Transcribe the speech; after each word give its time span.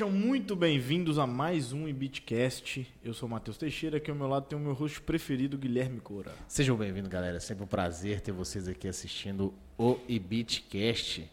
Sejam 0.00 0.10
muito 0.10 0.56
bem-vindos 0.56 1.18
a 1.18 1.26
mais 1.26 1.74
um 1.74 1.86
Ibitcast. 1.86 2.90
Eu 3.04 3.12
sou 3.12 3.28
o 3.28 3.30
Matheus 3.30 3.58
Teixeira, 3.58 3.98
aqui 3.98 4.10
ao 4.10 4.16
meu 4.16 4.26
lado 4.26 4.46
tem 4.46 4.58
o 4.58 4.62
meu 4.62 4.72
host 4.72 4.98
preferido, 5.02 5.58
Guilherme 5.58 6.00
Coura. 6.00 6.32
Sejam 6.48 6.74
bem-vindos, 6.74 7.10
galera. 7.10 7.36
É 7.36 7.40
sempre 7.40 7.64
um 7.64 7.66
prazer 7.66 8.22
ter 8.22 8.32
vocês 8.32 8.66
aqui 8.66 8.88
assistindo 8.88 9.52
o 9.76 9.98
Ibitcast. 10.08 11.30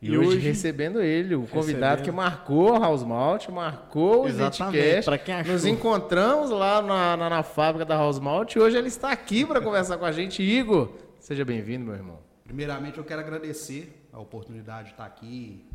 E, 0.00 0.06
E 0.06 0.16
hoje, 0.16 0.28
hoje- 0.30 0.38
recebendo 0.38 1.02
ele, 1.02 1.34
o 1.34 1.42
convidado 1.46 1.98
Recebendo. 1.98 2.04
que 2.06 2.10
marcou 2.10 2.70
o 2.74 2.80
House 2.80 3.02
Malt, 3.02 3.48
marcou 3.50 4.24
o 4.24 4.28
Exatamente, 4.28 5.18
quem 5.22 5.34
achou. 5.34 5.52
Nos 5.52 5.66
encontramos 5.66 6.48
lá 6.48 6.80
na, 6.80 7.18
na, 7.18 7.28
na 7.28 7.42
fábrica 7.42 7.84
da 7.84 7.96
House 7.96 8.18
Malt 8.18 8.54
e 8.54 8.58
hoje 8.58 8.78
ele 8.78 8.88
está 8.88 9.12
aqui 9.12 9.44
para 9.44 9.60
conversar 9.60 9.98
com 9.98 10.06
a 10.06 10.12
gente. 10.12 10.42
Igor, 10.42 10.90
seja 11.20 11.44
bem-vindo, 11.44 11.84
meu 11.84 11.94
irmão. 11.94 12.18
Primeiramente, 12.44 12.96
eu 12.96 13.04
quero 13.04 13.20
agradecer 13.20 14.08
a 14.10 14.18
oportunidade 14.18 14.84
de 14.86 14.94
estar 14.94 15.04
aqui, 15.04 15.66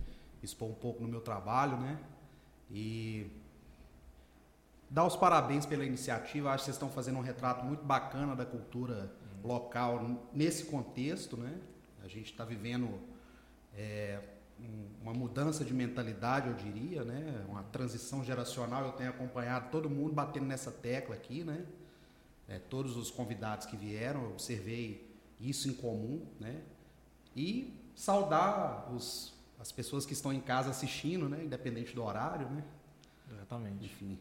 expor 0.41 0.69
um 0.69 0.73
pouco 0.73 1.03
no 1.03 1.07
meu 1.07 1.21
trabalho, 1.21 1.77
né? 1.77 1.99
E 2.71 3.29
dar 4.89 5.05
os 5.05 5.15
parabéns 5.15 5.65
pela 5.65 5.85
iniciativa. 5.85 6.49
Acho 6.51 6.63
que 6.63 6.65
vocês 6.65 6.75
estão 6.75 6.89
fazendo 6.89 7.17
um 7.17 7.21
retrato 7.21 7.65
muito 7.65 7.83
bacana 7.83 8.35
da 8.35 8.45
cultura 8.45 9.11
local 9.43 10.27
nesse 10.33 10.65
contexto, 10.65 11.35
né? 11.37 11.59
A 12.03 12.07
gente 12.07 12.31
está 12.31 12.43
vivendo 12.45 12.99
é, 13.73 14.19
um- 14.59 14.87
uma 15.01 15.13
mudança 15.13 15.63
de 15.63 15.73
mentalidade, 15.73 16.49
eu 16.49 16.53
diria, 16.53 17.03
né? 17.05 17.45
Uma 17.47 17.63
transição 17.63 18.23
geracional. 18.23 18.85
Eu 18.85 18.91
tenho 18.91 19.09
acompanhado 19.09 19.69
todo 19.71 19.89
mundo 19.89 20.13
batendo 20.13 20.45
nessa 20.45 20.71
tecla 20.71 21.15
aqui, 21.15 21.43
né? 21.43 21.65
É, 22.49 22.59
todos 22.59 22.97
os 22.97 23.09
convidados 23.09 23.65
que 23.65 23.77
vieram, 23.77 24.23
eu 24.23 24.31
observei 24.31 25.09
isso 25.39 25.69
em 25.69 25.73
comum, 25.73 26.25
né? 26.39 26.61
E 27.35 27.73
saudar 27.95 28.91
os, 28.93 29.33
as 29.61 29.71
pessoas 29.71 30.05
que 30.05 30.13
estão 30.13 30.33
em 30.33 30.41
casa 30.41 30.71
assistindo, 30.71 31.29
né? 31.29 31.43
Independente 31.43 31.93
do 31.93 32.03
horário, 32.03 32.49
né? 32.49 32.63
Exatamente. 33.31 33.85
Enfim. 33.85 34.17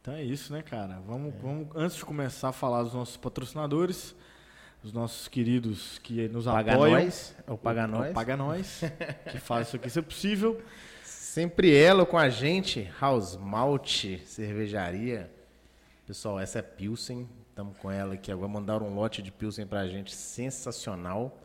Então 0.00 0.14
é 0.14 0.22
isso, 0.22 0.52
né, 0.52 0.62
cara? 0.62 1.00
Vamos, 1.04 1.34
vamos 1.42 1.68
antes 1.74 1.96
de 1.96 2.04
começar 2.04 2.50
a 2.50 2.52
falar 2.52 2.84
dos 2.84 2.94
nossos 2.94 3.16
patrocinadores, 3.16 4.14
os 4.84 4.92
nossos 4.92 5.26
queridos 5.26 5.98
que 5.98 6.28
nos 6.28 6.44
Paga 6.44 6.74
apoiam. 6.74 7.02
nós, 7.02 7.34
é 7.44 7.52
o 7.52 7.58
Paga 7.58 7.86
Nós. 7.86 8.14
Paga 8.14 8.36
Nós, 8.36 8.80
que 9.30 9.38
faz 9.38 9.66
isso 9.66 9.76
aqui 9.76 9.90
ser 9.90 10.02
possível. 10.02 10.62
Sempre 11.02 11.76
ela 11.76 12.06
com 12.06 12.16
a 12.16 12.28
gente, 12.28 12.90
House 13.00 13.36
Malt, 13.36 14.04
cervejaria. 14.24 15.30
Pessoal, 16.06 16.38
essa 16.38 16.60
é 16.60 16.62
Pilsen. 16.62 17.28
Estamos 17.48 17.76
com 17.78 17.90
ela 17.90 18.14
aqui 18.14 18.32
agora. 18.32 18.48
Mandaram 18.48 18.86
um 18.86 18.94
lote 18.94 19.20
de 19.22 19.30
Pilsen 19.30 19.66
pra 19.66 19.86
gente 19.86 20.14
sensacional. 20.14 21.36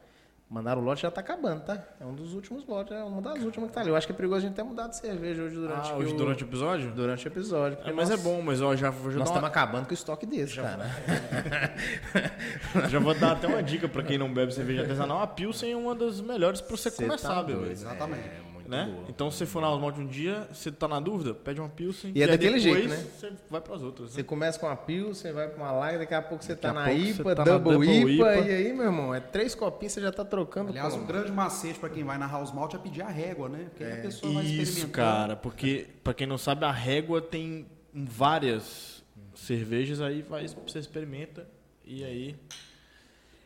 Mandaram 0.48 0.80
o 0.80 0.86
lote 0.86 1.02
já 1.02 1.10
tá 1.10 1.22
acabando, 1.22 1.62
tá? 1.66 1.84
É 2.00 2.06
um 2.06 2.14
dos 2.14 2.36
últimos 2.36 2.64
lotes, 2.68 2.96
é 2.96 3.04
uma 3.04 3.20
das 3.20 3.44
últimas 3.44 3.68
que 3.70 3.74
tá 3.74 3.82
ali. 3.82 3.90
Eu 3.90 3.96
acho 3.96 4.06
que 4.06 4.14
é 4.14 4.16
perigoso 4.16 4.38
a 4.38 4.42
gente 4.48 4.56
ter 4.56 4.62
mudado 4.64 4.92
de 4.92 4.98
cerveja 4.98 5.42
hoje 5.42 5.56
durante, 5.56 5.92
Ah, 5.92 5.96
hoje 5.96 6.14
o, 6.14 6.18
durante 6.18 6.44
o 6.44 6.48
episódio? 6.48 6.92
durante 6.92 7.26
o 7.26 7.30
episódio. 7.30 7.74
É, 7.74 7.76
porque 7.78 7.92
mas 7.94 8.10
nós- 8.12 8.20
é 8.20 8.24
bom, 8.24 8.42
mas 8.44 8.62
ó, 8.62 8.76
já, 8.76 8.92
já, 8.92 8.92
Nós 8.92 9.06
estamos 9.08 9.32
uma- 9.38 9.48
acabando 9.48 9.86
com 9.86 9.92
o 9.92 9.94
estoque 9.96 10.26
desse, 10.28 10.58
cara. 10.62 10.86
já 12.90 13.00
vou 13.00 13.16
dar 13.16 13.32
até 13.34 13.48
uma 13.48 13.64
dica 13.64 13.88
pra 13.90 14.04
quem 14.04 14.18
não 14.20 14.32
bebe 14.32 14.54
cerveja 14.54 14.82
artesanal. 14.82 15.20
A 15.22 15.28
Pilsen 15.28 15.72
é 15.72 15.76
uma 15.76 15.96
das 15.96 16.22
melhores 16.22 16.62
pra 16.62 16.78
você 16.78 16.92
Cê 16.92 17.04
começar 17.04 17.30
tá 17.36 17.42
doido. 17.42 17.72
Exatamente. 17.72 18.28
É 18.28 18.45
muito 18.68 18.70
né? 18.70 18.94
boa. 18.96 19.06
Então, 19.10 19.30
se 19.32 19.38
você 19.38 19.46
for 19.46 19.62
na 19.62 19.70
Osmalt 19.72 19.98
um 19.98 20.06
dia, 20.08 20.48
você 20.52 20.72
tá 20.72 20.88
na 20.88 21.00
dúvida, 21.00 21.34
pede 21.34 21.60
uma 21.60 21.70
Pilsen. 21.70 22.12
E 22.16 22.22
é 22.24 22.28
daquele 22.28 22.60
depois 22.60 22.64
jeito, 22.64 22.90
né? 22.90 23.06
Você 23.18 23.34
vai 23.50 23.62
pras 23.62 23.82
outras. 23.84 24.12
Você 24.12 24.18
Né? 24.18 24.24
começa 24.24 24.60
com 24.60 24.66
uma 24.66 24.76
Pilsen, 24.76 25.32
vai 25.34 25.48
pra 25.48 25.58
uma 25.64 25.72
Lager, 25.72 26.00
daqui 26.00 26.14
a 26.14 26.22
pouco 26.22 26.44
você 26.44 26.56
tá 26.56 26.70
a 26.72 26.74
na 26.74 26.86
pouco 26.86 27.00
você 27.00 27.22
IPA, 27.22 27.36
tá 27.36 27.46
na 27.46 27.58
Double, 27.58 27.74
Double 27.74 28.14
IPA, 28.16 28.36
IPA. 28.38 28.48
e 28.50 28.54
aí, 28.54 28.74
meu 28.74 28.86
irmão, 28.86 29.14
é 29.16 29.20
três 29.20 29.54
copinhos, 29.56 29.94
você 29.94 30.02
já 30.02 30.12
tá 30.12 30.26
trocando. 30.26 30.70
Aliás, 30.70 30.92
como? 30.94 31.04
um 31.04 31.08
grande 31.08 31.32
macete 31.32 31.80
para 31.80 31.90
quem 31.90 32.04
vai 32.04 32.18
na 32.18 32.28
House 32.28 32.52
Malt 32.54 32.74
é 32.74 32.78
pedir 32.78 33.02
a 33.02 33.10
régua, 33.10 33.50
né? 33.50 33.66
Porque 33.70 33.84
aí 33.84 34.00
a 34.00 34.02
pessoa 34.02 34.34
vai 34.34 34.44
Isso, 34.46 34.88
cara, 34.90 35.36
porque 35.36 35.88
pra 36.04 36.14
quem 36.14 36.28
não 36.28 36.38
sabe, 36.38 36.66
a 36.66 36.72
régua 36.72 37.22
tem 37.22 37.66
várias 37.94 39.04
cervejas, 39.36 40.02
aí 40.02 40.22
vai, 40.22 40.48
você 40.48 40.80
experimenta 40.80 41.48
e 41.84 42.04
aí. 42.04 42.36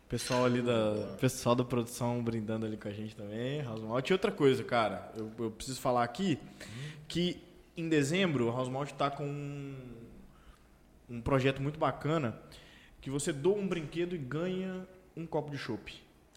Pessoal 0.10 0.44
ali 0.46 0.62
da. 0.62 1.16
Pessoal 1.22 1.56
da 1.56 1.64
produção 1.64 2.24
brindando 2.24 2.66
ali 2.66 2.76
com 2.78 2.88
a 2.88 2.92
gente 2.92 3.16
também, 3.16 3.62
House 3.62 3.82
Malt. 3.82 4.10
E 4.10 4.14
outra 4.14 4.32
coisa, 4.32 4.64
cara, 4.64 5.12
eu, 5.16 5.32
eu 5.38 5.52
preciso 5.52 5.80
falar 5.80 6.04
aqui 6.04 6.40
que 7.08 7.40
em 7.78 7.88
dezembro 7.88 8.48
o 8.48 8.52
House 8.52 8.68
Malt 8.70 8.92
tá 8.94 9.10
com 9.12 9.24
um, 9.24 9.76
um 11.10 11.22
projeto 11.22 11.62
muito 11.62 11.78
bacana 11.80 12.40
que 13.00 13.10
você 13.10 13.32
doa 13.32 13.56
um 13.56 13.68
brinquedo 13.68 14.16
e 14.16 14.18
ganha 14.18 14.88
um 15.16 15.28
copo 15.28 15.52
de 15.52 15.58
chopp. 15.60 15.94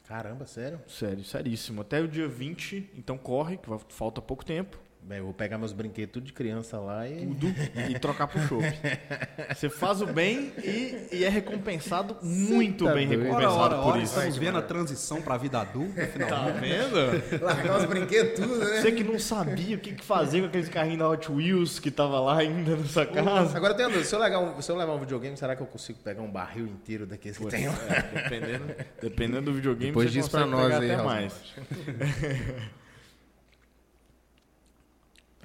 Caramba, 0.07 0.45
sério? 0.47 0.79
Sério, 0.87 1.25
seríssimo. 1.25 1.81
Até 1.81 2.01
o 2.03 2.07
dia 2.07 2.29
20, 2.29 2.91
então 2.95 3.17
corre, 3.17 3.57
que 3.57 3.71
vai- 3.71 3.81
falta 3.89 4.21
pouco 4.21 4.45
tempo. 4.45 4.79
Bem, 5.05 5.19
eu 5.19 5.25
vou 5.25 5.35
pegar 5.35 5.59
meus 5.59 5.73
brinquedos 5.73 6.13
tudo 6.13 6.25
de 6.27 6.33
criança 6.33 6.79
lá 6.79 7.09
e. 7.09 7.27
tudo 7.27 7.53
e 7.91 7.99
trocar 7.99 8.29
pro 8.29 8.41
chopp. 8.43 8.63
Você 9.53 9.69
faz 9.69 10.01
o 10.01 10.07
bem 10.07 10.53
e, 10.63 11.09
e 11.11 11.25
é 11.25 11.29
recompensado 11.29 12.17
muito 12.23 12.85
tá 12.85 12.95
bem 12.95 13.09
doido. 13.09 13.23
recompensado 13.25 13.59
Ora, 13.61 13.75
ora, 13.75 13.83
por 13.83 13.95
ora, 13.95 14.03
isso. 14.03 14.15
estamos 14.15 14.37
vendo 14.37 14.59
a 14.59 14.63
transição 14.63 15.21
para 15.21 15.35
a 15.35 15.39
vida 15.39 15.61
adulta, 15.61 16.01
Tá 16.01 16.07
finalmente. 16.07 16.61
vendo? 16.61 17.43
Largar 17.45 17.79
os 17.79 17.85
brinquedos 17.87 18.35
tudo, 18.41 18.57
né? 18.59 18.81
Você 18.81 18.93
que 18.93 19.03
não 19.03 19.19
sabia 19.19 19.77
o 19.77 19.81
que, 19.81 19.93
que 19.93 20.05
fazer 20.05 20.41
com 20.41 20.47
aqueles 20.47 20.69
carrinhos 20.69 21.01
da 21.01 21.09
Hot 21.09 21.33
Wheels 21.33 21.81
que 21.81 21.91
tava 21.91 22.21
lá 22.21 22.39
ainda 22.39 22.77
na 22.77 22.85
sua 22.85 23.05
casa. 23.05 23.57
Agora 23.57 23.73
eu 23.73 23.77
tenho 23.77 23.89
uma 23.89 23.95
dúvida, 23.95 24.09
se 24.09 24.15
eu, 24.15 24.21
levar 24.21 24.39
um, 24.39 24.63
se 24.63 24.71
eu 24.71 24.77
levar 24.77 24.93
um 24.95 25.01
videogame, 25.01 25.37
será 25.37 25.57
que 25.57 25.63
eu 25.63 25.67
consigo 25.67 25.99
pegar 25.99 26.23
um 26.23 26.31
barril 26.31 26.67
inteiro 26.67 27.07
daqueles 27.07 27.37
que 27.37 27.47
tem? 27.47 27.67
É, 27.67 28.23
dependendo, 28.23 28.75
dependendo 29.01 29.43
do 29.43 29.53
videogame, 29.53 29.87
Depois 29.91 30.13
você 30.15 30.21
pra 30.31 30.45
consegue 30.45 30.51
nós 30.51 30.65
pegar 30.75 30.79
aí, 30.81 30.91
até 30.93 31.03
mais. 31.03 31.33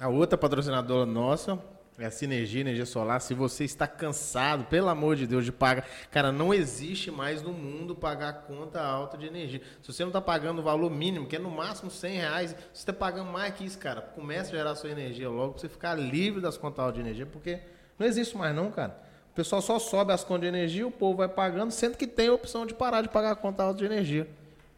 A 0.00 0.06
outra 0.06 0.38
patrocinadora 0.38 1.04
nossa 1.04 1.58
é 1.98 2.06
a 2.06 2.10
Sinergia 2.12 2.60
Energia 2.60 2.86
Solar. 2.86 3.20
Se 3.20 3.34
você 3.34 3.64
está 3.64 3.84
cansado, 3.84 4.62
pelo 4.66 4.88
amor 4.88 5.16
de 5.16 5.26
Deus, 5.26 5.44
de 5.44 5.50
pagar. 5.50 5.84
Cara, 6.08 6.30
não 6.30 6.54
existe 6.54 7.10
mais 7.10 7.42
no 7.42 7.52
mundo 7.52 7.96
pagar 7.96 8.44
conta 8.46 8.80
alta 8.80 9.18
de 9.18 9.26
energia. 9.26 9.60
Se 9.82 9.92
você 9.92 10.04
não 10.04 10.10
está 10.10 10.20
pagando 10.20 10.60
o 10.60 10.62
valor 10.62 10.88
mínimo, 10.88 11.26
que 11.26 11.34
é 11.34 11.38
no 11.40 11.50
máximo 11.50 11.90
100 11.90 12.16
reais, 12.16 12.52
você 12.72 12.78
está 12.78 12.92
pagando 12.92 13.32
mais 13.32 13.52
que 13.54 13.64
isso, 13.64 13.76
cara. 13.76 14.00
Comece 14.00 14.54
a 14.54 14.58
gerar 14.58 14.76
sua 14.76 14.88
energia 14.88 15.28
logo 15.28 15.54
para 15.54 15.62
você 15.62 15.68
ficar 15.68 15.96
livre 15.96 16.40
das 16.40 16.56
contas 16.56 16.78
altas 16.78 16.94
de 16.94 17.00
energia, 17.00 17.26
porque 17.26 17.58
não 17.98 18.06
existe 18.06 18.36
mais, 18.36 18.54
não, 18.54 18.70
cara. 18.70 18.96
O 19.32 19.34
pessoal 19.34 19.60
só 19.60 19.80
sobe 19.80 20.12
as 20.12 20.22
contas 20.22 20.42
de 20.42 20.46
energia, 20.46 20.86
o 20.86 20.92
povo 20.92 21.16
vai 21.16 21.28
pagando, 21.28 21.72
sendo 21.72 21.96
que 21.96 22.06
tem 22.06 22.28
a 22.28 22.32
opção 22.34 22.64
de 22.64 22.72
parar 22.72 23.02
de 23.02 23.08
pagar 23.08 23.32
a 23.32 23.36
conta 23.36 23.64
alta 23.64 23.80
de 23.80 23.84
energia. 23.84 24.28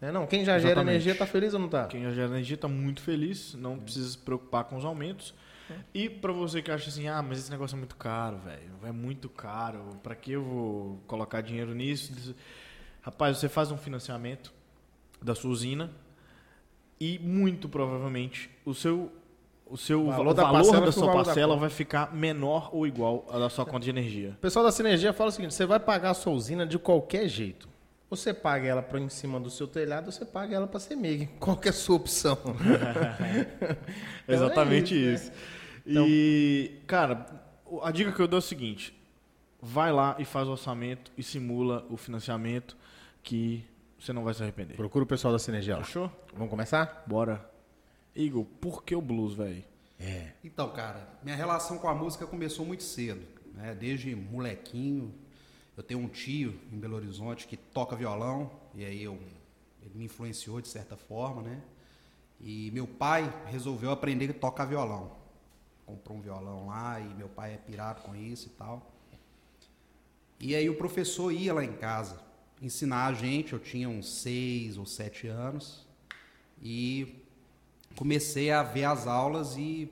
Né, 0.01 0.11
não? 0.11 0.27
Quem 0.27 0.45
já 0.45 0.59
gera 0.59 0.73
Exatamente. 0.73 0.95
energia 0.95 1.15
tá 1.15 1.27
feliz 1.27 1.53
ou 1.53 1.61
não 1.61 1.69
tá? 1.69 1.87
Quem 1.87 2.03
já 2.03 2.13
gera 2.13 2.29
energia 2.29 2.55
está 2.55 2.69
muito 2.69 3.03
feliz, 3.03 3.55
não 3.55 3.79
precisa 3.79 4.09
se 4.09 4.19
preocupar 4.19 4.65
com 4.65 4.77
os 4.77 4.85
aumentos. 4.85 5.35
E 5.95 6.09
para 6.09 6.33
você 6.33 6.63
que 6.63 6.71
acha 6.71 6.89
assim, 6.89 7.07
ah, 7.07 7.23
mas 7.23 7.39
esse 7.39 7.51
negócio 7.51 7.77
é 7.77 7.79
muito 7.79 7.95
caro, 7.97 8.39
velho, 8.39 8.73
é 8.83 8.91
muito 8.91 9.29
caro, 9.29 9.97
para 10.03 10.15
que 10.17 10.33
eu 10.33 10.43
vou 10.43 11.01
colocar 11.07 11.43
dinheiro 11.43 11.75
nisso? 11.75 12.35
Rapaz, 13.03 13.39
você 13.39 13.49
faz 13.49 13.71
um 13.71 13.77
financiamento 13.77 14.53
da 15.23 15.35
sua 15.35 15.51
usina 15.51 15.91
e 16.99 17.19
muito 17.19 17.69
provavelmente 17.69 18.51
o 18.65 18.75
seu 18.75 19.13
o 19.67 19.77
seu 19.77 20.01
O 20.01 20.07
valor, 20.07 20.17
valor 20.17 20.35
da 20.35 20.43
valor 20.43 20.57
parcela 20.57 20.87
da 20.87 20.93
sua 20.93 21.07
valor 21.07 21.19
da 21.19 21.25
parcela 21.25 21.55
conta. 21.55 21.61
vai 21.61 21.71
ficar 21.71 22.13
menor 22.13 22.71
ou 22.73 22.85
igual 22.87 23.25
à 23.31 23.39
da 23.39 23.49
sua 23.49 23.65
conta 23.65 23.85
de 23.85 23.91
energia. 23.91 24.31
O 24.31 24.41
pessoal 24.41 24.65
da 24.65 24.73
Sinergia 24.73 25.13
fala 25.13 25.29
o 25.29 25.33
seguinte: 25.33 25.55
você 25.55 25.65
vai 25.65 25.79
pagar 25.79 26.11
a 26.11 26.15
sua 26.15 26.33
usina 26.33 26.67
de 26.67 26.77
qualquer 26.77 27.29
jeito. 27.29 27.69
Você 28.11 28.35
paga 28.35 28.67
ela 28.67 28.83
para 28.83 28.99
em 28.99 29.09
cima 29.09 29.39
do 29.39 29.49
seu 29.49 29.69
telhado, 29.69 30.07
ou 30.07 30.13
você 30.13 30.25
paga 30.25 30.57
ela 30.57 30.67
para 30.67 30.81
ser 30.81 30.97
MEG. 30.97 31.29
Qual 31.39 31.57
que 31.57 31.69
é 31.69 31.71
a 31.71 31.75
sua 31.75 31.97
opção? 31.97 32.37
Então 34.25 34.35
é 34.35 34.35
Exatamente 34.35 34.95
isso, 34.95 35.31
isso. 35.87 36.07
E, 36.07 36.81
cara, 36.87 37.27
a 37.83 37.91
dica 37.91 38.13
que 38.13 38.21
eu 38.21 38.29
dou 38.29 38.39
é 38.39 38.41
o 38.41 38.43
seguinte: 38.43 38.95
vai 39.61 39.93
lá 39.93 40.17
e 40.19 40.25
faz 40.25 40.49
o 40.49 40.53
orçamento 40.53 41.13
e 41.17 41.23
simula 41.23 41.87
o 41.89 41.97
financiamento 41.97 42.77
que 43.23 43.65
você 43.99 44.13
não 44.13 44.25
vai 44.25 44.35
se 44.35 44.43
arrepender. 44.43 44.77
Procura 44.77 45.05
o 45.05 45.07
pessoal 45.07 45.33
da 45.33 45.39
Sinergia 45.39 45.77
lá. 45.77 45.85
Fechou? 45.85 46.11
Vamos 46.35 46.51
começar? 46.51 47.05
Bora. 47.07 47.49
Igor, 48.15 48.45
por 48.45 48.83
que 48.83 48.95
o 48.95 49.01
blues, 49.01 49.35
velho? 49.35 49.63
É. 49.99 50.33
Então, 50.43 50.71
cara, 50.71 51.07
minha 51.23 51.37
relação 51.37 51.79
com 51.79 51.89
a 51.89 51.95
música 51.95 52.27
começou 52.27 52.65
muito 52.65 52.83
cedo, 52.83 53.23
né? 53.55 53.75
Desde 53.75 54.17
molequinho. 54.17 55.15
Eu 55.81 55.85
tenho 55.85 56.01
um 56.01 56.09
tio 56.09 56.61
em 56.71 56.79
Belo 56.79 56.95
Horizonte 56.95 57.47
que 57.47 57.57
toca 57.57 57.97
violão 57.97 58.51
e 58.75 58.85
aí 58.85 59.03
eu, 59.03 59.19
ele 59.81 59.95
me 59.95 60.05
influenciou 60.05 60.61
de 60.61 60.69
certa 60.69 60.95
forma, 60.95 61.41
né? 61.41 61.63
E 62.39 62.71
meu 62.73 62.87
pai 62.87 63.33
resolveu 63.47 63.91
aprender 63.91 64.29
a 64.29 64.35
tocar 64.35 64.67
violão. 64.67 65.17
Comprou 65.87 66.19
um 66.19 66.21
violão 66.21 66.67
lá 66.67 67.01
e 67.01 67.15
meu 67.15 67.31
pai 67.31 67.55
é 67.55 67.57
pirado 67.57 68.03
com 68.03 68.15
isso 68.15 68.49
e 68.49 68.51
tal. 68.51 68.93
E 70.39 70.55
aí 70.55 70.69
o 70.69 70.77
professor 70.77 71.33
ia 71.33 71.55
lá 71.55 71.65
em 71.65 71.73
casa 71.73 72.21
ensinar 72.61 73.07
a 73.07 73.15
gente, 73.15 73.55
eu 73.55 73.59
tinha 73.59 73.89
uns 73.89 74.07
seis 74.21 74.77
ou 74.77 74.85
sete 74.85 75.29
anos, 75.29 75.87
e 76.61 77.25
comecei 77.97 78.51
a 78.51 78.63
ver 78.63 78.85
as 78.85 79.07
aulas 79.07 79.57
e 79.57 79.91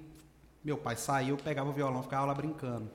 meu 0.62 0.76
pai 0.76 0.96
saiu, 0.96 1.38
pegava 1.38 1.70
o 1.70 1.72
violão, 1.72 2.02
ficava 2.02 2.26
lá 2.26 2.34
brincando. 2.34 2.90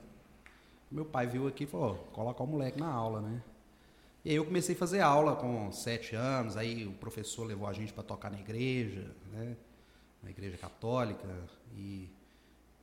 Meu 0.94 1.04
pai 1.04 1.26
viu 1.26 1.48
aqui 1.48 1.64
e 1.64 1.66
falou, 1.66 1.90
"Ó, 1.90 2.12
coloca 2.12 2.40
o 2.40 2.46
moleque 2.46 2.78
na 2.78 2.86
aula, 2.86 3.20
né? 3.20 3.42
E 4.24 4.30
aí 4.30 4.36
eu 4.36 4.44
comecei 4.44 4.76
a 4.76 4.78
fazer 4.78 5.00
aula 5.00 5.34
com 5.34 5.72
sete 5.72 6.14
anos, 6.14 6.56
aí 6.56 6.86
o 6.86 6.92
professor 6.92 7.44
levou 7.44 7.66
a 7.66 7.72
gente 7.72 7.92
para 7.92 8.04
tocar 8.04 8.30
na 8.30 8.38
igreja, 8.38 9.10
né? 9.32 9.56
Na 10.22 10.30
igreja 10.30 10.56
católica, 10.56 11.28
e 11.76 12.08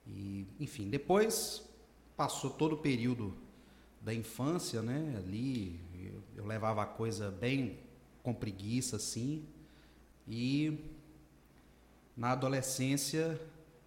E, 0.05 0.45
enfim, 0.59 0.89
depois 0.89 1.63
passou 2.17 2.49
todo 2.49 2.73
o 2.73 2.77
período 2.79 3.33
da 4.01 4.13
infância, 4.13 4.81
né? 4.81 5.15
Ali 5.17 5.79
eu, 6.03 6.21
eu 6.35 6.45
levava 6.45 6.81
a 6.83 6.85
coisa 6.85 7.31
bem 7.31 7.79
com 8.23 8.33
preguiça, 8.33 8.97
assim. 8.97 9.45
E 10.27 10.77
na 12.17 12.31
adolescência, 12.31 13.39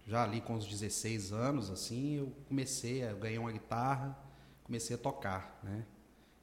já 0.05 0.23
ali 0.23 0.41
com 0.41 0.55
os 0.55 0.65
16 0.65 1.31
anos, 1.31 1.69
assim, 1.71 2.17
eu 2.17 2.31
comecei, 2.47 3.03
a, 3.03 3.11
eu 3.11 3.17
ganhei 3.17 3.37
uma 3.37 3.51
guitarra, 3.51 4.17
comecei 4.63 4.95
a 4.95 4.99
tocar, 4.99 5.59
né? 5.63 5.85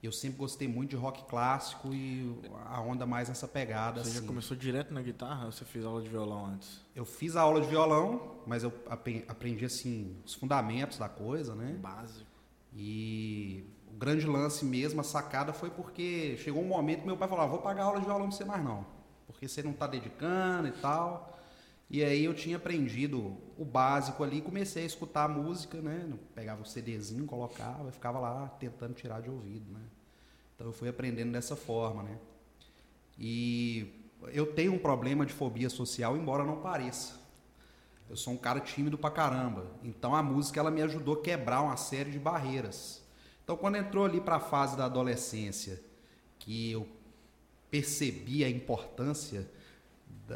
Eu 0.02 0.10
sempre 0.10 0.38
gostei 0.38 0.66
muito 0.66 0.90
de 0.90 0.96
rock 0.96 1.22
clássico 1.26 1.94
e 1.94 2.36
a 2.66 2.80
onda 2.80 3.06
mais 3.06 3.28
nessa 3.28 3.46
pegada. 3.46 4.02
Você 4.02 4.10
assim. 4.10 4.20
já 4.20 4.26
começou 4.26 4.56
direto 4.56 4.92
na 4.92 5.00
guitarra 5.00 5.46
ou 5.46 5.52
você 5.52 5.64
fez 5.64 5.84
aula 5.84 6.02
de 6.02 6.08
violão 6.08 6.44
antes? 6.46 6.80
Eu 6.92 7.04
fiz 7.04 7.36
a 7.36 7.42
aula 7.42 7.60
de 7.60 7.68
violão, 7.68 8.38
mas 8.44 8.64
eu 8.64 8.72
aprendi 9.28 9.64
assim 9.64 10.16
os 10.26 10.34
fundamentos 10.34 10.98
da 10.98 11.08
coisa, 11.08 11.54
né? 11.54 11.78
Básico. 11.80 12.28
E 12.74 13.64
o 13.86 13.96
grande 13.96 14.26
lance 14.26 14.64
mesmo, 14.64 15.00
a 15.00 15.04
sacada 15.04 15.52
foi 15.52 15.70
porque 15.70 16.36
chegou 16.38 16.64
um 16.64 16.66
momento 16.66 17.02
que 17.02 17.06
meu 17.06 17.16
pai 17.16 17.28
falou: 17.28 17.44
ah, 17.44 17.48
"Vou 17.48 17.60
pagar 17.60 17.84
aula 17.84 18.00
de 18.00 18.06
violão 18.06 18.26
pra 18.26 18.36
você 18.36 18.44
mais 18.44 18.64
não, 18.64 18.84
porque 19.28 19.46
você 19.46 19.62
não 19.62 19.72
tá 19.72 19.86
dedicando 19.86 20.66
e 20.66 20.72
tal". 20.72 21.38
E 21.92 22.02
aí 22.02 22.24
eu 22.24 22.32
tinha 22.32 22.56
aprendido 22.56 23.36
o 23.58 23.66
básico 23.66 24.24
ali, 24.24 24.40
comecei 24.40 24.82
a 24.82 24.86
escutar 24.86 25.24
a 25.24 25.28
música, 25.28 25.78
né? 25.82 26.10
Pegava 26.34 26.62
o 26.62 26.64
CDzinho, 26.64 27.26
colocava, 27.26 27.90
e 27.90 27.92
ficava 27.92 28.18
lá 28.18 28.48
tentando 28.58 28.94
tirar 28.94 29.20
de 29.20 29.28
ouvido, 29.28 29.70
né? 29.70 29.82
Então 30.54 30.68
eu 30.68 30.72
fui 30.72 30.88
aprendendo 30.88 31.32
dessa 31.32 31.54
forma, 31.54 32.02
né? 32.02 32.18
E 33.18 34.08
eu 34.28 34.46
tenho 34.54 34.72
um 34.72 34.78
problema 34.78 35.26
de 35.26 35.34
fobia 35.34 35.68
social, 35.68 36.16
embora 36.16 36.46
não 36.46 36.62
pareça. 36.62 37.20
Eu 38.08 38.16
sou 38.16 38.32
um 38.32 38.38
cara 38.38 38.58
tímido 38.58 38.96
pra 38.96 39.10
caramba. 39.10 39.66
Então 39.84 40.14
a 40.14 40.22
música 40.22 40.58
ela 40.58 40.70
me 40.70 40.80
ajudou 40.80 41.16
a 41.16 41.22
quebrar 41.22 41.60
uma 41.60 41.76
série 41.76 42.10
de 42.10 42.18
barreiras. 42.18 43.02
Então 43.44 43.54
quando 43.54 43.76
entrou 43.76 44.06
ali 44.06 44.18
para 44.18 44.36
a 44.36 44.40
fase 44.40 44.78
da 44.78 44.86
adolescência, 44.86 45.78
que 46.38 46.70
eu 46.70 46.88
percebi 47.70 48.44
a 48.44 48.48
importância 48.48 49.46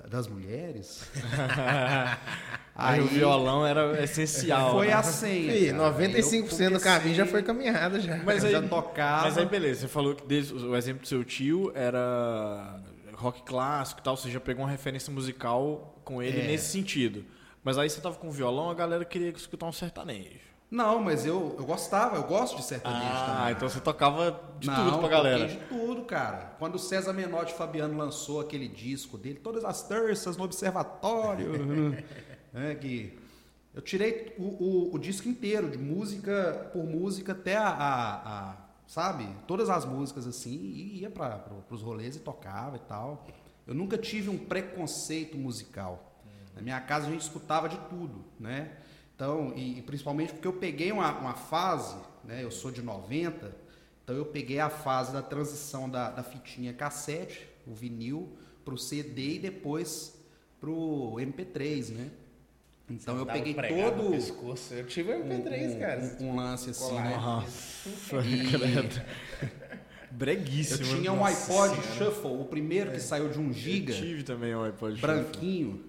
das 0.03 0.27
mulheres, 0.29 1.03
Aí, 2.75 3.01
o 3.01 3.07
violão 3.07 3.67
era 3.67 4.03
essencial. 4.03 4.73
foi 4.73 4.89
né? 4.89 4.93
a 4.93 5.03
senha. 5.03 5.55
Ih, 5.55 5.71
cara. 5.73 5.93
95% 5.95 6.61
Eu 6.61 6.71
do 6.73 6.81
caminho 6.81 7.15
já 7.15 7.25
foi 7.27 7.43
caminhada 7.43 7.99
já. 7.99 8.19
Mas 8.19 8.45
aí, 8.45 8.53
já 8.53 8.61
tocava. 8.63 9.25
mas 9.25 9.39
aí, 9.39 9.47
beleza, 9.47 9.81
você 9.83 9.89
falou 9.89 10.15
que 10.15 10.27
desde, 10.27 10.53
o 10.55 10.77
exemplo 10.77 11.01
do 11.03 11.09
seu 11.09 11.25
tio 11.25 11.73
era 11.75 12.79
rock 13.15 13.43
clássico 13.45 14.01
e 14.01 14.05
tal, 14.05 14.15
você 14.17 14.31
já 14.31 14.39
pegou 14.41 14.63
uma 14.65 14.71
referência 14.71 15.11
musical 15.11 15.99
com 16.05 16.23
ele 16.23 16.41
É. 16.43 16.47
nesse 16.49 16.71
sentido. 16.71 17.25
Mas 17.65 17.79
aí 17.79 17.89
você 17.89 18.01
tava 18.01 18.17
com 18.17 18.31
violão, 18.31 18.69
a 18.71 18.75
galera 18.75 19.05
queria 19.07 19.31
escutar 19.31 19.67
um 19.67 19.73
sertanejo. 19.73 20.45
Não, 20.77 21.01
mas 21.03 21.25
eu, 21.25 21.55
eu 21.59 21.65
gostava, 21.65 22.17
eu 22.17 22.25
gosto 22.25 22.57
de 22.59 22.63
sertanejo 22.63 23.07
Ah, 23.11 23.37
também. 23.39 23.53
então 23.55 23.67
você 23.69 23.81
tocava 23.81 24.39
de 24.61 24.67
Não, 24.67 24.75
tudo 24.85 24.99
pra 24.99 25.07
eu 25.07 25.11
galera. 25.11 25.47
de 25.49 25.57
tudo, 25.69 26.03
cara. 26.03 26.55
Quando 26.59 26.75
o 26.75 26.79
César 26.79 27.15
Menotti 27.15 27.55
Fabiano 27.55 27.97
lançou 27.97 28.43
aquele 28.43 28.69
disco 28.69 29.17
dele, 29.17 29.39
todas 29.43 29.65
as 29.65 29.83
terças 29.89 30.37
no 30.37 30.45
observatório, 30.45 31.95
né, 32.53 32.75
que 32.75 33.19
eu 33.75 33.81
tirei 33.81 34.35
o, 34.39 34.43
o- 34.43 34.95
o 34.95 34.99
disco 34.99 35.27
inteiro, 35.29 35.71
de 35.71 35.79
música 35.79 36.69
por 36.75 36.85
música 36.85 37.33
até 37.33 37.57
a, 37.57 37.69
a- 37.69 38.15
a- 38.51 38.57
sabe, 38.87 39.27
todas 39.47 39.71
as 39.71 39.87
músicas 39.87 40.27
assim, 40.27 40.55
e 40.57 41.01
ia 41.01 41.11
para 41.11 41.43
os 41.71 41.81
rolês 41.81 42.17
e 42.17 42.21
tocava 42.21 42.77
e 42.77 42.81
tal. 42.81 43.27
Eu 43.67 43.75
nunca 43.75 43.97
tive 43.97 44.29
um 44.29 44.37
preconceito 44.37 45.39
musical. 45.39 46.21
Na 46.55 46.61
minha 46.61 46.81
casa 46.83 47.07
a 47.07 47.11
gente 47.11 47.23
escutava 47.23 47.67
de 47.67 47.79
tudo, 47.89 48.25
né? 48.39 48.73
Então, 49.17 49.53
e, 49.57 49.79
e 49.79 49.83
principalmente 49.83 50.33
porque 50.35 50.47
eu 50.47 50.53
peguei 50.53 50.93
uma, 50.93 51.11
uma 51.19 51.35
fase, 51.35 51.97
né? 52.23 52.45
Eu 52.45 52.51
sou 52.51 52.71
de 52.71 52.83
90, 52.83 53.51
então 54.05 54.15
eu 54.15 54.27
peguei 54.27 54.61
a 54.61 54.69
fase 54.69 55.11
da 55.13 55.23
transição 55.23 55.89
da, 55.89 56.11
da 56.11 56.23
fitinha 56.23 56.73
cassete, 56.75 57.49
o 57.67 57.73
vinil, 57.75 58.29
para 58.65 58.75
o 58.75 58.79
CD 58.79 59.37
e 59.37 59.39
depois 59.39 60.15
para 60.61 60.69
o 60.71 61.15
MP3, 61.19 61.91
né? 61.93 62.11
Então 62.91 63.17
eu 63.17 63.27
peguei 63.27 63.53
todo 63.55 64.11
pescoço. 64.11 64.75
Eu 64.75 64.87
tive 64.87 65.13
um 65.15 65.25
MP3, 65.29 65.75
um, 65.75 65.79
cara. 65.81 66.17
um- 66.21 66.27
um 66.29 66.37
lance 66.37 66.71
assim, 66.71 66.89
Colar. 66.89 67.41
né? 67.43 67.47
E- 68.25 68.51
credo. 68.51 69.03
Eu 70.13 70.19
Breguíssimo. 70.19 70.85
tinha 70.97 71.13
um 71.13 71.25
iPod 71.25 71.75
Senhora. 71.75 71.83
Shuffle, 71.95 72.31
o 72.41 72.45
primeiro 72.45 72.91
que 72.93 73.01
saiu 73.01 73.29
de 73.29 73.39
1 73.39 73.53
giga, 73.53 73.93
Eu 73.93 73.97
tive 73.99 74.23
também 74.23 74.55
um 74.55 74.63
iPod 74.63 74.99
Shuffle. 74.99 75.85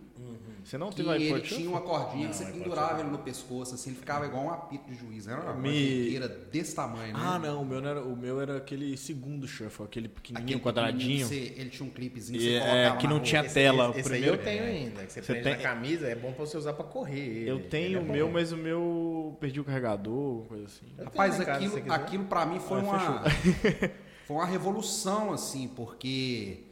Você 0.67 0.77
não 0.77 0.89
teve 0.91 1.09
ele 1.09 1.27
iPod 1.33 1.47
tinha 1.47 1.69
uma 1.69 1.79
cordinha 1.79 2.23
Não, 2.25 2.29
que 2.31 2.35
você 2.35 2.45
pendurava 2.51 2.99
ele 2.99 3.09
no 3.09 3.19
pescoço, 3.19 3.73
assim, 3.73 3.91
ele 3.91 3.99
ficava 3.99 4.25
igual 4.25 4.43
um 4.43 4.49
apito 4.51 4.91
de 4.91 4.95
juiz. 4.97 5.25
Era 5.25 5.39
uma 5.41 5.53
Me- 5.53 6.19
Me... 6.19 6.27
desse 6.51 6.75
tamanho, 6.75 7.13
né? 7.13 7.23
Ah, 7.23 7.39
não, 7.39 7.61
o 7.61 7.65
meu, 7.65 7.79
não 7.79 7.89
era, 7.89 8.03
o 8.03 8.15
meu 8.17 8.41
era 8.41 8.57
aquele 8.57 8.97
segundo 8.97 9.47
Shuffle, 9.47 9.85
aquele 9.85 10.09
pequenininho, 10.09 10.57
Aquele 10.57 10.59
quadradinho. 10.59 11.25
você- 11.25 11.53
ele 11.55 11.69
tinha 11.69 11.87
um 11.87 11.91
clipezinho 11.91 12.37
que 12.37 12.45
você 12.45 12.55
é, 12.55 12.95
que 12.97 13.07
não 13.07 13.21
tinha 13.21 13.45
Esse- 13.45 13.53
tela. 13.53 13.85
Esse, 13.91 13.97
o 13.97 13.99
esse 14.01 14.13
aí 14.13 14.19
primeiro- 14.21 14.35
eu 14.35 14.43
tenho 14.43 14.63
ainda. 14.63 15.05
Que 15.05 15.13
você, 15.13 15.21
Você 15.21 15.31
prende 15.31 15.43
tem- 15.47 15.55
na 15.55 15.63
camisa, 15.63 16.07
é 16.07 16.15
bom 16.15 16.33
pra 16.33 16.45
você 16.45 16.57
usar 16.57 16.73
pra 16.73 16.83
correr. 16.83 17.17
ele. 17.17 17.49
Eu 17.49 17.59
tenho 17.69 17.85
Ele 17.85 17.95
é 17.95 17.99
o 17.99 18.03
meu, 18.03 18.29
mas 18.29 18.51
o 18.51 18.57
meu 18.57 19.37
perdi 19.39 19.61
o 19.61 19.63
carregador, 19.63 20.43
coisa 20.47 20.65
assim. 20.65 20.85
Eu 20.97 21.05
Rapaz, 21.05 21.39
em 21.39 21.45
casa, 21.45 21.65
aquilo, 21.77 21.93
aquilo 21.93 22.23
para 22.25 22.45
mim 22.45 22.59
foi 22.59 22.79
Ah, 22.81 22.83
uma 22.83 23.23
foi 24.27 24.35
uma 24.35 24.45
revolução 24.45 25.31
assim, 25.31 25.69
porque 25.69 26.65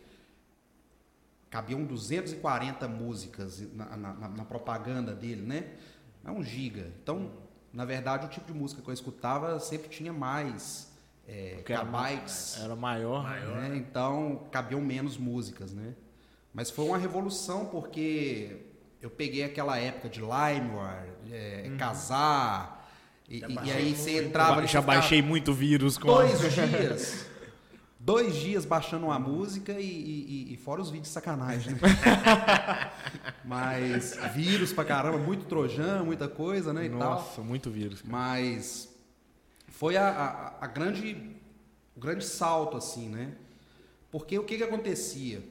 cabiam 1.50 1.84
240 1.84 2.88
músicas 2.88 3.62
na, 3.74 3.86
na- 3.98 4.14
na- 4.14 4.30
na 4.30 4.46
propaganda 4.46 5.14
dele, 5.14 5.42
né? 5.42 5.66
É 6.26 6.32
um 6.32 6.44
giga. 6.44 6.92
Então, 7.02 7.32
na 7.72 7.86
verdade, 7.86 8.26
o 8.26 8.30
tipo 8.30 8.52
de 8.52 8.58
música 8.58 8.82
que 8.82 8.90
eu 8.90 8.94
escutava 8.94 9.60
sempre 9.60 9.90
tinha 9.90 10.12
mais 10.14 10.94
é, 11.28 11.56
Porque 11.56 11.74
era 11.74 11.84
kbytes, 11.86 12.60
Era 12.64 12.76
maior. 12.76 13.24
né? 13.28 13.76
Então, 13.78 14.44
cabiam 14.52 14.80
menos 14.80 15.18
músicas, 15.18 15.74
né? 15.74 15.94
Mas 16.54 16.70
foi 16.70 16.86
uma 16.86 16.98
revolução 17.00 17.66
porque 17.66 18.58
eu 19.02 19.10
peguei 19.10 19.44
aquela 19.44 19.78
época 19.78 20.08
de 20.08 20.20
LimeWire, 20.22 21.12
é, 21.32 21.72
casar, 21.80 22.88
e, 23.28 23.38
e- 23.40 23.58
e 23.66 23.72
aí 23.72 23.96
você 23.96 24.12
muito. 24.14 24.28
entrava... 24.28 24.62
Já 24.62 24.68
ficava 24.68 24.86
baixei 24.88 25.22
muito 25.22 25.52
vírus 25.54 25.98
com 25.98 26.08
Dois 26.08 26.40
dias. 26.54 27.26
Dois 28.06 28.36
dias 28.36 28.66
baixando 28.66 29.08
uma 29.08 29.18
música 29.18 29.72
e, 29.74 29.84
e- 29.84 30.54
e 30.54 30.58
fora 30.58 30.80
os 30.80 30.92
vídeos 30.92 31.08
de 31.08 31.14
sacanagem. 31.16 31.74
né? 31.74 31.80
Mas 33.44 34.16
vírus 34.34 34.72
pra 34.72 34.86
caramba, 34.86 35.18
muito 35.18 35.46
trojan, 35.46 36.04
muita 36.04 36.28
coisa, 36.28 36.72
né? 36.72 36.86
E 36.86 36.90
tal. 36.90 37.00
Nossa, 37.00 37.42
muito 37.42 37.72
vírus. 37.72 38.04
cara. 38.04 38.12
Mas 38.12 38.94
foi 39.70 39.98
a, 39.98 40.08
a- 40.08 40.66
a 40.66 40.68
grande, 40.68 41.36
o 41.96 42.00
grande 42.00 42.24
salto, 42.24 42.78
assim, 42.78 43.10
né? 43.10 43.34
Porque 44.12 44.38
o 44.38 44.44
que, 44.44 44.58
que 44.58 44.64
acontecia? 44.64 45.44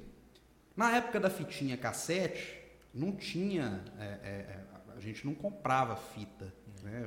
Na 0.76 0.94
época 0.96 1.18
da 1.18 1.30
fitinha 1.30 1.76
cassete, 1.76 2.56
não 2.94 3.11
tinha. 3.16 3.82
é, 3.99 4.04
é, 4.04 4.28
é, 4.30 4.64
a 4.96 5.00
gente 5.00 5.26
não 5.26 5.34
comprava 5.34 5.96
fita. 5.96 6.54
Né? 6.84 7.04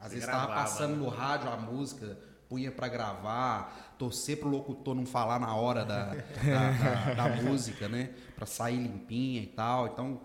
Às 0.00 0.06
Você 0.08 0.14
vezes 0.14 0.24
estava 0.24 0.46
passando 0.54 0.92
né? 0.92 0.96
no 0.96 1.08
rádio 1.10 1.50
a 1.50 1.56
música, 1.58 2.18
punha 2.52 2.70
para 2.70 2.86
gravar, 2.86 3.94
torcer 3.98 4.38
pro 4.38 4.46
locutor 4.50 4.94
não 4.94 5.06
falar 5.06 5.40
na 5.40 5.54
hora 5.56 5.86
da, 5.86 6.04
da, 6.14 7.14
da- 7.14 7.28
da 7.28 7.36
música, 7.42 7.88
né? 7.88 8.10
Para 8.36 8.44
sair 8.44 8.76
limpinha 8.76 9.40
e 9.42 9.46
tal. 9.46 9.86
Então. 9.86 10.20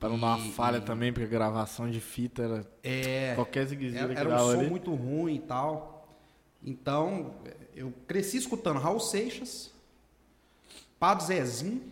Pra 0.00 0.08
não 0.08 0.18
dar 0.18 0.36
uma 0.36 0.52
falha 0.52 0.78
e- 0.78 0.80
também, 0.80 1.12
porque 1.12 1.26
a 1.26 1.28
gravação 1.30 1.90
de 1.90 2.00
fita 2.00 2.42
era 2.42 2.66
É. 2.82 3.34
qualquer 3.34 3.66
ziguezinho 3.66 4.00
Era, 4.04 4.14
que 4.14 4.18
era 4.20 4.34
um 4.34 4.38
som 4.38 4.60
ali. 4.60 4.70
muito 4.70 4.94
ruim 4.94 5.34
e 5.34 5.38
tal. 5.40 6.08
Então, 6.64 7.34
eu 7.74 7.92
cresci 8.06 8.38
escutando 8.38 8.78
Raul 8.80 8.98
Seixas, 9.00 9.70
Padre 10.98 11.26
Zezinho 11.26 11.82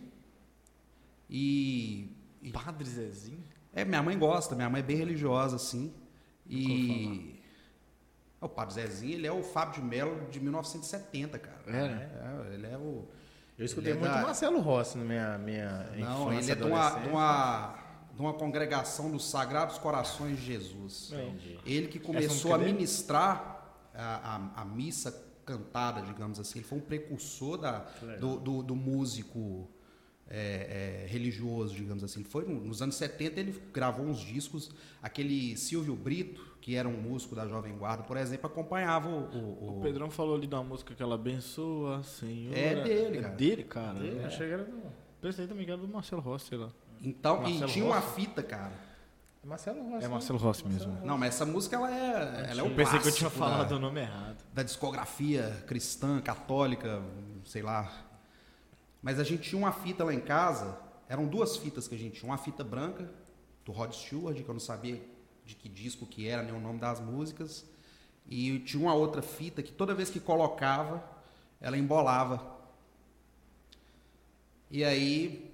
e, 1.29 2.09
e- 2.41 2.51
Padre 2.51 2.89
Zezinho? 2.89 3.43
É, 3.73 3.85
minha 3.85 4.01
mãe 4.01 4.17
gosta, 4.17 4.55
minha 4.55 4.69
mãe 4.69 4.79
é 4.79 4.83
bem 4.83 4.97
religiosa, 4.97 5.55
assim. 5.57 5.93
E. 6.49 7.36
O 8.39 8.47
Padre 8.47 8.75
Zezinho, 8.75 9.13
ele 9.13 9.27
é 9.27 9.31
o 9.31 9.41
Fábio 9.41 9.81
de 9.81 9.87
Mello 9.87 10.27
de 10.29 10.39
1970, 10.39 11.39
cara. 11.39 11.57
É, 11.65 11.71
né? 11.71 12.09
É, 12.49 12.53
ele 12.53 12.67
é 12.67 12.77
o. 12.77 13.07
Eu 13.57 13.65
escutei 13.65 13.93
Ele 13.93 13.99
é 13.99 14.01
muito 14.01 14.13
da- 14.13 14.21
Marcelo 14.21 14.59
Rossi 14.59 14.97
na 14.99 15.03
minha, 15.03 15.37
minha 15.39 15.89
Não, 15.97 16.27
ele 16.31 16.35
infância, 16.41 16.51
é 16.51 16.55
de 16.55 16.63
uma, 16.63 16.89
de, 16.91 17.09
uma, 17.09 17.75
de 18.13 18.21
uma 18.21 18.33
congregação 18.33 19.09
dos 19.09 19.27
Sagrados 19.27 19.79
Corações 19.79 20.37
de 20.37 20.45
Jesus. 20.45 21.11
Entendi. 21.11 21.59
Ele 21.65 21.87
que 21.87 21.99
começou 21.99 22.53
a 22.53 22.57
ministrar 22.59 23.73
a, 23.95 24.35
a, 24.55 24.61
a 24.61 24.65
missa 24.65 25.11
cantada, 25.43 26.01
digamos 26.03 26.39
assim. 26.39 26.59
Ele 26.59 26.67
foi 26.67 26.77
um 26.77 26.81
precursor 26.81 27.57
da, 27.57 27.79
do, 28.19 28.37
do, 28.39 28.61
do 28.61 28.75
músico 28.75 29.67
é, 30.29 31.03
é, 31.05 31.07
religioso, 31.07 31.73
digamos 31.75 32.03
assim. 32.03 32.19
Ele 32.19 32.29
foi 32.29 32.45
no- 32.45 32.59
nos 32.61 32.81
anos 32.81 32.95
70 32.95 33.39
ele 33.39 33.61
gravou 33.73 34.05
uns 34.05 34.19
discos. 34.19 34.71
Aquele 35.01 35.55
Silvio 35.57 35.95
Brito, 35.95 36.45
que 36.61 36.75
era 36.75 36.87
um 36.87 36.99
músico 36.99 37.33
da 37.35 37.47
Jovem 37.47 37.77
Guarda, 37.77 38.03
por 38.03 38.17
exemplo, 38.17 38.47
acompanhava 38.47 39.07
o, 39.07 39.19
o- 39.33 39.77
O 39.77 39.81
Pedrão 39.81 40.09
falou 40.09 40.35
ali 40.35 40.47
da 40.47 40.61
música 40.61 40.93
que 40.93 41.01
ela 41.01 41.15
abençoa, 41.15 42.03
Senhor. 42.03 42.55
É 42.57 42.75
dele, 42.83 43.17
É 43.17 43.21
cara. 43.21 43.33
dele, 43.35 43.63
cara. 43.63 43.99
Eu 43.99 44.25
achei 44.25 44.47
que 44.47 44.53
era 44.53 44.63
do- 44.65 45.07
Pensei 45.21 45.47
também 45.47 45.65
que 45.65 45.71
era 45.71 45.81
do 45.81 45.87
Marcelo 45.87 46.21
Rossi, 46.21 46.47
sei 46.47 46.57
lá. 46.57 46.69
Então, 47.01 47.37
e 47.47 47.49
Marcelo 47.51 47.71
tinha 47.71 47.85
uma 47.85 47.99
Rossi. 47.99 48.15
fita, 48.21 48.43
cara, 48.43 48.71
Marcelo 49.43 49.81
Rossi. 49.83 49.95
É 49.95 50.01
né? 50.01 50.07
Marcelo 50.09 50.39
Rossi 50.39 50.67
mesmo. 50.67 50.91
Não, 51.05 51.17
mas 51.17 51.35
essa 51.35 51.45
música 51.45 51.75
ela 51.77 51.89
é, 51.91 52.49
ela 52.51 52.61
é 52.61 52.65
Eu 52.65 52.75
pensei 52.75 52.99
que 52.99 53.07
eu 53.07 53.11
tinha 53.13 53.29
falado 53.29 53.69
da- 53.69 53.75
o 53.77 53.79
nome 53.79 54.01
errado. 54.01 54.37
da 54.53 54.61
discografia 54.61 55.63
cristã, 55.65 56.19
católica, 56.21 57.01
sei 57.45 57.61
lá. 57.61 57.89
Mas 59.01 59.19
a 59.19 59.23
gente 59.23 59.49
tinha 59.49 59.59
uma 59.59 59.71
fita 59.71 60.03
lá 60.03 60.13
em 60.13 60.19
casa, 60.19 60.79
eram 61.07 61.25
duas 61.27 61.57
fitas 61.57 61.87
que 61.87 61.95
a 61.95 61.97
gente 61.97 62.19
tinha. 62.19 62.29
Uma 62.29 62.37
fita 62.37 62.63
branca, 62.63 63.09
do 63.67 63.73
Rod 63.73 63.91
Stewart, 63.91 64.35
que 64.37 64.47
eu 64.47 64.53
não 64.53 64.61
sabia 64.61 65.01
de 65.45 65.53
que 65.53 65.67
disco 65.67 66.05
que 66.05 66.27
era, 66.27 66.41
nem 66.41 66.53
o 66.53 66.59
nome 66.59 66.79
das 66.79 66.99
músicas. 67.01 67.65
E 68.25 68.59
tinha 68.59 68.81
uma 68.81 68.93
outra 68.93 69.21
fita 69.21 69.61
que 69.61 69.71
toda 69.71 69.93
vez 69.93 70.09
que 70.09 70.19
colocava, 70.19 71.03
ela 71.59 71.77
embolava. 71.77 72.55
E 74.71 74.83
aí, 74.83 75.53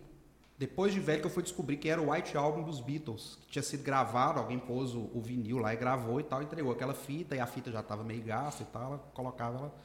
depois 0.57 0.93
de 0.93 0.99
velho 0.99 1.21
que 1.21 1.27
eu 1.27 1.31
fui 1.31 1.41
descobrir 1.41 1.77
que 1.77 1.89
era 1.89 2.01
o 2.01 2.11
White 2.11 2.37
Album 2.37 2.63
dos 2.63 2.79
Beatles, 2.79 3.37
que 3.41 3.47
tinha 3.47 3.63
sido 3.63 3.83
gravado, 3.83 4.39
alguém 4.39 4.59
pôs 4.59 4.93
o, 4.93 5.09
o 5.13 5.21
vinil 5.21 5.57
lá 5.57 5.73
e 5.73 5.77
gravou 5.77 6.19
e 6.19 6.23
tal, 6.23 6.41
entregou 6.41 6.71
aquela 6.71 6.93
fita, 6.93 7.35
e 7.35 7.39
a 7.39 7.47
fita 7.47 7.71
já 7.71 7.79
estava 7.79 8.03
meio 8.03 8.23
gasta 8.23 8.63
e 8.63 8.65
tal, 8.67 8.83
ela 8.83 8.97
colocava 9.13 9.57
ela. 9.57 9.75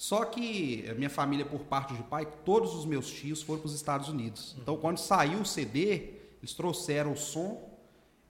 Só 0.00 0.24
que 0.24 0.88
a 0.88 0.94
minha 0.94 1.10
família, 1.10 1.44
por 1.44 1.60
parte 1.60 1.92
de 1.92 2.02
pai, 2.04 2.24
todos 2.42 2.74
os 2.74 2.86
meus 2.86 3.06
tios 3.10 3.42
foram 3.42 3.60
para 3.60 3.66
os 3.66 3.74
Estados 3.74 4.08
Unidos. 4.08 4.56
Então, 4.58 4.74
quando 4.78 4.96
saiu 4.96 5.40
o 5.40 5.44
CD, 5.44 6.14
eles 6.38 6.54
trouxeram 6.54 7.12
o 7.12 7.16
som 7.18 7.68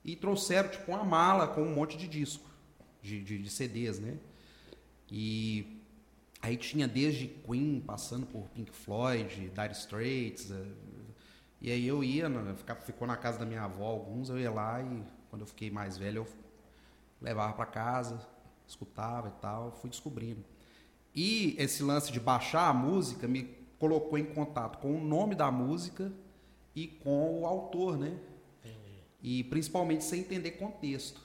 e 0.03 0.13
trouxeram, 0.17 0.67
tipo, 0.67 0.91
uma 0.91 1.05
mala 1.05 1.47
com 1.47 1.61
um 1.61 1.73
monte 1.73 1.95
de 1.95 2.09
disco, 2.09 2.49
de, 3.01 3.23
de, 3.23 3.37
de 3.41 3.49
CDs, 3.49 3.99
né? 3.99 4.17
E 5.09 5.81
aí 6.41 6.57
tinha 6.57 6.89
desde 6.89 7.27
Queen, 7.29 7.79
passando 7.79 8.25
por 8.25 8.49
Pink 8.49 8.71
Floyd, 8.73 9.49
Dire 9.49 9.71
Straits. 9.71 10.51
eh, 10.51 10.65
E 11.61 11.71
aí 11.71 11.87
eu 11.87 12.03
ia, 12.03 12.29
ficou 12.85 13.07
na 13.07 13.15
casa 13.15 13.39
da 13.39 13.45
minha 13.45 13.63
avó 13.63 13.85
alguns, 13.85 14.29
eu 14.29 14.37
ia 14.37 14.51
lá 14.51 14.81
e 14.83 15.03
quando 15.29 15.43
eu 15.43 15.47
fiquei 15.47 15.71
mais 15.71 15.97
velho 15.97 16.17
eu 16.17 16.27
levava 17.21 17.53
para 17.53 17.65
casa, 17.65 18.19
escutava 18.67 19.29
e 19.29 19.41
tal, 19.41 19.71
fui 19.71 19.89
descobrindo. 19.89 20.43
E 21.13 21.55
esse 21.57 21.83
lance 21.83 22.11
de 22.11 22.19
baixar 22.19 22.69
a 22.69 22.73
música 22.73 23.27
me 23.27 23.49
colocou 23.77 24.17
em 24.17 24.25
contato 24.25 24.77
com 24.79 24.95
o 24.95 25.03
nome 25.03 25.35
da 25.35 25.51
música 25.51 26.11
e 26.75 26.87
com 26.87 27.41
o 27.41 27.45
autor, 27.45 27.97
né? 27.97 28.17
E 29.21 29.43
principalmente 29.45 30.03
sem 30.03 30.21
entender 30.21 30.51
contexto. 30.51 31.21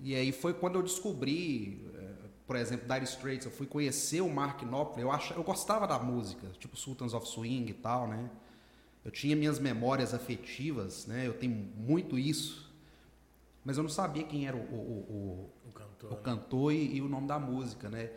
E 0.00 0.14
aí 0.14 0.30
foi 0.30 0.52
quando 0.54 0.76
eu 0.76 0.82
descobri, 0.82 1.84
eh, 1.94 2.14
por 2.46 2.54
exemplo, 2.56 2.86
Dire 2.86 3.04
Straits, 3.04 3.46
eu 3.46 3.50
fui 3.52 3.66
conhecer 3.66 4.20
o 4.20 4.28
Mark 4.28 4.62
Knopfler, 4.62 5.04
eu, 5.06 5.10
ach, 5.10 5.30
eu 5.32 5.42
gostava 5.42 5.86
da 5.86 5.98
música, 5.98 6.46
tipo 6.58 6.76
Sultans 6.76 7.14
of 7.14 7.26
Swing 7.26 7.68
e 7.70 7.74
tal, 7.74 8.06
né? 8.06 8.30
Eu 9.04 9.10
tinha 9.10 9.34
minhas 9.34 9.58
memórias 9.58 10.12
afetivas, 10.12 11.06
né? 11.06 11.26
Eu 11.26 11.32
tenho 11.34 11.54
muito 11.54 12.18
isso. 12.18 12.68
Mas 13.64 13.76
eu 13.76 13.82
não 13.82 13.90
sabia 13.90 14.22
quem 14.24 14.46
era 14.46 14.56
o, 14.56 14.60
o- 14.60 15.50
o- 15.64 15.68
O 15.68 15.72
cantor. 15.72 16.12
o 16.12 16.16
cantor 16.16 16.72
e, 16.72 16.96
e 16.96 17.00
o 17.00 17.08
nome 17.08 17.26
da 17.26 17.38
música, 17.38 17.88
né? 17.88 18.10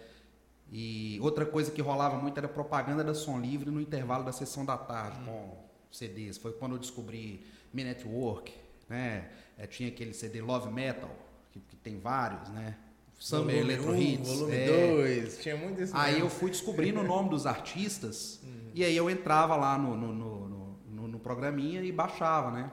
E 0.72 1.20
outra 1.22 1.46
coisa 1.46 1.70
que 1.70 1.82
rolava 1.82 2.18
muito 2.18 2.38
era 2.38 2.48
propaganda 2.48 3.04
da 3.04 3.13
Som 3.13 3.40
Livre 3.40 3.70
no 3.70 3.82
intervalo 3.82 4.24
da 4.24 4.32
sessão 4.32 4.63
da 4.66 4.78
tarde 4.78 5.20
com 5.25 5.58
CDs. 5.92 6.38
Foi 6.38 6.54
quando 6.54 6.74
eu 6.74 6.80
descobri 6.80 7.46
Me 7.74 7.84
Network, 7.84 8.54
né? 8.88 9.30
É, 9.58 9.68
tinha 9.68 9.90
aquele 9.90 10.13
CD 10.13 10.42
Love 10.42 10.72
Metal, 10.72 11.13
que, 11.51 11.60
que 11.60 11.75
tem 11.75 12.00
vários, 12.00 12.48
né? 12.50 12.78
Summer 13.20 13.56
Volume 13.58 13.74
Electro 13.74 13.92
um, 13.92 14.01
Hits. 14.01 14.28
Volume 14.30 14.56
é. 14.56 14.92
2. 14.94 15.38
Tinha 15.44 15.56
muito 15.58 15.82
isso. 15.84 15.96
Aí 15.96 16.13
mesmo. 16.13 16.25
eu 16.25 16.30
fui 16.32 16.50
descobrindo 16.50 17.01
o 17.01 17.04
nome 17.04 17.30
dos 17.30 17.46
artistas 17.46 18.42
e 18.74 18.84
aí 18.84 18.96
eu 18.96 19.10
entrava 19.10 19.56
lá 19.58 19.78
no, 19.78 19.96
no, 19.98 20.13
no, 20.13 20.48
no- 20.50 20.80
no- 20.90 21.08
no 21.10 21.20
programinha 21.20 21.84
e 21.84 21.92
baixava, 21.92 22.50
né? 22.50 22.72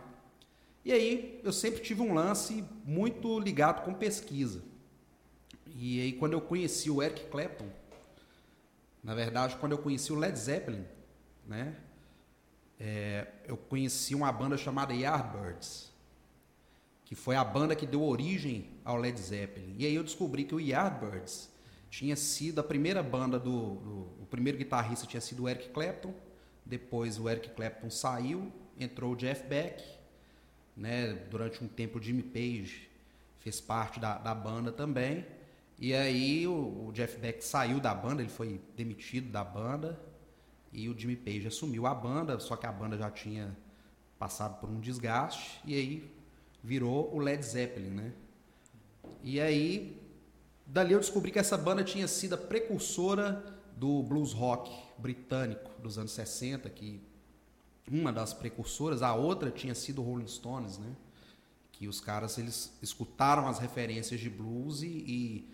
E 0.85 0.93
aí 0.93 1.40
eu 1.45 1.52
sempre 1.52 1.81
tive 1.83 2.00
um 2.00 2.14
lance 2.14 2.64
muito 2.85 3.38
ligado 3.40 3.85
com 3.85 3.93
pesquisa. 3.93 4.62
E 5.75 6.00
aí 6.00 6.12
quando 6.12 6.33
eu 6.35 6.40
conheci 6.40 6.90
o 6.90 7.02
Eric 7.02 7.26
Clapton, 7.26 7.67
na 9.09 9.15
verdade 9.15 9.57
quando 9.57 9.73
eu 9.73 9.79
conheci 9.79 10.12
o 10.12 10.17
Led 10.17 10.38
Zeppelin, 10.38 10.85
né? 11.47 11.75
é, 12.79 13.27
eu 13.47 13.57
conheci 13.57 14.15
uma 14.15 14.31
banda 14.31 14.57
chamada 14.59 14.93
Yardbirds, 14.93 15.91
que 17.07 17.15
foi 17.15 17.35
a 17.35 17.43
banda 17.43 17.75
que 17.75 17.87
deu 17.87 18.03
origem 18.03 18.69
ao 18.85 18.99
Led 18.99 19.19
Zeppelin. 19.19 19.75
E 19.79 19.87
aí 19.87 19.95
eu 19.95 20.05
descobri 20.05 20.45
que 20.45 20.55
o 20.55 20.61
Yardbirds 20.61 21.49
tinha 21.88 22.15
sido 22.17 22.61
a 22.61 22.62
primeira 22.62 23.03
banda 23.03 23.38
do, 23.38 23.77
do- 23.77 24.23
o 24.23 24.27
primeiro 24.31 24.59
guitarrista 24.59 25.07
tinha 25.07 25.23
sido 25.23 25.45
o 25.45 25.49
Eric 25.49 25.71
Clapton. 25.71 26.12
Depois 26.67 27.19
o 27.19 27.31
Eric 27.31 27.49
Clapton 27.50 27.88
saiu, 27.88 28.53
entrou 28.79 29.15
o 29.15 29.17
Jeff 29.17 29.43
Beck, 29.49 29.83
né? 30.77 31.15
Durante 31.31 31.65
um 31.65 31.67
tempo 31.67 31.99
o 31.99 32.03
Jimmy 32.03 32.23
Page 32.23 32.91
fez 33.38 33.59
parte 33.59 33.99
da, 33.99 34.19
da 34.19 34.35
banda 34.35 34.71
também. 34.71 35.25
E 35.78 35.94
aí 35.94 36.47
o, 36.47 36.88
o 36.88 36.92
Jeff 36.92 37.18
Beck 37.18 37.42
saiu 37.42 37.78
da 37.78 37.94
banda, 37.94 38.20
ele 38.20 38.30
foi 38.30 38.61
demitido 38.76 39.30
da 39.30 39.44
banda 39.44 39.99
e 40.73 40.88
o 40.88 40.99
Jimmy 40.99 41.16
Page 41.16 41.47
assumiu 41.47 41.87
a 41.87 41.94
banda, 41.94 42.38
só 42.40 42.56
que 42.56 42.66
a 42.66 42.73
banda 42.73 42.99
já 42.99 43.11
tinha 43.11 43.56
passado 44.18 44.58
por 44.61 44.68
um 44.68 44.80
desgaste 44.80 45.61
e 45.64 45.75
aí 45.75 46.11
virou 46.62 47.14
o 47.14 47.18
Led 47.18 47.44
Zeppelin, 47.44 47.90
né? 47.90 48.12
E 49.23 49.40
aí 49.40 49.97
dali 50.66 50.92
eu 50.92 51.00
descobri 51.00 51.30
que 51.30 51.38
essa 51.38 51.56
banda 51.56 51.85
tinha 51.85 52.08
sido 52.08 52.35
a 52.35 52.38
precursora 52.38 53.56
do 53.76 54.02
blues 54.02 54.32
rock 54.32 54.70
britânico 54.99 55.70
dos 55.80 55.97
anos 55.97 56.11
60, 56.11 56.68
que 56.70 57.00
uma 57.90 58.12
das 58.12 58.35
precursoras, 58.35 59.00
a 59.00 59.14
outra 59.14 59.50
tinha 59.50 59.75
sido 59.75 60.02
Rolling 60.02 60.26
Stones, 60.26 60.76
né? 60.76 60.94
Que 61.70 61.87
os 61.87 62.00
caras 62.00 62.37
eles 62.37 62.76
escutaram 62.82 63.47
as 63.47 63.61
referências 63.61 64.18
de 64.20 64.28
blues 64.28 64.82
e, 64.82 64.87
e 64.87 65.49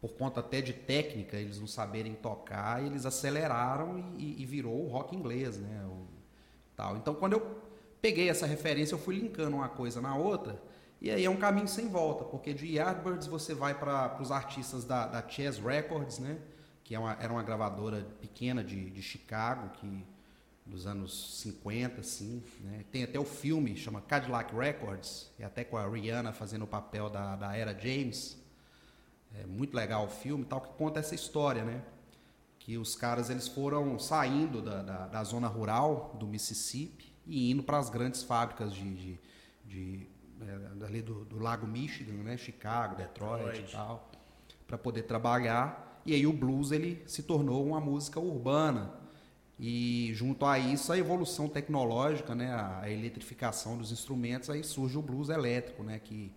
por 0.00 0.12
conta 0.12 0.40
até 0.40 0.60
de 0.60 0.72
técnica, 0.72 1.36
eles 1.36 1.58
não 1.58 1.66
saberem 1.66 2.14
tocar, 2.14 2.84
eles 2.84 3.06
aceleraram 3.06 4.14
e, 4.18 4.42
e 4.42 4.44
virou 4.44 4.84
o 4.84 4.88
rock 4.88 5.16
inglês, 5.16 5.58
né? 5.58 5.84
O, 5.86 6.06
tal. 6.76 6.96
Então, 6.96 7.14
quando 7.14 7.32
eu 7.32 7.62
peguei 8.00 8.28
essa 8.28 8.46
referência, 8.46 8.94
eu 8.94 8.98
fui 8.98 9.16
linkando 9.16 9.56
uma 9.56 9.68
coisa 9.68 10.00
na 10.00 10.14
outra, 10.14 10.62
e 11.00 11.10
aí 11.10 11.24
é 11.24 11.30
um 11.30 11.36
caminho 11.36 11.68
sem 11.68 11.88
volta, 11.88 12.24
porque 12.24 12.52
de 12.54 12.66
Yardbirds 12.66 13.26
você 13.26 13.54
vai 13.54 13.78
para 13.78 14.16
os 14.20 14.30
artistas 14.30 14.84
da, 14.84 15.06
da 15.06 15.26
Chess 15.26 15.58
Records, 15.58 16.18
né? 16.18 16.38
Que 16.84 16.94
é 16.94 16.98
uma, 16.98 17.16
era 17.20 17.32
uma 17.32 17.42
gravadora 17.42 18.06
pequena 18.20 18.62
de, 18.62 18.90
de 18.90 19.02
Chicago, 19.02 19.70
que 19.70 20.04
dos 20.64 20.86
anos 20.86 21.40
50, 21.42 22.00
assim, 22.00 22.42
né? 22.60 22.84
Tem 22.90 23.04
até 23.04 23.18
o 23.18 23.24
filme, 23.24 23.76
chama 23.76 24.00
Cadillac 24.00 24.54
Records, 24.54 25.30
e 25.38 25.44
até 25.44 25.64
com 25.64 25.76
a 25.76 25.88
Rihanna 25.88 26.32
fazendo 26.32 26.62
o 26.62 26.66
papel 26.66 27.08
da, 27.08 27.36
da 27.36 27.56
Era 27.56 27.72
James. 27.78 28.36
É 29.42 29.46
muito 29.46 29.74
legal 29.74 30.06
o 30.06 30.08
filme 30.08 30.44
e 30.44 30.46
tal, 30.46 30.60
que 30.60 30.70
conta 30.76 31.00
essa 31.00 31.14
história, 31.14 31.64
né? 31.64 31.82
Que 32.58 32.78
os 32.78 32.94
caras 32.96 33.30
eles 33.30 33.46
foram 33.46 33.98
saindo 33.98 34.60
da, 34.62 34.82
da, 34.82 35.06
da 35.06 35.24
zona 35.24 35.46
rural 35.46 36.16
do 36.18 36.26
Mississippi 36.26 37.12
e 37.26 37.50
indo 37.50 37.62
para 37.62 37.78
as 37.78 37.90
grandes 37.90 38.22
fábricas 38.22 38.74
de, 38.74 38.94
de, 38.94 39.20
de 39.64 40.06
é, 40.40 40.84
ali 40.84 41.02
do, 41.02 41.24
do 41.24 41.38
Lago 41.38 41.66
Michigan, 41.66 42.22
né? 42.22 42.36
Chicago, 42.36 42.96
Detroit, 42.96 43.44
Detroit. 43.44 43.70
e 43.70 43.72
tal, 43.72 44.10
para 44.66 44.78
poder 44.78 45.02
trabalhar. 45.02 46.00
E 46.04 46.14
aí 46.14 46.26
o 46.26 46.32
blues 46.32 46.72
ele 46.72 47.02
se 47.06 47.22
tornou 47.22 47.66
uma 47.66 47.80
música 47.80 48.20
urbana. 48.20 48.92
E 49.58 50.10
junto 50.14 50.44
a 50.44 50.58
isso 50.58 50.92
a 50.92 50.98
evolução 50.98 51.48
tecnológica, 51.48 52.34
né? 52.34 52.52
A, 52.52 52.80
a 52.82 52.90
eletrificação 52.90 53.76
dos 53.76 53.90
instrumentos, 53.90 54.50
aí 54.50 54.62
surge 54.62 54.98
o 54.98 55.02
blues 55.02 55.28
elétrico, 55.28 55.82
né? 55.82 55.98
Que 55.98 56.32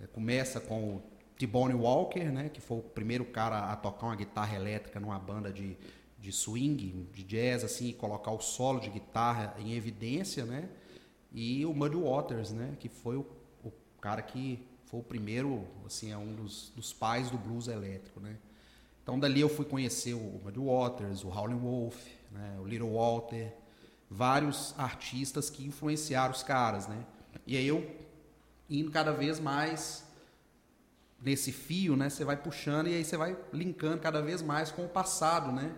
é, 0.00 0.06
começa 0.06 0.60
com 0.60 0.96
o 0.96 1.02
T-Bone 1.38 1.74
Walker, 1.74 2.24
né, 2.24 2.48
que 2.48 2.60
foi 2.60 2.78
o 2.78 2.82
primeiro 2.82 3.24
cara 3.24 3.70
a 3.70 3.76
tocar 3.76 4.06
uma 4.06 4.16
guitarra 4.16 4.56
elétrica 4.56 4.98
numa 4.98 5.18
banda 5.18 5.52
de, 5.52 5.76
de 6.18 6.32
swing, 6.32 7.08
de 7.12 7.22
jazz, 7.22 7.62
assim, 7.62 7.92
colocar 7.92 8.32
o 8.32 8.40
solo 8.40 8.80
de 8.80 8.90
guitarra 8.90 9.54
em 9.58 9.74
evidência, 9.74 10.44
né? 10.44 10.68
E 11.32 11.64
o 11.64 11.72
Muddy 11.72 11.96
Waters, 11.96 12.50
né, 12.50 12.76
que 12.80 12.88
foi 12.88 13.16
o, 13.16 13.26
o 13.62 13.72
cara 14.00 14.20
que 14.20 14.66
foi 14.86 14.98
o 14.98 15.02
primeiro, 15.02 15.64
assim, 15.86 16.10
é 16.10 16.16
um 16.16 16.34
dos, 16.34 16.72
dos 16.74 16.92
pais 16.92 17.30
do 17.30 17.38
blues 17.38 17.68
elétrico, 17.68 18.18
né? 18.18 18.36
Então 19.02 19.18
dali 19.18 19.40
eu 19.40 19.48
fui 19.48 19.64
conhecer 19.64 20.14
o 20.14 20.40
Muddy 20.44 20.58
Waters, 20.58 21.22
o 21.24 21.28
Howlin' 21.28 21.58
Wolf, 21.58 21.96
né, 22.32 22.58
o 22.60 22.64
Little 22.66 22.94
Walter, 22.94 23.54
vários 24.10 24.74
artistas 24.76 25.48
que 25.48 25.64
influenciaram 25.64 26.32
os 26.32 26.42
caras, 26.42 26.88
né? 26.88 27.06
E 27.46 27.56
aí 27.56 27.66
eu 27.68 27.88
indo 28.68 28.90
cada 28.90 29.12
vez 29.12 29.38
mais 29.38 30.07
nesse 31.20 31.52
fio, 31.52 31.96
né? 31.96 32.08
Você 32.08 32.24
vai 32.24 32.36
puxando 32.36 32.88
e 32.88 32.94
aí 32.94 33.04
você 33.04 33.16
vai 33.16 33.36
linkando 33.52 33.98
cada 33.98 34.22
vez 34.22 34.42
mais 34.42 34.70
com 34.70 34.84
o 34.84 34.88
passado, 34.88 35.52
né? 35.52 35.74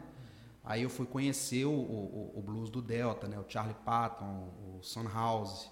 Aí 0.62 0.82
eu 0.82 0.90
fui 0.90 1.06
conhecer 1.06 1.64
o, 1.64 1.72
o, 1.72 2.32
o 2.36 2.42
blues 2.42 2.68
do 2.68 2.82
Delta, 2.82 3.26
né? 3.26 3.38
O 3.38 3.44
Charlie 3.48 3.76
Patton, 3.84 4.52
o 4.78 4.82
Son 4.82 5.08
House, 5.08 5.70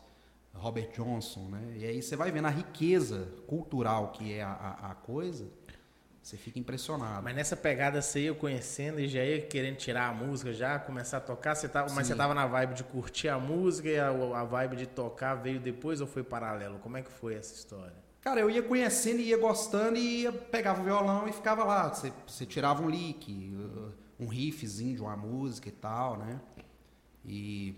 Robert 0.55 0.91
Johnson, 0.93 1.49
né? 1.49 1.75
E 1.77 1.85
aí 1.85 2.03
você 2.03 2.17
vai 2.17 2.33
vendo 2.33 2.47
a 2.47 2.51
riqueza 2.51 3.29
cultural 3.47 4.13
que 4.13 4.33
é 4.33 4.43
a, 4.43 4.51
a, 4.51 4.91
a 4.93 4.95
coisa 4.95 5.47
Você 6.23 6.37
fica 6.37 6.59
impressionado. 6.59 7.23
Mas 7.23 7.37
nessa 7.37 7.57
pegada 7.57 8.03
você 8.03 8.25
ia 8.25 8.35
conhecendo 8.35 8.99
e 8.99 9.09
já 9.09 9.23
ia 9.23 9.41
querendo 9.43 9.77
tirar 9.77 10.09
a 10.09 10.13
música, 10.13 10.53
já 10.53 10.79
começar 10.79 11.19
a 11.19 11.21
tocar, 11.21 11.55
você 11.55 11.69
tava, 11.69 11.93
mas 11.93 12.07
você 12.07 12.17
tava 12.17 12.35
na 12.35 12.47
vibe 12.47 12.75
de 12.75 12.85
curtir 12.85 13.29
a 13.29 13.39
música 13.39 13.89
e 13.89 13.99
a, 13.99 14.09
a 14.11 14.45
vibe 14.45 14.77
de 14.77 14.87
tocar 14.87 15.35
veio 15.35 15.61
depois 15.61 16.01
ou 16.01 16.07
foi 16.07 16.23
paralelo? 16.25 16.79
Como 16.81 16.97
é 16.97 17.03
que 17.03 17.11
foi 17.11 17.35
essa 17.35 17.55
história? 17.55 18.08
Cara, 18.21 18.41
eu 18.41 18.51
ia 18.51 18.63
conhecendo 18.63 19.21
ia 19.21 19.39
gostando 19.39 19.97
e 19.97 20.23
ia, 20.23 20.33
pegava 20.33 20.81
o 20.81 20.85
violão 20.85 21.29
e 21.29 21.33
ficava 21.33 21.65
lá. 21.65 21.89
Você, 21.89 22.13
você 22.27 22.45
tirava 22.45 22.83
um 22.83 22.91
lick, 22.91 23.55
uh, 23.55 23.93
um 24.19 24.27
riffzinho 24.27 24.97
de 24.97 25.03
uma 25.03 25.17
música 25.17 25.69
e 25.69 25.73
tal, 25.73 26.19
né? 26.19 26.41
E, 27.25 27.75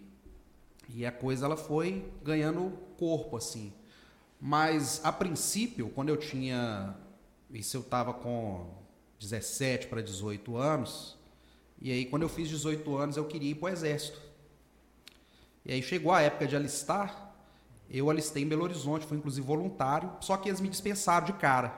e 0.89 1.05
a 1.05 1.13
coisa 1.13 1.47
ela 1.47 1.57
foi 1.57 2.11
ganhando 2.23 2.73
corpo, 2.97 3.37
assim. 3.37 3.73
Mas 4.41 5.01
a 5.05 5.13
princípio, 5.13 5.91
quando 5.91 6.09
eu 6.09 6.17
tinha. 6.17 6.97
Isso 7.53 7.77
eu 7.77 7.83
tava 7.83 8.15
com 8.15 8.71
17 9.19 9.89
para 9.89 10.01
18 10.01 10.57
anos. 10.57 11.19
E 11.81 11.91
aí, 11.93 12.07
quando 12.07 12.23
eu 12.23 12.29
fiz 12.29 12.49
18 12.49 12.97
anos, 12.97 13.17
eu 13.17 13.25
queria 13.25 13.51
ir 13.51 13.55
pro 13.55 13.69
exército. 13.69 14.21
E 15.65 15.73
aí 15.73 15.83
chegou 15.83 16.13
a 16.13 16.23
época 16.23 16.47
de 16.47 16.57
alistar. 16.57 17.30
Eu 17.91 18.09
alistei 18.09 18.43
em 18.43 18.49
Belo 18.49 18.63
Horizonte, 18.63 19.05
fui 19.07 19.19
inclusive 19.19 19.45
voluntário, 19.47 20.13
só 20.21 20.37
que 20.37 20.49
eles 20.49 20.61
me 20.61 20.69
dispensaram 20.69 21.27
de 21.27 21.33
cara. 21.33 21.75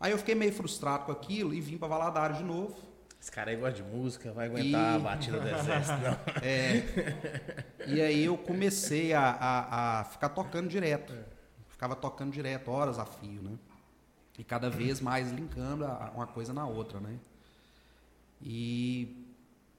Aí 0.00 0.10
eu 0.12 0.18
fiquei 0.18 0.34
meio 0.34 0.52
frustrado 0.52 1.04
com 1.04 1.12
aquilo 1.12 1.54
e 1.54 1.60
vim 1.60 1.78
para 1.78 1.88
Valadares 1.88 2.38
de 2.38 2.44
novo. 2.44 2.76
Esse 3.20 3.30
cara 3.30 3.50
aí 3.52 3.56
gosta 3.56 3.82
de 3.82 3.82
música, 3.84 4.32
vai 4.32 4.46
aguentar 4.48 4.92
E- 4.92 4.96
a 4.96 4.98
batida 4.98 5.40
do 5.40 5.48
exército, 5.48 5.98
não. 5.98 6.18
É. 6.42 6.82
E 7.86 8.02
aí 8.02 8.24
eu 8.24 8.36
comecei 8.36 9.14
a, 9.14 9.22
a, 9.22 10.00
a 10.00 10.04
ficar 10.04 10.28
tocando 10.30 10.68
direto. 10.68 11.14
Ficava 11.68 11.94
tocando 11.96 12.32
direto, 12.32 12.70
horas 12.70 12.98
a 12.98 13.06
fio, 13.06 13.40
né? 13.40 13.52
E 14.38 14.44
cada 14.44 14.68
vez 14.68 15.00
mais 15.00 15.30
linkando 15.30 15.84
uma 16.14 16.26
coisa 16.26 16.52
na 16.52 16.66
outra, 16.66 16.98
né? 17.00 17.16
E 18.42 19.23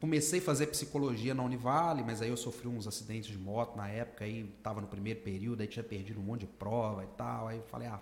comecei 0.05 0.39
a 0.39 0.41
fazer 0.43 0.67
psicologia 0.67 1.33
na 1.33 1.41
Univale, 1.41 2.03
mas 2.03 2.21
aí 2.21 2.29
eu 2.29 2.37
sofri 2.37 2.67
uns 2.67 2.85
acidentes 2.85 3.31
de 3.31 3.39
moto 3.39 3.75
na 3.75 3.89
época, 3.89 4.23
aí 4.23 4.43
tava 4.61 4.79
no 4.79 4.85
primeiro 4.85 5.19
período, 5.21 5.61
aí 5.61 5.67
tinha 5.67 5.83
perdido 5.83 6.19
um 6.19 6.23
monte 6.23 6.41
de 6.41 6.45
prova 6.45 7.03
e 7.03 7.07
tal. 7.17 7.47
Aí 7.47 7.57
eu 7.57 7.63
falei, 7.63 7.87
ah, 7.87 7.99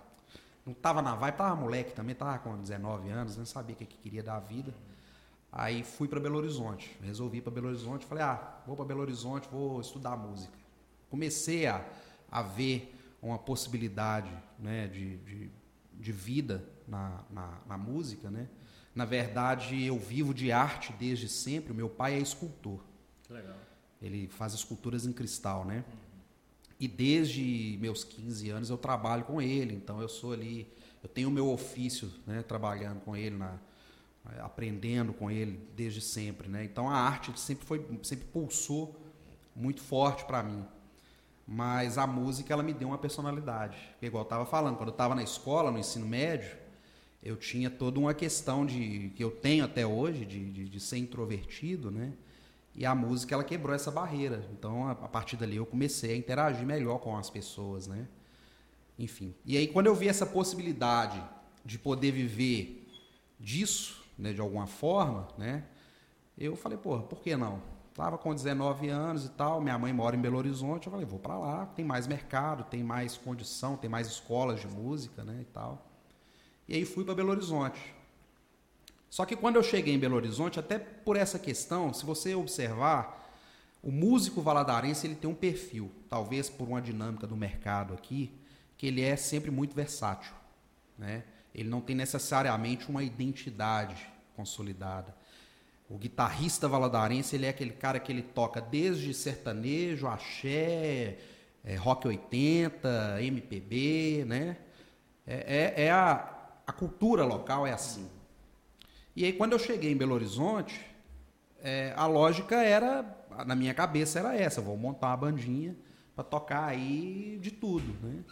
não 0.66 0.74
tava 0.74 1.00
na 1.00 1.14
vibe, 1.14 1.34
tava 1.34 1.56
moleque 1.56 1.94
também, 1.94 2.14
tava 2.14 2.38
com 2.40 2.58
19 2.58 3.08
anos, 3.08 3.38
não 3.38 3.46
sabia 3.46 3.74
o 3.74 3.78
que, 3.78 3.86
que 3.86 3.96
queria 3.96 4.22
da 4.22 4.38
vida. 4.38 4.74
Aí 5.50 5.82
fui 5.82 6.06
para 6.06 6.20
Belo 6.20 6.36
Horizonte, 6.36 6.94
resolvi 7.02 7.38
ir 7.38 7.40
para 7.40 7.52
Belo 7.52 7.68
Horizonte, 7.68 8.04
falei, 8.04 8.22
ah, 8.22 8.60
vou 8.66 8.76
para 8.76 8.84
Belo 8.84 9.00
Horizonte, 9.00 9.48
vou 9.50 9.80
estudar 9.80 10.14
música. 10.14 10.58
Comecei 11.08 11.66
a, 11.66 11.82
a 12.30 12.42
ver 12.42 12.94
uma 13.22 13.38
possibilidade 13.38 14.30
né, 14.58 14.88
de, 14.88 15.16
de, 15.16 15.50
de 15.94 16.12
vida 16.12 16.68
na, 16.86 17.24
na, 17.30 17.58
na 17.66 17.78
música, 17.78 18.30
né? 18.30 18.46
Na 18.94 19.04
verdade, 19.04 19.84
eu 19.84 19.98
vivo 19.98 20.32
de 20.32 20.52
arte 20.52 20.92
desde 20.92 21.28
sempre. 21.28 21.72
O 21.72 21.74
meu 21.74 21.88
pai 21.88 22.14
é 22.14 22.18
escultor. 22.18 22.80
Legal. 23.28 23.56
Ele 24.00 24.28
faz 24.28 24.54
esculturas 24.54 25.06
em 25.06 25.12
cristal, 25.12 25.64
né? 25.64 25.84
E 26.78 26.86
desde 26.86 27.78
meus 27.80 28.04
15 28.04 28.50
anos 28.50 28.70
eu 28.70 28.76
trabalho 28.76 29.24
com 29.24 29.40
ele, 29.40 29.74
então 29.74 30.00
eu 30.00 30.08
sou 30.08 30.32
ali, 30.32 30.70
eu 31.02 31.08
tenho 31.08 31.28
o 31.28 31.32
meu 31.32 31.48
ofício, 31.48 32.12
né, 32.26 32.42
trabalhando 32.42 33.00
com 33.00 33.16
ele 33.16 33.36
na 33.36 33.58
aprendendo 34.40 35.12
com 35.12 35.30
ele 35.30 35.68
desde 35.76 36.00
sempre, 36.00 36.48
né? 36.48 36.64
Então 36.64 36.88
a 36.88 36.96
arte 36.96 37.38
sempre 37.38 37.66
foi 37.66 37.86
sempre 38.02 38.24
pulsou 38.26 38.98
muito 39.54 39.82
forte 39.82 40.24
para 40.24 40.42
mim. 40.42 40.64
Mas 41.46 41.98
a 41.98 42.06
música 42.06 42.52
ela 42.52 42.62
me 42.62 42.72
deu 42.72 42.88
uma 42.88 42.96
personalidade. 42.96 43.76
Igual 44.00 44.22
eu 44.22 44.26
estava 44.26 44.46
falando, 44.46 44.76
quando 44.76 44.88
eu 44.88 44.94
estava 44.94 45.14
na 45.14 45.22
escola, 45.22 45.70
no 45.70 45.78
ensino 45.78 46.06
médio, 46.06 46.56
eu 47.24 47.36
tinha 47.36 47.70
toda 47.70 47.98
uma 47.98 48.12
questão 48.12 48.66
de 48.66 49.10
que 49.16 49.24
eu 49.24 49.30
tenho 49.30 49.64
até 49.64 49.86
hoje 49.86 50.26
de, 50.26 50.52
de, 50.52 50.68
de 50.68 50.80
ser 50.80 50.98
introvertido, 50.98 51.90
né? 51.90 52.12
E 52.74 52.84
a 52.84 52.94
música 52.94 53.34
ela 53.34 53.42
quebrou 53.42 53.74
essa 53.74 53.90
barreira. 53.90 54.46
Então 54.52 54.86
a, 54.86 54.90
a 54.90 55.08
partir 55.08 55.36
dali 55.36 55.56
eu 55.56 55.64
comecei 55.64 56.12
a 56.12 56.16
interagir 56.16 56.66
melhor 56.66 56.98
com 56.98 57.16
as 57.16 57.30
pessoas, 57.30 57.86
né? 57.86 58.06
Enfim. 58.98 59.34
E 59.46 59.56
aí 59.56 59.66
quando 59.66 59.86
eu 59.86 59.94
vi 59.94 60.06
essa 60.06 60.26
possibilidade 60.26 61.24
de 61.64 61.78
poder 61.78 62.12
viver 62.12 62.86
disso, 63.40 64.04
né, 64.18 64.34
de 64.34 64.40
alguma 64.42 64.66
forma, 64.66 65.26
né? 65.38 65.64
Eu 66.36 66.54
falei, 66.56 66.76
porra, 66.76 67.04
por 67.04 67.22
que 67.22 67.34
não? 67.36 67.62
Tava 67.94 68.18
com 68.18 68.34
19 68.34 68.88
anos 68.88 69.24
e 69.24 69.30
tal, 69.30 69.62
minha 69.62 69.78
mãe 69.78 69.94
mora 69.94 70.14
em 70.14 70.20
Belo 70.20 70.36
Horizonte, 70.36 70.88
eu 70.88 70.90
falei, 70.90 71.06
vou 71.06 71.18
para 71.18 71.38
lá, 71.38 71.66
tem 71.66 71.84
mais 71.84 72.06
mercado, 72.06 72.64
tem 72.64 72.82
mais 72.82 73.16
condição, 73.16 73.76
tem 73.76 73.88
mais 73.88 74.08
escolas 74.08 74.60
de 74.60 74.66
música, 74.66 75.24
né, 75.24 75.38
e 75.40 75.44
tal. 75.44 75.93
E 76.68 76.74
aí 76.74 76.84
fui 76.84 77.04
para 77.04 77.14
Belo 77.14 77.30
Horizonte. 77.30 77.94
Só 79.10 79.24
que 79.24 79.36
quando 79.36 79.56
eu 79.56 79.62
cheguei 79.62 79.94
em 79.94 79.98
Belo 79.98 80.16
Horizonte, 80.16 80.58
até 80.58 80.78
por 80.78 81.16
essa 81.16 81.38
questão, 81.38 81.92
se 81.92 82.04
você 82.04 82.34
observar, 82.34 83.32
o 83.82 83.92
músico 83.92 84.40
valadarense 84.40 85.06
ele 85.06 85.14
tem 85.14 85.30
um 85.30 85.34
perfil, 85.34 85.92
talvez 86.08 86.48
por 86.48 86.66
uma 86.66 86.80
dinâmica 86.80 87.26
do 87.26 87.36
mercado 87.36 87.94
aqui, 87.94 88.32
que 88.76 88.86
ele 88.86 89.02
é 89.02 89.14
sempre 89.14 89.50
muito 89.50 89.74
versátil, 89.74 90.32
né? 90.98 91.22
Ele 91.54 91.68
não 91.68 91.80
tem 91.80 91.94
necessariamente 91.94 92.88
uma 92.88 93.04
identidade 93.04 93.94
consolidada. 94.34 95.14
O 95.88 95.96
guitarrista 95.96 96.66
valadarense, 96.66 97.36
ele 97.36 97.46
é 97.46 97.50
aquele 97.50 97.72
cara 97.72 98.00
que 98.00 98.10
ele 98.10 98.22
toca 98.22 98.60
desde 98.60 99.14
sertanejo, 99.14 100.08
axé, 100.08 101.18
é, 101.62 101.76
rock 101.76 102.08
80, 102.08 103.18
MPB, 103.20 104.24
né? 104.26 104.56
É, 105.26 105.74
é, 105.76 105.84
é 105.84 105.90
a, 105.92 106.33
a 106.66 106.72
cultura 106.72 107.24
local 107.24 107.66
é 107.66 107.72
assim. 107.72 108.08
E 109.14 109.24
aí 109.24 109.32
quando 109.32 109.52
eu 109.52 109.58
cheguei 109.58 109.92
em 109.92 109.96
Belo 109.96 110.14
Horizonte, 110.14 110.80
é, 111.62 111.92
a 111.96 112.06
lógica 112.06 112.56
era, 112.56 113.04
na 113.46 113.54
minha 113.54 113.72
cabeça 113.72 114.18
era 114.18 114.36
essa, 114.36 114.60
vou 114.60 114.76
montar 114.76 115.08
uma 115.08 115.16
bandinha 115.16 115.76
para 116.14 116.24
tocar 116.24 116.64
aí 116.66 117.38
de 117.40 117.50
tudo, 117.50 117.94
né? 118.06 118.24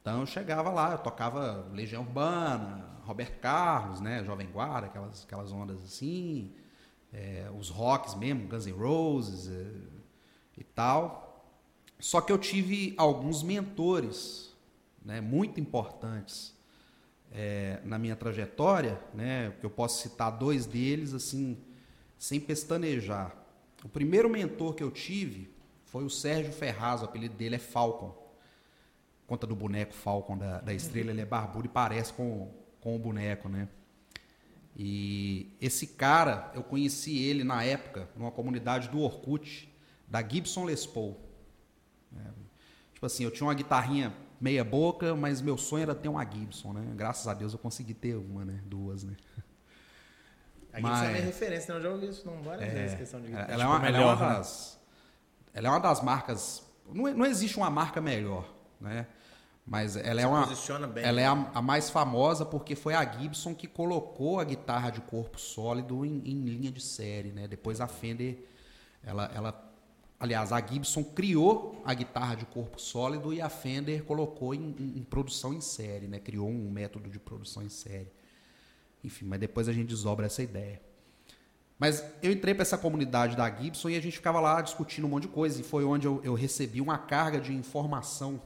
Então 0.00 0.20
eu 0.20 0.26
chegava 0.26 0.70
lá, 0.70 0.92
eu 0.92 0.98
tocava 0.98 1.68
Legião 1.72 2.02
Urbana, 2.02 2.96
Roberto 3.04 3.40
Carlos, 3.40 4.00
né, 4.00 4.22
Jovem 4.24 4.48
Guarda, 4.48 4.86
aquelas, 4.86 5.24
aquelas 5.24 5.52
ondas 5.52 5.82
assim, 5.82 6.52
é, 7.12 7.50
os 7.56 7.68
rocks 7.70 8.14
mesmo, 8.14 8.46
Guns 8.46 8.66
N' 8.66 8.72
Roses 8.72 9.48
é, 9.48 10.58
e 10.58 10.64
tal. 10.64 11.44
Só 11.98 12.20
que 12.20 12.30
eu 12.30 12.38
tive 12.38 12.94
alguns 12.96 13.42
mentores, 13.42 14.54
né, 15.04 15.20
muito 15.20 15.58
importantes 15.58 16.55
é, 17.36 17.80
na 17.84 17.98
minha 17.98 18.16
trajetória, 18.16 18.98
né, 19.14 19.52
que 19.60 19.66
eu 19.66 19.70
posso 19.70 20.02
citar 20.02 20.32
dois 20.32 20.66
deles 20.66 21.14
assim, 21.14 21.56
sem 22.18 22.40
pestanejar. 22.40 23.36
O 23.84 23.88
primeiro 23.88 24.28
mentor 24.28 24.74
que 24.74 24.82
eu 24.82 24.90
tive 24.90 25.54
foi 25.84 26.02
o 26.02 26.10
Sérgio 26.10 26.52
Ferraz, 26.52 27.02
o 27.02 27.04
apelido 27.04 27.34
dele 27.34 27.54
é 27.54 27.58
Falcon 27.58 28.26
conta 29.26 29.46
do 29.46 29.56
boneco 29.56 29.92
Falcon 29.92 30.38
da, 30.38 30.60
da 30.60 30.72
estrela, 30.72 31.10
ele 31.10 31.20
é 31.20 31.26
barbudo 31.26 31.66
e 31.66 31.68
parece 31.68 32.12
com, 32.12 32.50
com 32.80 32.94
o 32.94 32.98
boneco, 32.98 33.48
né? 33.48 33.68
E 34.76 35.56
esse 35.60 35.86
cara, 35.88 36.52
eu 36.54 36.62
conheci 36.62 37.18
ele 37.18 37.42
na 37.42 37.64
época, 37.64 38.08
numa 38.14 38.30
comunidade 38.30 38.88
do 38.88 39.00
Orkut, 39.00 39.72
da 40.06 40.22
Gibson 40.26 40.64
Les 40.64 40.86
Paul. 40.86 41.18
É, 42.14 42.30
tipo 42.92 43.06
assim, 43.06 43.24
eu 43.24 43.30
tinha 43.30 43.46
uma 43.46 43.54
guitarrinha 43.54 44.14
meia 44.40 44.64
boca, 44.64 45.14
mas 45.16 45.40
meu 45.40 45.56
sonho 45.56 45.82
era 45.82 45.94
ter 45.94 46.08
uma 46.08 46.24
Gibson, 46.24 46.72
né? 46.72 46.92
Graças 46.94 47.26
a 47.28 47.34
Deus 47.34 47.52
eu 47.52 47.58
consegui 47.58 47.94
ter 47.94 48.14
uma, 48.16 48.44
né? 48.44 48.60
Duas, 48.64 49.04
né? 49.04 49.14
A 50.72 50.76
Gibson 50.76 50.90
Mas- 50.92 51.16
é 51.16 51.20
referência, 51.20 51.72
né? 51.74 51.78
Eu 51.78 51.82
já 51.82 51.90
ouvi 51.90 52.08
isso 52.08 52.26
não, 52.26 52.42
várias 52.42 52.72
vezes, 52.72 52.98
questão 52.98 53.20
de 53.20 53.32
Ela, 53.32 53.40
é 53.40 53.44
uma, 53.44 53.46
tipo, 53.46 53.52
ela 53.52 53.62
é 53.62 53.66
uma 53.66 53.78
melhor, 53.78 54.20
né? 54.20 54.34
das, 54.34 54.80
ela 55.54 55.66
é 55.68 55.70
uma 55.70 55.80
das 55.80 56.02
marcas. 56.02 56.62
Não, 56.92 57.08
é- 57.08 57.14
não 57.14 57.24
existe 57.26 57.56
uma 57.56 57.70
marca 57.70 58.00
melhor, 58.00 58.46
né? 58.80 59.06
Mas 59.68 59.96
ela 59.96 60.20
é 60.20 60.26
uma. 60.26 60.46
posiciona 60.46 60.86
bem. 60.86 61.02
Ela 61.04 61.20
é 61.20 61.26
a, 61.26 61.32
a 61.54 61.60
mais 61.60 61.90
famosa 61.90 62.44
porque 62.46 62.76
foi 62.76 62.94
a 62.94 63.04
Gibson 63.04 63.52
que 63.52 63.66
colocou 63.66 64.38
a 64.38 64.44
guitarra 64.44 64.90
de 64.90 65.00
corpo 65.00 65.40
sólido 65.40 66.04
em, 66.04 66.18
em 66.24 66.44
linha 66.44 66.70
de 66.70 66.80
série, 66.80 67.32
né? 67.32 67.48
Depois 67.48 67.80
a 67.80 67.88
Fender, 67.88 68.44
ela, 69.02 69.28
ela, 69.34 69.65
aliás, 70.18 70.52
a 70.52 70.60
Gibson 70.64 71.04
criou 71.04 71.80
a 71.84 71.92
guitarra 71.94 72.34
de 72.34 72.46
corpo 72.46 72.80
sólido 72.80 73.32
e 73.32 73.40
a 73.40 73.48
Fender 73.48 74.04
colocou 74.04 74.54
em, 74.54 74.74
em- 74.78 74.98
em 74.98 75.02
produção 75.02 75.52
em 75.54 75.60
série, 75.60 76.06
né? 76.06 76.18
Criou 76.18 76.48
um 76.48 76.70
método 76.70 77.08
de 77.10 77.18
produção 77.18 77.62
em 77.62 77.68
série. 77.68 78.10
Enfim, 79.04 79.26
mas 79.26 79.38
depois 79.40 79.68
a 79.68 79.72
gente 79.72 79.88
desdobra 79.88 80.26
essa 80.26 80.42
ideia. 80.42 80.80
Mas 81.78 82.02
eu 82.22 82.32
entrei 82.32 82.54
para 82.54 82.62
essa 82.62 82.78
comunidade 82.78 83.36
da 83.36 83.50
Gibson 83.54 83.90
e 83.90 83.96
a 83.96 84.00
gente 84.00 84.16
ficava 84.16 84.40
lá 84.40 84.62
discutindo 84.62 85.04
um 85.06 85.10
monte 85.10 85.24
de 85.24 85.28
coisa. 85.28 85.60
E 85.60 85.62
foi 85.64 85.84
onde 85.84 86.06
eu, 86.06 86.20
eu 86.24 86.34
recebi 86.34 86.80
uma 86.80 86.96
carga 86.96 87.38
de 87.38 87.52
informação 87.52 88.40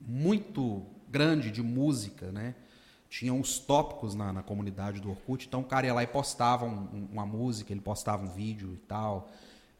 muito 0.00 0.82
grande 1.08 1.50
de 1.50 1.62
música, 1.62 2.32
né? 2.32 2.54
Tinha 3.08 3.32
uns 3.34 3.58
tópicos 3.58 4.14
na, 4.14 4.32
na 4.32 4.42
comunidade 4.42 4.98
do 5.00 5.10
Orkut, 5.10 5.46
então 5.46 5.60
o 5.60 5.64
cara 5.64 5.86
ia 5.86 5.92
lá 5.92 6.02
e 6.02 6.06
postava 6.06 6.64
um- 6.64 6.88
um- 6.94 7.08
uma 7.12 7.26
música, 7.26 7.70
ele 7.72 7.80
postava 7.82 8.24
um 8.24 8.28
vídeo 8.30 8.72
e 8.72 8.78
tal, 8.86 9.30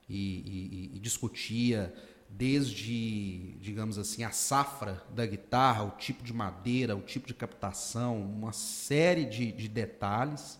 e, 0.08 0.16
e- 0.16 0.96
e- 0.96 0.98
discutia 0.98 1.92
desde, 2.28 3.56
digamos 3.60 3.98
assim, 3.98 4.24
a 4.24 4.30
safra 4.30 5.02
da 5.14 5.26
guitarra, 5.26 5.84
o 5.84 5.90
tipo 5.92 6.22
de 6.24 6.32
madeira, 6.32 6.96
o 6.96 7.02
tipo 7.02 7.26
de 7.26 7.34
captação, 7.34 8.20
uma 8.20 8.52
série 8.52 9.24
de, 9.24 9.52
de 9.52 9.68
detalhes. 9.68 10.58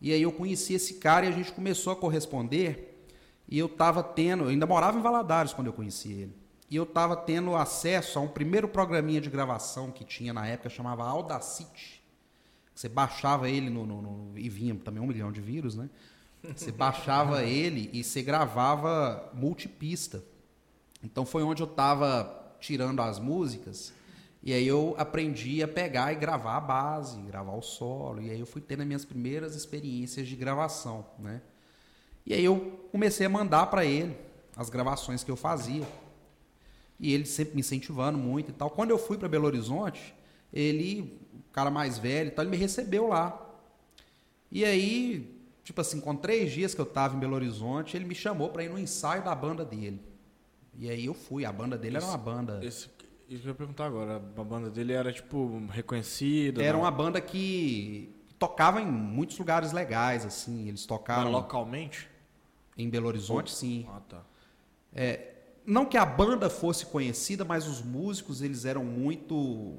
E 0.00 0.12
aí 0.12 0.20
eu 0.20 0.32
conheci 0.32 0.74
esse 0.74 0.94
cara 0.94 1.24
e 1.24 1.28
a 1.28 1.32
gente 1.32 1.52
começou 1.52 1.92
a 1.92 1.96
corresponder. 1.96 3.06
E 3.48 3.58
eu 3.58 3.66
estava 3.66 4.02
tendo, 4.02 4.44
eu 4.44 4.48
ainda 4.48 4.66
morava 4.66 4.98
em 4.98 5.02
Valadares 5.02 5.52
quando 5.52 5.68
eu 5.68 5.72
conheci 5.72 6.12
ele. 6.12 6.36
E 6.70 6.76
eu 6.76 6.84
estava 6.84 7.16
tendo 7.16 7.54
acesso 7.54 8.18
a 8.18 8.22
um 8.22 8.28
primeiro 8.28 8.68
programinha 8.68 9.20
de 9.20 9.30
gravação 9.30 9.90
que 9.90 10.04
tinha 10.04 10.32
na 10.32 10.46
época, 10.46 10.68
chamava 10.68 11.04
Audacity. 11.04 12.02
Você 12.74 12.88
baixava 12.88 13.48
ele 13.48 13.70
no, 13.70 13.86
no, 13.86 14.02
no, 14.02 14.38
e 14.38 14.48
vinha 14.48 14.74
também 14.74 15.02
um 15.02 15.06
milhão 15.06 15.30
de 15.30 15.40
vírus, 15.40 15.76
né? 15.76 15.88
Você 16.54 16.70
baixava 16.70 17.42
ele 17.42 17.90
e 17.92 18.04
você 18.04 18.22
gravava 18.22 19.30
multipista. 19.32 20.22
Então 21.02 21.24
foi 21.24 21.42
onde 21.42 21.62
eu 21.62 21.66
estava 21.66 22.56
tirando 22.60 23.00
as 23.00 23.18
músicas 23.18 23.92
e 24.46 24.52
aí 24.52 24.66
eu 24.66 24.94
aprendi 24.98 25.62
a 25.62 25.68
pegar 25.68 26.12
e 26.12 26.16
gravar 26.16 26.58
a 26.58 26.60
base, 26.60 27.18
gravar 27.22 27.54
o 27.54 27.62
solo. 27.62 28.20
E 28.20 28.30
aí 28.30 28.38
eu 28.38 28.44
fui 28.44 28.60
tendo 28.60 28.82
as 28.82 28.86
minhas 28.86 29.02
primeiras 29.02 29.54
experiências 29.54 30.28
de 30.28 30.36
gravação, 30.36 31.06
né? 31.18 31.40
E 32.26 32.34
aí 32.34 32.44
eu 32.44 32.86
comecei 32.92 33.24
a 33.24 33.30
mandar 33.30 33.66
para 33.68 33.86
ele 33.86 34.14
as 34.54 34.68
gravações 34.68 35.24
que 35.24 35.30
eu 35.30 35.36
fazia. 35.36 35.86
E 37.00 37.14
ele 37.14 37.24
sempre 37.24 37.54
me 37.54 37.60
incentivando 37.60 38.18
muito 38.18 38.50
e 38.50 38.52
tal. 38.52 38.68
Quando 38.68 38.90
eu 38.90 38.98
fui 38.98 39.16
para 39.16 39.30
Belo 39.30 39.46
Horizonte, 39.46 40.14
ele, 40.52 41.18
o 41.32 41.52
cara 41.52 41.70
mais 41.70 41.96
velho, 41.96 42.28
então 42.28 42.44
ele 42.44 42.50
me 42.50 42.58
recebeu 42.58 43.08
lá. 43.08 43.40
E 44.52 44.62
aí, 44.62 45.33
tipo 45.64 45.80
assim, 45.80 46.00
com 46.00 46.14
três 46.14 46.52
dias 46.52 46.74
que 46.74 46.80
eu 46.80 46.86
tava 46.86 47.16
em 47.16 47.18
Belo 47.18 47.34
Horizonte, 47.34 47.96
ele 47.96 48.04
me 48.04 48.14
chamou 48.14 48.50
para 48.50 48.62
ir 48.62 48.68
no 48.68 48.78
ensaio 48.78 49.24
da 49.24 49.34
banda 49.34 49.64
dele. 49.64 50.00
E 50.76 50.90
aí 50.90 51.06
eu 51.06 51.14
fui, 51.14 51.44
a 51.44 51.52
banda 51.52 51.78
dele 51.78 51.96
era 51.96 52.06
uma 52.06 52.18
banda. 52.18 52.60
Esse, 52.62 52.90
isso 53.28 53.42
que 53.42 53.48
eu 53.48 53.52
ia 53.52 53.54
perguntar 53.54 53.86
agora. 53.86 54.16
A 54.16 54.44
banda 54.44 54.68
dele 54.68 54.92
era, 54.92 55.12
tipo, 55.12 55.66
reconhecida? 55.70 56.62
Era 56.62 56.74
não? 56.74 56.84
uma 56.84 56.90
banda 56.90 57.20
que 57.20 58.14
tocava 58.38 58.80
em 58.80 58.86
muitos 58.86 59.38
lugares 59.38 59.72
legais, 59.72 60.26
assim. 60.26 60.68
Eles 60.68 60.84
tocaram. 60.84 61.24
Mas 61.24 61.32
localmente? 61.32 62.08
Em 62.76 62.88
Belo 62.90 63.06
Horizonte, 63.06 63.52
sim. 63.52 63.86
Ah, 63.88 64.00
tá. 64.08 64.22
É, 64.92 65.32
não 65.64 65.86
que 65.86 65.96
a 65.96 66.04
banda 66.04 66.50
fosse 66.50 66.84
conhecida, 66.86 67.44
mas 67.44 67.66
os 67.66 67.80
músicos 67.80 68.42
eles 68.42 68.64
eram 68.64 68.84
muito. 68.84 69.78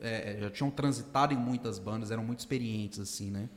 é, 0.00 0.38
já 0.40 0.50
tinham 0.50 0.70
transitado 0.70 1.34
em 1.34 1.36
muitas 1.36 1.78
bandas, 1.78 2.10
eram 2.10 2.24
muito 2.24 2.38
experientes, 2.38 2.98
assim, 2.98 3.30
né? 3.30 3.48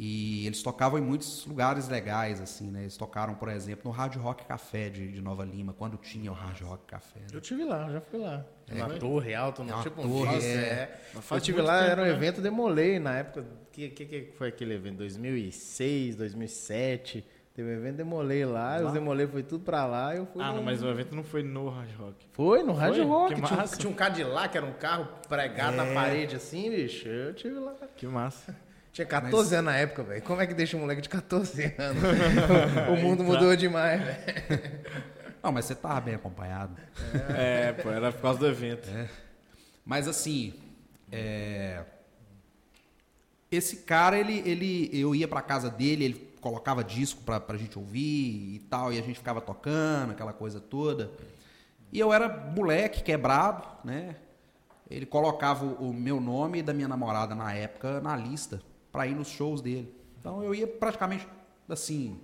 E 0.00 0.46
eles 0.46 0.62
tocavam 0.62 0.96
em 0.96 1.02
muitos 1.02 1.44
lugares 1.44 1.88
legais, 1.88 2.40
assim, 2.40 2.70
né? 2.70 2.82
Eles 2.82 2.96
tocaram, 2.96 3.34
por 3.34 3.48
exemplo, 3.48 3.82
no 3.84 3.90
Rádio 3.90 4.20
Rock 4.22 4.44
Café 4.44 4.88
de, 4.88 5.10
de 5.10 5.20
Nova 5.20 5.44
Lima, 5.44 5.72
quando 5.76 5.96
tinha 5.96 6.30
o 6.30 6.34
Rádio 6.34 6.68
Rock 6.68 6.84
Café. 6.86 7.18
né? 7.18 7.26
Eu 7.32 7.40
tive 7.40 7.64
lá, 7.64 7.90
já 7.90 8.00
fui 8.00 8.20
lá. 8.20 8.44
Uma 8.70 8.90
torre 8.90 9.34
alta, 9.34 9.60
É 9.62 9.64
no 9.64 9.74
uma 9.74 9.82
tipo 9.82 10.00
torre, 10.02 10.34
Nossa, 10.34 10.46
é. 10.46 11.00
Eu 11.32 11.40
tive 11.40 11.60
lá, 11.60 11.80
tempo, 11.80 11.90
era 11.90 12.02
um 12.02 12.04
né? 12.04 12.10
evento 12.12 12.40
Demolei 12.40 13.00
na 13.00 13.16
época. 13.18 13.44
Que, 13.72 13.88
que, 13.88 14.04
que 14.06 14.32
foi 14.38 14.48
aquele 14.48 14.74
evento? 14.74 14.98
2006, 14.98 16.14
2007. 16.14 17.24
Teve 17.52 17.68
um 17.68 17.72
evento 17.72 17.96
Demolei 17.96 18.44
lá, 18.44 18.80
os 18.80 18.92
Demolei 18.92 19.26
foi 19.26 19.42
tudo 19.42 19.64
pra 19.64 19.84
lá. 19.84 20.14
Eu 20.14 20.26
fui 20.26 20.40
Ah, 20.40 20.52
não, 20.52 20.62
mas 20.62 20.80
o 20.80 20.88
evento 20.88 21.12
não 21.16 21.24
foi 21.24 21.42
no 21.42 21.68
Hard 21.70 21.90
Rock. 21.98 22.24
Foi 22.30 22.62
no 22.62 22.72
Rádio 22.72 23.02
Foi? 23.02 23.04
Rock. 23.06 23.34
Que 23.34 23.42
Tinha, 23.42 23.52
um- 23.52 23.56
massa. 23.60 23.76
tinha 23.76 23.90
um 23.90 23.94
Cadillac, 23.94 24.56
era 24.56 24.64
um 24.64 24.72
carro 24.74 25.08
pregado 25.28 25.76
na 25.76 25.86
parede 25.92 26.36
assim, 26.36 26.70
bicho. 26.70 27.08
Eu 27.08 27.34
tive 27.34 27.58
lá. 27.58 27.74
Que 27.96 28.06
massa. 28.06 28.54
Tinha 28.98 29.06
14 29.06 29.54
anos 29.54 29.72
na 29.72 29.78
época, 29.78 30.02
velho. 30.02 30.22
Como 30.22 30.42
é 30.42 30.46
que 30.46 30.52
deixa 30.52 30.76
um 30.76 30.80
moleque 30.80 31.00
de 31.00 31.08
14 31.08 31.72
anos? 31.78 32.02
o 32.90 32.96
mundo 32.96 33.22
mudou 33.22 33.54
demais, 33.54 34.02
velho. 34.02 34.72
Não, 35.40 35.52
mas 35.52 35.66
você 35.66 35.74
tava 35.76 36.00
bem 36.00 36.16
acompanhado. 36.16 36.74
É, 37.28 37.74
pô, 37.74 37.90
era 37.90 38.10
por 38.10 38.22
causa 38.22 38.40
do 38.40 38.46
evento. 38.48 38.88
Mas 39.86 40.08
assim, 40.08 40.52
é, 41.12 41.84
esse 43.52 43.76
cara, 43.76 44.18
ele, 44.18 44.42
ele, 44.44 44.90
eu 44.92 45.14
ia 45.14 45.28
pra 45.28 45.42
casa 45.42 45.70
dele, 45.70 46.04
ele 46.04 46.32
colocava 46.40 46.82
disco 46.82 47.22
pra, 47.22 47.38
pra 47.38 47.56
gente 47.56 47.78
ouvir 47.78 48.56
e 48.56 48.66
tal, 48.68 48.92
e 48.92 48.98
a 48.98 49.02
gente 49.02 49.20
ficava 49.20 49.40
tocando, 49.40 50.10
aquela 50.10 50.32
coisa 50.32 50.58
toda. 50.58 51.08
E 51.92 52.00
eu 52.00 52.12
era 52.12 52.28
moleque, 52.28 53.04
quebrado, 53.04 53.64
né? 53.84 54.16
Ele 54.90 55.06
colocava 55.06 55.64
o, 55.64 55.90
o 55.90 55.94
meu 55.94 56.20
nome 56.20 56.58
e 56.58 56.62
da 56.62 56.74
minha 56.74 56.88
namorada 56.88 57.36
na 57.36 57.54
época 57.54 58.00
na 58.00 58.16
lista 58.16 58.60
pra 58.92 59.06
ir 59.06 59.14
nos 59.14 59.28
shows 59.28 59.60
dele. 59.60 59.92
Então 60.20 60.42
eu 60.42 60.54
ia 60.54 60.66
praticamente 60.66 61.26
assim. 61.68 62.18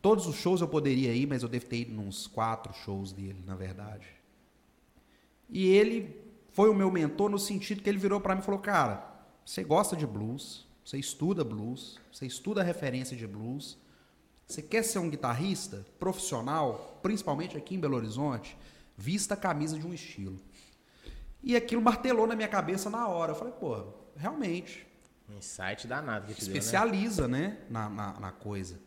Todos 0.00 0.26
os 0.26 0.36
shows 0.36 0.60
eu 0.60 0.68
poderia 0.68 1.12
ir, 1.12 1.26
mas 1.26 1.42
eu 1.42 1.48
devo 1.48 1.66
ter 1.66 1.80
ido 1.80 1.92
nos 1.92 2.26
quatro 2.26 2.72
shows 2.72 3.12
dele, 3.12 3.42
na 3.44 3.56
verdade. 3.56 4.06
E 5.48 5.66
ele 5.66 6.16
foi 6.52 6.70
o 6.70 6.74
meu 6.74 6.90
mentor 6.90 7.28
no 7.28 7.38
sentido 7.38 7.82
que 7.82 7.88
ele 7.88 7.98
virou 7.98 8.20
para 8.20 8.34
mim 8.34 8.40
e 8.40 8.44
falou: 8.44 8.60
Cara, 8.60 9.04
você 9.44 9.64
gosta 9.64 9.96
de 9.96 10.06
blues, 10.06 10.66
você 10.84 10.96
estuda 10.98 11.42
blues, 11.42 11.98
você 12.12 12.26
estuda 12.26 12.62
referência 12.62 13.16
de 13.16 13.26
blues, 13.26 13.76
você 14.46 14.62
quer 14.62 14.82
ser 14.82 14.98
um 14.98 15.10
guitarrista 15.10 15.84
profissional, 15.98 16.98
principalmente 17.02 17.56
aqui 17.56 17.74
em 17.74 17.80
Belo 17.80 17.96
Horizonte, 17.96 18.56
vista 18.96 19.34
a 19.34 19.36
camisa 19.36 19.78
de 19.78 19.86
um 19.86 19.92
estilo. 19.92 20.38
E 21.42 21.56
aquilo 21.56 21.82
martelou 21.82 22.26
na 22.26 22.36
minha 22.36 22.48
cabeça 22.48 22.90
na 22.90 23.08
hora. 23.08 23.32
Eu 23.32 23.36
falei: 23.36 23.54
Pô, 23.54 23.84
realmente, 24.16 24.86
Um 25.30 25.38
insight 25.38 25.86
danado 25.86 26.26
que 26.26 26.34
te 26.34 26.44
deu, 26.44 26.52
né? 26.54 26.58
especializa, 26.58 27.28
né, 27.28 27.58
na, 27.68 27.88
na, 27.88 28.20
na 28.20 28.32
coisa. 28.32 28.80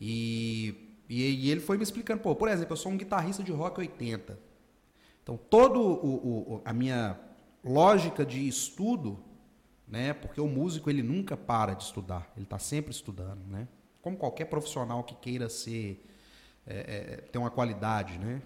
E, 0.00 0.96
e, 1.08 1.22
e 1.46 1.50
ele 1.50 1.60
foi 1.60 1.76
me 1.76 1.82
explicando, 1.82 2.22
pô, 2.22 2.34
por 2.34 2.48
exemplo, 2.48 2.72
eu 2.72 2.76
sou 2.76 2.92
um 2.92 2.96
guitarrista 2.96 3.42
de 3.42 3.52
rock 3.52 3.80
80. 3.80 4.38
Então, 5.22 5.36
todo 5.36 5.80
o, 5.80 6.54
o- 6.54 6.62
a 6.64 6.72
minha 6.72 7.18
lógica 7.62 8.24
de 8.24 8.46
estudo, 8.48 9.18
né, 9.86 10.12
porque 10.14 10.40
o 10.40 10.46
músico 10.48 10.88
ele 10.88 11.02
nunca 11.02 11.36
para 11.36 11.74
de 11.74 11.84
estudar, 11.84 12.30
ele 12.36 12.44
está 12.44 12.58
sempre 12.58 12.92
estudando, 12.92 13.44
né? 13.46 13.66
Como 14.00 14.16
qualquer 14.16 14.46
profissional 14.46 15.02
que 15.04 15.14
queira 15.16 15.48
ser 15.48 16.04
é, 16.66 16.76
é, 16.76 17.16
ter 17.30 17.38
uma 17.38 17.50
qualidade, 17.50 18.18
né? 18.18 18.40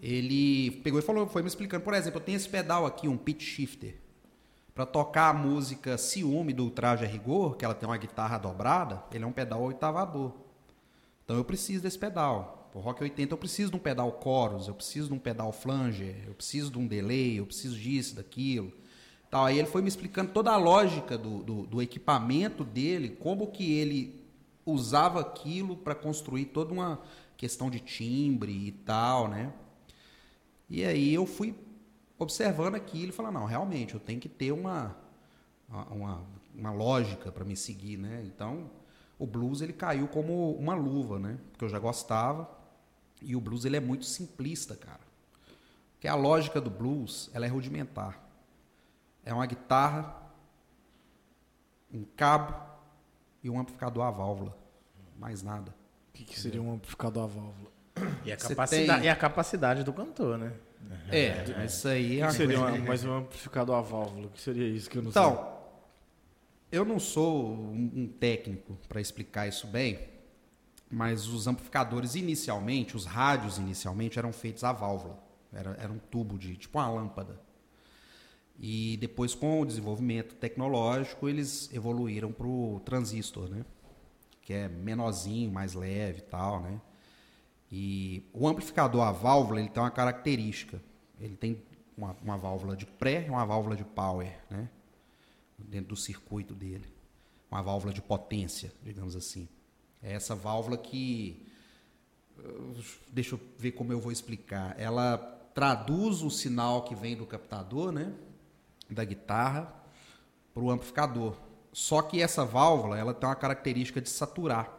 Ele 0.00 0.70
pegou 0.82 0.98
e 0.98 1.02
falou, 1.02 1.26
foi 1.26 1.42
me 1.42 1.48
explicando, 1.48 1.82
por 1.84 1.94
exemplo, 1.94 2.18
eu 2.20 2.24
tenho 2.24 2.36
esse 2.36 2.48
pedal 2.48 2.84
aqui, 2.84 3.08
um 3.08 3.16
pitch 3.16 3.42
shifter. 3.42 3.94
Para 4.76 4.84
tocar 4.84 5.30
a 5.30 5.32
música 5.32 5.96
Ciúme 5.96 6.52
do 6.52 6.68
Traje 6.68 7.02
a 7.02 7.08
Rigor, 7.08 7.56
que 7.56 7.64
ela 7.64 7.72
tem 7.72 7.88
uma 7.88 7.96
guitarra 7.96 8.36
dobrada, 8.36 9.02
ele 9.10 9.24
é 9.24 9.26
um 9.26 9.32
pedal 9.32 9.62
oitavador. 9.62 10.34
Então 11.24 11.34
eu 11.34 11.44
preciso 11.46 11.82
desse 11.82 11.98
pedal. 11.98 12.70
O 12.74 12.80
Rock 12.80 13.02
80 13.02 13.32
eu 13.32 13.38
preciso 13.38 13.70
de 13.70 13.76
um 13.78 13.80
pedal 13.80 14.20
chorus, 14.22 14.68
eu 14.68 14.74
preciso 14.74 15.08
de 15.08 15.14
um 15.14 15.18
pedal 15.18 15.50
flanger, 15.50 16.24
eu 16.26 16.34
preciso 16.34 16.70
de 16.70 16.78
um 16.78 16.86
delay, 16.86 17.38
eu 17.38 17.46
preciso 17.46 17.74
disso, 17.74 18.16
daquilo. 18.16 18.70
Tal. 19.30 19.46
Aí 19.46 19.58
ele 19.58 19.66
foi 19.66 19.80
me 19.80 19.88
explicando 19.88 20.32
toda 20.32 20.52
a 20.52 20.58
lógica 20.58 21.16
do, 21.16 21.42
do, 21.42 21.66
do 21.66 21.80
equipamento 21.80 22.62
dele, 22.62 23.16
como 23.18 23.46
que 23.46 23.78
ele 23.78 24.22
usava 24.66 25.22
aquilo 25.22 25.74
para 25.74 25.94
construir 25.94 26.44
toda 26.44 26.74
uma 26.74 27.00
questão 27.34 27.70
de 27.70 27.80
timbre 27.80 28.52
e 28.52 28.72
tal, 28.72 29.26
né? 29.26 29.54
E 30.68 30.84
aí 30.84 31.14
eu 31.14 31.24
fui 31.24 31.54
observando 32.18 32.74
aquilo 32.74 33.10
e 33.10 33.12
falando, 33.12 33.34
não, 33.34 33.44
realmente, 33.46 33.94
eu 33.94 34.00
tenho 34.00 34.20
que 34.20 34.28
ter 34.28 34.52
uma, 34.52 34.96
uma, 35.90 36.22
uma 36.54 36.72
lógica 36.72 37.30
para 37.30 37.44
me 37.44 37.56
seguir, 37.56 37.96
né? 37.96 38.22
Então, 38.24 38.70
o 39.18 39.26
blues 39.26 39.60
ele 39.60 39.72
caiu 39.72 40.08
como 40.08 40.52
uma 40.56 40.74
luva, 40.74 41.18
né? 41.18 41.38
Porque 41.52 41.64
eu 41.64 41.68
já 41.68 41.78
gostava. 41.78 42.48
E 43.22 43.34
o 43.34 43.40
blues 43.40 43.64
ele 43.64 43.76
é 43.76 43.80
muito 43.80 44.04
simplista, 44.04 44.76
cara. 44.76 45.00
Porque 45.94 46.06
a 46.08 46.14
lógica 46.14 46.60
do 46.60 46.70
blues, 46.70 47.30
ela 47.32 47.46
é 47.46 47.48
rudimentar. 47.48 48.20
É 49.24 49.32
uma 49.32 49.46
guitarra, 49.46 50.22
um 51.92 52.04
cabo 52.16 52.54
e 53.42 53.48
um 53.50 53.58
amplificador 53.58 54.04
a 54.04 54.10
válvula. 54.10 54.56
Mais 55.18 55.42
nada. 55.42 55.74
O 56.10 56.12
que, 56.12 56.24
que 56.24 56.38
seria 56.38 56.60
um 56.60 56.72
amplificador 56.74 57.24
a 57.24 57.26
válvula? 57.26 57.70
E 58.24 58.30
a, 58.32 58.36
capacidade, 58.36 59.00
tem- 59.00 59.06
e 59.06 59.08
a 59.08 59.16
capacidade 59.16 59.82
do 59.82 59.92
cantor, 59.92 60.36
né? 60.38 60.52
É, 61.10 61.64
isso 61.64 61.88
aí 61.88 62.20
é 62.20 62.24
uma 62.24 62.32
seria 62.32 62.58
coisa- 62.58 62.72
uma, 62.74 62.78
mais 62.86 63.04
um 63.04 63.12
amplificador 63.16 63.76
a 63.76 63.80
válvula? 63.80 64.28
Que 64.28 64.40
seria 64.40 64.68
isso 64.68 64.88
que 64.90 64.98
eu 64.98 65.02
não 65.02 65.10
Então, 65.10 65.56
eu 66.70 66.84
não 66.84 66.98
sou 66.98 67.46
um, 67.54 67.90
um 67.94 68.06
técnico 68.08 68.76
para 68.88 69.00
explicar 69.00 69.46
isso 69.48 69.66
bem, 69.66 69.98
mas 70.90 71.26
os 71.26 71.46
amplificadores 71.46 72.14
inicialmente, 72.14 72.96
os 72.96 73.04
rádios 73.04 73.58
inicialmente 73.58 74.18
eram 74.18 74.32
feitos 74.32 74.64
a 74.64 74.72
válvula. 74.72 75.18
Era, 75.52 75.76
era 75.80 75.92
um 75.92 75.98
tubo 75.98 76.38
de 76.38 76.56
tipo 76.56 76.78
uma 76.78 76.88
lâmpada. 76.88 77.40
E 78.58 78.96
depois, 78.98 79.34
com 79.34 79.60
o 79.60 79.66
desenvolvimento 79.66 80.34
tecnológico, 80.34 81.28
eles 81.28 81.70
evoluíram 81.74 82.32
para 82.32 82.46
o 82.46 82.80
transistor, 82.84 83.48
né? 83.50 83.64
Que 84.42 84.52
é 84.54 84.68
menorzinho, 84.68 85.50
mais 85.50 85.74
leve 85.74 86.20
e 86.20 86.22
tal, 86.22 86.60
né? 86.62 86.80
E 87.70 88.28
o 88.32 88.46
amplificador 88.46 89.02
a 89.02 89.12
válvula, 89.12 89.60
ele 89.60 89.68
tem 89.68 89.82
uma 89.82 89.90
característica. 89.90 90.80
Ele 91.20 91.36
tem 91.36 91.62
uma, 91.96 92.16
uma 92.22 92.36
válvula 92.36 92.76
de 92.76 92.86
pré 92.86 93.26
e 93.26 93.30
uma 93.30 93.44
válvula 93.44 93.76
de 93.76 93.84
power, 93.84 94.38
né? 94.50 94.68
Dentro 95.58 95.88
do 95.88 95.96
circuito 95.96 96.54
dele. 96.54 96.86
Uma 97.50 97.62
válvula 97.62 97.92
de 97.92 98.02
potência, 98.02 98.72
digamos 98.82 99.16
assim. 99.16 99.48
É 100.02 100.12
essa 100.12 100.34
válvula 100.34 100.76
que 100.76 101.46
deixa 103.08 103.34
eu 103.34 103.40
ver 103.58 103.72
como 103.72 103.92
eu 103.92 104.00
vou 104.00 104.12
explicar. 104.12 104.78
Ela 104.78 105.18
traduz 105.54 106.22
o 106.22 106.30
sinal 106.30 106.84
que 106.84 106.94
vem 106.94 107.16
do 107.16 107.26
captador, 107.26 107.90
né, 107.92 108.12
da 108.90 109.04
guitarra, 109.04 109.72
para 110.52 110.62
o 110.62 110.70
amplificador. 110.70 111.36
Só 111.72 112.02
que 112.02 112.20
essa 112.22 112.44
válvula, 112.44 112.98
ela 112.98 113.12
tem 113.12 113.28
uma 113.28 113.34
característica 113.34 114.00
de 114.00 114.08
saturar. 114.08 114.72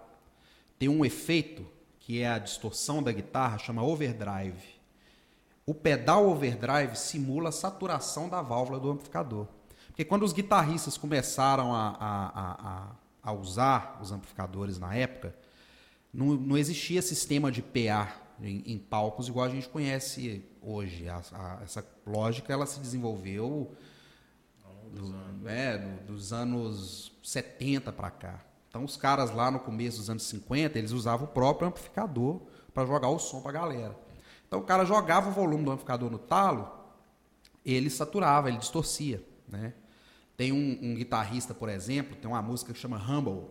Tem 0.80 0.90
um 0.90 1.04
efeito 1.04 1.66
que 2.08 2.22
é 2.22 2.30
a 2.30 2.40
distorção 2.40 3.04
da 3.04 3.12
guitarra, 3.12 3.58
chama 3.58 3.84
overdrive. 3.84 4.64
O 5.66 5.74
pedal 5.74 6.30
overdrive 6.30 6.96
simula 6.96 7.50
a 7.50 7.52
saturação 7.52 8.30
da 8.30 8.42
válvula 8.42 8.80
do 8.80 8.90
amplificador. 8.90 9.46
Porque 9.88 10.06
quando 10.06 10.24
os 10.24 10.32
guitarristas 10.32 10.98
começaram 10.98 11.76
a, 11.76 11.90
a, 12.00 12.70
a, 12.70 12.96
a 13.24 13.34
usar 13.34 14.00
os 14.02 14.14
amplificadores 14.14 14.80
na 14.80 14.96
época, 14.96 15.36
não, 16.14 16.28
não 16.28 16.58
existia 16.58 17.02
sistema 17.02 17.52
de 17.52 17.62
PA 17.62 18.16
em, 18.42 18.64
em, 18.66 18.78
palcos 18.78 19.28
igual 19.28 19.46
a 19.46 19.50
gente 19.50 19.68
conhece 19.68 20.46
hoje. 20.62 21.10
A, 21.10 21.22
a, 21.34 21.60
essa 21.62 21.86
lógica 22.06 22.54
ela 22.54 22.66
se 22.66 22.80
desenvolveu 22.80 23.76
do, 24.94 25.50
é, 25.50 25.78
do, 25.78 26.14
dos 26.14 26.32
anos 26.32 27.12
70 27.22 27.92
para 27.92 28.10
cá. 28.12 28.48
Então 28.70 28.84
os 28.84 28.98
caras 28.98 29.32
lá 29.32 29.50
no 29.50 29.60
começo 29.60 29.98
dos 29.98 30.10
anos 30.10 30.24
50, 30.24 30.78
eles 30.78 30.92
usavam 30.92 31.28
o 31.28 31.32
próprio 31.32 31.68
amplificador 31.68 32.42
para 32.74 32.86
jogar 32.86 33.10
o 33.10 33.20
som 33.20 33.42
para 33.42 33.50
a 33.52 33.54
galera. 33.54 33.98
Então 34.48 34.60
o 34.60 34.64
cara 34.64 34.86
jogava 34.86 35.30
o 35.30 35.32
volume 35.32 35.64
do 35.64 35.72
amplificador 35.72 36.10
no 36.10 36.20
talo, 36.20 36.72
ele 37.66 37.90
saturava, 37.90 38.50
ele 38.50 38.58
distorcia, 38.58 39.24
né? 39.48 39.74
Tem 40.38 40.52
um, 40.52 40.80
um 40.82 40.96
guitarrista, 40.96 41.54
por 41.54 41.68
exemplo, 41.68 42.16
tem 42.16 42.30
uma 42.30 42.42
música 42.42 42.72
que 42.72 42.80
chama 42.80 42.98
Humble, 42.98 43.50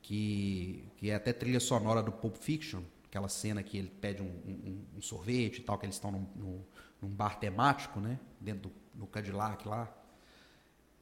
que, 0.00 0.88
que 0.96 1.10
é 1.10 1.14
até 1.14 1.34
trilha 1.34 1.60
sonora 1.60 2.02
do 2.02 2.10
Pulp 2.10 2.36
Fiction, 2.36 2.80
aquela 3.04 3.28
cena 3.28 3.62
que 3.62 3.76
ele 3.76 3.90
pede 3.90 4.22
um, 4.22 4.26
um, 4.26 4.84
um 4.96 5.02
sorvete 5.02 5.58
e 5.58 5.62
tal, 5.62 5.78
que 5.78 5.84
eles 5.84 5.96
estão 5.96 6.10
num, 6.10 6.26
num, 6.34 6.64
num, 7.02 7.08
bar 7.10 7.38
temático, 7.38 8.00
né? 8.00 8.18
Dentro 8.40 8.72
do 8.94 9.06
Cadillac 9.06 9.68
lá. 9.68 9.92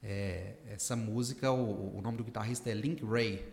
É, 0.03 0.55
essa 0.69 0.95
música, 0.95 1.51
o, 1.51 1.97
o, 1.97 2.01
nome 2.03 2.17
do 2.17 2.25
guitarrista 2.25 2.71
é 2.71 2.75
Link 2.75 3.05
Ray. 3.05 3.45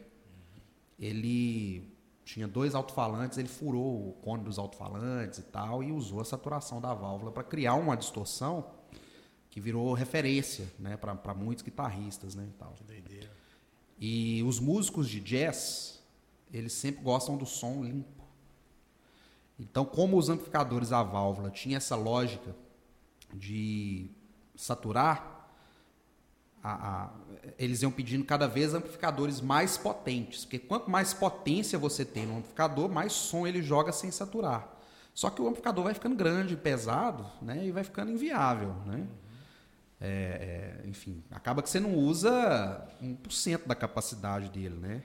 Ele 0.99 1.91
tinha 2.23 2.47
dois 2.47 2.75
alto-falantes, 2.75 3.37
ele 3.37 3.47
furou 3.47 4.09
o 4.09 4.13
cone 4.21 4.43
dos 4.43 4.57
alto-falantes 4.57 5.39
e 5.39 5.43
tal, 5.43 5.83
e 5.83 5.91
usou 5.91 6.21
a 6.21 6.25
saturação 6.25 6.79
da 6.79 6.93
válvula 6.93 7.31
para 7.31 7.43
criar 7.43 7.73
uma 7.75 7.97
distorção 7.97 8.71
que 9.49 9.59
virou 9.59 9.93
referência 9.93 10.67
né, 10.79 10.97
para 10.97 11.33
muitos 11.33 11.63
guitarristas. 11.63 12.35
Né, 12.35 12.47
e 12.49 12.57
tal. 12.57 12.71
Que 12.73 12.83
doideira. 12.83 13.31
E 13.99 14.43
os 14.43 14.59
músicos 14.59 15.09
de 15.09 15.19
jazz, 15.19 16.01
eles 16.51 16.73
sempre 16.73 17.03
gostam 17.03 17.37
do 17.37 17.45
som 17.45 17.83
limpo. 17.83 18.23
Então, 19.59 19.85
como 19.85 20.17
os 20.17 20.29
amplificadores 20.29 20.91
a 20.91 21.03
válvula 21.03 21.49
tinha 21.49 21.77
essa 21.77 21.95
lógica 21.95 22.55
de 23.33 24.09
saturar, 24.55 25.42
a, 26.63 27.03
a, 27.03 27.09
eles 27.59 27.81
iam 27.81 27.91
pedindo 27.91 28.23
cada 28.23 28.47
vez 28.47 28.73
amplificadores 28.73 29.41
mais 29.41 29.77
potentes. 29.77 30.45
Porque 30.45 30.59
quanto 30.59 30.89
mais 30.89 31.13
potência 31.13 31.77
você 31.77 32.05
tem 32.05 32.25
no 32.25 32.37
amplificador, 32.37 32.89
mais 32.89 33.11
som 33.11 33.45
ele 33.45 33.61
joga 33.61 33.91
sem 33.91 34.09
saturar. 34.09 34.73
Só 35.13 35.29
que 35.29 35.41
o 35.41 35.47
amplificador 35.47 35.83
vai 35.83 35.93
ficando 35.93 36.15
grande, 36.15 36.55
pesado, 36.55 37.25
né, 37.41 37.65
e 37.65 37.71
vai 37.71 37.83
ficando 37.83 38.11
inviável. 38.11 38.73
Né? 38.85 39.07
É, 40.01 40.81
é, 40.83 40.87
enfim, 40.87 41.23
acaba 41.29 41.61
que 41.61 41.69
você 41.69 41.79
não 41.79 41.95
usa 41.95 42.87
1% 43.01 43.67
da 43.67 43.75
capacidade 43.75 44.49
dele, 44.49 44.75
né? 44.75 45.03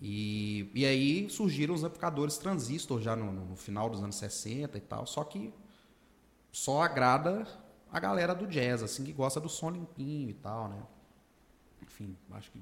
E, 0.00 0.70
e 0.74 0.84
aí 0.84 1.28
surgiram 1.30 1.74
os 1.74 1.82
amplificadores 1.82 2.36
transistor 2.36 3.00
já 3.00 3.16
no, 3.16 3.32
no, 3.32 3.56
final 3.56 3.88
dos 3.88 4.02
anos 4.02 4.16
60 4.16 4.76
e 4.76 4.80
tal, 4.82 5.06
só 5.06 5.24
que 5.24 5.52
só 6.52 6.82
agrada 6.82 7.46
a 7.90 8.00
galera 8.00 8.34
do 8.34 8.46
jazz, 8.46 8.82
assim, 8.82 9.04
que 9.04 9.12
gosta 9.12 9.40
do 9.40 9.48
som 9.48 9.70
limpinho 9.70 10.30
e 10.30 10.34
tal, 10.34 10.68
né? 10.68 10.82
Enfim, 11.82 12.16
acho 12.32 12.50
que 12.50 12.60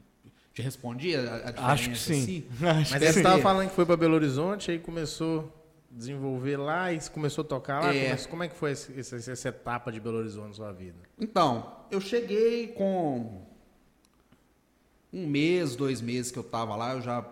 te 0.52 0.62
respondi 0.62 1.16
a, 1.16 1.20
a 1.20 1.24
diferença. 1.36 1.62
Acho 1.62 1.90
que 1.90 1.98
sim. 1.98 2.22
Assim. 2.22 2.46
Acho 2.66 2.92
Mas 2.92 3.02
você 3.02 3.18
estava 3.20 3.42
falando 3.42 3.68
que 3.68 3.74
foi 3.74 3.84
para 3.84 3.96
Belo 3.96 4.14
Horizonte, 4.14 4.70
aí 4.70 4.78
começou 4.78 5.52
desenvolver 5.94 6.56
lá 6.56 6.92
e 6.92 6.98
começou 7.10 7.44
a 7.44 7.46
tocar 7.46 7.80
lá? 7.80 7.94
É. 7.94 8.16
Como 8.28 8.42
é 8.42 8.48
que 8.48 8.56
foi 8.56 8.72
essa, 8.72 9.16
essa, 9.16 9.48
etapa 9.48 9.92
de 9.92 10.00
Belo 10.00 10.18
Horizonte 10.18 10.48
na 10.48 10.54
sua 10.54 10.72
vida? 10.72 10.98
Então, 11.18 11.72
eu 11.90 12.00
cheguei 12.00 12.68
com 12.68 13.42
um 15.12 15.26
mês, 15.26 15.76
dois 15.76 16.00
meses 16.00 16.32
que 16.32 16.38
eu 16.38 16.42
estava 16.42 16.74
lá, 16.74 16.94
eu 16.94 17.00
já 17.00 17.24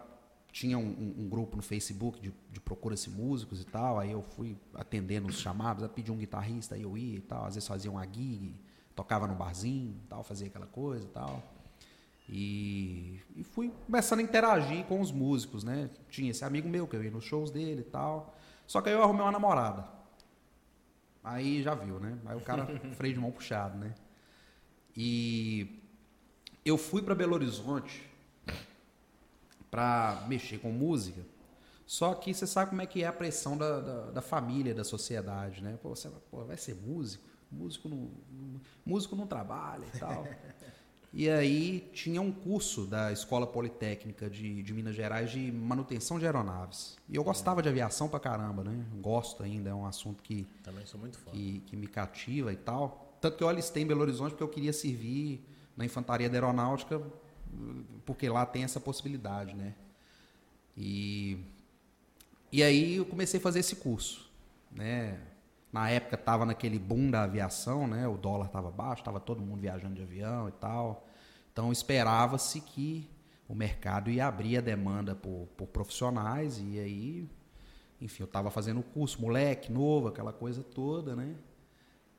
tinha 0.52 0.78
um, 0.78 1.14
um, 1.18 1.28
grupo 1.30 1.56
no 1.56 1.62
Facebook 1.62 2.20
de, 2.20 2.32
de 2.50 2.60
procura-se 2.60 3.08
músicos 3.08 3.62
e 3.62 3.64
tal, 3.64 3.98
aí 3.98 4.12
eu 4.12 4.22
fui 4.22 4.54
atendendo 4.74 5.26
os 5.28 5.40
chamados, 5.40 5.88
pedi 5.92 6.12
um 6.12 6.18
guitarrista, 6.18 6.74
aí 6.74 6.82
eu 6.82 6.96
ia 6.96 7.16
e 7.16 7.20
tal, 7.22 7.46
às 7.46 7.54
vezes 7.54 7.66
fazia 7.66 7.90
uma 7.90 8.04
gig, 8.04 8.54
tocava 8.94 9.26
no 9.26 9.34
barzinho 9.34 9.96
e 10.04 10.08
tal, 10.08 10.22
fazia 10.22 10.46
aquela 10.48 10.66
coisa 10.66 11.06
e 11.06 11.08
tal. 11.08 11.42
E, 12.28 13.20
e, 13.34 13.42
fui 13.42 13.72
começando 13.86 14.20
a 14.20 14.22
interagir 14.22 14.84
com 14.84 15.00
os 15.00 15.10
músicos, 15.10 15.64
né? 15.64 15.90
Tinha 16.08 16.30
esse 16.30 16.44
amigo 16.44 16.68
meu 16.68 16.86
que 16.86 16.94
eu 16.94 17.02
ia 17.02 17.10
nos 17.10 17.24
shows 17.24 17.50
dele 17.50 17.80
e 17.80 17.90
tal. 17.90 18.36
Só 18.66 18.80
que 18.80 18.90
aí 18.90 18.94
eu 18.94 19.02
arrumei 19.02 19.22
uma 19.22 19.32
namorada. 19.32 19.88
Aí 21.24 21.62
já 21.62 21.74
viu, 21.74 21.98
né? 21.98 22.18
Aí 22.26 22.36
o 22.36 22.40
cara 22.40 22.66
freio 22.94 23.14
de 23.14 23.20
mão 23.20 23.30
puxado, 23.30 23.76
né? 23.76 23.94
E 24.96 25.82
eu 26.64 26.78
fui 26.78 27.02
para 27.02 27.14
Belo 27.14 27.34
Horizonte 27.34 28.11
para 29.72 30.26
mexer 30.28 30.58
com 30.58 30.70
música. 30.70 31.22
Só 31.86 32.14
que 32.14 32.34
você 32.34 32.46
sabe 32.46 32.68
como 32.70 32.82
é 32.82 32.86
que 32.86 33.02
é 33.02 33.06
a 33.06 33.12
pressão 33.12 33.56
da, 33.56 33.80
da, 33.80 34.10
da 34.10 34.20
família, 34.20 34.74
da 34.74 34.84
sociedade, 34.84 35.62
né? 35.62 35.78
Pô, 35.82 35.96
você 35.96 36.10
pô, 36.30 36.44
vai 36.44 36.58
ser 36.58 36.74
músico? 36.74 37.24
Músico 37.50 37.88
não, 37.88 38.10
músico 38.84 39.16
não 39.16 39.26
trabalha 39.26 39.86
e 39.92 39.98
tal. 39.98 40.28
E 41.14 41.28
aí 41.28 41.90
tinha 41.92 42.22
um 42.22 42.32
curso 42.32 42.86
da 42.86 43.12
Escola 43.12 43.46
Politécnica 43.46 44.30
de, 44.30 44.62
de 44.62 44.72
Minas 44.72 44.94
Gerais 44.94 45.30
de 45.30 45.52
manutenção 45.52 46.18
de 46.18 46.24
aeronaves. 46.24 46.96
E 47.06 47.16
eu 47.16 47.22
gostava 47.22 47.60
de 47.60 47.68
aviação 47.68 48.08
pra 48.08 48.18
caramba, 48.18 48.64
né? 48.64 48.82
Gosto 48.98 49.42
ainda, 49.42 49.68
é 49.68 49.74
um 49.74 49.84
assunto 49.84 50.22
que, 50.22 50.46
Também 50.64 50.86
sou 50.86 50.98
muito 50.98 51.18
fã. 51.18 51.30
que, 51.30 51.60
que 51.66 51.76
me 51.76 51.86
cativa 51.86 52.50
e 52.50 52.56
tal. 52.56 53.14
Tanto 53.20 53.36
que 53.36 53.44
eu 53.44 53.48
alistei 53.50 53.82
em 53.82 53.86
Belo 53.86 54.00
Horizonte 54.00 54.30
porque 54.30 54.42
eu 54.42 54.48
queria 54.48 54.72
servir 54.72 55.46
na 55.76 55.84
infantaria 55.84 56.30
da 56.30 56.36
aeronáutica, 56.36 56.98
porque 58.04 58.28
lá 58.28 58.44
tem 58.46 58.64
essa 58.64 58.80
possibilidade, 58.80 59.54
né? 59.54 59.74
E, 60.76 61.38
e 62.50 62.62
aí 62.62 62.96
eu 62.96 63.04
comecei 63.04 63.38
a 63.38 63.42
fazer 63.42 63.60
esse 63.60 63.76
curso, 63.76 64.30
né? 64.70 65.18
Na 65.72 65.88
época 65.88 66.16
estava 66.16 66.44
naquele 66.44 66.78
boom 66.78 67.10
da 67.10 67.22
aviação, 67.22 67.86
né? 67.86 68.06
O 68.06 68.16
dólar 68.16 68.46
estava 68.46 68.70
baixo, 68.70 69.00
estava 69.00 69.20
todo 69.20 69.40
mundo 69.40 69.60
viajando 69.60 69.94
de 69.94 70.02
avião 70.02 70.48
e 70.48 70.52
tal. 70.52 71.06
Então 71.52 71.72
esperava-se 71.72 72.60
que 72.60 73.08
o 73.48 73.54
mercado 73.54 74.10
ia 74.10 74.26
abrir 74.26 74.58
a 74.58 74.60
demanda 74.60 75.14
por, 75.14 75.48
por 75.56 75.66
profissionais 75.66 76.58
e 76.58 76.78
aí, 76.78 77.28
enfim, 78.00 78.22
eu 78.22 78.26
estava 78.26 78.50
fazendo 78.50 78.80
o 78.80 78.82
curso, 78.82 79.20
moleque, 79.20 79.70
novo, 79.70 80.08
aquela 80.08 80.32
coisa 80.32 80.62
toda, 80.62 81.14
né? 81.14 81.34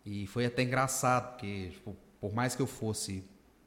E 0.06 0.28
foi 0.28 0.46
até 0.46 0.64
engraçado, 0.64 1.32
porque 1.32 1.70
tipo, 1.70 1.96
por 2.20 2.34
mais 2.34 2.56
que 2.56 2.62
eu 2.62 2.68
fosse 2.68 3.24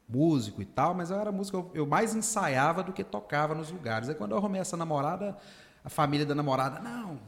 músico 0.07 0.61
e 0.61 0.65
tal, 0.65 0.93
mas 0.93 1.11
eu 1.11 1.19
era 1.19 1.31
músico, 1.31 1.69
eu, 1.73 1.85
mais 1.85 2.15
ensaiava 2.15 2.81
do 2.81 2.93
que 2.93 3.03
tocava 3.03 3.53
nos 3.53 3.69
lugares. 3.69 4.07
Aí 4.07 4.15
quando 4.15 4.31
eu 4.31 4.37
arrumei 4.37 4.61
essa 4.61 4.77
namorada, 4.77 5.37
a 5.83 5.89
família 5.89 6.25
da 6.25 6.33
namorada, 6.33 6.79
não, 6.79 7.19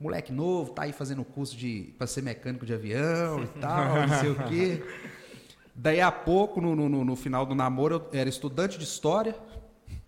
moleque 0.00 0.32
novo, 0.32 0.72
tá 0.72 0.82
aí 0.82 0.92
fazendo 0.92 1.24
curso 1.24 1.56
de 1.56 1.94
para 1.98 2.06
ser 2.06 2.22
mecânico 2.22 2.64
de 2.64 2.72
avião 2.72 3.42
e 3.42 3.46
tal, 3.60 4.06
não 4.06 4.18
sei 4.20 4.30
o 4.30 4.44
quê. 4.44 4.84
Daí 5.74 6.00
a 6.00 6.12
pouco, 6.12 6.60
no, 6.60 6.76
no, 6.76 7.04
no, 7.04 7.16
final 7.16 7.46
do 7.46 7.54
namoro, 7.54 8.06
eu 8.12 8.18
era 8.18 8.28
estudante 8.28 8.78
de 8.78 8.84
história. 8.84 9.34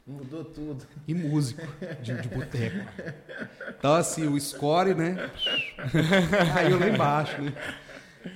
Mudou 0.07 0.45
tudo. 0.45 0.85
E 1.07 1.14
músico 1.14 1.62
de, 2.03 2.21
de 2.21 2.29
boteco. 2.29 2.87
Então, 3.79 3.95
assim, 3.95 4.27
o 4.27 4.38
score, 4.38 4.95
né? 4.95 5.31
Caiu 6.53 6.79
lá 6.79 6.88
embaixo, 6.88 7.40
né? 7.40 7.55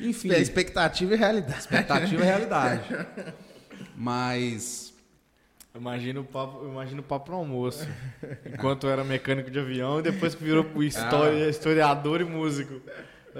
Enfim. 0.01 0.33
É, 0.33 0.41
expectativa 0.41 1.15
e 1.15 1.17
realidade. 1.17 1.59
Expectativa 1.59 2.23
e 2.23 2.25
realidade. 2.25 2.83
Mas 3.97 4.87
Imagina 5.77 6.21
o 6.21 6.25
papo, 6.25 6.65
imagina 6.67 7.01
o 7.01 7.05
papo 7.05 7.31
no 7.31 7.37
almoço. 7.37 7.87
Enquanto 8.47 8.87
eu 8.87 8.91
era 8.91 9.05
mecânico 9.05 9.51
de 9.51 9.59
avião 9.59 9.99
e 9.99 10.03
depois 10.03 10.35
que 10.35 10.43
virou 10.43 10.83
história, 10.83 11.47
ah. 11.47 11.51
historiador 11.51 12.23
e 12.23 12.25
músico. 12.25 12.81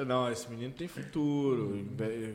Não, 0.07 0.31
esse 0.31 0.49
menino 0.51 0.75
tem 0.75 0.87
futuro. 0.87 1.87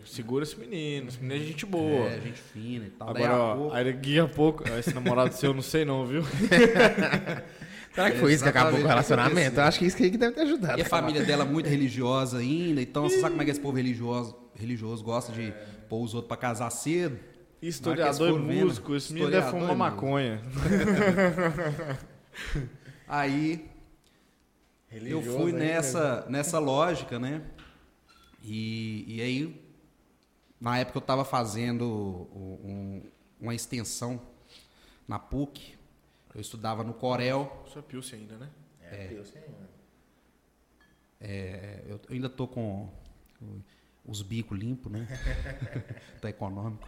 Segura 0.08 0.43
esse 0.43 0.60
menino. 0.60 1.10
Esse 1.10 1.19
menino 1.21 1.43
é 1.43 1.45
gente 1.45 1.65
boa. 1.67 2.08
É, 2.08 2.19
gente 2.19 2.41
fina 2.41 2.88
e 2.88 2.89
tal. 2.89 3.10
Agora, 3.10 3.38
ó, 3.38 3.56
pouco... 3.56 3.76
aí 3.76 3.93
daqui 3.93 4.19
a 4.19 4.28
pouco. 4.28 4.67
Esse 4.69 4.93
namorado 4.95 5.34
seu, 5.36 5.52
eu 5.52 5.54
não 5.54 5.62
sei 5.62 5.86
não, 5.86 6.06
viu? 6.06 6.24
Será 7.93 8.12
que 8.12 8.17
foi 8.19 8.34
isso 8.34 8.43
que 8.43 8.49
acabou 8.49 8.80
com 8.80 8.86
o 8.86 8.88
relacionamento? 8.88 9.60
Eu 9.60 9.63
acho 9.63 9.80
que 9.80 9.86
isso 9.86 9.97
que 9.97 10.10
deve 10.17 10.34
ter 10.34 10.41
ajudado. 10.41 10.80
E 10.80 10.82
a 10.82 10.86
família 10.86 11.23
dela 11.23 11.43
é 11.43 11.47
muito 11.47 11.67
religiosa 11.67 12.38
ainda. 12.38 12.82
Então, 12.82 13.04
você 13.10 13.19
sabe 13.19 13.32
como 13.32 13.41
é 13.41 13.45
que 13.45 13.51
esse 13.51 13.60
povo 13.60 13.75
religioso, 13.75 14.36
religioso 14.56 15.04
gosta 15.04 15.32
de 15.34 15.54
pôr 15.89 16.01
os 16.01 16.13
outros 16.13 16.27
pra 16.30 16.38
casar 16.38 16.69
cedo? 16.69 17.19
Historiador 17.62 18.39
e 18.39 18.41
músico, 18.63 18.95
esse 18.95 19.13
menino 19.13 19.30
deve 19.32 19.49
fumar 19.51 19.75
maconha. 19.75 20.41
Aí 23.08 23.69
eu 24.89 24.97
Religioso 24.99 25.38
fui 25.38 25.51
ainda, 25.51 25.60
nessa, 25.60 26.25
nessa 26.30 26.60
lógica, 26.60 27.19
né? 27.19 27.41
E, 28.43 29.06
e 29.08 29.21
aí, 29.21 29.62
na 30.60 30.77
época 30.80 30.97
eu 30.97 31.01
estava 31.01 31.23
fazendo 31.23 31.86
um- 32.34 33.04
uma 33.39 33.54
extensão 33.56 34.19
na 35.08 35.17
PUC. 35.19 35.75
Eu 36.34 36.41
estudava 36.41 36.84
no 36.84 36.94
Corel. 36.94 37.63
Isso 37.67 37.78
é 37.78 37.82
Pilsen 37.82 38.20
ainda, 38.20 38.38
né? 38.38 38.50
É, 38.82 39.10
eu 39.12 39.26
sei, 39.26 39.41
mano. 39.41 39.67
É, 41.20 41.84
eu 41.88 42.00
ainda 42.10 42.30
tô 42.30 42.48
com 42.48 42.89
os 44.06 44.22
bicos 44.22 44.58
limpos, 44.58 44.91
né? 44.91 45.08
tá 46.22 46.30
econômico. 46.30 46.88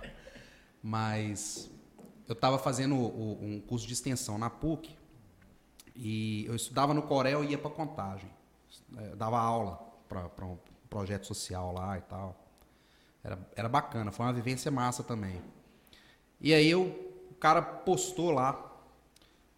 Mas 0.81 1.69
eu 2.27 2.33
estava 2.33 2.57
fazendo 2.57 2.95
o- 2.95 3.39
um 3.41 3.61
curso 3.61 3.85
de 3.87 3.93
extensão 3.93 4.37
na 4.37 4.49
PUC 4.49 4.95
e 5.95 6.45
eu 6.45 6.55
estudava 6.55 6.93
no 6.93 7.03
Corel 7.03 7.43
e 7.43 7.49
ia 7.51 7.57
para 7.57 7.69
contagem. 7.69 8.29
É, 8.97 9.15
dava 9.15 9.39
aula 9.39 9.77
para 10.09 10.45
um 10.45 10.57
projeto 10.89 11.25
social 11.27 11.71
lá 11.73 11.97
e 11.97 12.01
tal. 12.01 12.39
Era, 13.23 13.39
era 13.55 13.69
bacana, 13.69 14.11
foi 14.11 14.25
uma 14.25 14.33
vivência 14.33 14.69
massa 14.71 15.03
também. 15.03 15.41
E 16.41 16.53
aí 16.53 16.69
eu, 16.69 16.83
o 17.31 17.35
cara 17.35 17.61
postou 17.61 18.31
lá, 18.31 18.53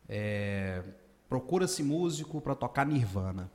é, 0.08 0.84
procura-se 1.28 1.84
músico 1.84 2.40
para 2.42 2.56
tocar 2.56 2.86
Nirvana. 2.86 3.52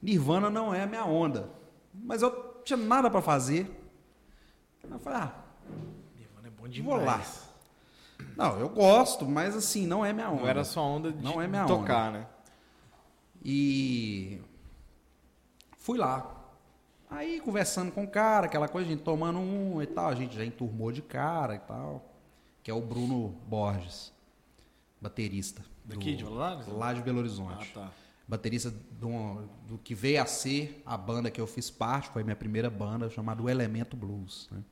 Nirvana 0.00 0.50
não 0.50 0.74
é 0.74 0.82
a 0.82 0.86
minha 0.86 1.04
onda. 1.04 1.50
Mas 1.92 2.22
eu 2.22 2.30
não 2.30 2.62
tinha 2.62 2.76
nada 2.76 3.10
para 3.10 3.22
fazer. 3.22 3.70
Eu 4.88 4.98
falei, 4.98 5.20
ah, 5.20 5.34
Nirvana 6.16 6.48
é 6.48 6.50
bom 6.50 6.62
vou 6.62 6.70
demais. 6.70 7.06
lá. 7.06 7.46
Não, 8.36 8.58
eu 8.58 8.68
gosto, 8.68 9.26
mas 9.26 9.56
assim, 9.56 9.86
não 9.86 10.04
é 10.04 10.12
minha 10.12 10.30
onda. 10.30 10.42
Não 10.42 10.48
era 10.48 10.64
só 10.64 10.82
onda 10.82 11.12
de 11.12 11.22
Não 11.22 11.40
é 11.40 11.46
minha 11.46 11.64
tocar, 11.64 12.12
né? 12.12 12.26
E 13.44 14.40
fui 15.78 15.98
lá. 15.98 16.34
Aí 17.08 17.40
conversando 17.40 17.92
com 17.92 18.04
o 18.04 18.08
cara, 18.08 18.46
aquela 18.46 18.68
coisa, 18.68 18.88
a 18.88 18.90
gente 18.90 19.02
tomando 19.02 19.38
um 19.38 19.80
e 19.80 19.86
tal, 19.86 20.08
a 20.08 20.14
gente 20.14 20.36
já 20.36 20.44
enturmou 20.44 20.90
de 20.90 21.02
cara 21.02 21.54
e 21.54 21.58
tal. 21.60 22.04
Que 22.62 22.70
é 22.70 22.74
o 22.74 22.80
Bruno 22.80 23.28
Borges, 23.46 24.12
baterista. 25.08 25.62
Daqui, 25.84 26.12
do- 26.12 26.16
de 26.18 26.24
Valadares? 26.24 26.66
Lá 26.68 26.92
de 26.92 27.02
Belo 27.02 27.18
Horizonte. 27.18 27.70
Ah, 27.76 27.80
tá. 27.80 27.92
Baterista 28.28 28.72
do, 28.92 29.42
do 29.68 29.78
que 29.78 29.94
veio 29.94 30.20
a 30.20 30.26
ser 30.26 30.82
a 30.84 30.96
banda 30.96 31.30
que 31.30 31.40
eu 31.40 31.46
fiz 31.46 31.70
parte, 31.70 32.08
foi 32.08 32.24
minha 32.24 32.34
primeira 32.34 32.68
banda, 32.68 33.08
chamada 33.08 33.40
O 33.42 33.48
Elemento 33.48 33.96
Blues. 33.96 34.48
Né? 34.50 34.62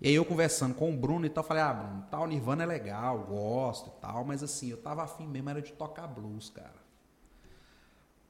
E 0.00 0.08
aí 0.08 0.14
eu 0.14 0.24
conversando 0.24 0.74
com 0.74 0.88
o 0.92 0.96
Bruno 0.96 1.26
e 1.26 1.28
tal, 1.28 1.42
falei, 1.42 1.62
ah, 1.64 1.72
Bruno, 1.74 2.06
tal, 2.10 2.26
Nirvana 2.28 2.62
é 2.62 2.66
legal, 2.66 3.18
gosto 3.24 3.88
e 3.88 4.00
tal, 4.00 4.24
mas 4.24 4.42
assim, 4.42 4.68
eu 4.70 4.76
tava 4.76 5.02
afim 5.02 5.26
mesmo, 5.26 5.50
era 5.50 5.60
de 5.60 5.72
tocar 5.72 6.06
blues, 6.06 6.48
cara. 6.48 6.78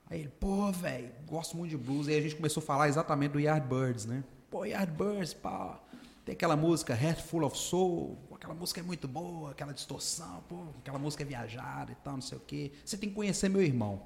Aí 0.08 0.20
ele, 0.20 0.28
pô, 0.40 0.72
velho, 0.72 1.10
gosto 1.26 1.56
muito 1.56 1.70
de 1.70 1.76
blues. 1.76 2.08
E 2.08 2.12
aí 2.12 2.18
a 2.18 2.22
gente 2.22 2.34
começou 2.36 2.62
a 2.62 2.66
falar 2.66 2.88
exatamente 2.88 3.32
do 3.32 3.40
Yardbirds, 3.40 4.06
né? 4.06 4.24
Pô, 4.50 4.64
Yardbirds, 4.64 5.34
pá. 5.34 5.78
Tem 6.24 6.32
aquela 6.32 6.56
música 6.56 6.94
Heart 6.94 7.20
Full 7.20 7.44
of 7.44 7.56
Soul, 7.56 8.18
aquela 8.40 8.54
música 8.54 8.80
é 8.80 8.82
muito 8.82 9.06
boa, 9.06 9.50
aquela 9.50 9.72
distorção, 9.74 10.42
pô, 10.48 10.56
aquela 10.78 10.98
música 10.98 11.22
é 11.22 11.26
viajada 11.26 11.92
e 11.92 11.94
tal, 11.96 12.14
não 12.14 12.22
sei 12.22 12.38
o 12.38 12.40
quê. 12.40 12.72
Você 12.82 12.96
tem 12.96 13.10
que 13.10 13.14
conhecer 13.14 13.50
meu 13.50 13.60
irmão. 13.62 14.00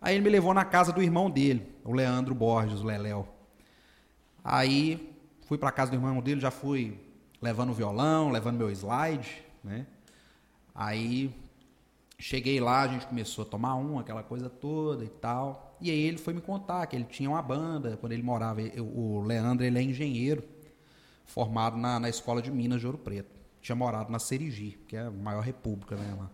Aí 0.00 0.14
ele 0.14 0.24
me 0.24 0.30
levou 0.30 0.54
na 0.54 0.64
casa 0.64 0.90
do 0.94 1.02
irmão 1.02 1.30
dele, 1.30 1.70
o 1.84 1.92
Leandro 1.92 2.34
Borges, 2.34 2.80
o 2.80 2.84
Leléo. 2.84 3.28
Aí 4.42 5.14
fui 5.42 5.58
pra 5.58 5.70
casa 5.70 5.90
do 5.90 5.96
irmão 5.98 6.22
dele, 6.22 6.40
já 6.40 6.50
fui 6.50 6.98
levando 7.40 7.68
o 7.68 7.74
violão, 7.74 8.30
levando 8.30 8.56
meu 8.56 8.70
slide, 8.70 9.42
né? 9.62 9.86
Aí 10.74 11.30
cheguei 12.18 12.60
lá, 12.60 12.80
a 12.80 12.88
gente 12.88 13.06
começou 13.06 13.44
a 13.44 13.46
tomar 13.46 13.74
um, 13.76 13.98
aquela 13.98 14.22
coisa 14.22 14.48
toda 14.48 15.04
e 15.04 15.08
tal. 15.08 15.76
E 15.82 15.90
aí 15.90 16.00
ele 16.00 16.16
foi 16.16 16.32
me 16.32 16.40
contar 16.40 16.86
que 16.86 16.96
ele 16.96 17.04
tinha 17.04 17.28
uma 17.28 17.42
banda, 17.42 17.98
quando 17.98 18.12
ele 18.12 18.22
morava, 18.22 18.62
eu- 18.62 18.86
o 18.86 19.20
Leandro, 19.22 19.66
ele 19.66 19.78
é 19.78 19.82
engenheiro, 19.82 20.42
formado 21.26 21.76
na, 21.76 22.00
na 22.00 22.08
Escola 22.08 22.40
de 22.40 22.50
Minas 22.50 22.80
de 22.80 22.86
Ouro 22.86 22.96
Preto. 22.98 23.39
Tinha 23.60 23.76
morado 23.76 24.10
na 24.10 24.18
Serigi, 24.18 24.78
que 24.88 24.96
é 24.96 25.02
a 25.02 25.10
maior 25.10 25.42
república, 25.42 25.96
né, 25.96 26.14
lá. 26.18 26.30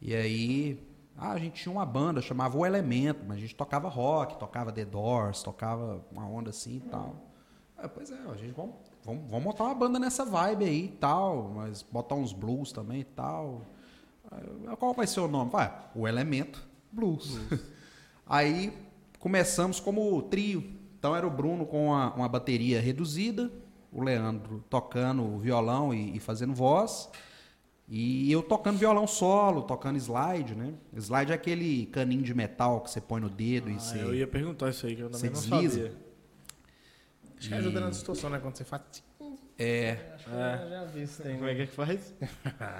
E 0.00 0.14
aí, 0.14 0.86
ah, 1.16 1.32
a 1.32 1.38
gente 1.38 1.62
tinha 1.62 1.72
uma 1.72 1.86
banda, 1.86 2.20
chamava 2.20 2.58
O 2.58 2.66
Elemento, 2.66 3.24
mas 3.26 3.38
a 3.38 3.40
gente 3.40 3.54
tocava 3.54 3.88
rock, 3.88 4.38
tocava 4.38 4.70
The 4.70 4.84
Doors, 4.84 5.42
tocava 5.42 6.04
uma 6.12 6.26
onda 6.26 6.50
assim 6.50 6.76
e 6.76 6.80
tal. 6.80 7.16
Ah, 7.78 7.88
pois 7.88 8.10
é, 8.10 8.14
a 8.14 8.34
gente 8.36 8.52
vamos, 8.52 8.74
vamos, 9.04 9.30
vamos 9.30 9.44
montar 9.44 9.64
uma 9.64 9.74
banda 9.74 9.98
nessa 9.98 10.24
vibe 10.24 10.64
aí 10.64 10.84
e 10.86 10.88
tal, 10.88 11.52
mas 11.54 11.82
botar 11.82 12.14
uns 12.14 12.32
blues 12.32 12.72
também 12.72 13.00
e 13.00 13.04
tal. 13.04 13.62
Ah, 14.30 14.76
Qual 14.76 14.92
vai 14.92 15.06
ser 15.06 15.20
o 15.20 15.28
nome? 15.28 15.50
Vai, 15.50 15.72
O 15.94 16.06
Elemento 16.06 16.66
Blues. 16.92 17.38
aí 18.26 18.72
começamos 19.18 19.80
como 19.80 20.20
trio. 20.22 20.76
Então 20.98 21.14
era 21.14 21.26
o 21.26 21.30
Bruno 21.30 21.66
com 21.66 21.88
uma, 21.88 22.12
uma 22.14 22.28
bateria 22.28 22.80
reduzida, 22.80 23.50
o 23.96 24.02
Leandro 24.02 24.62
tocando 24.68 25.38
violão 25.38 25.92
e- 25.94 26.16
e 26.16 26.20
fazendo 26.20 26.52
voz. 26.54 27.08
E 27.88 28.30
eu 28.32 28.42
tocando 28.42 28.78
violão 28.78 29.06
solo, 29.06 29.62
tocando 29.62 29.96
slide, 29.96 30.54
né? 30.56 30.74
Slide 30.96 31.30
é 31.30 31.34
aquele 31.34 31.86
caninho 31.86 32.22
de 32.22 32.34
metal 32.34 32.80
que 32.80 32.90
você 32.90 33.00
põe 33.00 33.20
no 33.20 33.28
dedo 33.30 33.70
e 33.70 33.74
Ah, 33.76 33.78
você. 33.78 33.98
eu 34.02 34.14
ia 34.14 34.26
perguntar 34.26 34.70
isso 34.70 34.86
aí, 34.86 34.96
que 34.96 35.02
eu 35.02 35.08
você 35.08 35.28
também 35.28 35.30
não 35.30 35.40
desliza? 35.60 35.82
sabia. 35.88 36.06
Acho 37.38 37.48
que 37.48 37.54
ajuda 37.54 37.80
na 37.80 37.90
distorção, 37.90 38.30
né? 38.30 38.38
Quando 38.40 38.56
você 38.56 38.64
faz. 38.64 38.82
É. 39.58 39.98
Acho 40.14 40.24
que 40.24 40.30
eu 40.30 40.68
já 40.70 40.84
vi 40.84 41.02
isso 41.02 41.22
tem. 41.22 41.36
Como 41.36 41.48
é 41.48 41.54
que 41.54 41.62
é 41.62 41.66
que 41.66 41.72
faz? 41.74 42.14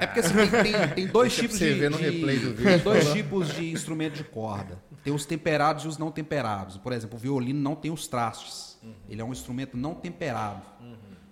É 0.00 0.07
porque 0.07 0.20
assim, 0.20 0.35
tem, 0.35 0.62
tem- 0.72 0.88
tem 0.94 1.07
dois 1.07 1.29
Deixa 1.33 1.42
tipos 1.42 1.57
você 1.59 1.72
de, 1.74 1.81
ver 1.81 1.90
no 1.90 1.96
de- 1.98 2.05
replay 2.11 2.38
do 2.38 2.55
tem 2.55 2.64
vídeo. 2.66 2.85
dois 2.85 3.12
tipos 3.12 3.55
de 3.55 3.70
instrumento 3.72 4.14
de 4.14 4.24
corda. 4.24 4.83
Tem 5.05 5.12
os 5.12 5.24
temperados 5.24 5.85
e 5.85 5.88
os 5.88 5.96
não 5.98 6.11
temperados. 6.11 6.76
Por 6.79 6.92
exemplo, 6.92 7.16
o 7.16 7.18
violino 7.20 7.61
não 7.61 7.74
tem 7.76 7.90
os 7.90 8.07
trastes. 8.09 8.79
Ele 9.09 9.20
é 9.20 9.24
um 9.24 9.33
instrumento 9.33 9.76
não 9.76 9.94
temperado. 9.94 10.62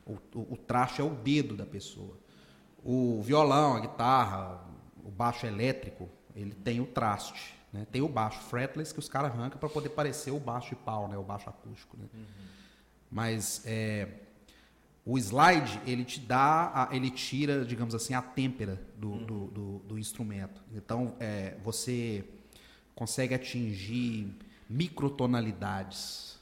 O, 0.07 0.13
o- 0.35 0.55
o 0.55 0.57
traste 0.57 1.01
é 1.01 1.05
o 1.05 1.11
dedo 1.11 1.57
da 1.57 1.65
pessoa. 1.67 2.17
O 2.85 3.23
violão, 3.23 3.77
a 3.77 3.81
guitarra, 3.81 4.61
o 5.03 5.11
baixo 5.11 5.47
elétrico, 5.47 6.09
ele 6.37 6.53
tem 6.55 6.81
o 6.81 6.87
traste. 6.87 7.55
né? 7.73 7.87
Tem 7.91 8.03
o 8.03 8.09
baixo 8.09 8.41
fretless 8.41 8.93
que 8.93 8.99
os 9.01 9.09
caras 9.09 9.33
arrancam 9.33 9.59
para 9.59 9.69
poder 9.69 9.89
parecer 9.91 10.31
o 10.31 10.39
baixo 10.39 10.71
de 10.71 10.77
pau, 10.77 11.09
né? 11.09 11.17
o 11.17 11.23
baixo 11.23 11.49
acústico. 11.49 11.97
Né? 11.97 12.05
Mas 13.11 13.63
é, 13.65 14.09
o 15.05 15.19
slide, 15.19 15.81
ele 15.87 16.05
te 16.05 16.21
dá, 16.21 16.71
a- 16.91 16.95
ele 16.95 17.11
tira, 17.11 17.65
digamos 17.65 17.95
assim, 17.95 18.15
a 18.15 18.23
têmpera 18.23 18.81
do, 18.97 19.17
do, 19.25 19.47
do- 19.49 19.79
do 19.81 19.99
instrumento. 19.99 20.63
Então, 20.75 21.15
é, 21.19 21.57
você 21.65 22.25
consegue 22.95 23.35
atingir 23.35 24.29
microtonalidades. 24.69 26.34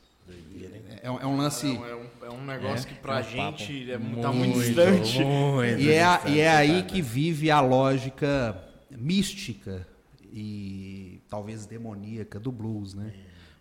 É, 1.02 1.06
é 1.06 1.26
um 1.26 1.36
lance... 1.36 1.66
É 1.66 1.96
um, 1.96 2.26
é 2.26 2.30
um 2.30 2.44
negócio 2.44 2.86
que 2.88 2.94
pra 2.94 3.18
É 3.18 3.20
um 3.20 3.22
gente 3.24 3.90
é, 3.90 3.98
tá 3.98 4.32
muito 4.32 4.58
distante. 4.58 5.24
muito 5.24 5.64
E 5.82 5.90
é, 5.90 6.04
distante, 6.04 6.34
e 6.34 6.40
é 6.40 6.50
aí 6.50 6.68
cara. 6.68 6.82
que 6.82 7.02
vive 7.02 7.50
a 7.50 7.60
lógica 7.60 8.62
mística 8.90 9.86
e 10.32 11.20
talvez 11.28 11.66
demoníaca 11.66 12.40
do 12.40 12.50
blues, 12.50 12.94
né? 12.94 13.12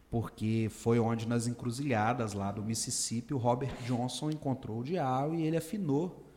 Porque 0.10 0.68
foi 0.70 1.00
onde 1.00 1.28
nas 1.28 1.48
encruzilhadas 1.48 2.34
lá 2.34 2.52
do 2.52 2.64
Mississippi 2.64 3.34
o 3.34 3.38
Robert 3.38 3.74
Johnson 3.86 4.30
encontrou 4.30 4.80
o 4.80 4.84
diabo 4.84 5.36
e 5.36 5.44
ele 5.44 5.58
afinou 5.58 6.28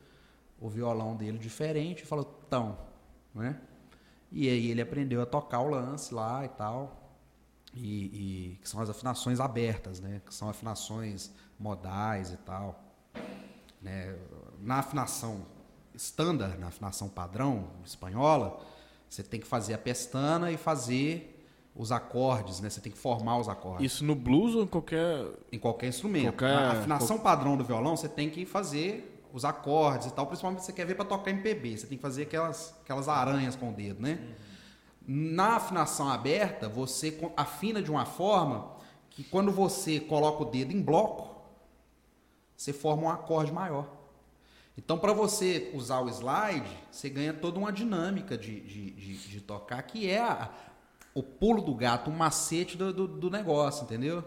o 0.61 0.69
violão 0.69 1.17
dele 1.17 1.39
diferente 1.39 2.03
e 2.03 2.07
falou, 2.07 2.25
tão, 2.49 2.79
né? 3.35 3.61
E 4.31 4.49
aí 4.49 4.71
ele 4.71 4.81
aprendeu 4.81 5.21
a 5.23 5.27
tocar 5.27 5.61
o 5.61 5.69
lance 5.69 6.15
lá 6.15 6.45
e 6.45 6.49
tal. 6.49 7.04
E, 7.75 8.53
e 8.55 8.59
que 8.63 8.69
são 8.69 8.81
as 8.81 8.89
afinações 8.89 9.41
abertas, 9.41 10.01
né? 10.01 10.21
Que 10.25 10.35
são 10.35 10.49
afinações 10.49 11.31
modais 11.59 12.31
e 12.31 12.37
tal 12.39 12.81
né, 13.85 14.17
na 14.61 14.77
afinação 14.77 15.43
standard, 15.95 16.59
na 16.59 16.69
afinação 16.69 17.09
padrão 17.09 17.69
espanhola, 17.85 18.59
você 19.09 19.23
tem 19.23 19.39
que 19.39 19.47
fazer 19.47 19.75
a 19.75 19.79
pestana 19.79 20.51
e 20.51 20.57
fazer 20.57 21.31
os 21.77 21.93
acordes, 21.93 22.61
né? 22.61 22.71
Você 22.71 22.81
tem 22.81 22.91
que 22.91 22.99
formar 22.99 23.39
os 23.39 23.49
acordes 23.49 23.93
Isso 23.93 24.05
no 24.05 24.15
blues 24.15 24.55
ou 24.55 24.63
em 24.63 24.67
qualquer. 24.67 25.27
em 25.53 25.59
qualquer 25.59 25.89
instrumento. 25.89 26.33
Qualquer- 26.33 26.55
Na 26.57 26.73
afinação 26.73 27.19
padrão 27.19 27.57
do 27.57 27.65
violão, 27.65 27.97
você 27.97 28.09
tem 28.09 28.31
que 28.31 28.47
fazer 28.47 29.23
os 29.33 29.45
acordes 29.45 30.09
e 30.09 30.13
tal, 30.13 30.27
principalmente 30.27 30.61
se 30.61 30.67
você 30.67 30.73
quer 30.73 30.87
ver 30.87 30.95
para 30.95 31.05
tocar 31.05 31.31
MPB, 31.31 31.77
você 31.77 31.87
tem 31.87 31.99
que 31.99 32.03
fazer 32.03 32.23
aquelas 32.23 32.75
aquelas 32.83 33.09
aranhas 33.09 33.55
com 33.55 33.71
o 33.71 33.73
dedo, 33.73 34.01
né? 34.01 34.19
Na 35.07 35.57
afinação 35.57 36.09
aberta, 36.09 36.69
você 36.69 37.19
afina 37.37 37.83
de 37.83 37.91
uma 37.91 38.07
forma 38.07 38.73
que 39.11 39.23
quando 39.23 39.53
você 39.53 40.01
coloca 40.01 40.43
o 40.43 40.47
dedo 40.47 40.73
em 40.73 40.81
bloco, 40.83 41.35
você 42.57 42.73
forma 42.73 43.03
um 43.05 43.11
acorde 43.11 43.53
maior. 43.53 43.87
Então, 44.77 44.99
para 44.99 45.13
você 45.13 45.71
usar 45.75 46.01
o 46.01 46.09
slide, 46.09 46.67
você 46.91 47.09
ganha 47.09 47.33
toda 47.33 47.59
uma 47.59 47.71
dinâmica 47.73 48.37
de, 48.37 48.61
de, 48.61 48.91
de, 48.91 49.17
de 49.29 49.41
tocar, 49.41 49.81
que 49.83 50.09
é 50.09 50.21
a- 50.21 50.51
o 51.15 51.23
pulo 51.23 51.63
do 51.63 51.75
gato, 51.75 52.11
o 52.11 52.13
macete 52.13 52.77
do, 52.77 52.93
do, 52.93 53.07
do 53.07 53.31
negócio, 53.31 53.85
entendeu? 53.85 54.25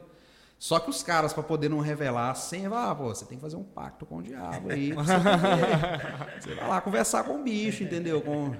Só 0.57 0.79
que 0.79 0.89
os 0.89 1.03
caras, 1.03 1.33
para 1.33 1.43
poder 1.43 1.69
não 1.69 1.79
revelar 1.81 2.31
a 2.31 2.33
senha, 2.33 2.69
ah, 2.73 2.95
pô, 2.95 3.09
você 3.13 3.25
tem 3.25 3.37
que 3.37 3.41
fazer 3.41 3.57
um 3.57 3.63
pacto 3.63 4.05
com 4.05 4.17
o 4.17 4.23
diabo 4.23 4.71
aí. 4.71 4.93
Você, 4.93 5.11
você 6.39 6.55
vai 6.55 6.67
lá 6.67 6.81
conversar 6.81 7.23
com 7.25 7.35
o 7.39 7.43
bicho, 7.43 7.83
entendeu? 7.83 8.21
Com... 8.21 8.55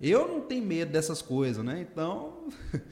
Eu 0.00 0.28
não 0.28 0.40
tenho 0.42 0.64
medo 0.64 0.92
dessas 0.92 1.22
coisas, 1.22 1.64
né? 1.64 1.86
Então, 1.90 2.48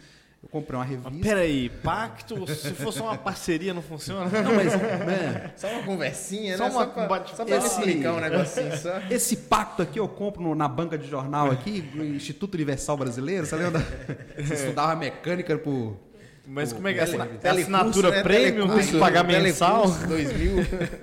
Eu 0.42 0.48
comprei 0.50 0.78
uma 0.78 0.84
Mas 0.84 0.94
revista. 1.04 1.26
peraí, 1.26 1.70
pacto, 1.82 2.46
se 2.46 2.74
fosse 2.74 3.00
uma 3.00 3.16
parceria, 3.16 3.72
não 3.72 3.80
funciona? 3.80 4.26
Não, 4.42 4.54
mas, 4.54 4.74
né, 4.74 5.52
Só 5.56 5.68
uma 5.68 5.82
conversinha, 5.84 6.58
Só 6.58 6.64
né? 6.64 6.70
uma 6.70 6.84
só 6.84 6.90
pra, 6.90 7.06
bate- 7.06 7.34
só 7.34 7.44
pra 7.46 7.56
Esse- 7.56 7.66
explicar 7.68 8.12
um 8.12 8.20
negocinho 8.20 8.76
só. 8.76 8.98
esse 9.10 9.36
pacto 9.38 9.80
aqui 9.80 9.98
eu 9.98 10.06
compro 10.06 10.42
no- 10.42 10.54
na 10.54 10.68
banca 10.68 10.98
de 10.98 11.08
jornal 11.08 11.50
aqui, 11.50 11.80
no 11.94 12.04
Instituto 12.04 12.54
Universal 12.56 12.94
Brasileiro. 12.98 13.46
Você 13.46 13.56
lembra? 13.56 13.80
Você 14.36 14.52
estudava 14.54 14.94
mecânica 14.96 15.56
por. 15.56 15.96
Mas 16.46 16.72
como 16.72 16.86
é 16.88 16.92
que 16.92 17.00
é? 17.00 17.04
Tele- 17.06 17.16
Essa- 17.22 17.38
Telecurso, 17.38 17.74
assinatura 17.76 18.10
né? 18.10 18.22
premium 18.22 18.68
tem 18.76 18.86
que 18.86 18.98
pagar 18.98 19.24
mensal? 19.24 19.84
2000. 19.90 20.56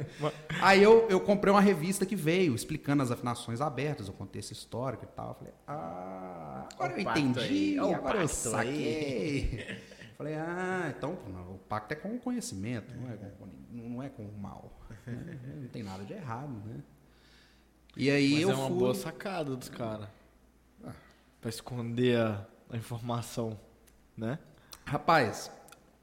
Aí 0.62 0.84
eu, 0.84 1.08
eu 1.10 1.20
comprei 1.20 1.52
uma 1.52 1.62
revista 1.62 2.06
que 2.06 2.16
veio 2.16 2.54
explicando 2.54 3.02
as 3.02 3.10
afinações 3.10 3.60
abertas, 3.60 4.08
o 4.08 4.14
contexto 4.14 4.52
histórico 4.52 5.04
e 5.06 5.08
tal. 5.08 5.30
Eu 5.30 5.34
falei, 5.36 5.54
ah, 5.68 6.68
agora 6.74 6.94
eu 6.94 7.02
o 7.02 7.04
pacto 7.04 7.20
entendi, 7.20 7.40
aí, 7.40 7.80
o 7.80 7.96
agora 7.96 8.22
eu 8.22 8.28
saquei. 8.28 9.66
Falei, 10.22 10.36
ah, 10.36 10.94
então 10.96 11.18
não, 11.34 11.56
o 11.56 11.58
pacto 11.68 11.94
é 11.94 11.96
com 11.96 12.10
o 12.16 12.20
conhecimento, 12.20 12.94
não 12.96 13.10
é 13.12 13.16
com, 13.18 13.48
não 13.72 14.04
é 14.04 14.10
com 14.10 14.22
o 14.24 14.38
mal. 14.38 14.72
né? 15.08 15.36
Não 15.62 15.68
tem 15.70 15.82
nada 15.82 16.04
de 16.04 16.14
errado, 16.14 16.52
né? 16.64 16.76
E 17.98 18.12
aí 18.12 18.34
Mas 18.34 18.42
eu 18.44 18.52
é 18.52 18.54
uma 18.54 18.68
fui... 18.68 18.78
boa 18.78 18.94
sacada 18.94 19.56
dos 19.56 19.68
caras. 19.68 20.08
Pra 21.42 21.50
esconder 21.50 22.18
a, 22.20 22.46
a 22.70 22.78
informação, 22.78 23.60
né? 24.16 24.38
Rapaz, 24.86 25.52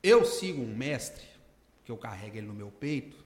eu 0.02 0.24
sigo 0.24 0.62
um 0.62 0.74
mestre, 0.74 1.24
que 1.84 1.90
eu 1.92 1.96
carrego 1.96 2.36
ele 2.36 2.46
no 2.46 2.54
meu 2.54 2.70
peito, 2.70 3.16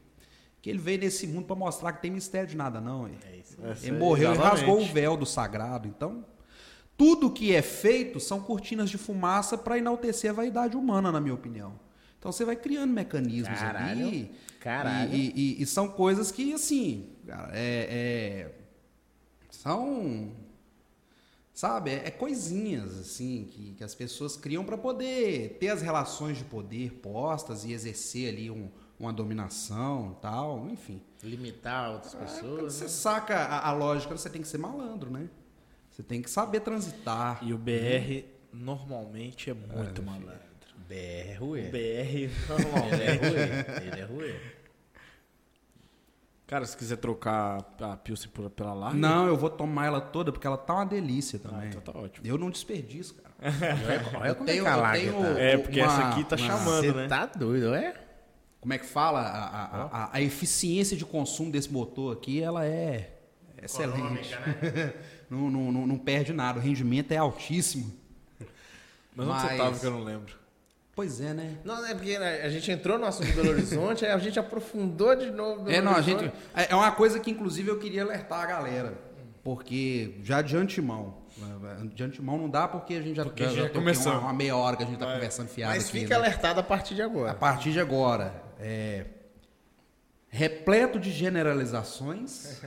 que 0.61 0.71
ele 0.71 0.79
veio 0.79 0.99
nesse 1.01 1.27
mundo 1.27 1.47
para 1.47 1.57
mostrar 1.57 1.93
que 1.93 2.03
tem 2.03 2.11
mistério 2.11 2.49
de 2.49 2.57
nada 2.57 2.81
não. 2.81 3.09
hein? 3.09 3.19
É 3.31 3.37
isso. 3.37 3.57
Essa 3.65 3.87
Ele 3.87 3.99
morreu 3.99 4.33
e 4.33 4.37
rasgou 4.37 4.81
o 4.81 4.85
véu 4.87 5.17
do 5.17 5.27
sagrado. 5.27 5.89
Então, 5.89 6.25
tudo 6.97 7.31
que 7.31 7.55
é 7.55 7.63
feito 7.63 8.21
são 8.21 8.41
cortinas 8.41 8.89
de 8.89 8.97
fumaça 8.99 9.59
para 9.59 9.79
enaltecer 9.79 10.31
a 10.31 10.35
vaidade 10.35 10.77
humana, 10.77 11.11
na 11.11 11.21
minha 11.21 11.35
opinião. 11.35 11.79
Então 12.19 12.31
você 12.31 12.45
vai 12.45 12.55
criando 12.55 12.93
mecanismos 12.93 13.59
Caralho. 13.59 14.07
ali. 14.07 14.31
Caralho. 14.61 15.13
E, 15.13 15.33
e- 15.59 15.63
e 15.63 15.67
são 15.67 15.89
coisas 15.89 16.31
que, 16.31 16.53
assim, 16.53 17.09
cara, 17.27 17.51
é, 17.53 17.89
é- 17.91 18.55
são. 19.51 20.31
Sabe? 21.53 21.91
É, 21.91 22.07
é 22.07 22.11
coisinhas, 22.11 22.99
assim, 22.99 23.47
que, 23.51 23.75
que 23.75 23.85
as 23.85 23.95
pessoas 23.95 24.37
criam 24.37 24.65
para 24.65 24.79
poder 24.79 25.59
ter 25.61 25.69
as 25.69 25.83
relações 25.83 26.39
de 26.39 26.45
poder 26.45 26.93
postas 26.95 27.65
e 27.65 27.73
exercer 27.73 28.33
ali 28.33 28.51
um- 28.51 28.71
uma 28.99 29.13
dominação 29.13 30.15
e 30.17 30.23
tal, 30.23 30.67
enfim. 30.71 31.03
Limitar 31.23 31.91
outras 31.93 32.15
Quando 32.15 32.27
pessoas. 32.29 32.73
você 32.75 32.85
né? 32.85 32.91
saca 32.91 33.37
a, 33.37 33.69
a 33.69 33.73
lógica, 33.73 34.17
você 34.17 34.31
tem 34.31 34.41
que 34.41 34.49
ser 34.49 34.59
malandro, 34.59 35.11
né? 35.11 35.29
Você 35.91 36.03
tem 36.03 36.23
que 36.23 36.31
saber 36.31 36.61
transitar. 36.61 37.41
E 37.43 37.53
o 37.53 37.59
BR 37.59 38.25
normalmente 38.53 39.51
é 39.51 39.55
muito 39.55 40.03
malandro. 40.03 40.41
BR 40.89 40.95
é 40.95 41.37
O 41.41 41.45
ruim. 41.47 41.63
BR 41.71 41.77
Ele 41.79 42.31
é 42.31 42.49
normalmente. 42.49 43.19
ruim. 43.19 43.87
Ele 43.87 44.01
é 44.01 44.05
ruim. 44.05 44.35
Cara, 46.53 46.67
se 46.67 46.77
quiser 46.77 46.97
trocar 46.99 47.65
a 47.81 47.97
Pilsen 47.97 48.29
por- 48.29 48.51
pela 48.51 48.75
Larga, 48.75 48.99
Não, 48.99 49.27
eu 49.27 49.39
vou 49.39 49.49
tomar 49.49 49.87
ela 49.87 50.03
toda 50.03 50.31
porque 50.31 50.47
ela 50.47 50.59
tá 50.59 50.75
uma 50.75 50.85
delícia 50.85 51.41
ah, 51.43 51.49
também. 51.49 51.69
então 51.71 51.81
tá 51.81 51.99
ótimo. 51.99 52.27
Eu 52.27 52.37
não 52.37 52.51
desperdiço, 52.51 53.15
cara. 53.15 53.35
Olha, 54.21 54.35
como 54.35 54.51
é 54.51 54.53
tenho- 54.53 54.65
que 54.65 54.69
a 54.71 54.93
tenho- 54.93 55.13
tá. 55.35 55.41
É, 55.41 55.57
porque 55.57 55.81
uma- 55.81 55.87
essa 55.91 56.09
aqui 56.11 56.25
tá 56.25 56.37
uma- 56.37 56.47
chamando, 56.47 56.83
Você 56.85 56.93
né? 56.93 57.09
tá 57.09 57.25
doido, 57.25 57.75
é? 57.75 57.95
Como 58.61 58.71
é 58.75 58.77
que 58.77 58.85
fala? 58.85 59.21
A, 59.23 59.47
a- 59.47 59.85
a- 60.05 60.11
a 60.13 60.21
eficiência 60.21 60.95
de 60.95 61.07
consumo 61.07 61.51
desse 61.51 61.73
motor 61.73 62.13
aqui, 62.15 62.43
ela 62.43 62.67
é 62.67 63.15
excelente. 63.63 64.37
não, 65.31 65.51
não, 65.51 65.73
não, 65.73 65.87
não 65.87 65.97
perde 65.99 66.35
nada. 66.35 66.59
O 66.59 66.63
rendimento 66.63 67.13
é 67.13 67.17
altíssimo. 67.17 67.91
Mas 69.17 69.27
onde 69.27 69.41
você 69.41 69.47
Mas- 69.47 69.57
tava 69.57 69.79
que 69.79 69.87
eu 69.87 69.91
não 69.91 70.05
lembro? 70.05 70.42
Pois 70.95 71.21
é, 71.23 71.33
né? 71.33 71.57
Não, 71.65 71.87
é 71.87 71.95
porque 71.95 72.19
né, 72.19 72.43
a 72.43 72.51
gente 72.51 72.71
entrou 72.71 72.99
no 72.99 73.07
assunto 73.07 73.29
do 73.29 73.35
Belo 73.37 73.51
Horizonte, 73.51 74.05
aí 74.07 74.13
a 74.13 74.19
gente 74.19 74.39
aprofundou 74.39 75.15
de 75.17 75.31
novo. 75.31 75.63
Belo 75.63 75.71
É, 75.77 75.81
não, 75.81 75.93
a 75.93 75.97
Horizonte. 75.97 76.25
gente. 76.25 76.35
É 76.55 76.73
é 76.73 76.75
uma 76.75 76.93
coisa 76.93 77.19
que, 77.19 77.31
inclusive, 77.31 77.71
eu 77.71 77.79
queria 77.79 78.03
alertar 78.03 78.41
a 78.41 78.47
galera. 78.47 78.93
Porque 79.43 80.15
já 80.23 80.41
de 80.43 80.57
antemão. 80.57 81.23
De 81.95 82.05
antemão 82.05 82.37
não 82.39 82.49
dá 82.49 82.69
porque 82.69 82.95
a 82.95 83.01
gente 83.03 83.17
já, 83.17 83.25
Porque 83.25 83.43
já, 83.45 83.63
já 83.63 83.69
começou. 83.71 84.13
uma, 84.13 84.21
uma 84.21 84.33
meia 84.35 84.55
hora 84.55 84.77
que 84.77 84.83
a 84.83 84.87
gente 84.87 84.99
tá 84.99 85.11
conversando 85.13 85.49
fiado 85.49 85.73
Mas 85.75 85.89
aqui. 85.89 86.01
fica 86.01 86.11
né? 86.11 86.27
alertado 86.27 86.61
a 86.61 86.63
partir 86.63 86.95
de 86.95 87.03
A 87.03 87.07
agora. 87.07 87.35
partir 87.35 87.73
de 87.73 87.81
agora, 87.81 88.35
é, 88.61 89.07
repleto 90.29 91.01
de 91.01 91.11
generalizações 91.11 92.61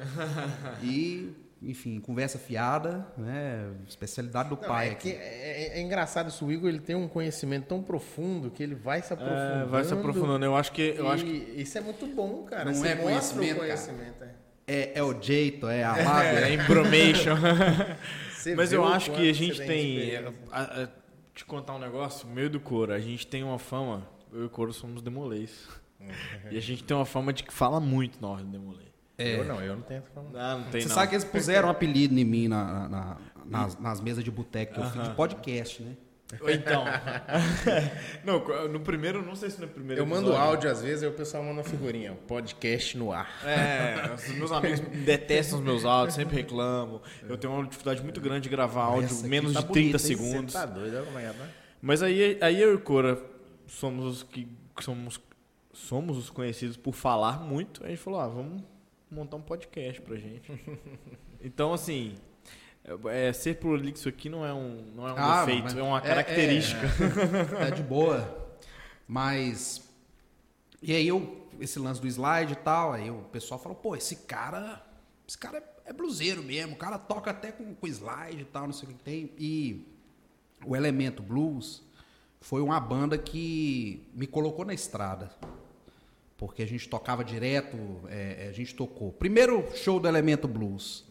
e, 0.82 1.32
enfim, 1.62 2.00
conversa 2.00 2.38
fiada, 2.38 3.06
né? 3.18 3.70
Especialidade 3.86 4.48
do 4.48 4.56
Não, 4.56 4.62
pai 4.62 4.88
é, 4.88 4.94
que 4.94 5.10
aqui. 5.10 5.18
é, 5.20 5.74
é- 5.74 5.78
é 5.78 5.80
engraçado 5.82 6.28
isso, 6.28 6.46
o 6.46 6.50
Igor 6.52 6.68
ele 6.68 6.80
tem 6.80 6.96
um 6.96 7.06
conhecimento 7.08 7.66
tão 7.66 7.82
profundo 7.82 8.50
que 8.50 8.62
ele 8.62 8.74
vai 8.74 9.02
se 9.02 9.12
aprofundando. 9.12 9.62
É, 9.62 9.66
vai 9.66 9.84
se 9.84 9.92
aprofundando. 9.92 10.44
Eu 10.44 10.56
acho 10.56 10.72
que. 10.72 10.94
Eu 10.96 11.08
acho 11.10 11.24
que 11.24 11.32
isso 11.56 11.76
é 11.76 11.80
muito 11.80 12.06
bom, 12.06 12.44
cara. 12.44 12.64
Não 12.64 12.74
Você 12.74 12.88
é 12.88 12.94
mostra 12.94 13.10
conhecimento, 13.38 13.58
conhecimento. 13.58 14.24
é. 14.24 14.30
É, 14.66 14.92
é 15.00 15.02
o 15.02 15.20
jeito, 15.20 15.66
é 15.68 15.82
a 15.82 15.96
lábia. 15.96 16.48
é 16.48 16.54
embromation. 16.54 17.34
Você 18.32 18.54
Mas 18.54 18.72
eu 18.72 18.84
acho 18.84 19.10
que 19.12 19.28
a 19.28 19.32
gente 19.34 19.56
de 19.60 19.66
tem. 19.66 20.16
a- 20.16 20.82
a- 20.84 20.88
te 21.34 21.44
contar 21.44 21.74
um 21.74 21.78
negócio, 21.78 22.26
meio 22.28 22.48
do 22.48 22.58
coro. 22.60 22.92
A 22.92 22.98
gente 22.98 23.26
tem 23.26 23.42
uma 23.42 23.58
fama. 23.58 24.06
Eu 24.32 24.42
e 24.42 24.46
o 24.46 24.50
coro 24.50 24.72
somos 24.72 25.02
demolês. 25.02 25.68
e 26.50 26.56
a 26.56 26.60
gente 26.60 26.82
tem 26.84 26.96
uma 26.96 27.04
fama 27.04 27.32
de 27.32 27.42
que 27.44 27.52
fala 27.52 27.78
muito 27.80 28.18
na 28.22 28.28
hora 28.28 28.42
de 28.44 28.48
demoler. 29.24 29.38
Eu 29.50 29.54
não, 29.54 29.62
eu 29.62 29.76
não 29.76 29.82
tenho 29.82 29.98
essa 29.98 30.10
forma. 30.10 30.30
Não, 30.32 30.58
não 30.60 30.70
tem 30.70 30.80
Você 30.80 30.88
não. 30.88 30.94
sabe 30.94 31.08
que 31.08 31.14
eles 31.14 31.24
puseram 31.24 31.68
um 31.68 31.70
apelido 31.70 32.18
em 32.18 32.24
mim 32.24 32.48
na- 32.48 32.88
na- 32.88 33.16
nas, 33.46 33.78
nas 33.78 34.00
mesas 34.00 34.22
de 34.24 34.30
boteco 34.30 34.74
que 34.74 34.80
eu 34.80 34.84
fiz 34.90 35.02
de 35.02 35.10
podcast, 35.14 35.82
né? 35.82 35.96
Ou 36.40 36.48
Então. 36.48 36.84
não, 38.24 38.68
no 38.68 38.80
primeiro, 38.80 39.24
não 39.24 39.34
sei 39.34 39.50
se 39.50 39.60
no 39.60 39.66
primeiro 39.66 40.00
Eu 40.00 40.06
mando 40.06 40.28
episódio- 40.28 40.40
áudio 40.48 40.70
às 40.70 40.80
vezes, 40.82 41.02
aí 41.02 41.08
o 41.08 41.12
pessoal 41.12 41.42
manda 41.42 41.56
uma 41.56 41.64
figurinha, 41.64 42.12
podcast 42.28 42.96
no 42.96 43.12
ar. 43.12 43.28
É, 43.44 44.14
os 44.14 44.28
meus 44.36 44.52
amigos 44.52 44.80
detestam 45.04 45.58
os 45.58 45.64
meus 45.64 45.84
áudios, 45.84 46.14
sempre 46.14 46.36
reclamam. 46.36 47.00
Eu 47.28 47.36
tenho 47.36 47.52
uma 47.52 47.64
dificuldade 47.64 48.02
muito 48.02 48.20
grande 48.20 48.42
de 48.42 48.48
gravar 48.48 48.82
áudio 48.84 49.06
Essa 49.06 49.26
menos 49.26 49.52
tá 49.54 49.60
de 49.60 49.66
30 49.72 49.98
bonita, 49.98 50.08
hein? 50.12 50.16
segundos. 50.16 50.52
Tá 50.54 50.66
doido, 50.66 50.98
é 50.98 51.02
que 51.02 51.38
tá. 51.38 51.48
Mas 51.82 52.02
aí, 52.02 52.38
aí 52.40 52.60
eu 52.60 52.72
e 52.72 52.74
o 52.74 52.80
Cora 52.80 53.20
somos 53.66 54.04
os 54.06 54.22
que 54.22 54.46
somos, 54.80 55.20
somos 55.72 56.16
os 56.16 56.30
conhecidos 56.30 56.76
por 56.76 56.94
falar 56.94 57.40
muito. 57.40 57.84
A 57.84 57.88
gente 57.88 57.98
falou, 57.98 58.20
ah, 58.20 58.28
vamos 58.28 58.62
montar 59.10 59.36
um 59.36 59.42
podcast 59.42 60.00
pra 60.02 60.16
gente. 60.16 60.50
então, 61.42 61.72
assim, 61.72 62.14
é, 63.08 63.32
ser 63.32 63.56
prolixo 63.56 64.08
aqui 64.08 64.28
não 64.28 64.44
é 64.44 64.52
um, 64.52 64.84
não 64.94 65.08
é 65.08 65.12
um 65.12 65.16
Ah, 65.16 65.44
defeito, 65.44 65.78
é 65.78 65.82
uma 65.82 65.98
é- 65.98 66.00
característica. 66.02 66.86
Tá 67.58 67.70
de 67.70 67.82
boa. 67.82 68.48
Mas. 69.06 69.88
E 70.82 70.94
aí 70.94 71.06
eu, 71.08 71.46
esse 71.60 71.78
lance 71.78 72.00
do 72.00 72.06
slide 72.06 72.52
e 72.54 72.56
tal, 72.56 72.92
aí 72.92 73.10
o 73.10 73.22
pessoal 73.24 73.60
falou, 73.60 73.76
pô, 73.76 73.94
esse 73.96 74.16
cara. 74.16 74.84
Esse 75.28 75.36
cara 75.38 75.58
é, 75.58 75.90
é 75.90 75.92
bluseiro 75.92 76.42
mesmo, 76.42 76.74
o 76.74 76.78
cara 76.78 76.98
toca 76.98 77.30
até 77.30 77.52
com, 77.52 77.74
com 77.74 77.86
slide 77.86 78.42
e 78.42 78.44
tal, 78.44 78.64
não 78.66 78.72
sei 78.72 78.88
o 78.88 78.92
que 78.92 78.98
tem. 79.02 79.32
E 79.38 79.86
o 80.64 80.74
Elemento 80.74 81.22
Blues 81.22 81.82
foi 82.40 82.60
uma 82.62 82.80
banda 82.80 83.16
que 83.18 84.08
me 84.14 84.26
colocou 84.26 84.64
na 84.64 84.74
estrada. 84.74 85.30
Porque 86.40 86.62
a 86.62 86.66
gente 86.66 86.88
tocava 86.88 87.22
direto, 87.22 87.76
é, 88.08 88.46
é, 88.46 88.48
a 88.48 88.52
gente 88.52 88.74
tocou. 88.74 89.12
Primeiro 89.12 89.62
show 89.76 90.00
do 90.00 90.08
Elemento 90.08 90.48
Blues 90.48 91.04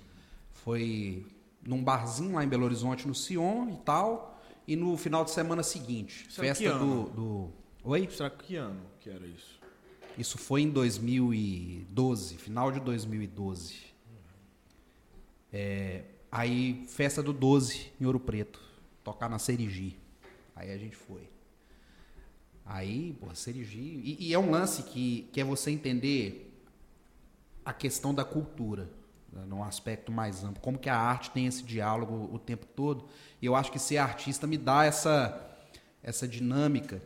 foi 0.52 1.24
num 1.62 1.84
barzinho 1.84 2.34
lá 2.34 2.44
em 2.44 2.48
Belo 2.48 2.66
Horizonte, 2.66 3.08
no 3.08 3.14
Sion 3.14 3.70
e 3.70 3.78
tal. 3.86 4.42
E 4.68 4.76
no 4.76 4.98
final 4.98 5.24
de 5.24 5.30
semana 5.30 5.62
seguinte, 5.62 6.28
era 6.36 6.48
festa 6.48 6.80
do, 6.80 7.04
do. 7.12 7.50
Oi? 7.84 8.10
Será 8.10 8.32
que 8.32 8.56
ano 8.56 8.82
que 9.00 9.08
era 9.08 9.24
isso? 9.28 9.60
Isso 10.18 10.36
foi 10.40 10.64
em 10.64 10.70
2012, 10.72 12.36
final 12.38 12.72
de 12.72 12.80
2012. 12.80 13.76
É, 15.54 16.06
aí, 16.32 16.86
festa 16.88 17.22
do 17.22 17.34
12 17.34 17.92
em 18.02 18.06
Ouro 18.08 18.20
Preto, 18.20 18.60
tocar 19.04 19.30
na 19.30 19.38
Serigi. 19.38 19.96
Aí 20.56 20.72
a 20.72 20.78
gente 20.80 20.96
foi. 20.96 21.30
Aí, 22.72 23.14
pô, 23.20 23.34
Serigi. 23.34 23.80
E, 23.80 24.28
e 24.30 24.34
é 24.34 24.38
um 24.38 24.52
lance 24.52 24.84
que, 24.84 25.28
que 25.34 25.42
é 25.42 25.44
você 25.44 25.72
entender 25.72 26.46
a 27.66 27.74
questão 27.74 28.14
da 28.14 28.24
cultura, 28.24 28.88
né, 29.34 29.44
num 29.48 29.64
aspecto 29.64 30.12
mais 30.12 30.44
amplo. 30.44 30.62
Como 30.62 30.78
que 30.78 30.88
a 30.88 30.96
arte 30.96 31.32
tem 31.32 31.48
esse 31.48 31.64
diálogo 31.64 32.30
o 32.32 32.38
tempo 32.38 32.68
todo. 32.68 33.06
E 33.42 33.46
eu 33.48 33.56
acho 33.56 33.72
que 33.72 33.80
ser 33.80 33.98
artista 33.98 34.46
me 34.46 34.56
dá 34.58 34.86
essa, 34.86 35.50
essa 36.04 36.28
dinâmica 36.28 37.02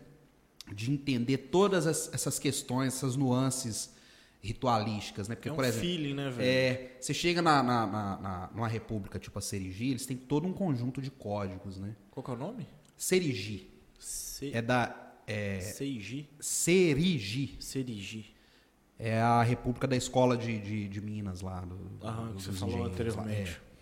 de 0.74 0.92
entender 0.92 1.38
todas 1.38 1.88
as- 1.88 2.14
essas 2.14 2.38
questões, 2.40 2.94
essas 2.96 3.16
nuances 3.16 3.94
ritualísticas, 4.42 5.30
né? 5.30 5.36
Porque, 5.36 5.48
É 5.48 5.52
um 5.52 5.56
por 5.56 5.64
exemplo, 5.64 5.88
feeling, 5.88 6.14
né, 6.14 6.30
velho? 6.30 6.46
é, 6.50 6.98
você 7.00 7.14
chega 7.14 7.42
na, 7.42 7.64
na, 7.64 7.88
na, 7.88 8.18
na- 8.20 8.50
numa 8.54 8.68
república 8.68 9.18
tipo 9.18 9.40
a 9.40 9.42
Serigi, 9.42 9.92
eles 9.92 10.06
têm 10.06 10.18
todo 10.18 10.46
um 10.46 10.52
conjunto 10.52 11.02
de 11.02 11.10
códigos, 11.10 11.78
né? 11.78 11.96
Qual 12.12 12.22
que 12.24 12.30
é 12.32 12.34
o 12.34 12.38
nome? 12.38 12.68
Serigi 12.98 13.70
Se... 13.98 14.52
é 14.54 14.62
da 14.62 15.03
é, 15.28 15.60
Seiji? 15.60 16.30
Serigi 16.40 17.56
Serigi. 17.60 18.34
é 19.00 19.20
a 19.22 19.42
república 19.44 19.88
da 19.88 19.96
escola 19.96 20.38
de, 20.38 20.60
de, 20.60 20.88
de 20.88 21.02
Minas 21.02 21.42
lá 21.42 21.62
do, 21.62 21.76
do- 21.76 22.34
que 22.36 22.44
você 22.44 22.52
falou 22.52 22.80
lá, 22.80 22.88
anteriormente. 22.88 23.52
é. 23.70 23.74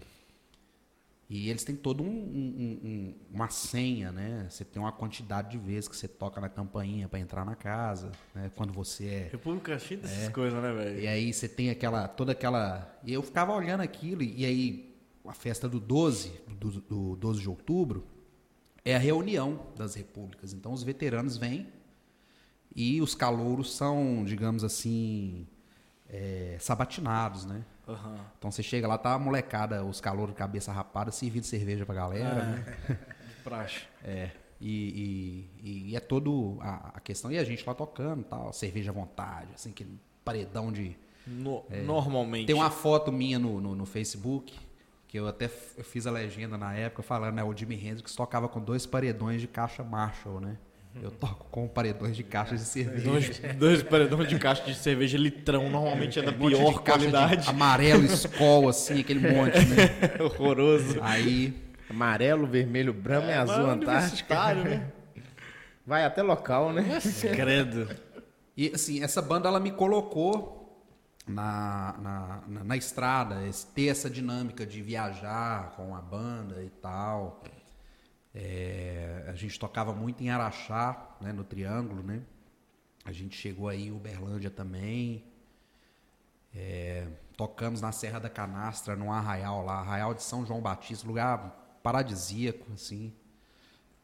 E 1.34 1.50
eles 1.50 1.64
têm 1.64 1.78
todo 1.78 2.04
um, 2.04 2.08
um- 2.08 2.80
um- 2.84 3.16
uma 3.34 3.50
senha, 3.50 4.12
né? 4.12 4.48
Você 4.50 4.66
tem 4.66 4.82
uma 4.82 4.92
quantidade 4.92 5.52
de 5.52 5.58
vezes 5.58 5.88
que 5.88 5.96
você 5.96 6.06
toca 6.06 6.42
na 6.42 6.50
campainha 6.50 7.08
para 7.08 7.20
entrar 7.22 7.46
na 7.46 7.56
casa, 7.56 8.12
né? 8.36 8.52
Quando 8.54 8.74
você 8.74 9.06
é 9.06 9.30
República 9.32 9.80
cheia 9.80 10.02
dessas 10.02 10.28
coisas, 10.30 10.62
né, 10.62 10.74
velho? 10.74 11.00
e 11.00 11.08
aí 11.08 11.32
você 11.34 11.48
tem 11.48 11.70
aquela, 11.70 12.06
toda 12.10 12.34
aquela. 12.34 13.00
E 13.06 13.14
eu 13.14 13.24
ficava 13.24 13.54
olhando 13.54 13.80
aquilo, 13.80 14.22
e 14.24 14.46
aí 14.46 14.94
a 15.26 15.34
festa 15.34 15.70
do 15.70 15.80
12, 15.80 16.34
do, 16.60 16.70
do 16.82 17.16
12 17.16 17.40
de 17.40 17.48
outubro, 17.50 18.06
é 18.84 18.96
a 18.96 19.00
reunião 19.00 19.60
das 19.78 19.96
repúblicas. 19.96 20.54
Então 20.54 20.72
os 20.74 20.84
veteranos 20.84 21.38
vêm 21.38 21.68
e 22.76 23.02
os 23.02 23.14
calouros 23.16 23.76
são, 23.76 24.24
digamos 24.26 24.64
assim, 24.64 25.46
é, 26.10 26.58
sabatinados, 26.60 27.46
né? 27.46 27.64
Aham. 27.88 28.20
Então 28.38 28.52
você 28.52 28.64
chega 28.64 28.88
lá, 28.88 28.98
tá 28.98 29.14
a 29.14 29.20
molecada, 29.20 29.84
os 29.84 30.00
calouros 30.00 30.34
de 30.34 30.38
cabeça 30.38 30.72
rapada, 30.72 31.12
servindo 31.12 31.44
cerveja 31.44 31.86
pra 31.86 31.96
galera, 31.96 32.44
né? 32.46 32.78
Praxe. 33.44 33.82
É. 34.04 34.32
E, 34.64 35.48
e- 35.64 35.90
e 35.92 35.96
é 35.96 36.00
todo 36.00 36.58
a, 36.62 36.92
a 36.98 37.00
questão. 37.00 37.32
E 37.32 37.38
a 37.38 37.44
gente 37.44 37.66
lá 37.66 37.74
tocando 37.74 38.24
tal, 38.24 38.54
cerveja 38.54 38.92
à 38.92 38.94
vontade, 38.94 39.50
assim, 39.56 39.72
aquele 39.72 40.00
paredão 40.24 40.72
de. 40.72 40.96
No- 41.26 41.66
Normalmente. 41.84 42.46
Tem 42.46 42.56
uma 42.56 42.70
foto 42.70 43.12
minha 43.12 43.40
no, 43.40 43.60
no, 43.60 43.76
no 43.76 43.86
Facebook, 43.86 44.58
que 45.12 45.20
eu 45.20 45.28
até 45.28 45.50
eu 45.78 45.84
fiz 45.84 46.08
a 46.08 46.12
legenda 46.12 46.58
na 46.58 46.74
época 46.74 47.04
falando, 47.04 47.36
né? 47.36 47.44
O 47.44 47.54
Jimi 47.54 47.76
Hendrix 47.76 48.16
tocava 48.16 48.48
com 48.48 48.62
dois 48.62 48.86
paredões 48.86 49.42
de 49.42 49.48
caixa 49.48 49.84
Marshall, 49.84 50.40
né? 50.40 50.56
Eu 51.04 51.12
toco 51.12 51.48
com 51.52 51.68
paredões 51.68 52.16
de 52.16 52.24
caixas 52.24 52.62
de 52.62 52.66
cerveja. 52.66 53.10
Dois, 53.10 53.40
dois 53.58 53.84
paredões 53.84 54.30
de 54.30 54.40
caixa 54.40 54.64
de 54.64 54.74
cerveja 54.74 55.18
litrão, 55.18 55.70
normalmente 55.70 56.18
é 56.18 56.22
da 56.22 56.32
Um 56.32 56.38
monte 56.38 56.52
de 56.52 56.56
pior 56.58 56.82
caixa 56.82 57.00
de 57.06 57.12
qualidade. 57.12 57.50
amarelo, 57.50 58.06
escol, 58.06 58.70
assim, 58.70 59.02
aquele 59.02 59.20
monte, 59.20 59.58
né? 59.66 60.16
Horroroso. 60.24 60.98
Aí, 61.02 61.54
Amarelo, 61.90 62.48
vermelho, 62.48 62.94
branco 62.94 63.28
e 63.28 63.34
azul, 63.34 63.64
Mas 63.68 63.68
Antártica. 63.68 64.34
universitário, 64.34 64.64
né? 64.64 64.88
Vai 65.86 66.06
até 66.06 66.22
local, 66.22 66.72
né? 66.72 67.00
Credo. 67.36 67.90
E 68.56 68.72
assim, 68.74 69.04
essa 69.04 69.22
banda 69.22 69.50
ela 69.50 69.60
me 69.60 69.72
colocou 69.72 70.61
na, 71.28 71.96
na, 72.00 72.44
na, 72.48 72.64
na 72.64 72.78
estrada, 72.78 73.38
ter 73.74 73.88
essa 73.88 74.10
dinâmica 74.10 74.66
de 74.66 74.82
viajar 74.82 75.72
com 75.76 75.96
a 75.96 76.02
banda 76.02 76.64
e 76.64 76.70
tal. 76.70 77.44
É, 78.34 79.26
a 79.28 79.36
gente 79.36 79.60
tocava 79.60 79.94
muito 79.94 80.24
em 80.24 80.30
Araxá, 80.30 81.18
né, 81.20 81.32
no 81.34 81.44
Triângulo, 81.44 82.02
né? 82.02 82.22
A 83.04 83.12
gente 83.12 83.36
chegou 83.36 83.68
aí 83.68 83.88
em 83.88 83.92
Uberlândia 83.92 84.50
também. 84.50 85.26
É, 86.54 87.08
tocamos 87.36 87.82
na 87.82 87.92
Serra 87.92 88.20
da 88.20 88.30
Canastra, 88.30 88.96
num 88.96 89.12
arraial 89.12 89.66
lá, 89.66 89.80
arraial 89.80 90.14
de 90.14 90.22
São 90.24 90.46
João 90.46 90.62
Batista, 90.62 91.08
lugar 91.08 91.80
paradisíaco, 91.82 92.72
assim. 92.74 93.14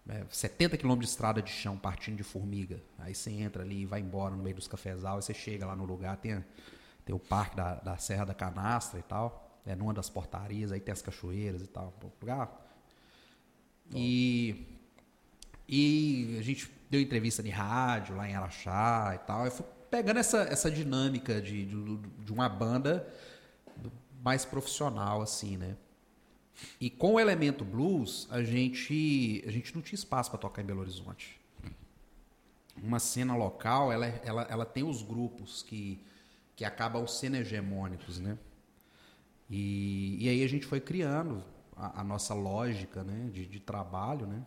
É, 0.09 0.23
70 0.29 0.77
quilômetros 0.77 1.09
de 1.09 1.13
estrada 1.13 1.41
de 1.41 1.51
chão 1.51 1.77
partindo 1.77 2.15
de 2.17 2.23
formiga. 2.23 2.81
Aí 2.97 3.13
você 3.13 3.29
entra 3.29 3.61
ali 3.63 3.81
e 3.81 3.85
vai 3.85 3.99
embora 3.99 4.35
no 4.35 4.41
meio 4.41 4.55
dos 4.55 4.67
cafezal, 4.67 5.17
aí 5.17 5.21
você 5.21 5.33
chega 5.33 5.65
lá 5.65 5.75
no 5.75 5.85
lugar, 5.85 6.17
tem, 6.17 6.43
tem 7.07 7.15
o 7.15 7.19
parque 7.19 7.55
da, 7.55 7.75
da 7.75 7.97
Serra 7.97 8.25
da 8.25 8.33
Canastra 8.33 8.99
e 8.99 9.03
tal. 9.03 9.49
É 9.65 9.73
numa 9.75 9.93
das 9.93 10.09
portarias, 10.09 10.73
aí 10.73 10.79
tem 10.81 10.91
as 10.91 11.01
cachoeiras 11.01 11.61
e 11.61 11.67
tal. 11.67 11.93
Lugar. 12.21 12.51
E, 13.95 14.67
e 15.67 16.35
a 16.37 16.41
gente 16.41 16.69
deu 16.89 16.99
entrevista 16.99 17.41
de 17.41 17.49
rádio 17.49 18.17
lá 18.17 18.29
em 18.29 18.35
Araxá 18.35 19.13
e 19.15 19.19
tal. 19.19 19.45
Eu 19.45 19.51
fui 19.51 19.65
pegando 19.89 20.19
essa, 20.19 20.39
essa 20.39 20.69
dinâmica 20.69 21.41
de, 21.41 21.65
de, 21.65 21.97
de 21.97 22.33
uma 22.33 22.49
banda 22.49 23.07
mais 24.21 24.43
profissional, 24.43 25.21
assim, 25.21 25.55
né? 25.55 25.77
E 26.81 26.89
com 26.89 27.13
o 27.13 27.19
elemento 27.19 27.63
blues, 27.63 28.27
a 28.29 28.43
gente, 28.43 29.41
a 29.47 29.51
gente 29.51 29.73
não 29.73 29.81
tinha 29.81 29.95
espaço 29.95 30.29
para 30.29 30.39
tocar 30.39 30.61
em 30.61 30.65
Belo 30.65 30.81
Horizonte. 30.81 31.39
Uma 32.83 32.99
cena 32.99 33.33
local, 33.33 33.93
ela, 33.93 34.05
é- 34.07 34.21
ela, 34.25 34.41
ela 34.49 34.65
tem 34.65 34.83
os 34.83 35.01
grupos 35.01 35.63
que, 35.63 36.03
que 36.57 36.65
acabam 36.65 37.05
sendo 37.05 37.37
hegemônicos, 37.37 38.19
né? 38.19 38.35
E, 39.47 40.17
e 40.19 40.27
aí 40.27 40.43
a 40.43 40.49
gente 40.49 40.65
foi 40.65 40.81
criando 40.81 41.43
a, 41.75 42.01
a 42.01 42.03
nossa 42.03 42.33
lógica 42.33 43.03
né? 43.03 43.29
de, 43.31 43.45
de 43.45 43.59
trabalho, 43.59 44.25
né? 44.25 44.43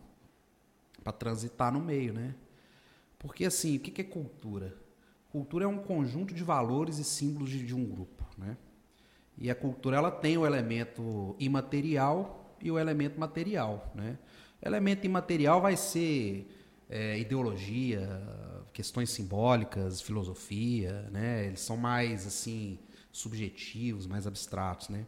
Para 1.01 1.13
transitar 1.13 1.71
no 1.71 1.79
meio, 1.79 2.13
né? 2.13 2.35
Porque 3.17 3.45
assim, 3.45 3.77
o 3.77 3.79
que, 3.79 4.01
é 4.01 4.03
cultura? 4.03 4.75
Cultura 5.31 5.63
é 5.63 5.67
um 5.67 5.77
conjunto 5.77 6.33
de 6.33 6.43
valores 6.43 6.97
e 6.97 7.05
símbolos 7.05 7.49
de, 7.49 7.65
de 7.65 7.73
um 7.73 7.85
grupo, 7.85 8.25
né? 8.37 8.57
E 9.37 9.49
a 9.49 9.55
cultura 9.55 9.95
ela 9.95 10.11
tem 10.11 10.37
o 10.37 10.45
elemento 10.45 11.33
imaterial 11.39 12.57
e 12.61 12.69
o 12.69 12.77
elemento 12.77 13.17
material, 13.17 13.89
né? 13.95 14.19
O 14.61 14.67
elemento 14.67 15.05
imaterial 15.05 15.61
vai 15.61 15.77
ser 15.77 16.45
é, 16.89 17.17
ideologia, 17.17 18.01
questões 18.81 19.11
simbólicas, 19.11 20.01
filosofia, 20.01 21.07
né? 21.11 21.45
Eles 21.45 21.61
são 21.61 21.77
mais 21.77 22.25
assim 22.25 22.79
subjetivos, 23.11 24.07
mais 24.07 24.25
abstratos, 24.25 24.89
né? 24.89 25.05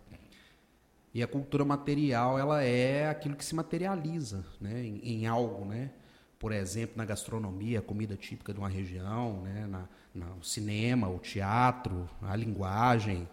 E 1.12 1.24
a 1.24 1.28
cultura 1.28 1.66
material 1.66 2.38
ela 2.38 2.62
é 2.62 3.10
aquilo 3.10 3.36
que 3.36 3.44
se 3.44 3.56
materializa, 3.56 4.46
né? 4.62 4.84
Em, 4.86 5.00
em 5.04 5.26
algo, 5.26 5.66
né? 5.66 5.90
Por 6.38 6.52
exemplo, 6.52 6.96
na 6.98 7.04
gastronomia, 7.04 7.80
a 7.80 7.82
comida 7.82 8.16
típica 8.16 8.54
de 8.54 8.60
uma 8.60 8.70
região, 8.70 9.42
né? 9.42 9.66
Na, 9.66 9.90
no 10.14 10.44
cinema, 10.44 11.10
o 11.10 11.18
teatro, 11.18 12.08
a 12.22 12.36
linguagem, 12.36 13.28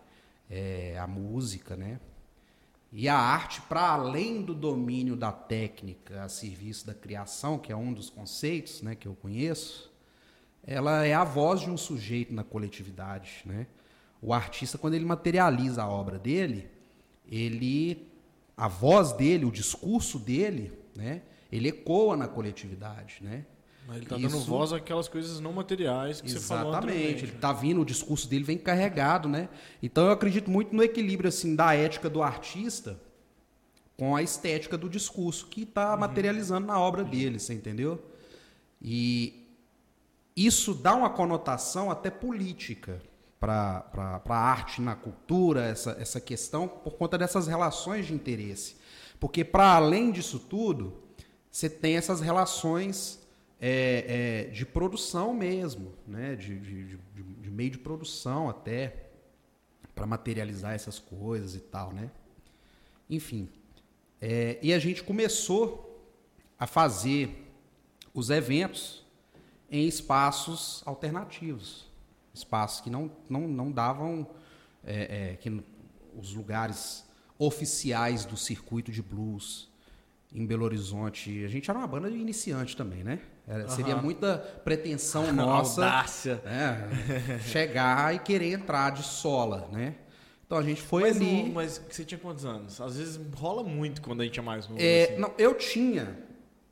é, 0.49 0.99
a 0.99 1.07
música, 1.07 1.77
né? 1.77 2.01
E 2.91 3.11
a 3.11 3.17
arte, 3.17 3.61
para 3.61 3.91
além 3.91 4.41
do 4.41 4.55
domínio 4.55 5.17
da 5.17 5.31
técnica 5.31 6.25
a 6.25 6.31
serviço 6.31 6.87
da 6.87 6.95
criação, 6.95 7.59
que 7.59 7.71
é 7.71 7.77
um 7.77 7.93
dos 7.93 8.09
conceitos 8.09 8.81
né, 8.81 8.95
que 8.95 9.07
eu 9.07 9.15
conheço, 9.15 9.90
ela 10.67 11.05
é 11.05 11.15
a 11.15 11.25
voz 11.25 11.61
de 11.61 11.71
um 11.71 11.77
sujeito 11.77 12.33
na 12.33 12.45
coletividade. 12.45 13.43
Né? 13.45 13.67
O 14.21 14.33
artista, 14.33 14.79
quando 14.79 14.95
ele 14.95 15.05
materializa 15.05 15.83
a 15.83 15.89
obra 15.89 16.19
dele, 16.19 16.69
ele, 17.31 18.09
a 18.57 18.69
voz 18.69 19.13
dele, 19.13 19.45
o 19.45 19.51
discurso 19.51 20.19
dele, 20.19 20.73
né, 20.95 21.23
ele 21.51 21.69
ecoa 21.69 22.17
na 22.17 22.29
coletividade. 22.29 23.19
Né? 23.21 23.45
Ele 23.97 24.07
tá 24.07 24.17
dando 24.17 24.39
voz 24.41 24.73
àquelas 24.73 25.09
coisas 25.09 25.41
não 25.41 25.53
materiais 25.53 26.21
que 26.21 26.31
você 26.31 26.39
falou 26.41 26.73
Exatamente. 26.73 27.25
Ele 27.25 27.33
tá 27.33 27.53
vindo, 27.53 27.81
o 27.81 27.85
discurso 27.85 28.29
dele 28.29 28.45
vem 28.45 28.59
carregado, 28.59 29.29
né? 29.29 29.49
Então 29.83 30.07
eu 30.07 30.13
acredito 30.13 30.51
muito 30.51 30.75
no 30.75 30.83
equilíbrio 30.83 31.29
assim 31.29 31.57
da 31.57 31.75
ética 31.75 32.09
do 32.09 32.23
artista 32.23 33.01
com 33.97 34.15
a 34.15 34.23
estética 34.23 34.79
do 34.79 34.89
discurso 34.89 35.47
que 35.47 35.63
está 35.63 35.97
materializando 35.97 36.67
na 36.67 36.79
obra 36.79 37.05
dele, 37.05 37.39
você 37.39 37.53
entendeu? 37.53 38.03
E 38.81 39.40
isso 40.47 40.75
dá 40.75 40.95
uma 40.95 41.11
conotação 41.11 41.91
até 41.91 42.11
política 42.11 43.01
para 43.39 44.21
a 44.29 44.35
arte 44.37 44.81
na 44.83 44.95
cultura, 44.95 45.65
essa, 45.65 45.97
essa 45.99 46.21
questão, 46.21 46.69
por 46.69 46.95
conta 46.95 47.17
dessas 47.17 47.47
relações 47.47 48.07
de 48.07 48.13
interesse. 48.15 48.77
Porque, 49.19 49.45
para 49.45 49.75
além 49.75 50.11
disso 50.13 50.39
tudo, 50.39 51.03
você 51.51 51.69
tem 51.69 51.97
essas 51.97 52.21
relações 52.21 53.19
é, 53.61 54.47
é, 54.49 54.51
de 54.51 54.65
produção 54.67 55.33
mesmo, 55.35 55.93
né? 56.07 56.37
de, 56.37 56.59
de, 56.59 56.85
de- 56.85 56.99
de- 57.41 57.51
meio 57.51 57.71
de 57.71 57.79
produção 57.79 58.49
até, 58.49 59.09
para 59.95 60.07
materializar 60.07 60.73
essas 60.75 60.99
coisas 60.99 61.55
e 61.55 61.61
tal. 61.61 61.93
Né? 61.93 62.11
Enfim. 63.09 63.49
É, 64.21 64.59
e 64.63 64.73
a 64.73 64.79
gente 64.79 65.03
começou 65.03 66.07
a 66.59 66.67
fazer 66.67 67.51
os 68.15 68.31
eventos 68.31 69.03
em 69.71 69.87
espaços 69.87 70.83
alternativos, 70.87 71.87
espaços 72.35 72.81
que 72.81 72.91
não, 72.91 73.11
não, 73.29 73.47
não 73.49 73.71
davam 73.71 74.27
é, 74.85 75.33
é, 75.33 75.37
que 75.37 75.63
os 76.17 76.35
lugares 76.35 77.05
oficiais 77.39 78.25
do 78.25 78.37
circuito 78.37 78.91
de 78.91 79.01
blues 79.03 79.71
em 80.33 80.45
Belo 80.47 80.65
Horizonte. 80.65 81.45
A 81.45 81.49
gente 81.49 81.69
era 81.71 81.79
uma 81.79 81.87
banda 81.89 82.11
de 82.11 82.17
iniciante 82.17 82.77
também, 82.77 83.03
né? 83.03 83.21
Era- 83.47 83.69
Seria 83.69 83.97
muita 83.97 84.39
pretensão 84.65 85.31
nossa 85.33 85.85
Audácia. 85.85 86.41
né, 86.45 87.39
chegar 87.47 88.15
e 88.15 88.19
querer 88.21 88.53
entrar 88.53 88.91
de 88.91 89.03
sola, 89.03 89.69
né? 89.73 89.97
Então 90.47 90.59
a 90.59 90.63
gente 90.63 90.83
foi 90.83 91.03
Mas, 91.03 91.17
ali. 91.17 91.43
não- 91.45 91.53
mas 91.53 91.81
você 91.89 92.05
tinha 92.05 92.19
quantos 92.19 92.45
anos? 92.45 92.81
Às 92.81 92.97
vezes 92.97 93.21
rola 93.37 93.63
muito 93.63 94.03
quando 94.03 94.21
a 94.21 94.25
gente 94.25 94.39
é 94.39 94.43
mais 94.43 94.67
novo. 94.69 94.81
É, 94.81 95.05
assim. 95.05 95.17
não, 95.19 95.33
eu 95.39 95.55
tinha, 95.55 96.19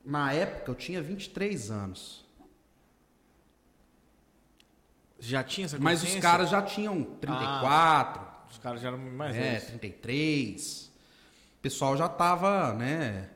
na 0.05 0.33
época, 0.33 0.71
eu 0.73 0.75
tinha 0.75 1.01
23 1.01 1.71
anos. 1.71 2.25
Já 5.19 5.43
tinha 5.43 5.65
essa 5.65 5.79
Mas 5.79 6.03
os 6.03 6.15
caras 6.17 6.49
já 6.51 6.63
tinham 6.63 7.03
34, 7.03 8.27
Os 8.51 8.59
caras 8.59 8.81
já 8.81 8.89
eram 8.89 8.99
mais 8.99 9.37
é, 9.37 9.41
velhos. 9.41 9.65
33. 9.65 10.93
O 11.59 11.61
pessoal 11.61 11.97
já 11.97 12.09
tava, 12.09 12.73
né? 12.75 13.29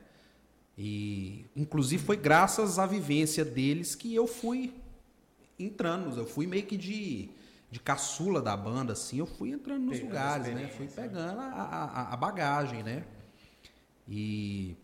E 0.77 1.45
inclusive 1.55 2.03
foi 2.03 2.17
graças 2.17 2.79
à 2.79 2.85
vivência 2.85 3.45
deles 3.45 3.95
que 3.95 4.13
eu 4.15 4.25
fui 4.25 4.73
entrando, 5.59 6.17
eu 6.17 6.25
fui 6.25 6.47
meio 6.47 6.63
que 6.63 6.75
de, 6.75 7.29
de 7.69 7.79
caçula 7.79 8.41
da 8.41 8.57
banda, 8.57 8.93
assim, 8.93 9.19
eu 9.19 9.25
fui 9.25 9.51
entrando 9.51 9.83
nos 9.83 9.99
lugares, 9.99 10.47
né? 10.47 10.67
Fui 10.67 10.87
pegando 10.87 11.39
a, 11.39 11.45
a, 11.45 12.13
a 12.13 12.17
bagagem, 12.17 12.81
né? 12.81 13.03
E, 14.07 14.75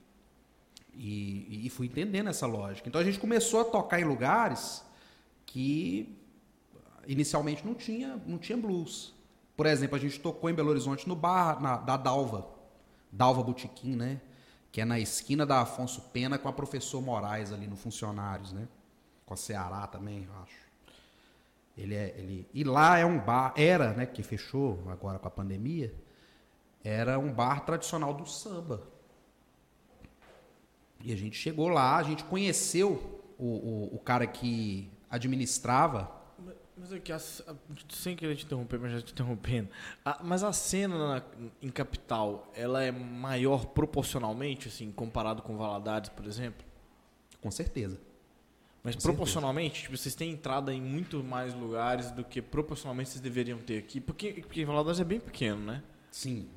e, 0.94 1.66
e 1.66 1.70
fui 1.70 1.88
entendendo 1.88 2.30
essa 2.30 2.46
lógica. 2.46 2.88
Então 2.88 3.02
a 3.02 3.04
gente 3.04 3.20
começou 3.20 3.62
a 3.62 3.66
tocar 3.66 4.00
em 4.00 4.06
lugares 4.06 4.84
que 5.46 6.19
inicialmente 7.10 7.66
não 7.66 7.74
tinha, 7.74 8.22
não 8.26 8.38
tinha 8.38 8.58
blues. 8.58 9.14
Por 9.58 9.66
exemplo, 9.66 9.96
a 9.96 10.00
gente 10.00 10.20
tocou 10.20 10.50
em 10.50 10.54
Belo 10.54 10.70
Horizonte 10.70 11.10
no 11.10 11.16
bar 11.16 11.60
na, 11.60 11.78
da 11.78 11.98
Dalva, 11.98 12.48
Dalva 13.12 13.42
Botequim, 13.44 13.96
né? 13.96 14.22
Que 14.72 14.82
é 14.82 14.86
na 14.86 15.00
esquina 15.00 15.46
da 15.46 15.62
Afonso 15.62 16.02
Pena 16.14 16.38
com 16.38 16.48
a 16.48 16.54
professor 16.54 17.02
Moraes 17.02 17.52
ali 17.52 17.68
no 17.68 17.76
Funcionários, 17.76 18.54
né? 18.54 18.68
Com 19.26 19.34
a 19.34 19.38
Ceará 19.38 19.88
também, 19.88 20.24
eu 20.24 20.44
acho. 20.44 20.70
Ele 21.76 21.96
é, 21.96 22.14
ele, 22.18 22.48
e 22.54 22.64
lá 22.64 23.00
é 23.00 23.06
um 23.06 23.18
bar, 23.18 23.54
era, 23.56 23.94
né, 23.94 24.06
que 24.06 24.22
fechou 24.22 24.84
agora 24.90 25.18
com 25.18 25.28
a 25.28 25.32
pandemia, 25.32 25.94
era 26.84 27.18
um 27.18 27.32
bar 27.32 27.66
tradicional 27.66 28.14
do 28.14 28.26
samba. 28.26 28.84
E 31.02 31.12
a 31.12 31.16
gente 31.16 31.38
chegou 31.38 31.70
lá, 31.70 31.98
a 31.98 32.04
gente 32.04 32.24
conheceu 32.26 33.22
o, 33.38 33.46
o, 33.46 33.96
o 33.96 34.00
cara 34.00 34.28
que 34.28 34.92
administrava. 35.10 36.19
Mas 36.80 36.94
aqui, 36.94 37.12
a- 37.12 37.18
a- 37.18 37.56
sem 37.90 38.16
querer 38.16 38.36
te 38.38 38.46
interromper, 38.46 38.80
mas 38.80 38.92
já 38.94 39.02
te 39.02 39.12
interrompendo. 39.12 39.68
A- 40.06 40.20
mas 40.24 40.44
a 40.44 40.54
cena 40.54 40.98
na- 41.16 41.24
em 41.62 41.70
capital, 41.70 42.50
ela 42.56 42.82
é 42.84 42.92
maior 42.92 43.66
proporcionalmente, 43.66 44.70
assim, 44.70 44.92
comparado 44.92 45.42
com 45.42 45.58
Valadares, 45.58 46.10
por 46.10 46.26
exemplo? 46.26 46.66
Com 47.42 47.52
certeza. 47.52 48.00
Mas 48.82 48.96
Com 48.96 49.02
proporcionalmente, 49.02 49.82
tipo, 49.84 49.98
vocês 49.98 50.16
têm 50.16 50.32
entrada 50.32 50.74
em 50.74 50.82
muito 50.82 51.22
mais 51.22 51.54
lugares 51.54 52.12
do 52.12 52.24
que 52.24 52.42
proporcionalmente 52.42 53.10
vocês 53.10 53.22
deveriam 53.22 53.60
ter 53.60 53.78
aqui. 53.80 54.00
Porque, 54.00 54.34
porque 54.36 54.64
Valadares 54.64 55.02
é 55.02 55.04
bem 55.04 55.20
pequeno, 55.20 55.62
né? 55.62 55.84
Sim. 56.10 56.48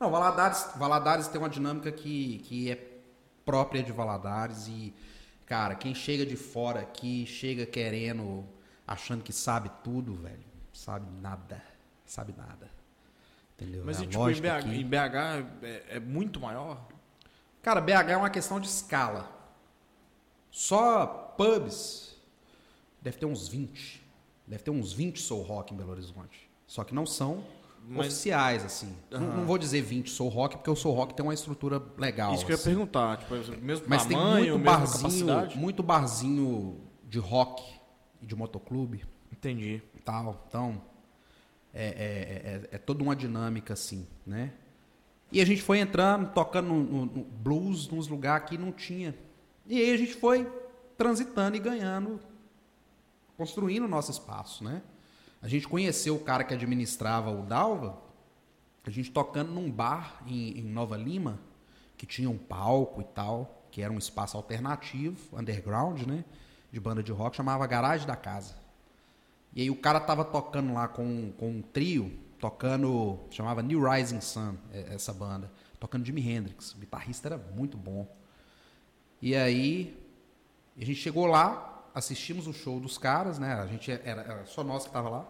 Não, 0.00 0.10
Valadares, 0.10 0.70
Valadares 0.76 1.28
tem 1.28 1.40
uma 1.40 1.48
dinâmica 1.48 1.92
que, 1.92 2.38
que 2.38 2.70
é 2.70 2.98
própria 3.44 3.80
de 3.82 3.92
Valadares 3.92 4.66
e, 4.66 4.92
cara, 5.46 5.76
quem 5.76 5.94
chega 5.94 6.26
de 6.26 6.34
fora 6.36 6.80
aqui, 6.80 7.24
chega 7.26 7.64
querendo, 7.64 8.44
achando 8.88 9.22
que 9.22 9.32
sabe 9.32 9.70
tudo, 9.84 10.14
velho. 10.14 10.44
Sabe 10.72 11.06
nada. 11.20 11.62
Sabe 12.06 12.34
nada. 12.36 12.70
Entendeu? 13.54 13.82
Mas 13.84 14.00
É 14.00 14.04
e, 14.04 14.06
tipo, 14.06 14.30
em 14.30 14.40
BH, 14.40 14.46
aqui. 14.48 14.68
em 14.80 14.86
BH 14.86 15.16
é, 15.62 15.84
é 15.96 16.00
muito 16.00 16.40
maior? 16.40 16.80
Cara, 17.62 17.80
BH 17.80 18.10
é 18.10 18.16
uma 18.16 18.30
questão 18.30 18.58
de 18.58 18.66
escala. 18.68 19.30
Só 20.50 21.34
pubs 21.36 22.16
deve 23.02 23.18
ter 23.18 23.26
uns 23.26 23.46
20. 23.48 24.02
Deve 24.46 24.62
ter 24.62 24.70
uns 24.70 24.92
20 24.92 25.20
Soul 25.20 25.42
Rock 25.42 25.74
em 25.74 25.76
Belo 25.76 25.90
Horizonte. 25.90 26.48
Só 26.66 26.84
que 26.84 26.94
não 26.94 27.04
são 27.04 27.44
Mas- 27.86 28.06
oficiais, 28.06 28.64
assim. 28.64 28.96
Não, 29.10 29.20
não 29.20 29.44
vou 29.44 29.58
dizer 29.58 29.82
20 29.82 30.08
Soul 30.10 30.30
Rock, 30.30 30.56
porque 30.56 30.70
o 30.70 30.76
Soul 30.76 30.94
Rock 30.94 31.14
tem 31.14 31.24
uma 31.24 31.34
estrutura 31.34 31.82
legal. 31.98 32.32
Isso 32.34 32.46
que 32.46 32.52
eu 32.52 32.54
ia 32.54 32.60
assim. 32.60 32.70
perguntar. 32.70 33.18
Tipo, 33.18 33.34
mesmo 33.60 33.86
Mas 33.88 34.06
tamanho, 34.06 34.44
tem 34.44 34.52
muito 34.52 34.64
barzinho, 34.64 35.56
muito 35.56 35.82
barzinho 35.82 36.80
de 37.04 37.18
rock 37.18 37.62
de 38.22 38.34
motoclube 38.36 39.04
Entendi. 39.32 39.82
e 39.94 40.00
tal. 40.00 40.44
Então, 40.48 40.80
é, 41.72 41.86
é, 41.86 42.68
é, 42.72 42.76
é 42.76 42.78
toda 42.78 43.02
uma 43.02 43.14
dinâmica 43.16 43.74
assim, 43.74 44.06
né? 44.26 44.52
E 45.30 45.40
a 45.40 45.44
gente 45.44 45.60
foi 45.60 45.78
entrando, 45.78 46.32
tocando 46.32 46.68
no, 46.68 46.82
no- 46.82 47.06
no 47.06 47.24
blues 47.24 47.86
nos 47.88 48.08
lugares 48.08 48.48
que 48.48 48.56
não 48.56 48.72
tinha. 48.72 49.14
E 49.66 49.78
aí 49.78 49.92
a 49.92 49.96
gente 49.98 50.14
foi 50.14 50.50
transitando 50.96 51.56
e 51.56 51.60
ganhando, 51.60 52.18
construindo 53.36 53.84
o 53.84 53.88
nosso 53.88 54.10
espaço, 54.10 54.64
né? 54.64 54.82
A 55.40 55.46
gente 55.46 55.68
conheceu 55.68 56.16
o 56.16 56.20
cara 56.20 56.42
que 56.42 56.54
administrava 56.54 57.30
o 57.30 57.42
Dalva, 57.42 58.02
a 58.84 58.90
gente 58.90 59.10
tocando 59.10 59.52
num 59.52 59.70
bar 59.70 60.22
em, 60.26 60.58
em 60.58 60.62
Nova 60.64 60.96
Lima, 60.96 61.38
que 61.96 62.06
tinha 62.06 62.28
um 62.30 62.38
palco 62.38 63.00
e 63.02 63.04
tal, 63.04 63.66
que 63.70 63.82
era 63.82 63.92
um 63.92 63.98
espaço 63.98 64.36
alternativo, 64.36 65.36
underground, 65.38 66.02
né? 66.06 66.24
De 66.70 66.78
banda 66.78 67.02
de 67.02 67.12
rock, 67.12 67.36
chamava 67.36 67.66
Garagem 67.66 68.06
da 68.06 68.16
Casa. 68.16 68.54
E 69.54 69.62
aí 69.62 69.70
o 69.70 69.76
cara 69.76 69.98
tava 70.00 70.24
tocando 70.24 70.72
lá 70.74 70.86
com, 70.86 71.32
com 71.38 71.48
um 71.48 71.62
trio, 71.62 72.12
tocando, 72.38 73.18
chamava 73.30 73.62
New 73.62 73.88
Rising 73.88 74.20
Sun, 74.20 74.54
é- 74.72 74.94
essa 74.94 75.12
banda, 75.12 75.50
tocando 75.80 76.04
Jimi 76.04 76.20
Hendrix. 76.28 76.72
O 76.74 76.78
guitarrista 76.78 77.28
era 77.28 77.38
muito 77.38 77.76
bom. 77.76 78.06
E 79.20 79.34
aí 79.34 79.98
a 80.80 80.84
gente 80.84 81.00
chegou 81.00 81.26
lá, 81.26 81.88
assistimos 81.94 82.46
o 82.46 82.52
show 82.52 82.78
dos 82.78 82.98
caras, 82.98 83.38
né? 83.38 83.54
A 83.54 83.66
gente 83.66 83.90
era, 83.90 84.22
era 84.22 84.46
só 84.46 84.62
nós 84.62 84.84
que 84.84 84.92
tava 84.92 85.08
lá. 85.08 85.28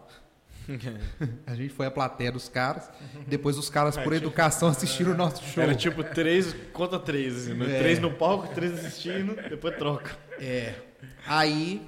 A 1.47 1.55
gente 1.55 1.71
foi 1.73 1.87
a 1.87 1.91
plateia 1.91 2.31
dos 2.31 2.47
caras. 2.47 2.91
Depois 3.27 3.57
os 3.57 3.71
caras, 3.71 3.97
por 3.97 4.13
educação, 4.13 4.69
assistiram 4.69 5.13
o 5.13 5.15
nosso 5.15 5.43
show. 5.43 5.63
Era 5.63 5.75
tipo 5.75 6.05
três 6.05 6.53
contra 6.75 6.99
três, 6.99 7.35
assim, 7.37 7.55
né? 7.55 7.77
É. 7.77 7.79
Três 7.79 7.99
no 7.99 8.13
palco, 8.13 8.49
três 8.55 8.73
assistindo, 8.75 9.35
depois 9.49 9.75
troca. 9.79 10.15
É. 10.39 10.75
Aí 11.27 11.81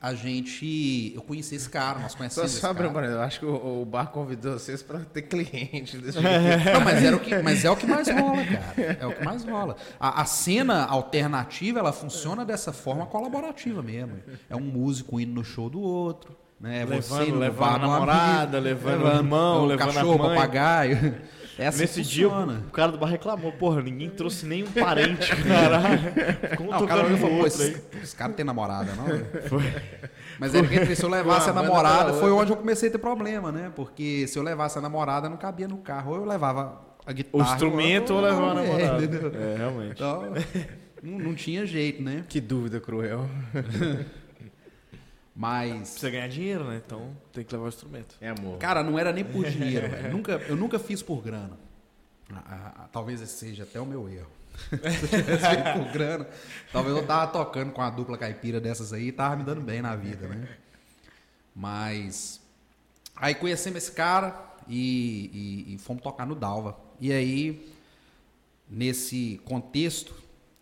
a 0.00 0.14
gente. 0.14 1.12
Eu 1.14 1.22
conheci 1.22 1.56
esse 1.56 1.68
cara, 1.68 1.98
nós 1.98 2.12
Só, 2.12 2.18
conhecemos. 2.18 2.50
esse 2.52 2.60
só 2.60 2.72
cara. 2.74 2.86
abrindo, 2.88 3.12
eu 3.12 3.20
acho 3.20 3.40
que 3.40 3.46
o, 3.46 3.82
o 3.82 3.84
bar 3.84 4.06
convidou 4.08 4.52
vocês 4.58 4.82
pra 4.82 5.00
ter 5.00 5.22
cliente 5.22 5.98
desse 5.98 6.18
É. 6.18 6.22
jeito. 6.62 6.72
Não, 6.72 6.80
mas, 6.84 7.02
era 7.04 7.16
o 7.16 7.20
que, 7.20 7.38
mas 7.42 7.64
é 7.64 7.70
o 7.70 7.76
que 7.76 7.86
mais 7.86 8.08
rola, 8.08 8.44
cara. 8.44 8.96
É 9.00 9.06
o 9.06 9.12
que 9.12 9.24
mais 9.24 9.44
rola. 9.44 9.76
A, 9.98 10.22
a 10.22 10.24
cena 10.24 10.84
alternativa, 10.86 11.78
ela 11.80 11.92
funciona 11.92 12.44
dessa 12.44 12.72
forma 12.72 13.06
colaborativa 13.06 13.82
mesmo. 13.82 14.14
É 14.48 14.54
um 14.56 14.60
músico 14.60 15.18
indo 15.20 15.32
no 15.32 15.44
show 15.44 15.68
do 15.68 15.80
outro. 15.80 16.36
Né? 16.60 16.80
Levando- 16.84 17.02
Você 17.02 17.22
indo 17.22 17.34
no 17.34 17.38
levando 17.38 17.74
a 17.74 17.78
namorada, 17.78 18.58
levando 18.58 19.04
o 19.04 19.08
irmão, 19.08 19.62
o 19.62 19.66
levando 19.66 19.90
a 19.90 19.94
cachorro, 19.94 20.18
mãe. 20.18 20.36
papagaio. 20.36 21.14
É 21.58 21.66
assim 21.66 21.80
Nesse 21.80 22.02
dia, 22.02 22.28
funciona. 22.28 22.62
o 22.68 22.70
cara 22.70 22.92
do 22.92 22.98
bar 22.98 23.06
reclamou, 23.08 23.50
porra, 23.50 23.82
ninguém 23.82 24.08
trouxe 24.08 24.46
nenhum 24.46 24.70
parente, 24.70 25.28
caralho. 25.42 26.00
Não, 26.70 26.84
o 26.84 26.86
cara 26.86 27.00
olhou 27.04 27.10
e 27.16 27.20
no 27.20 27.26
falou, 27.26 27.46
esse, 27.46 27.82
esse 28.00 28.14
cara 28.14 28.32
tem 28.32 28.44
namorada, 28.46 28.92
não? 28.94 29.04
Mas 30.38 30.54
é 30.54 30.62
porque 30.62 30.94
se 30.94 31.02
eu 31.02 31.08
levasse 31.08 31.50
a 31.50 31.52
Foi 31.52 31.62
namorada, 31.62 32.12
foi 32.14 32.30
onde 32.30 32.52
eu 32.52 32.56
comecei 32.56 32.88
a 32.88 32.92
ter 32.92 32.98
problema, 32.98 33.50
né? 33.50 33.72
Porque 33.74 34.26
se 34.28 34.38
eu 34.38 34.42
levasse 34.44 34.78
a 34.78 34.80
namorada, 34.80 35.28
não 35.28 35.36
cabia 35.36 35.66
no 35.66 35.78
carro. 35.78 36.12
Ou 36.12 36.16
eu 36.18 36.24
levava 36.24 36.80
a 37.04 37.10
O 37.10 37.14
guitarra. 37.14 37.52
instrumento 37.52 38.14
ou 38.14 38.20
levar 38.20 38.56
a 38.56 38.62
É, 38.62 38.66
namorada. 38.66 39.04
entendeu? 39.04 39.32
É, 39.34 39.56
realmente. 39.56 39.90
Então, 39.92 40.22
não, 41.02 41.18
não 41.18 41.34
tinha 41.34 41.66
jeito, 41.66 42.00
né? 42.02 42.24
Que 42.28 42.40
dúvida 42.40 42.78
cruel. 42.80 43.28
Mas, 45.40 45.90
Precisa 45.90 46.10
ganhar 46.10 46.28
dinheiro, 46.28 46.64
né? 46.64 46.82
Então 46.84 47.16
tem 47.32 47.44
que 47.44 47.52
levar 47.54 47.66
o 47.66 47.68
instrumento. 47.68 48.16
É 48.20 48.30
amor. 48.30 48.58
cara, 48.58 48.82
não 48.82 48.98
era 48.98 49.12
nem 49.12 49.24
por 49.24 49.44
dinheiro, 49.48 49.88
velho. 49.88 50.10
Nunca, 50.16 50.32
eu 50.48 50.56
nunca 50.56 50.80
fiz 50.80 51.00
por 51.00 51.22
grana. 51.22 51.56
Ah, 52.32 52.42
ah, 52.44 52.72
ah, 52.76 52.88
talvez 52.92 53.20
esse 53.22 53.34
seja 53.38 53.62
até 53.62 53.80
o 53.80 53.86
meu 53.86 54.08
erro. 54.08 54.26
Se 54.68 55.14
eu 55.16 55.22
tivesse 55.22 55.46
feito 55.48 55.72
por 55.78 55.92
grana, 55.92 56.26
talvez 56.72 56.96
eu 56.96 57.06
tava 57.06 57.30
tocando 57.30 57.70
com 57.70 57.80
a 57.80 57.88
dupla 57.88 58.18
caipira 58.18 58.60
dessas 58.60 58.92
aí 58.92 59.06
e 59.08 59.12
tava 59.12 59.36
me 59.36 59.44
dando 59.44 59.60
bem 59.60 59.80
na 59.80 59.94
vida, 59.94 60.26
né? 60.26 60.48
Mas 61.54 62.40
aí 63.16 63.34
conhecemos 63.34 63.78
esse 63.84 63.92
cara 63.92 64.44
e, 64.68 65.64
e- 65.68 65.74
e 65.74 65.78
fomos 65.78 66.02
tocar 66.02 66.26
no 66.26 66.34
Dalva. 66.34 66.76
E 67.00 67.12
aí, 67.12 67.72
nesse 68.68 69.40
contexto, 69.44 70.12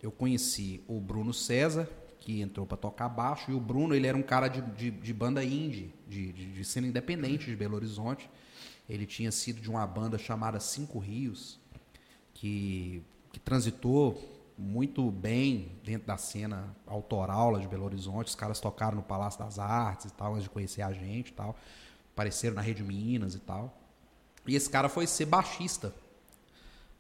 eu 0.03 0.11
conheci 0.11 0.83
o 0.87 1.01
Bruno 1.01 1.33
César, 1.33 1.89
que 2.27 2.41
entrou 2.41 2.67
para 2.67 2.77
tocar 2.77 3.09
baixo, 3.09 3.53
e 3.53 3.55
o 3.55 3.61
Bruno 3.61 3.95
ele 3.95 4.05
era 4.05 4.19
um 4.19 4.23
cara 4.23 4.49
de, 4.49 4.61
de, 4.61 4.91
de 4.91 5.15
banda 5.15 5.45
indie, 5.45 5.95
de, 6.09 6.33
de, 6.33 6.53
de 6.55 6.65
cena 6.65 6.89
independente 6.89 7.47
de 7.47 7.55
Belo 7.55 7.77
Horizonte. 7.77 8.29
Ele 8.89 9.07
tinha 9.07 9.31
sido 9.31 9.61
de 9.61 9.71
uma 9.71 9.87
banda 9.87 10.19
chamada 10.19 10.59
Cinco 10.59 10.99
Rios, 10.99 11.61
que, 12.35 13.01
que 13.33 13.39
transitou 13.39 14.21
muito 14.59 15.09
bem 15.09 15.79
dentro 15.85 16.09
da 16.09 16.17
cena 16.17 16.77
autoral 16.85 17.53
lá 17.53 17.61
de 17.61 17.69
Belo 17.69 17.85
Horizonte. 17.85 18.27
Os 18.27 18.35
caras 18.35 18.59
tocaram 18.59 18.97
no 18.97 19.05
Palácio 19.05 19.39
das 19.39 19.61
Artes 19.61 20.07
e 20.07 20.13
tal, 20.13 20.33
antes 20.33 20.43
de 20.43 20.51
conhecer 20.51 20.83
a 20.83 20.93
gente 20.93 21.29
e 21.29 21.33
tal. 21.33 21.57
Apareceram 22.13 22.57
na 22.57 22.61
Rede 22.61 22.83
Minas 22.83 23.37
e 23.37 23.39
tal. 23.39 23.73
E 24.45 24.57
esse 24.57 24.69
cara 24.69 24.89
foi 24.89 25.07
ser 25.07 25.27
baixista 25.27 25.95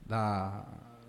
da, 0.07 0.64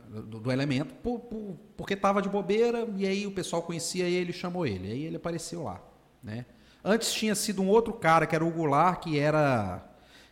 do, 0.10 0.40
do 0.40 0.52
elemento 0.52 0.94
por- 0.96 1.20
por- 1.20 1.56
porque 1.76 1.96
tava 1.96 2.22
de 2.22 2.30
bobeira 2.30 2.88
e 2.96 3.06
aí 3.08 3.28
o 3.28 3.32
pessoal 3.32 3.62
conhecia 3.62 4.06
ele 4.06 4.34
chamou 4.34 4.66
ele. 4.66 4.92
Aí 4.92 5.04
ele 5.04 5.18
apareceu 5.18 5.64
lá, 5.64 5.82
né? 6.24 6.46
Antes 6.84 7.12
tinha 7.14 7.36
sido 7.36 7.62
um 7.62 7.68
outro 7.68 7.94
cara 7.94 8.26
que 8.26 8.36
era 8.36 8.46
o 8.46 8.52
Goulart, 8.52 9.02
que 9.04 9.20
era 9.20 9.84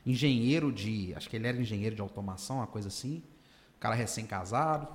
engenheiro 0.06 0.72
de, 0.72 1.14
acho 1.16 1.30
que 1.30 1.36
ele 1.36 1.48
era 1.48 1.58
engenheiro 1.60 1.96
de 1.96 2.02
automação, 2.02 2.58
uma 2.58 2.68
coisa 2.68 2.88
assim. 2.88 3.24
Cara 3.80 3.96
recém-casado. 3.96 4.88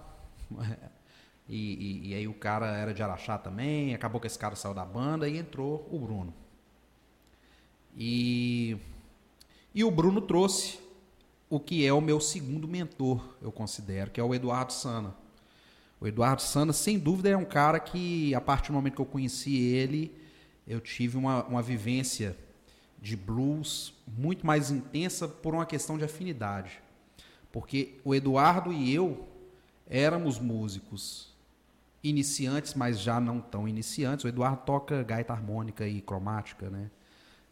E, 1.49 1.57
e- 1.57 2.09
e 2.11 2.15
aí 2.15 2.29
o 2.29 2.35
cara 2.35 2.77
era 2.77 2.95
de 2.95 3.03
Araxá 3.03 3.37
também, 3.37 3.93
acabou 3.93 4.21
que 4.21 4.27
esse 4.29 4.39
cara 4.39 4.55
saiu 4.55 4.73
da 4.73 4.85
banda 4.85 5.29
e 5.29 5.37
entrou 5.37 5.89
o 5.91 5.99
Bruno. 5.99 6.33
E, 7.97 8.77
e 9.75 9.85
o 9.85 9.91
Bruno 9.91 10.21
trouxe 10.21 10.79
o 11.51 11.59
que 11.59 11.85
é 11.85 11.93
o 11.93 12.01
meu 12.01 12.21
segundo 12.21 12.69
mentor, 12.69 13.37
eu 13.43 13.51
considero, 13.51 14.13
que 14.13 14.21
é 14.21 14.25
o 14.25 14.33
Eduardo 14.33 14.73
Sana. 14.73 15.13
O 16.01 16.07
Eduardo 16.07 16.41
Sana, 16.41 16.73
sem 16.73 16.97
dúvida, 16.97 17.29
é 17.29 17.37
um 17.37 17.45
cara 17.45 17.81
que, 17.81 18.33
a 18.37 18.41
partir 18.41 18.69
do 18.69 18.75
momento 18.75 18.95
que 18.95 19.01
eu 19.01 19.07
conheci 19.07 19.59
ele, 19.59 20.17
eu 20.67 20.81
tive 20.81 21.19
uma, 21.19 21.45
uma 21.45 21.61
vivência 21.61 22.39
de 23.03 23.17
blues 23.17 23.93
muito 24.07 24.47
mais 24.47 24.71
intensa 24.71 25.27
por 25.27 25.53
uma 25.53 25.67
questão 25.67 25.99
de 25.99 26.05
afinidade. 26.05 26.81
Porque 27.51 27.99
o 28.05 28.15
Eduardo 28.15 28.73
e 28.73 28.95
eu 28.95 29.27
éramos 29.89 30.39
músicos 30.39 31.35
iniciantes, 32.03 32.75
mas 32.75 33.01
já 33.01 33.19
não 33.19 33.41
tão 33.41 33.67
iniciantes. 33.67 34.25
O 34.25 34.29
Eduardo 34.29 34.63
toca 34.65 35.03
gaita 35.03 35.33
harmônica 35.33 35.87
e 35.87 36.01
cromática, 36.01 36.71
né? 36.71 36.91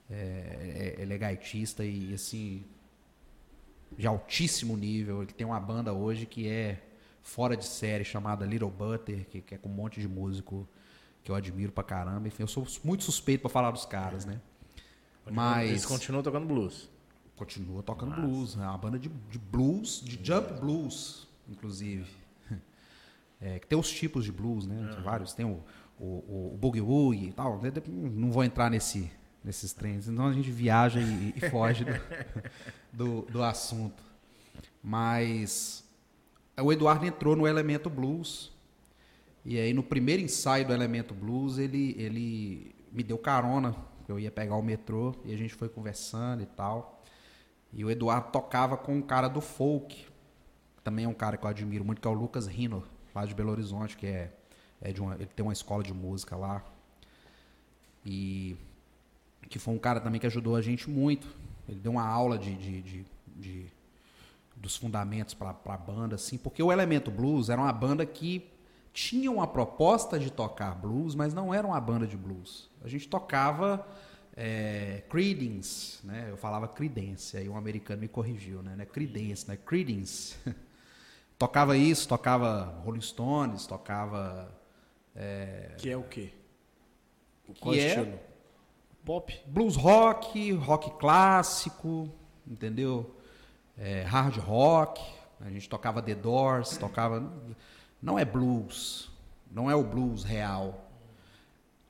É, 0.09 0.95
é, 0.99 1.03
ele 1.03 1.13
é 1.13 1.19
gaitista 1.19 1.85
e 1.85 2.15
assim 2.15 2.65
de 3.97 4.07
altíssimo 4.07 4.77
nível. 4.77 5.23
Ele 5.23 5.33
tem 5.33 5.47
uma 5.47 5.61
banda 5.61 5.93
hoje 5.93 6.27
que 6.27 6.49
é 6.49 6.83
fora 7.23 7.57
de 7.57 7.65
série 7.65 8.05
chamada 8.05 8.45
Little 8.47 8.71
Butter, 8.71 9.27
que, 9.27 9.41
que 9.41 9.55
é 9.55 9.59
com 9.59 9.69
um 9.69 9.73
monte 9.73 10.01
de 10.01 10.09
músico 10.09 10.67
que 11.23 11.31
eu 11.31 11.35
admiro 11.35 11.73
pra 11.73 11.85
caramba. 11.85 12.27
Enfim, 12.29 12.43
eu 12.43 12.49
sou 12.49 12.67
muito 12.83 13.05
suspeito 13.05 13.43
para 13.43 13.51
falar 13.51 13.71
dos 13.71 13.85
caras, 13.85 14.25
né? 14.25 14.41
Mas 15.31 15.69
Eles 15.69 15.87
continuam 15.87 16.23
tocando 16.23 16.47
blues. 16.47 16.89
continua 17.37 17.83
tocando 17.83 18.15
blues, 18.15 18.57
é 18.57 18.61
uma 18.61 18.79
banda 18.79 18.99
de, 18.99 19.09
de 19.09 19.39
blues, 19.39 20.01
de 20.03 20.19
jump 20.23 20.59
blues, 20.61 21.29
inclusive. 21.49 22.07
É, 23.41 23.61
que 23.61 23.69
tem 23.69 23.79
os 23.79 23.89
tipos 23.89 24.25
de 24.25 24.33
blues, 24.33 24.67
né? 24.67 24.91
Tem 24.93 25.01
vários, 25.01 25.33
tem 25.33 25.47
o, 25.47 25.63
o, 25.97 26.05
o, 26.05 26.55
o 26.55 26.59
boogie 26.59 26.81
woogie 26.81 27.29
e 27.29 27.33
tal. 27.33 27.61
Não 27.87 28.33
vou 28.33 28.43
entrar 28.43 28.69
nesse, 28.69 29.09
nesses 29.45 29.73
trens, 29.73 30.07
senão 30.07 30.27
a 30.27 30.33
gente 30.33 30.51
viaja 30.51 30.99
e, 30.99 31.35
e 31.37 31.49
foge 31.49 31.85
do, 31.85 31.93
do, 32.93 33.23
do 33.23 33.43
assunto. 33.43 34.03
Mas 34.83 35.85
o 36.61 36.73
Eduardo 36.73 37.07
entrou 37.07 37.37
no 37.37 37.47
Elemento 37.47 37.89
Blues. 37.89 38.53
E 39.45 39.59
aí, 39.59 39.73
no 39.73 39.83
primeiro 39.83 40.23
ensaio 40.23 40.67
do 40.67 40.73
Elemento 40.73 41.15
Blues, 41.15 41.59
ele, 41.59 41.95
ele 41.99 42.75
me 42.93 43.03
deu 43.03 43.19
carona. 43.19 43.75
Eu 44.09 44.19
ia 44.19 44.31
pegar 44.31 44.57
o 44.57 44.63
metrô 44.63 45.15
e 45.25 45.33
a 45.33 45.37
gente 45.37 45.55
foi 45.55 45.69
conversando 45.69 46.43
e 46.43 46.47
tal. 46.47 47.03
E 47.73 47.85
o 47.85 47.91
Eduardo 47.91 48.31
tocava 48.31 48.77
com 48.77 48.97
um 48.97 49.03
cara 49.03 49.29
do 49.29 49.41
folk. 49.41 50.07
Também 50.83 51.05
é 51.05 51.09
um 51.09 51.15
cara 51.15 51.37
que 51.37 51.45
eu 51.45 51.49
admiro 51.49 51.85
muito, 51.85 52.01
que 52.01 52.09
é 52.09 52.11
o 52.11 52.15
Lucas 52.15 52.47
Rino, 52.47 52.83
lá 53.15 53.27
de 53.27 53.35
Belo 53.35 53.51
Horizonte, 53.51 53.97
que 53.97 54.07
é, 54.07 54.33
é 54.81 54.93
de 54.93 55.03
uma, 55.03 55.15
ele 55.15 55.27
tem 55.27 55.45
uma 55.45 55.53
escola 55.53 55.83
de 55.83 55.93
música 55.93 56.35
lá. 56.35 56.65
E 58.05 58.57
que 59.49 59.59
foi 59.59 59.75
um 59.75 59.79
cara 59.79 60.01
também 60.01 60.21
que 60.21 60.27
ajudou 60.27 60.57
a 60.57 60.63
gente 60.63 60.89
muito. 60.89 61.29
Ele 61.69 61.79
deu 61.81 61.93
uma 61.93 62.07
aula 62.07 62.39
de, 62.39 62.55
de, 62.55 62.83
de, 62.83 63.07
de 63.37 63.67
dos 64.57 64.77
fundamentos 64.77 65.35
para 65.35 65.51
a 65.51 65.77
banda, 65.77 66.17
assim, 66.17 66.37
porque 66.37 66.63
o 66.63 66.73
Elemento 66.73 67.11
Blues 67.11 67.49
era 67.49 67.61
uma 67.61 67.73
banda 67.73 68.05
que 68.05 68.51
tinha 68.93 69.31
uma 69.31 69.47
proposta 69.47 70.19
de 70.19 70.31
tocar 70.31 70.75
blues, 70.75 71.15
mas 71.15 71.33
não 71.33 71.55
era 71.55 71.67
uma 71.67 71.81
banda 71.81 72.07
de 72.07 72.17
blues. 72.17 72.69
A 72.83 72.89
gente 72.89 73.09
tocava 73.09 73.87
é, 74.37 75.03
Creedence, 75.09 76.05
né? 76.05 76.27
Eu 76.29 76.37
falava 76.37 76.67
Creedence, 76.67 77.37
aí 77.37 77.49
um 77.49 77.57
americano 77.57 78.01
me 78.01 78.09
corrigiu, 78.09 78.63
né? 78.63 78.75
É 78.79 78.85
Creedence, 78.85 79.47
né? 79.47 79.57
Creedence. 79.57 80.37
tocava 81.39 81.77
isso, 81.77 82.09
tocava 82.09 82.81
Rolling 82.85 83.01
Stones, 83.01 83.67
tocava 83.67 84.53
Que 85.77 85.91
é 85.91 85.97
o 85.97 86.03
quê? 86.03 86.31
Que 87.45 87.61
Qual 87.61 87.75
é- 87.75 87.79
estilo? 87.79 88.19
Pop? 89.09 89.43
blues 89.47 89.75
rock, 89.75 90.53
rock 90.53 90.91
clássico, 90.99 92.13
entendeu? 92.47 93.17
É, 93.79 94.03
hard 94.03 94.37
rock. 94.37 95.03
A 95.41 95.49
gente 95.49 95.67
tocava 95.67 96.03
The 96.03 96.15
Doors, 96.15 96.77
tocava. 96.77 97.33
Não 98.03 98.19
é 98.19 98.25
blues, 98.27 99.11
não 99.51 99.71
é 99.71 99.75
o 99.75 99.83
blues 99.83 100.25
real. 100.25 100.91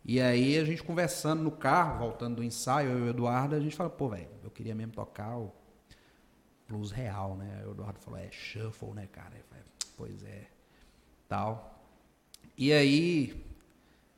E 0.05 0.21
aí 0.21 0.59
a 0.59 0.64
gente 0.64 0.81
conversando 0.81 1.43
no 1.43 1.51
carro, 1.51 1.99
voltando 1.99 2.37
do 2.37 2.45
ensaio, 2.45 2.91
eu 2.91 2.99
e 3.01 3.03
o 3.03 3.09
Eduardo, 3.09 3.57
a 3.57 3.61
gente 3.61 3.75
falou, 3.75 3.91
pô, 3.91 4.11
velho, 4.11 4.29
eu 4.45 4.51
queria 4.53 4.77
mesmo 4.77 4.93
tocar 4.93 5.37
o 5.37 5.53
blues 6.69 6.93
real, 6.93 7.35
né? 7.37 7.64
O 7.66 7.73
Eduardo 7.73 7.99
falou, 7.99 8.21
é 8.21 8.31
shuffle, 8.31 8.93
né, 8.93 9.09
cara? 9.11 9.35
Eu 9.37 9.45
falei, 9.49 9.64
pois 9.97 10.23
é, 10.23 10.47
tal. 11.29 11.83
E 12.57 12.73
aí, 12.73 13.45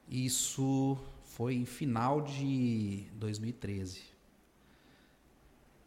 isso 0.07 0.99
foi 1.31 1.55
em 1.55 1.65
final 1.65 2.21
de 2.21 3.05
2013. 3.15 4.03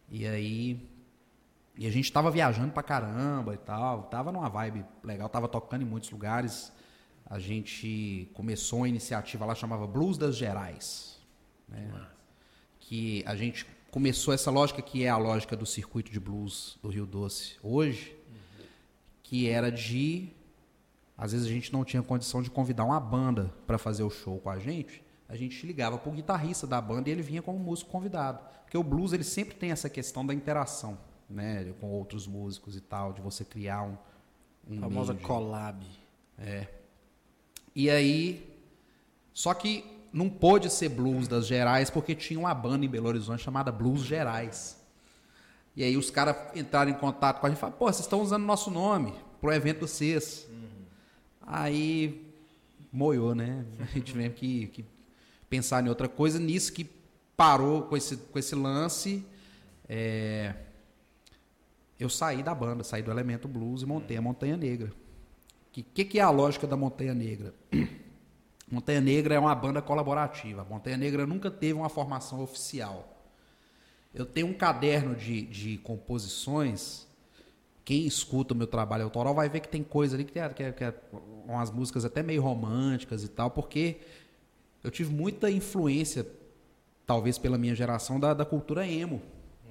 E 0.10 0.26
aí, 0.26 0.90
e 1.78 1.86
a 1.86 1.92
gente 1.92 2.12
tava 2.12 2.32
viajando 2.32 2.72
pra 2.72 2.82
caramba 2.82 3.54
e 3.54 3.58
tal, 3.58 4.04
tava 4.04 4.32
numa 4.32 4.48
vibe 4.48 4.86
legal, 5.04 5.28
tava 5.28 5.48
tocando 5.48 5.82
em 5.82 5.86
muitos 5.86 6.10
lugares. 6.12 6.72
A 7.26 7.40
gente 7.40 8.30
começou 8.34 8.80
uma 8.80 8.90
iniciativa 8.90 9.46
lá 9.46 9.54
chamava 9.54 9.86
Blues 9.86 10.18
das 10.18 10.38
Gerais, 10.38 11.20
né? 11.68 12.08
Que 12.80 13.24
a 13.26 13.36
gente 13.36 13.66
começou 13.92 14.34
essa 14.34 14.50
lógica 14.50 14.82
que 14.82 15.04
é 15.04 15.10
a 15.10 15.18
lógica 15.18 15.58
do 15.58 15.66
circuito 15.66 16.12
de 16.12 16.20
blues 16.20 16.80
do 16.82 16.90
Rio 16.90 17.06
Doce 17.06 17.58
hoje, 17.62 18.16
que 19.22 19.50
era 19.50 19.72
de 19.72 20.30
às 21.18 21.32
vezes 21.32 21.48
a 21.48 21.50
gente 21.50 21.72
não 21.72 21.84
tinha 21.84 22.02
condição 22.02 22.42
de 22.42 22.50
convidar 22.50 22.86
uma 22.86 23.00
banda 23.00 23.54
para 23.68 23.78
fazer 23.78 24.04
o 24.04 24.10
show 24.10 24.40
com 24.40 24.50
a 24.50 24.58
gente. 24.58 25.03
A 25.30 25.36
gente 25.36 25.66
ligava 25.66 25.98
pro 25.98 26.12
guitarrista 26.12 26.68
da 26.68 26.80
banda 26.82 27.10
e 27.10 27.12
ele 27.12 27.22
vinha 27.22 27.42
como 27.42 27.58
músico 27.58 27.90
convidado. 27.92 28.40
Porque 28.64 28.78
o 28.78 28.84
blues 28.84 29.14
ele 29.14 29.24
sempre 29.24 29.56
tem 29.56 29.72
essa 29.72 29.90
questão 29.90 30.26
da 30.26 30.34
interação, 30.34 30.98
né, 31.30 31.74
com 31.80 31.90
outros 31.92 32.28
músicos 32.28 32.76
e 32.76 32.82
tal, 32.82 33.14
de 33.14 33.22
você 33.22 33.44
criar 33.46 33.84
um, 33.84 33.98
um 34.70 34.78
A 34.78 34.82
famosa 34.82 35.14
de- 35.14 35.24
collab. 35.24 35.86
e 37.76 37.90
aí, 37.90 38.48
só 39.34 39.54
que 39.54 39.84
não 40.12 40.30
pôde 40.30 40.70
ser 40.70 40.90
blues 40.90 41.28
das 41.28 41.48
Gerais 41.48 41.90
porque 41.90 42.14
tinha 42.14 42.40
uma 42.40 42.54
banda 42.54 42.86
em 42.86 42.90
Belo 42.90 43.08
Horizonte 43.08 43.42
chamada 43.42 43.72
Blues 43.72 44.02
Gerais. 44.02 44.80
E 45.76 45.84
aí 45.84 45.98
os 45.98 46.12
caras 46.12 46.36
entraram 46.56 46.92
em 46.92 46.94
contato 46.96 47.40
com 47.40 47.48
a 47.48 47.50
gente 47.50 47.58
e 47.58 47.60
falaram, 47.62 47.80
pô, 47.80 47.86
vocês 47.86 48.02
estão 48.02 48.22
usando 48.22 48.44
nosso 48.44 48.70
nome 48.70 49.14
pro 49.42 49.52
evento 49.52 49.80
do 49.80 49.88
CES. 49.88 50.48
Aí 51.42 52.32
moiou, 52.92 53.34
né? 53.34 53.66
A 53.80 53.86
gente 53.86 54.14
teve 54.14 54.30
que, 54.30 54.68
que 54.68 54.86
pensar 55.54 55.86
em 55.86 55.90
outra 55.90 56.10
coisa. 56.10 56.40
Nisso 56.40 56.74
que 56.74 56.90
parou 57.38 57.84
com 57.84 57.96
esse, 57.96 58.18
com 58.18 58.40
esse 58.40 58.56
lance, 58.56 59.24
é, 59.88 60.56
eu 62.00 62.10
saí 62.10 62.42
da 62.42 62.56
banda, 62.56 62.84
saí 62.84 63.04
do 63.04 63.12
Elemento 63.12 63.48
Blues 63.48 63.84
e 63.84 63.86
montei 63.86 64.18
a 64.18 64.22
Montanha 64.22 64.58
Negra. 64.58 64.90
O 64.90 65.72
que, 65.72 65.84
que, 65.84 66.06
que 66.06 66.20
é 66.20 66.24
a 66.24 66.32
lógica 66.32 66.66
da 66.66 66.76
Montanha 66.76 67.14
Negra? 67.14 67.54
Montanha 68.72 69.00
Negra 69.00 69.36
é 69.36 69.40
uma 69.40 69.54
banda 69.54 69.80
colaborativa. 69.80 70.64
A 70.64 70.66
Montanha 70.66 70.98
Negra 70.98 71.28
nunca 71.28 71.52
teve 71.52 71.74
uma 71.74 71.90
formação 71.90 72.42
oficial. 72.42 73.24
Eu 74.12 74.26
tenho 74.26 74.48
um 74.48 74.54
caderno 74.54 75.16
de, 75.16 75.44
de 75.44 75.78
composições. 75.78 77.08
Quem 77.86 78.08
escuta 78.08 78.56
o 78.56 78.58
meu 78.58 78.66
trabalho 78.66 79.04
autoral 79.04 79.36
vai 79.36 79.50
ver 79.50 79.60
que 79.60 79.70
tem 79.70 79.84
coisa 79.84 80.16
ali 80.16 80.24
que 80.24 80.40
é, 80.40 80.50
que 80.50 80.64
é, 80.64 80.72
que 80.72 80.84
é 80.84 80.94
umas 81.46 81.70
músicas 81.70 82.06
até 82.06 82.24
meio 82.24 82.42
românticas 82.42 83.24
e 83.24 83.28
tal, 83.28 83.52
porque 83.52 84.00
eu 84.84 84.92
tive 84.92 85.14
muita 85.14 85.50
influência, 85.50 86.26
talvez 87.06 87.38
pela 87.38 87.58
minha 87.58 87.74
geração, 87.76 88.20
da, 88.20 88.34
da 88.34 88.46
cultura 88.46 88.88
emo. 88.88 89.22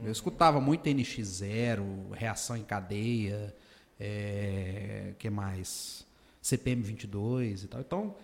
Eu 0.03 0.11
escutava 0.11 0.61
muito 0.61 0.89
NX0, 0.89 2.11
Reação 2.13 2.57
em 2.57 2.63
Cadeia, 2.65 3.55
é, 4.01 5.13
que 5.19 5.29
mais? 5.31 6.05
CPM 6.41 6.83
22 6.83 7.65
e 7.65 7.69
tal. 7.69 7.81
Então, 7.81 8.15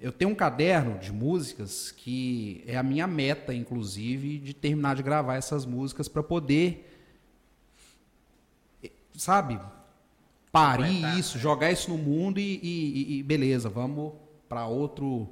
eu 0.00 0.10
tenho 0.12 0.30
um 0.30 0.34
caderno 0.34 0.98
de 0.98 1.12
músicas 1.12 1.90
que 1.90 2.62
é 2.66 2.76
a 2.76 2.82
minha 2.82 3.06
meta, 3.06 3.52
inclusive, 3.52 4.38
de 4.38 4.54
terminar 4.54 4.94
de 4.96 5.02
gravar 5.02 5.36
essas 5.36 5.66
músicas 5.66 6.06
para 6.08 6.22
poder, 6.22 6.90
eh, 8.82 8.90
sabe, 9.14 9.58
parir 10.52 11.18
isso, 11.18 11.38
jogar 11.38 11.70
isso 11.72 11.90
no 11.90 11.98
mundo 11.98 12.38
e, 12.38 12.60
e- 12.62 13.18
e 13.18 13.22
beleza, 13.22 13.68
vamos 13.68 14.12
para 14.48 14.66
outro 14.66 15.28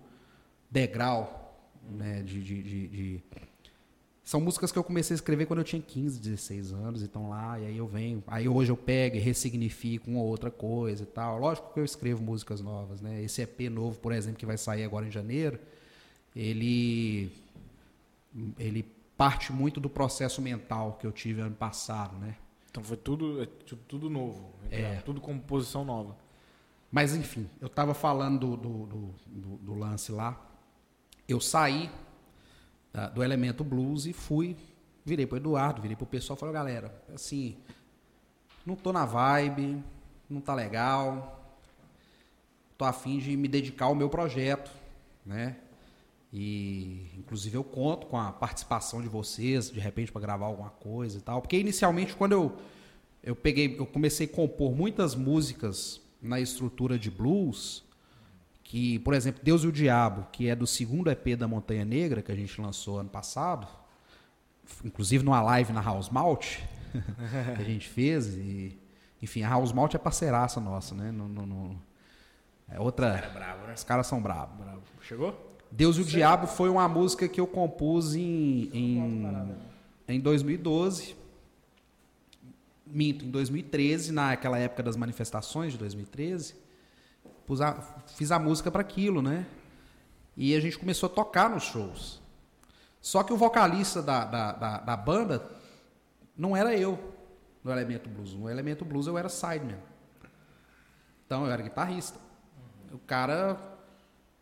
degrau, 0.74 1.56
né, 1.88 2.22
de, 2.22 2.42
de- 2.42 2.62
de- 2.62 2.88
de- 2.88 3.22
São 4.24 4.40
músicas 4.40 4.72
que 4.72 4.78
eu 4.78 4.82
comecei 4.82 5.14
a 5.14 5.16
escrever 5.16 5.46
quando 5.46 5.58
eu 5.60 5.64
tinha 5.64 5.80
15, 5.80 6.18
16 6.18 6.72
anos, 6.72 7.02
e 7.02 7.04
estão 7.04 7.28
lá, 7.28 7.60
e 7.60 7.66
aí 7.66 7.76
eu 7.76 7.86
venho. 7.86 8.24
Aí 8.26 8.48
hoje 8.48 8.72
eu 8.72 8.76
pego 8.76 9.16
e 9.16 9.20
ressignifico 9.20 10.10
uma 10.10 10.20
ou 10.20 10.26
outra 10.26 10.50
coisa 10.50 11.02
e 11.02 11.06
tal. 11.06 11.38
Lógico 11.38 11.72
que 11.74 11.78
eu 11.80 11.84
escrevo 11.84 12.22
músicas 12.22 12.60
novas, 12.62 13.00
né? 13.02 13.22
Esse 13.22 13.42
EP 13.42 13.68
novo, 13.70 13.98
por 14.00 14.12
exemplo, 14.12 14.38
que 14.38 14.46
vai 14.46 14.56
sair 14.56 14.82
agora 14.82 15.06
em 15.06 15.10
janeiro, 15.10 15.58
ele 16.34 17.30
ele 18.58 18.82
parte 19.16 19.52
muito 19.52 19.78
do 19.78 19.88
processo 19.88 20.42
mental 20.42 20.96
que 21.00 21.06
eu 21.06 21.12
tive 21.12 21.40
ano 21.40 21.54
passado, 21.54 22.16
né? 22.18 22.34
Então 22.70 22.82
foi 22.82 22.96
tudo, 22.96 23.42
é 23.42 23.46
tudo 23.86 24.10
novo. 24.10 24.50
É. 24.70 24.96
Tudo 25.04 25.20
composição 25.20 25.84
nova. 25.84 26.16
Mas 26.90 27.14
enfim, 27.14 27.48
eu 27.60 27.66
estava 27.68 27.94
falando 27.94 28.40
do, 28.40 28.56
do, 28.56 28.86
do- 28.86 29.14
do- 29.26 29.56
do 29.58 29.74
lance 29.74 30.10
lá. 30.10 30.40
Eu 31.28 31.40
saí 31.40 31.90
da- 32.92 33.08
do 33.08 33.22
elemento 33.22 33.64
blues 33.64 34.06
e 34.06 34.12
fui, 34.12 34.56
virei 35.04 35.26
pro 35.26 35.36
Eduardo, 35.36 35.80
virei 35.82 35.96
pro 35.96 36.06
pessoal 36.06 36.36
e 36.36 36.40
falei, 36.40 36.54
galera, 36.54 37.02
assim, 37.14 37.56
não 38.64 38.74
tô 38.76 38.92
na 38.92 39.04
vibe, 39.04 39.82
não 40.28 40.40
tá 40.40 40.54
legal, 40.54 41.56
tô 42.78 42.84
afim 42.84 43.18
de 43.18 43.36
me 43.36 43.48
dedicar 43.48 43.86
ao 43.86 43.94
meu 43.94 44.08
projeto, 44.08 44.70
né? 45.24 45.56
E 46.32 47.10
inclusive 47.16 47.56
eu 47.56 47.62
conto 47.62 48.06
com 48.08 48.16
a 48.18 48.32
participação 48.32 49.00
de 49.00 49.08
vocês, 49.08 49.70
de 49.70 49.78
repente 49.78 50.10
para 50.10 50.20
gravar 50.20 50.46
alguma 50.46 50.70
coisa 50.70 51.18
e 51.18 51.20
tal, 51.20 51.40
porque 51.40 51.56
inicialmente 51.58 52.14
quando 52.16 52.32
eu 52.32 52.56
eu 53.22 53.34
peguei, 53.34 53.76
eu 53.78 53.86
comecei 53.86 54.26
a 54.26 54.28
compor 54.28 54.74
muitas 54.74 55.14
músicas 55.14 55.98
na 56.20 56.40
estrutura 56.40 56.98
de 56.98 57.10
blues 57.10 57.83
que, 58.64 58.98
por 59.00 59.14
exemplo, 59.14 59.40
Deus 59.44 59.62
e 59.62 59.66
o 59.68 59.72
Diabo, 59.72 60.26
que 60.32 60.48
é 60.48 60.56
do 60.56 60.66
segundo 60.66 61.10
EP 61.10 61.36
da 61.36 61.46
Montanha 61.46 61.84
Negra, 61.84 62.22
que 62.22 62.32
a 62.32 62.34
gente 62.34 62.60
lançou 62.60 62.98
ano 62.98 63.10
passado, 63.10 63.68
inclusive 64.84 65.22
numa 65.22 65.40
live 65.42 65.72
na 65.72 65.80
House 65.82 66.08
Malt, 66.08 66.56
que 67.56 67.62
a 67.62 67.64
gente 67.64 67.86
fez, 67.88 68.34
e, 68.34 68.76
enfim, 69.22 69.42
a 69.42 69.50
House 69.50 69.70
Malt 69.72 69.94
é 69.94 69.98
parceiraça 69.98 70.60
nossa, 70.60 70.94
né? 70.94 71.12
No, 71.12 71.28
no, 71.28 71.46
no- 71.46 71.82
é 72.68 72.80
outra... 72.80 73.12
Cara 73.18 73.30
bravo, 73.30 73.66
né? 73.66 73.74
Os 73.74 73.84
caras 73.84 74.06
são 74.06 74.20
bravos. 74.22 74.56
Bravo. 74.56 74.82
Chegou? 75.02 75.56
Deus 75.70 75.96
e 75.98 76.00
o 76.00 76.04
Diabo 76.04 76.46
foi 76.46 76.70
uma 76.70 76.88
música 76.88 77.28
que 77.28 77.38
eu 77.40 77.46
compus 77.46 78.14
em, 78.14 78.70
em, 78.72 79.54
em 80.08 80.20
2012. 80.20 81.14
Minto, 82.86 83.24
em 83.24 83.30
2013, 83.30 84.12
naquela 84.12 84.58
época 84.58 84.82
das 84.82 84.96
manifestações 84.96 85.72
de 85.72 85.78
2013. 85.78 86.54
Pus 87.46 87.60
a- 87.60 87.74
fiz 88.16 88.30
a 88.32 88.38
música 88.38 88.70
para 88.70 88.80
aquilo, 88.80 89.20
né? 89.22 89.46
E 90.36 90.54
a 90.54 90.60
gente 90.60 90.78
começou 90.78 91.08
a 91.08 91.12
tocar 91.12 91.48
nos 91.50 91.62
shows. 91.64 92.20
Só 93.00 93.22
que 93.22 93.32
o 93.32 93.36
vocalista 93.36 94.02
da, 94.02 94.24
da, 94.24 94.52
da, 94.52 94.78
da 94.78 94.96
banda 94.96 95.46
não 96.36 96.56
era 96.56 96.74
eu 96.76 96.98
no 97.62 97.70
Elemento 97.70 98.08
Blues. 98.08 98.32
No 98.34 98.48
Elemento 98.48 98.84
Blues 98.84 99.06
eu 99.06 99.16
era 99.18 99.28
sideman. 99.28 99.78
Então 101.26 101.44
eu 101.46 101.52
era 101.52 101.62
guitarrista. 101.62 102.18
O 102.92 102.98
cara, 102.98 103.58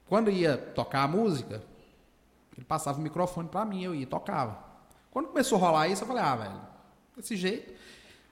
quando 0.07 0.30
ia 0.30 0.57
tocar 0.57 1.03
a 1.05 1.09
música, 1.09 1.62
ele 2.57 2.64
passava 2.64 2.98
o 2.98 3.03
microfone 3.03 3.48
pra 3.48 3.64
mim, 3.64 3.82
eu 3.82 3.94
ia 3.94 4.03
e 4.03 4.07
tocava. 4.07 4.62
Quando 5.11 5.28
começou 5.28 5.59
a 5.59 5.61
rolar 5.61 5.88
isso, 5.88 6.03
eu 6.05 6.07
falei, 6.07 6.22
ah, 6.22 6.36
velho, 6.36 6.61
desse 7.16 7.36
jeito. 7.36 7.72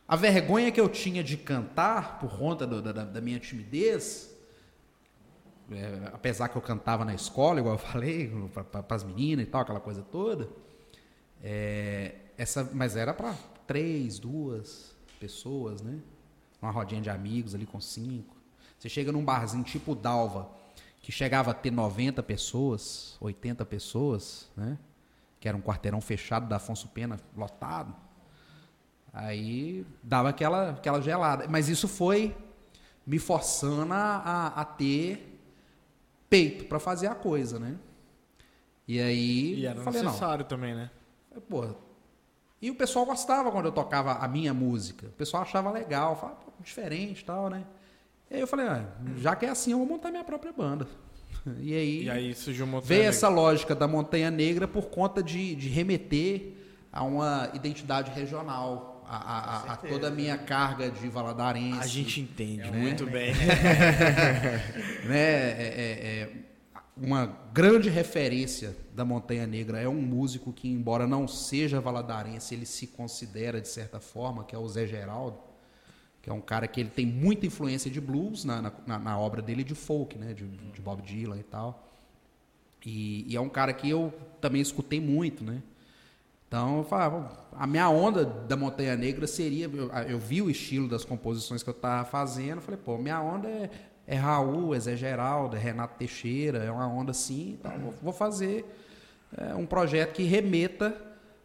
A 0.06 0.16
vergonha 0.16 0.72
que 0.72 0.80
eu 0.80 0.88
tinha 0.88 1.22
de 1.22 1.36
cantar, 1.36 2.18
por 2.18 2.36
conta 2.38 2.66
do- 2.66 2.82
da, 2.82 2.92
da 3.04 3.20
minha 3.20 3.38
timidez, 3.38 4.29
é, 5.70 6.10
apesar 6.12 6.48
que 6.48 6.56
eu 6.56 6.62
cantava 6.62 7.04
na 7.04 7.14
escola, 7.14 7.60
igual 7.60 7.74
eu 7.74 7.78
falei, 7.78 8.30
para 8.72 8.96
as 8.96 9.04
meninas 9.04 9.46
e 9.46 9.48
tal, 9.48 9.60
aquela 9.62 9.80
coisa 9.80 10.02
toda, 10.02 10.48
é, 11.42 12.14
essa, 12.36 12.68
mas 12.72 12.96
era 12.96 13.12
para 13.14 13.34
três, 13.66 14.18
duas 14.18 14.94
pessoas, 15.18 15.80
né? 15.82 15.98
Uma 16.60 16.70
rodinha 16.70 17.00
de 17.00 17.08
amigos 17.10 17.54
ali 17.54 17.64
com 17.66 17.80
cinco. 17.80 18.36
Você 18.78 18.88
chega 18.88 19.12
num 19.12 19.24
barzinho 19.24 19.64
tipo 19.64 19.94
Dalva, 19.94 20.48
que 21.00 21.10
chegava 21.12 21.50
a 21.50 21.54
ter 21.54 21.70
90 21.70 22.22
pessoas, 22.22 23.16
80 23.20 23.64
pessoas, 23.64 24.48
né? 24.56 24.78
Que 25.38 25.48
era 25.48 25.56
um 25.56 25.60
quarteirão 25.62 26.00
fechado 26.00 26.46
da 26.48 26.56
Afonso 26.56 26.88
Pena, 26.88 27.18
lotado. 27.36 27.94
Aí 29.12 29.86
dava 30.02 30.28
aquela, 30.28 30.70
aquela 30.70 31.00
gelada. 31.00 31.46
Mas 31.48 31.68
isso 31.68 31.88
foi 31.88 32.36
me 33.06 33.18
forçando 33.18 33.92
a, 33.92 33.96
a- 34.18 34.60
a 34.60 34.64
ter 34.64 35.29
peito 36.30 36.64
para 36.64 36.78
fazer 36.78 37.08
a 37.08 37.14
coisa, 37.14 37.58
né? 37.58 37.76
E 38.88 39.00
aí 39.00 39.54
E 39.60 39.66
era 39.66 39.80
falei, 39.82 40.00
não, 40.02 40.10
necessário 40.10 40.44
também, 40.44 40.74
né? 40.74 40.90
Porra. 41.48 41.76
E 42.62 42.70
o 42.70 42.74
pessoal 42.74 43.04
gostava 43.06 43.50
quando 43.50 43.66
eu 43.66 43.72
tocava 43.72 44.12
a 44.14 44.28
minha 44.28 44.52
música. 44.54 45.06
O 45.06 45.12
pessoal 45.12 45.42
achava 45.42 45.70
legal, 45.70 46.16
falava, 46.16 46.38
diferente 46.60 47.20
e 47.20 47.24
tal, 47.24 47.48
né? 47.50 47.64
E 48.30 48.34
aí 48.34 48.40
eu 48.40 48.46
falei, 48.46 48.66
ah, 48.66 48.86
já 49.16 49.34
que 49.34 49.46
é 49.46 49.48
assim, 49.48 49.72
eu 49.72 49.78
vou 49.78 49.86
montar 49.86 50.10
minha 50.10 50.24
própria 50.24 50.52
banda. 50.52 50.86
E 51.58 51.74
aí, 51.74 52.04
E 52.04 52.10
aí 52.10 52.34
surgiu 52.34 52.66
uma 52.66 52.82
veio 52.82 53.04
essa 53.04 53.26
lógica 53.28 53.74
da 53.74 53.88
Montanha 53.88 54.30
Negra 54.30 54.68
por 54.68 54.90
conta 54.90 55.22
de, 55.22 55.54
de 55.54 55.70
remeter 55.70 56.52
a 56.92 57.02
uma 57.02 57.48
identidade 57.54 58.10
regional, 58.10 58.89
a, 59.12 59.16
a- 59.16 59.56
a- 59.70 59.72
a 59.72 59.76
toda 59.76 60.08
a 60.08 60.10
minha 60.10 60.38
carga 60.38 60.90
de 60.90 61.08
valadarense. 61.08 61.80
A 61.80 61.86
gente 61.86 62.20
entende 62.20 62.70
né? 62.70 62.78
muito 62.78 63.04
bem. 63.06 63.32
né, 65.04 65.18
é, 65.18 65.74
é- 65.76 66.06
é 66.22 66.32
uma 66.96 67.26
grande 67.52 67.88
referência 67.88 68.76
da 68.94 69.04
Montanha 69.04 69.46
Negra 69.46 69.80
é 69.80 69.88
um 69.88 70.00
músico 70.02 70.52
que, 70.52 70.68
embora 70.68 71.06
não 71.06 71.26
seja 71.26 71.80
valadarense, 71.80 72.54
ele 72.54 72.66
se 72.66 72.86
considera 72.88 73.60
de 73.60 73.68
certa 73.68 73.98
forma, 74.00 74.44
que 74.44 74.54
é 74.54 74.58
o 74.58 74.68
Zé 74.68 74.86
Geraldo, 74.86 75.38
que 76.20 76.28
é 76.28 76.32
um 76.32 76.40
cara 76.42 76.68
que 76.68 76.78
ele 76.80 76.90
tem 76.90 77.06
muita 77.06 77.46
influência 77.46 77.90
de 77.90 78.00
blues 78.00 78.44
na, 78.44 78.60
na- 78.60 78.72
na- 78.86 78.98
na 78.98 79.18
obra 79.18 79.40
dele 79.40 79.64
de 79.64 79.74
folk, 79.74 80.18
né, 80.18 80.34
de, 80.34 80.46
de 80.46 80.80
Bob 80.82 81.00
Dylan 81.02 81.38
e 81.38 81.42
tal. 81.42 81.88
E, 82.84 83.24
e 83.32 83.36
é 83.36 83.40
um 83.40 83.48
cara 83.48 83.72
que 83.72 83.88
eu 83.88 84.12
também 84.40 84.60
escutei 84.60 85.00
muito, 85.00 85.42
né? 85.44 85.62
Então, 86.48 86.78
eu 86.78 86.84
falava, 86.84 87.39
a 87.56 87.66
minha 87.66 87.88
onda 87.88 88.24
da 88.24 88.56
Montanha 88.56 88.96
Negra 88.96 89.26
seria. 89.26 89.66
Eu, 89.66 89.90
eu 90.08 90.18
vi 90.18 90.42
o 90.42 90.50
estilo 90.50 90.88
das 90.88 91.04
composições 91.04 91.62
que 91.62 91.68
eu 91.68 91.74
estava 91.74 92.04
fazendo, 92.04 92.60
falei, 92.60 92.80
pô, 92.82 92.96
minha 92.98 93.20
onda 93.20 93.48
é, 93.48 93.70
é 94.06 94.16
Raul, 94.16 94.74
é 94.74 94.80
Zé 94.80 94.96
Geraldo, 94.96 95.56
é 95.56 95.58
Renato 95.58 95.98
Teixeira, 95.98 96.58
é 96.58 96.70
uma 96.70 96.86
onda 96.88 97.10
assim, 97.10 97.58
então 97.58 97.72
vou, 97.78 97.94
vou 98.02 98.12
fazer 98.12 98.64
é, 99.36 99.54
um 99.54 99.66
projeto 99.66 100.12
que 100.12 100.24
remeta 100.24 100.96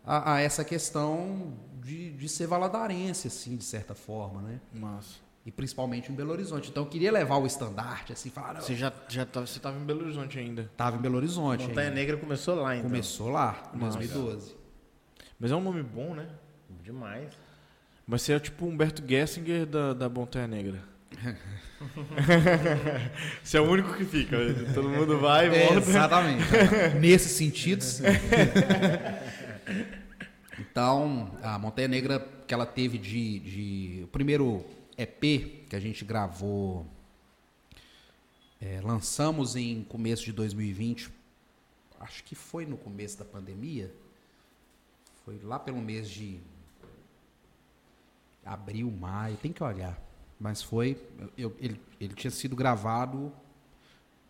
a, 0.05 0.35
a 0.35 0.41
essa 0.41 0.63
questão 0.63 1.53
de, 1.81 2.11
de 2.11 2.29
ser 2.29 2.47
valadarense, 2.47 3.27
assim, 3.27 3.55
de 3.55 3.63
certa 3.63 3.93
forma, 3.93 4.41
né? 4.41 4.59
Massa. 4.73 5.25
E 5.45 5.51
principalmente 5.51 6.11
em 6.11 6.15
Belo 6.15 6.31
Horizonte. 6.31 6.71
Então 6.71 6.83
eu 6.83 6.89
queria 6.89 7.11
levar 7.11 7.37
o 7.37 7.45
estandarte, 7.45 8.11
assim, 8.11 8.31
falar, 8.31 8.59
Você 8.61 8.75
já, 8.75 8.91
já 9.07 9.25
tava, 9.25 9.45
você 9.45 9.59
tava 9.59 9.77
em 9.77 9.83
Belo 9.83 10.01
Horizonte 10.01 10.39
ainda. 10.39 10.71
tava 10.75 10.97
em 10.97 10.99
Belo 10.99 11.17
Horizonte. 11.17 11.67
Montanha 11.67 11.89
ainda. 11.89 11.99
Negra 11.99 12.17
começou 12.17 12.55
lá, 12.55 12.75
então. 12.75 12.89
Começou 12.89 13.29
lá, 13.29 13.71
em 13.73 13.77
Massa. 13.77 13.99
2012. 13.99 14.64
Mas 15.39 15.51
é 15.51 15.55
um 15.55 15.61
nome 15.61 15.83
bom, 15.83 16.13
né? 16.13 16.27
Demais. 16.83 17.31
Mas 18.07 18.21
você 18.21 18.33
é 18.33 18.39
tipo 18.39 18.65
o 18.65 18.69
Humberto 18.69 19.03
Gessinger 19.07 19.65
da, 19.65 19.93
da 19.93 20.09
Montanha 20.09 20.47
Negra. 20.47 20.79
você 23.43 23.57
é 23.57 23.61
o 23.61 23.69
único 23.69 23.93
que 23.95 24.05
fica. 24.05 24.37
Todo 24.73 24.89
mundo 24.89 25.19
vai 25.19 25.47
e 25.49 25.55
É, 25.55 25.65
volta. 25.65 25.89
exatamente. 25.89 26.43
Nesse 26.99 27.29
sentido, 27.29 27.81
sim. 27.83 28.03
Então, 30.59 31.31
a 31.41 31.57
Montanha 31.59 31.87
Negra 31.87 32.19
que 32.47 32.53
ela 32.53 32.65
teve 32.65 32.97
de, 32.97 33.39
de- 33.39 34.01
O 34.03 34.07
primeiro 34.07 34.63
EP 34.97 35.65
que 35.69 35.75
a 35.75 35.79
gente 35.79 36.05
gravou, 36.05 36.85
é, 38.61 38.79
lançamos 38.83 39.55
em 39.55 39.83
começo 39.83 40.23
de 40.23 40.31
2020, 40.31 41.09
acho 41.99 42.23
que 42.23 42.35
foi 42.35 42.65
no 42.65 42.77
começo 42.77 43.17
da 43.17 43.25
pandemia, 43.25 43.91
foi 45.25 45.39
lá 45.39 45.57
pelo 45.57 45.81
mês 45.81 46.07
de 46.07 46.39
abril, 48.45 48.91
maio, 48.91 49.35
tem 49.37 49.51
que 49.51 49.63
olhar. 49.63 49.99
Mas 50.39 50.61
foi. 50.61 51.01
eu- 51.35 51.55
ele, 51.59 51.81
ele 51.99 52.13
tinha 52.13 52.29
sido 52.29 52.55
gravado 52.55 53.31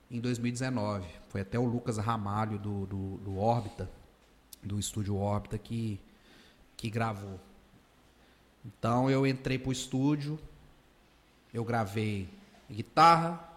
em 0.09 0.21
2019. 0.21 1.05
Foi 1.27 1.41
até 1.41 1.59
o 1.59 1.65
Lucas 1.65 1.97
Ramalho 1.97 2.57
do, 2.57 2.85
do, 2.85 3.17
do 3.17 3.37
Órbita, 3.37 3.89
do 4.63 4.79
estúdio 4.79 5.17
Órbita, 5.17 5.57
que, 5.57 5.99
que 6.77 6.89
gravou. 6.89 7.39
Então 8.63 9.09
eu 9.09 9.27
entrei 9.27 9.59
pro 9.59 9.71
estúdio, 9.71 10.39
eu 11.53 11.63
gravei 11.63 12.29
guitarra, 12.71 13.47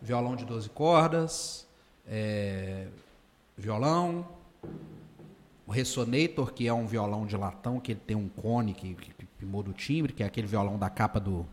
violão 0.00 0.36
de 0.36 0.44
12 0.44 0.68
cordas, 0.70 1.66
é, 2.06 2.88
violão, 3.56 4.26
o 5.70 5.72
Ressonator, 5.72 6.52
que 6.52 6.66
é 6.66 6.74
um 6.74 6.84
violão 6.84 7.24
de 7.24 7.36
latão, 7.36 7.78
que 7.78 7.92
ele 7.92 8.00
tem 8.04 8.16
um 8.16 8.28
cone 8.28 8.74
que, 8.74 8.92
que, 8.92 9.12
que 9.38 9.46
muda 9.46 9.70
o 9.70 9.72
timbre, 9.72 10.12
que 10.12 10.20
é 10.20 10.26
aquele 10.26 10.48
violão 10.48 10.76
da 10.76 10.90
capa 10.90 11.20
do. 11.20 11.46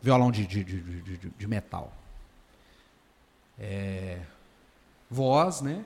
violão 0.00 0.30
de, 0.30 0.46
de, 0.46 0.64
de, 0.64 0.80
de, 1.02 1.16
de- 1.28 1.46
metal. 1.46 1.94
É, 3.58 4.22
voz, 5.10 5.60
né? 5.60 5.84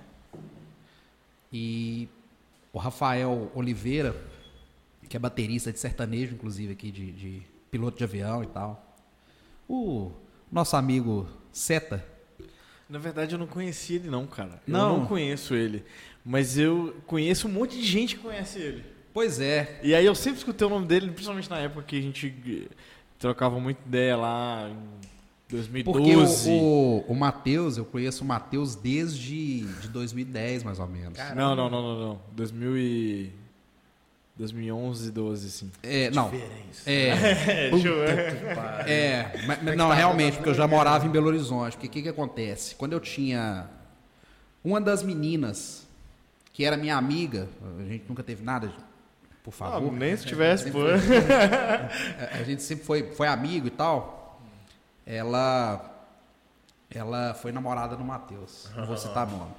E 1.52 2.08
o 2.72 2.78
Rafael 2.78 3.50
Oliveira, 3.56 4.14
que 5.08 5.16
é 5.16 5.20
baterista 5.20 5.72
de 5.72 5.80
sertanejo, 5.80 6.36
inclusive, 6.36 6.72
aqui, 6.74 6.92
de, 6.92 7.10
de 7.10 7.42
piloto 7.72 7.98
de 7.98 8.04
avião 8.04 8.44
e 8.44 8.46
tal. 8.46 8.96
O 9.68 10.12
nosso 10.52 10.76
amigo 10.76 11.28
Seta, 11.50 12.06
Na 12.88 13.00
verdade, 13.00 13.34
eu 13.34 13.38
não 13.38 13.48
conhecia 13.48 13.96
ele, 13.96 14.08
não, 14.08 14.28
cara. 14.28 14.62
Não? 14.64 14.92
Eu 14.94 14.98
não 15.00 15.06
conheço 15.06 15.54
ele. 15.56 15.84
Mas 16.24 16.58
eu 16.58 16.94
conheço 17.06 17.48
um 17.48 17.50
monte 17.52 17.76
de 17.76 17.84
gente 17.86 18.16
que 18.16 18.22
conhece 18.22 18.58
ele. 18.58 18.84
pois 19.14 19.40
é, 19.40 19.80
E 19.82 19.94
aí 19.94 20.04
eu 20.04 20.14
sempre 20.14 20.38
escutei 20.38 20.66
o 20.66 20.70
nome 20.70 20.86
dele, 20.86 21.10
principalmente 21.10 21.48
na 21.50 21.58
época 21.58 21.82
que 21.82 21.98
a 21.98 22.02
gente 22.02 22.34
eh, 22.46 22.74
trocava 23.18 23.58
muita 23.58 23.80
ideia 23.86 24.16
lá 24.16 24.68
em 24.70 24.76
2012. 25.50 25.84
Porque 26.44 26.50
o, 26.50 26.52
o, 26.52 27.04
o 27.08 27.14
Matheus, 27.14 27.78
eu 27.78 27.84
conheço 27.86 28.22
o 28.22 28.26
Matheus 28.26 28.74
desde 28.76 29.60
de 29.80 29.88
2010, 29.88 30.62
mais 30.64 30.78
ou 30.78 30.86
menos. 30.86 31.18
Não, 31.34 31.56
não, 31.56 31.70
não, 31.70 31.82
não, 31.82 32.00
não. 32.00 32.20
2000 32.32 32.76
e... 32.78 33.32
2011, 34.36 35.10
12, 35.10 35.46
assim. 35.48 35.70
É, 35.82 36.10
não. 36.10 36.30
Diferença. 36.30 36.82
É, 36.88 37.70
deixa 37.70 37.88
eu 37.88 37.96
ver. 38.06 38.88
é, 38.88 39.32
mas- 39.46 39.62
mas 39.64 39.76
não, 39.76 39.88
realmente, 39.90 40.36
porque 40.36 40.50
eu 40.50 40.54
já 40.54 40.64
morava 40.68 41.04
em 41.06 41.10
Belo 41.10 41.26
Horizonte. 41.26 41.72
Porque 41.72 41.88
o 41.88 41.90
que, 41.90 42.02
que 42.02 42.08
acontece? 42.08 42.76
Quando 42.76 42.92
eu 42.92 43.00
tinha 43.00 43.68
uma 44.62 44.80
das 44.80 45.02
meninas, 45.02 45.87
que 46.58 46.64
era 46.64 46.76
minha 46.76 46.96
amiga, 46.96 47.48
a 47.78 47.84
gente 47.84 48.04
nunca 48.08 48.20
teve 48.20 48.42
nada, 48.42 48.72
por 49.44 49.50
Ah, 49.50 49.70
favor. 49.70 49.92
nem 49.92 50.16
se 50.16 50.26
tivesse, 50.26 50.72
pô. 50.72 50.80
a 52.32 52.42
gente 52.42 52.64
sempre 52.64 52.84
foi, 52.84 53.12
foi 53.12 53.28
amigo 53.28 53.68
e 53.68 53.70
tal. 53.70 54.40
ela 55.06 55.94
ela 56.92 57.32
foi 57.34 57.52
namorada 57.52 57.94
do 57.94 58.02
Matheus. 58.02 58.68
Não 58.74 58.86
vou 58.86 58.96
citar 58.96 59.24
nome. 59.24 59.52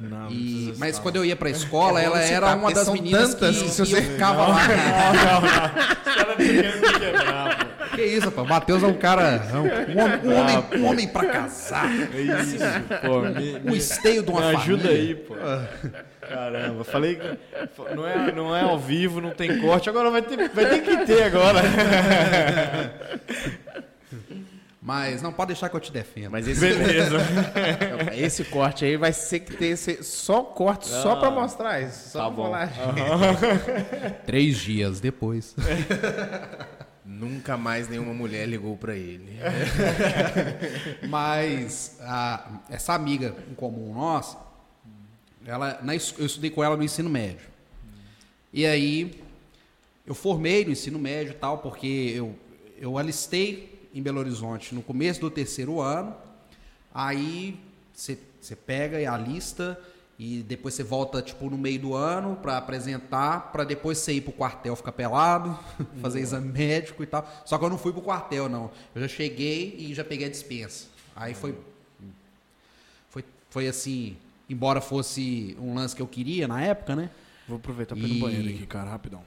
Não, 0.00 0.28
E- 0.28 0.70
não 0.72 0.78
mas 0.78 0.88
citar, 0.96 1.02
quando 1.04 1.16
eu 1.16 1.24
ia 1.24 1.36
pra 1.36 1.50
escola, 1.50 2.00
É 2.00 2.04
ela 2.06 2.20
citar, 2.20 2.32
era 2.34 2.56
uma 2.56 2.72
das 2.72 2.88
meninas 2.88 3.34
que, 3.34 3.40
tantas 3.40 3.62
que 3.62 3.68
se 3.68 3.82
que 3.82 3.88
você- 3.88 3.98
eu 3.98 4.02
ficava 4.02 4.48
lá. 4.48 4.56
Os 4.56 6.14
caras 6.16 6.36
querendo 6.36 6.80
me 6.80 6.98
quebrar, 6.98 7.58
pô. 7.58 7.67
Que 7.98 8.04
isso, 8.04 8.30
pô. 8.30 8.42
O 8.42 8.46
Matheus 8.48 8.82
é 8.82 8.86
um 8.86 8.94
cara. 8.94 9.22
é 9.52 9.56
um, 9.56 9.60
homem, 9.98 10.20
um, 10.24 10.36
homem, 10.40 10.64
um 10.80 10.84
homem 10.86 11.08
pra 11.08 11.24
casar. 11.26 11.86
É 12.14 12.20
isso, 12.20 12.58
pô. 13.04 13.22
Me, 13.22 13.72
Um 13.72 13.74
esteio 13.74 14.22
de 14.22 14.30
me 14.32 14.38
uma 14.38 14.48
ajuda 14.50 14.84
família. 14.84 15.02
aí, 15.08 15.14
pô. 15.16 15.34
Caramba, 16.20 16.84
falei 16.84 17.16
que 17.16 17.94
não 17.96 18.06
é, 18.06 18.32
não 18.32 18.54
é 18.56 18.60
ao 18.62 18.78
vivo, 18.78 19.20
não 19.20 19.30
tem 19.30 19.60
corte, 19.60 19.88
agora 19.88 20.10
vai 20.10 20.22
ter, 20.22 20.48
vai 20.50 20.66
ter 20.66 20.82
que 20.82 20.96
ter 21.06 21.22
agora. 21.24 21.60
Mas 24.80 25.20
não 25.20 25.32
pode 25.32 25.48
deixar 25.48 25.68
que 25.68 25.76
eu 25.76 25.80
te 25.80 25.92
defenda. 25.92 26.30
Mas 26.30 26.46
esse, 26.48 26.60
Beleza. 26.60 27.16
esse 28.16 28.44
corte 28.44 28.84
aí 28.84 28.96
vai 28.96 29.12
ser 29.12 29.40
que 29.40 29.54
ter 29.54 29.66
esse- 29.68 30.02
só 30.04 30.42
corte, 30.42 30.86
só 30.86 31.16
pra 31.16 31.30
mostrar 31.30 31.80
isso. 31.82 32.10
Só 32.10 32.20
Tá 32.20 32.24
pra 32.26 32.30
bom. 32.30 32.44
falar. 32.44 32.70
Três 34.24 34.56
dias 34.58 35.00
depois. 35.00 35.54
Nunca 37.10 37.56
mais 37.56 37.88
nenhuma 37.88 38.12
mulher 38.12 38.46
ligou 38.46 38.76
pra 38.76 38.94
ele. 38.94 39.38
Mas 41.08 41.96
a- 42.02 42.60
essa 42.68 42.92
amiga 42.92 43.34
em 43.50 43.54
comum 43.54 43.94
nossa, 43.94 44.36
ela, 45.46 45.78
na 45.82 45.94
eu 45.94 45.96
estudei 46.26 46.50
com 46.50 46.62
ela 46.62 46.76
no 46.76 46.82
ensino 46.82 47.08
médio. 47.08 47.46
E 48.52 48.66
aí 48.66 49.22
eu 50.06 50.14
formei 50.14 50.64
no 50.66 50.72
ensino 50.72 50.98
médio 50.98 51.30
e 51.32 51.36
tal, 51.36 51.58
porque 51.58 52.12
eu, 52.14 52.34
eu 52.78 52.98
alistei 52.98 53.88
em 53.94 54.02
Belo 54.02 54.18
Horizonte 54.20 54.74
no 54.74 54.82
começo 54.82 55.20
do 55.20 55.30
terceiro 55.30 55.80
ano. 55.80 56.14
Aí 56.92 57.58
você 57.94 58.54
pega 58.66 59.00
e 59.00 59.06
alista 59.06 59.80
e 60.18 60.42
depois 60.42 60.74
você 60.74 60.82
volta 60.82 61.22
tipo 61.22 61.48
no 61.48 61.56
meio 61.56 61.78
do 61.78 61.94
ano 61.94 62.34
para 62.36 62.56
apresentar, 62.56 63.52
para 63.52 63.62
depois 63.64 63.98
você 63.98 64.14
ir 64.14 64.20
pro 64.20 64.32
quartel 64.32 64.74
ficar 64.74 64.90
pelado, 64.92 65.56
fazer 66.02 66.20
exame 66.20 66.50
médico 66.50 67.02
e 67.02 67.06
tal. 67.06 67.24
Só 67.44 67.56
que 67.56 67.64
eu 67.64 67.70
não 67.70 67.78
fui 67.78 67.92
pro 67.92 68.02
quartel 68.02 68.48
não. 68.48 68.70
Eu 68.94 69.02
já 69.02 69.08
cheguei 69.08 69.76
e 69.78 69.94
já 69.94 70.02
peguei 70.04 70.26
a 70.26 70.30
dispensa. 70.30 70.86
Aí 71.14 71.34
foi 71.34 71.56
foi 73.10 73.24
foi 73.50 73.68
assim, 73.68 74.16
embora 74.50 74.80
fosse 74.80 75.56
um 75.60 75.74
lance 75.74 75.94
que 75.94 76.02
eu 76.02 76.06
queria 76.08 76.46
na 76.48 76.62
época, 76.62 76.94
né? 76.96 77.10
Vou 77.46 77.56
aproveitar 77.56 77.94
pra 77.96 78.04
ir 78.04 78.10
E- 78.10 78.14
no 78.14 78.20
banheiro 78.20 78.48
aqui, 78.48 78.66
cara, 78.66 78.90
rapidão. 78.90 79.22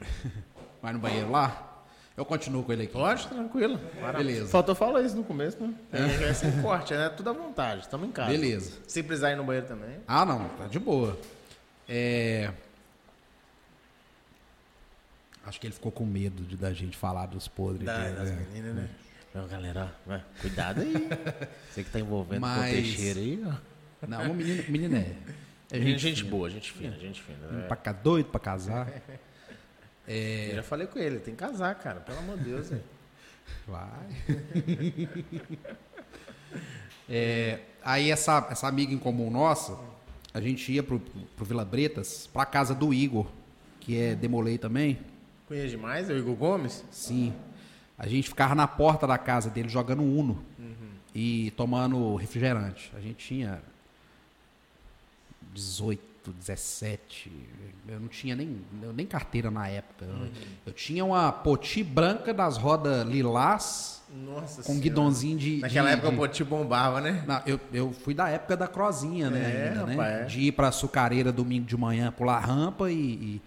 Vai 0.82 0.92
no 0.92 0.98
banheiro 0.98 1.30
lá. 1.30 1.75
Eu 2.16 2.24
continuo 2.24 2.62
com 2.64 2.72
ele 2.72 2.84
aqui. 2.84 2.92
Pode, 2.92 3.26
tranquilo. 3.28 3.78
Beleza. 4.16 4.48
Faltou 4.48 4.74
falar 4.74 5.02
isso 5.02 5.14
no 5.16 5.22
começo, 5.22 5.60
né? 5.62 5.74
É, 5.92 6.24
é 6.30 6.32
sem 6.34 6.50
corte, 6.62 6.94
né? 6.94 7.10
Tudo 7.10 7.28
à 7.30 7.32
vontade. 7.34 7.82
Estamos 7.82 8.08
em 8.08 8.12
casa. 8.12 8.30
Beleza. 8.30 8.72
Se 8.88 9.02
precisar 9.02 9.32
ir 9.32 9.36
no 9.36 9.44
banheiro 9.44 9.66
também. 9.68 9.98
Ah, 10.08 10.24
não, 10.24 10.48
tá 10.50 10.66
de 10.66 10.78
boa. 10.78 11.18
É... 11.88 12.50
Acho 15.44 15.60
que 15.60 15.66
ele 15.66 15.74
ficou 15.74 15.92
com 15.92 16.04
medo 16.04 16.42
de 16.42 16.56
da 16.56 16.72
gente 16.72 16.96
falar 16.96 17.26
dos 17.26 17.46
podres 17.46 17.84
Da- 17.86 17.98
dele, 18.02 18.16
das 18.16 18.30
né? 18.30 18.46
meninas, 18.50 18.74
né? 18.74 18.88
Não, 19.34 19.46
galera, 19.46 19.94
ó, 20.08 20.18
cuidado 20.40 20.80
aí. 20.80 20.94
Você 21.70 21.84
que 21.84 21.90
tá 21.90 22.00
envolvendo 22.00 22.40
Mas- 22.40 22.56
com 22.56 22.66
o 22.66 22.70
Teixeira 22.82 23.20
aí, 23.20 23.44
ó. 23.46 24.06
Não, 24.08 24.30
o 24.30 24.34
menino, 24.34 24.64
menino 24.68 24.96
é. 24.96 25.12
É 25.70 25.78
gente, 25.80 25.98
gente 25.98 26.24
boa, 26.24 26.48
gente 26.48 26.72
fina, 26.72 26.96
gente 26.96 27.20
fina. 27.22 27.46
né? 27.48 27.66
Pra, 27.68 27.92
doido 27.92 28.30
pra 28.30 28.40
casar. 28.40 28.88
Eu 30.50 30.56
já 30.56 30.62
falei 30.62 30.86
com 30.86 30.98
ele, 30.98 31.18
tem 31.18 31.34
que 31.34 31.40
casar, 31.40 31.74
cara. 31.76 32.00
Pelo 32.00 32.18
amor 32.18 32.38
de 32.38 32.44
Deus, 32.44 32.68
velho. 32.70 32.82
Vai. 33.66 34.06
É, 37.08 37.60
aí 37.84 38.10
essa, 38.10 38.46
essa 38.50 38.66
amiga 38.66 38.92
em 38.92 38.98
comum 38.98 39.30
nossa, 39.30 39.78
a 40.34 40.40
gente 40.40 40.72
ia 40.72 40.82
pro, 40.82 40.98
pro 41.36 41.44
Vila 41.44 41.64
Bretas, 41.64 42.28
pra 42.32 42.44
casa 42.44 42.74
do 42.74 42.92
Igor, 42.92 43.26
que 43.78 43.96
é 43.96 44.14
Demolei 44.14 44.58
também. 44.58 44.98
Conhece 45.46 45.68
demais, 45.70 46.10
é 46.10 46.12
o 46.12 46.18
Igor 46.18 46.34
Gomes? 46.34 46.84
Sim. 46.90 47.32
A 47.96 48.08
gente 48.08 48.28
ficava 48.28 48.54
na 48.56 48.66
porta 48.66 49.06
da 49.06 49.16
casa 49.16 49.48
dele 49.48 49.68
jogando 49.68 50.02
Uno 50.02 50.44
Uhum. 50.58 50.74
e 51.14 51.52
tomando 51.52 52.16
refrigerante. 52.16 52.90
A 52.96 53.00
gente 53.00 53.24
tinha 53.24 53.62
18, 55.54 56.02
17. 56.32 57.30
Eu 57.88 58.00
não 58.00 58.08
tinha 58.08 58.34
nem, 58.36 58.56
nem 58.94 59.06
carteira 59.06 59.50
na 59.50 59.68
época. 59.68 60.04
Uhum. 60.06 60.28
Eu 60.66 60.72
tinha 60.72 61.04
uma 61.04 61.30
poti 61.32 61.82
branca 61.84 62.32
das 62.34 62.56
rodas 62.56 63.06
lilás 63.06 64.02
Nossa 64.24 64.56
com 64.56 64.62
Senhora. 64.64 64.82
guidãozinho 64.82 65.38
de. 65.38 65.56
Naquela 65.58 65.88
de- 65.88 65.94
época 65.94 66.08
de- 66.10 66.14
o 66.14 66.18
Poti 66.18 66.44
bombava, 66.44 67.00
né? 67.00 67.24
Não, 67.26 67.42
eu, 67.46 67.60
eu 67.72 67.92
fui 67.92 68.14
da 68.14 68.28
época 68.28 68.56
da 68.56 68.66
crozinha, 68.68 69.28
né? 69.30 69.40
É, 69.40 69.68
ainda, 69.68 69.86
né? 69.86 69.92
rapaz, 69.94 70.12
é. 70.14 70.24
De 70.24 70.40
ir 70.40 70.52
pra 70.52 70.70
sucareira 70.72 71.30
domingo 71.32 71.66
de 71.66 71.76
manhã, 71.76 72.10
pular 72.12 72.38
rampa 72.40 72.90
e, 72.90 72.94
e, 72.96 73.42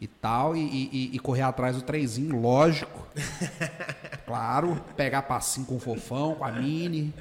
e 0.00 0.06
tal, 0.06 0.56
e, 0.56 0.60
e- 0.60 1.10
e 1.14 1.18
correr 1.18 1.42
atrás 1.42 1.76
do 1.76 1.82
trenzinho, 1.82 2.40
lógico. 2.40 3.06
claro, 4.26 4.80
pegar 4.96 5.22
passinho 5.22 5.66
com 5.66 5.76
o 5.76 5.80
fofão, 5.80 6.34
com 6.34 6.44
a 6.44 6.52
mini. 6.52 7.12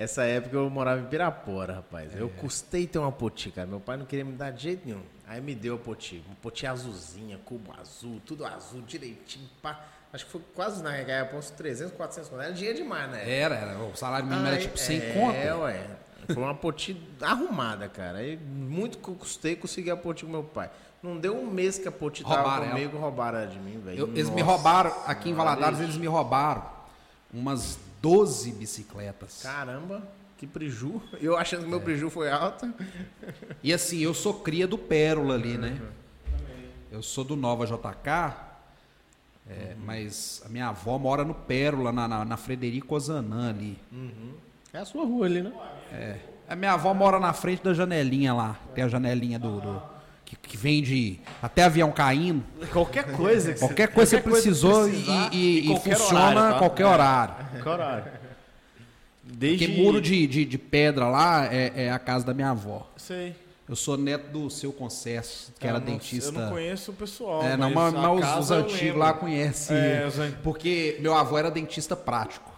Essa 0.00 0.24
época 0.24 0.56
eu 0.56 0.70
morava 0.70 0.98
em 1.02 1.04
Pirapora, 1.04 1.74
rapaz. 1.74 2.16
Eu 2.16 2.30
custei 2.30 2.86
ter 2.86 2.98
uma 2.98 3.12
poti, 3.12 3.50
cara. 3.50 3.66
Meu 3.66 3.80
pai 3.80 3.98
não 3.98 4.06
queria 4.06 4.24
me 4.24 4.32
dar 4.32 4.50
de 4.50 4.62
jeito 4.62 4.88
nenhum. 4.88 5.02
Aí 5.28 5.42
me 5.42 5.54
deu 5.54 5.74
a 5.74 5.78
poti. 5.78 6.24
Uma 6.26 6.36
poti 6.36 6.66
azulzinha, 6.66 7.38
cubo 7.44 7.70
azul, 7.78 8.18
tudo 8.24 8.46
azul, 8.46 8.80
direitinho, 8.80 9.46
pá. 9.60 9.84
Acho 10.10 10.24
que 10.24 10.32
foi 10.32 10.40
quase 10.54 10.82
na 10.82 10.96
época, 10.96 11.36
uns 11.36 11.50
300, 11.50 11.92
400 11.92 12.30
conto. 12.30 12.40
Era 12.40 12.50
dinheiro 12.50 12.78
demais, 12.78 13.10
né? 13.10 13.30
Era, 13.30 13.54
era, 13.54 13.78
o 13.78 13.94
salário 13.94 14.26
mínimo 14.26 14.46
era 14.46 14.56
Aí, 14.56 14.62
tipo 14.62 14.78
100 14.78 14.96
é, 14.96 15.12
conto. 15.12 15.36
É, 15.36 15.54
ué. 15.54 15.86
Foi 16.32 16.42
uma 16.42 16.54
poti 16.54 16.96
arrumada, 17.20 17.86
cara. 17.86 18.18
Aí 18.20 18.38
muito 18.38 18.96
que 18.96 19.06
eu 19.06 19.14
custei 19.14 19.54
conseguir 19.54 19.90
a 19.90 19.98
poti 19.98 20.24
com 20.24 20.30
meu 20.30 20.44
pai. 20.44 20.70
Não 21.02 21.18
deu 21.18 21.36
um 21.36 21.46
mês 21.46 21.78
que 21.78 21.86
a 21.86 21.92
poti 21.92 22.22
tava 22.22 22.36
Roubaram 22.36 22.64
ela. 22.64 22.72
comigo, 22.72 22.96
roubaram 22.96 23.38
ela 23.40 23.46
de 23.48 23.58
mim, 23.58 23.78
velho. 23.78 24.08
Eles 24.14 24.30
me 24.30 24.40
roubaram, 24.40 24.94
aqui 25.06 25.28
em 25.28 25.34
Valadares, 25.34 25.78
eles 25.78 25.96
me 25.96 26.06
roubaram 26.06 26.80
umas 27.32 27.78
12 28.00 28.52
bicicletas. 28.52 29.40
Caramba, 29.42 30.02
que 30.38 30.46
preju. 30.46 31.00
Eu 31.20 31.36
achando 31.36 31.64
que 31.64 31.68
meu 31.70 31.80
preju 31.80 32.08
foi 32.10 32.30
alto. 32.30 32.72
E 33.62 33.72
assim, 33.72 33.98
eu 33.98 34.14
sou 34.14 34.34
cria 34.34 34.66
do 34.66 34.78
Pérola 34.78 35.34
ali, 35.34 35.58
né? 35.58 35.78
Eu 36.90 37.02
sou 37.02 37.22
do 37.24 37.36
Nova 37.36 37.66
JK, 37.66 38.34
é, 39.48 39.74
mas 39.84 40.42
a 40.44 40.48
minha 40.48 40.68
avó 40.68 40.98
mora 40.98 41.24
no 41.24 41.34
Pérola, 41.34 41.92
na, 41.92 42.08
na, 42.08 42.24
na 42.24 42.36
Frederico 42.36 42.94
Ozanam 42.94 43.48
ali. 43.48 43.78
É 44.72 44.78
a 44.78 44.84
sua 44.84 45.04
rua 45.04 45.26
ali, 45.26 45.42
né? 45.42 45.52
É. 45.92 46.16
A 46.48 46.56
minha 46.56 46.72
avó 46.72 46.92
mora 46.94 47.20
na 47.20 47.32
frente 47.32 47.62
da 47.62 47.72
janelinha 47.72 48.34
lá. 48.34 48.58
Tem 48.74 48.82
a 48.82 48.88
janelinha 48.88 49.38
do. 49.38 49.60
do- 49.60 49.82
que, 50.24 50.36
que 50.36 50.56
vende 50.56 51.20
até 51.42 51.64
avião 51.64 51.90
caindo. 51.90 52.44
Qualquer 52.72 53.12
coisa 53.16 53.52
que 53.52 53.58
Qualquer 53.58 53.88
coisa 53.92 54.16
que 54.20 54.22
você 54.28 54.30
precisou 54.30 54.88
e, 54.88 54.92
e- 54.92 55.28
e 55.32 55.58
e 55.58 55.66
qualquer 55.66 55.96
funciona 55.96 56.20
horário, 56.20 56.38
a 56.38 56.52
tá? 56.52 56.58
qualquer 56.58 56.86
horário. 56.86 57.34
Horário. 57.68 58.12
Desde... 59.22 59.66
Porque 59.68 59.82
muro 59.82 60.00
de, 60.00 60.26
de, 60.26 60.44
de 60.44 60.58
pedra 60.58 61.06
lá 61.08 61.46
é, 61.52 61.84
é 61.86 61.90
a 61.92 61.98
casa 61.98 62.24
da 62.24 62.34
minha 62.34 62.50
avó. 62.50 62.90
Sei. 62.96 63.34
Eu 63.68 63.76
sou 63.76 63.96
neto 63.96 64.30
do 64.32 64.50
seu 64.50 64.72
Concesso, 64.72 65.52
que 65.58 65.66
era 65.66 65.76
Eu 65.76 65.80
não- 65.80 65.86
dentista. 65.86 66.28
Eu 66.28 66.32
não 66.32 66.50
conheço 66.50 66.90
o 66.90 66.94
pessoal, 66.94 67.42
É, 67.44 67.56
não, 67.56 67.70
mas, 67.70 67.94
mas, 67.94 68.12
os, 68.14 68.20
casa 68.20 68.40
os 68.40 68.50
antigos 68.50 68.98
lá 68.98 69.12
conhecem. 69.12 69.76
É, 69.76 70.08
Porque 70.42 70.96
meu 71.00 71.14
avô 71.14 71.38
era 71.38 71.50
dentista 71.50 71.94
prático. 71.94 72.50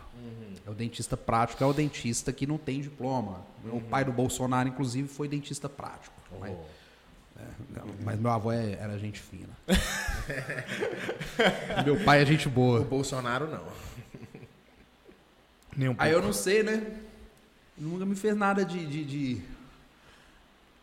É 0.67 0.71
O 0.71 0.75
dentista 0.75 1.17
prático 1.17 1.63
é 1.63 1.67
o 1.67 1.73
dentista 1.75 2.33
que 2.33 2.47
não 2.47 2.57
tem 2.57 2.81
diploma. 2.81 3.41
Meu 3.63 3.81
pai 3.81 4.05
do 4.05 4.13
Bolsonaro, 4.13 4.69
inclusive, 4.69 5.07
foi 5.09 5.29
dentista 5.29 5.69
prático. 5.69 6.15
Mas, 6.41 6.53
é, 6.53 7.43
não, 7.77 7.85
mas 8.05 8.19
meu 8.19 8.31
avô 8.31 8.51
é- 8.51 8.73
era 8.81 8.99
gente 8.99 9.21
fina. 9.21 9.51
meu 11.85 11.97
pai 12.05 12.23
é 12.23 12.27
gente 12.27 12.49
O 12.49 12.51
boa. 12.51 12.81
Bolsonaro 12.81 13.49
não. 13.49 13.63
Nem 15.77 15.89
um 15.89 15.95
Aí 15.99 16.11
pouco. 16.11 16.15
eu 16.15 16.27
não 16.27 16.33
sei, 16.33 16.63
né? 16.63 16.83
Nunca 17.79 18.05
me 18.05 18.15
fez 18.15 18.37
nada 18.37 18.65
de, 18.65 18.87
de- 18.87 19.05
de- 19.05 19.43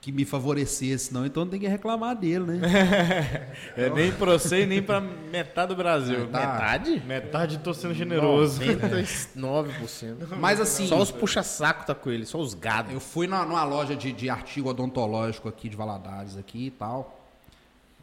que 0.02 0.12
me 0.14 0.24
favorecesse, 0.24 1.14
não. 1.14 1.26
Então 1.26 1.46
tem 1.46 1.60
que 1.60 1.68
reclamar 1.68 2.16
dele, 2.16 2.46
né? 2.46 2.60
É 3.76 3.90
nem 3.90 4.12
pra 4.14 4.32
você 4.38 4.62
e 4.64 4.66
nem 4.66 4.82
pra 4.82 5.02
metade 5.02 5.68
do 5.70 5.76
Brasil. 5.76 6.28
Tá. 6.30 6.40
Metade? 6.40 7.04
Metade 7.06 7.58
tô 7.60 7.74
sendo 7.74 7.94
generoso. 7.94 8.62
99%. 8.62 10.36
Mas 10.40 10.60
assim. 10.62 10.88
Só 10.88 11.00
os 11.02 11.12
puxa-saco 11.12 11.86
tá 11.86 11.94
com 11.94 12.10
ele, 12.10 12.26
só 12.26 12.40
os 12.40 12.54
gados. 12.54 12.94
Eu 12.94 13.00
fui 13.00 13.28
na- 13.28 13.46
numa 13.46 13.64
loja 13.66 13.96
de, 13.96 14.12
de 14.14 14.30
artigo 14.30 14.70
odontológico 14.70 15.48
aqui 15.50 15.68
de 15.70 15.76
Valadares 15.76 16.38
aqui 16.38 16.68
e 16.68 16.72
tal. 16.72 17.20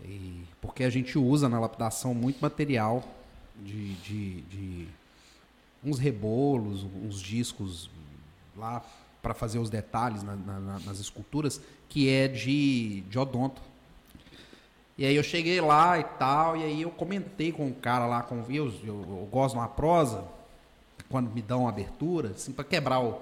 E- 0.05 0.43
porque 0.61 0.85
a 0.85 0.91
gente 0.91 1.19
usa 1.19 1.49
na 1.49 1.59
lapidação 1.59 2.13
muito 2.15 2.39
material 2.41 3.03
de, 3.57 3.95
de, 3.95 4.41
de 4.43 4.89
uns 5.85 5.99
rebolos, 5.99 6.85
uns 6.85 7.21
discos 7.21 7.89
lá 8.57 8.83
para 9.23 9.35
fazer 9.35 9.59
os 9.59 9.69
detalhes 9.71 10.23
na- 10.23 10.37
na- 10.37 10.61
na- 10.61 10.79
nas 10.81 10.99
esculturas, 10.99 11.61
que 11.89 12.09
é 12.09 12.29
de, 12.29 13.01
de 13.03 13.19
odonto. 13.19 13.61
E 14.99 15.05
aí 15.05 15.15
eu 15.15 15.23
cheguei 15.23 15.61
lá 15.61 15.99
e 15.99 16.05
tal, 16.05 16.57
e 16.57 16.63
aí 16.65 16.83
eu 16.83 16.91
comentei 16.91 17.53
com 17.53 17.69
o 17.69 17.75
cara 17.75 18.07
lá, 18.07 18.23
com 18.23 18.37
eu, 18.49 18.67
eu, 18.83 19.05
eu 19.07 19.29
gosto 19.31 19.55
de 19.55 19.61
uma 19.61 19.69
prosa, 19.69 20.25
quando 21.09 21.31
me 21.31 21.43
dão 21.43 21.61
uma 21.63 21.69
abertura, 21.69 22.31
assim, 22.31 22.53
para 22.53 22.65
quebrar 22.65 23.01
o. 23.01 23.21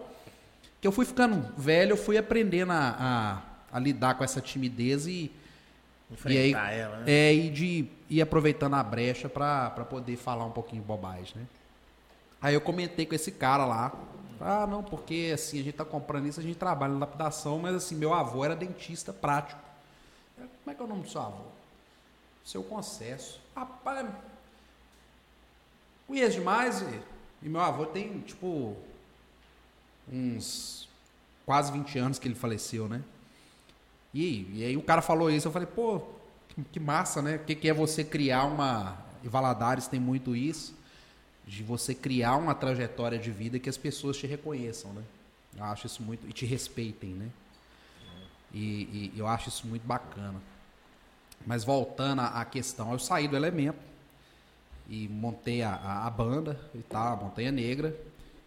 Que 0.81 0.87
eu 0.87 0.93
fui 0.93 1.05
ficando 1.05 1.53
velho, 1.59 1.93
eu 1.93 1.97
fui 1.97 2.17
aprendendo 2.17 2.71
a, 2.73 3.43
a, 3.73 3.77
a 3.77 3.79
lidar 3.81 4.15
com 4.15 4.23
essa 4.25 4.41
timidez 4.41 5.07
e. 5.07 5.31
Enfrentar 6.11 6.35
e 6.35 6.39
aí, 6.75 6.81
ela, 6.81 6.97
né? 6.99 7.05
É, 7.11 7.35
e 7.35 7.51
de 7.51 7.87
ir 8.09 8.21
aproveitando 8.23 8.75
a 8.75 8.83
brecha 8.83 9.29
para 9.29 9.71
poder 9.89 10.17
falar 10.17 10.45
um 10.45 10.51
pouquinho 10.51 10.83
bobagem, 10.83 11.33
né? 11.37 11.43
Aí 12.45 12.53
eu 12.53 12.61
comentei 12.61 13.07
com 13.07 13.15
esse 13.15 13.33
cara 13.33 13.65
lá. 13.65 13.91
Ah, 14.39 14.67
não, 14.67 14.83
porque 14.83 15.31
assim, 15.33 15.61
a 15.61 15.63
gente 15.63 15.77
tá 15.77 15.85
comprando 15.85 16.27
isso, 16.27 16.39
a 16.39 16.43
gente 16.43 16.59
trabalha 16.59 16.93
na 16.93 16.99
lapidação, 16.99 17.59
mas 17.59 17.75
assim, 17.75 17.95
meu 17.95 18.13
avô 18.13 18.45
era 18.45 18.55
dentista 18.55 19.15
prático. 19.15 19.59
Eu, 20.37 20.47
Como 20.63 20.71
é 20.71 20.75
que 20.75 20.83
é 20.83 20.85
o 20.85 20.87
nome 20.87 21.05
do 21.05 21.09
seu 21.09 21.23
avô? 21.23 21.45
Seu 22.45 22.63
Concesso. 22.63 23.41
Rapaz, 23.57 24.07
conheço 26.07 26.33
demais, 26.33 26.83
e, 26.83 27.01
e 27.45 27.49
meu 27.49 27.63
avô 27.63 27.87
tem, 27.87 28.21
tipo, 28.21 28.77
uns 30.13 30.87
quase 31.47 31.73
20 31.73 31.99
anos 31.99 32.19
que 32.19 32.29
ele 32.29 32.35
faleceu, 32.35 32.87
né? 32.87 33.03
E, 34.13 34.51
e 34.53 34.65
aí 34.67 34.77
o 34.77 34.83
cara 34.83 35.01
falou 35.01 35.31
isso, 35.31 35.49
eu 35.49 35.53
falei, 35.53 35.67
pô, 35.67 36.03
que, 36.51 36.63
que 36.73 36.79
massa, 36.79 37.23
né? 37.23 37.37
O 37.37 37.39
que, 37.39 37.55
que 37.55 37.71
é 37.71 37.73
você 37.73 38.05
criar 38.05 38.45
uma. 38.45 38.99
E 39.23 39.29
Valadares 39.29 39.87
tem 39.87 39.99
muito 39.99 40.37
isso, 40.37 40.75
de 41.47 41.63
você 41.63 41.95
criar 41.95 42.37
uma 42.37 42.55
trajetória 42.55 43.19
de 43.19 43.31
vida 43.31 43.59
que 43.59 43.69
as 43.69 43.77
pessoas 43.77 44.17
te 44.17 44.27
reconheçam, 44.27 44.93
né? 44.93 45.03
Eu 45.57 45.65
acho 45.65 45.87
isso 45.87 46.03
muito. 46.03 46.29
E 46.29 46.33
te 46.33 46.45
respeitem, 46.47 47.11
né? 47.11 47.29
E, 48.53 49.13
e 49.15 49.19
eu 49.19 49.27
acho 49.27 49.49
isso 49.49 49.67
muito 49.67 49.87
bacana. 49.87 50.41
Mas 51.47 51.65
voltando 51.65 52.21
à 52.23 52.45
questão, 52.45 52.93
eu 52.93 52.99
saí 52.99 53.29
do 53.29 53.37
elemento 53.37 53.79
e 54.89 55.09
montei 55.09 55.63
a, 55.63 56.05
a, 56.07 56.11
banda 56.11 56.59
e 56.75 56.79
tal, 56.83 57.13
a 57.13 57.17
Montanha 57.17 57.53
Negra. 57.53 57.95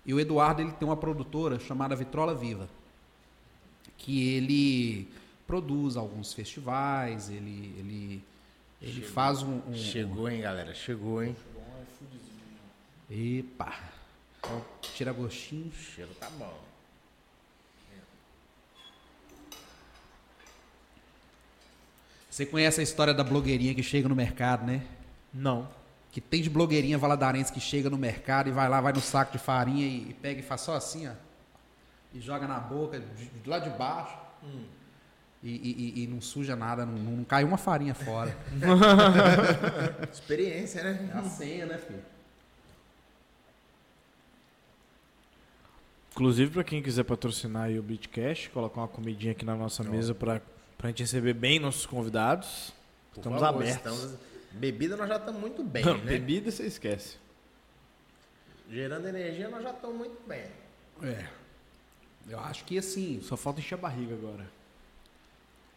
E 0.05 0.13
o 0.13 0.19
Eduardo 0.19 0.61
ele 0.61 0.71
tem 0.71 0.87
uma 0.87 0.95
produtora 0.97 1.59
chamada 1.59 1.95
Vitrola 1.95 2.33
Viva, 2.33 2.67
que 3.97 4.29
ele 4.33 5.11
produz 5.45 5.97
alguns 5.97 6.33
festivais, 6.33 7.29
ele, 7.29 7.73
ele, 7.77 8.23
ele 8.81 9.01
faz 9.01 9.43
um, 9.43 9.59
um- 9.67 9.73
Chegou, 9.73 10.29
hein, 10.29 10.41
galera? 10.41 10.73
Chegou, 10.73 11.21
hein? 11.21 11.35
Epa! 13.09 13.73
Então, 14.39 14.63
tira 14.81 15.11
gostinho. 15.13 15.67
O 15.69 15.73
cheiro 15.73 16.13
tá 16.19 16.29
bom. 16.31 16.57
Você 22.29 22.45
conhece 22.45 22.79
a 22.79 22.83
história 22.83 23.13
da 23.13 23.23
blogueirinha 23.23 23.73
que 23.73 23.81
chega 23.81 24.07
no 24.07 24.15
mercado, 24.15 24.65
né? 24.65 24.81
Não. 25.33 25.67
Que 26.11 26.21
tem 26.21 26.41
de 26.41 26.49
blogueirinha 26.49 26.97
valadarense 26.97 27.51
que 27.51 27.59
chega 27.59 27.89
no 27.89 27.97
mercado 27.97 28.49
e 28.49 28.51
vai 28.51 28.67
lá, 28.69 28.79
vai 28.81 28.93
no 28.93 29.01
saco 29.01 29.31
de 29.31 29.37
farinha 29.39 29.85
e, 29.85 30.09
e 30.09 30.13
pega 30.13 30.39
e 30.39 30.43
faz 30.43 30.61
só 30.61 30.75
assim, 30.75 31.07
ó. 31.07 31.13
E 32.13 32.19
joga 32.21 32.47
na 32.47 32.59
boca, 32.59 32.99
de, 32.99 33.25
de 33.25 33.49
lá 33.49 33.59
de 33.59 33.69
baixo. 33.71 34.15
E, 35.43 35.49
e- 35.49 35.93
e- 35.99 36.03
e 36.03 36.07
não 36.07 36.19
suja 36.21 36.55
nada, 36.55 36.85
não, 36.85 36.93
não 36.93 37.23
cai 37.23 37.43
uma 37.43 37.57
farinha 37.57 37.93
fora. 37.93 38.35
Experiência, 40.11 40.83
né? 40.83 41.11
É 41.13 41.17
a 41.17 41.23
senha, 41.23 41.65
né, 41.65 41.77
filho? 41.77 42.03
Inclusive, 46.17 46.49
para 46.51 46.63
quem 46.63 46.81
quiser 46.81 47.03
patrocinar 47.03 47.65
aí 47.65 47.77
o 47.77 47.83
Beatcast, 47.83 48.49
colocar 48.49 48.81
uma 48.81 48.87
comidinha 48.87 49.33
aqui 49.33 49.45
na 49.45 49.55
nossa 49.55 49.83
mesa 49.83 50.15
para 50.15 50.41
a 50.81 50.87
gente 50.87 51.03
receber 51.03 51.33
bem 51.33 51.59
nossos 51.59 51.85
convidados. 51.85 52.73
Estamos 53.15 53.39
favor, 53.39 53.61
abertos. 53.61 53.75
estamos- 53.93 54.17
Bebida 54.53 54.97
nós 54.97 55.07
já 55.07 55.17
estamos 55.17 55.39
muito 55.39 55.63
bem, 55.63 55.85
Não, 55.85 55.95
né? 55.99 56.13
Bebida 56.13 56.49
você 56.49 56.65
esquece. 56.65 57.17
Gerando 58.67 59.07
energia 59.07 59.47
nós 59.47 59.61
já 59.61 59.69
estamos 59.69 59.95
muito 59.95 60.17
bem. 60.27 60.45
É. 61.03 61.27
Eu 62.27 62.39
acho 62.39 62.65
que 62.65 62.79
assim, 62.79 63.21
Só 63.21 63.37
falta 63.37 63.59
encher 63.59 63.75
a 63.75 63.77
barriga 63.77 64.15
agora. 64.15 64.47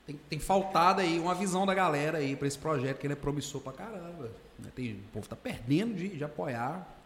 tem, 0.07 0.17
tem 0.31 0.39
faltado 0.39 1.03
aí 1.03 1.19
uma 1.21 1.35
visão 1.35 1.67
da 1.67 1.75
galera 1.75 2.17
aí 2.17 2.35
pra 2.35 2.49
esse 2.49 2.59
projeto 2.59 2.97
que 2.99 3.07
ele 3.07 3.13
é 3.13 3.17
promissor 3.17 3.61
pra 3.61 3.73
caramba. 3.75 4.31
né? 4.59 4.71
Tem, 4.75 4.93
o 4.95 5.13
povo 5.13 5.29
tá 5.29 5.37
perdendo 5.37 5.95
de, 5.95 6.09
de 6.09 6.25
apoiar. 6.25 6.97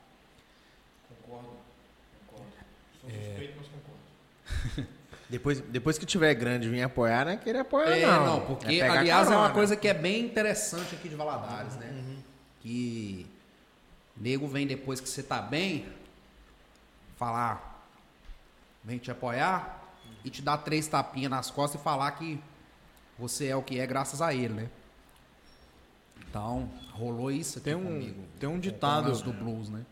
Depois, 5.28 5.58
depois 5.60 5.96
que 5.98 6.04
tiver 6.04 6.34
grande 6.34 6.68
vir 6.68 6.82
apoiar, 6.82 7.24
não 7.24 7.32
é 7.32 7.36
querer 7.36 7.60
apoiar, 7.60 7.96
É, 7.96 8.06
não. 8.06 8.26
não, 8.26 8.40
porque, 8.46 8.74
É 8.80 8.86
aliás, 8.88 9.26
é 9.26 9.30
uma 9.30 9.36
carona. 9.36 9.54
coisa 9.54 9.74
que 9.74 9.88
é 9.88 9.94
bem 9.94 10.22
interessante 10.26 10.94
aqui 10.94 11.08
de 11.08 11.14
Valadares, 11.16 11.74
né? 11.76 12.18
Que 12.60 13.26
nego 14.16 14.46
vem 14.46 14.66
depois 14.66 15.00
que 15.00 15.08
você 15.08 15.22
tá 15.22 15.40
bem, 15.40 15.86
falar, 17.16 17.84
vem 18.84 18.98
te 18.98 19.10
apoiar 19.10 19.82
e 20.24 20.30
te 20.30 20.42
dar 20.42 20.58
três 20.58 20.86
tapinhas 20.86 21.30
nas 21.30 21.50
costas 21.50 21.80
e 21.80 21.84
falar 21.84 22.10
que 22.12 22.38
você 23.18 23.46
é 23.46 23.56
o 23.56 23.62
que 23.62 23.80
é 23.80 23.86
graças 23.86 24.20
a 24.20 24.32
ele, 24.34 24.52
né? 24.52 24.68
Então, 26.28 26.68
rolou 26.92 27.30
isso 27.30 27.58
aqui 27.58 27.64
Tem 27.64 27.74
um- 27.74 27.82
comigo. 27.84 28.24
tem 28.38 28.48
um 28.48 28.58
ditado- 28.60 29.10
do 29.22 29.32
blues, 29.32 29.68
né? 29.70 29.84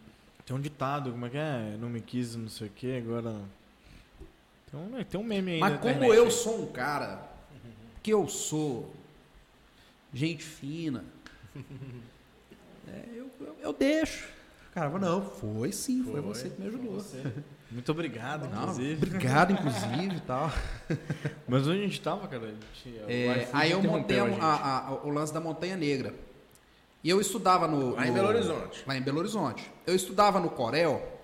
Tem 0.44 0.54
um 0.54 0.60
ditado, 0.60 1.10
como 1.10 1.24
é 1.26 1.30
que 1.30 1.38
é? 1.38 1.76
Não 1.80 1.88
me 1.88 2.00
quis, 2.00 2.36
não 2.36 2.48
sei 2.48 2.66
o 2.66 2.70
que, 2.70 2.96
agora. 2.98 3.34
Tem 4.72 4.80
um, 4.80 5.04
tem 5.04 5.20
um 5.20 5.24
meme 5.24 5.52
aí. 5.52 5.60
Mas 5.60 5.72
na 5.74 5.78
como 5.78 5.90
internet 5.92 6.16
eu 6.16 6.24
aí. 6.24 6.30
sou 6.32 6.62
um 6.62 6.66
cara 6.72 7.22
que 8.02 8.10
eu 8.12 8.26
sou 8.26 8.92
gente 10.12 10.42
fina, 10.42 11.04
é, 12.88 13.04
eu, 13.14 13.30
eu, 13.40 13.56
eu 13.60 13.72
deixo. 13.72 14.28
Cara, 14.74 14.88
mas 14.88 15.00
não, 15.02 15.22
foi 15.22 15.70
sim, 15.72 16.02
foi, 16.02 16.20
você 16.22 16.48
que 16.48 16.60
me 16.60 16.68
ajudou. 16.68 17.04
Muito 17.70 17.92
obrigado, 17.92 18.48
Não, 18.50 18.62
inclusive. 18.62 19.06
obrigado, 19.06 19.52
inclusive 19.52 20.16
e 20.16 20.20
tal. 20.20 20.50
Mas 21.48 21.66
onde 21.66 21.78
a 21.80 21.82
gente 21.84 22.00
tava, 22.02 22.28
cara? 22.28 22.44
A 22.44 22.48
gente- 22.48 22.98
É, 23.08 23.48
aí 23.52 23.70
eu 23.70 23.82
montei 23.82 24.18
a- 24.20 24.24
a 24.24 24.88
a- 24.88 24.92
o 25.04 25.08
lance 25.10 25.32
da 25.32 25.40
Montanha 25.40 25.74
Negra. 25.76 26.14
E 27.02 27.08
eu 27.08 27.18
estudava 27.18 27.66
no. 27.66 27.94
Lá 27.94 28.04
em 28.06 28.08
no- 28.08 28.14
Belo 28.14 28.28
Horizonte. 28.28 28.84
Lá 28.86 28.94
em 28.96 29.00
Belo 29.02 29.18
Horizonte. 29.20 29.70
Eu 29.86 29.94
estudava 29.94 30.38
no 30.38 30.50
Corel, 30.50 31.18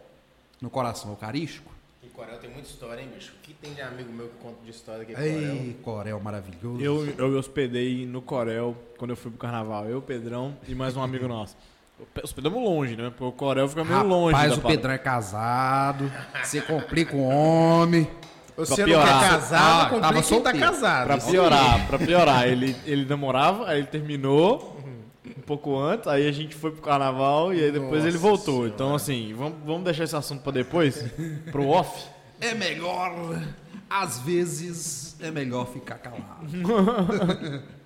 no 0.60 0.70
Coração 0.70 1.10
Eucarístico. 1.10 1.70
Corel 2.18 2.36
tem 2.38 2.50
muita 2.50 2.68
história, 2.68 3.00
hein, 3.00 3.08
bicho? 3.14 3.32
O 3.38 3.42
que 3.46 3.54
tem 3.54 3.72
de 3.74 3.80
amigo 3.80 4.12
meu 4.12 4.26
que 4.26 4.34
conta 4.42 4.56
de 4.64 4.70
história 4.72 5.02
aqui 5.02 5.12
em 5.12 5.14
Corel? 5.14 5.52
Ei, 5.52 5.76
Corel 5.84 6.20
maravilhoso. 6.20 6.82
Eu, 6.82 7.06
eu 7.16 7.28
me 7.28 7.36
hospedei 7.36 8.04
no 8.06 8.20
Corel 8.20 8.76
quando 8.98 9.10
eu 9.10 9.16
fui 9.16 9.30
pro 9.30 9.38
carnaval. 9.38 9.86
Eu, 9.86 10.02
Pedrão 10.02 10.56
e 10.66 10.74
mais 10.74 10.96
um 10.96 11.02
amigo 11.02 11.28
nosso. 11.28 11.56
Hospedamos 12.20 12.60
longe, 12.60 12.96
né? 12.96 13.10
Porque 13.10 13.22
o 13.24 13.30
Corel 13.30 13.68
fica 13.68 13.84
meio 13.84 14.02
longe. 14.02 14.32
Rapaz, 14.34 14.50
da 14.50 14.58
o 14.58 14.60
parada. 14.60 14.76
Pedrão 14.80 14.94
é 14.94 14.98
casado. 14.98 16.12
Você 16.42 16.60
complica 16.60 17.14
o 17.14 17.22
homem. 17.22 18.10
Você 18.56 18.80
não 18.80 18.86
piorar. 18.88 19.20
tá 19.20 19.28
casado, 19.28 19.62
Ah, 19.62 19.84
complica 19.84 20.00
tava 20.00 20.12
quem 20.14 20.22
tá 20.22 20.28
solteiro. 20.28 20.58
casado. 20.58 21.06
Pra 21.06 21.18
piorar, 21.18 21.86
pra 21.86 21.98
piorar. 22.00 22.48
Ele, 22.48 22.74
ele 22.84 23.04
namorava, 23.04 23.68
aí 23.68 23.78
ele 23.78 23.86
terminou 23.86 24.77
um 25.36 25.42
pouco 25.42 25.78
antes, 25.78 26.06
aí 26.06 26.26
a 26.28 26.32
gente 26.32 26.54
foi 26.54 26.70
pro 26.70 26.82
carnaval 26.82 27.52
e 27.52 27.62
aí 27.62 27.72
depois 27.72 28.04
Nossa 28.04 28.08
ele 28.08 28.18
voltou. 28.18 28.54
Senhora. 28.54 28.68
Então, 28.74 28.94
assim, 28.94 29.34
vamos, 29.34 29.58
vamos 29.64 29.84
deixar 29.84 30.04
esse 30.04 30.16
assunto 30.16 30.42
pra 30.42 30.52
depois? 30.52 31.04
Pro 31.50 31.68
off? 31.68 32.06
É 32.40 32.54
melhor, 32.54 33.42
às 33.90 34.20
vezes, 34.20 35.16
é 35.20 35.30
melhor 35.30 35.66
ficar 35.66 35.98
calado. 35.98 36.46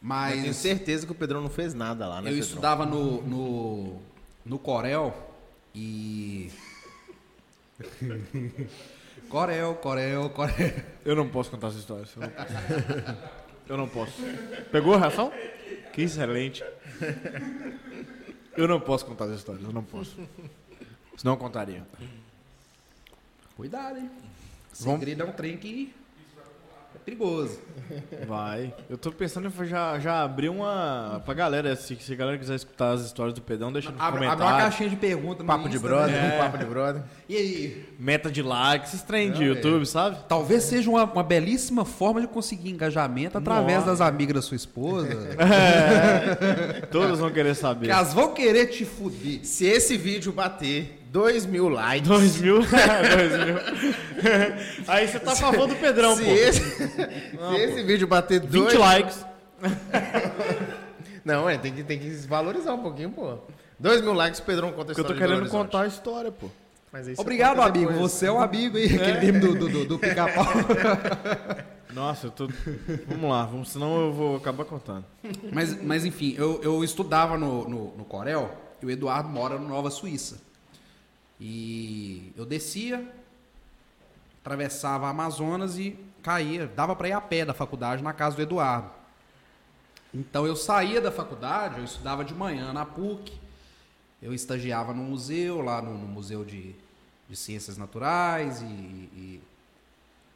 Mas 0.00 0.34
tenho 0.34 0.46
Mas 0.46 0.56
certeza 0.56 1.04
que 1.06 1.12
o 1.12 1.14
Pedrão 1.14 1.40
não 1.40 1.50
fez 1.50 1.74
nada 1.74 2.06
lá, 2.06 2.16
né, 2.22 2.28
eu 2.30 2.34
Pedrão? 2.34 2.40
estudava 2.40 2.86
no, 2.86 3.22
no, 3.22 3.96
no 4.44 4.58
Corel 4.58 5.12
e. 5.74 6.50
Corel, 9.28 9.74
Corel, 9.74 10.30
Corel. 10.30 10.72
Eu 11.04 11.16
não 11.16 11.28
posso 11.28 11.50
contar 11.50 11.68
essa 11.68 11.78
história. 11.78 12.04
Eu 12.16 12.16
não 12.22 12.28
posso. 12.30 12.52
Eu 13.68 13.76
não 13.76 13.88
posso. 13.88 14.12
Pegou 14.72 14.94
a 14.94 14.98
reação? 14.98 15.32
Que 15.92 16.02
excelente. 16.02 16.64
Eu 18.56 18.66
não 18.66 18.80
posso 18.80 19.06
contar 19.06 19.26
essa 19.26 19.34
história, 19.34 19.62
eu 19.62 19.72
não 19.72 19.84
posso. 19.84 20.16
Senão 21.16 21.34
eu 21.34 21.38
contaria. 21.38 21.86
Cuidado, 23.56 23.98
hein? 23.98 24.10
Segredo 24.72 25.22
é 25.22 25.26
um 25.26 25.32
trem 25.32 25.56
que 25.56 25.92
perigoso. 27.08 27.58
Vai. 28.26 28.74
Eu 28.88 28.98
tô 28.98 29.10
pensando 29.10 29.48
em 29.48 29.66
já, 29.66 29.98
já 29.98 30.22
abrir 30.22 30.50
uma. 30.50 31.22
Pra 31.24 31.32
galera, 31.32 31.74
se, 31.74 31.96
se 31.96 32.12
a 32.12 32.16
galera 32.16 32.36
quiser 32.36 32.56
escutar 32.56 32.92
as 32.92 33.00
histórias 33.00 33.34
do 33.34 33.40
Pedão, 33.40 33.72
deixa 33.72 33.90
nos 33.90 34.00
Abre, 34.00 34.26
abre 34.26 34.44
uma 34.44 34.58
caixinha 34.58 34.90
de 34.90 34.96
perguntas 34.96 35.38
no 35.38 35.46
Papo 35.46 35.68
de 35.68 35.76
Insta, 35.76 35.88
brother, 35.88 36.14
né? 36.14 36.38
papo 36.38 36.58
de 36.58 36.64
brother. 36.66 37.02
E 37.28 37.36
aí? 37.36 37.88
Meta 37.98 38.30
de 38.30 38.42
likes, 38.42 38.90
esses 38.92 39.02
trem 39.02 39.30
de 39.30 39.42
é. 39.42 39.46
YouTube, 39.46 39.86
sabe? 39.86 40.18
Talvez 40.28 40.64
seja 40.64 40.90
uma, 40.90 41.04
uma 41.04 41.22
belíssima 41.22 41.84
forma 41.84 42.20
de 42.20 42.26
conseguir 42.26 42.70
engajamento 42.70 43.38
através 43.38 43.78
Nossa. 43.78 43.90
das 43.90 44.00
amigas 44.00 44.34
da 44.34 44.42
sua 44.42 44.56
esposa. 44.56 45.08
Todos 46.90 47.18
vão 47.18 47.30
querer 47.30 47.54
saber. 47.54 47.86
que 47.86 47.92
elas 47.92 48.12
vão 48.12 48.34
querer 48.34 48.66
te 48.66 48.84
fuder. 48.84 49.40
Se 49.44 49.64
esse 49.64 49.96
vídeo 49.96 50.32
bater 50.32 50.97
2 51.10 51.46
mil 51.46 51.68
likes... 51.68 52.08
Dois 52.08 52.40
mil? 52.40 52.60
Dois 52.64 53.44
mil. 53.44 53.56
Aí 54.86 55.08
você 55.08 55.18
tá 55.18 55.32
a 55.32 55.36
favor 55.36 55.66
do 55.66 55.76
Pedrão, 55.76 56.16
se 56.16 56.24
pô. 56.24 56.30
esse, 56.30 56.60
se 56.76 57.56
esse 57.56 57.82
vídeo 57.82 58.06
bater 58.06 58.40
20 58.40 58.50
dois, 58.50 58.74
likes. 58.74 59.26
Não, 61.24 61.48
é, 61.48 61.58
tem 61.58 61.72
que, 61.72 61.82
tem 61.82 61.98
que 61.98 62.10
valorizar 62.26 62.74
um 62.74 62.82
pouquinho, 62.82 63.10
pô. 63.10 63.38
Dois 63.78 64.00
mil 64.00 64.12
likes, 64.12 64.40
o 64.40 64.42
Pedrão 64.42 64.72
conta 64.72 64.92
a 64.92 64.94
Porque 64.94 65.00
eu 65.00 65.04
tô 65.04 65.12
história 65.12 65.34
querendo 65.36 65.50
contar 65.50 65.82
a 65.82 65.86
história, 65.86 66.30
pô. 66.30 66.48
Mas 66.92 67.06
aí 67.06 67.14
você 67.14 67.20
Obrigado, 67.20 67.60
amigo. 67.60 67.92
depois. 67.92 68.12
Você 68.12 68.26
é 68.26 68.32
um 68.32 68.40
amigo 68.40 68.76
aí, 68.76 68.86
aquele 68.86 69.32
meme 69.32 69.40
do, 69.40 69.54
do, 69.54 69.68
do, 69.68 69.84
do 69.84 69.98
pica-pau. 69.98 70.46
Nossa, 71.92 72.26
eu 72.26 72.30
tô. 72.30 72.48
vamos 73.06 73.30
lá, 73.30 73.44
vamos, 73.44 73.70
senão 73.70 74.00
eu 74.00 74.12
vou 74.12 74.36
acabar 74.36 74.64
contando. 74.64 75.04
Mas, 75.52 75.82
mas 75.82 76.04
enfim, 76.04 76.34
eu, 76.36 76.60
eu 76.62 76.82
estudava 76.82 77.36
no, 77.36 77.68
no, 77.68 77.96
no 77.96 78.04
Corel 78.04 78.50
e 78.82 78.86
o 78.86 78.90
Eduardo 78.90 79.28
mora 79.28 79.58
no 79.58 79.68
Nova 79.68 79.90
Suíça. 79.90 80.47
E 81.40 82.32
eu 82.36 82.44
descia, 82.44 83.06
atravessava 84.40 85.06
a 85.06 85.10
Amazonas 85.10 85.78
e 85.78 85.96
caía, 86.22 86.66
dava 86.66 86.96
para 86.96 87.08
ir 87.08 87.12
a 87.12 87.20
pé 87.20 87.44
da 87.44 87.54
faculdade 87.54 88.02
na 88.02 88.12
casa 88.12 88.36
do 88.36 88.42
Eduardo. 88.42 88.90
Então 90.12 90.46
eu 90.46 90.56
saía 90.56 91.00
da 91.00 91.12
faculdade, 91.12 91.78
eu 91.78 91.84
estudava 91.84 92.24
de 92.24 92.34
manhã 92.34 92.72
na 92.72 92.84
PUC, 92.84 93.32
eu 94.22 94.32
estagiava 94.34 94.92
no 94.94 95.02
museu, 95.02 95.60
lá 95.60 95.80
no, 95.82 95.96
no 95.96 96.08
Museu 96.08 96.44
de, 96.44 96.74
de 97.28 97.36
Ciências 97.36 97.76
Naturais 97.76 98.62
e, 98.62 98.64
e- 98.64 99.40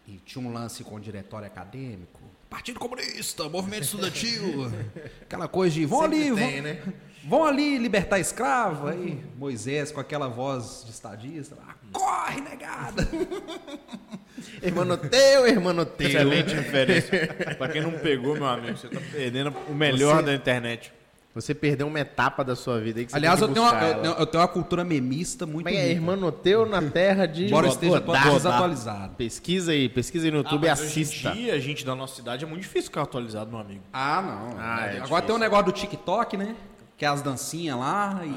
e 0.07 0.21
tinha 0.27 0.45
um 0.47 0.53
lance 0.53 0.83
com 0.85 0.97
o 0.97 1.01
diretório 1.01 1.47
acadêmico. 1.47 2.21
Partido 2.51 2.79
Comunista, 2.79 3.49
movimento 3.49 3.85
estudantil, 3.85 4.67
aquela 5.23 5.49
coisa 5.49 5.75
de 5.75 5.87
vão 5.87 6.03
ali, 6.03 6.25
tem, 6.25 6.31
vão, 6.35 6.63
né? 6.63 6.93
Vão 7.25 7.45
ali 7.45 7.79
libertar 7.79 8.19
escravo. 8.19 8.89
Aí 8.89 9.19
Moisés 9.39 9.91
com 9.93 10.01
aquela 10.01 10.29
voz 10.29 10.83
de 10.85 10.91
estadista, 10.93 11.55
lá, 11.57 11.75
corre 11.93 12.41
negada. 12.41 13.09
Hermanoteu, 14.63 15.47
hermanoteu. 15.47 16.09
Excelente 16.09 16.55
referência. 16.55 17.29
pra 17.59 17.69
quem 17.69 17.83
não 17.83 17.93
pegou, 17.93 18.35
meu 18.35 18.47
amigo, 18.47 18.77
você 18.77 18.89
tá 18.89 19.01
perdendo 19.13 19.53
o 19.69 19.75
melhor 19.75 20.17
Você- 20.17 20.23
da 20.23 20.35
internet. 20.35 20.93
Você 21.35 21.55
perdeu 21.55 21.87
uma 21.87 21.99
etapa 21.99 22.45
da 22.45 22.55
sua 22.55 22.79
vida 22.79 23.01
aí 23.01 23.07
que 23.07 23.11
você 23.13 23.17
Aliás, 23.17 23.39
tem 23.41 23.49
eu 23.49 23.55
que 23.55 23.59
tenho, 23.59 23.67
uma, 23.67 24.07
eu, 24.07 24.13
eu 24.19 24.27
tenho 24.27 24.43
uma 24.43 24.49
cultura 24.49 24.85
memista 24.85 25.47
muito 25.47 25.65
Como 25.65 25.75
é 25.75 25.81
rica. 25.81 25.93
Hermanoteu 25.95 26.67
na 26.67 26.83
terra 26.83 27.25
de... 27.25 27.47
Embora 27.47 27.69
eu 27.69 27.73
esteja 27.73 28.01
desatualizado. 28.01 29.15
Pesquisa 29.17 29.73
aí, 29.73 29.89
pesquisa 29.89 30.27
aí 30.27 30.31
no 30.31 30.37
YouTube 30.39 30.65
e 30.65 30.69
Ah, 30.69 30.73
mas 30.73 30.81
hoje 30.83 30.99
em 30.99 31.03
assista. 31.05 31.31
dia, 31.31 31.55
a 31.55 31.59
gente 31.59 31.87
da 31.87 31.95
nossa 31.95 32.17
cidade 32.17 32.45
é 32.45 32.47
muito 32.47 32.61
difícil 32.61 32.91
ficar 32.91 33.01
atualizado, 33.03 33.51
meu 33.51 33.61
amigo. 33.61 33.81
Ah, 33.91 34.21
não. 34.21 34.59
Ah, 34.61 34.81
é 34.81 34.89
Agora 34.89 35.01
difícil. 35.05 35.23
tem 35.23 35.35
um 35.35 35.39
negócio 35.39 35.65
do 35.65 35.73
TikTok, 35.73 36.37
né? 36.37 36.55
Que 37.03 37.07
é 37.07 37.09
as 37.09 37.21
dancinhas 37.21 37.77
lá. 37.77 38.21
E... 38.23 38.29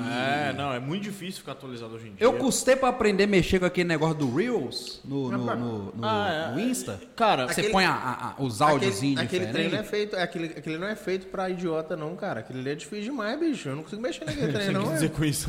É, 0.50 0.54
não, 0.58 0.74
é 0.74 0.80
muito 0.80 1.04
difícil 1.04 1.42
ficar 1.42 1.52
atualizado 1.52 1.94
hoje 1.94 2.08
em 2.08 2.16
dia. 2.16 2.18
Eu 2.20 2.34
custei 2.34 2.76
pra 2.76 2.90
aprender 2.90 3.26
a 3.26 3.28
mexer 3.28 3.60
com 3.60 3.66
aquele 3.68 3.88
negócio 3.88 4.16
do 4.16 4.36
Reels 4.36 5.02
no, 5.06 5.30
no, 5.30 5.38
no, 5.56 5.84
no- 5.94 6.04
Ah, 6.04 6.50
é. 6.50 6.52
no 6.56 6.60
Insta. 6.60 7.00
Cara, 7.16 7.46
Você 7.46 7.60
aquele- 7.60 7.70
põe 7.72 7.86
a- 7.86 7.94
a- 8.40 8.42
os 8.42 8.64
áudiozinhos 8.64 9.22
Aquele, 9.22 9.46
aquele 9.46 9.54
trem 9.54 9.70
não 9.72 9.78
é 9.78 9.84
feito, 9.84 10.16
é 10.16 10.24
aquele, 10.24 10.46
aquele 10.48 10.78
não 10.80 10.88
é 10.88 10.96
feito 10.96 11.28
pra 11.28 11.48
idiota 11.48 11.96
não, 11.96 12.16
cara. 12.16 12.40
Aquele 12.40 12.58
ali 12.62 12.72
é 12.72 12.74
difícil 12.76 13.04
demais, 13.12 13.40
bicho. 13.40 13.70
Eu 13.70 13.76
não 13.76 13.84
consigo 13.84 14.02
mexer 14.02 14.26
naquele 14.26 14.50
trem 14.52 14.66
você 14.66 14.72
não. 14.72 14.82
quis 14.82 14.90
é. 14.90 14.94
dizer 14.96 15.10
com 15.12 15.26
isso. 15.26 15.48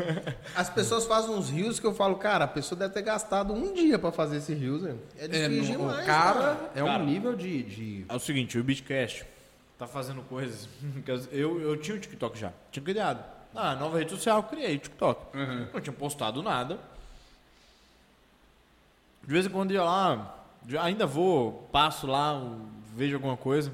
As 0.56 0.70
pessoas 0.70 1.04
fazem 1.04 1.34
uns 1.34 1.50
rios 1.50 1.78
que 1.78 1.86
eu 1.86 1.92
falo, 1.94 2.14
cara, 2.16 2.46
a 2.46 2.48
pessoa 2.48 2.78
deve 2.78 2.94
ter 2.94 3.02
gastado 3.02 3.52
um 3.52 3.74
dia 3.74 3.98
pra 3.98 4.10
fazer 4.10 4.38
esse 4.38 4.54
rios, 4.54 4.80
velho. 4.80 5.00
É 5.18 5.26
É, 5.26 5.48
difícil 5.50 5.74
no- 5.74 5.80
demais, 5.88 6.02
o 6.02 6.06
cara 6.06 6.70
é 6.74 6.82
um 6.82 6.86
Cara. 6.86 7.04
nível 7.04 7.36
de, 7.36 7.62
de- 7.62 8.06
É 8.08 8.14
o 8.14 8.18
seguinte, 8.18 8.58
o 8.58 8.64
Beatcast 8.64 9.26
tá 9.78 9.86
fazendo 9.86 10.22
coisas. 10.22 10.68
eu, 11.32 11.60
eu 11.60 11.76
tinha 11.76 11.96
o 11.96 12.00
TikTok 12.00 12.38
já. 12.38 12.52
Tinha 12.70 12.84
criado. 12.84 13.24
Ah, 13.54 13.76
nova 13.76 13.98
rede 13.98 14.10
social, 14.10 14.42
criei 14.44 14.76
o 14.76 14.78
TikTok. 14.78 15.36
Não 15.72 15.80
tinha 15.80 15.92
postado 15.92 16.42
nada. 16.42 16.78
De 19.22 19.32
vez 19.32 19.46
em 19.46 19.48
quando 19.48 19.72
ia 19.72 19.82
lá, 19.82 20.44
ainda 20.80 21.06
vou, 21.06 21.68
passo 21.72 22.06
lá, 22.06 22.42
vejo 22.94 23.14
alguma 23.14 23.36
coisa. 23.36 23.72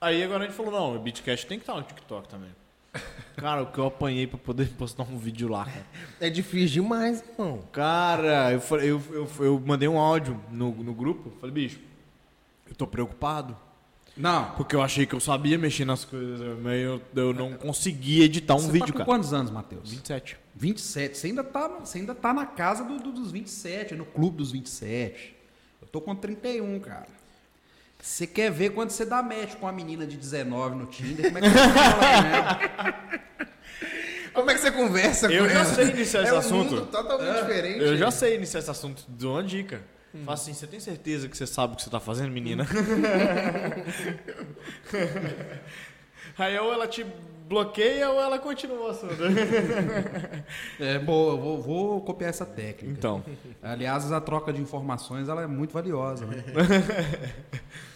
Aí 0.00 0.22
agora 0.22 0.44
a 0.44 0.46
gente 0.46 0.56
falou, 0.56 0.72
não, 0.72 0.96
o 0.96 0.98
Beatcast 0.98 1.46
tem 1.46 1.58
que 1.58 1.62
estar 1.62 1.74
no 1.74 1.82
TikTok 1.82 2.28
também. 2.28 2.50
Cara, 3.36 3.62
o 3.62 3.66
que 3.66 3.78
eu 3.78 3.86
apanhei 3.86 4.26
pra 4.26 4.38
poder 4.38 4.68
postar 4.76 5.04
um 5.04 5.18
vídeo 5.18 5.48
lá, 5.48 5.64
cara. 5.64 5.86
É 6.20 6.28
difícil 6.28 6.82
demais, 6.82 7.22
irmão. 7.22 7.62
Cara, 7.72 8.52
eu, 8.52 8.60
eu, 8.78 9.02
eu, 9.12 9.44
eu 9.44 9.62
mandei 9.64 9.88
um 9.88 9.98
áudio 9.98 10.38
no, 10.50 10.72
no 10.74 10.92
grupo. 10.92 11.30
Falei, 11.40 11.54
bicho, 11.54 11.80
eu 12.68 12.74
tô 12.74 12.86
preocupado. 12.86 13.56
Não. 14.16 14.50
Porque 14.52 14.74
eu 14.76 14.82
achei 14.82 15.06
que 15.06 15.14
eu 15.14 15.20
sabia 15.20 15.56
mexer 15.56 15.84
nas 15.84 16.04
coisas, 16.04 16.40
mas 16.60 16.80
eu, 16.80 17.00
eu 17.16 17.32
não 17.32 17.52
consegui 17.54 18.22
editar 18.22 18.54
um 18.54 18.58
Você 18.58 18.72
vídeo, 18.72 18.86
tá 18.88 18.92
com 18.92 18.98
cara. 18.98 19.04
quantos 19.06 19.32
anos, 19.32 19.50
Matheus? 19.50 19.90
27. 19.90 20.36
27. 20.54 21.16
Você 21.16 21.26
ainda 21.28 21.44
tá, 21.44 21.68
você 21.68 21.98
ainda 21.98 22.14
tá 22.14 22.34
na 22.34 22.44
casa 22.44 22.84
do- 22.84 22.98
do- 22.98 23.12
dos 23.12 23.30
27, 23.32 23.94
no 23.94 24.04
clube 24.04 24.36
dos 24.36 24.50
27. 24.52 25.34
Eu 25.80 25.88
tô 25.88 26.00
com 26.00 26.14
31, 26.14 26.78
cara. 26.80 27.06
Você 28.02 28.26
quer 28.26 28.50
ver 28.50 28.70
quando 28.70 28.90
você 28.90 29.04
dá 29.04 29.22
match 29.22 29.54
com 29.56 29.66
uma 29.66 29.72
menina 29.72 30.06
de 30.06 30.16
19 30.16 30.74
no 30.76 30.86
Tinder, 30.86 31.26
como 31.26 31.38
é 31.38 31.40
que 31.42 31.48
você 31.48 31.68
fala, 31.68 32.22
né? 32.22 33.20
Como 34.32 34.50
é 34.50 34.54
que 34.54 34.60
você 34.60 34.70
conversa 34.70 35.30
Eu 35.30 35.44
com 35.44 35.50
já 35.50 35.60
ela? 35.60 35.74
sei 35.74 35.90
iniciar 35.90 36.22
esse 36.22 36.30
é 36.30 36.34
um 36.34 36.38
assunto. 36.38 36.74
mundo 36.76 36.86
totalmente 36.86 37.40
diferente. 37.40 37.80
Eu 37.80 37.96
já 37.96 38.10
sei 38.10 38.36
iniciar 38.36 38.60
esse 38.60 38.70
assunto. 38.70 39.04
Dou 39.08 39.32
uma 39.34 39.42
dica. 39.42 39.82
Fala 40.12 40.34
assim, 40.34 40.52
você 40.52 40.66
tem 40.66 40.80
certeza 40.80 41.28
que 41.28 41.36
você 41.36 41.46
sabe 41.46 41.74
o 41.74 41.76
que 41.76 41.82
você 41.82 41.90
tá 41.90 42.00
fazendo, 42.00 42.32
menina? 42.32 42.66
Aí 46.36 46.58
ou 46.58 46.72
ela 46.72 46.88
te 46.88 47.06
bloqueia 47.48 48.08
ou 48.10 48.20
ela 48.20 48.38
continua 48.38 48.86
o 48.86 48.86
assunto. 48.88 49.14
É 50.80 50.98
boa, 50.98 51.34
eu 51.34 51.38
vou, 51.38 51.60
vou 51.60 52.00
copiar 52.00 52.30
essa 52.30 52.46
técnica. 52.46 52.96
Então, 52.96 53.22
Aliás, 53.62 54.10
a 54.10 54.20
troca 54.20 54.52
de 54.52 54.60
informações 54.60 55.28
ela 55.28 55.42
é 55.42 55.46
muito 55.46 55.72
valiosa, 55.72 56.26
né? 56.26 56.42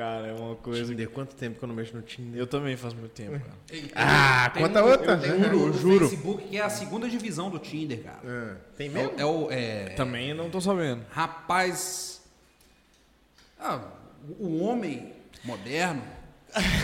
cara, 0.00 0.26
é 0.28 0.32
uma 0.32 0.56
coisa. 0.56 0.84
Tinder, 0.84 1.10
quanto 1.10 1.34
tempo 1.36 1.58
que 1.58 1.64
eu 1.64 1.68
não 1.68 1.74
mexo 1.74 1.94
no 1.94 2.02
Tinder? 2.02 2.40
Eu 2.40 2.46
também 2.46 2.76
faz 2.76 2.94
muito 2.94 3.12
tempo, 3.12 3.38
cara. 3.38 3.52
Ah, 3.94 4.50
Tem 4.50 4.62
conta 4.62 4.82
um- 4.84 4.88
outra. 4.88 5.16
Um 5.16 5.20
Juro, 5.44 5.66
no 5.68 5.72
juro. 5.78 6.08
Facebook 6.08 6.48
que 6.48 6.56
é 6.56 6.62
a 6.62 6.70
segunda 6.70 7.08
divisão 7.08 7.50
do 7.50 7.58
Tinder, 7.58 8.02
cara. 8.02 8.20
Ah, 8.24 8.56
tem 8.76 8.86
É, 8.88 8.90
mesmo? 8.90 9.12
é 9.18 9.24
o. 9.26 9.50
é- 9.50 9.90
Também 9.90 10.32
não 10.32 10.48
tô 10.50 10.60
sabendo. 10.60 11.04
Rapaz. 11.10 12.22
ah, 13.58 13.82
o 14.38 14.60
homem 14.60 15.12
moderno. 15.44 16.02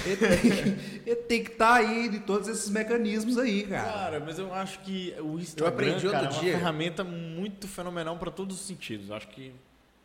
Ele 0.05 0.17
tem, 0.17 0.79
ele 1.07 1.17
tem 1.23 1.43
que 1.43 1.51
estar 1.51 1.75
aí 1.75 2.09
de 2.09 2.21
todos 2.21 2.47
esses 2.49 2.69
mecanismos 2.71 3.37
aí, 3.37 3.65
cara. 3.65 3.93
Cara, 3.93 4.21
mas 4.21 4.39
eu 4.39 4.53
acho 4.55 4.79
que 4.81 5.13
o 5.21 5.39
Instagram 5.41 5.69
aprendi 5.69 6.07
outro 6.07 6.11
cara, 6.13 6.27
é 6.27 6.31
uma 6.31 6.41
dia. 6.41 6.53
ferramenta 6.53 7.03
muito 7.03 7.67
fenomenal 7.67 8.17
para 8.17 8.31
todos 8.31 8.61
os 8.61 8.67
sentidos. 8.67 9.09
Eu 9.09 9.17
acho 9.17 9.27
que 9.29 9.53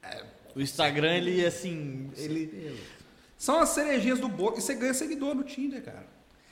é, 0.01 0.23
o 0.55 0.61
Instagram, 0.61 1.13
ele, 1.15 1.45
assim, 1.45 2.09
ele... 2.17 2.75
São 3.41 3.59
as 3.59 3.69
cerejinhas 3.69 4.19
do 4.19 4.29
bolo 4.29 4.55
e 4.59 4.61
você 4.61 4.75
ganha 4.75 4.93
seguidor 4.93 5.33
no 5.33 5.41
Tinder, 5.43 5.83
cara. 5.83 6.05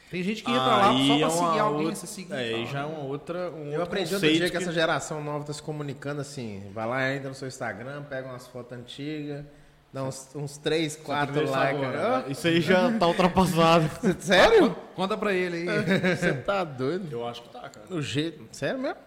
Tem 0.10 0.24
gente 0.24 0.44
que 0.44 0.50
entra 0.50 0.64
Aí 0.64 0.70
lá 0.72 0.82
só 0.82 0.90
pra 0.90 1.28
é 1.28 1.30
seguir 1.30 1.60
alguém, 1.60 1.86
outra- 1.86 1.96
você 2.00 2.08
seguir. 2.08 2.34
É, 2.34 2.52
e 2.52 2.56
aí 2.56 2.66
já 2.66 2.80
é 2.80 2.86
uma 2.86 3.04
outra. 3.04 3.52
Um 3.52 3.66
Eu 3.66 3.66
outro 3.74 3.84
aprendi 3.84 4.14
outro 4.16 4.28
dia 4.28 4.50
que, 4.50 4.58
essa 4.58 4.72
geração 4.72 5.24
nova 5.24 5.46
tá 5.46 5.54
se 5.54 5.62
comunicando 5.62 6.20
assim. 6.20 6.64
Vai 6.74 6.88
lá, 6.88 7.14
entra 7.14 7.30
no 7.30 7.36
seu 7.36 7.48
Instagram, 7.48 8.02
pega 8.10 8.28
umas 8.28 8.48
fotos 8.48 8.76
antigas, 8.76 9.46
dá 9.94 10.04
uns, 10.04 10.30
uns 10.34 10.58
3, 10.58 10.96
4 10.96 11.24
Aprendeu 11.26 11.44
isso 11.44 11.54
likes. 11.54 11.84
agora. 11.84 12.26
Isso 12.32 12.48
aí 12.48 12.60
já 12.60 12.98
tá 12.98 13.06
ultrapassado. 13.06 13.86
Ah, 14.04 14.16
sério? 14.20 14.76
Conta 14.96 15.16
pra 15.16 15.32
ele 15.32 15.70
aí. 15.70 15.76
Você 16.18 16.34
tá 16.34 16.64
doido? 16.64 17.08
Eu 17.12 17.28
acho 17.28 17.44
que 17.44 17.50
tá, 17.50 17.70
cara. 17.70 17.86
No 17.88 18.02
jeito. 18.02 18.44
Sério 18.52 18.80
mesmo? 18.80 18.98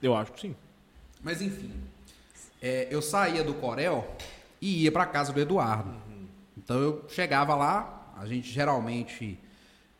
Eu 0.00 0.14
acho 0.16 0.30
que 0.34 0.40
sim. 0.40 0.56
Mas 1.20 1.42
enfim, 1.42 1.72
é, 2.62 2.86
eu 2.92 3.02
saía 3.02 3.42
do 3.42 3.54
Corel 3.54 4.06
e 4.60 4.84
ia 4.84 4.92
pra 4.92 5.06
casa 5.06 5.32
do 5.32 5.40
Eduardo. 5.40 5.94
Então 6.56 6.78
eu 6.78 7.04
chegava 7.08 7.54
lá, 7.54 8.12
a 8.16 8.26
gente 8.26 8.50
geralmente 8.50 9.38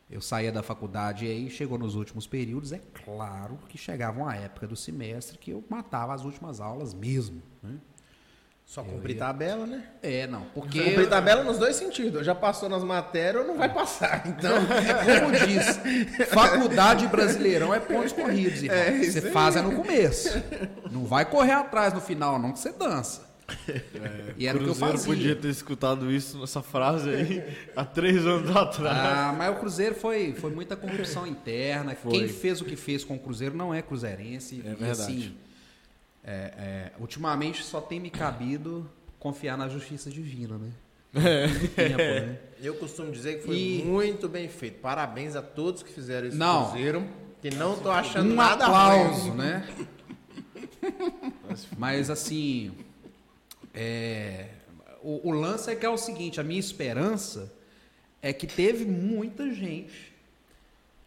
eu 0.09 0.21
saía 0.21 0.51
da 0.51 0.61
faculdade 0.61 1.25
e 1.25 1.29
aí 1.29 1.49
chegou 1.49 1.77
nos 1.77 1.95
últimos 1.95 2.27
períodos, 2.27 2.71
é 2.71 2.81
claro 3.05 3.57
que 3.69 3.77
chegava 3.77 4.19
uma 4.19 4.35
época 4.35 4.67
do 4.67 4.75
semestre 4.75 5.37
que 5.37 5.51
eu 5.51 5.63
matava 5.69 6.13
as 6.13 6.23
últimas 6.23 6.59
aulas 6.59 6.93
mesmo. 6.93 7.41
né? 7.63 7.77
Só 8.65 8.83
cumprir 8.83 9.17
tabela, 9.17 9.65
né? 9.65 9.83
É, 10.01 10.25
não, 10.27 10.43
porque 10.53 10.81
Cumprir 10.81 11.09
tabela 11.09 11.43
nos 11.43 11.57
dois 11.57 11.75
sentidos. 11.75 12.25
Já 12.25 12.33
passou 12.33 12.69
nas 12.69 12.83
matérias 12.83 13.41
ou 13.41 13.47
não 13.47 13.57
vai 13.57 13.73
passar. 13.73 14.23
Então, 14.27 14.53
como 15.19 15.31
diz, 15.45 16.27
faculdade 16.27 17.05
brasileirão 17.07 17.73
é 17.73 17.81
pontos 17.81 18.13
corridos, 18.13 18.63
irmão. 18.63 18.77
É, 18.77 19.03
você 19.03 19.21
faz 19.31 19.57
é 19.57 19.61
no 19.61 19.75
começo. 19.75 20.29
Não 20.89 21.03
vai 21.03 21.25
correr 21.25 21.51
atrás 21.51 21.93
no 21.93 21.99
final, 21.99 22.39
não, 22.39 22.53
que 22.53 22.59
você 22.59 22.71
dança. 22.71 23.30
E 24.37 24.47
era 24.47 24.57
o 24.57 24.61
que 24.61 24.67
eu 24.69 24.73
Cruzeiro 24.73 24.97
fazia. 24.97 25.13
podia 25.13 25.35
ter 25.35 25.49
escutado 25.49 26.11
isso, 26.11 26.43
essa 26.43 26.61
frase 26.61 27.09
aí, 27.09 27.43
há 27.75 27.83
três 27.85 28.25
anos 28.25 28.49
atrás. 28.55 28.97
Ah, 28.97 29.35
mas 29.37 29.55
o 29.55 29.59
Cruzeiro 29.59 29.95
foi, 29.95 30.33
foi 30.33 30.51
muita 30.51 30.75
corrupção 30.75 31.25
interna. 31.27 31.95
Foi. 31.95 32.11
Quem 32.11 32.27
fez 32.27 32.61
o 32.61 32.65
que 32.65 32.75
fez 32.75 33.03
com 33.03 33.15
o 33.15 33.19
Cruzeiro 33.19 33.55
não 33.55 33.73
é 33.73 33.81
cruzeirense. 33.81 34.55
É 34.65 34.71
e 34.71 34.75
verdade. 34.75 34.91
assim, 34.91 35.35
é, 36.23 36.31
é, 36.57 36.91
ultimamente 36.99 37.63
só 37.63 37.81
tem 37.81 37.99
me 37.99 38.09
cabido 38.09 38.89
confiar 39.19 39.57
na 39.57 39.67
justiça 39.67 40.09
divina, 40.09 40.57
né? 40.57 40.69
Tempo, 41.75 41.97
né? 41.97 42.37
eu 42.63 42.73
costumo 42.75 43.11
dizer 43.11 43.39
que 43.39 43.45
foi 43.45 43.55
E- 43.57 43.83
muito 43.85 44.29
bem 44.29 44.47
feito. 44.47 44.79
Parabéns 44.79 45.35
a 45.35 45.41
todos 45.41 45.83
que 45.83 45.91
fizeram 45.91 46.27
esse 46.27 46.37
Não. 46.37 46.65
cruzeiro. 46.69 47.05
Que 47.41 47.49
não 47.55 47.75
tô 47.75 47.89
achando 47.89 48.31
Um 48.31 48.35
nada 48.35 48.65
aplauso, 48.65 49.29
ruim. 49.29 49.37
né? 49.37 49.67
Mas 51.77 52.09
assim, 52.09 52.71
é, 53.73 54.49
o, 55.01 55.29
o 55.29 55.31
lance 55.31 55.69
é 55.71 55.75
que 55.75 55.85
é 55.85 55.89
o 55.89 55.97
seguinte, 55.97 56.39
a 56.39 56.43
minha 56.43 56.59
esperança 56.59 57.51
é 58.21 58.31
que 58.31 58.45
teve 58.45 58.85
muita 58.85 59.51
gente 59.53 60.13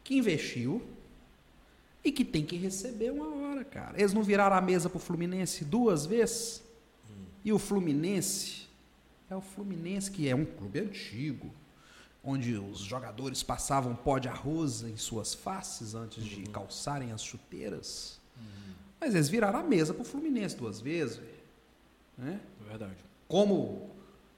que 0.03 0.16
investiu 0.16 0.82
e 2.05 2.12
que 2.12 2.24
tem 2.24 2.45
que 2.45 2.57
receber 2.57 3.11
uma 3.11 3.35
hora, 3.35 3.65
cara. 3.65 3.99
Eles 3.99 4.12
não 4.12 4.23
viraram 4.23 4.57
a 4.57 4.61
mesa 4.61 4.91
pro 4.91 4.99
Fluminense 4.99 5.65
duas 5.65 6.05
vezes? 6.05 6.62
E 7.45 7.53
o 7.53 7.59
Fluminense 7.59 8.69
é 9.31 9.36
o 9.36 9.41
Fluminense 9.41 10.11
que 10.11 10.28
é 10.28 10.35
um 10.35 10.45
clube 10.45 10.81
antigo, 10.81 11.51
onde 12.23 12.55
os 12.55 12.78
jogadores 12.78 13.43
passavam 13.43 13.95
pó 13.95 14.19
de 14.19 14.28
arroz 14.28 14.82
em 14.82 14.97
suas 14.97 15.35
faces 15.35 15.95
antes 15.95 16.24
de 16.24 16.43
calçarem 16.45 17.12
as 17.12 17.23
chuteiras. 17.23 18.19
Mas 19.01 19.15
eles 19.15 19.28
viraram 19.28 19.59
a 19.59 19.62
mesa 19.62 19.93
pro 19.93 20.05
Fluminense 20.05 20.57
duas 20.57 20.81
vezes, 20.81 21.16
velho. 21.16 21.34
Né? 22.16 22.41
É 22.61 22.69
verdade. 22.69 22.97
como 23.28 23.91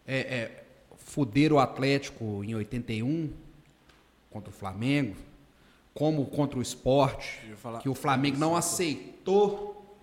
é, 0.06 0.18
é, 0.18 0.64
fuderam 0.96 1.56
o 1.56 1.58
Atlético 1.58 2.42
em 2.44 2.54
81 2.54 3.32
contra 4.30 4.50
o 4.50 4.52
Flamengo, 4.52 5.16
como 5.94 6.26
contra 6.26 6.58
o 6.58 6.62
esporte, 6.62 7.40
que 7.82 7.88
o 7.88 7.94
Flamengo 7.94 8.38
não 8.38 8.54
aceitou 8.54 9.96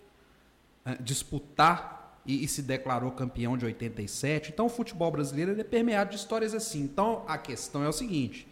é, 0.86 0.96
disputar 0.96 2.20
e, 2.26 2.44
e 2.44 2.48
se 2.48 2.62
declarou 2.62 3.12
campeão 3.12 3.58
de 3.58 3.66
87. 3.66 4.52
Então 4.52 4.66
o 4.66 4.70
futebol 4.70 5.12
brasileiro 5.12 5.60
é 5.60 5.64
permeado 5.64 6.12
de 6.12 6.16
histórias 6.16 6.54
assim. 6.54 6.82
Então 6.82 7.24
a 7.28 7.38
questão 7.38 7.84
é 7.84 7.90
o 7.90 7.94
seguinte: 7.94 8.48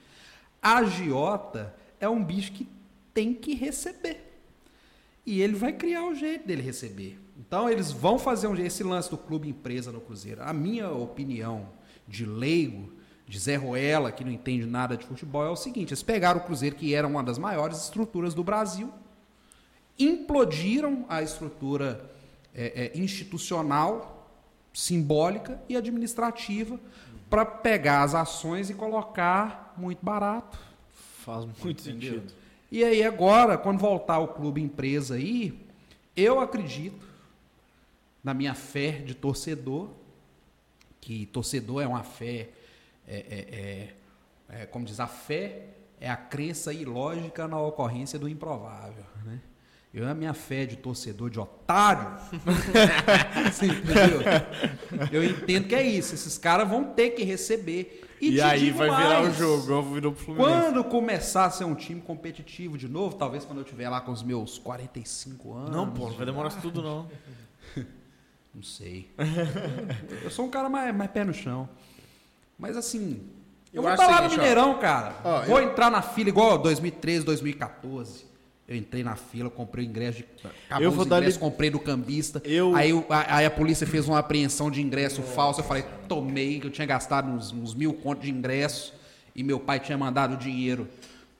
a 0.61 0.77
agiota 0.77 1.73
é 1.99 2.07
um 2.07 2.23
bicho 2.23 2.51
que 2.51 2.67
tem 3.13 3.33
que 3.33 3.53
receber. 3.53 4.30
E 5.25 5.41
ele 5.41 5.53
vai 5.53 5.73
criar 5.73 6.05
o 6.05 6.15
jeito 6.15 6.47
dele 6.47 6.61
receber. 6.61 7.19
Então 7.37 7.69
eles 7.69 7.91
vão 7.91 8.17
fazer 8.17 8.47
um, 8.47 8.55
esse 8.55 8.83
lance 8.83 9.09
do 9.09 9.17
clube 9.17 9.49
empresa 9.49 9.91
no 9.91 10.01
Cruzeiro. 10.01 10.41
A 10.43 10.53
minha 10.53 10.89
opinião 10.89 11.69
de 12.07 12.25
leigo, 12.25 12.91
de 13.27 13.39
Zé 13.39 13.55
Ruela, 13.55 14.11
que 14.11 14.23
não 14.23 14.31
entende 14.31 14.65
nada 14.65 14.97
de 14.97 15.05
futebol, 15.05 15.45
é 15.45 15.49
o 15.49 15.55
seguinte: 15.55 15.89
eles 15.89 16.03
pegaram 16.03 16.39
o 16.39 16.43
Cruzeiro, 16.43 16.75
que 16.75 16.93
era 16.93 17.07
uma 17.07 17.23
das 17.23 17.37
maiores 17.37 17.83
estruturas 17.83 18.33
do 18.33 18.43
Brasil, 18.43 18.91
implodiram 19.97 21.05
a 21.07 21.21
estrutura 21.21 22.11
é, 22.53 22.91
é, 22.93 22.97
institucional, 22.97 24.29
simbólica 24.73 25.61
e 25.69 25.75
administrativa 25.75 26.79
para 27.29 27.45
pegar 27.45 28.03
as 28.03 28.13
ações 28.13 28.69
e 28.69 28.73
colocar 28.73 29.73
muito 29.77 30.03
barato. 30.03 30.59
Faz 31.23 31.45
muito 31.45 31.69
Entendeu? 31.69 32.13
sentido. 32.13 32.40
E 32.71 32.83
aí 32.83 33.03
agora, 33.03 33.57
quando 33.57 33.79
voltar 33.79 34.19
o 34.19 34.29
clube 34.29 34.61
empresa 34.61 35.15
aí, 35.15 35.59
eu 36.15 36.39
acredito, 36.39 37.05
na 38.23 38.33
minha 38.33 38.53
fé 38.53 38.91
de 38.91 39.13
torcedor, 39.13 39.89
que 41.01 41.25
torcedor 41.25 41.81
é 41.81 41.87
uma 41.87 42.03
fé, 42.03 42.49
é, 43.07 43.15
é- 43.17 43.55
é- 43.59 44.61
é, 44.61 44.65
como 44.65 44.85
diz, 44.85 44.99
a 44.99 45.07
fé 45.07 45.65
é 45.99 46.09
a 46.09 46.15
crença 46.15 46.73
ilógica 46.73 47.47
na 47.47 47.59
ocorrência 47.59 48.17
do 48.17 48.27
improvável, 48.29 49.03
né? 49.25 49.39
Eu, 49.93 50.07
a 50.07 50.13
minha 50.13 50.33
fé 50.33 50.65
de 50.65 50.77
torcedor 50.77 51.29
de 51.29 51.37
otário, 51.37 52.07
entendeu? 53.61 54.21
Eu 55.11 55.23
entendo 55.23 55.67
que 55.67 55.75
é 55.75 55.83
isso. 55.83 56.15
Esses 56.15 56.37
caras 56.37 56.67
vão 56.69 56.85
ter 56.93 57.09
que 57.11 57.23
receber. 57.23 58.09
E, 58.21 58.33
te 58.33 58.41
aí 58.41 58.69
vai 58.71 58.87
virar 58.89 59.19
o 59.21 59.23
mais. 59.23 59.37
jogo, 59.37 59.93
virou 59.93 60.11
pro 60.13 60.23
Fluminense. 60.23 60.51
Quando 60.61 60.83
começar 60.83 61.45
a 61.45 61.49
ser 61.49 61.63
um 61.65 61.73
time 61.75 61.99
competitivo 62.01 62.77
de 62.77 62.87
novo, 62.87 63.15
talvez 63.15 63.43
quando 63.43 63.57
eu 63.59 63.63
tiver 63.65 63.89
lá 63.89 63.99
com 63.99 64.11
os 64.11 64.21
meus 64.21 64.57
45 64.59 65.53
anos. 65.53 65.71
Não, 65.71 65.89
pô, 65.89 66.07
não 66.07 66.15
vai 66.15 66.25
demorar 66.25 66.49
isso 66.49 66.61
tudo 66.61 66.81
não. 66.81 67.09
Não 68.53 68.61
sei. 68.61 69.09
eu 70.23 70.29
sou 70.29 70.45
um 70.45 70.49
cara 70.49 70.67
mais, 70.69 70.93
mais 70.93 71.09
pé 71.09 71.23
no 71.23 71.33
chão. 71.33 71.69
Mas 72.59 72.75
assim. 72.75 73.21
Eu, 73.73 73.77
Eu 73.77 73.83
vou 73.83 73.91
estar 73.93 74.07
lá 74.07 74.19
o 74.19 74.23
no. 74.25 74.29
Mineirão, 74.31 74.77
cara. 74.77 75.15
Ó, 75.23 75.41
vou 75.43 75.59
eu- 75.61 75.69
entrar 75.69 75.89
na 75.89 76.01
fila 76.01 76.27
igual 76.27 76.57
2013, 76.57 77.23
2014. 77.25 78.25
Eu 78.71 78.77
entrei 78.77 79.03
na 79.03 79.17
fila, 79.17 79.49
comprei 79.49 79.85
o 79.85 79.89
ingresso 79.89 80.19
de. 80.19 80.25
Acabou 80.67 80.83
Eu 80.85 80.91
vou 80.91 81.03
dar 81.03 81.17
ingressos, 81.17 81.35
li- 81.35 81.41
comprei 81.41 81.69
do 81.69 81.77
cambista. 81.79 82.41
Eu- 82.45 82.73
Aí, 82.73 82.91
a- 83.09 83.35
aí 83.37 83.45
a 83.45 83.51
polícia 83.51 83.85
fez 83.85 84.07
uma 84.07 84.19
apreensão 84.19 84.71
de 84.71 84.81
ingresso 84.81 85.21
falso. 85.21 85.59
Eu 85.59 85.65
falei, 85.65 85.83
tomei, 86.07 86.59
que 86.61 86.67
eu 86.67 86.71
tinha 86.71 86.87
gastado 86.87 87.29
uns, 87.29 87.51
uns 87.51 87.73
mil 87.75 87.93
contos 87.93 88.23
de 88.23 88.31
ingresso. 88.31 88.93
E 89.35 89.43
meu 89.43 89.59
pai 89.59 89.79
tinha 89.81 89.97
mandado 89.97 90.35
o 90.35 90.37
dinheiro 90.37 90.87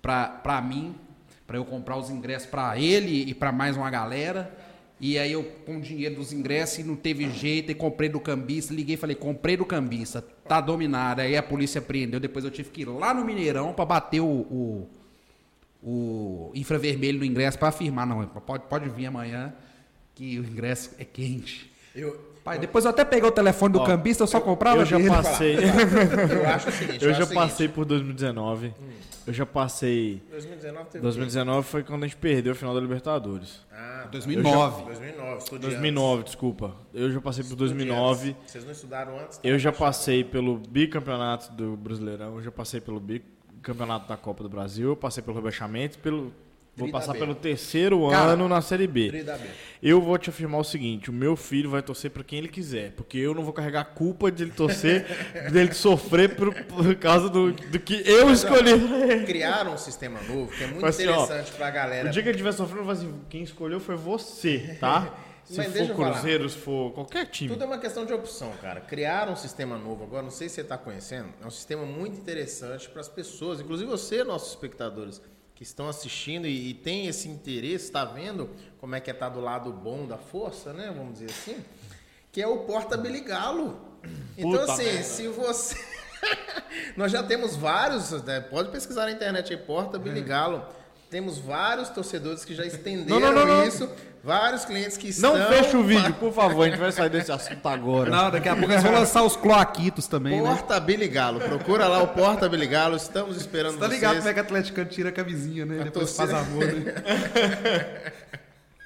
pra, 0.01 0.27
pra 0.27 0.61
mim, 0.61 0.93
pra 1.47 1.57
eu 1.57 1.63
comprar 1.63 1.95
os 1.97 2.09
ingressos 2.09 2.49
pra 2.49 2.77
ele 2.77 3.29
e 3.29 3.33
pra 3.33 3.51
mais 3.53 3.77
uma 3.77 3.89
galera. 3.89 4.53
E 4.99 5.17
aí 5.17 5.31
eu, 5.31 5.43
com 5.65 5.77
o 5.77 5.81
dinheiro 5.81 6.15
dos 6.15 6.31
ingressos, 6.33 6.79
e 6.79 6.83
não 6.83 6.95
teve 6.97 7.29
jeito, 7.31 7.71
e 7.71 7.75
comprei 7.75 8.07
do 8.09 8.19
cambista, 8.19 8.73
liguei 8.73 8.95
e 8.95 8.97
falei, 8.97 9.15
comprei 9.15 9.55
do 9.57 9.65
cambista, 9.65 10.21
tá 10.47 10.59
dominado. 10.61 11.21
Aí 11.21 11.35
a 11.37 11.41
polícia 11.41 11.81
prendeu, 11.81 12.19
depois 12.19 12.43
eu 12.45 12.51
tive 12.51 12.69
que 12.69 12.81
ir 12.81 12.85
lá 12.89 13.13
no 13.13 13.23
Mineirão 13.25 13.73
pra 13.73 13.83
bater 13.85 14.19
o, 14.19 14.25
o, 14.27 14.89
o 15.83 16.51
infravermelho 16.53 17.19
no 17.19 17.25
ingresso 17.25 17.57
pra 17.57 17.69
afirmar, 17.69 18.05
não, 18.05 18.25
pode, 18.25 18.63
pode 18.65 18.89
vir 18.89 19.07
amanhã 19.07 19.53
que 20.13 20.39
o 20.39 20.45
ingresso 20.45 20.91
é 20.99 21.05
quente. 21.05 21.71
Eu, 21.95 22.31
Pai, 22.43 22.57
depois 22.57 22.85
eu 22.85 22.91
até 22.91 23.05
peguei 23.05 23.29
o 23.29 23.31
telefone 23.31 23.73
do 23.73 23.79
Ó, 23.79 23.85
cambista, 23.85 24.23
eu 24.23 24.27
só 24.27 24.39
comprava 24.41 24.81
eu 24.81 24.85
já 24.85 24.97
dele. 24.97 25.09
passei. 25.09 25.57
eu 26.33 26.47
acho 26.47 26.69
o 26.69 26.71
seguinte. 26.71 27.05
Eu 27.05 27.13
já 27.13 27.27
passei 27.27 27.67
por 27.67 27.85
2019. 27.85 28.73
Eu 29.27 29.33
já 29.33 29.45
passei. 29.45 30.23
2019 30.31 30.89
teve. 30.89 31.03
2019 31.03 31.67
foi 31.67 31.83
quando 31.83 32.03
a 32.03 32.07
gente 32.07 32.17
perdeu 32.17 32.53
o 32.53 32.55
final 32.55 32.73
da 32.73 32.81
Libertadores. 32.81 33.61
Ah, 33.71 34.01
tá. 34.03 34.09
2009. 34.09 34.83
2009, 34.85 35.37
estou 35.37 35.59
de 35.59 35.67
2009, 35.67 36.23
desculpa. 36.23 36.75
Eu 36.91 37.11
já 37.11 37.21
passei 37.21 37.43
por 37.43 37.55
2009. 37.55 38.29
antes. 38.29 38.51
Vocês 38.51 38.65
não 38.65 38.71
estudaram 38.71 39.19
antes? 39.19 39.39
Eu 39.43 39.59
já 39.59 39.71
passei 39.71 40.23
pelo 40.23 40.57
bicampeonato 40.57 41.51
do 41.53 41.77
Brasileirão, 41.77 42.37
eu 42.37 42.41
já 42.41 42.51
passei 42.51 42.81
pelo 42.81 42.99
bicampeonato 43.61 44.09
da 44.09 44.17
Copa 44.17 44.43
do 44.43 44.49
Brasil, 44.49 44.89
eu 44.89 44.95
passei 44.95 45.23
pelo 45.23 45.35
rebaixamento, 45.35 45.99
pelo 45.99 46.33
vou 46.75 46.89
passar 46.89 47.13
B. 47.13 47.19
pelo 47.19 47.35
terceiro 47.35 48.09
Cara, 48.09 48.31
ano 48.31 48.47
na 48.47 48.61
Série 48.61 48.88
B. 48.88 49.23
Eu 49.83 50.01
vou 50.01 50.17
te 50.17 50.29
afirmar 50.29 50.59
o 50.59 50.63
seguinte, 50.63 51.09
o 51.09 51.13
meu 51.13 51.35
filho 51.35 51.69
vai 51.69 51.81
torcer 51.81 52.09
pra 52.09 52.23
quem 52.23 52.39
ele 52.39 52.47
quiser, 52.47 52.91
porque 52.93 53.17
eu 53.19 53.35
não 53.35 53.43
vou 53.43 53.53
carregar 53.53 53.81
a 53.81 53.85
culpa 53.85 54.31
de 54.31 54.43
ele 54.43 54.51
torcer, 54.51 55.05
dele 55.51 55.73
sofrer 55.73 56.35
por, 56.35 56.53
por 56.53 56.95
causa 56.95 57.29
do, 57.29 57.51
do 57.51 57.79
que 57.79 58.01
eu 58.05 58.31
escolhi 58.31 58.79
pra 58.79 59.13
ele. 59.13 59.25
Criaram 59.25 59.73
um 59.73 59.77
sistema 59.77 60.19
novo 60.23 60.51
que 60.51 60.63
é 60.63 60.67
muito 60.67 60.85
Assim, 60.85 61.05
ó, 61.07 61.23
interessante 61.23 61.51
pra 61.51 61.69
galera. 61.69 62.09
O 62.09 62.11
dia 62.11 62.23
que 62.23 62.29
ele 62.29 62.35
estiver 62.35 62.53
sofrendo, 62.53 62.81
eu 62.81 62.85
vou 62.85 62.93
assim, 62.93 63.13
quem 63.29 63.43
escolheu 63.43 63.79
foi 63.79 63.95
você, 63.95 64.77
tá? 64.79 65.13
Se 65.45 65.57
Mas 65.57 65.88
for. 65.88 65.95
Cruzeiro, 65.95 66.49
se 66.49 66.57
for 66.57 66.93
qualquer 66.93 67.26
time. 67.26 67.49
Tudo 67.49 67.63
é 67.63 67.68
uma 67.68 67.77
questão 67.77 68.05
de 68.05 68.13
opção, 68.13 68.51
cara. 68.61 68.81
Criaram 68.81 69.34
um 69.34 69.35
sistema 69.35 69.77
novo 69.77 70.03
agora, 70.03 70.23
não 70.23 70.31
sei 70.31 70.47
se 70.47 70.55
você 70.55 70.61
está 70.61 70.77
conhecendo, 70.77 71.30
é 71.41 71.45
um 71.45 71.51
sistema 71.51 71.85
muito 71.85 72.18
interessante 72.18 72.89
para 72.89 73.01
as 73.01 73.09
pessoas, 73.09 73.59
inclusive 73.59 73.89
você, 73.89 74.23
nossos 74.23 74.49
espectadores, 74.49 75.22
que 75.55 75.63
estão 75.63 75.88
assistindo 75.88 76.47
e, 76.47 76.69
e 76.69 76.73
tem 76.73 77.07
esse 77.07 77.27
interesse, 77.27 77.85
está 77.85 78.03
vendo 78.03 78.49
como 78.80 78.95
é 78.95 78.99
que 78.99 79.09
é 79.11 79.13
estar 79.13 79.30
do 79.30 79.39
lado 79.39 79.72
bom 79.72 80.07
da 80.07 80.18
força, 80.18 80.73
né? 80.73 80.91
Vamos 80.95 81.19
dizer 81.19 81.30
assim, 81.30 81.63
que 82.31 82.41
é 82.41 82.47
o 82.47 82.59
Porta 82.59 82.97
Beligalo. 82.97 83.80
Então, 84.38 84.51
Puta 84.51 84.73
assim, 84.73 84.85
merda. 84.85 85.03
se 85.03 85.27
você. 85.27 85.77
Nós 86.97 87.11
já 87.11 87.22
temos 87.22 87.55
vários, 87.55 88.11
né? 88.23 88.39
pode 88.39 88.69
pesquisar 88.69 89.05
na 89.05 89.11
internet 89.11 89.53
aí, 89.53 89.59
Porta 89.59 89.99
Beligalo. 89.99 90.65
Temos 91.11 91.38
vários 91.38 91.89
torcedores 91.89 92.45
que 92.45 92.55
já 92.55 92.65
estenderam 92.65 93.19
Não, 93.19 93.33
não, 93.33 93.45
não, 93.45 93.57
não. 93.57 93.67
isso, 93.67 93.89
vários 94.23 94.63
clientes 94.63 94.95
que 94.95 95.09
estão. 95.09 95.38
Não 95.38 95.45
fecha 95.49 95.77
o 95.77 95.83
vídeo, 95.83 96.13
por 96.13 96.31
favor, 96.31 96.63
a 96.65 96.69
gente 96.69 96.79
vai 96.79 96.89
sair 96.89 97.09
desse 97.09 97.29
assunto 97.29 97.67
agora. 97.67 98.09
Não, 98.09 98.31
daqui 98.31 98.47
a 98.47 98.55
pouco 98.55 98.71
eles 98.71 98.81
vão 98.81 98.93
lançar 98.93 99.21
os 99.23 99.35
cloaquitos 99.35 100.07
também, 100.07 100.41
né? 100.41 100.47
Porta 100.47 100.79
Beligalo, 100.79 101.41
procura 101.41 101.85
lá 101.89 102.01
o 102.01 102.07
Porta 102.07 102.47
Beligalo, 102.47 102.95
estamos 102.95 103.35
esperando 103.35 103.73
Você 103.73 103.79
tá 103.79 103.88
ligado 103.88 104.11
vocês. 104.13 104.19
como 104.23 104.29
é 104.29 104.33
que 104.33 104.39
o 104.39 104.43
atleticano 104.43 104.89
tira 104.89 105.09
a 105.09 105.11
camisinha, 105.11 105.65
né? 105.65 105.81
A 105.81 105.83
Depois 105.83 106.13
torcida- 106.15 106.38
faz 106.38 106.47
amor, 106.47 106.65
né? 106.65 106.93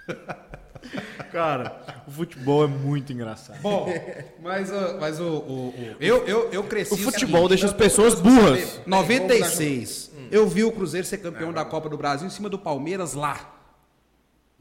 Cara, 1.32 1.82
o 2.08 2.12
futebol 2.12 2.64
é 2.64 2.68
muito 2.68 3.12
engraçado. 3.12 3.60
Bom, 3.62 3.92
mas, 4.42 4.72
uh, 4.72 4.98
mas 5.00 5.20
o, 5.20 5.24
o- 5.24 5.68
o- 5.70 5.96
eu, 6.00 6.26
eu, 6.26 6.50
eu 6.52 6.64
cresci... 6.64 6.94
O 6.94 6.98
futebol 6.98 7.42
seguinte, 7.42 7.50
deixa 7.50 7.66
as 7.68 7.74
pessoas 7.74 8.16
burras. 8.16 8.80
96, 8.86 10.12
eu 10.32 10.48
vi 10.48 10.64
o 10.64 10.72
Cruzeiro 10.72 11.06
ser 11.06 11.18
campeão 11.20 11.52
da 11.54 11.64
Copa 11.66 11.90
do 11.90 11.98
Brasil 11.98 12.28
em 12.28 12.30
cima 12.30 12.50
do 12.50 12.58
Palmeiras 12.60 13.14
lá. 13.14 13.52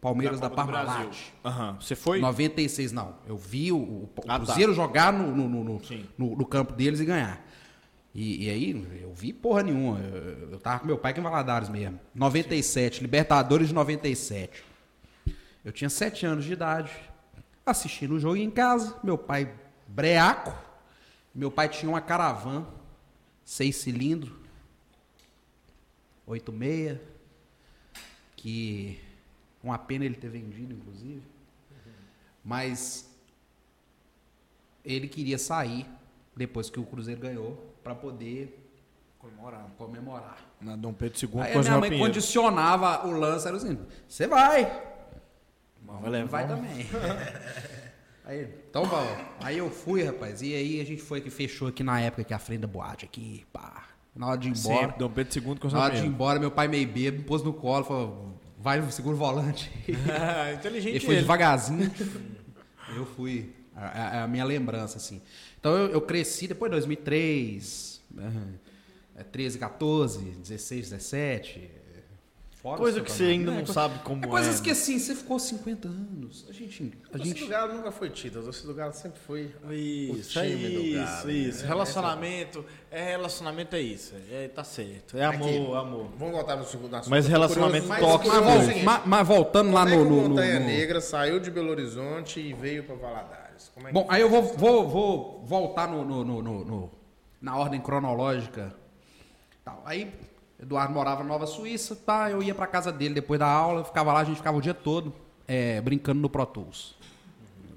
Palmeiras 0.01 0.39
da, 0.39 0.51
Parmalat. 0.51 1.17
Aham. 1.45 1.79
Você 1.81 1.95
foi? 1.97 2.21
96, 2.21 2.93
não. 2.93 3.15
Eu 3.27 3.37
vi 3.39 3.73
o, 3.73 3.77
o 3.79 4.11
Ah, 4.29 4.39
tá. 4.39 4.45
Cruzeiro 4.45 4.75
jogar 4.75 5.13
no, 5.13 5.35
no, 5.35 5.49
no, 5.49 5.65
no- 5.65 5.85
Sim. 5.85 6.05
no- 6.19 6.37
no 6.37 6.45
campo 6.45 6.75
deles 6.75 7.01
e 7.01 7.05
ganhar. 7.07 7.43
E, 8.15 8.45
e 8.47 8.51
aí, 8.51 9.01
eu 9.03 9.13
vi 9.15 9.33
porra 9.33 9.63
nenhuma. 9.63 9.99
Eu, 10.01 10.51
eu 10.53 10.61
tava 10.61 10.81
com 10.81 10.87
meu 10.87 10.99
pai 10.99 11.15
que 11.15 11.21
em 11.21 11.23
Valadares 11.23 11.69
mesmo. 11.71 11.99
97, 12.15 13.01
Libertadores 13.01 13.69
de 13.69 13.75
97. 13.75 14.63
Eu 15.65 15.73
tinha 15.73 15.89
7 15.89 16.27
anos 16.27 16.45
de 16.45 16.53
idade. 16.53 16.91
Assistindo 17.65 18.15
o 18.15 18.21
jogo 18.21 18.37
em 18.37 18.51
casa. 18.51 18.95
Meu 19.03 19.17
pai 19.17 19.51
breaco. 19.89 20.53
Meu 21.35 21.51
pai 21.51 21.69
tinha 21.69 21.89
uma 21.91 22.01
caravan, 22.01 22.65
seis 23.45 23.77
cilindros, 23.77 24.33
86, 26.27 26.99
que 28.37 29.01
uma 29.63 29.79
pena 29.79 30.05
ele 30.05 30.15
ter 30.15 30.29
vendido, 30.29 30.75
inclusive. 30.75 31.23
Mas 32.45 33.09
ele 34.85 35.09
queria 35.09 35.39
sair 35.39 35.87
depois 36.37 36.69
que 36.69 36.79
o 36.79 36.85
Cruzeiro 36.85 37.21
ganhou 37.21 37.75
para 37.83 37.95
poder 37.95 38.61
Comemorar. 39.19 39.71
comemorar. 39.79 40.39
Na 40.61 40.77
Dom 40.77 40.93
Pedro 40.93 41.19
II, 41.19 41.41
Aí 41.41 41.55
a 41.55 41.61
minha 41.61 41.79
mãe 41.79 41.91
Pinheiro. 41.91 42.07
condicionava 42.07 43.07
o 43.07 43.13
lance, 43.13 43.49
era 43.49 43.57
assim, 43.57 43.79
você 44.07 44.27
vai, 44.27 44.65
Mas 45.83 46.01
vai 46.01 46.11
levar 46.11 46.47
vai 46.47 46.47
também. 46.47 46.87
Aí, 48.27 48.43
então 48.71 48.85
vamos. 48.85 49.19
Aí 49.41 49.59
eu 49.59 49.71
fui, 49.71 50.03
rapaz, 50.03 50.41
e 50.41 50.55
aí 50.55 50.81
a 50.81 50.85
gente 50.85 51.03
foi 51.03 51.21
que 51.21 51.29
fechou 51.29 51.69
aqui 51.69 51.83
na 51.83 52.01
época 52.01 52.25
que 52.25 52.33
a 52.33 52.39
frente 52.39 52.61
da 52.61 52.67
boate 52.67 53.05
aqui, 53.05 53.45
pá. 53.53 53.87
Na 54.15 54.29
hora 54.29 54.39
de 54.39 54.49
ir 54.49 54.53
embora, 54.57 54.81
Sempre, 54.87 54.99
Dom 54.99 55.11
Pedro 55.11 55.39
II, 55.41 55.49
na 55.49 55.57
Coronel 55.59 55.81
hora 55.83 55.95
de 55.97 56.03
ir 56.03 56.07
embora, 56.07 56.39
meu 56.39 56.51
pai 56.51 56.69
meio 56.69 56.87
bêbado, 56.87 57.19
me 57.19 57.25
pôs 57.25 57.43
no 57.43 57.53
colo, 57.53 57.85
falou, 57.85 58.39
vai 58.59 58.81
no 58.81 58.91
seguro 58.93 59.17
volante. 59.17 59.71
Inteligente 60.55 60.95
Ele 60.97 61.01
foi 61.05 61.15
ele. 61.17 61.23
devagarzinho. 61.23 61.91
eu 62.97 63.05
fui. 63.07 63.51
A, 63.75 63.87
a- 64.21 64.25
a 64.25 64.29
minha 64.29 64.45
lembrança, 64.45 64.99
assim. 64.99 65.21
Então 65.59 65.73
eu, 65.77 65.89
eu 65.89 66.01
cresci 66.01 66.47
depois 66.47 66.71
de 66.71 66.77
2003, 66.77 68.01
né, 68.13 68.33
é, 69.17 69.25
13, 69.25 69.59
14, 69.59 70.21
16, 70.21 70.91
17. 70.91 71.71
Fora 72.65 72.79
Coisa 72.79 73.03
que 73.03 73.13
você 73.13 73.25
ainda 73.25 73.51
não 73.51 73.59
É, 73.59 73.67
co- 73.67 73.73
sabe 73.75 73.99
como 73.99 74.25
É 74.25 74.27
coisas 74.27 74.59
é, 74.59 74.65
que 74.65 74.71
assim, 74.71 74.99
você 74.99 75.15
ficou 75.15 75.39
50 75.39 75.87
anos. 75.87 76.47
A 76.49 76.53
gente. 76.55 76.95
A 77.13 77.19
gente... 77.19 77.43
do 77.45 77.47
Galo 77.51 77.75
nunca 77.75 77.93
foi 77.93 78.09
título, 78.09 78.41
a 78.41 78.45
torcida 78.45 78.69
do 78.69 78.75
Galo 78.75 78.93
sempre 78.95 79.21
foi 79.21 79.55
Isso, 79.71 80.39
o 80.39 80.43
é 80.43 80.47
time 80.49 80.69
do 80.75 80.81
isso, 80.81 80.95
Galo. 80.97 81.31
isso. 81.31 81.61
né? 81.63 81.69
Relacionamento, 81.69 82.65
é 82.91 83.05
relacionamento 83.11 83.77
é 83.77 83.81
isso. 83.83 84.15
É, 84.31 84.49
tá 84.49 84.65
certo. 84.65 85.19
É 85.19 85.27
Aqui. 85.27 85.43
amor, 85.59 85.77
amor. 85.77 86.09
Vamos 86.17 86.35
voltar 86.35 86.57
no 86.57 86.65
segundo 86.65 86.97
assunto. 86.97 87.11
Mas 87.11 87.27
relacionamento 87.29 87.87
tóxico 87.87 88.01
mas 88.01 88.29
Mas, 88.29 88.35
é 88.35 88.41
o 88.41 88.45
vol- 88.59 88.63
seguinte, 88.67 88.85
ma- 88.87 89.03
mas 89.05 89.29
voltando 89.29 89.71
lá 89.71 89.83
é 89.83 89.97
no. 89.97 90.05
no- 90.07 90.29
Montanha 90.31 90.59
no- 90.61 90.65
Negra 90.67 91.03
saiu 91.03 91.39
de 91.39 91.51
Belo 91.51 91.69
Horizonte 91.71 92.41
e 92.41 92.55
veio 92.55 92.83
para 92.85 92.95
Valadares. 92.95 93.71
Como 93.75 93.89
é 93.89 93.91
que 93.91 93.95
Bom, 93.95 94.07
aí 94.09 94.23
eu 94.23 94.31
vou, 94.31 94.43
vou, 94.43 94.89
vou 94.89 95.43
voltar 95.45 95.87
no, 95.87 96.03
no- 96.03 96.25
no- 96.25 96.41
no- 96.43 96.65
no- 96.65 96.91
na 97.43 97.59
ordem 97.59 97.79
cronológica. 97.79 98.75
Tal. 99.63 99.83
Aí, 99.85 100.11
Eduardo 100.59 100.93
morava 100.93 101.23
na 101.23 101.29
Nova 101.29 101.47
Suíça, 101.47 101.97
tá? 101.97 102.31
Eu 102.31 102.43
ia 102.43 102.55
pra 102.55 102.67
casa 102.67 102.93
dele 102.93 103.15
depois 103.15 103.39
da 103.39 103.47
aula, 103.47 103.85
ficava 103.85 104.13
lá, 104.13 104.21
a 104.21 104.25
gente 104.25 104.37
ficava 104.37 104.57
o 104.57 104.61
dia 104.61 104.75
todo 104.75 105.13
é, 105.47 105.81
brincando 105.81 106.21
no 106.21 106.31
Pro 106.31 106.47
Tools. 106.47 106.97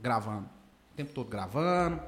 Gravando. 0.01 0.45
O 0.93 0.95
tempo 0.95 1.11
todo 1.11 1.27
gravando. 1.29 2.01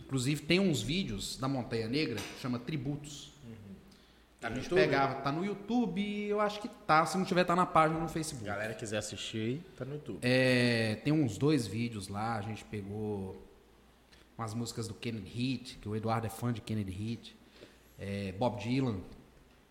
Inclusive, 0.00 0.42
tem 0.42 0.58
uns 0.58 0.82
vídeos 0.82 1.36
da 1.36 1.46
Montanha 1.46 1.86
Negra, 1.86 2.16
que 2.16 2.40
chama 2.40 2.58
Tributos. 2.58 3.30
Tá 4.40 4.46
a 4.46 4.50
no 4.50 4.56
gente 4.56 4.64
YouTube? 4.64 4.80
pegava, 4.80 5.14
tá 5.16 5.30
no 5.30 5.44
YouTube, 5.44 6.26
eu 6.26 6.40
acho 6.40 6.60
que 6.62 6.68
tá. 6.68 7.04
Se 7.04 7.18
não 7.18 7.26
tiver, 7.26 7.44
tá 7.44 7.54
na 7.54 7.66
página 7.66 8.00
no 8.00 8.08
Facebook. 8.08 8.46
galera 8.46 8.72
quiser 8.72 8.96
assistir 8.96 9.38
aí, 9.38 9.62
tá 9.76 9.84
no 9.84 9.94
YouTube. 9.94 10.18
É, 10.22 10.94
tem 11.04 11.12
uns 11.12 11.36
dois 11.36 11.66
vídeos 11.66 12.08
lá, 12.08 12.36
a 12.36 12.40
gente 12.40 12.64
pegou 12.64 13.46
umas 14.38 14.54
músicas 14.54 14.88
do 14.88 14.94
Kennedy 14.94 15.28
Heat, 15.28 15.78
que 15.78 15.86
o 15.86 15.94
Eduardo 15.94 16.26
é 16.26 16.30
fã 16.30 16.50
de 16.50 16.62
Kennedy 16.62 16.90
Heat, 16.90 17.36
é, 17.98 18.32
Bob 18.32 18.58
Dylan, 18.58 19.00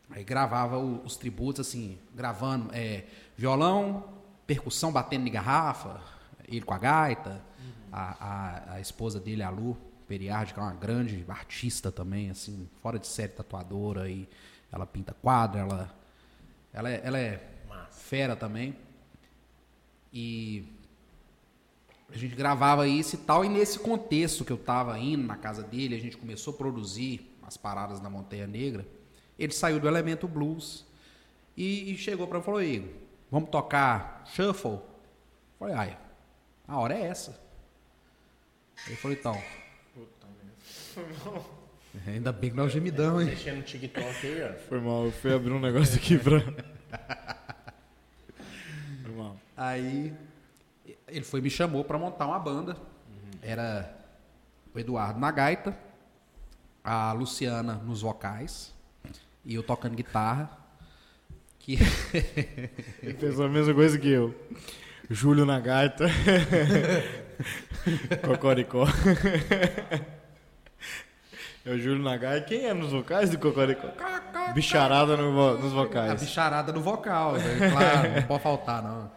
aí 0.09 0.23
gravava 0.23 0.77
o- 0.77 1.03
os 1.03 1.15
tributos 1.17 1.67
assim, 1.67 1.97
gravando 2.15 2.69
é, 2.73 3.05
violão, 3.37 4.03
percussão 4.47 4.91
batendo 4.91 5.27
em 5.27 5.31
garrafa, 5.31 6.01
ele 6.47 6.61
com 6.61 6.73
a 6.73 6.77
gaita, 6.79 7.41
a, 7.91 8.25
a- 8.71 8.73
a 8.73 8.79
esposa 8.81 9.19
dele, 9.19 9.43
a 9.43 9.49
Lu 9.49 9.77
Periardi, 10.07 10.53
que 10.53 10.59
é 10.59 10.63
uma 10.63 10.73
grande 10.73 11.23
artista 11.27 11.91
também, 11.91 12.29
assim, 12.31 12.67
fora 12.81 12.97
de 12.97 13.05
série 13.05 13.31
tatuadora, 13.33 14.09
e 14.09 14.27
ela 14.71 14.85
pinta 14.85 15.13
quadro, 15.21 15.59
ela, 15.59 15.95
ela, 16.73 16.89
é, 16.89 17.01
ela 17.03 17.19
é 17.19 17.47
fera 17.91 18.35
também. 18.35 18.75
E 20.11 20.65
a 22.11 22.17
gente 22.17 22.35
gravava 22.35 22.87
isso 22.87 23.13
e 23.15 23.19
tal, 23.19 23.45
e 23.45 23.49
nesse 23.49 23.77
contexto 23.77 24.43
que 24.43 24.51
eu 24.51 24.57
tava 24.57 24.97
indo 24.97 25.23
na 25.23 25.35
casa 25.37 25.61
dele, 25.61 25.93
a 25.95 25.99
gente 25.99 26.17
começou 26.17 26.53
a 26.55 26.57
produzir 26.57 27.31
as 27.45 27.55
paradas 27.55 28.01
na 28.01 28.09
Montanha 28.09 28.47
Negra, 28.47 28.87
ele 29.39 29.53
saiu 29.53 29.79
do 29.79 29.87
Elemento 29.87 30.27
Blues 30.27 30.85
e, 31.55 31.93
e 31.93 31.97
chegou 31.97 32.27
pra 32.27 32.37
mim 32.37 32.41
e 32.41 32.45
falou, 32.45 32.61
Igor, 32.61 32.89
vamos 33.31 33.49
tocar 33.49 34.23
Shuffle? 34.25 34.71
Eu 34.71 34.83
falei, 35.57 35.75
ai, 35.75 35.97
a 36.67 36.77
hora 36.77 36.93
é 36.93 37.05
essa. 37.05 37.39
Ele 38.85 38.95
falou, 38.97 39.17
então. 39.17 39.41
Ainda 42.05 42.31
bem 42.31 42.49
que 42.49 42.55
não 42.55 42.65
é 42.65 42.67
o 42.67 42.69
gemidão, 42.69 43.21
hein? 43.21 43.27
Mexendo 43.27 43.57
no 43.57 43.63
TikTok 43.63 44.27
aí, 44.27 44.43
ó. 44.43 44.53
Foi 44.67 44.81
mal, 44.81 45.05
eu 45.05 45.11
fui 45.11 45.33
abrir 45.33 45.51
um 45.51 45.59
negócio 45.59 45.95
aqui 45.95 46.17
pra. 46.17 46.41
Foi 49.03 49.15
mal. 49.15 49.37
Aí 49.55 50.13
ele 51.07 51.23
foi 51.25 51.39
e 51.39 51.43
me 51.43 51.49
chamou 51.49 51.83
pra 51.83 51.97
montar 51.97 52.27
uma 52.27 52.39
banda. 52.39 52.77
Era 53.41 53.97
o 54.73 54.79
Eduardo 54.79 55.19
na 55.19 55.31
gaita, 55.31 55.77
a 56.83 57.13
Luciana 57.13 57.75
nos 57.75 58.01
vocais 58.01 58.77
e 59.49 59.55
eu 59.55 59.63
tocando 59.63 59.95
guitarra. 59.95 60.49
Que 61.59 61.77
Ele 63.03 63.13
pensou 63.15 63.45
a 63.45 63.49
mesma 63.49 63.73
coisa 63.73 63.99
que 63.99 64.07
eu. 64.07 64.33
Júlio 65.09 65.45
na 65.45 65.59
gaita. 65.59 66.05
Cocoricó. 68.25 68.85
É 71.65 71.71
o 71.71 71.77
Júlio 71.77 72.01
na 72.01 72.15
gaita. 72.15 72.47
Quem 72.47 72.65
é 72.65 72.73
nos 72.73 72.91
vocais 72.93 73.29
do 73.29 73.37
Cocoricó? 73.37 73.89
Bicharada 74.55 75.17
no 75.17 75.33
vo- 75.33 75.57
nos 75.61 75.73
a 75.73 75.75
vocais. 75.75 76.21
bicharada 76.21 76.71
no 76.71 76.79
vocal, 76.81 77.33
né? 77.33 77.69
claro, 77.69 78.11
não 78.15 78.21
pode 78.23 78.43
faltar 78.43 78.81
não. 78.81 79.11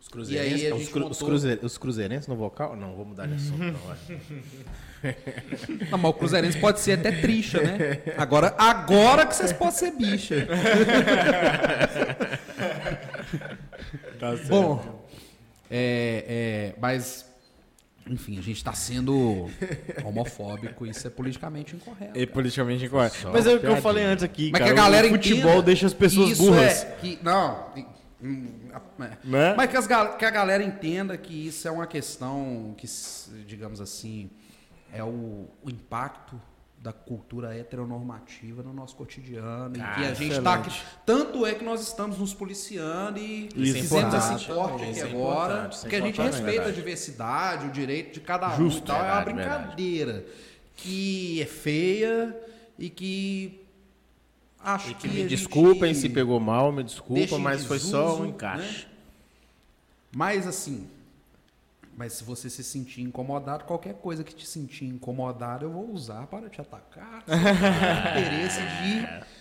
Os 0.00 0.08
cruzeirenses, 0.08 0.62
E 0.62 0.66
aí 0.66 0.72
a 0.72 0.76
os, 0.76 0.88
cru- 0.88 1.00
montou- 1.00 1.10
os 1.12 1.22
cruze- 1.22 1.58
os 1.62 1.78
cruzeirenses 1.78 2.28
no 2.28 2.36
vocal? 2.36 2.76
Não, 2.76 2.94
vou 2.94 3.06
mudar 3.06 3.26
de 3.26 3.34
assunto. 3.34 3.58
Não. 3.58 3.72
Não, 5.90 5.98
mas 5.98 6.10
o 6.10 6.14
Cruzeirense 6.14 6.58
pode 6.58 6.80
ser 6.80 6.92
até 6.92 7.12
trixa, 7.12 7.60
né? 7.60 7.98
Agora, 8.16 8.54
agora 8.58 9.26
que 9.26 9.34
vocês 9.34 9.52
podem 9.52 9.74
ser 9.74 9.90
bicha. 9.92 10.46
Tá 14.18 14.36
certo. 14.36 14.48
Bom, 14.48 15.04
é, 15.68 16.24
é, 16.28 16.74
mas, 16.80 17.26
enfim, 18.06 18.38
a 18.38 18.40
gente 18.40 18.58
está 18.58 18.72
sendo 18.72 19.50
homofóbico, 20.04 20.86
isso 20.86 21.04
é 21.06 21.10
politicamente 21.10 21.74
incorreto. 21.74 22.16
É 22.16 22.24
politicamente 22.26 22.84
incorreto. 22.84 23.16
Só 23.16 23.32
Mas 23.32 23.48
é 23.48 23.54
o 23.54 23.58
que 23.58 23.66
eu 23.66 23.78
falei 23.78 24.04
antes 24.04 24.22
aqui, 24.22 24.50
Mas 24.52 24.60
cara. 24.60 24.72
que 24.72 24.78
a 24.78 24.82
galera 24.82 25.06
o 25.08 25.10
futebol 25.10 25.50
entenda 25.50 25.62
deixa 25.62 25.86
as 25.86 25.94
pessoas 25.94 26.30
isso 26.30 26.42
burras. 26.42 26.84
É, 26.84 26.96
que, 27.00 27.18
não, 27.20 27.66
hum, 28.22 28.46
é. 29.00 29.10
Né? 29.24 29.54
mas 29.56 29.70
que, 29.70 29.76
as 29.76 29.86
que 29.86 30.24
a 30.24 30.30
galera 30.30 30.62
entenda 30.62 31.16
que 31.16 31.48
isso 31.48 31.66
é 31.66 31.70
uma 31.70 31.86
questão 31.86 32.74
que, 32.76 32.86
digamos 33.44 33.80
assim, 33.80 34.30
é 34.92 35.02
o, 35.02 35.48
o 35.62 35.70
impacto 35.70 36.40
da 36.78 36.92
cultura 36.92 37.56
heteronormativa 37.56 38.60
no 38.62 38.72
nosso 38.72 38.96
cotidiano. 38.96 39.70
e 39.76 39.78
que 39.78 39.80
a 39.84 39.92
Ah, 39.92 40.14
gente 40.14 40.32
está 40.32 40.58
excelente. 40.58 40.68
aqui. 40.82 40.96
Tanto 41.06 41.46
é 41.46 41.54
que 41.54 41.64
nós 41.64 41.80
estamos 41.80 42.18
nos 42.18 42.34
policiando 42.34 43.18
e 43.20 43.46
Isso 43.54 43.78
é 43.78 43.80
fizemos 43.80 44.14
importante. 44.14 44.34
esse 44.42 44.46
corte 44.52 44.84
aqui 44.84 45.00
é 45.00 45.02
agora. 45.04 45.54
é 45.54 45.68
porque 45.78 45.96
a 45.96 46.00
gente 46.00 46.14
importante, 46.14 46.32
respeita 46.32 46.50
a 46.50 46.64
verdade. 46.64 46.76
diversidade, 46.76 47.66
o 47.68 47.70
direito 47.70 48.14
de 48.14 48.20
cada 48.20 48.52
um. 48.52 48.56
Justo. 48.56 48.82
e 48.82 48.86
tal, 48.86 48.96
é 48.96 49.00
uma 49.12 49.24
Verdade, 49.24 49.36
verdade. 49.36 49.62
brincadeira 49.76 50.26
que 50.76 51.40
é 51.40 51.46
feia 51.46 52.36
e 52.78 52.90
que. 52.90 53.60
Acho 54.64 54.90
E 54.90 54.94
que 54.94 55.08
que 55.08 55.14
me 55.22 55.24
desculpem 55.28 55.92
se 55.94 56.08
pegou 56.08 56.38
mal, 56.40 56.70
me 56.72 56.82
desculpa, 56.84 57.38
mas 57.38 57.64
foi 57.64 57.78
só 57.78 58.20
um 58.20 58.26
encaixe. 58.26 58.86
né? 58.86 58.92
Mas 60.14 60.46
assim, 60.46 60.88
mas 61.96 62.14
se 62.14 62.24
você 62.24 62.48
se 62.50 62.64
sentir 62.64 63.02
incomodado, 63.02 63.64
qualquer 63.64 63.94
coisa 63.94 64.24
que 64.24 64.34
te 64.34 64.46
sentir 64.46 64.86
incomodado, 64.86 65.64
eu 65.64 65.70
vou 65.70 65.90
usar 65.90 66.26
para 66.26 66.48
te 66.48 66.60
atacar. 66.60 67.22
sem 67.26 68.22
interesse 68.22 68.60
de 68.82 69.32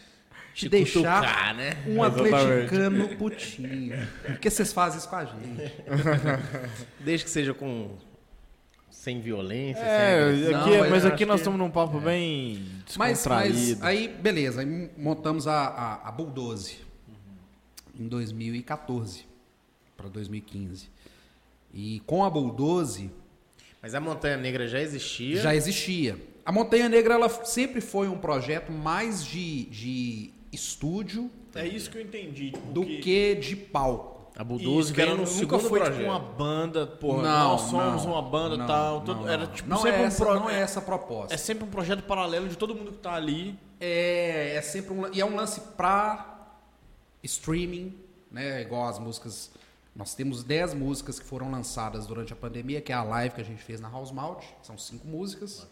te 0.53 0.69
deixar 0.69 1.21
cutucar, 1.21 1.55
né? 1.55 1.77
um 1.87 2.03
Exatamente. 2.05 2.35
atleticano 2.35 3.15
putinho. 3.17 4.07
Por 4.25 4.37
que 4.39 4.49
vocês 4.49 4.73
fazem 4.73 4.99
isso 4.99 5.07
com 5.09 5.15
a 5.15 5.25
gente? 5.25 5.73
Desde 6.99 7.25
que 7.25 7.31
seja 7.31 7.53
com. 7.53 7.95
Sem 8.89 9.19
violência, 9.19 9.81
sem 9.81 9.89
É, 9.91 10.21
agressão. 10.23 10.61
aqui, 10.61 10.69
Não, 10.71 10.79
mas 10.81 10.89
mas 10.91 11.05
aqui 11.05 11.25
nós 11.25 11.35
que- 11.35 11.41
estamos 11.41 11.57
num 11.57 11.71
papo 11.71 11.99
bem 11.99 12.63
Mas, 12.97 13.17
descontraído. 13.17 13.79
mas 13.79 13.81
aí, 13.83 14.07
beleza, 14.09 14.61
aí 14.61 14.91
montamos 14.95 15.47
a, 15.47 15.55
a, 15.69 16.07
a 16.09 16.11
Bulldoze 16.11 16.77
em 17.97 18.07
2014 18.07 19.25
para 19.97 20.07
2015. 20.07 20.87
E 21.73 22.01
com 22.05 22.23
a 22.23 22.29
Bulldoze 22.29 23.11
Mas 23.81 23.95
a 23.95 23.99
Montanha 23.99 24.37
Negra 24.37 24.67
já 24.67 24.79
existia. 24.81 25.41
já 25.41 25.55
existia. 25.55 26.17
A 26.45 26.51
Montanha 26.51 26.89
Negra 26.89 27.13
ela 27.13 27.29
sempre 27.45 27.79
foi 27.81 28.07
um 28.07 28.17
projeto 28.17 28.71
mais 28.71 29.23
de, 29.23 29.65
de 29.65 30.33
estúdio 30.51 31.29
É 31.55 31.65
isso 31.67 31.89
que 31.89 31.97
eu 31.97 32.01
entendi. 32.01 32.51
Tipo, 32.51 32.71
do 32.71 32.83
que 32.85 33.35
de 33.35 33.55
palco. 33.55 34.11
A 34.35 34.43
Bulldoze 34.43 34.93
era 34.99 35.11
no 35.11 35.17
nunca 35.17 35.29
segundo 35.31 35.59
foi 35.69 35.79
projeto. 35.79 35.97
tipo 35.99 36.09
uma 36.09 36.17
banda, 36.19 36.87
porra, 36.87 37.21
Não, 37.23 37.49
nós 37.49 37.61
somos 37.61 38.05
não, 38.05 38.13
uma 38.13 38.21
banda 38.21 38.57
não, 38.57 38.65
tal. 38.65 38.95
não, 38.99 39.05
todo- 39.05 39.21
não, 39.21 39.29
era 39.29 39.45
tipo 39.45 39.69
não 39.69 39.77
sempre 39.77 39.99
é 39.99 40.01
um 40.03 40.05
essa, 40.05 40.25
pro- 40.25 40.35
não 40.35 40.49
é 40.49 40.59
essa 40.61 40.79
a 40.79 40.81
proposta. 40.81 41.33
É 41.33 41.37
sempre 41.37 41.63
um 41.65 41.67
projeto 41.67 42.03
paralelo 42.03 42.47
de 42.47 42.57
todo 42.57 42.73
mundo 42.73 42.93
que 42.93 42.97
tá 42.99 43.13
ali. 43.13 43.55
É, 43.79 44.53
é 44.55 44.61
sempre 44.61 44.93
um, 44.93 45.13
e 45.13 45.19
é 45.19 45.25
um 45.25 45.35
lance 45.35 45.59
pra 45.75 46.53
streaming, 47.23 47.93
né? 48.31 48.61
Igual 48.61 48.87
as 48.87 48.99
músicas. 48.99 49.51
Nós 49.95 50.15
temos 50.15 50.43
10 50.43 50.73
músicas 50.73 51.19
que 51.19 51.25
foram 51.25 51.51
lançadas 51.51 52.07
durante 52.07 52.31
a 52.31 52.35
pandemia, 52.35 52.79
que 52.81 52.91
é 52.91 52.95
a 52.95 53.03
live 53.03 53.35
que 53.35 53.41
a 53.41 53.45
gente 53.45 53.61
fez 53.61 53.79
na 53.81 53.89
House 53.89 54.11
Mouth. 54.11 54.41
São 54.63 54.77
cinco 54.77 55.05
músicas. 55.07 55.67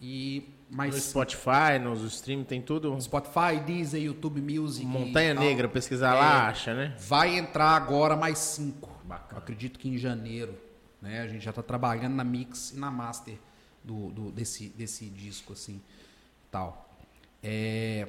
E 0.00 0.48
No 0.70 0.76
mais 0.76 0.94
Spotify, 0.96 1.78
nos 1.82 2.02
streams, 2.02 2.46
tem 2.46 2.60
tudo. 2.62 3.00
Spotify, 3.00 3.58
Deezer, 3.64 4.00
YouTube 4.02 4.40
Music. 4.40 4.84
Montanha 4.86 5.32
e. 5.32 5.34
Negra, 5.38 5.68
pesquisar 5.68 6.14
É. 6.16 6.18
lá, 6.18 6.48
acha, 6.48 6.74
né? 6.74 6.96
Vai 7.00 7.36
entrar 7.38 7.70
agora 7.70 8.16
mais 8.16 8.38
cinco. 8.38 8.90
Bacana. 9.04 9.40
Acredito 9.40 9.78
que 9.78 9.88
em 9.88 9.98
janeiro. 9.98 10.54
Né? 11.00 11.20
A 11.20 11.28
gente 11.28 11.42
já 11.44 11.50
está 11.50 11.62
trabalhando 11.62 12.14
na 12.14 12.24
mix 12.24 12.72
e 12.72 12.76
na 12.76 12.90
master 12.90 13.36
do, 13.84 14.10
do- 14.10 14.30
desse, 14.32 14.68
desse 14.68 15.06
disco, 15.06 15.52
assim, 15.52 15.80
tal. 16.50 16.88
É, 17.42 18.06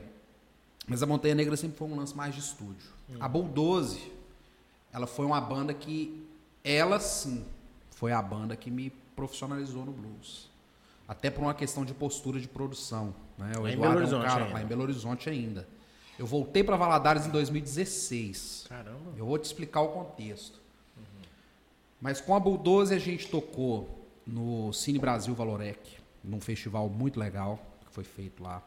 Mas 0.87 1.03
a 1.03 1.05
Montanha 1.05 1.35
Negra 1.35 1.55
sempre 1.55 1.77
foi 1.77 1.87
um 1.87 1.95
lance 1.95 2.15
mais 2.17 2.33
de 2.33 2.41
estúdio. 2.41 2.89
A 3.19 3.27
Bulldoze, 3.27 4.11
ela 4.91 5.07
foi 5.07 5.25
uma 5.25 5.39
banda 5.39 5.73
que, 5.73 6.25
ela 6.63 6.99
sim, 6.99 7.45
foi 7.91 8.11
a 8.11 8.21
banda 8.21 8.55
que 8.55 8.71
me 8.71 8.89
profissionalizou 9.15 9.85
no 9.85 9.91
blues. 9.91 10.49
Até 11.07 11.29
por 11.29 11.41
uma 11.41 11.53
questão 11.53 11.83
de 11.83 11.93
postura 11.93 12.39
de 12.39 12.47
produção. 12.47 13.13
Né? 13.37 13.51
O 13.57 13.67
em 13.67 13.73
Eduardo 13.73 13.79
Belo 13.79 13.85
é 13.85 13.89
um 13.89 13.97
Horizonte 13.97 14.25
cara, 14.25 14.43
ainda. 14.43 14.53
lá 14.53 14.61
em 14.61 14.65
Belo 14.65 14.81
Horizonte 14.83 15.29
ainda. 15.29 15.67
Eu 16.17 16.25
voltei 16.25 16.63
para 16.63 16.75
Valadares 16.75 17.25
em 17.25 17.29
2016. 17.29 18.65
Caramba. 18.69 19.13
Eu 19.17 19.25
vou 19.25 19.37
te 19.37 19.45
explicar 19.45 19.81
o 19.81 19.89
contexto. 19.89 20.59
Mas 22.01 22.21
com 22.21 22.35
a 22.35 22.39
Bulldoze 22.39 22.93
a 22.93 22.99
gente 22.99 23.27
tocou 23.27 24.05
no 24.25 24.71
Cine 24.71 24.99
Brasil 24.99 25.33
Valorec, 25.33 25.97
num 26.23 26.39
festival 26.39 26.87
muito 26.89 27.19
legal 27.19 27.59
que 27.85 27.91
foi 27.91 28.03
feito 28.03 28.41
lá. 28.41 28.61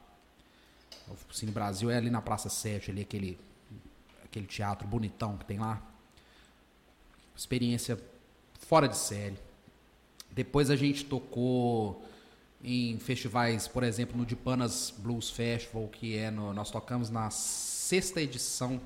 O 1.09 1.35
Cine 1.35 1.53
Brasil 1.53 1.90
é 1.90 1.97
ali 1.97 2.11
na 2.11 2.20
Praça 2.20 2.49
7, 2.49 2.90
ali 2.90 3.03
aquele, 3.03 3.39
aquele 4.24 4.47
teatro 4.47 4.86
bonitão 4.86 5.36
que 5.36 5.44
tem 5.44 5.59
lá. 5.59 5.81
Experiência 7.36 7.98
fora 8.60 8.88
de 8.88 8.96
série. 8.96 9.38
Depois 10.30 10.70
a 10.70 10.76
gente 10.76 11.04
tocou 11.04 12.04
em 12.64 12.98
festivais, 12.98 13.66
por 13.66 13.82
exemplo, 13.82 14.16
no 14.16 14.24
Dipanas 14.24 14.92
Blues 14.96 15.30
Festival, 15.30 15.88
que 15.88 16.16
é 16.16 16.30
no, 16.30 16.52
nós 16.54 16.70
tocamos 16.70 17.10
na 17.10 17.28
sexta 17.30 18.20
edição 18.20 18.80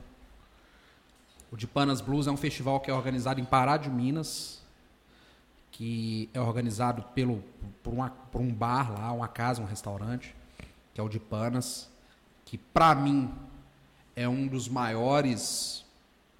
o 1.51 1.56
Dipanas 1.56 2.01
Blues 2.01 2.27
é 2.27 2.31
um 2.31 2.36
festival 2.36 2.81
que 2.81 2.90
é 2.90 2.94
organizado 2.94 3.40
em 3.40 3.44
Pará 3.44 3.77
de 3.77 3.89
Minas, 3.89 4.60
que 5.70 6.28
é 6.35 6.40
organizado 6.40 7.02
pelo, 7.14 7.43
por, 7.85 7.93
uma- 7.93 8.10
por 8.10 8.40
um 8.40 8.52
bar 8.52 8.93
lá, 8.93 9.12
uma 9.12 9.28
casa, 9.28 9.62
um 9.62 9.64
restaurante, 9.64 10.35
que 10.93 11.01
é 11.01 11.05
o 11.05 11.09
Dipanas, 11.09 11.89
que 12.44 12.59
para 12.59 12.94
mim 12.97 13.32
é 14.16 14.28
um 14.28 14.47
dos 14.48 14.68
maiores 14.68 15.85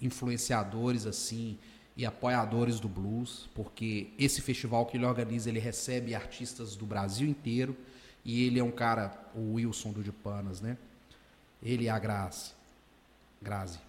influenciadores 0.01 1.05
assim 1.05 1.57
e 1.97 2.05
apoiadores 2.05 2.79
do 2.79 2.87
blues, 2.87 3.49
porque 3.53 4.11
esse 4.17 4.39
festival 4.39 4.85
que 4.85 4.95
ele 4.95 5.05
organiza, 5.05 5.49
ele 5.49 5.59
recebe 5.59 6.15
artistas 6.15 6.75
do 6.75 6.85
Brasil 6.85 7.27
inteiro 7.27 7.75
e 8.23 8.45
ele 8.45 8.59
é 8.59 8.63
um 8.63 8.71
cara, 8.71 9.17
o 9.35 9.55
Wilson 9.55 9.91
do 9.91 10.03
Dipanas, 10.03 10.61
né? 10.61 10.77
Ele 11.61 11.85
e 11.85 11.89
a 11.89 11.97
Grazi. 11.97 12.51
Grazi 13.41 13.79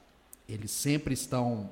eles 0.49 0.71
sempre 0.71 1.13
estão 1.13 1.69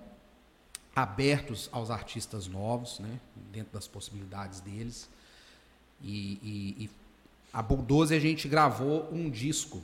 abertos 0.94 1.68
aos 1.72 1.90
artistas 1.90 2.46
novos, 2.46 2.98
né? 3.00 3.18
dentro 3.50 3.72
das 3.72 3.88
possibilidades 3.88 4.60
deles. 4.60 5.08
E, 6.02 6.38
e, 6.42 6.84
e 6.84 6.90
a 7.52 7.62
Bulldoze 7.62 8.14
a 8.14 8.20
gente 8.20 8.46
gravou 8.48 9.08
um 9.10 9.30
disco. 9.30 9.82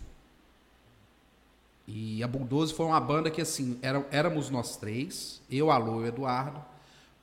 E 1.87 2.23
a 2.23 2.29
Bulldoze 2.29 2.73
foi 2.73 2.87
uma 2.87 3.01
banda 3.01 3.31
que 3.31 3.41
assim, 3.41 3.79
era, 3.83 4.07
éramos 4.11 4.51
nós 4.51 4.77
três, 4.77 5.43
eu, 5.51 5.71
Alô 5.71 6.05
e 6.05 6.09
Eduardo, 6.09 6.63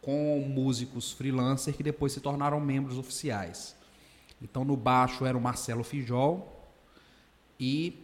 com 0.01 0.43
músicos 0.47 1.11
freelancer 1.11 1.73
que 1.73 1.83
depois 1.83 2.13
se 2.13 2.19
tornaram 2.19 2.59
membros 2.59 2.97
oficiais. 2.97 3.75
Então 4.41 4.63
no 4.63 4.75
baixo 4.75 5.25
era 5.25 5.37
o 5.37 5.41
Marcelo 5.41 5.83
Fijol 5.83 6.55
e 7.59 7.97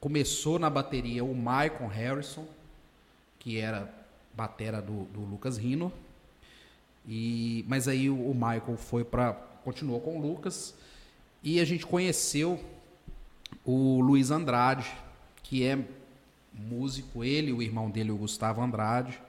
começou 0.00 0.58
na 0.58 0.70
bateria 0.70 1.24
o 1.24 1.34
Michael 1.34 1.88
Harrison, 1.88 2.46
que 3.38 3.58
era 3.58 3.92
batera 4.34 4.80
do, 4.80 5.04
do 5.04 5.20
Lucas 5.20 5.56
Rino. 5.56 5.92
E, 7.06 7.64
mas 7.68 7.88
aí 7.88 8.08
o, 8.08 8.30
o 8.30 8.34
Michael 8.34 8.76
foi 8.76 9.04
para 9.04 9.32
continuou 9.64 10.00
com 10.00 10.18
o 10.18 10.20
Lucas 10.20 10.74
e 11.42 11.60
a 11.60 11.64
gente 11.64 11.86
conheceu 11.86 12.58
o 13.64 14.00
Luiz 14.00 14.30
Andrade, 14.30 14.92
que 15.52 15.66
é 15.66 15.78
músico, 16.54 17.22
ele 17.22 17.52
o 17.52 17.60
irmão 17.60 17.90
dele, 17.90 18.10
o 18.10 18.16
Gustavo 18.16 18.62
Andrade. 18.62 19.20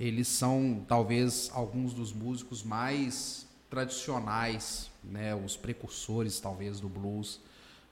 Eles 0.00 0.26
são 0.26 0.82
talvez 0.88 1.50
alguns 1.52 1.92
dos 1.92 2.10
músicos 2.10 2.62
mais 2.62 3.46
tradicionais, 3.68 4.90
né, 5.04 5.34
os 5.34 5.54
precursores 5.54 6.40
talvez 6.40 6.80
do 6.80 6.88
blues 6.88 7.38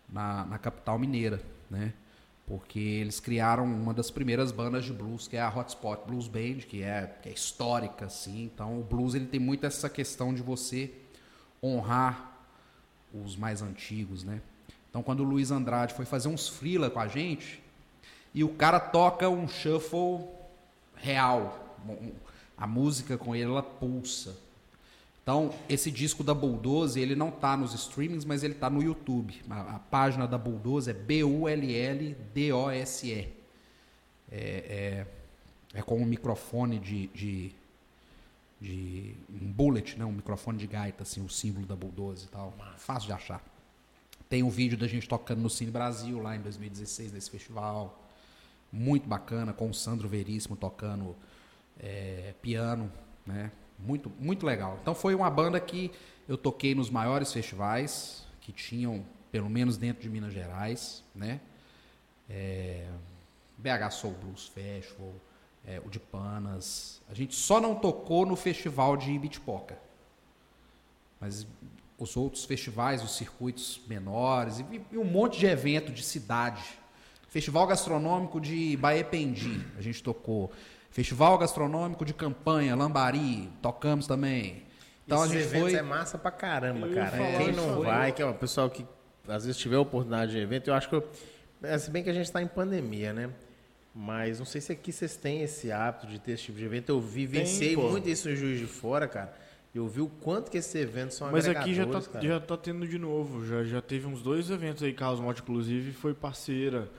na, 0.09 0.47
na 0.47 0.57
capital 0.57 0.99
mineira, 0.99 1.43
né? 1.71 1.93
porque 2.47 2.79
eles 2.79 3.21
criaram 3.21 3.65
uma 3.65 3.93
das 3.93 4.11
primeiras 4.11 4.51
bandas 4.51 4.87
de 4.87 4.95
blues, 4.95 5.29
que 5.29 5.37
é 5.37 5.43
a 5.43 5.55
Hotspot 5.55 6.07
Blues 6.07 6.29
Band, 6.29 6.61
que 6.67 6.83
é, 6.83 7.15
que 7.23 7.29
é 7.29 7.33
histórica, 7.33 8.07
assim. 8.07 8.45
Então, 8.45 8.81
o 8.81 8.83
blues 8.83 9.15
ele 9.15 9.27
tem 9.27 9.39
muito 9.39 9.67
essa 9.67 9.89
questão 9.91 10.33
de 10.33 10.41
você 10.41 10.91
honrar 11.63 12.41
os 13.13 13.37
mais 13.37 13.61
antigos, 13.61 14.25
né? 14.25 14.41
Então, 14.91 15.03
quando 15.03 15.21
o 15.21 15.25
Luiz 15.25 15.51
Andrade 15.51 15.95
foi 15.95 16.05
fazer 16.05 16.29
uns 16.29 16.49
freela 16.49 16.91
com 16.91 17.01
a 17.01 17.09
gente, 17.09 17.63
e 18.35 18.45
o 18.45 18.49
cara 18.49 18.79
toca 18.79 19.29
um 19.29 19.49
shuffle 19.49 20.27
real, 20.97 21.79
a 22.57 22.67
música 22.67 23.17
com 23.17 23.35
ele, 23.35 23.51
ela 23.51 23.63
pulsa. 23.63 24.37
Então, 25.23 25.55
esse 25.69 25.91
disco 25.91 26.25
da 26.25 26.35
Bulldoze, 26.35 26.99
ele 26.99 27.15
não 27.15 27.31
tá 27.31 27.57
nos 27.57 27.73
streamings, 27.73 28.25
mas 28.25 28.43
ele 28.43 28.55
tá 28.55 28.69
no 28.69 28.83
YouTube. 28.83 29.41
A, 29.49 29.77
a 29.77 29.79
página 29.79 30.27
da 30.27 30.37
Bulldoze 30.37 30.91
é 30.91 30.93
B-U-L-L-D-O-S-E. 30.95 31.69
É, 34.33 34.39
é, 34.39 35.07
é 35.75 35.83
com 35.83 35.99
um 35.99 36.05
microfone 36.05 36.79
de, 36.79 37.07
de, 37.09 37.53
de 38.61 39.15
um 39.31 39.53
bullet, 39.53 39.97
né? 39.99 40.05
um 40.05 40.13
microfone 40.13 40.59
de 40.59 40.67
gaita, 40.67 41.05
assim, 41.05 41.25
o 41.25 41.29
símbolo 41.29 41.67
da 41.67 41.77
Bulldoze 41.77 42.27
e 42.27 42.29
tal. 42.29 42.53
Fácil 42.77 43.07
de 43.09 43.13
achar. 43.13 43.50
Tem 44.31 44.45
um 44.45 44.49
vídeo 44.49 44.79
da 44.79 44.87
gente 44.87 45.09
tocando 45.09 45.41
no 45.41 45.51
Cine 45.51 45.73
Brasil, 45.73 46.23
lá 46.23 46.37
em 46.37 46.41
2016, 46.41 47.13
nesse 47.13 47.29
festival. 47.29 48.01
Muito 48.73 49.09
bacana, 49.09 49.53
com 49.53 49.69
o 49.69 49.75
Sandro 49.75 50.09
Veríssimo 50.09 50.55
tocando 50.55 51.17
é, 51.81 52.33
piano, 52.41 52.93
né? 53.27 53.51
Muito, 53.77 54.09
muito 54.21 54.47
legal. 54.47 54.79
Então 54.81 54.95
foi 54.95 55.17
uma 55.17 55.29
banda 55.29 55.59
que 55.59 55.91
eu 56.29 56.39
toquei 56.39 56.77
nos 56.77 56.91
maiores 56.91 57.33
festivais 57.33 58.25
que 58.41 58.53
tinham, 58.53 59.05
pelo 59.33 59.51
menos 59.51 59.77
dentro 59.77 60.01
de 60.01 60.09
Minas 60.09 60.33
Gerais, 60.33 61.03
né? 61.13 61.41
É, 62.29 62.89
BH 63.59 63.91
Soul 63.91 64.15
Blues 64.15 64.47
Festival, 64.47 65.13
é, 65.67 65.83
o 65.85 65.91
de 65.91 65.99
Panas. 65.99 67.03
A 67.09 67.15
gente 67.15 67.35
só 67.35 67.61
não 67.61 67.75
tocou 67.75 68.25
no 68.25 68.37
festival 68.37 68.97
de 68.97 69.11
Ibitipoca. 69.11 69.77
Mas 71.21 71.45
os 72.01 72.17
outros 72.17 72.47
festivais, 72.47 73.05
os 73.05 73.15
circuitos 73.15 73.81
menores 73.87 74.59
e, 74.59 74.81
e 74.91 74.97
um 74.99 75.05
monte 75.05 75.39
de 75.39 75.47
evento 75.47 75.93
de 75.93 76.03
cidade. 76.03 76.63
Festival 77.29 77.67
Gastronômico 77.67 78.41
de 78.41 78.77
Baependi, 78.79 79.65
a 79.79 79.83
gente 79.83 80.03
tocou. 80.03 80.51
Festival 80.91 81.39
Gastronômico 81.39 82.05
de 82.05 82.15
Campanha, 82.15 82.75
Lambari, 82.75 83.49
tocamos 83.63 84.07
também. 84.07 84.65
Então 85.07 85.25
Esses 85.25 85.37
a 85.37 85.41
gente 85.41 85.61
foi. 85.61 85.75
é 85.75 85.83
massa 85.83 86.17
pra 86.17 86.31
caramba, 86.31 86.89
cara. 86.89 87.11
falar 87.11 87.39
Quem 87.39 87.53
não 87.53 87.77
aí. 87.77 87.85
vai, 87.85 88.13
que 88.13 88.23
é 88.23 88.27
o 88.27 88.35
pessoal 88.35 88.71
que 88.71 88.85
às 89.29 89.45
vezes 89.45 89.61
tiver 89.61 89.77
a 89.77 89.81
oportunidade 89.81 90.33
de 90.33 90.39
evento, 90.39 90.69
eu 90.69 90.75
acho 90.75 90.89
que. 90.89 90.95
Eu, 90.95 91.09
é, 91.63 91.77
se 91.79 91.91
bem 91.91 92.03
que 92.03 92.11
a 92.11 92.15
gente 92.15 92.25
está 92.25 92.43
em 92.43 92.49
pandemia, 92.49 93.13
né? 93.13 93.31
Mas 93.95 94.39
não 94.39 94.47
sei 94.47 94.61
se 94.61 94.73
aqui 94.73 94.91
vocês 94.91 95.17
têm 95.17 95.43
esse 95.43 95.71
hábito 95.71 96.07
de 96.07 96.19
ter 96.19 96.33
esse 96.33 96.45
tipo 96.45 96.59
de 96.59 96.65
evento. 96.65 96.89
Eu 96.89 97.01
vivenciei 97.01 97.75
pô. 97.75 97.91
muito 97.91 98.09
isso 98.09 98.31
em 98.31 98.37
Juiz 98.37 98.59
de 98.59 98.67
Fora, 98.67 99.07
cara. 99.07 99.35
Eu 99.75 99.87
vi 99.87 100.01
o 100.01 100.09
quanto 100.09 100.51
que 100.51 100.59
esses 100.59 100.75
eventos 100.75 101.17
são 101.17 101.31
Mas 101.31 101.49
aqui 101.49 101.73
já 101.75 101.87
tá, 101.87 102.01
cara. 102.03 102.27
já 102.27 102.41
tá 102.41 102.57
tendo 102.57 102.87
de 102.89 102.99
novo. 102.99 103.47
Já, 103.47 103.63
já 103.63 103.81
teve 103.81 104.07
uns 104.07 104.21
dois 104.21 104.51
eventos 104.51 104.83
aí, 104.83 104.93
Carlos 104.93 105.21
Mote, 105.21 105.43
inclusive, 105.43 105.93
foi 105.93 106.13
parceira. 106.13 106.91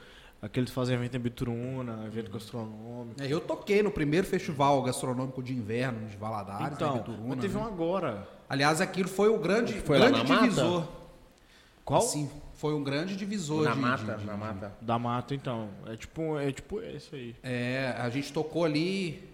Aqueles 0.42 0.70
que 0.70 0.76
fazem 0.76 0.96
evento 0.96 1.16
em 1.16 1.20
Bituruna, 1.20 2.04
evento 2.08 2.32
gastronômico. 2.32 3.22
É, 3.22 3.28
eu 3.32 3.40
toquei 3.42 3.84
no 3.84 3.92
primeiro 3.92 4.26
festival 4.26 4.82
gastronômico 4.82 5.44
de 5.44 5.54
inverno 5.54 6.08
de 6.08 6.18
Valadares, 6.18 6.74
Então, 6.74 6.98
Bituruna, 6.98 7.28
mas 7.28 7.40
teve 7.40 7.56
né? 7.56 7.62
um 7.62 7.66
agora. 7.68 8.28
Aliás, 8.50 8.82
aquilo 8.82 9.08
foi 9.10 9.30
o 9.30 9.38
grande, 9.38 9.74
Foi 9.82 10.00
lá 10.00 10.10
grande 10.10 10.24
na 10.30 10.36
mata? 10.36 10.48
divisor. 10.48 10.88
Qual? 11.86 12.02
Sim, 12.02 12.30
foi 12.56 12.74
um 12.74 12.84
grande 12.84 13.16
divisor 13.16 13.64
na 13.66 13.72
de- 13.74 13.80
mata, 13.80 14.16
de- 14.16 14.26
na 14.26 14.34
de- 14.34 14.40
mata. 14.40 14.72
Da 14.82 14.98
mata, 14.98 15.36
então. 15.36 15.70
É 15.86 15.96
tipo, 15.96 16.40
é 16.40 16.52
tipo 16.52 16.82
esse 16.82 17.14
aí. 17.16 17.36
É, 17.44 17.96
a 18.00 18.10
gente 18.10 18.32
tocou 18.34 18.64
ali 18.66 19.30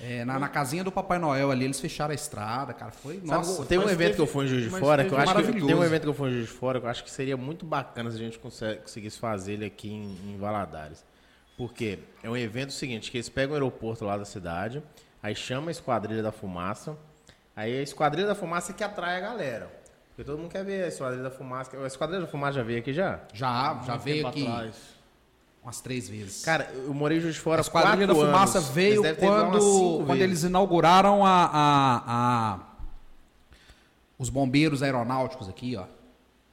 é, 0.00 0.24
na, 0.24 0.38
na 0.38 0.48
casinha 0.48 0.84
do 0.84 0.92
Papai 0.92 1.18
Noel 1.18 1.50
ali, 1.50 1.64
eles 1.64 1.80
fecharam 1.80 2.12
a 2.12 2.14
estrada, 2.14 2.72
cara. 2.74 2.92
Foi, 2.92 3.14
Sabe, 3.16 3.26
nossa, 3.28 3.64
tem 3.64 3.78
um 3.78 3.82
evento 3.82 3.96
teve- 3.98 4.14
que 4.14 4.20
eu 4.20 4.26
fui 4.26 4.44
em 4.44 4.48
Juiz 4.48 4.64
de 4.64 4.70
Fora 4.70 5.04
que 5.04 5.12
eu 5.14 5.18
acho 5.18 5.34
que 5.34 5.52
tem 5.66 5.74
um 5.74 5.84
evento 5.84 6.02
que 6.02 6.08
eu 6.08 6.14
fui 6.14 6.28
em 6.28 6.32
Juiz 6.32 6.46
de 6.48 6.52
Fora 6.52 6.78
que 6.80 6.86
eu 6.86 6.90
acho 6.90 7.02
que 7.04 7.10
seria 7.10 7.36
muito 7.36 7.64
bacana 7.64 8.10
se 8.10 8.16
a 8.16 8.18
gente 8.20 8.38
conse- 8.38 8.76
conseguisse 8.76 9.18
fazer 9.18 9.54
ele 9.54 9.64
aqui 9.64 9.88
em, 9.90 10.34
em 10.34 10.36
Valadares. 10.38 11.04
Porque 11.56 11.98
é 12.22 12.28
um 12.28 12.36
evento 12.36 12.72
seguinte, 12.72 13.10
que 13.10 13.16
eles 13.16 13.28
pegam 13.30 13.52
o 13.52 13.54
aeroporto 13.54 14.04
lá 14.04 14.18
da 14.18 14.26
cidade, 14.26 14.82
aí 15.22 15.34
chama 15.34 15.68
a 15.68 15.72
Esquadrilha 15.72 16.22
da 16.22 16.30
Fumaça, 16.30 16.96
aí 17.56 17.78
a 17.78 17.82
Esquadrilha 17.82 18.26
da 18.26 18.34
Fumaça 18.34 18.74
que 18.74 18.84
atrai 18.84 19.16
a 19.16 19.20
galera. 19.20 19.70
Porque 20.10 20.24
todo 20.30 20.38
mundo 20.38 20.50
quer 20.50 20.62
ver 20.64 20.84
a 20.84 20.88
Esquadrilha 20.88 21.22
da 21.22 21.30
Fumaça. 21.30 21.74
A 21.82 21.86
Esquadrilha 21.86 22.20
da 22.22 22.26
Fumaça 22.26 22.52
já 22.54 22.62
veio 22.62 22.78
aqui 22.80 22.92
já? 22.92 23.20
Já, 23.32 23.80
já 23.86 23.92
Muito 23.92 24.02
veio 24.04 24.26
aqui 24.26 24.46
atrás. 24.46 24.95
Umas 25.66 25.80
três 25.80 26.08
vezes. 26.08 26.44
Cara, 26.44 26.70
eu 26.72 26.94
morei 26.94 27.18
em 27.18 27.20
Juiz 27.20 27.34
de 27.34 27.40
Fora 27.40 27.60
a 27.60 27.62
Esquadrilha 27.62 28.06
da 28.06 28.14
Fumaça 28.14 28.58
anos. 28.58 28.70
veio 28.70 29.02
quando, 29.16 30.04
quando 30.06 30.22
eles 30.22 30.44
inauguraram 30.44 31.26
a, 31.26 31.44
a- 31.44 32.02
a- 32.06 32.60
os 34.16 34.30
bombeiros 34.30 34.80
aeronáuticos 34.82 35.48
aqui, 35.48 35.74
ó. 35.76 35.84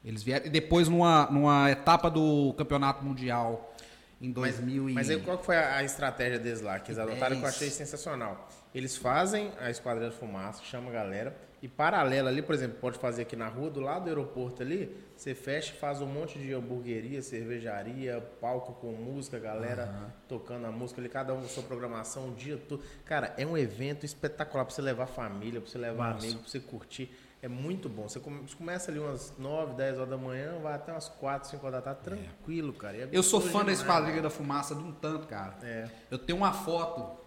Eles 0.04 0.24
vieram. 0.24 0.48
E 0.48 0.50
depois, 0.50 0.90
numa, 0.90 1.28
numa 1.32 1.70
etapa 1.70 2.10
do 2.10 2.54
Campeonato 2.58 3.06
Mundial 3.06 3.74
em 4.20 4.34
Mas, 4.36 4.56
2000 4.56 4.90
e... 4.90 4.94
mas 4.94 5.10
aí 5.10 5.20
qual 5.22 5.38
foi 5.42 5.58
a, 5.58 5.76
a 5.78 5.84
estratégia 5.84 6.40
deles 6.40 6.62
lá, 6.62 6.80
que 6.80 6.92
eles 6.92 6.98
adotaram 7.00 7.38
que 7.38 7.44
eu 7.44 7.48
achei 7.48 7.70
sensacional? 7.70 8.50
Eles 8.74 8.98
fazem 8.98 9.52
a 9.62 9.70
Esquadrilha 9.70 10.10
da 10.10 10.16
Fumaça, 10.16 10.62
chama 10.64 10.90
a 10.90 10.94
galera, 10.94 11.38
e 11.64 11.68
paralela 11.70 12.30
ali, 12.30 12.42
por 12.42 12.54
exemplo, 12.54 12.78
pode 12.82 13.00
fazer 13.00 13.22
aqui 13.22 13.36
na 13.38 13.48
rua, 13.48 13.70
do 13.70 13.80
lado 13.80 14.04
do 14.04 14.10
aeroporto 14.10 14.62
ali, 14.62 14.96
você 15.16 15.34
fecha 15.34 15.74
e 15.74 15.78
faz 15.78 16.02
um 16.02 16.06
monte 16.06 16.38
de 16.38 16.54
hamburgueria, 16.54 17.22
cervejaria, 17.22 18.20
palco 18.42 18.74
com 18.74 18.92
música, 18.92 19.40
galera 19.40 20.14
tocando 20.28 20.66
a 20.68 20.72
música 20.72 21.00
ali, 21.00 21.08
cada 21.08 21.34
um 21.34 21.42
com 21.42 21.48
sua 21.48 21.64
programação, 21.64 22.30
o 22.30 22.36
dia 22.36 22.58
todo. 22.58 22.84
Cara, 23.06 23.34
é 23.38 23.46
um 23.46 23.58
evento 23.58 24.06
espetacular 24.06 24.66
pra 24.66 24.74
você 24.76 24.82
levar 24.82 25.06
família, 25.08 25.62
pra 25.62 25.70
você 25.70 25.78
levar 25.78 26.12
amigo, 26.12 26.40
pra 26.40 26.50
você 26.50 26.60
curtir. 26.60 27.10
É 27.42 27.48
muito 27.48 27.88
bom. 27.90 28.08
Você 28.10 28.20
come- 28.20 28.42
você 28.48 28.56
começa 28.56 28.90
ali 28.92 29.00
umas 29.00 29.34
9, 29.38 29.74
10 29.76 29.98
horas 29.98 30.10
da 30.10 30.18
manhã, 30.18 30.60
vai 30.62 30.74
até 30.76 30.92
umas 30.92 31.08
4, 31.10 31.50
5 31.50 31.66
horas 31.66 31.84
da 31.84 31.94
tarde, 31.94 32.02
tranquilo, 32.22 32.74
cara. 32.74 32.98
E 32.98 33.02
é 33.02 33.10
Eu 33.12 33.24
sou 33.24 33.40
fã 33.42 33.60
da 33.60 33.60
demais, 33.60 33.80
Esquadrilha 33.80 34.22
da 34.22 34.30
Fumaça 34.30 34.76
de 34.76 34.82
um 34.84 34.92
tanto, 34.92 35.28
cara. 35.28 35.56
É. 35.64 35.90
Eu 36.12 36.18
tenho 36.18 36.38
uma 36.38 36.52
foto, 36.54 37.20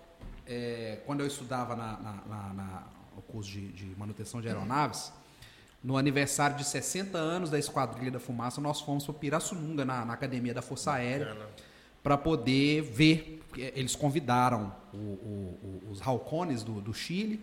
é, 0.46 1.00
quando 1.06 1.20
eu 1.20 1.26
estudava 1.26 1.74
na, 1.76 1.98
na- 2.00 2.22
na- 2.26 2.52
na- 2.54 2.86
no 3.16 3.22
curso 3.22 3.50
de, 3.50 3.68
de 3.72 3.86
manutenção 3.98 4.40
de 4.40 4.46
aeronaves, 4.48 5.10
no 5.82 5.96
aniversário 5.96 6.56
de 6.56 6.64
60 6.64 7.16
anos 7.16 7.48
da 7.50 7.58
Esquadrilha 7.58 8.10
da 8.10 8.20
Fumaça, 8.20 8.60
nós 8.60 8.80
fomos 8.80 9.04
para 9.04 9.14
Pirassununga, 9.14 9.84
na, 9.84 10.04
na 10.04 10.12
Academia 10.12 10.52
da 10.52 10.60
Força 10.62 10.92
Aérea, 10.92 11.26
para 12.02 12.16
poder 12.18 12.82
ver. 12.82 13.42
Eles 13.56 13.96
convidaram 13.96 14.74
o- 14.92 14.96
o- 14.96 15.58
o- 15.88 15.90
os 15.92 16.02
Halcones 16.06 16.62
do, 16.62 16.80
do 16.80 16.92
Chile. 16.92 17.40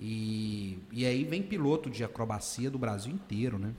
E, 0.00 0.78
e 0.92 1.06
aí 1.06 1.24
vem 1.24 1.42
piloto 1.42 1.88
de 1.90 2.02
acrobacia 2.04 2.70
do 2.70 2.78
Brasil 2.78 3.12
inteiro, 3.12 3.58
né? 3.58 3.72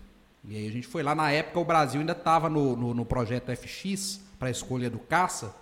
E 0.47 0.55
aí 0.55 0.67
a 0.67 0.71
gente 0.71 0.87
foi 0.87 1.03
lá, 1.03 1.13
na 1.15 1.31
época 1.31 1.59
o 1.59 1.65
Brasil 1.65 1.99
ainda 1.99 2.11
estava 2.13 2.49
no, 2.49 2.75
no, 2.75 2.93
no 2.93 3.05
projeto 3.05 3.51
FX 3.55 4.21
para 4.37 4.47
a 4.47 4.51
escolha 4.51 4.89
do 4.89 4.99
caça. 4.99 5.53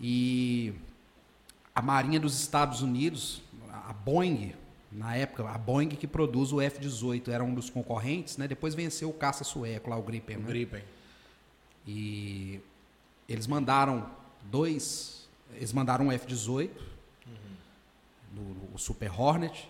E 0.00 0.72
a 1.74 1.80
Marinha 1.82 2.18
dos 2.20 2.38
Estados 2.40 2.82
Unidos, 2.82 3.42
a 3.88 3.92
Boeing, 3.92 4.54
na 4.92 5.16
época, 5.16 5.48
a 5.48 5.56
Boeing 5.58 5.88
que 5.88 6.06
produz 6.06 6.52
o 6.52 6.60
F-18 6.60 7.28
era 7.28 7.42
um 7.42 7.54
dos 7.54 7.70
concorrentes, 7.70 8.36
né? 8.36 8.46
Depois 8.46 8.74
venceu 8.74 9.08
o 9.10 9.12
caça 9.12 9.44
sueco 9.44 9.90
lá, 9.90 9.96
o 9.96 10.02
Gripen, 10.02 10.36
O 10.36 10.40
né? 10.40 10.46
Gripen. 10.46 10.82
E 11.86 12.60
eles 13.28 13.46
mandaram 13.46 14.10
dois, 14.44 15.28
eles 15.54 15.72
mandaram 15.72 16.06
um 16.06 16.12
F-18, 16.12 16.70
do- 18.32 18.74
o 18.74 18.78
Super 18.78 19.10
Hornet, 19.20 19.68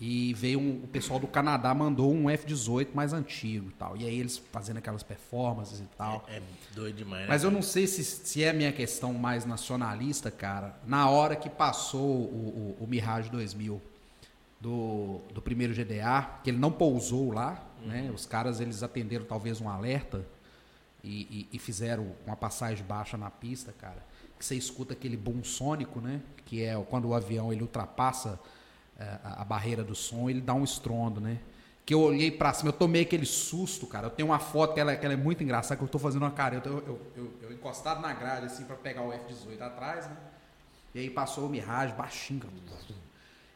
e 0.00 0.32
veio 0.32 0.58
um- 0.58 0.82
o 0.82 0.86
pessoal 0.88 1.20
do 1.20 1.26
Canadá 1.26 1.74
mandou 1.74 2.10
um 2.12 2.30
F-18 2.30 2.94
mais 2.94 3.12
antigo 3.12 3.68
e 3.68 3.72
tal. 3.74 3.96
E 3.98 4.06
aí 4.06 4.18
eles 4.18 4.38
fazendo 4.50 4.78
aquelas 4.78 5.02
performances 5.02 5.80
e 5.80 5.84
tal. 5.96 6.24
É 6.28 6.40
doido 6.74 6.96
demais, 6.96 7.22
né? 7.22 7.28
Mas 7.28 7.44
eu 7.44 7.50
não 7.50 7.60
sei 7.60 7.86
se, 7.86 8.02
se 8.02 8.42
é 8.42 8.48
a 8.48 8.52
minha 8.54 8.72
questão 8.72 9.12
mais 9.12 9.44
nacionalista, 9.44 10.30
cara. 10.30 10.74
Na 10.86 11.10
hora 11.10 11.36
que 11.36 11.50
passou 11.50 12.00
o, 12.08 12.76
o, 12.80 12.84
o 12.84 12.86
Mirage 12.86 13.28
2000 13.30 13.80
do, 14.60 15.20
do 15.32 15.40
primeiro 15.42 15.72
GDA, 15.74 16.40
que 16.42 16.50
ele 16.50 16.58
não 16.58 16.72
pousou 16.72 17.32
lá, 17.32 17.62
né? 17.84 18.10
Os 18.14 18.26
caras 18.26 18.60
eles 18.60 18.82
atenderam 18.82 19.24
talvez 19.24 19.60
um 19.60 19.68
alerta 19.68 20.24
e, 21.02 21.22
e- 21.22 21.48
e 21.52 21.58
fizeram 21.58 22.12
uma 22.26 22.36
passagem 22.36 22.84
baixa 22.84 23.16
na 23.16 23.30
pista, 23.30 23.72
cara. 23.78 24.02
Que 24.38 24.44
você 24.44 24.54
escuta 24.54 24.92
aquele 24.94 25.16
boom 25.16 25.42
sônico, 25.44 26.00
né? 26.00 26.20
Que 26.46 26.62
é 26.64 26.74
quando 26.88 27.06
o 27.08 27.14
avião 27.14 27.52
ele 27.52 27.62
ultrapassa 27.62 28.38
a, 29.24 29.42
a 29.42 29.44
barreira 29.44 29.82
do 29.82 29.94
som, 29.94 30.28
ele 30.28 30.40
dá 30.40 30.54
um 30.54 30.64
estrondo, 30.64 31.20
né? 31.20 31.38
Que 31.86 31.94
eu 31.94 32.00
olhei 32.00 32.30
pra 32.30 32.52
cima, 32.52 32.68
eu 32.68 32.72
tomei 32.72 33.02
aquele 33.02 33.26
susto, 33.26 33.86
cara. 33.86 34.06
Eu 34.06 34.10
tenho 34.10 34.28
uma 34.28 34.38
foto 34.38 34.74
que 34.74 34.80
ela, 34.80 34.94
que 34.94 35.04
ela 35.04 35.14
é 35.14 35.16
muito 35.16 35.42
engraçada, 35.42 35.76
que 35.76 35.82
eu 35.82 35.88
tô 35.88 35.98
fazendo 35.98 36.22
uma 36.22 36.30
careta. 36.30 36.68
Eu, 36.68 36.78
eu, 36.86 37.00
eu, 37.16 37.32
eu 37.42 37.52
encostado 37.52 38.00
na 38.00 38.12
grade, 38.12 38.46
assim, 38.46 38.64
pra 38.64 38.76
pegar 38.76 39.02
o 39.02 39.12
F-18 39.12 39.60
atrás, 39.60 40.06
né? 40.06 40.16
E 40.94 41.00
aí 41.00 41.10
passou 41.10 41.46
o 41.46 41.48
Mirage 41.48 41.92
baixinho, 41.94 42.40
cara. 42.40 42.52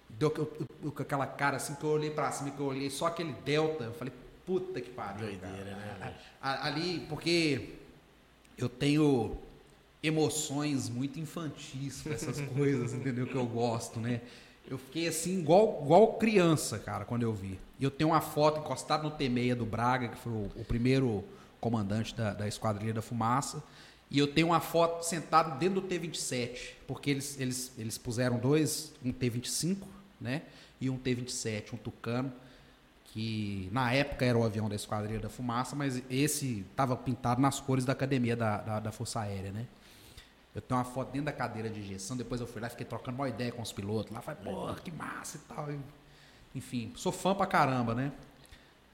Deu 0.09 0.31
que 0.31 0.39
eu- 0.41 0.53
eu- 0.85 0.93
com 0.93 1.03
aquela 1.03 1.27
cara 1.27 1.57
assim 1.57 1.75
que 1.75 1.83
eu 1.85 1.91
olhei 1.91 2.11
pra 2.11 2.31
cima, 2.31 2.51
que 2.51 2.61
eu 2.61 2.67
olhei 2.67 2.89
só 2.91 3.07
aquele 3.07 3.33
delta, 3.45 3.85
eu 3.85 3.93
falei, 3.95 4.13
puta 4.47 4.81
que 4.81 4.91
pariu. 4.91 5.27
Doideira, 5.27 5.77
cara. 5.99 6.11
né, 6.11 6.15
Ali, 6.41 7.05
porque 7.09 7.75
eu 8.57 8.69
tenho 8.69 9.37
emoções 10.03 10.89
muito 10.89 11.19
infantis 11.19 12.03
com 12.03 12.13
essas 12.13 12.41
coisas, 12.41 12.93
entendeu? 12.95 13.27
Que 13.27 13.35
eu 13.35 13.47
gosto, 13.47 13.99
né? 13.99 14.21
Eu 14.67 14.79
fiquei 14.79 15.07
assim, 15.07 15.41
igual, 15.41 15.81
igual 15.85 16.15
criança, 16.15 16.79
cara, 16.79 17.05
quando 17.05 17.23
eu 17.23 17.33
vi. 17.33 17.59
E 17.79 17.85
eu 17.85 17.91
tenho 17.91 18.11
uma 18.11 18.21
foto 18.21 18.61
encostada 18.61 19.03
no 19.03 19.11
T6 19.11 19.55
do 19.55 19.67
Braga, 19.67 20.09
que 20.09 20.17
foi 20.17 20.33
o, 20.33 20.51
o 20.57 20.65
primeiro 20.65 21.25
comandante 21.61 22.15
da, 22.15 22.33
da 22.33 22.49
Esquadrilha 22.49 22.95
da 22.95 23.03
Fumaça. 23.03 23.63
E 24.11 24.19
eu 24.19 24.27
tenho 24.27 24.49
uma 24.49 24.61
foto 24.61 25.03
sentado 25.03 25.59
dentro 25.59 25.81
do 25.81 25.89
T-27, 25.89 26.75
porque 26.87 27.11
eles, 27.11 27.39
eles, 27.41 27.73
eles 27.77 27.99
puseram 27.99 28.39
dois, 28.39 28.93
um 29.05 29.13
T-25, 29.13 29.79
né? 30.21 30.43
E 30.81 30.89
um 30.89 30.97
T-27, 30.97 31.73
um 31.73 31.77
Tucano, 31.77 32.33
que 33.07 33.69
na 33.73 33.93
época 33.93 34.25
era 34.25 34.37
o 34.37 34.45
avião 34.45 34.69
da 34.69 34.75
Esquadrilha 34.75 35.21
da 35.21 35.29
Fumaça, 35.29 35.75
mas 35.75 36.03
esse 36.11 36.65
estava 36.71 36.97
pintado 36.97 37.41
nas 37.41 37.61
cores 37.61 37.85
da 37.85 37.93
Academia 37.93 38.37
da, 38.37 38.59
da, 38.59 38.81
da 38.81 38.93
Força 38.93 39.21
Aérea, 39.21 39.53
né? 39.53 39.67
Eu 40.55 40.63
tenho 40.63 40.79
uma 40.79 40.85
foto 40.85 41.11
dentro 41.11 41.27
da 41.27 41.33
cadeira 41.33 41.69
de 41.69 41.81
injeção, 41.81 42.17
depois 42.17 42.41
eu 42.41 42.47
fui 42.47 42.61
lá 42.61 42.69
e 42.69 42.71
fiquei 42.71 42.87
trocando 42.87 43.17
uma 43.19 43.29
ideia 43.29 43.51
com 43.51 43.61
os 43.61 43.73
pilotos 43.73 44.13
lá, 44.13 44.21
falei, 44.21 44.41
pô, 44.45 44.73
que 44.83 44.91
massa 44.93 45.37
e 45.39 45.41
tal. 45.55 45.69
Enfim, 46.55 46.93
sou 46.95 47.11
fã 47.11 47.35
pra 47.35 47.47
caramba, 47.47 47.95
né? 47.95 48.13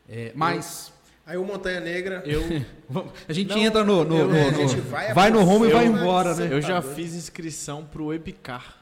É, 0.09 0.33
mas 0.35 0.93
Aí 1.27 1.37
o 1.37 1.45
Montanha 1.45 1.79
Negra. 1.79 2.25
Eu, 2.27 2.43
a 3.29 3.33
gente 3.33 3.51
Não, 3.51 3.59
entra 3.59 3.85
no. 3.85 4.05
no- 4.05 4.17
eu- 4.19 4.29
no- 4.29 4.49
a 4.49 4.51
no- 4.51 4.57
gente 4.69 4.81
vai 4.81 5.13
vai 5.15 5.31
no 5.31 5.43
rumo 5.45 5.67
e 5.67 5.71
vai 5.71 5.87
embora, 5.87 6.35
né? 6.35 6.49
eu 6.51 6.61
já 6.61 6.81
doido. 6.81 6.95
fiz 6.97 7.15
inscrição 7.15 7.85
pro 7.85 8.13
Epicar. 8.13 8.80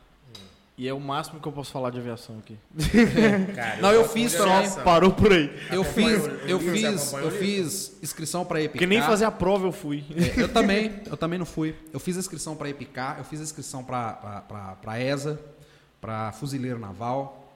E 0.78 0.86
é 0.86 0.94
o 0.94 1.00
máximo 1.00 1.40
que 1.40 1.48
eu 1.48 1.50
posso 1.50 1.72
falar 1.72 1.90
de 1.90 1.98
aviação 1.98 2.38
aqui. 2.38 2.56
Cara, 3.52 3.82
Não, 3.82 3.90
eu 3.92 4.02
gosto 4.02 4.12
fiz 4.12 4.32
também. 4.32 4.52
aviação. 4.54 4.84
Parou 4.84 5.12
por 5.12 5.32
aí. 5.32 5.50
Eu 5.72 5.82
fiz, 5.82 6.24
eu 6.24 6.48
eu 6.48 6.60
fiz, 6.60 7.12
eu 7.14 7.30
fiz 7.32 7.98
inscrição 8.00 8.44
pra 8.44 8.60
Epicar. 8.60 8.72
Porque 8.74 8.86
nem 8.86 9.02
fazer 9.02 9.24
a 9.24 9.30
prova 9.32 9.66
eu 9.66 9.72
fui. 9.72 10.04
É, 10.14 10.40
eu 10.40 10.48
também, 10.48 11.02
eu 11.04 11.16
também 11.16 11.36
não 11.36 11.44
fui. 11.44 11.74
Eu 11.92 11.98
fiz 11.98 12.16
a 12.16 12.20
inscrição 12.20 12.54
para 12.54 12.70
Epicar, 12.70 13.18
eu 13.18 13.24
fiz 13.24 13.40
a 13.40 13.42
inscrição 13.42 13.82
para 13.82 15.00
ESA, 15.00 15.40
para 16.00 16.30
Fuzileiro 16.30 16.78
Naval. 16.78 17.52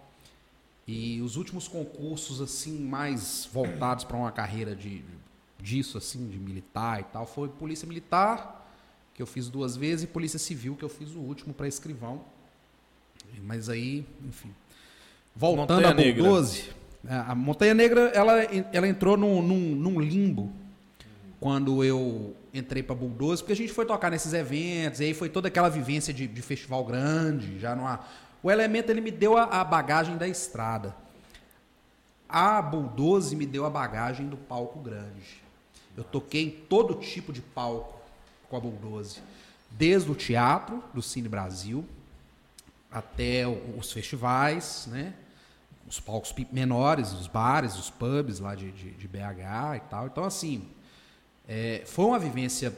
E 0.85 1.23
os 1.23 1.37
últimos 1.37 1.69
concursos 1.69 2.41
assim 2.41 2.77
mais 2.81 3.49
voltados 3.53 4.03
para 4.05 4.17
uma 4.17 4.33
carreira 4.33 4.75
de 4.75 5.05
disso 5.61 5.97
assim, 5.97 6.29
de 6.29 6.39
militar 6.39 7.01
e 7.01 7.05
tal, 7.05 7.25
foi 7.25 7.49
Polícia 7.49 7.87
Militar, 7.87 8.69
que 9.15 9.23
eu 9.23 9.27
fiz 9.27 9.49
duas 9.49 9.77
vezes, 9.77 10.03
e 10.03 10.07
Polícia 10.09 10.41
Civil, 10.41 10.75
que 10.75 10.85
eu 10.85 10.89
fiz 10.89 11.15
o 11.15 11.21
último 11.21 11.55
para 11.55 11.69
escrivão. 11.69 12.21
Mas 13.41 13.69
aí, 13.69 14.07
enfim. 14.27 14.51
Voltando 15.35 15.77
Montanha 15.77 15.89
a 15.89 15.95
Bull 15.95 16.05
Negra. 16.05 16.23
12, 16.23 16.71
é, 17.09 17.15
a 17.15 17.35
Montanha 17.35 17.75
Negra 17.75 18.01
ela, 18.15 18.43
ela 18.73 18.87
entrou 18.87 19.17
num, 19.17 19.43
num, 19.43 19.75
num 19.75 20.01
limbo 20.01 20.53
quando 21.41 21.83
eu 21.83 22.37
entrei 22.55 22.83
para 22.83 22.95
Bull 22.95 23.11
12, 23.11 23.43
porque 23.43 23.53
a 23.53 23.57
gente 23.57 23.73
foi 23.73 23.85
tocar 23.85 24.11
nesses 24.11 24.33
eventos, 24.33 25.01
e 25.01 25.05
aí 25.07 25.15
foi 25.15 25.29
toda 25.29 25.49
aquela 25.49 25.69
vivência 25.69 26.13
de, 26.13 26.27
de 26.27 26.43
festival 26.43 26.85
grande, 26.85 27.59
já 27.59 27.75
não 27.75 27.87
há... 27.87 28.01
O 28.43 28.51
elemento 28.51 28.91
ele 28.91 29.01
me 29.01 29.11
deu 29.11 29.37
a, 29.37 29.45
a 29.45 29.65
bagagem 29.65 30.17
da 30.17 30.29
estrada. 30.29 30.95
A 32.29 32.61
Bull 32.63 32.89
12 32.89 33.35
me 33.37 33.47
deu 33.47 33.65
a 33.65 33.71
bagagem 33.71 34.29
do 34.29 34.37
palco 34.37 34.79
grande. 34.79 35.43
Eu 35.97 36.05
toquei 36.05 36.45
em 36.45 36.51
todo 36.51 36.95
tipo 36.95 37.33
de 37.33 37.41
palco 37.41 38.01
com 38.49 38.57
a 38.57 38.61
Bull 38.61 38.79
12. 38.81 39.21
Desde 39.71 40.11
o 40.11 40.15
teatro 40.15 40.83
do 40.93 41.03
Cine 41.03 41.29
Brasil 41.29 41.85
até 42.93 43.47
os 43.47 43.93
festivais, 43.93 44.89
né? 44.91 45.15
Os 45.87 46.01
palcos 46.01 46.35
menores, 46.51 47.13
os 47.13 47.27
bares, 47.27 47.79
os 47.79 47.91
pubs 47.91 48.39
lá 48.39 48.55
de, 48.55 48.71
de, 48.73 48.91
de 48.93 49.09
BH 49.09 49.77
e 49.77 49.81
tal. 49.91 50.07
Então, 50.07 50.25
assim, 50.25 50.69
é, 51.47 51.83
foi 51.85 52.05
uma 52.05 52.19
vivência 52.19 52.77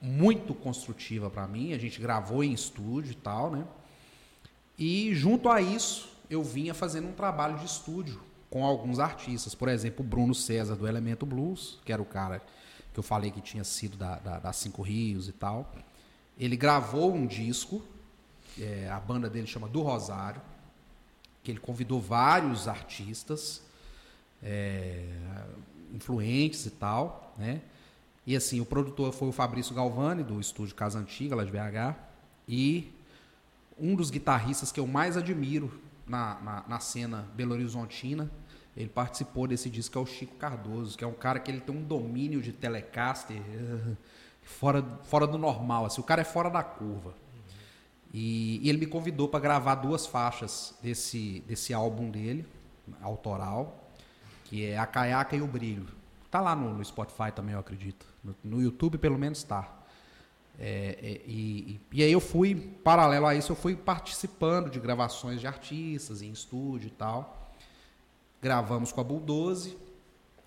muito 0.00 0.54
construtiva 0.54 1.30
para 1.30 1.46
mim. 1.46 1.72
A 1.72 1.78
gente 1.78 2.00
gravou 2.00 2.42
em 2.42 2.52
estúdio 2.52 3.12
e 3.12 3.16
tal, 3.16 3.50
né? 3.50 3.64
E 4.78 5.14
junto 5.14 5.48
a 5.48 5.60
isso, 5.60 6.08
eu 6.28 6.42
vinha 6.42 6.74
fazendo 6.74 7.08
um 7.08 7.12
trabalho 7.12 7.58
de 7.58 7.66
estúdio 7.66 8.20
com 8.50 8.64
alguns 8.64 8.98
artistas. 8.98 9.54
Por 9.54 9.68
exemplo, 9.68 10.04
o 10.04 10.08
Bruno 10.08 10.34
César 10.34 10.74
do 10.74 10.88
Elemento 10.88 11.24
Blues, 11.24 11.78
que 11.84 11.92
era 11.92 12.02
o 12.02 12.06
cara 12.06 12.42
que 12.92 12.98
eu 12.98 13.02
falei 13.02 13.30
que 13.30 13.40
tinha 13.40 13.64
sido 13.64 13.96
da, 13.96 14.16
da, 14.16 14.38
da 14.38 14.52
Cinco 14.52 14.82
Rios 14.82 15.28
e 15.28 15.32
tal. 15.32 15.72
Ele 16.38 16.56
gravou 16.56 17.14
um 17.14 17.26
disco, 17.26 17.82
é, 18.60 18.88
a 18.90 19.00
banda 19.00 19.28
dele 19.28 19.46
chama 19.46 19.68
Do 19.68 19.82
Rosário, 19.82 20.40
que 21.42 21.50
ele 21.50 21.60
convidou 21.60 22.00
vários 22.00 22.68
artistas 22.68 23.62
é, 24.42 25.04
influentes 25.92 26.66
e 26.66 26.70
tal, 26.70 27.34
né? 27.38 27.60
E 28.26 28.36
assim, 28.36 28.60
o 28.60 28.64
produtor 28.64 29.12
foi 29.12 29.28
o 29.28 29.32
Fabrício 29.32 29.74
Galvani, 29.74 30.22
do 30.22 30.40
estúdio 30.40 30.74
Casa 30.76 30.98
Antiga, 30.98 31.34
lá 31.34 31.44
de 31.44 31.50
BH, 31.50 31.96
e 32.46 32.92
um 33.78 33.96
dos 33.96 34.10
guitarristas 34.10 34.70
que 34.70 34.78
eu 34.78 34.86
mais 34.86 35.16
admiro 35.16 35.80
na, 36.06 36.40
na, 36.40 36.64
na 36.68 36.80
cena 36.80 37.26
belo-horizontina, 37.34 38.30
ele 38.76 38.88
participou 38.88 39.46
desse 39.46 39.68
disco, 39.68 39.92
que 39.92 39.98
é 39.98 40.00
o 40.00 40.06
Chico 40.06 40.36
Cardoso, 40.36 40.96
que 40.96 41.04
é 41.04 41.06
um 41.06 41.12
cara 41.12 41.40
que 41.40 41.50
ele 41.50 41.60
tem 41.60 41.74
um 41.74 41.82
domínio 41.82 42.40
de 42.40 42.52
Telecaster 42.52 43.40
fora, 44.42 44.82
fora 45.04 45.26
do 45.26 45.36
normal, 45.36 45.84
assim, 45.86 46.00
o 46.00 46.04
cara 46.04 46.20
é 46.20 46.24
fora 46.24 46.48
da 46.48 46.62
curva. 46.62 47.14
E, 48.12 48.60
e 48.62 48.68
ele 48.68 48.78
me 48.78 48.86
convidou 48.86 49.28
para 49.28 49.40
gravar 49.40 49.76
duas 49.76 50.06
faixas 50.06 50.74
desse, 50.82 51.42
desse 51.46 51.72
álbum 51.72 52.10
dele, 52.10 52.46
autoral, 53.00 53.90
que 54.44 54.66
é 54.66 54.76
A 54.76 54.86
Caiaca 54.86 55.34
e 55.34 55.40
o 55.40 55.46
Brilho. 55.46 55.86
Tá 56.30 56.40
lá 56.40 56.54
no, 56.54 56.74
no 56.74 56.84
Spotify 56.84 57.32
também, 57.34 57.54
eu 57.54 57.60
acredito. 57.60 58.06
No, 58.22 58.34
no 58.44 58.62
YouTube, 58.62 58.98
pelo 58.98 59.18
menos, 59.18 59.42
tá. 59.42 59.78
É, 60.58 60.98
é, 61.00 61.20
e, 61.26 61.80
e, 61.90 62.02
aí 62.02 62.12
eu 62.12 62.20
fui, 62.20 62.54
paralelo 62.54 63.26
a 63.26 63.34
isso, 63.34 63.52
eu 63.52 63.56
fui 63.56 63.74
participando 63.74 64.68
de 64.68 64.78
gravações 64.78 65.40
de 65.40 65.46
artistas 65.46 66.20
em 66.20 66.30
estúdio 66.30 66.88
e 66.88 66.90
tal. 66.90 67.50
Gravamos 68.40 68.92
com 68.92 69.00
a 69.00 69.04
Bulldoze. 69.04 69.76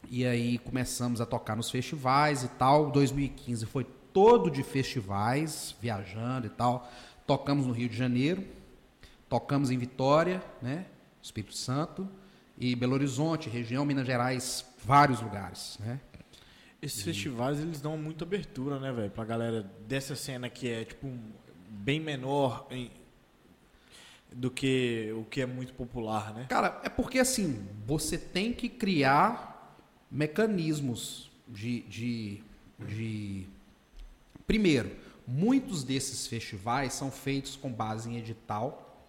E 0.10 0.26
aí 0.26 0.60
começamos 0.60 1.20
a 1.20 1.26
tocar 1.26 1.56
nos 1.56 1.72
festivais 1.72 2.44
e 2.44 2.48
tal. 2.50 2.92
2015 2.92 3.66
foi 3.66 3.86
todo 4.14 4.52
de 4.52 4.64
festivais, 4.64 5.76
viajando 5.82 6.48
e 6.48 6.50
tal. 6.50 6.90
Tocamos 7.26 7.65
no 7.65 7.73
Rio 7.73 7.89
de 7.89 7.97
Janeiro, 7.97 8.43
tocamos 9.27 9.72
em 9.72 9.77
Vitória, 9.77 10.43
né? 10.61 10.85
Espírito 11.22 11.56
Santo 11.56 12.07
e 12.57 12.76
Belo 12.76 12.93
Horizonte, 12.93 13.49
região 13.49 13.84
Minas 13.84 14.06
Gerais, 14.06 14.65
vários 14.84 15.22
lugares, 15.22 15.77
né? 15.80 15.99
Esses 16.81 17.02
e... 17.02 17.03
festivais 17.03 17.60
eles 17.60 17.81
dão 17.81 17.97
muita 17.97 18.23
abertura, 18.23 18.80
né, 18.80 18.91
velho, 18.91 19.10
pra 19.10 19.26
galera 19.26 19.64
dessa 19.88 20.15
cena 20.15 20.49
que 20.49 20.69
é 20.69 20.85
tipo 20.85 21.11
bem 21.68 21.99
menor 21.99 22.68
em... 22.69 22.91
do 24.31 24.52
que 24.52 25.11
o 25.18 25.23
que 25.26 25.41
é 25.41 25.45
muito 25.45 25.73
popular, 25.73 26.34
né? 26.34 26.45
Cara, 26.47 26.80
é 26.84 26.89
porque 26.89 27.19
assim, 27.19 27.68
você 27.85 28.18
tem 28.18 28.53
que 28.53 28.69
criar 28.69 29.76
mecanismos 30.11 31.31
de, 31.47 31.81
de, 31.81 32.43
de... 32.80 33.47
primeiro, 34.45 34.95
Muitos 35.27 35.84
desses 35.84 36.27
festivais 36.27 36.93
são 36.93 37.10
feitos 37.10 37.56
com 37.56 37.72
base 37.72 38.10
em 38.10 38.18
edital 38.18 39.07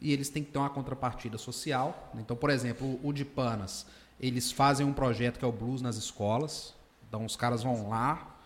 e 0.00 0.12
eles 0.12 0.30
têm 0.30 0.42
que 0.42 0.50
ter 0.50 0.58
uma 0.58 0.70
contrapartida 0.70 1.36
social. 1.36 2.10
Então, 2.14 2.36
por 2.36 2.48
exemplo, 2.48 2.98
o 3.02 3.12
de 3.12 3.24
Panas, 3.24 3.86
eles 4.18 4.50
fazem 4.50 4.86
um 4.86 4.92
projeto 4.92 5.38
que 5.38 5.44
é 5.44 5.48
o 5.48 5.52
Blues 5.52 5.82
nas 5.82 5.96
escolas. 5.96 6.74
Então, 7.06 7.24
os 7.24 7.36
caras 7.36 7.62
vão 7.62 7.90
lá 7.90 8.38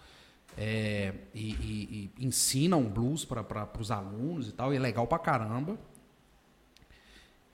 é, 0.57 1.15
e, 1.32 1.51
e, 1.53 2.12
e, 2.19 2.27
ensinam 2.27 2.82
blues 2.82 3.24
para 3.24 3.69
os 3.78 3.90
alunos 3.90 4.49
e 4.49 4.53
tal, 4.53 4.73
e 4.73 4.77
é 4.77 4.81
legal 4.81 5.07
pra 5.07 5.19
caramba. 5.19 5.78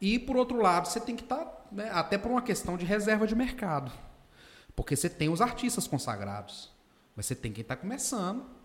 E, 0.00 0.18
por 0.18 0.36
outro 0.36 0.60
lado, 0.60 0.88
você 0.88 1.00
tem 1.00 1.16
que 1.16 1.22
estar, 1.22 1.44
tá, 1.44 1.64
né, 1.72 1.90
até 1.92 2.16
por 2.16 2.30
uma 2.30 2.42
questão 2.42 2.76
de 2.76 2.86
reserva 2.86 3.26
de 3.26 3.34
mercado. 3.34 3.92
Porque 4.74 4.96
você 4.96 5.10
tem 5.10 5.28
os 5.28 5.40
artistas 5.40 5.86
consagrados, 5.86 6.70
mas 7.16 7.26
você 7.26 7.34
tem 7.34 7.52
quem 7.52 7.62
está 7.62 7.76
começando 7.76 8.57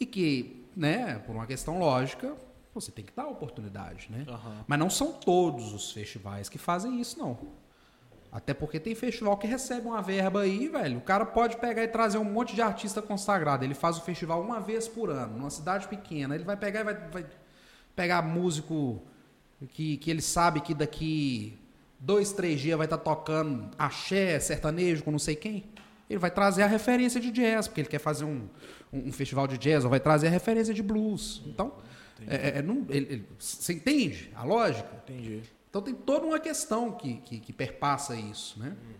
e 0.00 0.06
que, 0.06 0.66
né, 0.74 1.18
por 1.26 1.36
uma 1.36 1.46
questão 1.46 1.78
lógica, 1.78 2.34
você 2.74 2.90
tem 2.90 3.04
que 3.04 3.12
dar 3.14 3.26
oportunidade, 3.26 4.08
né? 4.10 4.24
Uhum. 4.26 4.64
Mas 4.66 4.78
não 4.78 4.88
são 4.88 5.12
todos 5.12 5.74
os 5.74 5.92
festivais 5.92 6.48
que 6.48 6.56
fazem 6.56 6.98
isso, 7.00 7.18
não. 7.18 7.38
Até 8.32 8.54
porque 8.54 8.78
tem 8.78 8.94
festival 8.94 9.36
que 9.36 9.46
recebe 9.46 9.88
uma 9.88 10.00
verba 10.00 10.42
aí, 10.42 10.68
velho. 10.68 10.98
O 10.98 11.00
cara 11.00 11.26
pode 11.26 11.56
pegar 11.56 11.82
e 11.82 11.88
trazer 11.88 12.16
um 12.16 12.24
monte 12.24 12.54
de 12.54 12.62
artista 12.62 13.02
consagrado. 13.02 13.64
Ele 13.64 13.74
faz 13.74 13.98
o 13.98 14.02
festival 14.02 14.40
uma 14.40 14.60
vez 14.60 14.86
por 14.86 15.10
ano, 15.10 15.36
numa 15.36 15.50
cidade 15.50 15.88
pequena. 15.88 16.34
Ele 16.34 16.44
vai 16.44 16.56
pegar 16.56 16.80
e 16.80 16.84
vai, 16.84 16.94
vai 16.94 17.26
pegar 17.96 18.22
músico 18.22 19.02
que, 19.70 19.96
que 19.96 20.10
ele 20.10 20.22
sabe 20.22 20.60
que 20.60 20.72
daqui 20.72 21.58
dois, 21.98 22.32
três 22.32 22.60
dias 22.60 22.78
vai 22.78 22.86
estar 22.86 22.98
tá 22.98 23.04
tocando 23.04 23.68
axé, 23.76 24.38
sertanejo 24.38 25.02
com 25.02 25.10
não 25.10 25.18
sei 25.18 25.34
quem. 25.34 25.64
Ele 26.10 26.18
vai 26.18 26.30
trazer 26.30 26.64
a 26.64 26.66
referência 26.66 27.20
de 27.20 27.30
jazz, 27.30 27.68
porque 27.68 27.82
ele 27.82 27.88
quer 27.88 28.00
fazer 28.00 28.24
um, 28.24 28.48
um, 28.92 29.08
um 29.08 29.12
festival 29.12 29.46
de 29.46 29.56
jazz, 29.56 29.84
ou 29.84 29.90
vai 29.90 30.00
trazer 30.00 30.26
a 30.26 30.30
referência 30.30 30.74
de 30.74 30.82
blues. 30.82 31.40
Então, 31.46 31.72
é, 32.26 32.34
é, 32.34 32.58
é, 32.58 32.62
não, 32.62 32.84
ele, 32.88 33.06
ele, 33.12 33.26
você 33.38 33.72
entende 33.72 34.30
a 34.34 34.42
lógica? 34.44 34.90
Entendi. 35.04 35.42
Então 35.68 35.80
tem 35.80 35.94
toda 35.94 36.26
uma 36.26 36.40
questão 36.40 36.92
que, 36.92 37.14
que, 37.18 37.38
que 37.38 37.52
perpassa 37.52 38.16
isso, 38.16 38.58
né? 38.58 38.70
Uhum. 38.70 38.94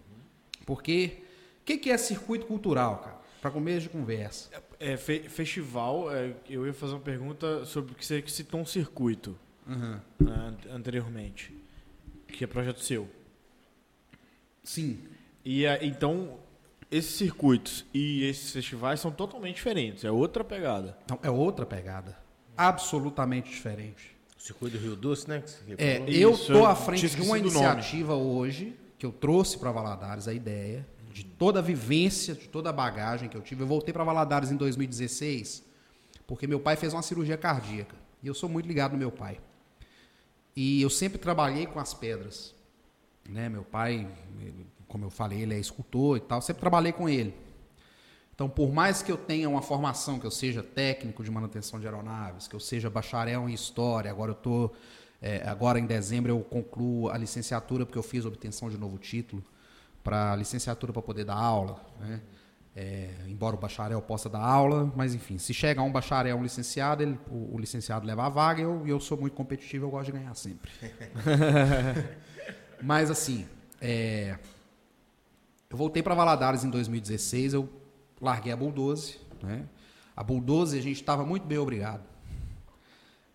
Porque 0.65 1.19
o 1.62 1.65
que, 1.65 1.77
que, 1.77 1.91
é 1.91 1.99
circuito 1.99 2.47
cultural, 2.47 2.99
cara? 2.99 3.19
Para 3.43 3.51
começo 3.51 3.82
de 3.82 3.89
conversa. 3.89 4.51
É, 4.78 4.97
fe, 4.97 5.28
festival, 5.28 6.15
é, 6.15 6.32
eu 6.49 6.66
ia 6.66 6.73
fazer 6.73 6.93
uma 6.93 7.01
pergunta 7.01 7.65
sobre 7.65 7.93
o 7.93 7.95
que 7.95 8.07
você 8.07 8.23
citou 8.28 8.61
um 8.61 8.66
circuito 8.66 9.37
uhum. 9.66 10.01
né, 10.20 10.57
anteriormente, 10.70 11.53
que 12.28 12.45
é 12.45 12.47
projeto 12.47 12.81
seu. 12.81 13.09
Sim. 14.62 15.01
E 15.45 15.65
então 15.82 16.39
esses 16.91 17.15
circuitos 17.15 17.85
e 17.95 18.25
esses 18.25 18.51
festivais 18.51 19.01
são 19.01 19.11
totalmente 19.11 19.57
diferentes. 19.57 20.05
É 20.05 20.11
outra 20.11 20.43
pegada. 20.43 20.99
Então, 21.05 21.19
é 21.23 21.31
outra 21.31 21.65
pegada. 21.65 22.19
Absolutamente 22.57 23.51
diferente. 23.51 24.17
O 24.37 24.43
circuito 24.43 24.77
do 24.77 24.83
Rio 24.83 24.97
Doce, 24.97 25.29
né? 25.29 25.43
É, 25.79 26.03
eu 26.09 26.33
estou 26.33 26.67
à 26.67 26.75
frente 26.75 27.09
de 27.09 27.23
uma 27.23 27.39
iniciativa 27.39 28.15
hoje 28.15 28.77
que 28.99 29.07
eu 29.07 29.12
trouxe 29.12 29.57
para 29.59 29.71
Valadares 29.71 30.27
a 30.27 30.35
ideia 30.35 30.87
de 31.12 31.25
toda 31.25 31.59
a 31.59 31.62
vivência, 31.62 32.35
de 32.35 32.49
toda 32.49 32.71
a 32.71 32.73
bagagem 32.73 33.29
que 33.29 33.37
eu 33.37 33.43
tive. 33.43 33.62
Eu 33.62 33.67
voltei 33.67 33.93
para 33.93 34.05
Valadares 34.05 34.51
em 34.51 34.57
2016 34.57 35.65
porque 36.27 36.47
meu 36.47 36.61
pai 36.61 36.77
fez 36.77 36.93
uma 36.93 37.03
cirurgia 37.03 37.37
cardíaca 37.37 37.97
e 38.23 38.29
eu 38.29 38.35
sou 38.35 38.49
muito 38.49 38.67
ligado 38.67 38.93
no 38.93 38.99
meu 38.99 39.11
pai. 39.11 39.41
E 40.55 40.81
eu 40.83 40.91
sempre 40.91 41.19
trabalhei 41.19 41.67
com 41.67 41.81
as 41.81 41.93
pedras. 41.93 42.55
Né? 43.29 43.49
Meu 43.49 43.65
pai 43.65 44.09
como 44.91 45.05
eu 45.05 45.11
falei, 45.11 45.43
ele 45.43 45.55
é 45.55 45.59
escultor 45.59 46.17
e 46.17 46.21
tal, 46.21 46.43
sempre 46.43 46.61
trabalhei 46.61 46.93
com 46.93 47.09
ele. 47.09 47.35
Então, 48.35 48.49
por 48.49 48.73
mais 48.73 49.03
que 49.03 49.12
eu 49.12 49.17
tenha 49.17 49.49
uma 49.49 49.62
formação, 49.62 50.19
que 50.19 50.27
eu 50.27 50.31
seja 50.31 50.62
técnico 50.62 51.23
de 51.23 51.31
manutenção 51.31 51.79
de 51.79 51.87
aeronaves, 51.87 52.49
que 52.49 52.57
eu 52.57 52.61
seja 52.61 52.91
bacharel 52.91 53.49
em 53.49 53.53
história, 53.53 54.11
agora 54.11 54.33
eu 54.33 54.35
tô, 54.35 54.73
é, 55.23 55.47
agora 55.49 55.79
em 55.79 55.87
dezembro 55.87 56.33
eu 56.33 56.41
concluo 56.41 57.09
a 57.09 57.17
licenciatura 57.17 57.87
porque 57.87 57.99
eu 57.99 58.03
fiz 58.03 58.25
obtenção 58.25 58.69
de 58.69 58.77
novo 58.79 58.99
título 58.99 59.45
para 60.03 60.35
licenciatura 60.37 60.93
para 60.93 61.03
poder 61.03 61.25
dar 61.25 61.37
aula, 61.37 61.81
né? 62.01 62.21
É, 62.75 63.11
embora 63.27 63.57
o 63.57 63.59
bacharel 63.59 64.01
possa 64.01 64.29
dar 64.29 64.41
aula, 64.41 64.91
mas 64.97 65.12
enfim, 65.12 65.37
se 65.39 65.53
chega 65.53 65.83
um 65.83 65.91
bacharel, 65.91 66.37
um 66.37 66.43
licenciado, 66.43 67.03
ele, 67.03 67.19
o, 67.29 67.57
o, 67.57 67.59
licenciado 67.59 68.07
leva 68.07 68.25
a 68.25 68.29
vaga, 68.29 68.61
e 68.61 68.65
eu, 68.65 68.87
eu 68.87 69.01
sou 69.01 69.19
muito 69.19 69.35
competitivo, 69.35 69.87
eu 69.87 69.91
gosto 69.91 70.07
de 70.07 70.12
ganhar 70.12 70.35
sempre. 70.35 70.71
mas 72.81 73.11
assim, 73.11 73.47
é, 73.81 74.39
eu 75.71 75.77
voltei 75.77 76.03
para 76.03 76.17
Valadares 76.17 76.65
em 76.65 76.69
2016, 76.69 77.55
eu 77.55 77.69
larguei 78.21 78.53
a 78.53 78.57
Bulldoze, 78.57 79.21
né? 79.41 79.69
A 80.17 80.23
Bulldoze 80.25 80.77
a 80.77 80.83
gente 80.83 80.97
estava 80.97 81.25
muito 81.25 81.47
bem 81.47 81.59
obrigado. 81.59 82.03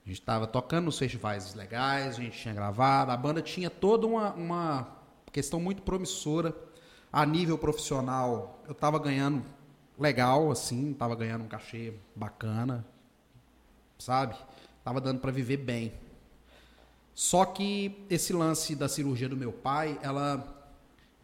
A 0.05 0.09
gente 0.09 0.19
estava 0.19 0.45
tocando 0.45 0.85
nos 0.85 0.99
festivais 0.99 1.55
legais, 1.55 2.17
a 2.17 2.21
gente 2.21 2.37
tinha 2.37 2.53
gravado, 2.53 3.09
a 3.09 3.17
banda 3.17 3.41
tinha 3.41 3.69
toda 3.69 4.05
uma, 4.05 4.33
uma 4.33 4.87
questão 5.31 5.59
muito 5.61 5.81
promissora 5.81 6.53
a 7.11 7.25
nível 7.25 7.57
profissional. 7.57 8.61
Eu 8.67 8.73
estava 8.73 8.99
ganhando 8.99 9.41
legal, 9.97 10.51
assim, 10.51 10.91
estava 10.91 11.15
ganhando 11.15 11.45
um 11.45 11.47
cachê 11.47 11.93
bacana, 12.13 12.85
sabe? 13.97 14.35
Tava 14.83 14.99
dando 14.99 15.21
para 15.21 15.31
viver 15.31 15.57
bem. 15.57 15.93
Só 17.15 17.45
que 17.45 18.05
esse 18.09 18.33
lance 18.33 18.75
da 18.75 18.89
cirurgia 18.89 19.29
do 19.29 19.37
meu 19.37 19.53
pai, 19.53 19.97
ela 20.03 20.54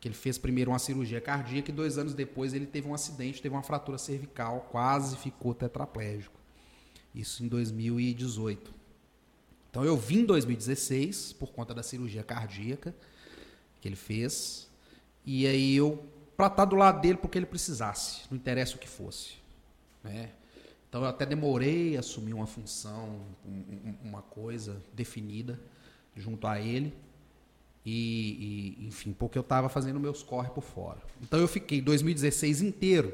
que 0.02 0.08
ele 0.08 0.16
fez 0.16 0.40
primeiro 0.40 0.72
uma 0.72 0.80
cirurgia 0.80 1.22
cardíaca 1.22 1.70
e 1.70 1.74
dois 1.74 2.00
anos 2.00 2.16
depois 2.16 2.56
ele 2.56 2.66
teve 2.66 2.88
um 2.88 2.94
acidente, 2.94 3.40
teve 3.40 3.54
uma 3.54 3.62
fratura 3.62 4.00
cervical, 4.00 4.68
quase 4.72 5.16
ficou 5.16 5.54
tetraplégico. 5.54 6.38
Isso 7.14 7.44
em 7.44 7.48
2018. 7.48 8.74
Então 9.70 9.86
eu 9.86 9.96
vim 9.96 10.22
em 10.22 10.26
2016 10.26 11.34
por 11.34 11.52
conta 11.52 11.72
da 11.72 11.84
cirurgia 11.84 12.24
cardíaca 12.24 12.96
que 13.80 13.88
ele 13.88 13.96
fez. 13.96 14.68
E 15.24 15.46
aí 15.46 15.76
eu 15.76 16.04
para 16.36 16.48
estar 16.48 16.66
do 16.66 16.76
lado 16.76 17.00
dele 17.00 17.20
porque 17.20 17.38
ele 17.38 17.46
precisasse, 17.46 18.22
não 18.32 18.36
interessa 18.36 18.76
o 18.76 18.80
que 18.80 18.90
fosse, 18.90 19.36
né? 20.04 20.32
Então 20.90 21.04
eu 21.04 21.08
até 21.08 21.28
demorei 21.28 21.96
a 21.96 22.00
assumir 22.00 22.34
uma 22.34 22.48
função, 22.48 23.22
uma 24.04 24.24
coisa 24.24 24.82
definida 24.92 25.60
junto 26.16 26.48
a 26.48 26.60
ele. 26.60 26.92
E, 27.86 28.78
e, 28.80 28.88
enfim, 28.88 29.12
porque 29.12 29.38
eu 29.38 29.42
estava 29.42 29.68
fazendo 29.68 30.00
meus 30.00 30.22
corre 30.22 30.50
por 30.50 30.64
fora. 30.64 31.00
Então 31.22 31.40
eu 31.40 31.48
fiquei 31.48 31.82
2016 31.82 32.62
inteiro. 32.62 33.14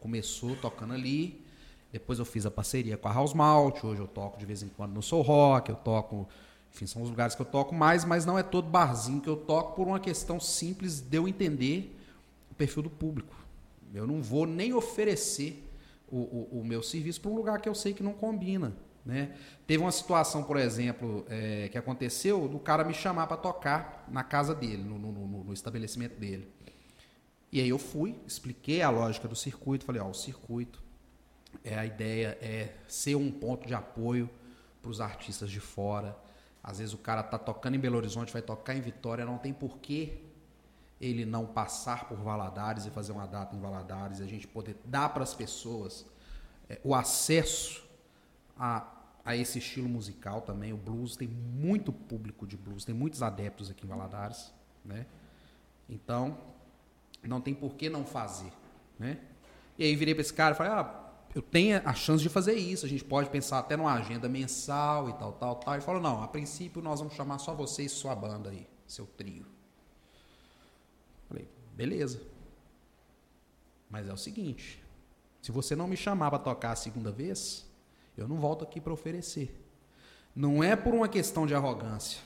começou 0.00 0.56
tocando 0.56 0.92
ali. 0.92 1.44
Depois 1.92 2.18
eu 2.18 2.24
fiz 2.24 2.46
a 2.46 2.50
parceria 2.50 2.96
com 2.96 3.08
a 3.08 3.12
House 3.12 3.34
Malt, 3.34 3.84
hoje 3.84 4.00
eu 4.00 4.08
toco 4.08 4.38
de 4.38 4.46
vez 4.46 4.62
em 4.62 4.68
quando 4.68 4.92
no 4.92 5.02
Soul 5.02 5.22
Rock, 5.22 5.68
eu 5.68 5.76
toco, 5.76 6.26
enfim, 6.72 6.86
são 6.86 7.02
os 7.02 7.10
lugares 7.10 7.34
que 7.34 7.42
eu 7.42 7.46
toco 7.46 7.74
mais, 7.74 8.04
mas 8.04 8.24
não 8.24 8.38
é 8.38 8.42
todo 8.42 8.66
barzinho 8.66 9.20
que 9.20 9.28
eu 9.28 9.36
toco 9.36 9.76
por 9.76 9.86
uma 9.86 10.00
questão 10.00 10.40
simples 10.40 11.00
de 11.00 11.18
eu 11.18 11.28
entender 11.28 11.94
o 12.50 12.54
perfil 12.54 12.82
do 12.82 12.90
público. 12.90 13.34
Eu 13.92 14.06
não 14.06 14.22
vou 14.22 14.46
nem 14.46 14.72
oferecer 14.72 15.62
o, 16.12 16.18
o, 16.18 16.60
o 16.60 16.64
meu 16.64 16.82
serviço 16.82 17.20
para 17.22 17.30
um 17.30 17.34
lugar 17.34 17.60
que 17.60 17.68
eu 17.68 17.74
sei 17.74 17.94
que 17.94 18.02
não 18.02 18.12
combina. 18.12 18.76
Né? 19.04 19.34
Teve 19.66 19.82
uma 19.82 19.90
situação, 19.90 20.44
por 20.44 20.56
exemplo, 20.58 21.24
é, 21.28 21.68
que 21.68 21.78
aconteceu 21.78 22.46
do 22.46 22.58
cara 22.58 22.84
me 22.84 22.92
chamar 22.92 23.26
para 23.26 23.38
tocar 23.38 24.06
na 24.08 24.22
casa 24.22 24.54
dele, 24.54 24.82
no, 24.82 24.98
no, 24.98 25.10
no, 25.10 25.44
no, 25.44 25.52
estabelecimento 25.52 26.20
dele. 26.20 26.48
E 27.50 27.60
aí 27.60 27.68
eu 27.68 27.78
fui, 27.78 28.14
expliquei 28.26 28.82
a 28.82 28.90
lógica 28.90 29.26
do 29.26 29.34
circuito, 29.34 29.84
falei, 29.84 30.00
ó, 30.00 30.08
o 30.08 30.14
circuito 30.14 30.82
é, 31.64 31.76
a 31.76 31.84
ideia 31.84 32.38
é 32.40 32.74
ser 32.86 33.16
um 33.16 33.30
ponto 33.30 33.66
de 33.66 33.74
apoio 33.74 34.30
para 34.80 34.90
os 34.90 35.00
artistas 35.00 35.50
de 35.50 35.60
fora. 35.60 36.16
Às 36.62 36.78
vezes 36.78 36.94
o 36.94 36.98
cara 36.98 37.22
tá 37.22 37.38
tocando 37.38 37.74
em 37.74 37.80
Belo 37.80 37.96
Horizonte, 37.96 38.32
vai 38.32 38.42
tocar 38.42 38.74
em 38.74 38.80
Vitória, 38.80 39.24
não 39.24 39.38
tem 39.38 39.52
porquê 39.52 40.20
ele 41.02 41.26
não 41.26 41.44
passar 41.44 42.08
por 42.08 42.16
Valadares 42.16 42.86
e 42.86 42.90
fazer 42.90 43.10
uma 43.10 43.26
data 43.26 43.56
em 43.56 43.60
Valadares, 43.60 44.20
a 44.20 44.26
gente 44.26 44.46
poder 44.46 44.76
dar 44.84 45.08
para 45.08 45.24
as 45.24 45.34
pessoas 45.34 46.06
é, 46.70 46.80
o 46.84 46.94
acesso 46.94 47.82
a, 48.56 48.86
a 49.24 49.36
esse 49.36 49.58
estilo 49.58 49.88
musical 49.88 50.42
também. 50.42 50.72
O 50.72 50.76
blues 50.76 51.16
tem 51.16 51.26
muito 51.26 51.92
público 51.92 52.46
de 52.46 52.56
blues, 52.56 52.84
tem 52.84 52.94
muitos 52.94 53.20
adeptos 53.20 53.68
aqui 53.68 53.84
em 53.84 53.88
Valadares, 53.88 54.52
né? 54.84 55.04
Então, 55.88 56.38
não 57.24 57.40
tem 57.40 57.52
por 57.52 57.74
que 57.74 57.90
não 57.90 58.04
fazer, 58.04 58.52
né? 58.96 59.18
E 59.76 59.84
aí 59.84 59.96
virei 59.96 60.14
para 60.14 60.22
esse 60.22 60.32
cara 60.32 60.54
e 60.54 60.56
falei, 60.56 60.72
ah, 60.72 61.02
eu 61.34 61.42
tenho 61.42 61.82
a 61.84 61.94
chance 61.94 62.22
de 62.22 62.28
fazer 62.28 62.54
isso. 62.54 62.86
A 62.86 62.88
gente 62.88 63.04
pode 63.04 63.28
pensar 63.28 63.58
até 63.58 63.76
numa 63.76 63.92
agenda 63.92 64.28
mensal 64.28 65.08
e 65.08 65.14
tal, 65.14 65.32
tal, 65.32 65.56
tal. 65.56 65.76
E 65.76 65.80
falou, 65.80 66.00
não, 66.00 66.22
a 66.22 66.28
princípio 66.28 66.80
nós 66.80 67.00
vamos 67.00 67.14
chamar 67.14 67.38
só 67.38 67.54
você 67.54 67.82
e 67.82 67.88
sua 67.88 68.14
banda 68.14 68.50
aí, 68.50 68.68
seu 68.86 69.04
trio. 69.04 69.51
Beleza. 71.74 72.20
Mas 73.88 74.08
é 74.08 74.12
o 74.12 74.16
seguinte, 74.16 74.82
se 75.40 75.52
você 75.52 75.76
não 75.76 75.86
me 75.86 75.96
chamar 75.96 76.30
para 76.30 76.38
tocar 76.38 76.72
a 76.72 76.76
segunda 76.76 77.10
vez, 77.10 77.66
eu 78.16 78.28
não 78.28 78.36
volto 78.36 78.64
aqui 78.64 78.80
para 78.80 78.92
oferecer. 78.92 79.58
Não 80.34 80.62
é 80.62 80.74
por 80.74 80.94
uma 80.94 81.08
questão 81.08 81.46
de 81.46 81.54
arrogância. 81.54 82.20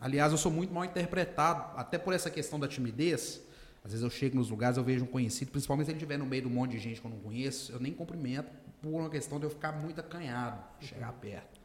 Aliás, 0.00 0.32
eu 0.32 0.38
sou 0.38 0.50
muito 0.50 0.74
mal 0.74 0.84
interpretado, 0.84 1.78
até 1.78 1.96
por 1.96 2.12
essa 2.12 2.28
questão 2.28 2.58
da 2.58 2.66
timidez. 2.66 3.40
Às 3.84 3.92
vezes 3.92 4.02
eu 4.02 4.10
chego 4.10 4.36
nos 4.36 4.50
lugares, 4.50 4.76
eu 4.76 4.84
vejo 4.84 5.04
um 5.04 5.08
conhecido, 5.08 5.52
principalmente 5.52 5.86
se 5.86 5.92
ele 5.92 5.98
estiver 5.98 6.16
no 6.16 6.26
meio 6.26 6.42
de 6.42 6.48
um 6.48 6.50
monte 6.50 6.72
de 6.72 6.78
gente 6.78 7.00
que 7.00 7.06
eu 7.06 7.10
não 7.10 7.18
conheço, 7.18 7.70
eu 7.72 7.78
nem 7.78 7.92
cumprimento 7.92 8.50
por 8.80 8.88
uma 8.88 9.10
questão 9.10 9.38
de 9.38 9.46
eu 9.46 9.50
ficar 9.50 9.72
muito 9.72 10.00
acanhado 10.00 10.60
chegar 10.80 11.12
perto. 11.12 11.60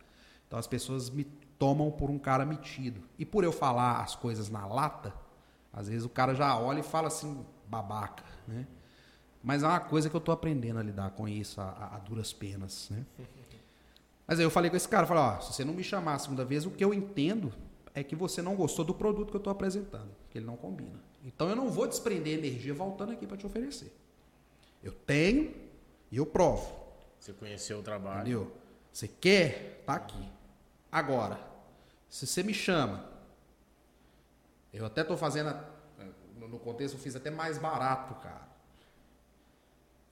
Então 0.47 0.57
as 0.57 0.67
pessoas 0.67 1.09
me 1.09 1.23
tomam 1.57 1.91
por 1.91 2.09
um 2.09 2.19
cara 2.19 2.45
metido. 2.45 3.01
E 3.17 3.25
por 3.25 3.43
eu 3.43 3.51
falar 3.51 4.01
as 4.01 4.15
coisas 4.15 4.49
na 4.49 4.65
lata, 4.65 5.13
às 5.71 5.87
vezes 5.87 6.05
o 6.05 6.09
cara 6.09 6.33
já 6.33 6.57
olha 6.57 6.79
e 6.79 6.83
fala 6.83 7.07
assim, 7.07 7.45
babaca, 7.67 8.23
né? 8.47 8.67
Mas 9.43 9.63
é 9.63 9.67
uma 9.67 9.79
coisa 9.79 10.09
que 10.09 10.15
eu 10.15 10.19
estou 10.19 10.33
aprendendo 10.33 10.79
a 10.79 10.83
lidar 10.83 11.11
com 11.11 11.27
isso 11.27 11.61
a, 11.61 11.65
a, 11.65 11.95
a, 11.95 11.99
duras 11.99 12.33
penas, 12.33 12.89
né? 12.89 13.05
Mas 14.27 14.39
aí 14.39 14.45
eu 14.45 14.49
falei 14.49 14.69
com 14.69 14.75
esse 14.75 14.89
cara, 14.89 15.07
falei, 15.07 15.23
ó, 15.23 15.39
se 15.39 15.53
você 15.53 15.63
não 15.63 15.73
me 15.73 15.83
chamar 15.83 16.15
a 16.15 16.19
segunda 16.19 16.43
vez, 16.43 16.65
o 16.65 16.71
que 16.71 16.83
eu 16.83 16.93
entendo 16.93 17.53
é 17.93 18.03
que 18.03 18.15
você 18.15 18.41
não 18.41 18.55
gostou 18.55 18.83
do 18.83 18.93
produto 18.93 19.29
que 19.29 19.35
eu 19.35 19.39
estou 19.39 19.51
apresentando, 19.51 20.09
que 20.29 20.37
ele 20.37 20.45
não 20.45 20.57
combina. 20.57 20.99
Então 21.23 21.49
eu 21.49 21.55
não 21.55 21.69
vou 21.69 21.87
desprender 21.87 22.37
energia 22.37 22.73
voltando 22.73 23.13
aqui 23.13 23.25
para 23.25 23.37
te 23.37 23.45
oferecer. 23.45 23.95
Eu 24.83 24.91
tenho 24.91 25.53
e 26.11 26.17
eu 26.17 26.25
provo. 26.25 26.87
Você 27.19 27.33
conheceu 27.33 27.79
o 27.79 27.83
trabalho. 27.83 28.21
Entendeu? 28.21 28.51
Você 28.91 29.07
quer? 29.07 29.83
Tá 29.85 29.95
aqui. 29.95 30.29
Agora, 30.91 31.39
se 32.09 32.25
você 32.27 32.43
me 32.43 32.53
chama, 32.53 33.05
eu 34.73 34.85
até 34.85 35.01
estou 35.01 35.17
fazendo, 35.17 35.55
no 36.35 36.59
contexto, 36.59 36.95
eu 36.95 36.99
fiz 36.99 37.15
até 37.15 37.29
mais 37.29 37.57
barato 37.57 38.15
cara. 38.15 38.47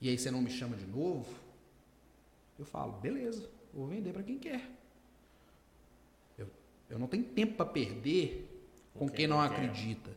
E 0.00 0.08
aí 0.08 0.18
você 0.18 0.30
não 0.30 0.42
me 0.42 0.50
chama 0.50 0.76
de 0.76 0.86
novo, 0.86 1.32
eu 2.58 2.64
falo, 2.64 2.92
beleza, 2.92 3.48
vou 3.72 3.86
vender 3.86 4.12
para 4.12 4.22
quem 4.22 4.38
quer. 4.38 4.70
Eu, 6.36 6.48
eu 6.90 6.98
não 6.98 7.06
tenho 7.06 7.24
tempo 7.24 7.54
para 7.54 7.66
perder 7.66 8.66
com 8.94 9.06
quem, 9.06 9.16
quem 9.16 9.26
não, 9.26 9.36
não 9.36 9.44
acredita. 9.44 10.10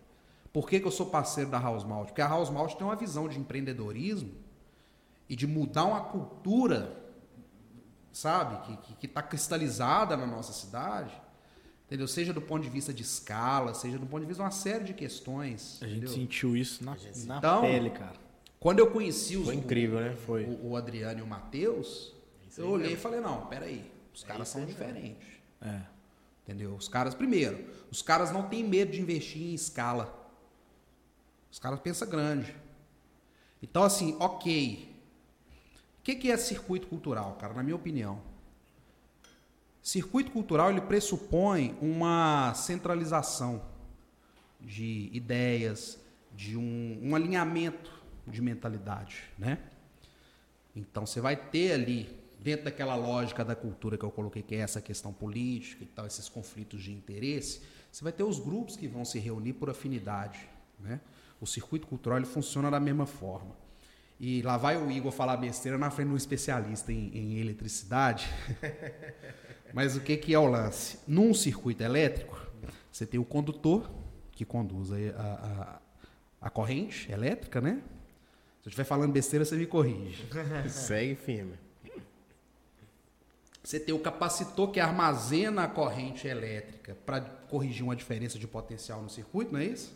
Por 0.51 0.67
que, 0.67 0.79
que 0.79 0.87
eu 0.87 0.91
sou 0.91 1.05
parceiro 1.05 1.49
da 1.49 1.59
House 1.59 1.83
Malt? 1.83 2.07
Porque 2.07 2.21
a 2.21 2.27
House 2.27 2.49
Malt 2.49 2.75
tem 2.75 2.85
uma 2.85 2.95
visão 2.95 3.27
de 3.27 3.39
empreendedorismo 3.39 4.33
e 5.29 5.35
de 5.35 5.45
mudar 5.45 5.85
uma 5.85 6.01
cultura, 6.01 6.97
sabe, 8.11 8.77
que 8.99 9.05
está 9.05 9.21
cristalizada 9.21 10.17
na 10.17 10.25
nossa 10.25 10.51
cidade, 10.51 11.13
entendeu? 11.89 12.07
Seja 12.07 12.31
do 12.31 12.41
ponto 12.41 12.61
de 12.61 12.69
vista 12.69 12.93
de 12.93 13.01
escala, 13.01 13.73
seja 13.73 13.97
do 13.97 14.05
ponto 14.05 14.21
de 14.21 14.27
vista 14.27 14.43
de 14.43 14.45
uma 14.45 14.51
série 14.51 14.83
de 14.83 14.93
questões. 14.93 15.79
A 15.81 15.87
gente 15.87 15.97
entendeu? 15.97 16.15
sentiu 16.15 16.55
isso 16.55 16.85
na, 16.85 16.95
na 17.25 17.37
então, 17.39 17.61
pele, 17.61 17.89
cara. 17.89 18.15
Quando 18.59 18.77
eu 18.77 18.91
conheci 18.91 19.35
os, 19.35 19.45
Foi 19.45 19.55
incrível, 19.55 19.99
né? 19.99 20.15
Foi. 20.15 20.43
O, 20.43 20.69
o 20.69 20.75
Adriano 20.75 21.19
e 21.19 21.23
o 21.23 21.27
Matheus, 21.27 22.13
eu 22.55 22.69
olhei 22.69 22.93
e 22.93 22.97
falei, 22.97 23.19
não, 23.19 23.47
peraí, 23.47 23.89
os 24.13 24.23
caras 24.23 24.47
são 24.49 24.65
diferentes. 24.65 25.27
É. 25.61 25.81
Entendeu? 26.43 26.75
Os 26.75 26.87
caras, 26.87 27.15
primeiro, 27.15 27.65
os 27.91 28.01
caras 28.03 28.31
não 28.31 28.43
têm 28.43 28.63
medo 28.63 28.91
de 28.91 29.01
investir 29.01 29.41
em 29.41 29.53
escala. 29.55 30.15
Os 31.51 31.57
caras 31.57 31.79
pensam 31.79 32.07
grande. 32.07 32.55
Então, 33.63 33.83
assim, 33.83 34.15
ok. 34.19 34.95
O 35.99 36.03
que, 36.03 36.15
que 36.15 36.31
é 36.31 36.37
circuito 36.37 36.87
cultural, 36.87 37.35
cara? 37.39 37.53
Na 37.53 37.63
minha 37.63 37.75
opinião. 37.75 38.21
Circuito 39.89 40.29
cultural 40.29 40.69
ele 40.69 40.81
pressupõe 40.81 41.75
uma 41.81 42.53
centralização 42.53 43.59
de 44.61 45.09
ideias, 45.11 45.99
de 46.31 46.55
um, 46.55 46.99
um 47.01 47.15
alinhamento 47.15 47.91
de 48.27 48.39
mentalidade, 48.39 49.23
né? 49.35 49.57
Então 50.75 51.07
você 51.07 51.19
vai 51.19 51.35
ter 51.35 51.71
ali 51.71 52.07
dentro 52.39 52.65
daquela 52.65 52.95
lógica 52.95 53.43
da 53.43 53.55
cultura 53.55 53.97
que 53.97 54.05
eu 54.05 54.11
coloquei, 54.11 54.43
que 54.43 54.53
é 54.53 54.59
essa 54.59 54.79
questão 54.79 55.11
política 55.11 55.83
e 55.83 55.87
tal, 55.87 56.05
esses 56.05 56.29
conflitos 56.29 56.83
de 56.83 56.91
interesse, 56.91 57.63
você 57.91 58.03
vai 58.03 58.13
ter 58.13 58.21
os 58.21 58.37
grupos 58.37 58.75
que 58.75 58.87
vão 58.87 59.03
se 59.03 59.17
reunir 59.17 59.53
por 59.53 59.71
afinidade, 59.71 60.47
né? 60.79 61.01
O 61.41 61.47
circuito 61.47 61.87
cultural 61.87 62.19
ele 62.19 62.27
funciona 62.27 62.69
da 62.69 62.79
mesma 62.79 63.07
forma. 63.07 63.55
E 64.19 64.43
lá 64.43 64.55
vai 64.55 64.77
o 64.77 64.91
Igor 64.91 65.11
falar 65.11 65.35
besteira 65.37 65.79
na 65.79 65.89
frente 65.89 66.09
de 66.09 66.13
um 66.13 66.17
especialista 66.17 66.93
em, 66.93 67.09
em 67.11 67.39
eletricidade. 67.39 68.29
Mas 69.73 69.95
o 69.95 70.01
que, 70.01 70.17
que 70.17 70.33
é 70.33 70.39
o 70.39 70.45
lance? 70.45 70.99
Num 71.07 71.33
circuito 71.33 71.83
elétrico, 71.83 72.39
você 72.91 73.05
tem 73.05 73.19
o 73.19 73.25
condutor, 73.25 73.89
que 74.31 74.45
conduz 74.45 74.91
a, 74.91 75.21
a, 76.41 76.47
a 76.47 76.49
corrente 76.49 77.11
elétrica, 77.11 77.59
né? 77.59 77.81
Se 78.61 78.67
eu 78.67 78.69
estiver 78.69 78.83
falando 78.83 79.11
besteira, 79.11 79.45
você 79.45 79.55
me 79.55 79.65
corrige. 79.65 80.25
Segue 80.69 81.15
firme. 81.15 81.53
Você 83.63 83.79
tem 83.79 83.93
o 83.93 83.99
capacitor 83.99 84.71
que 84.71 84.79
armazena 84.79 85.65
a 85.65 85.67
corrente 85.67 86.27
elétrica 86.27 86.97
para 87.05 87.21
corrigir 87.21 87.83
uma 87.83 87.95
diferença 87.95 88.39
de 88.39 88.47
potencial 88.47 89.01
no 89.01 89.09
circuito, 89.09 89.51
não 89.51 89.59
é 89.59 89.65
isso? 89.65 89.93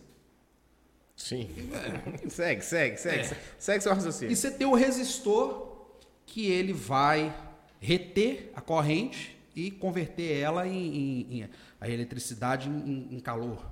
Sim. 1.16 1.50
segue, 2.30 2.62
segue, 2.62 2.98
segue. 2.98 3.36
Segue 3.58 3.82
seu 3.82 3.94
raciocínio. 3.94 4.32
E 4.32 4.36
você 4.36 4.52
tem 4.52 4.68
o 4.68 4.74
resistor 4.74 5.88
que 6.26 6.52
ele 6.52 6.74
vai 6.74 7.36
reter 7.80 8.52
a 8.56 8.62
corrente 8.62 9.33
e 9.56 9.72
converter 9.72 10.38
ela 10.40 10.68
em, 10.68 10.96
em- 10.96 11.42
em- 11.42 11.50
a 11.80 11.90
eletricidade 11.90 12.70
em, 12.70 13.08
em 13.16 13.20
calor. 13.20 13.66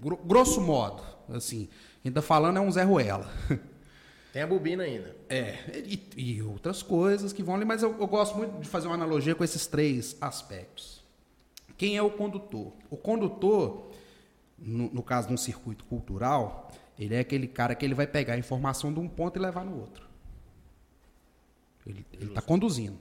Gro- 0.00 0.16
Grosso 0.24 0.60
modo, 0.60 1.02
assim, 1.28 1.68
está 2.04 2.22
falando 2.22 2.56
é 2.56 2.60
um 2.60 2.70
Zé 2.70 2.82
Ruela. 2.82 3.30
Tem 4.32 4.42
a 4.42 4.46
bobina 4.46 4.82
ainda. 4.84 5.16
É, 5.28 5.56
e, 5.84 6.02
e 6.16 6.42
outras 6.42 6.82
coisas 6.82 7.32
que 7.32 7.42
vão 7.42 7.54
ali, 7.56 7.64
mas 7.64 7.82
eu, 7.82 7.98
eu 7.98 8.06
gosto 8.06 8.36
muito 8.36 8.60
de 8.60 8.68
fazer 8.68 8.86
uma 8.86 8.94
analogia 8.94 9.34
com 9.34 9.42
esses 9.42 9.66
três 9.66 10.16
aspectos. 10.20 11.02
Quem 11.76 11.96
é 11.96 12.02
o 12.02 12.10
condutor? 12.10 12.72
O 12.90 12.96
condutor, 12.96 13.90
no, 14.58 14.90
no 14.92 15.02
caso 15.02 15.28
de 15.28 15.34
um 15.34 15.36
circuito 15.36 15.84
cultural, 15.84 16.70
ele 16.98 17.14
é 17.14 17.20
aquele 17.20 17.46
cara 17.46 17.74
que 17.74 17.84
ele 17.84 17.94
vai 17.94 18.06
pegar 18.06 18.34
a 18.34 18.38
informação 18.38 18.92
de 18.92 19.00
um 19.00 19.08
ponto 19.08 19.38
e 19.38 19.42
levar 19.42 19.64
no 19.64 19.78
outro. 19.78 20.06
Ele 21.86 22.04
está 22.20 22.42
conduzindo. 22.42 22.98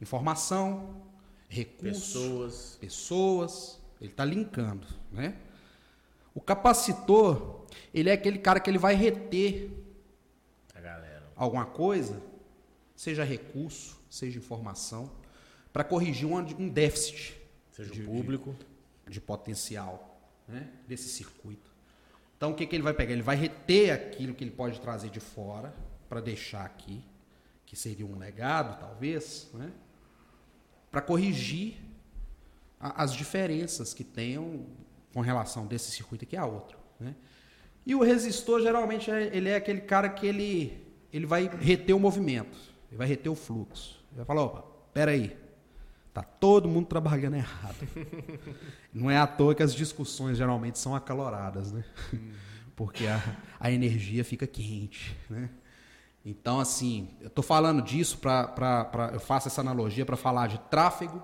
Informação, 0.00 0.96
recursos, 1.48 2.04
Pessoas. 2.12 2.78
pessoas, 2.80 3.80
ele 4.00 4.10
está 4.10 4.24
linkando, 4.24 4.86
né? 5.10 5.36
O 6.34 6.40
capacitor, 6.40 7.66
ele 7.92 8.10
é 8.10 8.12
aquele 8.12 8.38
cara 8.38 8.60
que 8.60 8.70
ele 8.70 8.78
vai 8.78 8.94
reter 8.94 9.70
A 10.74 10.80
galera. 10.80 11.26
alguma 11.34 11.64
coisa, 11.66 12.22
seja 12.94 13.24
recurso, 13.24 13.98
seja 14.08 14.38
informação, 14.38 15.10
para 15.72 15.82
corrigir 15.84 16.26
um, 16.26 16.36
um 16.36 16.68
déficit 16.68 17.34
Seja 17.72 17.90
de- 17.92 18.02
o 18.02 18.06
público. 18.06 18.54
de 19.08 19.20
potencial 19.20 20.20
né, 20.46 20.68
desse 20.86 21.08
circuito. 21.08 21.70
Então, 22.36 22.52
o 22.52 22.54
que, 22.54 22.66
que 22.66 22.76
ele 22.76 22.82
vai 22.82 22.94
pegar? 22.94 23.12
Ele 23.12 23.22
vai 23.22 23.36
reter 23.36 23.90
aquilo 23.90 24.34
que 24.34 24.44
ele 24.44 24.50
pode 24.50 24.80
trazer 24.80 25.10
de 25.10 25.18
fora 25.20 25.74
para 26.08 26.20
deixar 26.20 26.64
aqui, 26.64 27.02
que 27.66 27.74
seria 27.74 28.06
um 28.06 28.16
legado, 28.16 28.78
talvez, 28.78 29.50
né, 29.54 29.72
para 30.90 31.00
corrigir 31.00 31.76
a- 32.80 33.02
as 33.02 33.12
diferenças 33.12 33.92
que 33.94 34.04
tenham 34.04 34.66
com 35.12 35.20
relação 35.20 35.66
desse 35.66 35.90
circuito 35.90 36.24
aqui 36.24 36.36
a 36.36 36.44
outro. 36.46 36.78
Né? 37.00 37.14
E 37.86 37.94
o 37.94 38.02
resistor, 38.02 38.60
geralmente, 38.60 39.10
é- 39.10 39.34
ele 39.36 39.48
é 39.48 39.56
aquele 39.56 39.80
cara 39.80 40.08
que 40.08 40.26
ele, 40.26 40.84
ele 41.12 41.26
vai 41.26 41.48
reter 41.48 41.92
o 41.94 42.00
movimento, 42.00 42.56
ele 42.90 42.98
vai 42.98 43.06
reter 43.06 43.28
o 43.30 43.34
fluxo. 43.34 43.98
Ele 44.10 44.16
vai 44.18 44.24
falar, 44.24 44.42
opa, 44.42 44.64
peraí, 44.92 45.36
tá 46.12 46.22
todo 46.22 46.68
mundo 46.68 46.86
trabalhando 46.86 47.36
errado. 47.36 47.76
Não 48.92 49.10
é 49.10 49.16
à 49.18 49.26
toa 49.26 49.54
que 49.54 49.62
as 49.62 49.74
discussões 49.74 50.36
geralmente 50.38 50.78
são 50.78 50.94
acaloradas, 50.94 51.72
né? 51.72 51.84
Porque 52.76 53.06
a, 53.06 53.20
a 53.58 53.70
energia 53.72 54.24
fica 54.24 54.46
quente, 54.46 55.16
né? 55.28 55.50
Então, 56.30 56.60
assim, 56.60 57.08
eu 57.22 57.28
estou 57.28 57.42
falando 57.42 57.80
disso 57.80 58.18
para. 58.18 59.10
Eu 59.14 59.18
faço 59.18 59.48
essa 59.48 59.62
analogia 59.62 60.04
para 60.04 60.14
falar 60.14 60.46
de 60.46 60.58
tráfego, 60.58 61.22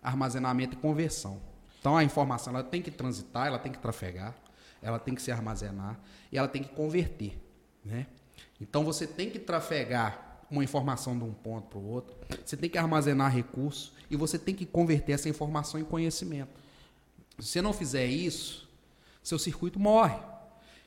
armazenamento 0.00 0.76
e 0.76 0.78
conversão. 0.78 1.40
Então, 1.80 1.96
a 1.96 2.04
informação 2.04 2.52
ela 2.54 2.62
tem 2.62 2.80
que 2.80 2.92
transitar, 2.92 3.48
ela 3.48 3.58
tem 3.58 3.72
que 3.72 3.78
trafegar, 3.78 4.32
ela 4.80 5.00
tem 5.00 5.12
que 5.12 5.20
se 5.20 5.32
armazenar 5.32 5.98
e 6.30 6.38
ela 6.38 6.46
tem 6.46 6.62
que 6.62 6.68
converter, 6.68 7.36
né? 7.84 8.06
Então, 8.60 8.84
você 8.84 9.08
tem 9.08 9.28
que 9.28 9.40
trafegar 9.40 10.38
uma 10.48 10.62
informação 10.62 11.18
de 11.18 11.24
um 11.24 11.32
ponto 11.32 11.66
para 11.66 11.78
o 11.80 11.90
outro, 11.90 12.16
você 12.44 12.56
tem 12.56 12.70
que 12.70 12.78
armazenar 12.78 13.32
recursos 13.32 13.92
e 14.08 14.14
você 14.14 14.38
tem 14.38 14.54
que 14.54 14.64
converter 14.64 15.14
essa 15.14 15.28
informação 15.28 15.80
em 15.80 15.84
conhecimento. 15.84 16.60
Se 17.40 17.48
você 17.48 17.60
não 17.60 17.72
fizer 17.72 18.06
isso, 18.06 18.70
seu 19.20 19.36
circuito 19.36 19.80
morre. 19.80 20.22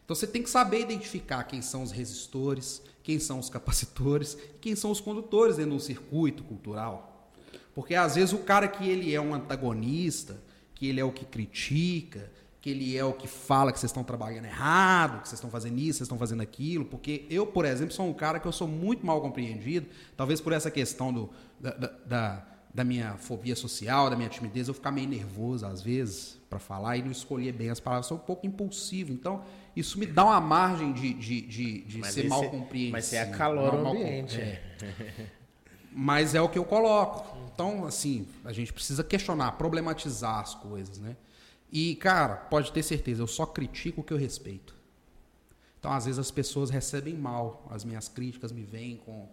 Então 0.06 0.16
você 0.16 0.26
tem 0.26 0.42
que 0.42 0.50
saber 0.50 0.80
identificar 0.80 1.44
quem 1.44 1.62
são 1.62 1.84
os 1.84 1.92
resistores, 1.92 2.82
quem 3.08 3.20
são 3.20 3.40
os 3.40 3.50
capacitores, 3.50 4.34
e 4.56 4.60
quem 4.60 4.76
são 4.76 4.92
os 4.92 5.00
condutores 5.00 5.56
dentro 5.56 5.72
de 5.72 5.78
um 5.78 5.80
circuito 5.80 6.44
cultural. 6.44 7.32
Porque 7.74 7.96
às 7.96 8.16
vezes 8.16 8.34
o 8.34 8.40
cara 8.40 8.68
que 8.68 8.86
ele 8.86 9.16
é 9.16 9.22
um 9.22 9.34
antagonista, 9.34 10.44
que 10.76 10.90
ele 10.90 11.00
é 11.00 11.06
o 11.06 11.12
que 11.14 11.24
critica, 11.24 12.30
que 12.60 12.70
ele 12.70 12.98
é 12.98 13.06
o 13.06 13.14
que 13.14 13.26
fala 13.26 13.72
que 13.72 13.80
vocês 13.80 13.92
estão 13.92 14.04
trabalhando 14.04 14.44
errado, 14.44 15.22
que 15.22 15.30
vocês 15.30 15.38
estão 15.40 15.50
fazendo 15.50 15.80
isso, 15.80 16.00
vocês 16.00 16.02
estão 16.02 16.18
fazendo 16.18 16.42
aquilo, 16.42 16.84
porque 16.84 17.26
eu, 17.30 17.48
por 17.48 17.64
exemplo, 17.64 17.94
sou 17.94 18.06
um 18.10 18.14
cara 18.14 18.42
que 18.42 18.46
eu 18.46 18.52
sou 18.52 18.68
muito 18.68 19.06
mal 19.06 19.22
compreendido, 19.22 19.88
talvez 20.18 20.42
por 20.42 20.52
essa 20.52 20.70
questão 20.70 21.14
do, 21.14 21.30
da, 21.58 21.72
da- 21.72 22.46
da, 22.74 22.84
minha 22.84 23.16
fobia 23.18 23.56
social, 23.56 24.10
da 24.10 24.18
minha 24.18 24.28
timidez, 24.28 24.68
eu 24.68 24.74
ficar 24.74 24.92
meio 24.92 25.08
nervoso 25.08 25.66
às 25.66 25.82
vezes 25.82 26.38
para 26.50 26.60
falar 26.60 26.98
e 26.98 27.02
não 27.02 27.12
escolher 27.12 27.54
bem 27.54 27.70
as 27.70 27.80
palavras, 27.80 28.06
sou 28.06 28.18
um 28.18 28.20
pouco 28.20 28.46
impulsivo, 28.46 29.14
então 29.14 29.46
isso 29.80 30.00
me 30.00 30.06
dá 30.06 30.26
uma 30.26 30.42
margem 30.42 30.92
de, 30.94 31.14
de, 31.14 31.42
de, 31.42 31.82
de 31.82 32.08
ser 32.08 32.28
mal 32.28 32.44
compreendido. 32.50 32.92
mas 32.94 33.06
você 33.06 33.18
acalora 33.18 33.76
o 33.76 33.88
ambiente. 33.88 34.40
é. 34.40 34.62
Mas 35.92 36.36
é 36.36 36.42
o 36.42 36.48
que 36.50 36.60
eu 36.60 36.66
coloco. 36.66 37.36
Então, 37.52 37.86
assim, 37.86 38.28
a 38.46 38.54
gente 38.54 38.72
precisa 38.72 39.04
questionar, 39.04 39.54
problematizar 39.54 40.40
as 40.40 40.54
coisas, 40.54 41.00
né? 41.00 41.16
E, 41.72 41.96
cara, 41.96 42.36
pode 42.36 42.72
ter 42.72 42.84
certeza, 42.84 43.24
eu 43.24 43.28
só 43.28 43.46
critico 43.48 44.02
o 44.02 44.04
que 44.04 44.14
eu 44.14 44.18
respeito. 44.18 44.76
Então, 45.80 45.92
às 45.92 46.06
vezes, 46.06 46.20
as 46.20 46.30
pessoas 46.30 46.70
recebem 46.70 47.16
mal 47.16 47.66
as 47.72 47.84
minhas 47.84 48.08
críticas, 48.08 48.52
me 48.52 48.64
veem 48.64 48.98
com, 48.98 49.28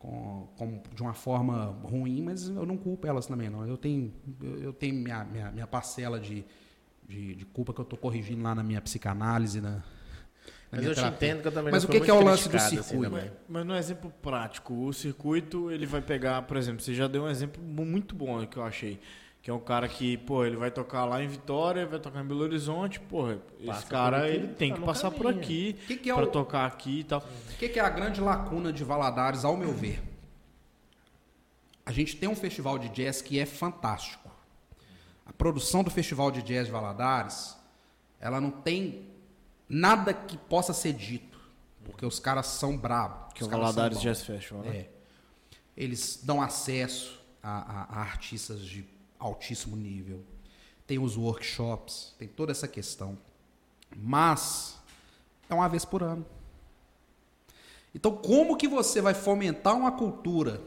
com, 0.00 0.48
com- 0.56 0.82
de 0.92 1.00
uma 1.00 1.14
forma 1.14 1.66
ruim, 1.84 2.22
mas 2.22 2.48
eu 2.48 2.66
não 2.66 2.76
culpo 2.76 3.06
elas 3.06 3.26
também, 3.26 3.48
não. 3.48 3.64
Eu 3.64 3.76
tenho, 3.76 4.12
eu 4.42 4.62
eu 4.64 4.72
tenho 4.72 4.94
minha, 4.96 5.22
minha, 5.24 5.52
minha 5.52 5.66
parcela 5.66 6.18
de, 6.18 6.44
de, 7.10 7.34
de 7.34 7.44
culpa 7.44 7.72
que 7.74 7.80
eu 7.80 7.82
estou 7.82 7.98
corrigindo 7.98 8.42
lá 8.42 8.54
na 8.54 8.62
minha 8.62 8.80
psicanálise, 8.80 9.60
na, 9.60 9.70
na 9.70 9.82
Mas 10.70 10.80
minha 10.80 10.90
eu 10.92 10.94
te 10.94 11.00
entendo 11.04 11.42
que 11.42 11.48
eu 11.48 11.52
também 11.52 11.72
Mas 11.72 11.84
o 11.84 11.88
que 11.88 12.00
que 12.00 12.10
é 12.10 12.14
o 12.14 12.22
lance 12.22 12.48
do 12.48 12.56
assim, 12.56 12.82
circuito? 12.82 13.10
também. 13.10 13.30
Mas 13.48 13.66
no 13.66 13.74
exemplo 13.76 14.12
prático, 14.22 14.72
o 14.86 14.92
circuito, 14.92 15.70
ele 15.70 15.86
vai 15.86 16.00
pegar, 16.00 16.42
por 16.42 16.56
exemplo, 16.56 16.80
você 16.80 16.94
já 16.94 17.06
deu 17.08 17.24
um 17.24 17.28
exemplo 17.28 17.62
mu- 17.62 17.84
muito 17.84 18.14
bom 18.14 18.46
que 18.46 18.56
eu 18.56 18.62
achei. 18.62 19.00
Que 19.42 19.50
é 19.50 19.54
um 19.54 19.58
cara 19.58 19.88
que, 19.88 20.18
pô, 20.18 20.44
ele 20.44 20.56
vai 20.56 20.70
tocar 20.70 21.06
lá 21.06 21.22
em 21.22 21.26
Vitória, 21.26 21.86
vai 21.86 21.98
tocar 21.98 22.22
em 22.22 22.26
Belo 22.26 22.42
Horizonte, 22.42 23.00
porra, 23.00 23.38
Passa 23.64 23.78
esse 23.78 23.86
por 23.86 23.90
cara, 23.90 24.18
aqui, 24.26 24.34
ele 24.34 24.48
tem 24.48 24.70
tá 24.70 24.76
que 24.78 24.84
passar 24.84 25.10
por 25.10 25.22
caminho. 25.24 25.40
aqui 25.42 25.72
Que 25.86 25.96
que 25.96 26.10
é 26.10 26.14
pra 26.14 26.24
o- 26.24 26.26
tocar 26.26 26.66
aqui 26.66 27.00
e 27.00 27.04
tal. 27.04 27.20
O 27.20 27.56
que, 27.58 27.68
que 27.70 27.78
é 27.80 27.82
a 27.82 27.88
grande 27.88 28.20
lacuna 28.20 28.70
de 28.70 28.84
Valadares, 28.84 29.42
ao 29.44 29.56
meu 29.56 29.72
ver? 29.72 30.02
A 31.86 31.90
gente 31.92 32.16
tem 32.16 32.28
um 32.28 32.36
festival 32.36 32.78
de 32.78 32.88
jazz 32.90 33.20
que 33.22 33.38
é 33.38 33.46
fantástico. 33.46 34.29
A 35.30 35.32
produção 35.32 35.84
do 35.84 35.90
festival 35.90 36.30
de 36.32 36.42
jazz 36.42 36.66
de 36.66 36.72
Valadares, 36.72 37.56
ela 38.20 38.40
não 38.40 38.50
tem 38.50 39.08
nada 39.68 40.12
que 40.12 40.36
possa 40.36 40.72
ser 40.74 40.92
dito, 40.92 41.38
porque 41.84 42.04
os 42.04 42.18
caras 42.18 42.46
são 42.46 42.76
bravos. 42.76 43.32
Que 43.32 43.42
é 43.44 43.46
os 43.46 43.48
o 43.48 43.50
Valadares. 43.50 44.00
Jazz 44.00 44.22
Festival, 44.22 44.62
né? 44.64 44.76
É. 44.76 44.90
Eles 45.76 46.20
dão 46.24 46.42
acesso 46.42 47.18
a, 47.42 47.50
a- 47.58 47.84
a 47.84 48.00
artistas 48.02 48.60
de 48.60 48.84
altíssimo 49.20 49.76
nível. 49.76 50.22
Tem 50.84 50.98
os 50.98 51.16
workshops, 51.16 52.12
tem 52.18 52.26
toda 52.26 52.50
essa 52.50 52.66
questão. 52.66 53.16
Mas 53.96 54.76
é 55.48 55.54
uma 55.54 55.68
vez 55.68 55.84
por 55.84 56.02
ano. 56.02 56.26
Então, 57.94 58.16
como 58.16 58.56
que 58.56 58.66
você 58.68 59.00
vai 59.00 59.14
fomentar 59.14 59.76
uma 59.76 59.92
cultura 59.92 60.60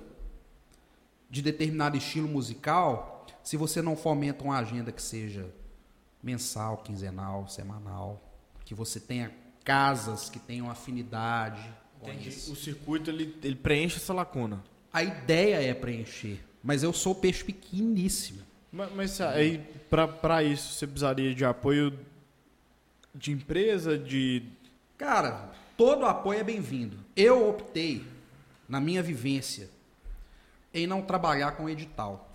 de 1.30 1.42
determinado 1.42 1.98
estilo 1.98 2.28
musical 2.28 3.13
se 3.44 3.58
você 3.58 3.82
não 3.82 3.96
fomenta 3.96 4.44
uma 4.44 4.58
agenda 4.58 4.92
que 4.92 5.02
seja 5.02 5.48
mensal, 6.22 6.78
quinzenal, 6.78 7.48
semanal, 7.48 8.22
que 8.66 8.74
você 8.74 9.00
tenha 9.00 9.32
casas 9.64 10.30
que 10.30 10.40
tenham 10.40 10.70
afinidade 10.70 11.62
Entendi. 12.10 12.30
O 12.52 12.56
circuito, 12.56 13.10
ele, 13.10 13.36
ele 13.44 13.56
preenche 13.56 13.98
essa 13.98 14.14
lacuna. 14.14 14.64
A 14.92 15.04
ideia 15.04 15.62
é 15.64 15.74
preencher, 15.74 16.40
mas 16.62 16.84
eu 16.84 16.92
sou 16.92 17.16
peixe 17.16 17.44
pequeníssimo. 17.44 18.42
Mas, 18.72 18.92
mas 18.94 19.22
aí, 19.22 19.60
pra, 19.90 20.08
pra 20.08 20.44
isso, 20.44 20.74
você 20.74 20.86
precisaria 20.86 21.34
de 21.34 21.46
apoio 21.46 21.98
de 23.16 23.32
empresa, 23.32 23.98
de... 23.98 24.44
Cara, 24.98 25.52
todo 25.78 26.06
apoio 26.06 26.40
é 26.40 26.44
bem-vindo. 26.44 26.98
Eu 27.16 27.50
optei, 27.50 28.06
na 28.68 28.80
minha 28.82 29.02
vivência, 29.02 29.70
em 30.74 30.86
não 30.86 31.02
trabalhar 31.02 31.52
com 31.54 31.70
edital, 31.70 32.33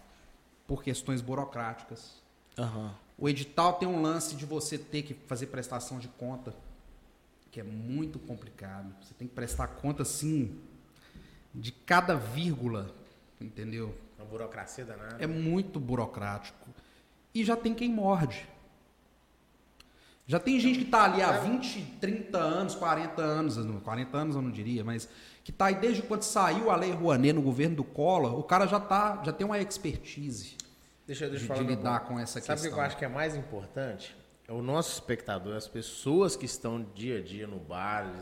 por 0.69 0.85
questões 0.85 1.21
burocráticas. 1.23 2.23
Aham. 2.57 2.95
O 3.17 3.29
edital 3.29 3.73
tem 3.73 3.89
um 3.89 4.01
lance 4.01 4.37
de 4.37 4.47
você 4.47 4.79
ter 4.79 5.03
que 5.03 5.15
fazer 5.27 5.47
prestação 5.47 5.99
de 5.99 6.07
conta 6.07 6.55
que 7.51 7.59
é 7.59 7.65
muito 7.65 8.19
complicado. 8.19 8.95
Você 9.03 9.15
tem 9.15 9.27
que 9.27 9.35
prestar 9.35 9.67
conta, 9.69 10.03
assim, 10.03 10.61
de 11.55 11.73
cada 11.73 12.15
vírgula, 12.15 12.95
entendeu? 13.41 13.97
Uma 14.19 14.27
burocracia 14.27 14.85
danada. 14.85 15.17
É 15.19 15.27
muito 15.27 15.81
burocrático. 15.81 16.69
E 17.35 17.43
já 17.43 17.57
tem 17.57 17.75
quem 17.75 17.91
morde. 17.91 18.47
Já 20.27 20.39
tem 20.39 20.61
gente 20.61 20.81
que 20.81 20.85
está 20.85 21.05
ali 21.05 21.23
há 21.23 21.33
20, 21.39 21.97
30 21.99 22.39
anos, 22.39 22.75
40 22.75 23.23
anos, 23.23 23.57
40 23.83 24.17
anos 24.17 24.37
eu 24.37 24.43
não 24.43 24.51
diria, 24.51 24.85
mas 24.85 25.09
que 25.49 25.53
está 25.53 25.65
aí 25.65 25.77
desde 25.77 26.03
quando 26.03 26.23
saiu 26.25 26.71
a 26.71 26.77
Lei 26.77 26.93
Rouanet 26.93 27.33
no 27.33 27.41
governo 27.41 27.75
do 27.77 27.83
Collor, 27.83 28.39
o 28.39 28.43
cara 28.43 28.67
já 28.67 28.79
tá, 28.79 29.23
já 29.25 29.33
tem 29.33 29.47
uma 29.47 29.59
expertise 29.59 30.59
Deixa, 31.07 31.25
eu- 31.25 31.31
deixa 31.31 31.43
de, 31.45 31.49
falar 31.49 31.61
de 31.63 31.67
lidar 31.69 32.01
com 32.01 32.19
essa 32.21 32.39
Sabe 32.39 32.53
o 32.53 32.57
que 32.57 32.63
questão. 32.65 32.79
eu 32.79 32.85
acho 32.85 32.97
que 32.99 33.05
é 33.07 33.09
mais 33.09 33.35
importante? 33.35 34.15
É 34.47 34.53
o 34.53 34.61
nosso 34.61 34.93
espectador, 34.93 35.57
as 35.57 35.67
pessoas 35.67 36.37
que 36.37 36.45
estão 36.45 36.83
dia 36.95 37.17
a 37.17 37.23
dia 37.23 37.47
no 37.47 37.57
bar, 37.59 38.13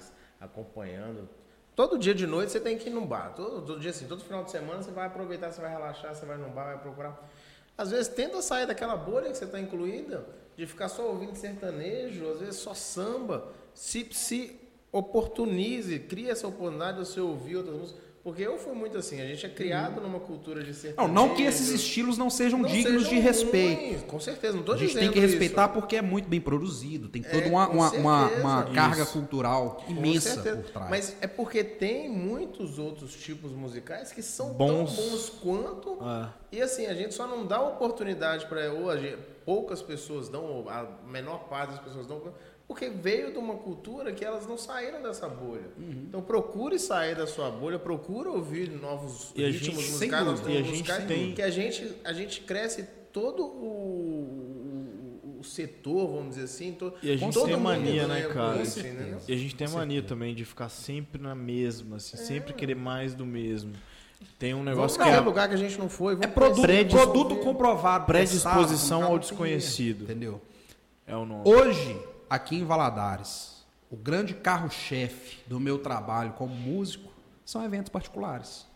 acompanhando. 0.41 1.29
Todo 1.75 1.99
dia 1.99 2.15
de 2.15 2.29
noite 2.29 2.53
você 2.53 2.61
tem 2.61 2.79
que 2.79 2.89
ir 2.89 2.93
no 2.93 3.05
bar. 3.05 3.35
Todo, 3.35 3.61
todo 3.67 3.81
dia 3.81 3.91
assim, 3.91 4.07
todo 4.07 4.23
final 4.23 4.45
de 4.45 4.53
semana 4.53 4.81
você 4.81 4.93
vai 4.93 5.07
aproveitar, 5.09 5.51
você 5.51 5.61
vai 5.61 5.71
relaxar, 5.73 6.15
você 6.15 6.25
vai 6.25 6.37
no 6.39 6.49
bar, 6.51 6.65
vai 6.75 6.79
procurar. 6.79 7.29
Às 7.77 7.91
vezes 7.91 8.07
tenta 8.07 8.41
sair 8.41 8.67
daquela 8.69 8.97
bolha 8.97 9.31
que 9.33 9.37
você 9.37 9.47
está 9.47 9.59
incluída, 9.59 10.25
de 10.57 10.65
ficar 10.65 10.89
só 10.89 11.09
ouvindo 11.09 11.35
sertanejo, 11.35 12.31
às 12.31 12.39
vezes 12.39 12.55
só 12.61 12.73
samba. 12.73 13.49
Se, 13.75 14.09
se 14.13 14.61
oportunize, 14.99 15.99
cria 16.01 16.33
essa 16.33 16.47
oportunidade 16.49 16.99
de 16.99 17.07
você 17.07 17.21
ouvir 17.21 17.57
outras 17.57 17.77
músicas. 17.77 18.07
Porque 18.25 18.43
eu 18.43 18.59
fui 18.59 18.73
muito 18.75 18.99
assim, 18.99 19.21
a 19.21 19.25
gente 19.25 19.47
é 19.47 19.49
criado 19.49 20.01
numa 20.01 20.19
cultura 20.19 20.61
de 20.61 20.71
Não, 20.71 20.75
sertanejo. 20.75 21.15
não 21.15 21.33
que 21.37 21.45
esses 21.45 21.69
estilos 21.69 22.19
não 22.19 22.29
sejam 22.29 22.59
não 22.59 22.69
dignos 22.69 23.05
sejam 23.05 23.09
de 23.09 23.21
respeito. 23.21 23.81
ruins, 23.83 24.03
com 24.03 24.19
certeza, 24.19 24.57
não 24.57 24.65
tô 24.65 24.73
A 24.73 24.77
gente 24.77 24.89
dizendo 24.89 25.03
tem 25.05 25.13
que 25.13 25.21
respeitar 25.21 25.67
isso. 25.67 25.75
porque 25.75 25.95
é 25.95 26.03
muito 26.03 26.29
bem 26.29 26.41
produzido, 26.41 27.09
tem 27.09 27.23
É, 27.25 27.29
toda 27.31 27.47
uma, 27.47 27.69
com 27.69 27.75
uma, 27.75 27.91
uma, 27.93 28.21
certeza. 28.27 28.41
uma 28.49 28.65
carga 28.65 29.03
Isso. 29.05 29.13
cultural 29.13 29.85
imensa 29.89 30.43
por 30.43 30.65
trás. 30.73 30.91
Mas 30.91 31.17
é 31.21 31.29
porque 31.29 31.63
tem 31.63 32.09
muitos 32.11 32.81
outros 32.81 33.15
tipos 33.15 33.53
musicais 33.53 34.11
que 34.11 34.23
são 34.23 34.55
Bons. 34.55 34.97
tão 34.97 35.05
bons 35.09 35.31
quanto. 35.41 35.99
É. 36.03 36.29
E 36.57 36.61
assim, 36.61 36.87
a 36.87 36.95
gente 36.95 37.15
só 37.15 37.29
não 37.29 37.47
dá 37.47 37.61
oportunidade 37.61 38.47
para 38.47 38.73
hoje, 38.73 39.17
poucas 39.45 39.81
pessoas 39.81 40.29
dão, 40.29 40.43
ou 40.45 40.69
a 40.69 40.85
menor 41.07 41.45
parte 41.49 41.75
das 41.75 41.79
pessoas 41.85 42.09
dão, 42.09 42.21
porque 42.69 42.89
veio 42.89 43.33
de 43.33 43.39
uma 43.39 43.55
cultura 43.55 44.13
que 44.13 44.25
elas 44.25 44.47
não 44.47 44.59
saíram 44.59 45.03
dessa 45.03 45.29
bolha. 45.29 45.71
Uhum. 45.79 46.05
Então 46.09 46.21
procure 46.23 46.79
sair 46.79 47.15
da 47.15 47.27
sua 47.27 47.51
bolha, 47.51 47.79
procure 47.79 48.29
ouvir 48.29 48.71
novos 48.71 49.33
E 49.37 49.45
ritmos 49.47 49.83
gente- 49.83 49.93
musicais, 49.93 50.25
novos. 50.27 50.41
E 50.41 50.45
a 50.45 50.51
gente 50.63 50.69
musicais, 50.71 51.05
tem- 51.07 51.33
que 51.35 51.43
a 51.43 51.51
gente, 51.51 51.93
a 52.05 52.13
gente 52.13 52.41
cresce 52.41 52.85
todo 53.13 53.45
o, 53.45 55.39
setor, 55.43 56.09
vamos 56.09 56.31
dizer 56.31 56.45
assim. 56.45 56.73
To, 56.73 56.93
E 57.03 57.11
a 57.13 57.17
gente 57.17 57.33
todo 57.33 57.47
tem 57.47 57.57
mania, 57.57 58.07
né, 58.09 58.23
cara? 58.23 58.61
isso, 58.61 58.83
né? 58.83 59.17
E 59.29 59.33
a 59.33 59.37
gente 59.37 59.55
tem 59.55 59.67
a 59.67 59.71
mania 59.71 60.03
também 60.03 60.35
de 60.35 60.45
ficar 60.45 60.69
sempre 60.69 61.23
na 61.23 61.35
mesma, 61.35 61.97
assim, 61.97 62.17
sempre 62.17 62.53
querer 62.53 62.75
mais 62.75 63.15
do 63.15 63.25
mesmo. 63.25 63.73
Tem 64.39 64.55
um 64.55 64.59
Vamos 64.59 64.71
negócio 64.73 64.97
pra 64.99 65.07
que 65.07 65.13
é 65.13 65.21
um 65.21 65.25
lugar 65.25 65.49
que 65.49 65.55
a 65.55 65.59
gente 65.59 65.79
não 65.79 65.89
foi. 65.89 66.15
É 66.15 66.17
vamos 66.17 66.35
produto, 66.35 66.63
predispo- 66.63 66.99
produto 67.01 67.37
comprovado. 67.37 68.07
predisposição 68.07 69.05
ao 69.05 69.19
desconhecido. 69.19 70.05
Entendeu? 70.05 70.41
é 71.07 71.15
o 71.15 71.25
nome. 71.25 71.43
Hoje, 71.49 71.97
aqui 72.29 72.57
em 72.57 72.65
Valadares, 72.65 73.65
o 73.91 73.97
grande 73.97 74.35
carro-chefe 74.35 75.39
do 75.47 75.61
meu 75.61 75.79
trabalho 75.79 76.33
como 76.33 76.55
músico 76.55 77.13
são 77.45 77.65
eventos 77.65 77.91
particulares. 77.91 78.67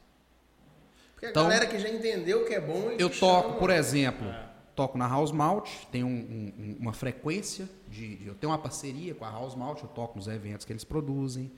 Porque 1.12 1.27
a 1.27 1.31
Então, 1.31 1.43
galera 1.44 1.66
que 1.66 1.78
já 1.78 1.89
entendeu 1.89 2.44
que 2.47 2.55
é 2.55 2.60
bom. 2.60 2.90
Eu 2.98 3.10
toco, 3.10 3.48
chama. 3.48 3.59
por 3.59 3.70
exemplo, 3.70 4.27
toco 4.74 4.97
na 4.97 5.06
House 5.09 5.32
Malt, 5.32 5.68
tenho 5.90 6.06
um- 6.06 6.10
um- 6.59 6.77
uma 6.81 6.93
frequência 6.93 7.68
de, 7.89 8.16
de- 8.16 8.27
Eu 8.28 8.35
tenho 8.35 8.51
uma 8.52 8.59
parceria 8.59 9.14
com 9.14 9.24
a 9.24 9.31
House 9.31 9.55
Malt, 9.55 9.82
eu 9.82 9.89
toco 9.89 10.16
nos 10.16 10.28
eventos 10.28 10.64
que 10.64 10.72
eles 10.72 10.85
produzem. 10.85 11.51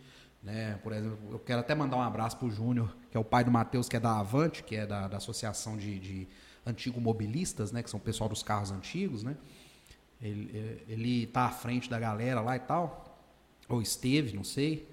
Né? 0.43 0.77
Por 0.83 0.93
exemplo, 0.93 1.17
eu 1.31 1.39
quero 1.39 1.61
até 1.61 1.73
mandar 1.73 1.97
um 1.99 2.03
abraço 2.03 2.37
pro 2.37 2.51
Júnior, 2.51 2.93
que 3.13 3.17
é 3.17 3.21
o 3.21 3.25
pai 3.25 3.45
do 3.45 3.51
Matheus, 3.53 3.89
que 3.89 3.97
é 3.97 4.01
da 4.01 4.19
Avante, 4.19 4.65
que 4.65 4.75
é 4.75 4.85
da, 4.85 5.07
da 5.07 5.19
Associação 5.19 5.77
de, 5.77 6.01
de 6.01 6.29
Antigo 6.67 7.01
Mobilistas, 7.01 7.71
né? 7.71 7.81
Que 7.81 7.89
são 7.89 8.01
o 8.01 8.03
pessoal 8.03 8.29
dos 8.29 8.43
carros 8.43 8.73
antigos, 8.73 9.23
né? 9.23 9.37
Ele, 10.23 10.83
ele 10.89 11.27
tá 11.27 11.47
à 11.47 11.51
frente 11.51 11.91
da 11.91 11.99
galera 11.99 12.41
lá 12.41 12.57
e 12.57 12.61
tal. 12.61 13.19
Ou 13.69 13.83
esteve, 13.83 14.37
não 14.37 14.45
sei. 14.45 14.89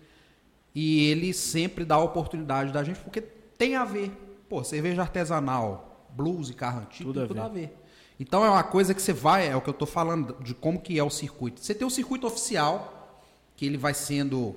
E 0.74 1.06
ele 1.10 1.34
sempre 1.34 1.86
dá 1.86 1.96
a 1.96 2.00
oportunidade 2.04 2.72
da 2.72 2.84
gente, 2.84 3.00
porque 3.00 3.22
tem 3.22 3.76
a 3.76 3.86
ver. 3.86 4.12
Pô, 4.50 4.64
cerveja 4.64 5.02
artesanal, 5.02 6.08
blues 6.12 6.50
e 6.50 6.54
carro 6.54 6.82
antigo, 6.82 7.14
Tudo 7.14 7.28
tem 7.34 7.40
a 7.44 7.48
ver. 7.48 7.50
a 7.50 7.68
ver. 7.68 7.78
Então 8.20 8.44
é 8.44 8.50
uma 8.50 8.64
coisa 8.64 8.94
que 8.94 9.02
você 9.02 9.14
vai, 9.14 9.48
é 9.48 9.56
o 9.56 9.62
que 9.62 9.70
eu 9.70 9.74
tô 9.74 9.86
falando 9.86 10.36
de 10.44 10.54
como 10.54 10.82
que 10.82 10.98
é 10.98 11.04
o 11.04 11.10
circuito. 11.10 11.60
Você 11.62 11.74
tem 11.76 11.86
o 11.88 11.90
circuito 11.90 12.26
oficial, 12.28 13.22
que 13.56 13.66
ele 13.66 13.78
vai 13.78 13.94
sendo 13.94 14.56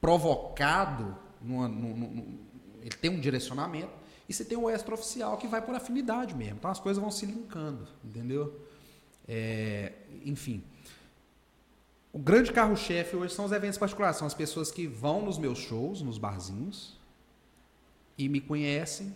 provocado, 0.00 1.16
numa- 1.40 1.68
num- 1.68 1.96
num- 1.96 2.10
num- 2.10 2.38
ele 2.80 2.90
tem 3.00 3.10
um 3.10 3.18
direcionamento, 3.20 3.90
e 4.28 4.32
você 4.34 4.44
tem 4.44 4.58
o 4.58 4.68
extraoficial 4.68 5.36
que 5.36 5.46
vai 5.46 5.62
por 5.62 5.74
afinidade 5.74 6.34
mesmo. 6.34 6.56
Então 6.58 6.70
as 6.70 6.78
coisas 6.80 7.00
vão 7.00 7.10
se 7.10 7.24
linkando, 7.24 7.86
entendeu? 8.04 8.60
É, 9.34 9.92
enfim. 10.26 10.62
O 12.12 12.18
grande 12.18 12.52
carro-chefe 12.52 13.16
hoje 13.16 13.32
são 13.32 13.46
os 13.46 13.52
eventos 13.52 13.78
particulares, 13.78 14.18
são 14.18 14.26
as 14.26 14.34
pessoas 14.34 14.70
que 14.70 14.86
vão 14.86 15.24
nos 15.24 15.38
meus 15.38 15.58
shows, 15.58 16.02
nos 16.02 16.18
barzinhos, 16.18 17.00
e 18.18 18.28
me 18.28 18.42
conhecem, 18.42 19.14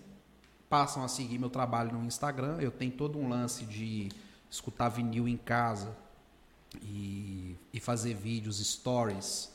passam 0.70 1.05
a 1.05 1.09
seguir 1.09 1.38
meu 1.38 1.51
trabalho 1.51 1.93
no 1.93 2.02
Instagram. 2.06 2.56
Eu 2.62 2.70
tenho 2.70 2.93
todo 2.93 3.18
um 3.18 3.28
lance 3.28 3.66
de 3.66 4.09
escutar 4.51 4.88
vinil 4.88 5.28
em 5.28 5.36
casa 5.36 5.94
e, 6.80 7.55
e 7.70 7.78
fazer 7.78 8.14
vídeos, 8.14 8.59
stories, 8.66 9.52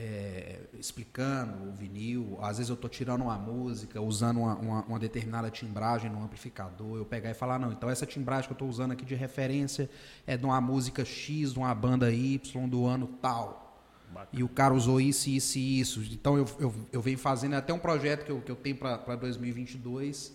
é, 0.00 0.60
explicando 0.78 1.68
o 1.68 1.72
vinil. 1.72 2.38
Às 2.40 2.58
vezes 2.58 2.70
eu 2.70 2.74
estou 2.74 2.88
tirando 2.88 3.22
uma 3.22 3.36
música, 3.36 4.00
usando 4.00 4.38
uma, 4.38 4.54
uma- 4.56 4.82
uma 4.84 4.98
determinada 4.98 5.50
timbragem 5.50 6.08
no 6.10 6.22
amplificador. 6.22 6.96
Eu 6.98 7.04
pegar 7.04 7.30
e 7.30 7.34
falar, 7.34 7.58
não, 7.58 7.72
então 7.72 7.90
essa 7.90 8.06
timbragem 8.06 8.46
que 8.46 8.52
eu 8.52 8.54
estou 8.54 8.68
usando 8.68 8.92
aqui 8.92 9.04
de 9.04 9.14
referência 9.16 9.90
é 10.26 10.36
de 10.36 10.44
uma 10.44 10.60
música 10.60 11.04
X, 11.04 11.52
de 11.52 11.58
uma 11.58 11.74
banda 11.74 12.12
Y, 12.12 12.68
do 12.68 12.86
ano 12.86 13.08
tal. 13.20 13.64
E 14.32 14.42
o 14.42 14.48
cara 14.48 14.72
usou 14.72 15.00
isso, 15.00 15.28
isso 15.28 15.58
e 15.58 15.80
isso. 15.80 16.00
Então 16.12 16.38
eu, 16.38 16.46
eu, 16.58 16.74
eu 16.92 17.02
venho 17.02 17.18
fazendo 17.18 17.54
até 17.54 17.72
um 17.74 17.78
projeto 17.78 18.24
que 18.24 18.30
eu, 18.30 18.40
que 18.40 18.50
eu 18.50 18.56
tenho 18.56 18.76
para 18.76 19.16
2022, 19.16 20.32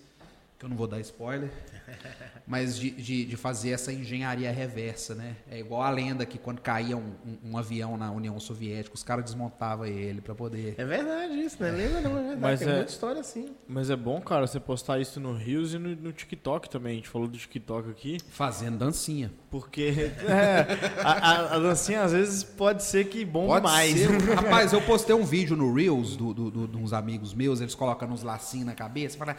que 0.63 0.65
eu 0.65 0.69
não 0.69 0.77
vou 0.77 0.87
dar 0.87 0.99
spoiler, 1.01 1.51
mas 2.47 2.77
de, 2.77 2.89
de, 2.91 3.25
de 3.25 3.35
fazer 3.37 3.71
essa 3.71 3.91
engenharia 3.91 4.49
reversa, 4.51 5.13
né? 5.13 5.35
É 5.51 5.59
igual 5.59 5.81
a 5.81 5.89
lenda 5.89 6.25
que 6.25 6.37
quando 6.37 6.61
caía 6.61 6.95
um, 6.95 7.11
um, 7.25 7.51
um 7.51 7.57
avião 7.57 7.97
na 7.97 8.09
União 8.11 8.39
Soviética, 8.39 8.95
os 8.95 9.03
caras 9.03 9.25
desmontavam 9.25 9.85
ele 9.85 10.21
para 10.21 10.33
poder. 10.33 10.75
É 10.77 10.85
verdade 10.85 11.33
isso, 11.33 11.61
né? 11.61 11.71
Lembra 11.71 12.01
não, 12.01 12.11
é 12.17 12.21
verdade. 12.21 12.39
Mas 12.41 12.59
tem 12.59 12.69
é- 12.69 12.75
muita 12.75 12.91
história 12.91 13.19
assim. 13.21 13.53
Mas 13.67 13.89
é 13.89 13.95
bom, 13.95 14.21
cara, 14.21 14.47
você 14.47 14.59
postar 14.59 14.99
isso 14.99 15.19
no 15.19 15.33
Rios 15.35 15.73
e 15.73 15.77
no, 15.79 15.95
no 15.95 16.11
TikTok 16.13 16.69
também. 16.69 16.93
A 16.93 16.95
gente 16.95 17.09
falou 17.09 17.27
do 17.27 17.37
TikTok 17.37 17.89
aqui. 17.89 18.17
Fazendo 18.29 18.77
dancinha. 18.77 19.31
Porque 19.51 20.11
é, 20.27 20.65
a, 21.03 21.11
a- 21.11 21.55
a 21.55 21.59
dancinha 21.59 22.03
às 22.03 22.11
vezes 22.13 22.43
pode 22.43 22.83
ser 22.83 23.05
que 23.05 23.25
Pode 23.25 23.63
mais. 23.63 23.97
ser. 23.99 24.09
Rapaz, 24.33 24.71
eu 24.73 24.81
postei 24.81 25.13
um 25.15 25.25
vídeo 25.25 25.55
no 25.55 25.73
Reels 25.73 26.15
do, 26.15 26.33
do, 26.33 26.51
do- 26.51 26.67
de 26.67 26.77
uns 26.77 26.93
amigos 26.93 27.33
meus, 27.33 27.59
eles 27.61 27.75
colocam 27.75 28.09
uns 28.09 28.23
lacinhos 28.23 28.65
na 28.65 28.73
cabeça, 28.75 29.17
fala, 29.17 29.35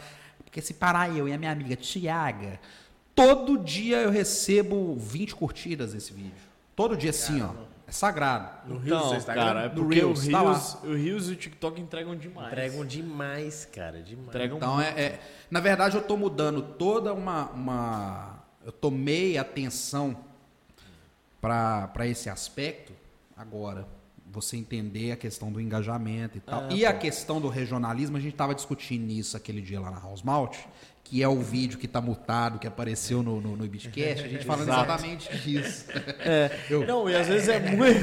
porque 0.55 0.61
se 0.61 0.73
parar 0.73 1.13
eu 1.13 1.27
e 1.27 1.33
a 1.33 1.37
minha 1.37 1.51
amiga 1.51 1.75
Tiaga, 1.75 2.57
todo 3.13 3.57
dia 3.57 3.97
eu 3.97 4.09
recebo 4.09 4.95
20 4.95 5.35
curtidas 5.35 5.93
esse 5.93 6.13
vídeo. 6.13 6.31
Todo 6.73 6.95
dia 6.95 7.09
assim, 7.09 7.41
ó. 7.41 7.49
É 7.85 7.91
sagrado. 7.91 8.69
No 8.69 8.77
Reels, 8.79 9.11
Então, 9.21 9.35
cara, 9.35 9.63
é 9.63 9.69
porque 9.69 9.81
o 9.81 10.13
Reels, 10.13 10.27
tá 10.29 10.41
lá. 10.41 10.53
Rios, 10.53 10.77
o 10.85 10.93
Rios 10.93 11.29
e 11.29 11.33
o 11.33 11.35
TikTok 11.35 11.81
entregam 11.81 12.15
demais. 12.15 12.47
Entregam 12.47 12.85
demais, 12.85 13.65
cara, 13.65 14.01
demais. 14.01 14.29
Entregam 14.29 14.55
Então, 14.57 14.79
é, 14.79 14.89
é- 14.97 15.19
na 15.51 15.59
verdade, 15.59 15.97
eu 15.97 16.01
estou 16.01 16.17
mudando 16.17 16.61
toda 16.61 17.13
uma, 17.13 17.49
uma. 17.49 18.39
Eu 18.65 18.71
tomei 18.71 19.37
atenção 19.37 20.15
para 21.41 22.07
esse 22.07 22.29
aspecto 22.29 22.93
agora. 23.35 23.85
Você 24.35 24.57
entender 24.57 25.11
a 25.11 25.15
questão 25.15 25.51
do 25.51 25.61
engajamento 25.61 26.37
e 26.37 26.41
tal. 26.41 26.69
e 26.71 26.85
a 26.85 26.93
questão 26.93 27.39
do 27.39 27.47
regionalismo, 27.47 28.17
a 28.17 28.19
gente 28.19 28.33
estava 28.33 28.53
discutindo 28.53 29.09
isso 29.11 29.35
aquele 29.37 29.61
dia 29.61 29.79
lá 29.79 29.89
na 29.89 29.99
House 29.99 30.21
Malt, 30.21 30.57
que 31.05 31.21
é 31.21 31.27
o 31.29 31.39
vídeo 31.39 31.77
que 31.77 31.85
está 31.85 32.01
mutado, 32.01 32.57
que 32.57 32.65
apareceu 32.65 33.21
no, 33.21 33.39
no, 33.39 33.55
no 33.55 33.63
Ibitcast, 33.63 34.25
a 34.25 34.27
gente 34.27 34.43
falando 34.43 34.69
exatamente 34.69 35.37
disso. 35.37 35.85
É, 36.19 36.49
Eu- 36.69 36.85
não, 36.85 37.07
e 37.07 37.15
às 37.15 37.27
vezes 37.27 37.47
é 37.47 37.59
muito. 37.59 37.99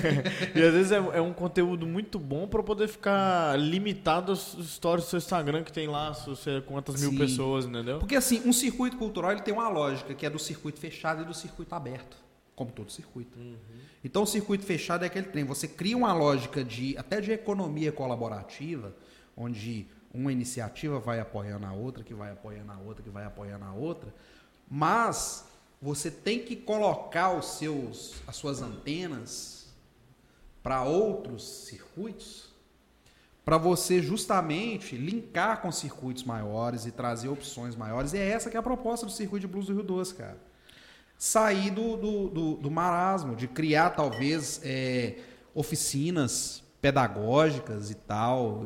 e 0.56 0.62
às 0.62 0.72
vezes 0.72 0.92
é, 0.92 0.96
é 0.96 1.20
um 1.20 1.34
conteúdo 1.34 1.86
muito 1.86 2.18
bom 2.18 2.48
pra 2.48 2.62
poder 2.62 2.88
ficar 2.88 3.58
limitado 3.58 4.32
aos 4.32 4.56
stories 4.62 5.04
do 5.04 5.10
seu 5.10 5.18
Instagram 5.18 5.62
que 5.62 5.72
tem 5.72 5.86
lá, 5.86 6.12
você 6.12 6.62
quantas 6.62 6.98
mil 7.00 7.10
Sim. 7.10 7.18
pessoas, 7.18 7.66
entendeu? 7.66 7.98
Porque 7.98 8.16
assim, 8.16 8.40
um 8.46 8.52
circuito 8.52 8.96
cultural 8.96 9.32
ele 9.32 9.42
tem 9.42 9.52
uma 9.52 9.68
lógica, 9.68 10.14
que 10.14 10.24
é 10.24 10.30
do 10.30 10.38
circuito 10.38 10.80
fechado 10.80 11.22
e 11.22 11.24
do 11.26 11.34
circuito 11.34 11.74
aberto, 11.74 12.16
como 12.54 12.70
todo 12.72 12.90
circuito. 12.90 13.38
Então 14.06 14.22
o 14.22 14.26
circuito 14.26 14.64
fechado 14.64 15.02
é 15.02 15.08
aquele 15.08 15.26
trem, 15.26 15.42
você 15.42 15.66
cria 15.66 15.96
uma 15.96 16.14
lógica 16.14 16.62
de 16.62 16.96
até 16.96 17.20
de 17.20 17.32
economia 17.32 17.90
colaborativa, 17.90 18.94
onde 19.36 19.84
uma 20.14 20.30
iniciativa 20.30 21.00
vai 21.00 21.18
apoiando 21.18 21.66
a 21.66 21.72
outra, 21.72 22.04
que 22.04 22.14
vai 22.14 22.30
apoiando 22.30 22.70
a 22.70 22.78
outra, 22.78 23.02
que 23.02 23.10
vai 23.10 23.24
apoiando 23.24 23.64
a 23.64 23.72
outra, 23.72 24.14
mas 24.70 25.46
você 25.82 26.08
tem 26.08 26.38
que 26.38 26.54
colocar 26.54 27.32
os 27.32 27.58
seus 27.58 28.14
as 28.28 28.36
suas 28.36 28.62
antenas 28.62 29.74
para 30.62 30.84
outros 30.84 31.42
circuitos, 31.66 32.48
para 33.44 33.58
você 33.58 34.00
justamente 34.00 34.96
linkar 34.96 35.60
com 35.60 35.72
circuitos 35.72 36.22
maiores 36.22 36.86
e 36.86 36.92
trazer 36.92 37.28
opções 37.28 37.74
maiores. 37.74 38.12
E 38.12 38.18
é 38.18 38.28
essa 38.28 38.50
que 38.50 38.56
é 38.56 38.60
a 38.60 38.62
proposta 38.62 39.04
do 39.04 39.10
circuito 39.10 39.48
de 39.48 39.52
blues 39.52 39.66
do 39.66 39.74
Rio 39.74 39.82
Doce, 39.82 40.14
cara. 40.14 40.38
Sair 41.18 41.70
do, 41.70 41.96
do, 41.96 42.28
do, 42.28 42.54
do 42.56 42.70
marasmo, 42.70 43.34
de 43.34 43.48
criar 43.48 43.90
talvez 43.90 44.60
é, 44.62 45.18
oficinas 45.54 46.62
pedagógicas 46.80 47.90
e 47.90 47.94
tal. 47.94 48.64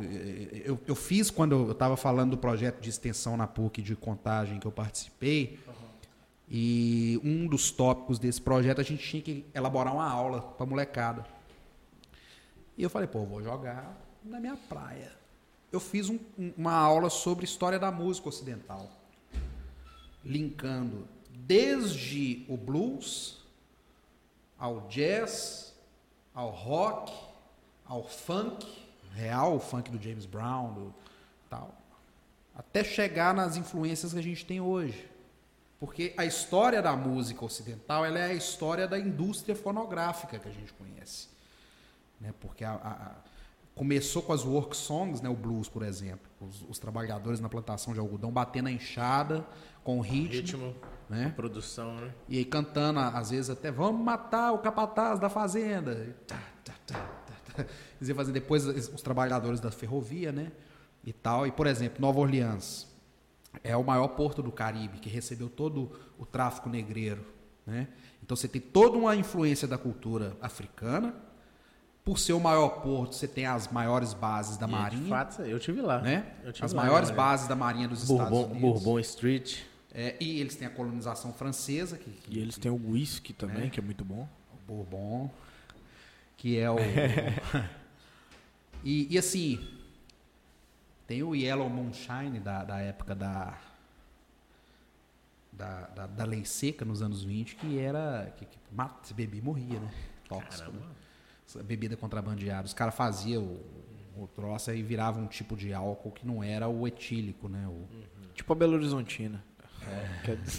Eu, 0.64 0.78
eu 0.86 0.94
fiz 0.94 1.31
quando 1.31 1.52
eu 1.52 1.72
estava 1.72 1.97
falando 1.97 2.32
do 2.32 2.39
projeto 2.39 2.81
de 2.81 2.90
extensão 2.90 3.36
na 3.36 3.47
PUC 3.47 3.81
de 3.81 3.97
contagem 3.97 4.59
que 4.59 4.66
eu 4.66 4.72
participei. 4.72 5.59
E 6.48 7.20
um 7.22 7.47
dos 7.47 7.70
tópicos 7.70 8.18
desse 8.18 8.43
projeto 8.43 8.81
a 8.81 8.85
gente 8.85 9.09
tinha 9.09 9.22
que 9.22 9.47
elaborar 9.55 9.94
uma 9.94 10.10
aula 10.10 10.43
para 10.43 10.66
molecada. 10.66 11.24
E 12.77 12.82
eu 12.82 12.90
falei, 12.90 13.06
pô, 13.06 13.20
eu 13.20 13.27
vou 13.27 13.43
jogar 13.43 13.97
na 14.24 14.40
minha 14.40 14.56
praia. 14.56 15.12
Eu 15.70 15.78
fiz 15.78 16.09
um, 16.09 16.18
uma 16.59 16.72
aula 16.72 17.09
sobre 17.09 17.44
história 17.44 17.78
da 17.78 17.93
música 17.93 18.28
ocidental, 18.28 18.90
linkando 20.24 21.06
desde 21.46 22.44
o 22.48 22.56
blues 22.56 23.38
ao 24.58 24.82
jazz, 24.88 25.74
ao 26.34 26.50
rock, 26.50 27.12
ao 27.86 28.04
funk 28.04 28.66
real, 29.12 29.56
o 29.56 29.60
funk 29.60 29.90
do 29.90 30.00
James 30.00 30.26
Brown, 30.26 30.72
do, 30.72 30.94
tal, 31.48 31.74
até 32.54 32.84
chegar 32.84 33.34
nas 33.34 33.56
influências 33.56 34.12
que 34.12 34.18
a 34.18 34.22
gente 34.22 34.44
tem 34.44 34.60
hoje. 34.60 35.08
Porque 35.78 36.12
a 36.16 36.26
história 36.26 36.82
da 36.82 36.94
música 36.94 37.42
ocidental 37.42 38.04
ela 38.04 38.18
é 38.18 38.26
a 38.26 38.34
história 38.34 38.86
da 38.86 38.98
indústria 38.98 39.56
fonográfica 39.56 40.38
que 40.38 40.46
a 40.46 40.52
gente 40.52 40.72
conhece. 40.74 41.28
Né? 42.20 42.34
Porque 42.38 42.64
a, 42.64 42.74
a, 42.74 43.12
começou 43.74 44.20
com 44.20 44.34
as 44.34 44.44
work 44.44 44.76
songs, 44.76 45.22
né? 45.22 45.30
o 45.30 45.34
blues, 45.34 45.70
por 45.70 45.82
exemplo. 45.82 46.28
Os, 46.38 46.62
os 46.68 46.78
trabalhadores 46.78 47.40
na 47.40 47.48
plantação 47.48 47.94
de 47.94 47.98
algodão 47.98 48.30
batendo 48.30 48.68
a 48.68 48.70
enxada 48.70 49.46
com 49.82 50.00
ritmo. 50.00 50.66
Ritmo, 50.66 50.74
né? 51.11 51.32
produção, 51.35 51.97
né? 51.97 52.15
E 52.28 52.39
aí 52.39 52.45
cantando, 52.45 53.01
às 53.01 53.31
vezes 53.31 53.51
até, 53.51 53.70
vamos 53.70 54.03
matar 54.03 54.53
o 54.53 54.59
capataz 54.59 55.19
da 55.19 55.28
fazenda. 55.28 56.15
Dizer, 58.01 58.15
fazer 58.15 58.32
depois 58.32 58.65
os 58.66 59.03
trabalhadores 59.03 59.61
da 59.61 59.70
ferrovia, 59.70 60.31
né? 60.31 60.53
E 61.05 61.12
tal. 61.12 61.47
E, 61.47 61.53
por 61.53 61.66
exemplo, 61.66 62.01
Nova 62.01 62.20
Orleans 62.20 62.87
é 63.65 63.77
o 63.77 63.82
maior 63.82 64.09
porto 64.09 64.43
do 64.43 64.53
Caribe, 64.53 64.99
que 64.99 65.09
recebeu 65.09 65.49
todo 65.49 65.91
o 66.16 66.24
tráfico 66.24 66.69
negreiro. 66.69 67.27
Né? 67.66 67.89
Então 68.23 68.37
você 68.37 68.47
tem 68.47 68.61
toda 68.61 68.97
uma 68.97 69.16
influência 69.16 69.66
da 69.66 69.77
cultura 69.77 70.37
africana. 70.41 71.15
Por 72.05 72.19
ser 72.19 72.32
o 72.32 72.41
maior 72.41 72.81
porto, 72.81 73.15
você 73.15 73.28
tem 73.28 73.45
as 73.45 73.69
maiores 73.69 74.15
bases 74.15 74.57
da 74.57 74.66
e 74.66 74.70
Marinha. 74.70 75.03
De 75.03 75.09
fato, 75.09 75.43
eu 75.43 75.59
tive 75.59 75.82
lá. 75.82 76.01
Né? 76.01 76.35
Tive 76.53 76.65
as 76.65 76.73
lá, 76.73 76.82
maiores 76.82 77.11
bases 77.11 77.47
da 77.47 77.55
Marinha 77.55 77.89
dos 77.89 78.07
Bourbon, 78.07 78.24
Estados 78.24 78.51
Unidos. 78.51 78.61
Bourbon 78.61 78.99
Street. 79.01 79.69
É, 79.92 80.16
e 80.20 80.40
eles 80.40 80.56
têm 80.56 80.66
a 80.66 80.70
colonização 80.70 81.32
francesa. 81.32 81.98
Que, 81.98 82.10
que, 82.10 82.36
e 82.36 82.40
eles 82.40 82.56
têm 82.56 82.70
o 82.70 82.90
whisky 82.90 83.32
também, 83.32 83.64
né? 83.64 83.70
que 83.70 83.80
é 83.80 83.82
muito 83.82 84.04
bom. 84.04 84.28
O 84.54 84.66
Bourbon, 84.66 85.30
que 86.36 86.58
é 86.58 86.70
o... 86.70 86.76
e, 88.84 89.12
e 89.12 89.18
assim, 89.18 89.58
tem 91.06 91.24
o 91.24 91.34
Yellow 91.34 91.68
Moonshine 91.68 92.38
da, 92.38 92.62
da 92.62 92.78
época 92.78 93.16
da, 93.16 93.58
da, 95.52 95.80
da, 95.88 96.06
da, 96.06 96.24
lei 96.24 96.44
seca 96.44 96.84
nos 96.84 97.02
anos 97.02 97.24
20, 97.24 97.56
que 97.56 97.80
era. 97.80 98.32
que, 98.36 98.44
que 98.44 98.58
mata, 98.70 99.08
se 99.08 99.12
bebia 99.12 99.42
morria, 99.42 99.80
né? 99.80 99.92
Tóxico. 100.28 100.70
Né? 100.70 101.64
Bebida 101.64 101.96
contrabandeada. 101.96 102.64
Os 102.64 102.72
caras 102.72 102.94
faziam 102.94 103.42
o, 103.42 104.22
o 104.22 104.28
troço 104.28 104.70
e 104.70 104.84
virava 104.84 105.18
um 105.18 105.26
tipo 105.26 105.56
de 105.56 105.74
álcool 105.74 106.12
que 106.12 106.24
não 106.24 106.44
era 106.44 106.68
o 106.68 106.86
etílico, 106.86 107.48
né? 107.48 107.66
O, 107.66 107.70
uhum. 107.70 107.88
Tipo 108.32 108.52
a 108.52 108.56
Belo 108.56 108.74
Horizontina. 108.74 109.49
É. 109.86 110.36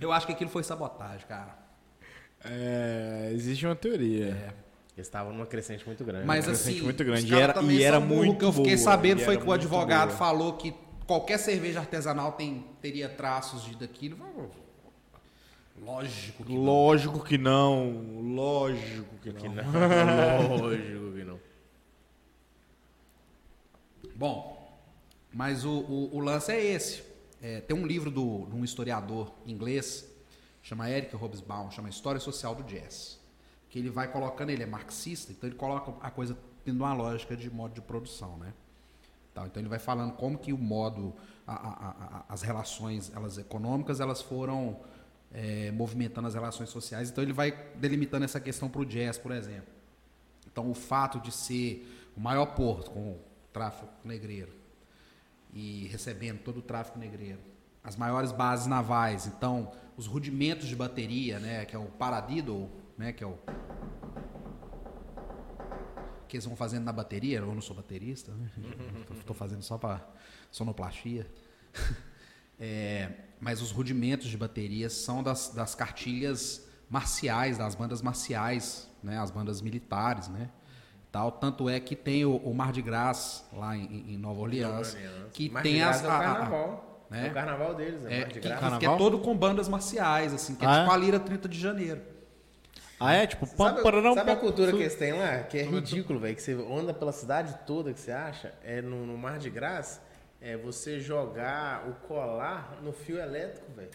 Eu 0.00 0.12
acho 0.12 0.26
que 0.26 0.32
aquilo 0.32 0.50
foi 0.50 0.62
sabotagem, 0.62 1.26
cara. 1.26 1.58
É, 2.42 3.30
existe 3.34 3.66
uma 3.66 3.76
teoria. 3.76 4.28
É. 4.28 4.54
Eles 4.96 5.06
estavam 5.06 5.32
numa 5.32 5.46
crescente 5.46 5.86
muito 5.86 6.04
grande. 6.04 6.26
Mas 6.26 6.46
né? 6.46 6.52
assim, 6.52 6.80
muito 6.80 7.04
grande. 7.04 7.32
E 7.32 7.38
era, 7.38 7.62
e 7.62 7.82
era 7.82 8.00
muito. 8.00 8.32
O 8.32 8.38
que 8.38 8.44
eu 8.44 8.52
fiquei 8.52 8.76
boa, 8.76 8.84
sabendo 8.84 9.20
foi 9.20 9.36
que 9.36 9.46
o 9.46 9.52
advogado 9.52 10.08
boa. 10.08 10.18
falou 10.18 10.54
que 10.54 10.74
qualquer 11.06 11.38
cerveja 11.38 11.80
artesanal 11.80 12.32
tem, 12.32 12.64
teria 12.80 13.08
traços 13.08 13.64
de 13.64 13.76
daquilo. 13.76 14.16
Lógico 15.82 16.44
que 16.44 16.52
Lógico 16.52 17.18
não. 17.18 17.24
que 17.24 17.38
não. 17.38 17.92
Lógico 18.34 19.14
que 19.22 19.32
não. 19.32 19.40
Que 19.40 19.48
não. 19.48 20.56
Lógico 20.56 21.12
que 21.12 21.24
não. 21.24 21.40
Bom, 24.20 24.78
mas 25.32 25.64
o, 25.64 25.70
o, 25.70 26.16
o 26.16 26.20
lance 26.20 26.52
é 26.52 26.62
esse. 26.62 27.02
É, 27.40 27.62
tem 27.62 27.74
um 27.74 27.86
livro 27.86 28.10
do, 28.10 28.44
de 28.44 28.54
um 28.54 28.62
historiador 28.62 29.32
inglês 29.46 30.06
chama 30.62 30.90
Eric 30.90 31.16
Hobsbawm, 31.16 31.70
chama 31.70 31.88
História 31.88 32.20
Social 32.20 32.54
do 32.54 32.62
Jazz. 32.64 33.18
Que 33.70 33.78
ele 33.78 33.88
vai 33.88 34.12
colocando, 34.12 34.50
ele 34.50 34.62
é 34.62 34.66
marxista, 34.66 35.32
então 35.32 35.48
ele 35.48 35.56
coloca 35.56 35.94
a 36.06 36.10
coisa 36.10 36.36
tendo 36.66 36.84
uma 36.84 36.92
lógica 36.92 37.34
de 37.34 37.48
modo 37.50 37.72
de 37.72 37.80
produção, 37.80 38.36
né? 38.36 38.52
Então 39.30 39.62
ele 39.62 39.70
vai 39.70 39.78
falando 39.78 40.12
como 40.12 40.36
que 40.36 40.52
o 40.52 40.58
modo, 40.58 41.14
a, 41.46 41.54
a, 41.54 41.88
a, 41.88 42.24
as 42.28 42.42
relações 42.42 43.10
elas 43.14 43.38
econômicas, 43.38 44.00
elas 44.00 44.20
foram 44.20 44.80
é, 45.32 45.70
movimentando 45.70 46.28
as 46.28 46.34
relações 46.34 46.68
sociais. 46.68 47.08
Então 47.08 47.24
ele 47.24 47.32
vai 47.32 47.52
delimitando 47.76 48.26
essa 48.26 48.38
questão 48.38 48.68
para 48.68 48.82
o 48.82 48.84
jazz, 48.84 49.16
por 49.16 49.32
exemplo. 49.32 49.72
Então 50.46 50.70
o 50.70 50.74
fato 50.74 51.18
de 51.20 51.32
ser 51.32 52.10
o 52.14 52.20
maior 52.20 52.44
porto 52.54 52.90
com 52.90 53.29
tráfico 53.52 53.88
negreiro 54.04 54.52
e 55.52 55.86
recebendo 55.88 56.38
todo 56.40 56.58
o 56.58 56.62
tráfico 56.62 56.98
negreiro, 56.98 57.40
as 57.82 57.96
maiores 57.96 58.32
bases 58.32 58.66
navais, 58.66 59.26
então 59.26 59.72
os 59.96 60.06
rudimentos 60.06 60.68
de 60.68 60.76
bateria, 60.76 61.38
né, 61.38 61.64
que 61.64 61.74
é 61.74 61.78
o 61.78 61.86
paradiddle, 61.86 62.70
né, 62.96 63.12
que 63.12 63.24
é 63.24 63.26
o 63.26 63.38
que 66.28 66.36
eles 66.36 66.46
vão 66.46 66.54
fazendo 66.54 66.84
na 66.84 66.92
bateria, 66.92 67.38
eu 67.38 67.52
não 67.52 67.60
sou 67.60 67.74
baterista, 67.74 68.32
né? 68.32 68.50
estou 69.18 69.34
fazendo 69.34 69.62
só 69.62 69.76
para 69.76 70.06
sonoplastia. 70.50 71.26
É, 72.62 73.10
mas 73.40 73.62
os 73.62 73.70
rudimentos 73.70 74.28
de 74.28 74.36
bateria 74.36 74.90
são 74.90 75.22
das, 75.22 75.48
das 75.48 75.74
cartilhas 75.74 76.68
marciais, 76.90 77.56
das 77.56 77.74
bandas 77.74 78.02
marciais, 78.02 78.86
né, 79.02 79.18
as 79.18 79.30
bandas 79.30 79.62
militares, 79.62 80.28
né? 80.28 80.50
Tal, 81.12 81.32
tanto 81.32 81.68
é 81.68 81.80
que 81.80 81.96
tem 81.96 82.24
o, 82.24 82.36
o 82.36 82.54
Mar 82.54 82.70
de 82.70 82.80
Graça 82.80 83.44
lá 83.52 83.76
em, 83.76 84.14
em 84.14 84.16
Nova 84.16 84.40
Orleans, 84.40 84.94
Nova 84.94 85.08
Orleans. 85.08 85.32
que 85.32 85.50
Mar 85.50 85.62
tem 85.62 85.82
as 85.82 86.04
é 86.04 86.06
a, 86.06 86.18
a, 86.18 86.90
né? 87.10 87.26
É 87.26 87.30
o 87.30 87.34
carnaval 87.34 87.74
deles, 87.74 88.06
é, 88.06 88.20
é 88.20 88.24
que, 88.26 88.38
que, 88.38 88.48
é 88.48 88.96
todo 88.96 89.18
com 89.18 89.36
bandas 89.36 89.68
marciais, 89.68 90.32
assim, 90.32 90.54
que 90.54 90.64
é 90.64 90.68
ah, 90.68 90.76
é 90.76 90.80
tipo 90.80 90.92
a 90.92 90.96
Lira 90.96 91.18
30 91.18 91.48
de 91.48 91.58
janeiro. 91.58 92.00
Ah, 93.00 93.14
é? 93.14 93.26
Tipo, 93.26 93.46
sabe, 93.46 93.82
pam, 93.82 94.14
sabe 94.14 94.30
a 94.30 94.36
cultura 94.36 94.72
que 94.72 94.78
eles 94.78 94.94
têm 94.94 95.14
lá? 95.14 95.38
Que 95.38 95.58
é 95.58 95.62
ridículo, 95.62 96.20
velho. 96.20 96.36
Que 96.36 96.42
você 96.42 96.52
anda 96.52 96.92
pela 96.92 97.12
cidade 97.12 97.58
toda 97.66 97.94
que 97.94 97.98
você 97.98 98.12
acha, 98.12 98.52
é 98.62 98.80
no, 98.82 99.06
no 99.06 99.16
Mar 99.16 99.38
de 99.38 99.48
Graça, 99.48 100.02
é 100.40 100.56
você 100.56 101.00
jogar 101.00 101.88
o 101.88 101.94
colar 102.06 102.78
no 102.82 102.92
fio 102.92 103.18
elétrico, 103.18 103.72
velho. 103.72 103.90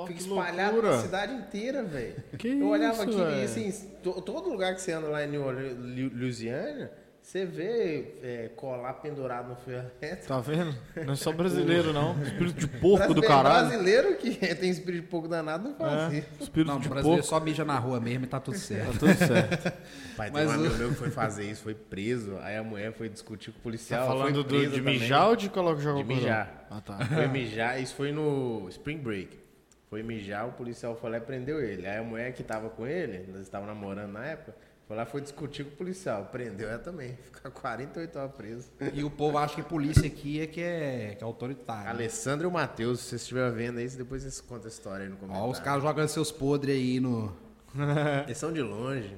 Oh, 0.00 0.06
Fica 0.06 0.20
espalhado 0.20 0.74
loucura. 0.74 0.96
na 0.96 1.02
cidade 1.02 1.32
inteira, 1.32 1.82
velho. 1.82 2.14
Eu 2.44 2.68
olhava 2.68 3.04
isso, 3.04 3.20
aqui, 3.20 3.40
e 3.40 3.42
assim, 3.42 3.88
todo 4.00 4.48
lugar 4.48 4.72
que 4.76 4.80
você 4.80 4.92
anda 4.92 5.08
lá 5.08 5.24
em 5.24 5.36
Louisiana, 5.36 6.88
você 7.20 7.44
vê 7.44 8.14
é, 8.22 8.50
colar 8.54 8.92
pendurado 8.94 9.48
no 9.48 9.56
fio 9.56 9.74
elétrico. 9.74 10.28
Tá 10.28 10.38
vendo? 10.38 10.72
Não 11.04 11.14
é 11.14 11.16
só 11.16 11.32
brasileiro, 11.34 11.92
não. 11.92 12.12
Espírito 12.22 12.60
de 12.60 12.68
porco 12.68 13.12
do 13.12 13.20
caralho. 13.20 13.68
brasileiro 13.68 14.16
que 14.18 14.36
tem 14.54 14.70
espírito 14.70 15.02
de 15.02 15.08
porco 15.08 15.26
danado 15.26 15.68
não 15.68 15.74
faz 15.74 16.14
é, 16.14 16.24
Espírito 16.40 16.68
não, 16.68 16.78
de 16.78 16.88
brasileiro 16.88 17.22
porco. 17.22 17.28
só 17.28 17.40
mija 17.40 17.64
na 17.64 17.76
rua 17.76 17.98
mesmo 17.98 18.24
e 18.24 18.28
tá 18.28 18.38
tudo 18.38 18.56
certo. 18.56 18.92
tá 18.92 18.98
tudo 19.00 19.14
certo. 19.14 19.72
Pai, 20.16 20.30
Mas 20.30 20.48
tem 20.48 20.58
um 20.58 20.60
amigo 20.60 20.74
meu 20.76 20.88
que 20.90 20.94
foi 20.94 21.10
fazer 21.10 21.50
isso, 21.50 21.64
foi 21.64 21.74
preso. 21.74 22.38
Aí 22.42 22.56
a 22.56 22.62
mulher 22.62 22.92
foi 22.92 23.08
discutir 23.08 23.50
com 23.50 23.58
o 23.58 23.62
policial. 23.62 24.06
Tá 24.06 24.12
falando 24.12 24.44
do, 24.44 24.70
de 24.70 24.80
mijar 24.80 25.28
ou 25.28 25.34
de 25.34 25.48
colocar 25.50 25.80
jogo 25.80 25.98
De 25.98 26.04
mijar. 26.04 26.68
Ah, 26.70 26.80
tá. 26.80 26.98
Foi 27.04 27.26
mijar, 27.26 27.82
isso 27.82 27.96
foi 27.96 28.12
no 28.12 28.68
Spring 28.70 28.98
Break. 28.98 29.47
Foi 29.88 30.02
mijar, 30.02 30.46
o 30.46 30.52
policial 30.52 30.94
foi 30.94 31.10
lá 31.10 31.16
e 31.16 31.20
prendeu 31.20 31.60
ele. 31.62 31.86
Aí 31.86 31.96
a 31.96 32.02
mulher 32.02 32.32
que 32.34 32.42
tava 32.42 32.68
com 32.68 32.86
ele, 32.86 33.30
nós 33.32 33.42
estávamos 33.42 33.74
namorando 33.74 34.12
na 34.12 34.24
época, 34.26 34.54
foi 34.86 34.96
lá, 34.96 35.06
foi 35.06 35.20
discutir 35.20 35.64
com 35.64 35.70
o 35.70 35.76
policial. 35.76 36.26
Prendeu 36.26 36.68
ela 36.68 36.78
também. 36.78 37.16
Ficar 37.24 37.50
48 37.50 38.18
horas 38.18 38.32
preso. 38.32 38.70
E 38.92 39.04
o 39.04 39.10
povo 39.10 39.38
acha 39.38 39.54
que 39.54 39.62
polícia 39.62 40.06
aqui 40.06 40.40
é 40.40 40.46
que 40.46 40.62
é, 40.62 41.14
que 41.16 41.22
é 41.22 41.26
autoritário. 41.26 41.90
Alessandro 41.90 42.46
e 42.46 42.48
o 42.48 42.50
Matheus, 42.50 43.00
se 43.00 43.10
você 43.10 43.16
estiver 43.16 43.50
vendo 43.50 43.78
aí, 43.78 43.88
depois 43.88 44.22
vocês 44.22 44.40
contam 44.40 44.64
a 44.64 44.68
história 44.68 45.04
aí 45.04 45.10
no 45.10 45.16
comentário. 45.16 45.46
Ó, 45.46 45.50
os 45.50 45.60
caras 45.60 45.82
jogando 45.82 46.08
seus 46.08 46.32
podres 46.32 46.74
aí 46.74 47.00
no. 47.00 47.34
Eles 48.24 48.38
são 48.38 48.52
de 48.52 48.62
longe. 48.62 49.14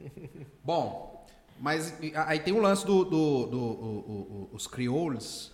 Bom, 0.64 1.26
mas 1.58 1.92
aí 2.14 2.38
tem 2.40 2.54
o 2.54 2.60
lance 2.60 2.86
do, 2.86 3.04
do, 3.04 3.46
do, 3.46 3.74
do 3.74 4.48
os 4.52 4.66
crioulos, 4.66 5.52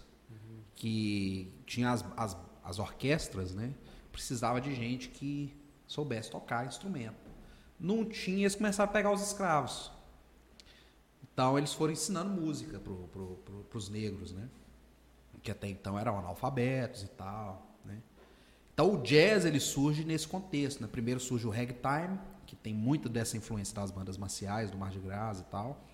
que 0.75 1.51
tinha 1.67 1.91
as, 1.91 2.05
as, 2.17 2.37
as 2.63 2.79
orquestras, 2.79 3.55
né? 3.55 3.73
Precisava 4.17 4.63
de 4.63 4.75
gente 4.75 5.11
que 5.11 5.55
soubesse 5.87 6.31
tocar 6.31 6.67
instrumento. 6.67 7.31
Não 7.79 8.03
tinha, 8.03 8.45
eles 8.45 8.55
começaram 8.55 8.89
a 8.89 8.93
pegar 8.93 9.13
os 9.13 9.21
escravos. 9.21 9.93
Então 11.23 11.59
eles 11.59 11.75
foram 11.75 11.93
ensinando 11.93 12.31
música 12.31 12.81
para 12.81 12.95
pro, 12.95 13.37
pro, 13.69 13.79
os 13.79 13.91
negros, 13.91 14.33
né? 14.33 14.49
Que 15.43 15.51
até 15.51 15.69
então 15.69 15.99
eram 15.99 16.19
analfabetos 16.19 17.03
e 17.03 17.09
tal, 17.09 17.77
né? 17.85 18.01
Então 18.73 18.95
o 18.95 19.03
jazz 19.03 19.45
ele 19.45 19.61
surge 19.61 20.03
nesse 20.03 20.27
contexto, 20.27 20.81
né? 20.81 20.89
Primeiro 20.91 21.21
surge 21.21 21.47
o 21.47 21.51
ragtime, 21.51 22.19
que 22.47 22.57
tem 22.57 22.73
muito 22.73 23.11
dessa 23.11 23.37
influência 23.37 23.75
das 23.75 23.91
bandas 23.91 24.17
marciais, 24.17 24.71
do 24.71 24.79
Mardi 24.79 24.99
Gras 24.99 25.41
e 25.41 25.45
tal. 25.45 25.85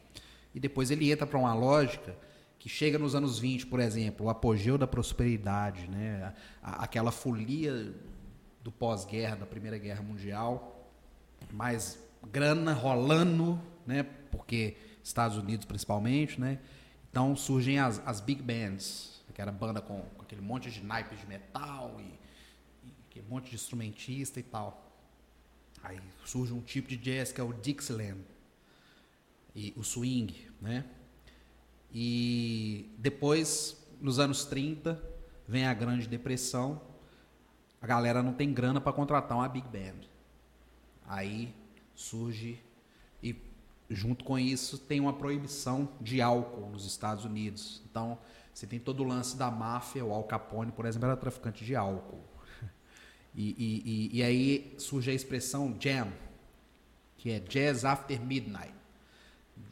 E 0.54 0.60
depois 0.60 0.92
ele 0.92 1.10
entra 1.10 1.26
para 1.26 1.38
uma 1.38 1.54
lógica 1.54 2.16
que 2.62 2.68
chega 2.68 2.96
nos 2.96 3.16
anos 3.16 3.40
20, 3.40 3.66
por 3.66 3.80
exemplo, 3.80 4.26
o 4.26 4.30
apogeu 4.30 4.78
da 4.78 4.86
prosperidade, 4.86 5.90
né? 5.90 6.32
aquela 6.62 7.10
folia 7.10 7.92
do 8.62 8.70
pós-guerra, 8.70 9.34
da 9.34 9.46
Primeira 9.46 9.76
Guerra 9.78 10.00
Mundial, 10.00 10.88
mais 11.52 11.98
grana 12.30 12.72
rolando, 12.72 13.60
né? 13.84 14.04
porque 14.30 14.76
Estados 15.02 15.36
Unidos 15.36 15.66
principalmente, 15.66 16.40
né? 16.40 16.60
então 17.10 17.34
surgem 17.34 17.80
as, 17.80 18.00
as 18.06 18.20
big 18.20 18.40
bands, 18.40 19.20
que 19.34 19.42
era 19.42 19.50
banda 19.50 19.80
com, 19.80 20.00
com 20.00 20.22
aquele 20.22 20.40
monte 20.40 20.70
de 20.70 20.84
naipes 20.84 21.18
de 21.18 21.26
metal 21.26 21.96
e, 21.98 23.18
e 23.18 23.20
um 23.22 23.28
monte 23.28 23.50
de 23.50 23.56
instrumentista 23.56 24.38
e 24.38 24.44
tal. 24.44 24.88
Aí 25.82 25.98
surge 26.24 26.52
um 26.52 26.60
tipo 26.60 26.88
de 26.88 26.96
jazz 26.96 27.32
que 27.32 27.40
é 27.40 27.44
o 27.44 27.52
Dixieland 27.52 28.20
e 29.52 29.74
o 29.76 29.82
swing, 29.82 30.48
né? 30.60 30.84
E 31.92 32.90
depois, 32.96 33.76
nos 34.00 34.18
anos 34.18 34.44
30, 34.44 35.00
vem 35.46 35.66
a 35.66 35.74
Grande 35.74 36.08
Depressão. 36.08 36.80
A 37.80 37.86
galera 37.86 38.22
não 38.22 38.32
tem 38.32 38.52
grana 38.52 38.80
para 38.80 38.92
contratar 38.92 39.36
uma 39.36 39.48
big 39.48 39.68
band. 39.68 40.06
Aí 41.06 41.54
surge 41.94 42.58
e 43.22 43.36
junto 43.90 44.24
com 44.24 44.38
isso 44.38 44.78
tem 44.78 45.00
uma 45.00 45.12
proibição 45.12 45.88
de 46.00 46.22
álcool 46.22 46.70
nos 46.70 46.86
Estados 46.86 47.24
Unidos. 47.24 47.82
Então, 47.90 48.18
você 48.54 48.66
tem 48.66 48.78
todo 48.78 49.00
o 49.00 49.04
lance 49.06 49.36
da 49.36 49.50
máfia, 49.50 50.04
o 50.04 50.12
Al 50.12 50.24
Capone, 50.24 50.72
por 50.72 50.86
exemplo, 50.86 51.08
era 51.08 51.16
traficante 51.16 51.64
de 51.64 51.76
álcool. 51.76 52.24
E, 53.34 53.48
e, 53.56 53.82
e, 53.86 54.18
e 54.18 54.22
aí 54.22 54.74
surge 54.76 55.10
a 55.10 55.14
expressão 55.14 55.74
jam, 55.80 56.12
que 57.16 57.30
é 57.30 57.40
jazz 57.40 57.82
after 57.82 58.20
midnight 58.20 58.74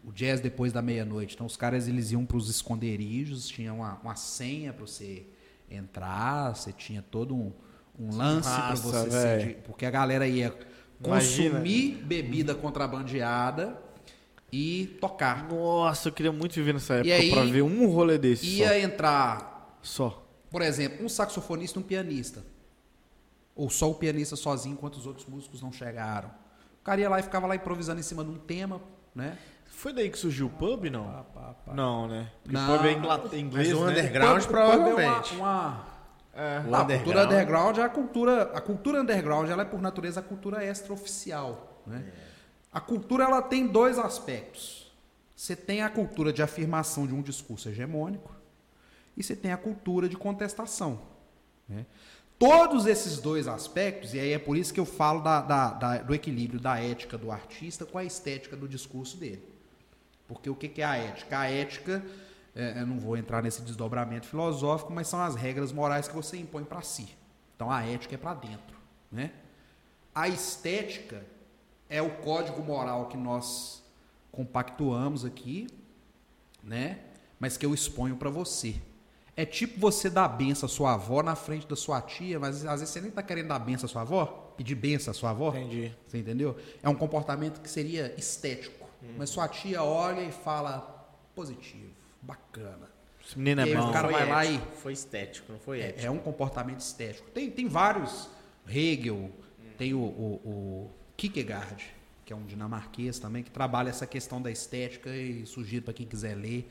o 0.05 0.13
jazz 0.13 0.41
depois 0.41 0.73
da 0.73 0.83
meia-noite. 0.83 1.35
Então 1.35 1.47
os 1.47 1.57
caras 1.57 1.89
eles 1.89 2.13
iam 2.13 2.25
para 2.25 2.37
os 2.37 2.49
esconderijos, 2.49 3.49
tinha 3.49 3.73
uma, 3.73 3.99
uma 4.03 4.17
senha 4.17 4.73
para 4.73 4.87
você 4.87 5.27
entrar, 5.71 6.55
você 6.55 6.73
tinha 6.73 7.03
todo 7.03 7.35
um, 7.35 7.53
um 7.99 8.17
lance 8.17 8.49
para 8.49 8.75
você 8.75 9.11
ser, 9.11 9.57
porque 9.65 9.87
a 9.87 9.91
galera 9.91 10.27
ia 10.27 10.51
consumir 11.03 11.91
Imagina. 11.91 12.07
bebida 12.07 12.55
contrabandeada 12.55 13.81
e 14.53 14.97
tocar. 15.01 15.49
Nossa, 15.49 16.09
eu 16.09 16.13
queria 16.13 16.33
muito 16.33 16.55
viver 16.55 16.75
nessa 16.75 16.95
época 16.95 17.35
para 17.35 17.45
ver 17.45 17.63
um 17.63 17.87
rolê 17.89 18.19
desse. 18.19 18.47
Ia 18.47 18.69
só. 18.69 18.75
entrar 18.75 19.79
só. 19.83 20.27
Por 20.51 20.63
exemplo, 20.63 21.05
um 21.05 21.09
saxofonista 21.09 21.79
e 21.79 21.83
um 21.83 21.85
pianista. 21.85 22.45
Ou 23.55 23.71
só 23.71 23.91
o 23.91 23.95
pianista 23.95 24.37
sozinho 24.37 24.73
enquanto 24.73 24.97
os 24.97 25.07
outros 25.07 25.27
músicos 25.27 25.63
não 25.63 25.73
chegaram. 25.73 26.31
O 26.81 26.85
cara 26.85 27.01
ia 27.01 27.09
lá 27.09 27.21
e 27.21 27.23
ficava 27.23 27.47
lá 27.47 27.55
improvisando 27.55 28.01
em 28.01 28.03
cima 28.03 28.25
de 28.25 28.31
um 28.31 28.39
tema, 28.39 28.81
né? 29.15 29.39
Foi 29.71 29.93
daí 29.93 30.11
que 30.11 30.19
surgiu 30.19 30.47
o 30.47 30.51
pub, 30.51 30.91
não? 30.91 31.05
Pá, 31.05 31.25
pá, 31.35 31.55
pá. 31.67 31.75
Não, 31.75 32.07
né? 32.07 32.31
Porque 32.43 32.57
não, 32.57 32.77
pub 32.77 32.87
é 32.87 33.39
inglês, 33.39 33.69
Mas 33.69 33.79
o 33.79 33.85
né? 33.87 33.93
underground 33.93 34.43
pub, 34.43 34.51
provavelmente. 34.51 35.31
Pub 35.31 35.39
é 35.39 35.43
uma, 35.43 35.69
uma... 35.69 35.91
É. 36.35 36.57
a 36.73 36.85
cultura 36.85 37.25
underground 37.25 37.79
é 37.79 37.83
a 37.83 37.89
cultura, 37.89 38.43
a 38.43 38.61
cultura 38.61 39.01
underground, 39.01 39.49
ela 39.49 39.63
é 39.63 39.65
por 39.65 39.81
natureza 39.81 40.21
a 40.21 40.23
cultura 40.23 40.65
extraoficial, 40.65 41.83
né? 41.87 42.05
É. 42.27 42.31
A 42.73 42.81
cultura 42.81 43.25
ela 43.25 43.43
tem 43.43 43.67
dois 43.67 43.99
aspectos. 43.99 44.93
Você 45.35 45.57
tem 45.57 45.83
a 45.83 45.89
cultura 45.89 46.33
de 46.33 46.43
afirmação 46.43 47.07
de 47.07 47.15
um 47.15 47.23
discurso 47.23 47.69
hegemônico 47.69 48.31
e 49.17 49.23
você 49.23 49.35
tem 49.35 49.53
a 49.53 49.57
cultura 49.57 50.09
de 50.09 50.17
contestação, 50.17 51.01
né? 51.69 51.87
Todos 52.39 52.87
esses 52.87 53.19
dois 53.19 53.47
aspectos, 53.47 54.15
e 54.15 54.19
aí 54.19 54.33
é 54.33 54.39
por 54.39 54.57
isso 54.57 54.73
que 54.73 54.81
eu 54.81 54.87
falo 54.87 55.21
da, 55.21 55.43
da, 55.43 55.71
da, 55.73 55.99
do 55.99 56.15
equilíbrio 56.15 56.59
da 56.59 56.79
ética 56.79 57.19
do 57.19 57.31
artista 57.31 57.85
com 57.85 57.99
a 57.99 58.05
estética 58.05 58.57
do 58.57 58.67
discurso 58.67 59.19
dele. 59.19 59.43
Porque 60.31 60.49
o 60.49 60.55
que 60.55 60.81
é 60.81 60.85
a 60.85 60.97
ética? 60.97 61.41
A 61.41 61.51
ética, 61.51 62.05
é, 62.55 62.81
eu 62.81 62.87
não 62.87 63.01
vou 63.01 63.17
entrar 63.17 63.43
nesse 63.43 63.63
desdobramento 63.63 64.27
filosófico, 64.27 64.93
mas 64.93 65.09
são 65.09 65.21
as 65.21 65.35
regras 65.35 65.73
morais 65.73 66.07
que 66.07 66.15
você 66.15 66.37
impõe 66.37 66.63
para 66.63 66.81
si. 66.83 67.09
Então 67.57 67.69
a 67.69 67.85
ética 67.85 68.15
é 68.15 68.19
para 68.19 68.35
dentro. 68.35 68.77
Né? 69.11 69.33
A 70.15 70.29
estética 70.29 71.25
é 71.89 72.01
o 72.01 72.11
código 72.19 72.63
moral 72.63 73.07
que 73.07 73.17
nós 73.17 73.83
compactuamos 74.31 75.25
aqui, 75.25 75.67
né? 76.63 77.01
mas 77.41 77.57
que 77.57 77.67
eu 77.67 77.75
exponho 77.75 78.17
para 78.17 78.31
você. 78.31 78.77
É 79.37 79.45
tipo 79.45 79.81
você 79.81 80.09
dar 80.09 80.29
benção 80.29 80.67
à 80.67 80.71
sua 80.71 80.95
avó 80.95 81.23
na 81.23 81.35
frente 81.35 81.67
da 81.67 81.75
sua 81.75 82.01
tia, 82.01 82.39
mas 82.39 82.65
às 82.65 82.81
vezes 82.81 82.91
você 82.91 83.01
nem 83.01 83.09
está 83.09 83.23
querendo 83.23 83.49
dar 83.49 83.59
benção 83.59 83.87
à 83.87 83.89
sua 83.89 84.03
avó, 84.03 84.55
pedir 84.57 84.77
benção 84.77 85.11
à 85.11 85.15
sua 85.15 85.31
avó. 85.31 85.49
Entendi. 85.49 85.93
Você 86.07 86.19
entendeu? 86.19 86.57
É 86.83 86.89
um 86.89 86.95
comportamento 86.95 87.61
que 87.61 87.69
seria 87.69 88.15
estético. 88.17 88.80
Hum. 89.03 89.15
Mas 89.17 89.31
sua 89.31 89.49
tia 89.49 89.83
olha 89.83 90.21
e 90.23 90.33
fala 90.33 91.09
positivo, 91.35 91.91
bacana. 92.23 92.89
Esse 93.25 93.39
menino 93.39 93.61
é 93.61 93.75
bom. 93.75 93.91
O 93.91 93.93
cara 93.93 94.09
foi 94.09 94.13
vai 94.13 94.23
ético, 94.23 94.35
lá 94.35 94.47
e. 94.47 94.77
Foi 94.77 94.93
estético, 94.93 95.53
não 95.53 95.59
foi 95.59 95.81
é, 95.81 95.89
ético. 95.89 96.07
É 96.07 96.11
um 96.11 96.19
comportamento 96.19 96.81
estético. 96.81 97.31
Tem, 97.31 97.51
tem 97.51 97.69
vários. 97.69 98.29
Hegel, 98.69 99.17
hum. 99.17 99.31
tem 99.77 99.95
o, 99.95 99.99
o, 99.99 100.41
o 100.45 100.91
Kierkegaard, 101.17 101.85
que 102.25 102.33
é 102.33 102.37
um 102.37 102.45
dinamarquês 102.45 103.19
também, 103.19 103.43
que 103.43 103.51
trabalha 103.51 103.91
essa 103.91 104.07
questão 104.07 104.41
da 104.41 104.51
estética 104.51 105.11
e 105.11 105.45
sugiro 105.47 105.85
para 105.85 105.95
quem 105.95 106.07
quiser 106.07 106.35
ler 106.35 106.71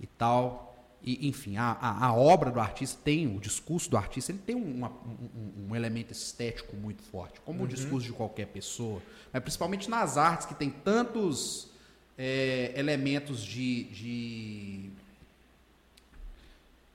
e 0.00 0.06
tal. 0.06 0.75
E, 1.06 1.28
enfim, 1.28 1.56
a, 1.56 1.70
a, 1.80 2.06
a, 2.06 2.12
obra 2.12 2.50
do 2.50 2.58
artista 2.58 3.00
tem, 3.04 3.28
o 3.28 3.38
discurso 3.38 3.88
do 3.88 3.96
artista, 3.96 4.32
ele 4.32 4.40
tem 4.44 4.56
uma, 4.56 4.90
um, 4.90 5.68
um, 5.68 5.76
elemento 5.76 6.10
estético 6.10 6.74
muito 6.74 7.00
forte, 7.00 7.40
como 7.42 7.60
uhum. 7.60 7.64
o 7.64 7.68
discurso 7.68 8.08
de 8.08 8.12
qualquer 8.12 8.48
pessoa. 8.48 9.00
Mas 9.32 9.40
principalmente 9.40 9.88
nas 9.88 10.18
artes, 10.18 10.48
que 10.48 10.54
tem 10.56 10.68
tantos 10.68 11.70
é, 12.18 12.72
elementos 12.74 13.40
de, 13.40 13.84
de, 13.84 14.90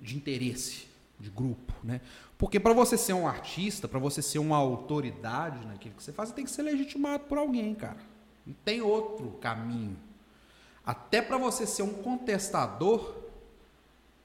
de 0.01 0.17
interesse, 0.17 0.87
de 1.17 1.29
grupo. 1.29 1.73
Né? 1.81 2.01
Porque 2.37 2.59
para 2.59 2.73
você 2.73 2.97
ser 2.97 3.13
um 3.13 3.25
artista, 3.25 3.87
para 3.87 3.99
você 3.99 4.21
ser 4.21 4.39
uma 4.39 4.57
autoridade 4.57 5.65
naquilo 5.65 5.95
que 5.95 6.03
você 6.03 6.11
faz, 6.11 6.27
você 6.27 6.35
tem 6.35 6.43
que 6.43 6.51
ser 6.51 6.63
legitimado 6.63 7.23
por 7.23 7.37
alguém, 7.37 7.73
cara. 7.73 7.99
Não 8.45 8.55
tem 8.65 8.81
outro 8.81 9.31
caminho. 9.39 9.95
Até 10.85 11.21
para 11.21 11.37
você 11.37 11.65
ser 11.65 11.83
um 11.83 11.93
contestador 11.93 13.20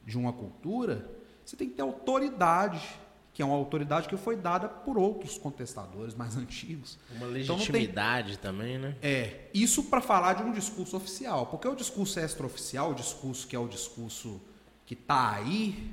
de 0.06 0.16
uma 0.16 0.32
cultura, 0.32 1.10
você 1.44 1.56
tem 1.56 1.68
que 1.68 1.74
ter 1.74 1.82
autoridade, 1.82 2.80
que 3.34 3.42
é 3.42 3.44
uma 3.44 3.56
autoridade 3.56 4.08
que 4.08 4.16
foi 4.16 4.36
dada 4.36 4.68
por 4.68 4.96
outros 4.96 5.36
contestadores 5.36 6.14
mais 6.14 6.36
antigos. 6.36 6.96
Uma 7.10 7.26
legitimidade 7.26 8.32
então, 8.32 8.52
tem... 8.52 8.60
também, 8.60 8.78
né? 8.78 8.96
É, 9.02 9.50
isso 9.52 9.84
para 9.84 10.00
falar 10.00 10.34
de 10.34 10.44
um 10.44 10.52
discurso 10.52 10.96
oficial, 10.96 11.46
porque 11.46 11.66
o 11.66 11.74
discurso 11.74 12.20
extraoficial, 12.20 12.92
o 12.92 12.94
discurso 12.94 13.46
que 13.46 13.56
é 13.56 13.58
o 13.58 13.66
discurso 13.66 14.40
que 14.86 14.94
está 14.94 15.32
aí, 15.32 15.92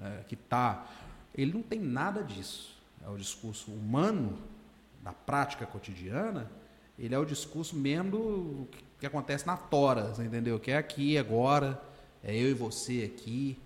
é, 0.00 0.22
que 0.28 0.34
está, 0.34 0.86
ele 1.34 1.52
não 1.52 1.62
tem 1.62 1.80
nada 1.80 2.22
disso. 2.22 2.80
É 3.04 3.08
o 3.10 3.16
discurso 3.16 3.72
humano 3.72 4.38
da 5.02 5.12
prática 5.12 5.66
cotidiana, 5.66 6.48
ele 6.96 7.14
é 7.14 7.18
o 7.18 7.24
discurso 7.24 7.74
mesmo 7.74 8.10
do 8.12 8.68
que 9.00 9.06
acontece 9.06 9.44
na 9.44 9.56
tora, 9.56 10.12
entendeu? 10.20 10.60
Que 10.60 10.70
é 10.70 10.76
aqui, 10.76 11.18
agora, 11.18 11.82
é 12.22 12.34
eu 12.34 12.50
e 12.50 12.54
você 12.54 13.10
aqui, 13.12 13.58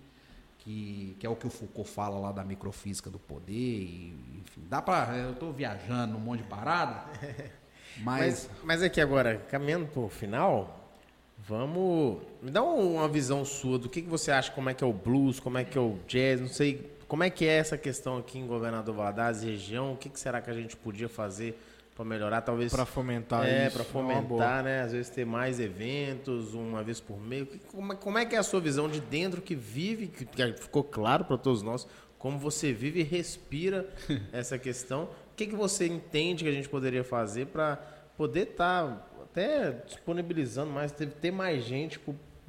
que, 0.59 1.15
que 1.19 1.25
é 1.25 1.29
o 1.29 1.35
que 1.35 1.47
o 1.47 1.49
Foucault 1.49 1.89
fala 1.89 2.17
lá 2.19 2.31
da 2.31 2.43
microfísica 2.43 3.09
do 3.09 3.19
poder, 3.19 3.53
e, 3.53 4.41
enfim, 4.41 4.61
dá 4.69 4.81
para 4.81 5.17
eu 5.17 5.31
estou 5.31 5.53
viajando 5.53 6.13
num 6.13 6.19
monte 6.19 6.41
de 6.41 6.47
parada, 6.47 7.05
mas... 7.99 8.49
mas... 8.49 8.49
Mas 8.63 8.83
aqui 8.83 8.99
agora, 8.99 9.37
caminhando 9.49 9.87
para 9.87 10.01
o 10.01 10.09
final, 10.09 10.91
vamos... 11.37 12.21
Me 12.41 12.51
dá 12.51 12.63
uma 12.63 13.07
visão 13.07 13.45
sua 13.45 13.77
do 13.79 13.87
que, 13.87 14.01
que 14.01 14.09
você 14.09 14.31
acha, 14.31 14.51
como 14.51 14.69
é 14.69 14.73
que 14.73 14.83
é 14.83 14.87
o 14.87 14.93
blues, 14.93 15.39
como 15.39 15.57
é 15.57 15.63
que 15.63 15.77
é 15.77 15.81
o 15.81 15.97
jazz, 16.07 16.41
não 16.41 16.47
sei, 16.47 16.97
como 17.07 17.23
é 17.23 17.29
que 17.29 17.45
é 17.45 17.57
essa 17.57 17.77
questão 17.77 18.17
aqui 18.17 18.37
em 18.37 18.45
Governador 18.45 18.93
Valadares, 18.93 19.41
região, 19.41 19.93
o 19.93 19.97
que, 19.97 20.09
que 20.09 20.19
será 20.19 20.41
que 20.41 20.49
a 20.49 20.53
gente 20.53 20.75
podia 20.75 21.07
fazer 21.07 21.57
para 21.97 22.05
melhorar, 22.05 22.41
talvez 22.41 22.71
para 22.71 22.85
fomentar 22.85 23.43
é, 23.43 23.71
para 23.71 23.81
é 23.81 23.85
fomentar, 23.85 24.63
né? 24.63 24.81
Às 24.81 24.91
vezes 24.91 25.09
ter 25.09 25.25
mais 25.25 25.59
eventos, 25.59 26.53
uma 26.53 26.83
vez 26.83 26.99
por 26.99 27.19
mês. 27.19 27.47
Como, 27.71 27.97
como 27.97 28.19
é 28.19 28.25
que 28.25 28.35
é 28.35 28.37
a 28.37 28.43
sua 28.43 28.61
visão 28.61 28.87
de 28.87 29.01
dentro 29.01 29.41
que 29.41 29.55
vive, 29.55 30.07
que, 30.07 30.25
ficou 30.61 30.83
claro 30.83 31.25
para 31.25 31.37
todos 31.39 31.63
nós, 31.63 31.87
como 32.19 32.37
você 32.37 32.71
vive 32.71 32.99
e 32.99 33.03
respira 33.03 33.89
essa 34.31 34.59
questão? 34.59 35.05
O 35.05 35.35
que, 35.35 35.47
que 35.47 35.55
você 35.55 35.87
entende 35.87 36.43
que 36.43 36.49
a 36.51 36.53
gente 36.53 36.69
poderia 36.69 37.03
fazer 37.03 37.47
para 37.47 37.77
poder 38.15 38.49
estar 38.49 38.85
tá 38.85 39.07
até 39.23 39.71
disponibilizando 39.71 40.71
mais, 40.71 40.91
ter, 40.91 41.07
ter 41.07 41.31
mais 41.31 41.63
gente 41.63 41.99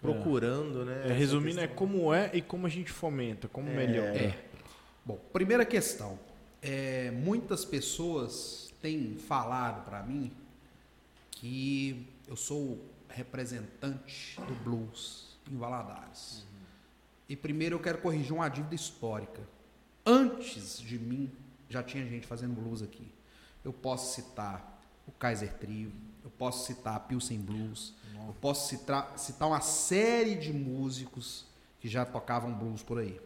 procurando, 0.02 0.82
é. 0.82 0.84
né? 0.84 1.02
É, 1.06 1.12
resumindo, 1.14 1.60
é 1.60 1.66
como 1.66 2.12
é 2.12 2.30
e 2.34 2.42
como 2.42 2.66
a 2.66 2.70
gente 2.70 2.92
fomenta, 2.92 3.48
como 3.48 3.70
é, 3.70 3.74
melhor. 3.74 4.14
É. 4.14 4.34
Bom, 5.06 5.18
primeira 5.32 5.64
questão 5.64 6.18
é, 6.62 7.10
muitas 7.10 7.64
pessoas 7.64 8.67
têm 8.80 9.16
falado 9.16 9.84
para 9.84 10.02
mim 10.02 10.32
que 11.30 12.06
eu 12.26 12.36
sou 12.36 12.84
representante 13.08 14.40
do 14.40 14.54
blues 14.62 15.36
em 15.50 15.56
Valadares. 15.56 16.44
E 17.28 17.36
primeiro 17.36 17.76
eu 17.76 17.80
quero 17.80 17.98
corrigir 17.98 18.32
uma 18.32 18.48
dívida 18.48 18.74
histórica. 18.74 19.40
Antes 20.04 20.80
de 20.80 20.98
mim, 20.98 21.30
já 21.68 21.82
tinha 21.82 22.04
gente 22.06 22.26
fazendo 22.26 22.54
blues 22.54 22.82
aqui. 22.82 23.06
Eu 23.64 23.72
posso 23.72 24.14
citar 24.14 24.80
o 25.06 25.12
Kaiser 25.12 25.52
Trio, 25.54 25.92
eu 26.24 26.30
posso 26.30 26.66
citar 26.66 26.96
a 26.96 27.00
Pilsen 27.00 27.38
Blues, 27.38 27.94
eu 28.26 28.34
posso 28.40 28.68
citar, 28.68 29.18
citar 29.18 29.48
uma 29.48 29.60
série 29.60 30.34
de 30.34 30.52
músicos 30.52 31.44
que 31.80 31.88
já 31.88 32.04
tocavam 32.04 32.52
blues 32.52 32.82
por 32.82 32.98
aí. 32.98 33.20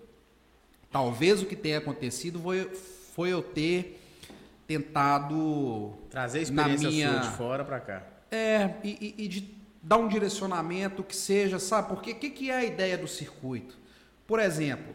Talvez 0.90 1.42
o 1.42 1.46
que 1.46 1.56
tenha 1.56 1.78
acontecido 1.78 2.40
foi, 2.40 2.68
foi 3.14 3.30
eu 3.30 3.42
ter 3.42 4.01
tentado 4.78 5.92
Trazer 6.10 6.38
a 6.40 6.42
experiência 6.42 6.88
minha- 6.90 7.10
sua 7.22 7.30
de 7.30 7.36
fora 7.36 7.64
pra 7.64 7.80
cá. 7.80 8.02
é, 8.30 8.74
e, 8.82 9.14
e- 9.18 9.24
e 9.24 9.28
de 9.28 9.54
dar 9.82 9.96
um 9.98 10.08
direcionamento 10.08 11.02
que 11.02 11.14
seja, 11.16 11.58
sabe? 11.58 11.88
Porque 11.88 12.12
o 12.12 12.14
que, 12.16 12.30
que 12.30 12.50
é 12.50 12.56
a 12.56 12.64
ideia 12.64 12.96
do 12.96 13.06
circuito? 13.08 13.76
Por 14.26 14.38
exemplo, 14.38 14.94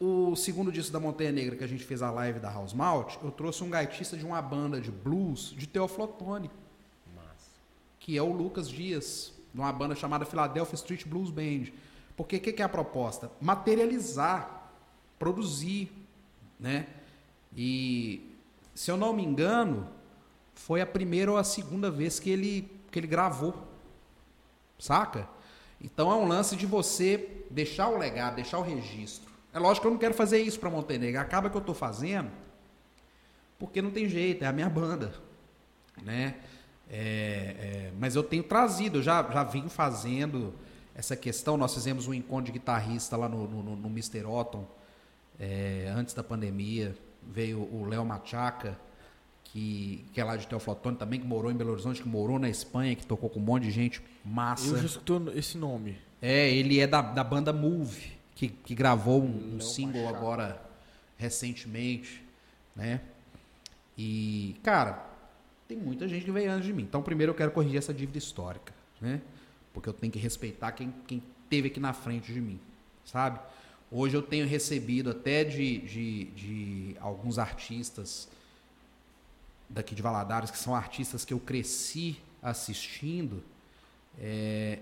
o 0.00 0.34
segundo 0.36 0.70
disco 0.70 0.92
da 0.92 1.00
Montanha 1.00 1.32
Negra 1.32 1.56
que 1.56 1.64
a 1.64 1.66
gente 1.66 1.84
fez 1.84 2.02
a 2.02 2.10
live 2.10 2.38
da 2.38 2.50
House 2.50 2.72
Malt, 2.72 3.16
eu 3.22 3.30
trouxe 3.30 3.62
um 3.64 3.70
gaitista 3.70 4.16
de 4.16 4.24
uma 4.24 4.40
banda 4.40 4.80
de 4.80 4.90
blues 4.90 5.52
de 5.56 5.66
Teoflotone, 5.66 6.50
que 7.98 8.16
é 8.16 8.22
o 8.22 8.32
Lucas 8.32 8.68
Dias, 8.68 9.32
de 9.52 9.60
uma 9.60 9.72
banda 9.72 9.94
chamada 9.94 10.24
Philadelphia 10.24 10.74
Street 10.76 11.04
Blues 11.06 11.30
Band. 11.30 11.66
Porque 12.16 12.36
o 12.36 12.40
que, 12.40 12.52
que 12.52 12.62
é 12.62 12.64
a 12.64 12.68
proposta? 12.68 13.30
Materializar, 13.40 14.70
produzir, 15.18 15.90
né? 16.58 16.86
E 17.56 18.27
se 18.78 18.92
eu 18.92 18.96
não 18.96 19.12
me 19.12 19.24
engano, 19.24 19.88
foi 20.54 20.80
a 20.80 20.86
primeira 20.86 21.32
ou 21.32 21.36
a 21.36 21.42
segunda 21.42 21.90
vez 21.90 22.20
que 22.20 22.30
ele, 22.30 22.70
que 22.92 23.00
ele 23.00 23.08
gravou. 23.08 23.66
Saca? 24.78 25.28
Então 25.80 26.12
é 26.12 26.14
um 26.14 26.28
lance 26.28 26.54
de 26.54 26.64
você 26.64 27.44
deixar 27.50 27.88
o 27.88 27.98
legado, 27.98 28.36
deixar 28.36 28.56
o 28.56 28.62
registro. 28.62 29.28
É 29.52 29.58
lógico 29.58 29.82
que 29.82 29.86
eu 29.88 29.90
não 29.90 29.98
quero 29.98 30.14
fazer 30.14 30.40
isso 30.40 30.60
para 30.60 30.70
Montenegro. 30.70 31.20
Acaba 31.20 31.50
que 31.50 31.56
eu 31.56 31.60
estou 31.60 31.74
fazendo 31.74 32.30
porque 33.58 33.82
não 33.82 33.90
tem 33.90 34.08
jeito, 34.08 34.44
é 34.44 34.46
a 34.46 34.52
minha 34.52 34.70
banda. 34.70 35.12
Né? 36.00 36.36
É, 36.88 37.56
é, 37.58 37.92
mas 37.98 38.14
eu 38.14 38.22
tenho 38.22 38.44
trazido, 38.44 38.98
eu 38.98 39.02
já, 39.02 39.28
já 39.28 39.42
vim 39.42 39.68
fazendo 39.68 40.54
essa 40.94 41.16
questão. 41.16 41.56
Nós 41.56 41.74
fizemos 41.74 42.06
um 42.06 42.14
encontro 42.14 42.44
de 42.44 42.52
guitarrista 42.52 43.16
lá 43.16 43.28
no, 43.28 43.48
no, 43.48 43.74
no 43.74 43.88
Mr. 43.88 44.24
Otton, 44.24 44.64
é, 45.36 45.92
antes 45.96 46.14
da 46.14 46.22
pandemia. 46.22 46.94
Veio 47.22 47.60
o 47.60 47.86
Léo 47.86 48.04
Machaca, 48.04 48.78
que, 49.44 50.04
que 50.12 50.20
é 50.20 50.24
lá 50.24 50.36
de 50.36 50.46
Teoflotone 50.46 50.96
também, 50.96 51.20
que 51.20 51.26
morou 51.26 51.50
em 51.50 51.54
Belo 51.54 51.72
Horizonte, 51.72 52.02
que 52.02 52.08
morou 52.08 52.38
na 52.38 52.48
Espanha, 52.48 52.94
que 52.94 53.06
tocou 53.06 53.28
com 53.30 53.40
um 53.40 53.42
monte 53.42 53.64
de 53.64 53.70
gente 53.70 54.02
massa. 54.24 54.68
Eu 54.68 54.78
já 54.78 54.86
escutou 54.86 55.32
esse 55.34 55.56
nome. 55.56 55.96
É, 56.20 56.50
ele 56.50 56.80
é 56.80 56.86
da, 56.86 57.00
da 57.00 57.24
banda 57.24 57.52
Move, 57.52 58.12
que, 58.34 58.48
que 58.48 58.74
gravou 58.74 59.22
um, 59.22 59.56
um 59.56 59.60
single 59.60 60.08
agora 60.08 60.60
recentemente, 61.16 62.22
né? 62.74 63.00
E, 63.96 64.56
cara, 64.62 65.04
tem 65.66 65.76
muita 65.76 66.06
gente 66.06 66.24
que 66.24 66.30
veio 66.30 66.50
antes 66.50 66.66
de 66.66 66.72
mim. 66.72 66.82
Então, 66.82 67.02
primeiro 67.02 67.32
eu 67.32 67.36
quero 67.36 67.50
corrigir 67.50 67.78
essa 67.78 67.92
dívida 67.92 68.18
histórica, 68.18 68.72
né? 69.00 69.20
Porque 69.72 69.88
eu 69.88 69.92
tenho 69.92 70.12
que 70.12 70.18
respeitar 70.18 70.72
quem, 70.72 70.94
quem 71.06 71.22
teve 71.50 71.68
aqui 71.68 71.80
na 71.80 71.92
frente 71.92 72.32
de 72.32 72.40
mim, 72.40 72.60
sabe? 73.04 73.40
Hoje 73.90 74.14
eu 74.16 74.22
tenho 74.22 74.46
recebido 74.46 75.10
até 75.10 75.44
de, 75.44 75.78
de, 75.78 76.24
de 76.24 76.96
alguns 77.00 77.38
artistas 77.38 78.28
daqui 79.68 79.94
de 79.94 80.02
Valadares, 80.02 80.50
que 80.50 80.58
são 80.58 80.74
artistas 80.74 81.24
que 81.24 81.32
eu 81.32 81.40
cresci 81.40 82.18
assistindo, 82.42 83.42
é, 84.18 84.78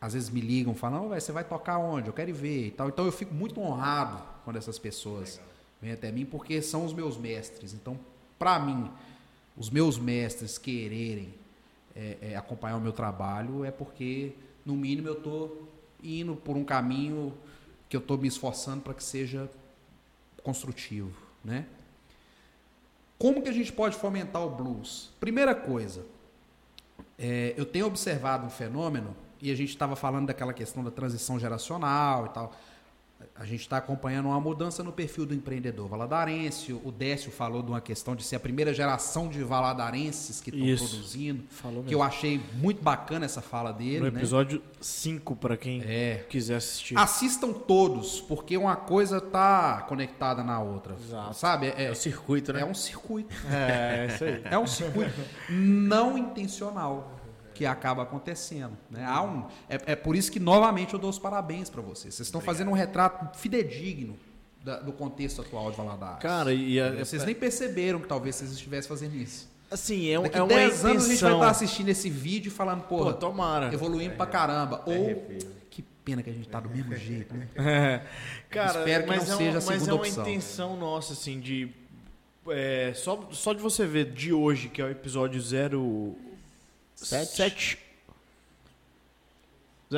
às 0.00 0.14
vezes 0.14 0.30
me 0.30 0.40
ligam, 0.40 0.74
falam, 0.74 1.06
"Ô, 1.06 1.08
velho, 1.10 1.20
você 1.20 1.32
vai 1.32 1.44
tocar 1.44 1.78
onde? 1.78 2.08
Eu 2.08 2.12
quero 2.12 2.30
ir 2.30 2.34
ver 2.34 2.66
e 2.66 2.70
tal. 2.72 2.88
Então 2.88 3.06
eu 3.06 3.12
fico 3.12 3.32
muito 3.32 3.60
honrado 3.60 4.20
quando 4.44 4.56
essas 4.56 4.78
pessoas 4.78 5.40
vêm 5.80 5.92
até 5.92 6.10
mim, 6.10 6.24
porque 6.24 6.60
são 6.60 6.84
os 6.84 6.92
meus 6.92 7.16
mestres. 7.16 7.72
Então, 7.72 7.98
para 8.38 8.58
mim, 8.58 8.90
os 9.56 9.70
meus 9.70 9.96
mestres 9.96 10.58
quererem 10.58 11.32
é, 11.94 12.16
é, 12.20 12.36
acompanhar 12.36 12.76
o 12.76 12.80
meu 12.80 12.92
trabalho 12.92 13.64
é 13.64 13.70
porque, 13.70 14.32
no 14.66 14.74
mínimo, 14.74 15.08
eu 15.08 15.14
estou 15.14 15.68
indo 16.02 16.34
por 16.34 16.56
um 16.56 16.64
caminho 16.64 17.32
que 17.94 17.96
eu 17.96 18.00
estou 18.00 18.18
me 18.18 18.26
esforçando 18.26 18.82
para 18.82 18.92
que 18.92 19.04
seja 19.04 19.48
construtivo, 20.42 21.12
né? 21.44 21.64
Como 23.16 23.40
que 23.40 23.48
a 23.48 23.52
gente 23.52 23.72
pode 23.72 23.96
fomentar 23.96 24.42
o 24.42 24.50
blues? 24.50 25.12
Primeira 25.20 25.54
coisa, 25.54 26.04
é, 27.16 27.54
eu 27.56 27.64
tenho 27.64 27.86
observado 27.86 28.44
um 28.44 28.50
fenômeno, 28.50 29.14
e 29.40 29.52
a 29.52 29.54
gente 29.54 29.68
estava 29.68 29.94
falando 29.94 30.26
daquela 30.26 30.52
questão 30.52 30.82
da 30.82 30.90
transição 30.90 31.38
geracional 31.38 32.26
e 32.26 32.28
tal. 32.30 32.52
A 33.34 33.44
gente 33.44 33.60
está 33.60 33.76
acompanhando 33.78 34.26
uma 34.26 34.40
mudança 34.40 34.82
no 34.82 34.92
perfil 34.92 35.26
do 35.26 35.34
empreendedor 35.34 35.88
valadarense. 35.88 36.72
O 36.72 36.90
Décio 36.92 37.30
falou 37.30 37.62
de 37.62 37.68
uma 37.70 37.80
questão 37.80 38.14
de 38.16 38.22
ser 38.24 38.36
a 38.36 38.40
primeira 38.40 38.72
geração 38.74 39.28
de 39.28 39.42
valadarenses 39.42 40.40
que 40.40 40.50
estão 40.50 40.86
produzindo. 40.88 41.42
Falou 41.50 41.82
Que 41.84 41.94
eu 41.94 42.02
achei 42.02 42.40
muito 42.54 42.82
bacana 42.82 43.24
essa 43.24 43.40
fala 43.40 43.72
dele. 43.72 44.00
No 44.00 44.10
né? 44.10 44.18
episódio 44.18 44.62
5, 44.80 45.36
pra 45.36 45.56
quem 45.56 45.82
É. 45.84 46.24
quiser 46.28 46.56
assistir. 46.56 46.98
Assistam 46.98 47.52
todos, 47.52 48.20
porque 48.20 48.56
uma 48.56 48.76
coisa 48.76 49.20
tá 49.20 49.82
conectada 49.88 50.42
na 50.42 50.60
outra. 50.60 50.94
Exato. 50.94 51.34
Sabe? 51.34 51.68
É, 51.76 51.84
É 51.84 51.90
o 51.90 51.94
circuito, 51.94 52.52
né? 52.52 52.60
é 52.60 52.64
um 52.64 52.74
circuito. 52.74 53.34
É, 53.50 54.06
isso 54.14 54.24
aí. 54.24 54.42
É 54.44 54.58
um 54.58 54.66
circuito 54.66 55.14
não 55.48 56.16
intencional 56.18 57.13
que 57.54 57.64
acaba 57.64 58.02
acontecendo. 58.02 58.76
Né? 58.90 59.04
Há 59.06 59.22
um, 59.22 59.46
é, 59.68 59.92
é 59.92 59.96
por 59.96 60.14
isso 60.16 60.30
que, 60.30 60.40
novamente, 60.40 60.92
eu 60.94 60.98
dou 60.98 61.08
os 61.10 61.18
parabéns 61.18 61.70
para 61.70 61.80
vocês. 61.80 62.14
Vocês 62.14 62.26
estão 62.26 62.40
fazendo 62.40 62.70
um 62.70 62.74
retrato 62.74 63.38
fidedigno 63.38 64.16
da- 64.62 64.80
do 64.80 64.92
contexto 64.92 65.40
atual 65.42 65.70
de 65.70 65.76
Valadares. 65.76 66.20
Cara, 66.20 66.52
e 66.52 66.80
a- 66.80 66.92
vocês 67.04 67.24
nem 67.24 67.34
perceberam 67.34 68.00
que 68.00 68.08
talvez 68.08 68.34
vocês 68.36 68.50
estivessem 68.52 68.88
fazendo 68.88 69.14
isso. 69.14 69.48
assim, 69.70 70.08
é, 70.08 70.18
um, 70.18 70.22
Daqui 70.24 70.38
é 70.38 70.42
uma 70.42 70.48
10 70.48 70.84
anos 70.84 71.04
a 71.04 71.08
gente 71.08 71.20
vai 71.20 71.30
intenção. 71.30 71.32
estar 71.34 71.50
assistindo 71.50 71.88
esse 71.88 72.08
vídeo 72.10 72.48
e 72.48 72.50
falando, 72.52 72.82
Pô, 72.82 72.98
porra, 72.98 73.12
tomara. 73.14 73.72
evoluindo 73.74 74.14
pra 74.14 74.26
caramba. 74.26 74.82
Ou, 74.86 74.92
arrepio. 75.06 75.50
que 75.68 75.82
pena 75.82 76.22
que 76.22 76.30
a 76.30 76.32
gente 76.32 76.48
tá 76.48 76.60
do 76.60 76.68
mesmo 76.70 76.94
jeito, 76.94 77.34
né? 77.34 77.48
É. 77.56 78.02
Cara, 78.50 78.78
Espero 78.80 79.02
que 79.04 79.08
mas 79.08 79.26
não 79.28 79.34
é 79.34 79.38
seja 79.38 79.50
uma, 79.50 79.50
a 79.50 79.54
mas 79.54 79.68
é 79.68 79.72
segunda 79.72 79.94
uma 79.94 80.00
opção. 80.00 80.22
intenção 80.22 80.76
nossa, 80.76 81.12
assim, 81.14 81.40
de. 81.40 81.68
é, 82.48 82.92
só, 82.94 83.26
só 83.32 83.52
de 83.52 83.60
você 83.60 83.84
ver 83.86 84.12
de 84.12 84.32
hoje, 84.32 84.68
que 84.68 84.80
é 84.80 84.84
o 84.84 84.90
episódio 84.90 85.40
07. 87.04 87.78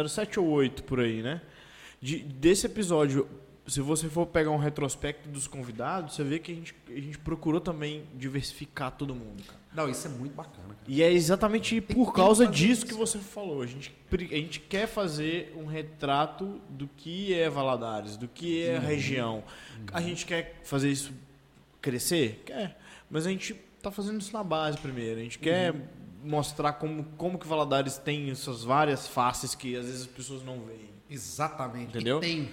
07 0.09 0.41
ou 0.41 0.47
8 0.49 0.83
por 0.85 1.01
aí, 1.01 1.23
né? 1.23 1.41
De- 2.01 2.19
desse 2.21 2.67
episódio, 2.67 3.27
se 3.67 3.81
você 3.81 4.09
for 4.09 4.27
pegar 4.27 4.51
um 4.51 4.59
retrospecto 4.59 5.29
dos 5.29 5.47
convidados, 5.47 6.15
você 6.15 6.23
vê 6.25 6.39
que 6.39 6.53
a 6.53 6.55
gente, 6.55 6.75
a 6.89 7.01
gente 7.01 7.19
procurou 7.19 7.61
também 7.61 8.05
diversificar 8.15 8.93
todo 8.93 9.15
mundo, 9.15 9.43
cara. 9.45 9.59
Não, 9.75 9.89
isso 9.91 10.07
é 10.07 10.11
muito 10.11 10.35
bacana, 10.35 10.69
cara. 10.69 10.79
E 10.87 11.03
é 11.03 11.13
exatamente 11.13 11.81
por 11.81 12.13
causa 12.15 12.47
disso 12.47 12.73
isso. 12.85 12.87
que 12.87 12.95
você 12.95 13.19
falou. 13.19 13.63
A 13.63 13.67
gente, 13.67 13.95
a 14.13 14.37
gente 14.37 14.61
quer 14.61 14.87
fazer 14.87 15.53
um 15.57 15.67
retrato 15.67 16.61
do 16.71 16.89
que 16.97 17.35
é 17.35 17.49
Valadares, 17.51 18.17
do 18.17 18.27
que 18.29 18.63
é 18.63 18.77
a 18.77 18.81
região. 18.81 19.43
A 19.93 20.01
gente 20.01 20.25
quer 20.25 20.61
fazer 20.65 20.91
isso 20.91 21.13
crescer? 21.81 22.43
Quer. 22.47 22.79
Mas 23.11 23.27
a 23.27 23.31
gente 23.31 23.55
tá 23.83 23.91
fazendo 23.91 24.19
isso 24.21 24.33
na 24.33 24.43
base 24.43 24.79
primeiro. 24.79 25.21
A 25.21 25.23
gente 25.23 25.39
quer 25.39 25.75
mostrar 26.27 26.75
como, 26.75 27.05
como 27.17 27.39
que 27.39 27.47
Valadares 27.47 27.97
tem 27.99 28.31
essas 28.31 28.65
várias 28.65 29.07
faces 29.07 29.55
que 29.55 29.77
às 29.77 29.87
vezes 29.87 30.03
as 30.03 30.07
pessoas 30.07 30.43
não 30.43 30.61
veem. 30.61 30.91
Exatamente. 31.09 31.91
Entendeu? 31.91 32.19
E 32.19 32.21
tem. 32.21 32.51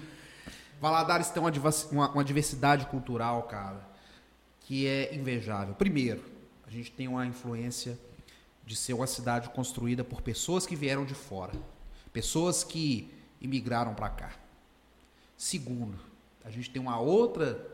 Valadares 0.79 1.29
tem 1.29 1.41
uma, 1.41 2.09
uma 2.11 2.23
diversidade 2.23 2.85
cultural, 2.87 3.43
cara, 3.43 3.87
que 4.61 4.85
é 4.85 5.15
invejável. 5.15 5.73
Primeiro, 5.75 6.23
a 6.67 6.69
gente 6.69 6.91
tem 6.91 7.07
uma 7.07 7.25
influência 7.25 7.97
de 8.65 8.75
ser 8.75 8.93
uma 8.93 9.07
cidade 9.07 9.49
construída 9.49 10.03
por 10.03 10.21
pessoas 10.21 10.65
que 10.65 10.75
vieram 10.75 11.05
de 11.05 11.13
fora, 11.13 11.53
pessoas 12.11 12.63
que 12.63 13.11
imigraram 13.41 13.93
para 13.93 14.09
cá. 14.09 14.33
Segundo, 15.37 15.99
a 16.43 16.49
gente 16.49 16.69
tem 16.69 16.81
uma 16.81 16.99
outra 16.99 17.72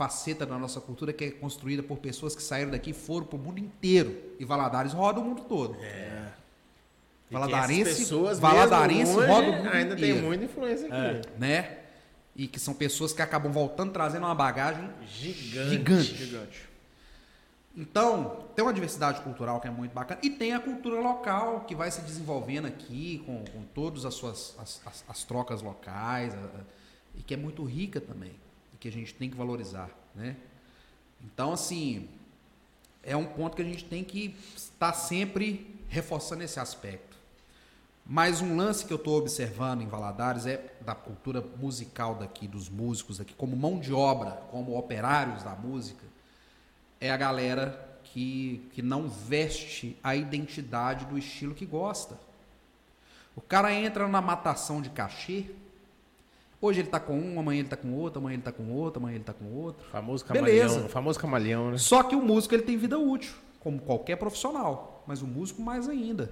faceta 0.00 0.46
da 0.46 0.56
nossa 0.58 0.80
cultura 0.80 1.12
que 1.12 1.24
é 1.26 1.30
construída 1.30 1.82
por 1.82 1.98
pessoas 1.98 2.34
que 2.34 2.42
saíram 2.42 2.70
daqui 2.70 2.90
e 2.90 2.94
foram 2.94 3.26
para 3.26 3.36
o 3.36 3.38
mundo 3.38 3.58
inteiro. 3.58 4.16
E 4.38 4.44
Valadares 4.46 4.94
roda 4.94 5.20
o 5.20 5.24
mundo 5.24 5.42
todo. 5.42 5.74
Que 5.76 7.34
Valadarense, 7.34 8.04
Valadarense 8.40 9.14
mesmo 9.14 9.26
roda 9.32 9.46
o 9.46 9.50
hoje 9.50 9.58
mundo 9.58 9.68
Ainda 9.74 9.94
inteiro 9.94 10.16
tem 10.18 10.22
muita 10.26 10.44
influência 10.44 10.86
aqui. 10.88 11.28
né? 11.38 11.76
E 12.34 12.48
que 12.48 12.58
são 12.58 12.72
pessoas 12.72 13.12
que 13.12 13.20
acabam 13.20 13.52
voltando 13.52 13.92
trazendo 13.92 14.24
uma 14.24 14.34
bagagem 14.34 14.88
Gigante. 15.06 15.68
gigante. 15.70 16.16
Gigante. 16.16 16.68
Então, 17.76 18.46
tem 18.56 18.64
uma 18.64 18.72
diversidade 18.72 19.20
cultural 19.20 19.60
que 19.60 19.68
é 19.68 19.70
muito 19.70 19.92
bacana. 19.92 20.18
E 20.24 20.30
tem 20.30 20.54
a 20.54 20.60
cultura 20.60 20.98
local 21.00 21.60
que 21.68 21.74
vai 21.74 21.90
se 21.90 22.00
desenvolvendo 22.00 22.66
aqui, 22.66 23.22
com, 23.26 23.44
com 23.52 23.62
todas 23.74 24.04
as 24.06 24.14
suas 24.14 24.56
as, 24.58 24.80
as- 24.86 25.04
as 25.06 25.24
trocas 25.24 25.60
locais, 25.62 26.34
a- 26.34 26.38
a- 26.38 26.64
e 27.16 27.22
que 27.22 27.34
é 27.34 27.36
muito 27.36 27.62
rica 27.64 28.00
também, 28.00 28.32
que 28.80 28.88
a 28.88 28.92
gente 28.92 29.14
tem 29.14 29.30
que 29.30 29.36
valorizar, 29.36 29.90
né? 30.14 30.36
Então, 31.22 31.52
assim, 31.52 32.08
é 33.02 33.14
um 33.16 33.26
ponto 33.26 33.54
que 33.54 33.62
a 33.62 33.64
gente 33.64 33.84
tem 33.84 34.02
que 34.02 34.34
estar 34.56 34.92
sempre 34.94 35.78
reforçando 35.88 36.42
esse 36.42 36.58
aspecto. 36.58 37.16
Mas 38.06 38.40
um 38.40 38.56
lance 38.56 38.84
que 38.84 38.92
eu 38.92 38.96
estou 38.96 39.18
observando 39.18 39.82
em 39.82 39.86
Valadares 39.86 40.46
é 40.46 40.72
da 40.80 40.94
cultura 40.94 41.40
musical 41.58 42.14
daqui, 42.14 42.48
dos 42.48 42.68
músicos 42.68 43.18
daqui, 43.18 43.34
como 43.34 43.54
mão 43.54 43.78
de 43.78 43.92
obra, 43.92 44.32
como 44.50 44.76
operários 44.76 45.44
da 45.44 45.54
música, 45.54 46.04
é 47.00 47.10
a 47.10 47.16
galera 47.16 47.88
que, 48.02 48.68
que 48.72 48.82
não 48.82 49.08
veste 49.08 49.96
a 50.02 50.16
identidade 50.16 51.04
do 51.04 51.16
estilo 51.16 51.54
que 51.54 51.64
gosta. 51.64 52.18
O 53.36 53.40
cara 53.40 53.72
entra 53.72 54.08
na 54.08 54.20
matação 54.20 54.82
de 54.82 54.90
cachê. 54.90 55.46
Hoje 56.62 56.80
ele 56.80 56.88
está 56.88 57.00
com 57.00 57.18
um, 57.18 57.40
amanhã 57.40 57.60
ele 57.60 57.66
está 57.66 57.76
com 57.76 57.94
outro, 57.94 58.18
amanhã 58.18 58.34
ele 58.34 58.40
está 58.42 58.52
com 58.52 58.70
outro, 58.70 59.00
amanhã 59.00 59.14
ele 59.14 59.22
está 59.22 59.32
com 59.32 59.46
outro. 59.46 59.88
Famoso 59.88 60.24
Beleza. 60.26 60.68
camaleão. 60.68 60.88
Famoso 60.90 61.18
camaleão, 61.18 61.70
né? 61.70 61.78
Só 61.78 62.02
que 62.02 62.14
o 62.14 62.22
músico 62.22 62.54
ele 62.54 62.62
tem 62.62 62.76
vida 62.76 62.98
útil, 62.98 63.32
como 63.60 63.80
qualquer 63.80 64.16
profissional, 64.16 65.02
mas 65.06 65.22
o 65.22 65.26
músico 65.26 65.62
mais 65.62 65.88
ainda. 65.88 66.30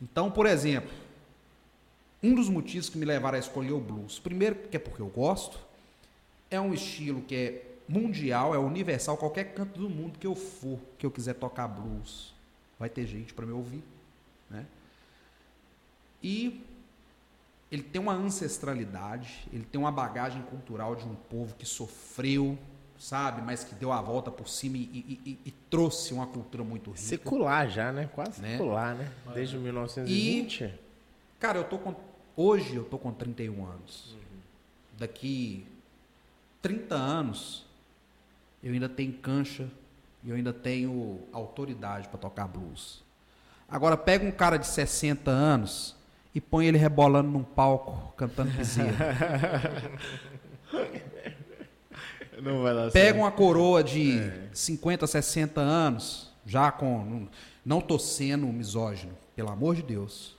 Então, 0.00 0.30
por 0.30 0.46
exemplo, 0.46 0.90
um 2.22 2.34
dos 2.34 2.48
motivos 2.48 2.88
que 2.88 2.96
me 2.96 3.04
levaram 3.04 3.36
a 3.36 3.40
escolher 3.40 3.72
o 3.72 3.80
blues, 3.80 4.18
primeiro 4.20 4.54
que 4.54 4.76
é 4.76 4.80
porque 4.80 5.02
eu 5.02 5.08
gosto, 5.08 5.58
é 6.50 6.60
um 6.60 6.72
estilo 6.72 7.20
que 7.22 7.34
é 7.34 7.74
mundial, 7.88 8.54
é 8.54 8.58
universal, 8.58 9.16
qualquer 9.16 9.52
canto 9.52 9.78
do 9.78 9.90
mundo 9.90 10.18
que 10.18 10.26
eu 10.26 10.34
for, 10.34 10.78
que 10.98 11.04
eu 11.04 11.10
quiser 11.10 11.34
tocar 11.34 11.68
blues, 11.68 12.32
vai 12.78 12.88
ter 12.88 13.06
gente 13.06 13.34
para 13.34 13.44
me 13.44 13.52
ouvir, 13.52 13.82
né? 14.48 14.64
E 16.22 16.64
ele 17.70 17.82
tem 17.82 18.00
uma 18.00 18.12
ancestralidade, 18.12 19.48
ele 19.52 19.64
tem 19.64 19.80
uma 19.80 19.90
bagagem 19.92 20.42
cultural 20.42 20.94
de 20.96 21.04
um 21.04 21.14
povo 21.14 21.54
que 21.56 21.66
sofreu, 21.66 22.56
sabe, 22.98 23.42
mas 23.42 23.64
que 23.64 23.74
deu 23.74 23.90
a 23.92 24.00
volta 24.00 24.30
por 24.30 24.48
cima 24.48 24.76
e, 24.76 24.80
e- 24.80 25.20
e- 25.30 25.38
e 25.46 25.50
trouxe 25.50 26.14
uma 26.14 26.26
cultura 26.26 26.62
muito 26.62 26.90
rica. 26.90 27.02
Secular 27.02 27.68
já, 27.68 27.92
né? 27.92 28.08
Quase 28.14 28.40
Né? 28.40 28.52
secular, 28.52 28.94
né? 28.94 29.10
Desde 29.34 29.56
1920. 29.58 30.72
Cara, 31.40 31.58
eu 31.58 31.64
tô 31.64 31.78
com. 31.78 31.94
Hoje 32.36 32.74
eu 32.76 32.84
tô 32.84 32.98
com 32.98 33.12
31 33.12 33.66
anos. 33.66 34.16
Daqui 34.96 35.66
30 36.62 36.94
anos, 36.94 37.66
eu 38.62 38.72
ainda 38.72 38.88
tenho 38.88 39.12
cancha 39.14 39.68
e 40.22 40.30
eu 40.30 40.36
ainda 40.36 40.52
tenho 40.52 41.20
autoridade 41.32 42.08
para 42.08 42.18
tocar 42.18 42.46
blues. 42.46 43.02
Agora 43.68 43.96
pega 43.96 44.24
um 44.24 44.30
cara 44.30 44.56
de 44.56 44.66
60 44.66 45.30
anos 45.30 45.96
e 46.34 46.40
põe 46.40 46.66
ele 46.66 46.78
rebolando 46.78 47.30
num 47.30 47.44
palco, 47.44 48.12
cantando 48.16 48.50
piseiro. 48.52 48.94
Não 52.42 52.62
vai 52.62 52.74
dar 52.74 52.90
Pega 52.90 53.18
uma 53.18 53.30
coroa 53.30 53.82
de 53.82 54.30
50, 54.52 55.06
60 55.06 55.60
anos, 55.60 56.32
já 56.44 56.72
com. 56.72 57.04
Não, 57.04 57.28
não 57.64 57.80
tô 57.80 57.98
sendo 57.98 58.46
misógino, 58.48 59.12
pelo 59.34 59.50
amor 59.50 59.76
de 59.76 59.82
Deus. 59.82 60.36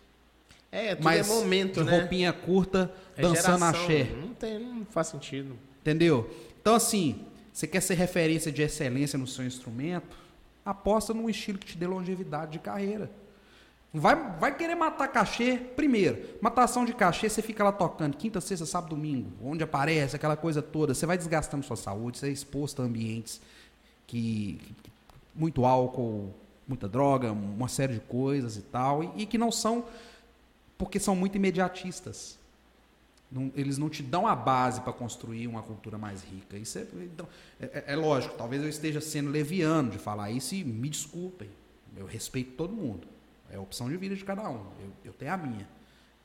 É, 0.71 0.93
tudo 0.93 1.05
Mas 1.05 1.27
é 1.27 1.33
momento, 1.33 1.83
de 1.83 1.89
né? 1.89 1.97
roupinha 1.97 2.33
curta, 2.33 2.91
É 3.15 3.21
dançando 3.21 3.59
geração. 3.59 3.69
axé. 3.69 4.03
Não, 4.21 4.33
tem, 4.33 4.59
não 4.59 4.85
faz 4.85 5.07
sentido. 5.07 5.57
Entendeu? 5.81 6.29
Então, 6.61 6.75
assim, 6.75 7.25
você 7.51 7.65
quer 7.65 7.79
ser 7.81 7.95
referência 7.95 8.51
de 8.51 8.61
excelência 8.61 9.17
no 9.17 9.25
seu 9.25 9.45
instrumento? 9.45 10.17
Aposta 10.65 11.13
num 11.13 11.29
estilo 11.29 11.57
que 11.57 11.65
te 11.65 11.77
dê 11.77 11.87
longevidade 11.87 12.51
de 12.51 12.59
carreira. 12.59 13.09
Vai, 13.97 14.15
vai 14.39 14.55
querer 14.55 14.75
matar 14.75 15.07
cachê? 15.07 15.57
Primeiro, 15.57 16.21
matação 16.41 16.83
de 16.83 16.93
cachê, 16.93 17.29
você 17.29 17.41
fica 17.41 17.63
lá 17.63 17.71
tocando 17.71 18.17
quinta, 18.17 18.41
sexta, 18.41 18.65
sábado, 18.65 18.89
domingo, 18.89 19.29
onde 19.41 19.63
aparece 19.63 20.15
aquela 20.15 20.35
coisa 20.35 20.61
toda. 20.61 20.93
Você 20.93 21.05
vai 21.05 21.17
desgastando 21.17 21.65
sua 21.65 21.77
saúde, 21.77 22.17
você 22.17 22.27
é 22.27 22.31
exposto 22.31 22.81
a 22.81 22.85
ambientes 22.85 23.39
que, 24.05 24.59
que- 24.83 24.91
muito 25.33 25.65
álcool, 25.65 26.33
muita 26.67 26.89
droga, 26.89 27.31
uma 27.31 27.67
série 27.69 27.93
de 27.93 27.99
coisas 28.01 28.57
e 28.57 28.61
tal, 28.63 29.03
e, 29.03 29.11
e 29.23 29.25
que 29.25 29.37
não 29.37 29.51
são 29.51 29.85
porque 30.77 30.99
são 30.99 31.15
muito 31.15 31.37
imediatistas. 31.37 32.37
Não- 33.31 33.51
eles 33.55 33.77
não 33.77 33.89
te 33.89 34.03
dão 34.03 34.27
a 34.27 34.35
base 34.35 34.81
para 34.81 34.91
construir 34.91 35.47
uma 35.47 35.61
cultura 35.61 35.97
mais 35.97 36.21
rica. 36.23 36.57
Isso 36.57 36.77
é, 36.79 36.85
então, 37.01 37.27
é- 37.61 37.65
é- 37.65 37.83
é 37.93 37.95
lógico, 37.95 38.35
talvez 38.37 38.61
eu 38.61 38.67
esteja 38.69 38.99
sendo 38.99 39.29
leviano 39.29 39.89
de 39.91 39.97
falar 39.97 40.31
isso 40.31 40.53
e 40.53 40.63
me 40.65 40.89
desculpem. 40.89 41.49
Eu 41.95 42.05
respeito 42.05 42.51
todo 42.57 42.73
mundo. 42.73 43.07
É 43.55 43.59
a 43.59 43.61
opção 43.61 43.89
de 43.89 43.97
vida 43.97 44.15
de 44.15 44.23
cada 44.23 44.49
um. 44.49 44.65
Eu, 44.79 44.91
eu 45.05 45.13
tenho 45.13 45.33
a 45.33 45.37
minha. 45.37 45.67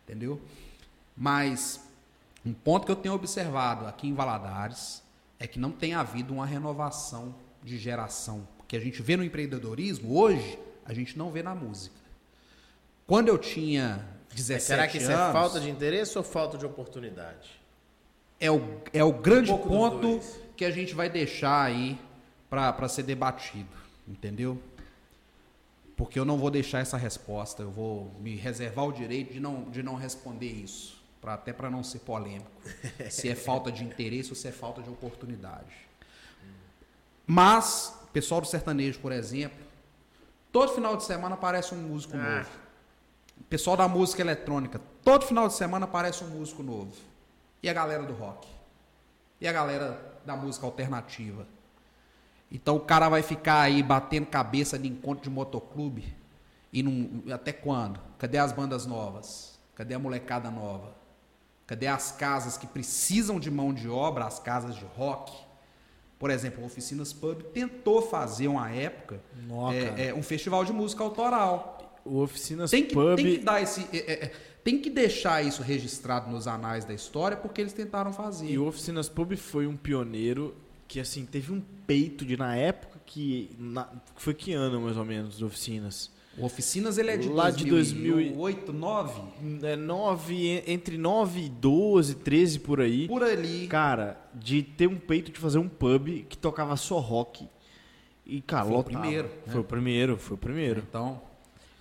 Entendeu? 0.05 0.41
Mas 1.17 1.81
um 2.45 2.53
ponto 2.53 2.87
que 2.87 2.93
eu 2.93 2.97
tenho 2.97 3.15
observado 3.15 3.87
aqui 3.87 4.09
em 4.09 4.15
Valadares 4.15 5.03
é 5.39 5.47
que 5.47 5.59
não 5.59 5.71
tem 5.71 5.95
havido 5.95 6.35
uma 6.35 6.47
renovação 6.47 7.35
de 7.63 7.79
geração. 7.79 8.47
Porque 8.59 8.77
a 8.77 8.81
gente 8.81 9.03
vê 9.03 9.17
no 9.17 9.25
empreendedorismo, 9.25 10.19
hoje, 10.19 10.59
a 10.85 10.93
gente 10.93 11.17
não 11.17 11.31
vê 11.31 11.43
na 11.43 11.55
música. 11.55 11.97
Quando 13.07 13.29
eu 13.29 13.39
tinha 13.39 14.07
17 14.35 14.53
Mas 14.53 14.63
será 14.63 14.89
que 14.89 14.99
isso 14.99 15.11
anos, 15.11 15.29
é 15.29 15.33
falta 15.33 15.61
de 15.61 15.71
interesse 15.71 16.17
ou 16.17 16.25
falta 16.25 16.59
de 16.59 16.67
oportunidade? 16.67 17.61
é 18.41 18.51
o, 18.51 18.63
é 18.93 19.05
o 19.05 19.13
grande 19.13 19.53
Um 19.53 19.59
ponto 19.59 20.21
que 20.57 20.65
a 20.65 20.71
gente 20.71 20.95
vai 20.95 21.11
deixar 21.11 21.63
aí 21.63 21.99
para 22.49 22.89
ser 22.89 23.03
debatido, 23.03 23.69
entendeu? 24.09 24.61
Porque 26.01 26.19
eu 26.19 26.25
não 26.25 26.39
vou 26.39 26.51
deixar 26.51 26.79
essa 26.79 26.97
resposta, 26.97 27.63
eu 27.63 27.71
vou 27.71 28.11
me 28.21 28.35
reservar 28.35 28.87
o 28.87 28.93
direito 28.93 29.35
de 29.35 29.39
não, 29.39 29.65
de 29.65 29.83
não 29.83 29.97
responder 29.97 30.51
isso, 30.51 30.99
pra, 31.21 31.35
até 31.35 31.53
para 31.53 31.69
não 31.69 31.85
ser 31.85 31.99
polêmico, 31.99 32.51
se 33.11 33.29
é 33.29 33.35
falta 33.35 33.71
de 33.71 33.85
interesse 33.85 34.31
ou 34.31 34.35
se 34.35 34.49
é 34.49 34.51
falta 34.51 34.81
de 34.81 34.89
oportunidade. 34.89 35.75
Mas, 37.27 37.95
pessoal 38.15 38.41
do 38.41 38.47
sertanejo, 38.47 38.99
por 39.01 39.13
exemplo, 39.13 39.59
todo 40.51 40.73
final 40.73 40.97
de 40.97 41.05
semana 41.05 41.35
aparece 41.35 41.75
um 41.75 41.83
músico 41.83 42.17
Ah. 42.17 42.39
novo. 42.39 42.51
Pessoal 43.51 43.77
da 43.77 43.87
música 43.87 44.23
eletrônica, 44.23 44.81
todo 45.05 45.27
final 45.27 45.49
de 45.49 45.55
semana 45.55 45.85
aparece 45.85 46.25
um 46.25 46.29
músico 46.29 46.63
novo. 46.63 46.95
E 47.63 47.69
a 47.69 47.75
galera 47.75 48.05
do 48.05 48.15
rock? 48.15 48.49
E 49.39 49.47
a 49.47 49.53
galera 49.53 50.19
da 50.25 50.35
música 50.35 50.65
alternativa? 50.65 51.47
Então 52.51 52.77
o 52.77 52.81
cara 52.81 53.09
vai 53.09 53.23
ficar 53.23 53.61
aí 53.61 53.83
batendo 53.83 54.27
cabeça 54.27 54.79
de 54.79 54.89
encontro 54.89 55.25
de 55.25 55.31
motoclube? 55.31 56.17
E 56.73 56.83
não, 56.83 57.23
até 57.33 57.53
quando? 57.53 58.01
Cadê 58.19 58.39
as 58.39 58.53
bandas 58.53 58.87
novas? 58.87 59.59
Cadê 59.75 59.95
a 59.95 59.99
molecada 59.99 60.51
nova? 60.51 60.95
Cadê 61.67 61.87
as 61.87 62.11
casas 62.11 62.57
que 62.57 62.67
precisam 62.67 63.39
de 63.39 63.51
mão 63.51 63.73
de 63.73 63.89
obra, 63.89 64.25
as 64.25 64.39
casas 64.41 64.75
de 64.75 64.85
rock? 64.97 65.33
Por 66.19 66.31
exemplo, 66.31 66.63
o 66.63 66.67
Oficinas 66.67 67.13
Pub 67.13 67.43
tentou 67.55 68.03
fazer 68.03 68.47
uma 68.49 68.71
época 68.71 69.21
é, 69.73 70.09
é, 70.09 70.15
um 70.15 70.23
festival 70.23 70.65
de 70.65 70.73
música 70.73 71.03
autoral. 71.03 71.99
O 72.05 72.19
Oficinas 72.21 72.71
Tem 72.71 72.85
que, 72.85 72.93
Pub. 72.93 73.17
tem 73.17 73.39
que 73.39 73.45
dar 73.45 73.63
esse. 73.63 73.87
é, 73.93 73.99
é, 73.99 74.25
é, 74.27 74.33
tem 74.63 74.79
que 74.79 74.91
deixar 74.91 75.43
isso 75.43 75.63
registrado 75.63 76.31
nos 76.31 76.47
anais 76.47 76.85
da 76.85 76.93
história, 76.93 77.37
porque 77.37 77.63
eles 77.63 77.73
tentaram 77.73 78.13
fazer. 78.13 78.47
E 78.47 78.59
o 78.59 78.67
Oficinas 78.67 79.09
Pub 79.09 79.35
foi 79.37 79.67
um 79.67 79.77
pioneiro 79.77 80.55
que, 80.91 80.99
assim, 80.99 81.25
teve 81.25 81.53
um 81.53 81.61
peito 81.87 82.25
de, 82.25 82.37
na 82.37 82.57
época, 82.57 82.99
que. 83.07 83.49
na- 83.57 83.89
foi 84.17 84.35
que 84.35 84.53
ano, 84.53 84.81
mais 84.81 84.97
ou 84.97 85.05
menos, 85.05 85.39
do 85.39 85.47
Oficinas? 85.47 86.11
O 86.37 86.45
Oficinas 86.45 86.99
ele 86.99 87.11
é 87.13 87.17
de 87.17 87.29
Lá 87.29 87.49
de 87.49 87.65
2008, 87.65 88.73
2009, 88.73 89.23
É, 89.63 89.77
nove, 89.77 90.63
entre 90.67 90.99
9 90.99 91.43
e 91.43 91.49
12, 91.49 92.17
13 92.17 92.59
por 92.59 92.81
aí. 92.81 93.07
por 93.07 93.23
ali. 93.23 93.69
Cara, 93.69 94.21
de 94.35 94.65
ter 94.65 94.89
um 94.89 94.97
peito 94.97 95.31
de 95.31 95.39
fazer 95.39 95.59
um 95.59 95.69
pub 95.69 96.25
que 96.29 96.37
tocava 96.37 96.77
só 96.77 96.99
rock. 96.99 97.49
E, 98.27 98.41
cara, 98.41 98.65
Foi 98.65 98.73
o 98.73 98.77
lotava. 98.79 98.99
primeiro, 99.01 99.29
né? 99.29 99.35
Foi 99.53 99.61
o 99.61 99.65
primeiro, 99.65 100.17
foi 100.17 100.35
o 100.35 100.39
primeiro. 100.39 100.83
Então, 100.89 101.21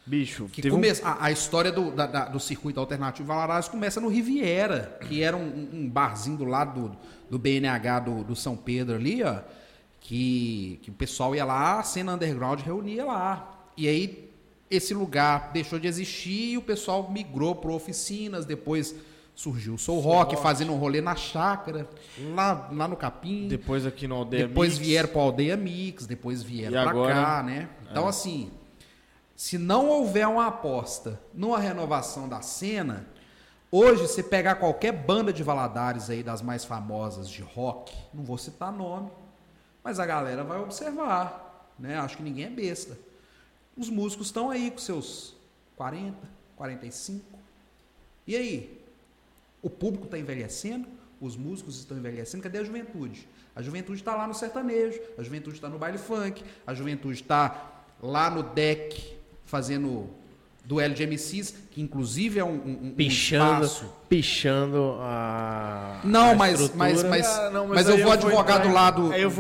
Bicho, 0.10 0.46
que 0.52 0.62
teve 0.62 0.74
um- 0.74 0.78
começa, 0.78 1.08
a, 1.08 1.26
a 1.26 1.32
história 1.32 1.72
do, 1.72 1.92
da- 1.92 2.08
da- 2.08 2.26
do 2.26 2.40
circuito 2.40 2.80
alternativo 2.80 3.28
Valadares 3.28 3.68
começa 3.68 4.02
no 4.02 4.08
Riviera, 4.08 4.98
que 5.08 5.22
era 5.22 5.38
um, 5.38 5.70
um 5.72 5.88
barzinho 5.90 6.36
do 6.38 6.46
lado 6.46 6.90
do, 6.90 6.98
do 7.30 7.38
BNH 7.38 8.00
do, 8.00 8.24
do 8.24 8.36
São 8.36 8.58
Pedro 8.58 8.96
ali, 8.96 9.22
ó, 9.24 9.38
que, 10.02 10.80
que 10.82 10.90
o 10.90 10.94
pessoal 10.94 11.36
ia 11.36 11.46
lá, 11.46 11.80
a 11.80 11.84
cena 11.84 12.14
underground 12.16 12.60
reunia 12.62 13.06
lá. 13.06 13.68
E 13.78 13.88
aí 13.88 14.30
esse 14.70 14.94
lugar 14.94 15.52
deixou 15.54 15.78
de 15.80 15.88
existir 15.88 16.52
e 16.54 16.58
o 16.58 16.62
pessoal 16.62 17.10
migrou 17.12 17.56
para 17.56 17.72
oficinas, 17.72 18.46
depois 18.46 18.96
surgiu 19.36 19.76
o 19.76 19.78
Soul 19.78 20.00
Rock, 20.00 20.36
fazendo 20.38 20.74
um 20.74 20.78
rolê 20.78 21.02
na 21.02 21.16
chácara, 21.16 21.88
lá, 22.36 22.70
lá 22.74 22.88
no 22.88 22.96
Capim. 22.98 23.48
depois 23.48 23.86
aqui 23.86 24.08
no 24.08 24.16
Aldeia 24.16 24.48
Depois 24.48 24.74
Mix. 24.74 24.86
vieram 24.88 25.10
para 25.10 25.22
Aldeia 25.22 25.56
Mix, 25.56 26.06
depois 26.06 26.44
vieram 26.44 26.84
para 26.84 26.94
cá, 27.14 27.44
né? 27.44 27.70
Então, 27.90 28.08
assim, 28.08 28.52
se 29.40 29.58
não 29.58 29.88
houver 29.88 30.28
uma 30.28 30.48
aposta 30.48 31.18
numa 31.34 31.58
renovação 31.58 32.28
da 32.28 32.42
cena, 32.42 33.08
hoje, 33.72 34.02
você 34.02 34.22
pegar 34.22 34.56
qualquer 34.56 34.92
banda 34.92 35.32
de 35.32 35.42
Valadares 35.44 36.10
aí, 36.10 36.22
das 36.22 36.42
mais 36.42 36.66
famosas 36.66 37.30
de 37.30 37.42
rock, 37.42 37.96
não 38.14 38.26
vou 38.26 38.38
citar 38.38 38.70
nome, 38.70 39.10
mas 39.82 39.98
a 39.98 40.06
galera 40.06 40.44
vai 40.44 40.60
observar, 40.60 41.74
né? 41.80 41.98
Acho 41.98 42.18
que 42.18 42.24
ninguém 42.24 42.48
é 42.48 42.50
besta. 42.50 43.00
Os 43.78 43.90
músicos 43.90 44.28
estão 44.28 44.50
aí 44.50 44.72
com 44.72 44.78
seus 44.78 45.38
40, 45.78 46.18
45. 46.58 47.26
E 48.28 48.36
aí? 48.36 48.84
O 49.62 49.70
público 49.70 50.04
está 50.04 50.20
envelhecendo, 50.20 50.86
os 51.22 51.38
músicos 51.38 51.80
estão 51.80 51.98
envelhecendo, 51.98 52.44
cadê 52.44 52.58
a 52.58 52.64
juventude? 52.66 53.26
A 53.56 53.62
juventude 53.62 54.02
está 54.02 54.18
lá 54.18 54.28
no 54.28 54.34
sertanejo, 54.34 55.00
a 55.18 55.24
juventude 55.24 55.56
está 55.56 55.70
no 55.70 55.80
baile 55.80 55.98
funk, 55.98 56.44
a 56.68 56.74
juventude 56.74 57.22
está 57.22 57.86
lá 58.02 58.30
no 58.30 58.44
deck 58.44 59.18
fazendo 59.50 60.08
duelo 60.64 60.94
de 60.94 61.04
MCs, 61.06 61.56
que 61.72 61.82
inclusive 61.82 62.40
é 62.40 62.44
um, 62.46 62.50
um, 62.50 62.80
um 62.88 62.92
Pichando, 62.96 63.66
espaço. 63.66 63.86
pichando 64.08 64.98
a. 65.00 66.00
Não, 66.04 66.32
a 66.32 66.36
mas, 66.36 66.52
estrutura. 66.62 66.78
mas, 66.78 67.04
mas, 67.04 67.28
Ah, 67.28 67.50
não, 67.50 67.68
mas 67.68 67.76
mas 67.88 67.90
eu 67.90 68.04
vou 68.04 68.12
advogar 68.12 68.62
do 68.62 68.72
lado, 68.72 69.02
do, 69.02 69.08
lado 69.10 69.18
eu 69.18 69.30
do, 69.30 69.36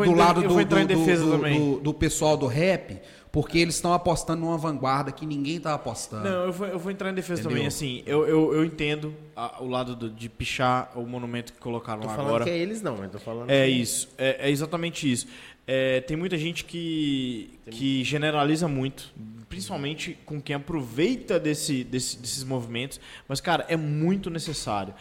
vou 0.54 0.62
entrar 0.62 0.82
em 0.82 0.88
do- 0.88 0.94
do- 0.96 1.00
defesa 1.06 1.24
do- 1.26 1.32
também. 1.32 1.60
do- 1.76 1.80
do 1.82 1.94
pessoal 1.94 2.36
do 2.36 2.48
rap, 2.48 3.00
porque 3.32 3.60
eles 3.60 3.76
estão 3.76 3.94
apostando 3.94 4.42
numa 4.42 4.58
vanguarda 4.58 5.12
que 5.12 5.24
ninguém 5.24 5.60
tá 5.60 5.76
apostando. 5.76 6.24
Não, 6.28 6.46
eu 6.46 6.52
vou, 6.52 6.66
eu 6.68 6.80
vou 6.80 6.92
entrar 6.92 7.12
em 7.12 7.14
defesa 7.14 7.42
Entendeu? 7.42 7.58
também. 7.58 7.68
Assim, 7.68 8.02
eu, 8.08 8.26
eu, 8.28 8.54
eu 8.56 8.66
entendo 8.66 9.14
a- 9.36 9.62
o 9.62 9.68
lado 9.68 9.96
do- 9.96 10.10
de 10.10 10.28
pichar 10.30 10.92
o 10.96 11.06
monumento 11.06 11.54
que 11.54 11.60
colocaram 11.60 12.02
Tô 12.02 12.08
lá 12.08 12.14
falando 12.16 12.30
agora. 12.30 12.44
que 12.46 12.50
é 12.50 12.58
eles 12.58 12.82
não, 12.82 12.96
eu 13.04 13.10
tô 13.10 13.20
falando. 13.20 13.52
É 13.52 13.66
que- 13.68 13.72
isso, 13.72 14.10
é, 14.18 14.48
é 14.48 14.50
exatamente 14.50 15.12
isso. 15.12 15.28
É, 15.72 16.02
tem 16.02 16.18
muita 16.18 16.36
gente 16.36 16.66
que, 16.66 17.52
que 17.70 18.04
generaliza 18.04 18.68
muito, 18.68 19.14
principalmente 19.48 20.18
com 20.26 20.42
quem 20.42 20.56
aproveita 20.56 21.40
desse, 21.40 21.84
desse- 21.84 22.18
desses 22.18 22.44
movimentos, 22.44 23.00
mas, 23.28 23.40
cara, 23.40 23.66
é 23.70 23.76
muito 23.78 24.32
necessário. 24.32 24.96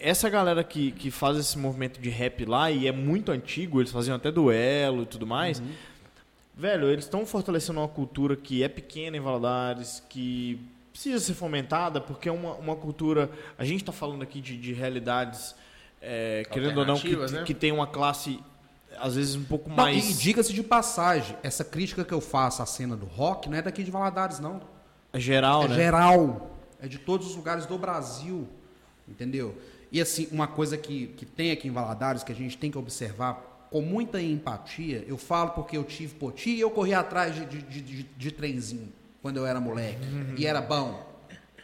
Essa 0.00 0.30
galera 0.30 0.64
que, 0.64 0.92
que 0.92 1.10
faz 1.10 1.36
esse 1.36 1.58
movimento 1.58 2.00
de 2.00 2.08
rap 2.08 2.42
lá, 2.46 2.70
e 2.70 2.86
é 2.86 2.92
muito 2.92 3.30
antigo, 3.32 3.82
eles 3.82 3.92
faziam 3.92 4.16
até 4.16 4.30
duelo 4.32 5.02
e 5.02 5.06
tudo 5.06 5.26
mais, 5.26 5.60
velho, 6.56 6.88
eles 6.88 7.04
estão 7.04 7.26
fortalecendo 7.26 7.80
uma 7.80 7.88
cultura 7.88 8.34
que 8.34 8.62
é 8.62 8.68
pequena 8.68 9.16
em 9.16 9.20
Valadares, 9.20 10.02
que 10.08 10.58
precisa 10.90 11.18
ser 11.20 11.34
fomentada, 11.34 12.00
porque 12.00 12.30
é 12.30 12.32
uma, 12.32 12.54
uma 12.54 12.76
cultura. 12.76 13.30
A 13.58 13.64
gente 13.64 13.82
está 13.82 13.92
falando 13.92 14.22
aqui 14.22 14.40
de, 14.40 14.56
de 14.56 14.72
realidades, 14.72 15.54
é, 16.00 16.44
querendo 16.50 16.78
ou 16.78 16.86
não, 16.86 16.94
que, 16.98 17.08
né? 17.32 17.42
que 17.44 17.52
tem 17.54 17.72
uma 17.72 17.86
classe, 17.86 18.38
às 19.00 19.14
vezes, 19.16 19.34
um 19.36 19.44
pouco 19.44 19.68
Não, 19.68 19.76
mais. 19.76 20.08
E 20.10 20.14
diga-se 20.14 20.52
de 20.52 20.62
passagem, 20.62 21.36
essa 21.42 21.64
crítica 21.64 22.04
que 22.04 22.12
eu 22.12 22.20
faço 22.20 22.62
à 22.62 22.66
cena 22.66 22.96
do 22.96 23.06
rock 23.06 23.48
não 23.48 23.56
é 23.56 23.62
daqui 23.62 23.82
de 23.82 23.90
Valadares, 23.90 24.38
não. 24.40 24.60
geral, 25.14 25.64
é 25.64 25.68
né? 25.68 25.74
geral. 25.76 26.50
É 26.80 26.86
de 26.86 26.98
todos 26.98 27.28
os 27.28 27.36
lugares 27.36 27.66
do 27.66 27.76
Brasil. 27.78 28.46
Entendeu? 29.08 29.56
E 29.90 30.00
assim, 30.00 30.28
uma 30.30 30.46
coisa 30.46 30.76
que, 30.76 31.08
que 31.08 31.24
tem 31.24 31.50
aqui 31.50 31.66
em 31.66 31.70
Valadares 31.70 32.22
que 32.22 32.30
a 32.30 32.34
gente 32.34 32.58
tem 32.58 32.70
que 32.70 32.76
observar 32.76 33.66
com 33.70 33.80
muita 33.80 34.20
empatia, 34.20 35.04
eu 35.06 35.16
falo 35.18 35.50
porque 35.50 35.76
eu 35.76 35.84
tive 35.84 36.14
poti 36.14 36.50
e 36.50 36.60
eu 36.60 36.70
corri 36.70 36.94
atrás 36.94 37.34
de, 37.34 37.44
de, 37.46 37.62
de, 37.62 37.80
de- 37.82 38.02
de 38.16 38.30
trenzinho 38.30 38.92
quando 39.22 39.38
eu 39.38 39.46
era 39.46 39.60
moleque. 39.60 39.98
E 40.36 40.46
era 40.46 40.60
bom. 40.60 41.06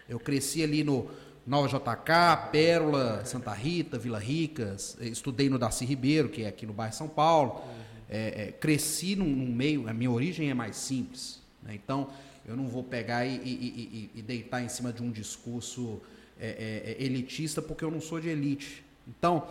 Eu 0.09 0.19
cresci 0.19 0.62
ali 0.62 0.82
no 0.85 1.09
Nova 1.46 1.68
JK, 1.68 2.50
Pérola, 2.50 3.24
Santa 3.24 3.52
Rita, 3.52 3.98
Vila 3.98 4.18
Ricas, 4.18 4.96
eh, 5.00 5.06
estudei 5.08 5.50
no 5.50 5.58
Darcy 5.58 5.84
Ribeiro, 5.84 6.28
que 6.30 6.42
é 6.44 6.48
aqui 6.48 6.64
no 6.64 6.72
bairro 6.72 6.94
São 6.94 7.08
Paulo. 7.08 7.60
É, 8.08 8.44
é, 8.48 8.52
cresci 8.52 9.14
num, 9.16 9.26
num 9.26 9.52
meio, 9.52 9.88
a 9.88 9.92
minha 9.92 10.10
origem 10.10 10.48
é 10.50 10.54
mais 10.54 10.76
simples. 10.76 11.42
né? 11.62 11.74
Então, 11.74 12.08
eu 12.46 12.56
não 12.56 12.66
vou 12.68 12.82
pegar 12.82 13.24
e, 13.26 13.36
e- 13.36 14.10
e- 14.14 14.18
e- 14.18 14.22
deitar 14.22 14.62
em 14.62 14.68
cima 14.68 14.92
de 14.92 15.02
um 15.02 15.10
discurso 15.10 16.00
é, 16.40 16.96
elitista, 16.98 17.62
porque 17.62 17.84
eu 17.84 17.90
não 17.90 18.00
sou 18.00 18.20
de 18.20 18.28
elite. 18.28 18.84
Então, 19.06 19.46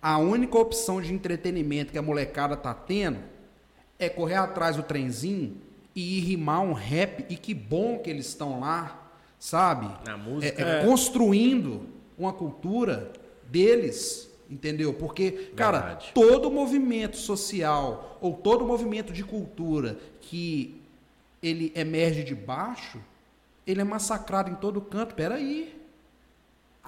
a 0.00 0.18
única 0.18 0.56
opção 0.58 1.00
de 1.02 1.12
entretenimento 1.12 1.92
que 1.92 1.98
a 1.98 2.02
molecada 2.02 2.56
tá 2.56 2.72
tendo 2.72 3.18
é 3.98 4.08
correr 4.08 4.36
atrás 4.36 4.76
do 4.76 4.82
trenzinho 4.82 5.56
e 5.94 6.18
ir 6.18 6.20
rimar 6.20 6.60
um 6.62 6.72
rap. 6.72 7.26
E 7.28 7.36
que 7.36 7.52
bom 7.52 7.98
que 7.98 8.08
eles 8.08 8.26
estão 8.26 8.60
lá, 8.60 9.07
sabe? 9.38 9.88
Na 10.04 10.16
música. 10.16 10.62
É, 10.62 10.80
é, 10.80 10.84
construindo 10.84 11.86
uma 12.18 12.32
cultura 12.32 13.12
deles, 13.48 14.28
entendeu? 14.50 14.92
Porque, 14.92 15.52
cara, 15.54 15.78
Verdade. 15.78 16.10
todo 16.14 16.50
movimento 16.50 17.16
social 17.16 18.18
ou 18.20 18.34
todo 18.34 18.64
movimento 18.64 19.12
de 19.12 19.22
cultura 19.22 19.98
que 20.20 20.80
ele 21.42 21.72
emerge 21.74 22.24
de 22.24 22.34
baixo, 22.34 22.98
ele 23.66 23.80
é 23.80 23.84
massacrado 23.84 24.50
em 24.50 24.54
todo 24.54 24.80
canto. 24.80 25.14
Peraí. 25.14 25.77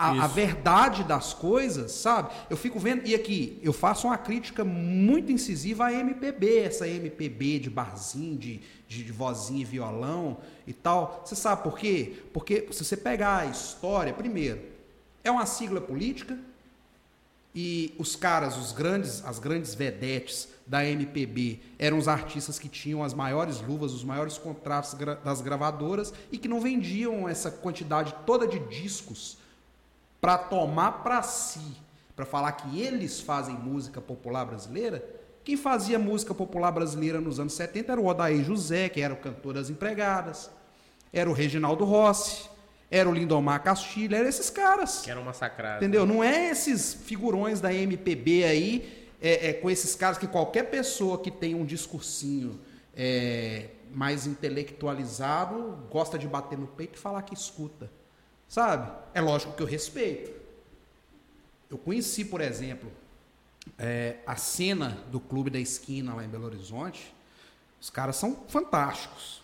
A, 0.02 0.24
a 0.24 0.26
verdade 0.26 1.04
das 1.04 1.34
coisas, 1.34 1.92
sabe? 1.92 2.30
Eu 2.48 2.56
fico 2.56 2.78
vendo, 2.78 3.06
e 3.06 3.14
aqui, 3.14 3.58
eu 3.62 3.72
faço 3.72 4.06
uma 4.06 4.16
crítica 4.16 4.64
muito 4.64 5.30
incisiva 5.30 5.86
à 5.86 5.92
MPB, 5.92 6.60
essa 6.60 6.88
MPB 6.88 7.58
de 7.58 7.68
barzinho, 7.70 8.38
de, 8.38 8.60
de, 8.88 9.04
de 9.04 9.12
vozinha 9.12 9.60
e 9.60 9.64
violão 9.64 10.38
e 10.66 10.72
tal. 10.72 11.22
Você 11.24 11.36
sabe 11.36 11.62
por 11.62 11.78
quê? 11.78 12.14
Porque 12.32 12.66
se 12.72 12.84
você 12.84 12.96
pegar 12.96 13.38
a 13.40 13.46
história, 13.46 14.12
primeiro, 14.14 14.60
é 15.22 15.30
uma 15.30 15.44
sigla 15.44 15.80
política, 15.80 16.38
e 17.54 17.92
os 17.98 18.14
caras, 18.14 18.56
os 18.56 18.70
grandes, 18.72 19.24
as 19.24 19.38
grandes 19.40 19.74
vedetes 19.74 20.48
da 20.64 20.84
MPB 20.86 21.58
eram 21.80 21.98
os 21.98 22.06
artistas 22.06 22.60
que 22.60 22.68
tinham 22.68 23.02
as 23.02 23.12
maiores 23.12 23.60
luvas, 23.60 23.92
os 23.92 24.04
maiores 24.04 24.38
contratos 24.38 24.94
gra- 24.94 25.16
das 25.16 25.40
gravadoras 25.40 26.14
e 26.30 26.38
que 26.38 26.46
não 26.46 26.60
vendiam 26.60 27.28
essa 27.28 27.50
quantidade 27.50 28.14
toda 28.24 28.46
de 28.46 28.60
discos 28.60 29.36
para 30.20 30.36
tomar 30.36 31.02
para 31.02 31.22
si, 31.22 31.76
para 32.14 32.26
falar 32.26 32.52
que 32.52 32.80
eles 32.80 33.20
fazem 33.20 33.54
música 33.54 34.00
popular 34.00 34.44
brasileira. 34.44 35.04
Quem 35.42 35.56
fazia 35.56 35.98
música 35.98 36.34
popular 36.34 36.70
brasileira 36.70 37.20
nos 37.20 37.40
anos 37.40 37.54
70 37.54 37.92
era 37.92 38.00
o 38.00 38.06
Odair 38.06 38.44
José, 38.44 38.88
que 38.88 39.00
era 39.00 39.14
o 39.14 39.16
cantor 39.16 39.54
das 39.54 39.70
empregadas, 39.70 40.50
era 41.12 41.30
o 41.30 41.32
Reginaldo 41.32 41.84
Rossi, 41.84 42.48
era 42.90 43.08
o 43.08 43.12
Lindomar 43.12 43.62
Castilho, 43.62 44.14
eram 44.14 44.28
esses 44.28 44.50
caras. 44.50 45.00
Que 45.02 45.10
eram 45.10 45.22
massacrados. 45.22 45.78
Entendeu? 45.78 46.04
Não 46.04 46.22
é 46.22 46.50
esses 46.50 46.92
figurões 46.92 47.60
da 47.60 47.72
MPB 47.72 48.44
aí, 48.44 49.08
é, 49.20 49.48
é, 49.48 49.52
com 49.54 49.70
esses 49.70 49.94
caras 49.94 50.18
que 50.18 50.26
qualquer 50.26 50.64
pessoa 50.64 51.18
que 51.18 51.30
tem 51.30 51.54
um 51.54 51.64
discursinho 51.64 52.60
é, 52.94 53.68
mais 53.94 54.26
intelectualizado 54.26 55.86
gosta 55.90 56.18
de 56.18 56.26
bater 56.26 56.58
no 56.58 56.66
peito 56.66 56.96
e 56.96 57.00
falar 57.00 57.22
que 57.22 57.34
escuta. 57.34 57.90
Sabe? 58.50 58.90
É 59.14 59.20
lógico 59.20 59.52
que 59.52 59.62
eu 59.62 59.66
respeito. 59.66 60.32
Eu 61.70 61.78
conheci, 61.78 62.24
por 62.24 62.40
exemplo, 62.40 62.90
é, 63.78 64.16
a 64.26 64.34
cena 64.34 64.98
do 65.08 65.20
Clube 65.20 65.50
da 65.50 65.58
Esquina 65.60 66.12
lá 66.14 66.24
em 66.24 66.28
Belo 66.28 66.46
Horizonte. 66.46 67.14
Os 67.80 67.88
caras 67.90 68.16
são 68.16 68.36
fantásticos. 68.48 69.40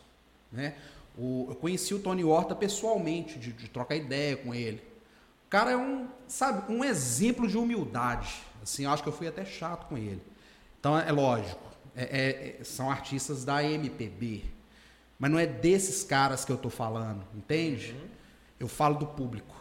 Né? 0.50 0.74
O- 1.16 1.46
eu 1.50 1.54
conheci 1.54 1.94
o 1.94 2.00
Tony 2.00 2.24
Horta 2.24 2.52
pessoalmente, 2.56 3.38
de, 3.38 3.52
de 3.52 3.68
trocar 3.68 3.94
ideia 3.94 4.36
com 4.36 4.52
ele. 4.52 4.82
O 5.46 5.48
cara 5.48 5.70
é 5.70 5.76
um, 5.76 6.08
sabe, 6.26 6.72
um 6.72 6.84
exemplo 6.84 7.46
de 7.46 7.56
humildade. 7.56 8.42
Assim, 8.60 8.86
eu 8.86 8.90
acho 8.90 9.04
que 9.04 9.08
eu 9.08 9.12
fui 9.12 9.28
até 9.28 9.44
chato 9.44 9.86
com 9.86 9.96
ele. 9.96 10.20
Então, 10.80 10.98
é 10.98 11.12
lógico, 11.12 11.62
é- 11.94 12.02
é- 12.04 12.56
é- 12.60 12.64
são 12.64 12.90
artistas 12.90 13.44
da 13.44 13.62
MPB. 13.62 14.42
Mas 15.16 15.30
não 15.30 15.38
é 15.38 15.46
desses 15.46 16.02
caras 16.02 16.44
que 16.44 16.50
eu 16.50 16.58
tô 16.58 16.68
falando, 16.68 17.24
entende? 17.32 17.94
Eu 18.58 18.68
falo 18.68 18.96
do 18.98 19.06
público. 19.06 19.54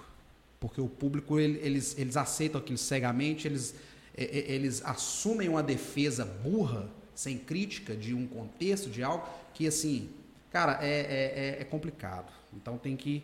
Porque 0.59 0.79
o 0.81 0.87
público, 0.87 1.39
ele- 1.39 1.59
eles, 1.59 1.97
eles 1.97 2.17
aceitam 2.17 2.59
aquilo 2.59 2.77
cegamente, 2.77 3.47
eles, 3.47 3.75
eles 4.15 4.81
assumem 4.85 5.49
uma 5.49 5.61
defesa 5.61 6.25
burra, 6.25 6.87
sem 7.13 7.37
crítica, 7.37 7.95
de 7.95 8.13
um 8.13 8.25
contexto, 8.27 8.89
de 8.89 9.03
algo, 9.03 9.27
que 9.53 9.67
assim, 9.67 10.09
cara, 10.51 10.79
é, 10.81 10.87
é- 10.87 11.57
é- 11.57 11.61
é 11.61 11.63
complicado. 11.65 12.31
Então 12.53 12.77
tem 12.77 12.95
que 12.95 13.23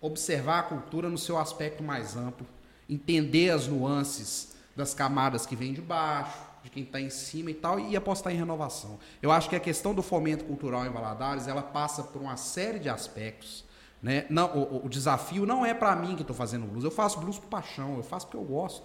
observar 0.00 0.60
a 0.60 0.62
cultura 0.64 1.08
no 1.08 1.16
seu 1.18 1.38
aspecto 1.38 1.82
mais 1.82 2.16
amplo, 2.16 2.46
entender 2.88 3.50
as 3.50 3.66
nuances 3.66 4.54
das 4.76 4.92
camadas 4.92 5.46
que 5.46 5.56
vêm 5.56 5.72
de 5.72 5.80
baixo, 5.80 6.38
de 6.62 6.70
quem 6.70 6.82
está 6.82 7.00
em 7.00 7.10
cima 7.10 7.50
e 7.50 7.54
tal, 7.54 7.78
e 7.80 7.96
apostar 7.96 8.32
em 8.32 8.36
renovação. 8.36 8.98
Eu 9.22 9.30
acho 9.32 9.48
que 9.48 9.56
a 9.56 9.60
questão 9.60 9.94
do 9.94 10.02
fomento 10.02 10.44
cultural 10.44 10.84
em 10.84 10.90
Valadares, 10.90 11.48
ela 11.48 11.62
passa 11.62 12.02
por 12.02 12.20
uma 12.20 12.36
série 12.36 12.78
de 12.78 12.88
aspectos. 12.88 13.64
Né? 14.02 14.26
Não, 14.28 14.46
o, 14.56 14.86
o- 14.86 14.88
desafio 14.88 15.46
não 15.46 15.64
é 15.64 15.72
para 15.74 15.96
mim 15.96 16.14
que 16.16 16.22
estou 16.22 16.36
fazendo 16.36 16.66
blues, 16.66 16.84
eu 16.84 16.90
faço 16.90 17.18
blues 17.18 17.38
por 17.38 17.48
paixão, 17.48 17.96
eu 17.96 18.02
faço 18.02 18.26
porque 18.26 18.36
eu 18.36 18.44
gosto. 18.44 18.84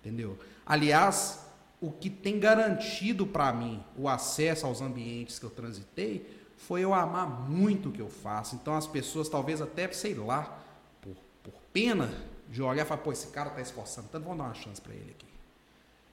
Entendeu? 0.00 0.38
Aliás, 0.64 1.40
o 1.80 1.90
que 1.90 2.08
tem 2.10 2.38
garantido 2.38 3.26
para 3.26 3.52
mim 3.52 3.82
o 3.96 4.08
acesso 4.08 4.66
aos 4.66 4.80
ambientes 4.80 5.38
que 5.38 5.44
eu 5.44 5.50
transitei 5.50 6.42
foi 6.56 6.82
eu 6.82 6.94
amar 6.94 7.28
muito 7.28 7.88
o 7.88 7.92
que 7.92 8.00
eu 8.00 8.08
faço. 8.08 8.54
Então 8.54 8.74
as 8.76 8.86
pessoas 8.86 9.28
talvez 9.28 9.60
até, 9.60 9.90
sei 9.92 10.14
lá, 10.14 10.58
por, 11.02 11.16
por 11.42 11.52
pena 11.72 12.10
de 12.48 12.62
olhar 12.62 12.84
e 12.84 12.88
falar, 12.88 13.00
pô, 13.02 13.12
esse 13.12 13.26
cara 13.28 13.50
tá 13.50 13.60
esforçando 13.60 14.08
tanto, 14.10 14.22
vamos 14.24 14.38
dar 14.38 14.44
uma 14.44 14.54
chance 14.54 14.80
para 14.80 14.94
ele 14.94 15.10
aqui. 15.18 15.26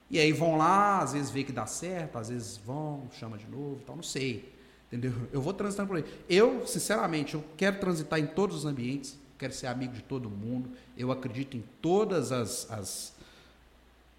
E 0.10 0.20
aí 0.20 0.32
vão 0.34 0.58
lá, 0.58 1.00
às 1.00 1.14
vezes 1.14 1.30
vê 1.30 1.44
que 1.44 1.52
dá 1.54 1.66
certo, 1.66 2.18
às 2.18 2.30
vezes 2.30 2.58
vão, 2.58 3.04
chama 3.14 3.38
de 3.38 3.48
novo, 3.48 3.82
tal, 3.86 3.96
não 3.96 4.04
sei. 4.04 4.54
Entendeu? 4.92 5.14
Eu 5.32 5.42
vou 5.42 5.53
transitando 5.53 5.88
por 5.88 5.98
aí. 5.98 6.06
Eu, 6.28 6.68
sinceramente, 6.68 7.36
eu 7.36 7.44
quero 7.56 7.80
transitar 7.80 8.20
em 8.20 8.28
todos 8.28 8.58
os 8.58 8.66
ambientes, 8.66 9.18
quero 9.40 9.53
ser 9.53 9.68
amigo 9.68 9.94
de 9.94 10.02
todo 10.02 10.30
mundo. 10.30 10.70
Eu 10.98 11.11
acredito 11.11 11.56
em 11.56 11.64
todas 11.82 12.34
as, 12.34 12.70
as 12.70 13.14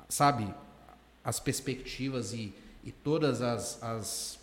sabe, 0.08 0.52
as 1.22 1.38
perspectivas 1.38 2.32
e, 2.32 2.54
e 2.82 2.90
todas 2.90 3.42
as, 3.42 3.82
as 3.82 4.38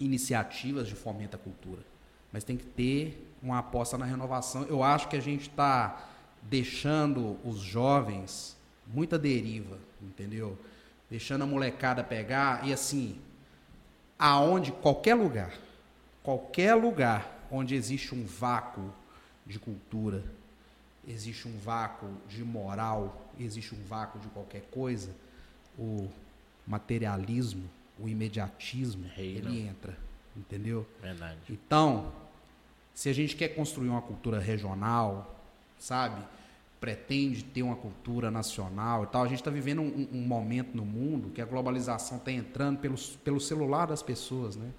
iniciativas 0.00 0.88
de 0.88 0.94
fomento 0.94 1.36
à 1.36 1.38
cultura. 1.38 1.82
Mas 2.32 2.42
tem 2.42 2.56
que 2.56 2.66
ter 2.66 3.32
uma 3.40 3.60
aposta 3.60 3.96
na 3.96 4.04
renovação. 4.04 4.64
Eu 4.64 4.82
acho 4.82 5.08
que 5.08 5.16
a 5.16 5.20
gente 5.20 5.48
está 5.48 6.08
deixando 6.42 7.38
os 7.44 7.58
jovens 7.58 8.56
muita 8.86 9.18
deriva, 9.18 9.78
entendeu? 10.02 10.58
Deixando 11.08 11.42
a 11.42 11.46
molecada 11.46 12.02
pegar 12.02 12.66
e 12.66 12.72
assim, 12.72 13.18
aonde 14.18 14.72
qualquer 14.72 15.14
lugar, 15.14 15.52
qualquer 16.22 16.74
lugar 16.74 17.46
onde 17.50 17.74
existe 17.74 18.14
um 18.14 18.24
vácuo 18.24 18.92
de 19.46 19.58
cultura, 19.58 20.24
existe 21.06 21.46
um 21.46 21.58
vácuo 21.58 22.08
de 22.28 22.42
moral, 22.42 23.30
existe 23.38 23.74
um 23.74 23.82
vácuo 23.84 24.18
de 24.18 24.28
qualquer 24.28 24.62
coisa, 24.70 25.14
o 25.78 26.08
materialismo, 26.66 27.68
o 27.98 28.08
imediatismo, 28.08 29.04
ele 29.16 29.68
entra, 29.68 29.96
entendeu? 30.36 30.86
Verdade. 31.00 31.38
Então, 31.50 32.12
se 32.94 33.08
a 33.08 33.12
gente 33.12 33.36
quer 33.36 33.48
construir 33.48 33.88
uma 33.88 34.02
cultura 34.02 34.38
regional, 34.38 35.38
sabe? 35.78 36.22
Pretende 36.84 37.42
ter 37.42 37.62
uma 37.62 37.76
cultura 37.76 38.30
nacional 38.30 39.04
e 39.04 39.06
tal, 39.06 39.22
a 39.22 39.26
gente 39.26 39.38
está 39.38 39.50
vivendo 39.50 39.80
um, 39.80 40.06
um 40.12 40.20
momento 40.20 40.76
no 40.76 40.84
mundo 40.84 41.30
que 41.30 41.40
a 41.40 41.46
globalização 41.46 42.18
está 42.18 42.30
entrando 42.30 42.78
pelo, 42.78 42.98
pelo 43.24 43.40
celular 43.40 43.86
das 43.86 44.02
pessoas, 44.02 44.54
né? 44.54 44.70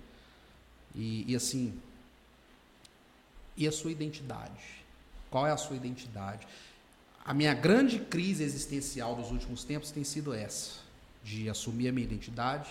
E, 0.93 1.25
e 1.31 1.35
assim, 1.35 1.73
e 3.57 3.67
a 3.67 3.71
sua 3.71 3.91
identidade? 3.91 4.83
Qual 5.31 5.47
é 5.47 5.51
a 5.51 5.57
sua 5.57 5.75
identidade? 5.75 6.47
A 7.25 7.33
minha 7.33 7.55
grande 7.55 7.97
crise 7.97 8.43
existencial 8.43 9.15
dos 9.15 9.31
últimos 9.31 9.63
tempos 9.63 9.89
tem 9.89 10.03
sido 10.03 10.31
essa, 10.31 10.81
de 11.23 11.49
assumir 11.49 11.87
a 11.87 11.91
minha 11.91 12.05
identidade, 12.05 12.69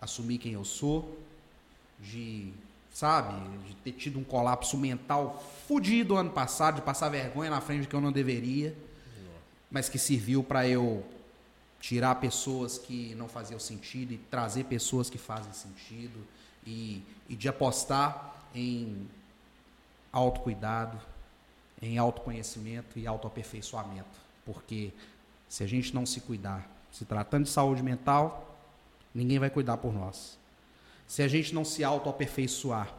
assumir 0.00 0.38
quem 0.38 0.52
eu 0.52 0.64
sou, 0.64 1.18
de, 1.98 2.52
sabe, 2.92 3.34
de 3.66 3.74
ter 3.76 3.92
tido 3.92 4.18
um 4.18 4.24
colapso 4.24 4.76
mental 4.76 5.42
fudido 5.66 6.16
ano 6.16 6.30
passado, 6.30 6.76
de 6.76 6.82
passar 6.82 7.08
vergonha 7.08 7.50
na 7.50 7.60
frente 7.60 7.86
que 7.86 7.94
eu 7.94 8.00
não 8.00 8.12
deveria, 8.12 8.76
mas 9.70 9.88
que 9.88 9.98
serviu 9.98 10.42
para 10.42 10.66
eu 10.66 11.04
tirar 11.80 12.16
pessoas 12.16 12.76
que 12.76 13.14
não 13.14 13.28
faziam 13.28 13.58
sentido 13.58 14.12
e 14.12 14.18
trazer 14.18 14.64
pessoas 14.64 15.08
que 15.08 15.16
fazem 15.16 15.52
sentido 15.52 16.20
e, 16.66 17.02
e 17.28 17.34
de 17.34 17.48
apostar 17.48 18.44
em 18.54 19.08
autocuidado, 20.12 21.00
em 21.80 21.96
autoconhecimento 21.96 22.98
e 22.98 23.06
autoaperfeiçoamento. 23.06 24.20
Porque 24.44 24.92
se 25.48 25.62
a 25.62 25.66
gente 25.66 25.94
não 25.94 26.04
se 26.04 26.20
cuidar, 26.20 26.68
se 26.92 27.04
tratando 27.04 27.44
de 27.44 27.50
saúde 27.50 27.82
mental, 27.82 28.58
ninguém 29.14 29.38
vai 29.38 29.48
cuidar 29.48 29.76
por 29.78 29.92
nós. 29.92 30.39
Se 31.10 31.22
a 31.22 31.26
gente 31.26 31.52
não 31.52 31.64
se 31.64 31.82
autoaperfeiçoar, 31.82 32.94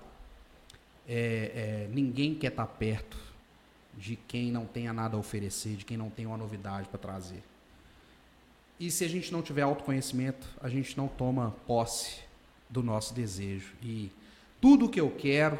é, 1.08 1.86
é, 1.86 1.90
ninguém 1.94 2.36
quer 2.36 2.50
estar 2.50 2.68
perto 2.68 3.18
de 3.98 4.18
quem 4.18 4.52
não 4.52 4.66
tenha 4.66 4.92
nada 4.92 5.16
a 5.16 5.20
oferecer, 5.20 5.78
de 5.78 5.86
quem 5.86 5.96
não 5.96 6.10
tem 6.10 6.26
uma 6.26 6.36
novidade 6.36 6.90
para 6.90 7.00
trazer. 7.00 7.42
E 8.78 8.92
se 8.92 9.06
a 9.06 9.08
gente 9.08 9.32
não 9.32 9.42
tiver 9.42 9.62
autoconhecimento, 9.62 10.46
a 10.60 10.68
gente 10.68 10.98
não 10.98 11.08
toma 11.08 11.56
posse 11.66 12.20
do 12.70 12.84
nosso 12.84 13.14
desejo. 13.14 13.72
E 13.82 14.12
tudo 14.60 14.90
que 14.90 15.00
eu 15.00 15.10
quero, 15.10 15.58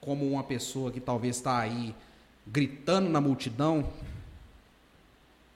como 0.00 0.30
uma 0.30 0.44
pessoa 0.44 0.92
que 0.92 1.00
talvez 1.00 1.38
está 1.38 1.58
aí 1.58 1.96
gritando 2.46 3.08
na 3.08 3.20
multidão, 3.20 3.92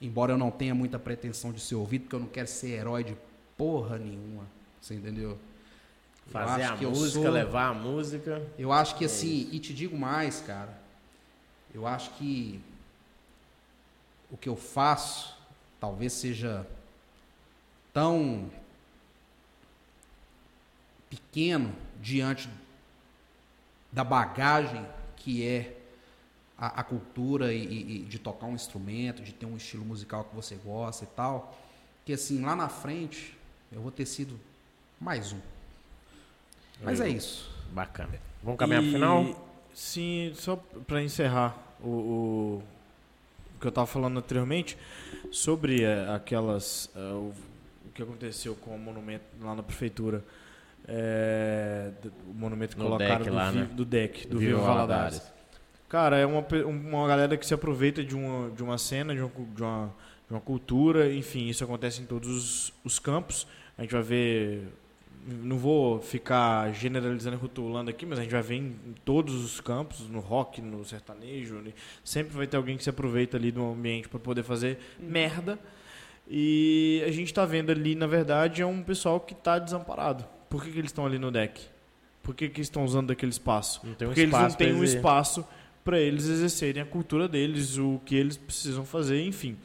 embora 0.01 0.33
eu 0.33 0.37
não 0.37 0.51
tenha 0.51 0.75
muita 0.75 0.99
pretensão 0.99 1.53
de 1.53 1.61
ser 1.61 1.75
ouvido, 1.75 2.01
porque 2.01 2.15
eu 2.17 2.19
não 2.19 2.27
quero 2.27 2.49
ser 2.49 2.71
herói 2.71 3.05
de 3.05 3.15
porra 3.57 3.97
nenhuma. 3.97 4.45
Você 4.81 4.93
entendeu? 4.93 5.39
Fazer 6.31 6.63
acho 6.63 6.85
a 6.85 6.89
música, 6.89 7.21
sou- 7.23 7.31
levar 7.31 7.67
a 7.69 7.73
música. 7.73 8.41
eu 8.59 8.71
acho 8.71 8.95
que 8.97 9.05
assim, 9.05 9.49
e 9.51 9.59
te 9.59 9.73
digo 9.73 9.97
mais, 9.97 10.41
cara. 10.41 10.77
Eu 11.73 11.85
acho 11.87 12.11
que 12.11 12.59
o 14.29 14.35
que 14.37 14.49
eu 14.49 14.55
faço 14.55 15.35
talvez 15.79 16.11
seja 16.13 16.67
tão 17.93 18.49
pequeno 21.09 21.73
diante 22.01 22.49
da 23.91 24.03
bagagem 24.03 24.85
que 25.15 25.45
é 25.45 25.77
a, 26.57 26.81
a 26.81 26.83
cultura 26.83 27.53
e- 27.53 27.97
e 27.97 27.99
de 28.03 28.19
tocar 28.19 28.47
um 28.47 28.55
instrumento, 28.55 29.21
de 29.21 29.31
ter 29.33 29.45
um 29.45 29.55
estilo 29.57 29.85
musical 29.85 30.23
que 30.25 30.35
você 30.35 30.55
gosta 30.55 31.03
e 31.05 31.07
tal, 31.07 31.57
que 32.05 32.13
assim, 32.13 32.41
lá 32.43 32.55
na 32.55 32.67
frente 32.69 33.37
eu 33.71 33.81
vou 33.81 33.91
ter 33.91 34.05
sido 34.05 34.39
mais 34.99 35.31
um. 35.31 35.39
Mas 36.83 37.01
é 37.01 37.09
isso. 37.09 37.49
Bacana. 37.71 38.09
Vamos 38.43 38.59
caminhar 38.59 38.81
pro 38.81 38.89
E- 38.89 38.93
final? 38.93 39.47
Sim, 39.73 40.31
só 40.35 40.55
para 40.87 41.03
encerrar 41.03 41.55
o, 41.81 41.87
o, 41.89 42.63
o 43.55 43.59
que 43.59 43.67
eu 43.67 43.69
estava 43.69 43.85
falando 43.85 44.17
anteriormente 44.17 44.77
sobre 45.31 45.83
eh, 45.83 46.07
aquelas 46.15 46.89
eh, 46.95 46.99
o, 46.99 47.31
o 47.85 47.91
que 47.93 48.01
aconteceu 48.01 48.55
com 48.55 48.75
o 48.75 48.79
monumento 48.79 49.23
lá 49.41 49.53
na 49.55 49.61
prefeitura, 49.61 50.23
do- 52.01 52.11
o 52.31 52.33
monumento 52.33 52.75
que 52.75 52.81
No 52.81 52.85
colocaram 52.89 53.17
deck 53.19 53.29
do, 53.29 53.35
lá, 53.35 53.51
Vi- 53.51 53.59
né? 53.59 53.69
do 53.73 53.85
deck 53.85 54.27
do 54.27 54.39
Viva 54.39 54.59
Valadares. 54.61 55.17
Valadares. 55.17 55.37
Cara, 55.89 56.17
é 56.17 56.25
uma, 56.25 56.45
uma 56.65 57.07
galera 57.07 57.37
que 57.37 57.45
se 57.45 57.53
aproveita 57.53 58.03
de 58.03 58.15
uma, 58.15 58.49
de 58.51 58.63
uma 58.63 58.77
cena, 58.77 59.13
de 59.15 59.21
uma, 59.21 59.29
de, 59.55 59.61
uma, 59.63 59.93
de 60.27 60.33
uma 60.33 60.41
cultura, 60.41 61.13
enfim, 61.13 61.47
isso 61.47 61.63
acontece 61.63 62.01
em 62.01 62.05
todos 62.05 62.29
os, 62.29 62.73
os 62.83 62.99
campos. 62.99 63.47
A 63.77 63.81
gente 63.83 63.91
vai 63.91 64.01
ver. 64.03 64.67
Não 65.27 65.57
vou 65.57 65.99
ficar 65.99 66.73
generalizando 66.73 67.35
e 67.35 67.39
rotulando 67.39 67.89
aqui, 67.89 68.05
mas 68.05 68.17
a 68.17 68.21
gente 68.21 68.31
vai 68.31 68.41
ver 68.41 68.55
em, 68.55 68.75
todos 69.03 69.43
os 69.43 69.59
campos, 69.59 70.07
no 70.09 70.19
rock, 70.19 70.61
no 70.61 70.85
sertanejo. 70.85 71.55
né? 71.55 71.73
Sempre 72.01 72.35
vai 72.37 72.47
ter 72.47 72.55
alguém 72.55 72.77
que 72.77 72.83
se 72.83 72.89
aproveita 72.89 73.35
ali 73.35 73.51
do 73.51 73.61
ambiente 73.63 74.07
para 74.07 74.19
poder 74.19 74.43
fazer 74.43 74.79
merda. 74.97 75.59
E 76.29 77.03
a 77.05 77.11
gente 77.11 77.33
tá 77.33 77.45
vendo 77.45 77.71
ali, 77.71 77.93
na 77.93 78.07
verdade, 78.07 78.61
é 78.61 78.65
um 78.65 78.81
pessoal 78.81 79.19
que 79.19 79.35
tá 79.35 79.59
desamparado. 79.59 80.25
Por 80.49 80.63
que, 80.63 80.71
que 80.71 80.79
eles 80.79 80.91
estão 80.91 81.05
ali 81.05 81.19
no 81.19 81.29
deck? 81.29 81.61
Por 82.23 82.33
que, 82.33 82.47
que 82.47 82.57
eles 82.57 82.67
estão 82.67 82.83
usando 82.85 83.07
daquele 83.07 83.31
espaço? 83.31 83.81
Não 83.83 83.93
tem 83.93 84.07
um 84.07 84.11
Porque 84.11 84.21
eles 84.21 84.31
não 84.31 84.39
espaço 84.39 84.57
têm 84.57 84.73
um 84.73 84.83
espaço 84.83 85.45
para 85.83 85.99
eles 85.99 86.27
exercerem 86.27 86.83
a 86.83 86.85
cultura 86.85 87.29
deles, 87.29 87.77
o 87.77 88.01
que 88.05 88.15
eles 88.15 88.35
precisam 88.35 88.85
fazer, 88.85 89.21
enfim. 89.23 89.57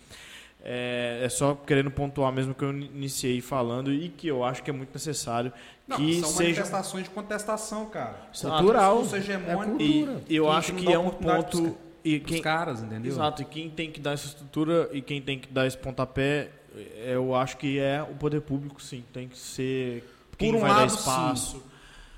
É, 0.65 1.21
é 1.25 1.29
só 1.29 1.55
querendo 1.55 1.91
pontuar 1.91 2.33
mesmo 2.33 2.55
que 2.55 2.65
eu 2.65 2.71
iniciei 2.71 3.41
falando 3.41 3.93
e 3.93 4.09
que 4.09 4.29
eu 4.29 4.45
acho 4.45 4.63
que 4.63 4.71
é 4.71 4.73
muito 4.73 4.95
necessário 4.95 5.53
Não, 5.89 5.97
que 5.97 6.21
são 6.21 6.29
seja 6.29 6.43
manifestações 6.43 7.05
de 7.05 7.11
contestação, 7.11 7.87
cara. 7.87 8.29
Cultural. 8.41 9.03
Discurso 9.03 9.17
hegemônico 9.17 9.83
e 10.29 10.37
eu 10.37 10.51
acho 10.51 10.73
que 10.75 10.93
é 10.93 10.99
um 10.99 11.11
ponto 11.11 11.63
pros 11.63 11.93
e 12.05 12.19
quem 12.21 12.43
caras, 12.43 12.83
entendeu? 12.83 13.13
Exato, 13.13 13.43
e 13.43 13.45
quem 13.45 13.71
tem 13.71 13.91
que 13.91 14.01
dar 14.01 14.13
essa 14.13 14.27
estrutura 14.27 14.89
e 14.93 15.01
quem 15.01 15.23
tem 15.23 15.39
que 15.39 15.49
dar 15.49 15.67
esse 15.67 15.79
pontapé, 15.79 16.51
é, 16.75 17.15
eu 17.15 17.35
acho 17.35 17.57
que 17.57 17.79
é 17.79 18.03
o 18.03 18.15
poder 18.15 18.41
público, 18.41 18.83
sim. 18.83 19.05
Tem 19.13 19.29
que 19.29 19.39
ser 19.39 20.05
quem 20.37 20.51
Por 20.51 20.59
um 20.59 20.61
vai 20.61 20.71
lado, 20.71 20.81
dar 20.81 20.87
espaço. 20.87 21.63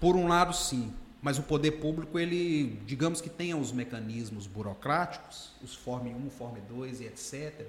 Por 0.01 0.17
um 0.17 0.27
lado, 0.27 0.55
sim. 0.55 0.93
Mas 1.21 1.39
o 1.39 1.43
poder 1.43 1.73
público, 1.73 2.19
ele, 2.19 2.81
digamos 2.87 3.21
que 3.21 3.31
tenha 3.31 3.57
os 3.57 3.73
mecanismos 3.73 4.47
burocráticos, 4.47 5.53
os 5.63 5.75
Form 5.75 6.07
1, 6.07 6.31
Form 6.31 6.59
2 6.69 7.01
e 7.01 7.05
etc., 7.05 7.67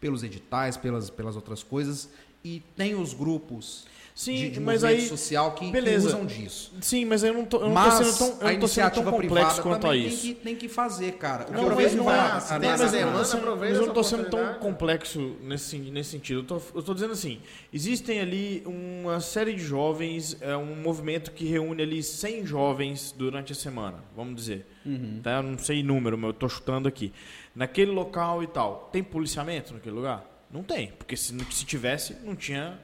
pelos 0.00 0.22
editais, 0.22 0.76
pelas, 0.76 1.10
pelas 1.10 1.36
outras 1.36 1.62
coisas, 1.62 2.08
e 2.42 2.60
tem 2.76 2.94
os 2.94 3.12
grupos 3.12 3.86
Sim, 4.20 4.34
de, 4.34 4.50
de 4.50 4.60
mas 4.60 4.84
aí 4.84 5.00
social 5.08 5.52
que, 5.54 5.64
que 5.64 5.72
beleza. 5.72 6.08
usam 6.08 6.26
disso. 6.26 6.74
Sim, 6.82 7.06
mas 7.06 7.22
eu 7.24 7.32
não 7.32 7.46
tô, 7.46 7.56
eu 7.62 7.70
não 7.70 7.82
tô 7.82 7.90
sendo 8.04 8.18
tão, 8.18 8.28
eu 8.42 8.46
a 8.48 8.52
não 8.52 8.60
tô 8.60 8.68
sendo 8.68 8.90
tão 8.90 9.04
complexo 9.04 9.62
quanto 9.62 9.86
a 9.86 9.96
isso. 9.96 10.22
Tem 10.26 10.34
que, 10.34 10.40
tem 10.42 10.56
que 10.56 10.68
fazer, 10.68 11.12
cara. 11.12 11.46
O 11.48 11.52
Não, 11.52 11.60
que 11.60 11.64
eu 11.64 11.68
mas 11.74 11.78
vejo 11.84 11.96
não 11.96 12.04
vai- 12.04 12.18
vai- 12.18 12.30
a- 12.32 12.40
se 12.40 12.52
a- 12.52 12.60
tem 12.60 12.68
a- 12.68 12.72
essa 12.74 12.84
mas, 12.84 12.92
eu 12.94 13.10
não 13.10 13.24
sendo, 13.24 13.56
mas 13.56 13.76
eu 13.78 13.86
não 13.86 13.94
tô 13.94 14.04
sendo 14.04 14.24
tão 14.28 14.54
complexo 14.58 15.36
nesse, 15.40 15.78
nesse 15.78 16.10
sentido. 16.10 16.40
Eu 16.40 16.44
tô, 16.44 16.60
eu 16.74 16.82
tô 16.82 16.92
dizendo 16.92 17.14
assim, 17.14 17.40
existem 17.72 18.20
ali 18.20 18.62
uma 18.66 19.20
série 19.20 19.54
de 19.54 19.62
jovens, 19.64 20.36
é 20.42 20.54
um 20.54 20.76
movimento 20.76 21.30
que 21.32 21.46
reúne 21.46 21.80
ali 21.82 22.02
100 22.02 22.44
jovens 22.44 23.14
durante 23.16 23.52
a 23.52 23.56
semana, 23.56 24.04
vamos 24.14 24.34
dizer. 24.36 24.66
Tá? 25.22 25.38
Eu 25.38 25.44
não 25.44 25.56
sei 25.58 25.82
número, 25.82 26.18
mas 26.18 26.28
eu 26.28 26.34
tô 26.34 26.46
chutando 26.46 26.86
aqui. 26.86 27.10
Naquele 27.54 27.90
local 27.90 28.42
e 28.42 28.46
tal, 28.46 28.90
tem 28.92 29.02
policiamento 29.02 29.72
naquele 29.72 29.94
lugar? 29.94 30.26
Não 30.52 30.62
tem, 30.62 30.88
porque 30.98 31.16
se, 31.16 31.34
se 31.50 31.64
tivesse, 31.64 32.16
não 32.22 32.36
tinha 32.36 32.78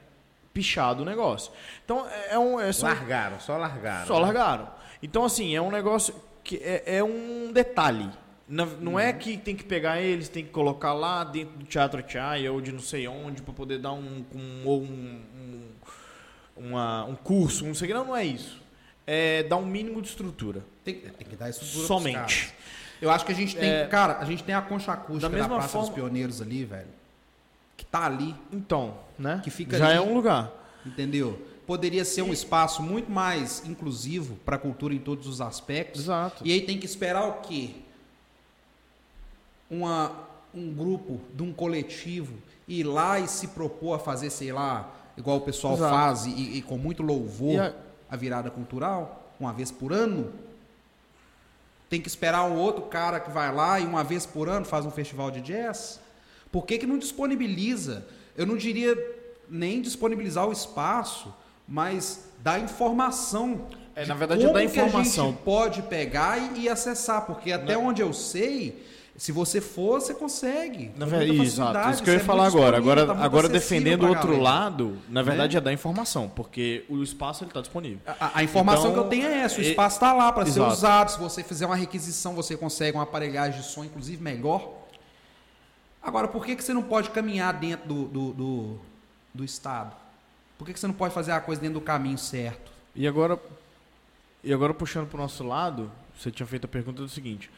pichado 0.56 1.02
o 1.02 1.04
negócio. 1.04 1.52
Então, 1.84 2.06
é, 2.08 2.34
é 2.34 2.38
um... 2.38 2.58
É 2.58 2.72
só- 2.72 2.86
Largaram, 2.86 3.38
só 3.38 3.58
largaram. 3.58 4.06
só 4.06 4.14
né? 4.14 4.20
largaram. 4.20 4.70
Então, 5.02 5.22
assim, 5.24 5.54
é 5.54 5.60
um 5.60 5.70
negócio 5.70 6.14
que 6.42 6.56
é, 6.56 6.82
é 6.98 7.04
um 7.04 7.50
detalhe. 7.52 8.08
Na- 8.48 8.64
Não 8.64 8.98
é 8.98 9.12
que 9.12 9.36
tem 9.36 9.54
que 9.54 9.64
pegar 9.64 10.00
eles, 10.00 10.28
tem 10.30 10.44
que 10.44 10.50
colocar 10.50 10.94
lá 10.94 11.24
dentro 11.24 11.58
do 11.58 11.64
Teatro 11.66 12.02
Chai 12.08 12.48
ou 12.48 12.60
de 12.62 12.72
não 12.72 12.80
sei 12.80 13.06
onde 13.06 13.42
para 13.42 13.52
poder 13.52 13.78
dar 13.78 13.92
um, 13.92 14.24
um, 14.34 14.62
ou 14.64 14.80
um, 14.82 15.20
um, 16.56 16.64
uma- 16.68 17.04
um 17.04 17.14
curso, 17.14 17.66
não 17.66 17.74
sei 17.74 17.86
o 17.86 17.88
que. 17.88 17.94
Não, 17.94 18.04
não 18.06 18.16
é 18.16 18.24
isso. 18.24 18.62
É 19.06 19.42
dar 19.42 19.56
um 19.56 19.66
mínimo 19.66 20.00
de 20.00 20.08
estrutura. 20.08 20.64
Tem, 20.82 20.94
tem 20.94 21.26
que 21.28 21.36
dar 21.36 21.50
estrutura 21.50 21.86
Somente. 21.86 22.54
Eu 23.02 23.10
acho 23.10 23.26
que 23.26 23.32
a 23.32 23.34
gente 23.34 23.54
tem, 23.54 23.68
É. 23.70 23.86
cara, 23.86 24.18
a 24.18 24.24
gente 24.24 24.42
tem 24.42 24.54
a 24.54 24.62
concha 24.62 24.90
acústica 24.92 25.28
Da 25.28 25.36
da, 25.36 25.42
mesma 25.42 25.56
Praça 25.58 25.68
forma- 25.72 25.86
dos 25.88 25.94
Pioneiros 25.94 26.40
ali, 26.40 26.64
velho, 26.64 26.88
que 27.76 27.84
tá 27.84 28.04
ali, 28.06 28.34
Então, 28.52 28.94
né? 29.18 29.40
Que 29.44 29.50
fica 29.50 29.76
Já 29.78 29.88
ali- 29.88 29.96
é 29.98 30.00
um 30.00 30.14
lugar. 30.14 30.50
entendeu? 30.84 31.40
Poderia 31.66 32.04
ser 32.04 32.22
um 32.22 32.32
espaço 32.32 32.80
muito 32.82 33.10
mais 33.10 33.62
inclusivo 33.66 34.36
para 34.44 34.54
a 34.56 34.58
cultura 34.58 34.94
em 34.94 34.98
todos 34.98 35.26
os 35.26 35.40
aspectos. 35.40 36.02
Exato. 36.02 36.46
E 36.46 36.52
aí 36.52 36.60
tem 36.60 36.78
que 36.78 36.86
esperar 36.86 37.26
o 37.26 37.32
quê? 37.40 37.70
Uma, 39.70 40.12
um 40.54 40.72
grupo, 40.72 41.20
de 41.34 41.42
um 41.42 41.52
coletivo, 41.52 42.34
ir 42.68 42.84
lá 42.84 43.18
e 43.18 43.26
se 43.26 43.48
propor 43.48 43.94
a 43.94 43.98
fazer, 43.98 44.30
sei 44.30 44.52
lá, 44.52 44.92
igual 45.16 45.38
o 45.38 45.40
pessoal 45.40 45.74
Exato. 45.74 45.92
faz 45.94 46.26
e, 46.26 46.58
e 46.58 46.62
com 46.62 46.78
muito 46.78 47.02
louvor 47.02 47.54
E 47.54 47.58
a- 47.58 47.74
a 48.08 48.16
virada 48.16 48.48
cultural, 48.50 49.32
uma 49.40 49.52
vez 49.52 49.70
por 49.72 49.92
ano? 49.92 50.32
Tem 51.90 52.00
que 52.00 52.08
esperar 52.08 52.44
um 52.44 52.56
outro 52.56 52.82
cara 52.82 53.18
que 53.18 53.30
vai 53.30 53.52
lá 53.52 53.78
e 53.80 53.84
uma 53.86 54.04
vez 54.04 54.24
por 54.24 54.48
ano 54.48 54.64
faz 54.64 54.86
um 54.86 54.90
festival 54.90 55.30
de 55.32 55.40
jazz? 55.40 56.00
Por 56.56 56.64
que, 56.64 56.78
que 56.78 56.86
não 56.86 56.96
disponibiliza? 56.96 58.06
Eu 58.34 58.46
não 58.46 58.56
diria 58.56 58.96
nem 59.46 59.82
disponibilizar 59.82 60.48
o 60.48 60.52
espaço, 60.52 61.34
mas 61.68 62.30
dar 62.42 62.58
informação. 62.58 63.66
É, 63.94 64.06
na 64.06 64.14
verdade, 64.14 64.40
como 64.40 64.54
dar 64.54 64.60
que 64.60 64.64
informação. 64.64 65.26
a 65.26 65.28
gente 65.32 65.42
pode 65.42 65.82
pegar 65.82 66.38
e, 66.38 66.60
e 66.60 66.68
acessar, 66.70 67.26
porque 67.26 67.52
até 67.52 67.76
onde 67.76 68.00
eu 68.00 68.10
sei, 68.14 68.82
se 69.18 69.32
você 69.32 69.60
for, 69.60 70.00
você 70.00 70.14
consegue. 70.14 70.92
Na 70.96 71.04
verdade, 71.04 71.38
exato. 71.42 71.90
Isso 71.90 72.02
que 72.02 72.08
eu 72.08 72.14
ia 72.14 72.20
é 72.20 72.24
falar 72.24 72.44
muito 72.44 72.56
agora. 72.56 72.78
Agora, 72.78 73.06
tá 73.06 73.12
agora 73.22 73.48
defendendo 73.50 74.04
o 74.04 74.08
outro 74.08 74.40
lado, 74.40 74.96
na 75.10 75.20
verdade 75.20 75.56
Né? 75.56 75.58
é 75.58 75.60
da 75.60 75.74
informação, 75.74 76.26
porque 76.34 76.86
o 76.88 77.02
espaço 77.02 77.44
está 77.44 77.60
disponível. 77.60 77.98
A, 78.18 78.38
a 78.38 78.42
informação 78.42 78.92
Então, 78.92 78.94
que 78.94 78.98
eu 79.00 79.10
tenho 79.10 79.26
é 79.26 79.40
essa, 79.40 79.58
o 79.58 79.62
espaço 79.62 79.96
está 79.96 80.14
lá 80.14 80.32
para 80.32 80.46
ser 80.46 80.60
usado. 80.60 81.10
Se 81.10 81.18
você 81.18 81.42
fizer 81.42 81.66
uma 81.66 81.76
requisição, 81.76 82.32
você 82.32 82.56
consegue 82.56 82.96
uma 82.96 83.02
aparelhagem 83.02 83.60
de 83.60 83.66
som, 83.66 83.84
inclusive, 83.84 84.22
melhor. 84.22 84.75
Agora, 86.06 86.28
por 86.28 86.46
que, 86.46 86.54
que 86.54 86.62
você 86.62 86.72
não 86.72 86.84
pode 86.84 87.10
caminhar 87.10 87.52
dentro 87.52 87.88
do, 87.88 88.04
do, 88.04 88.32
do, 88.32 88.78
do 89.34 89.44
Estado? 89.44 89.92
Por 90.56 90.64
que, 90.64 90.72
que 90.72 90.78
você 90.78 90.86
não 90.86 90.94
pode 90.94 91.12
fazer 91.12 91.32
a 91.32 91.40
coisa 91.40 91.60
dentro 91.60 91.80
do 91.80 91.84
caminho 91.84 92.16
certo? 92.16 92.70
E 92.94 93.08
agora, 93.08 93.36
e 94.44 94.52
agora 94.52 94.72
puxando 94.72 95.08
para 95.08 95.18
o 95.18 95.22
nosso 95.22 95.42
lado, 95.42 95.90
você 96.16 96.30
tinha 96.30 96.46
feito 96.46 96.64
a 96.64 96.68
pergunta 96.68 97.02
do 97.02 97.08
seguinte: 97.08 97.50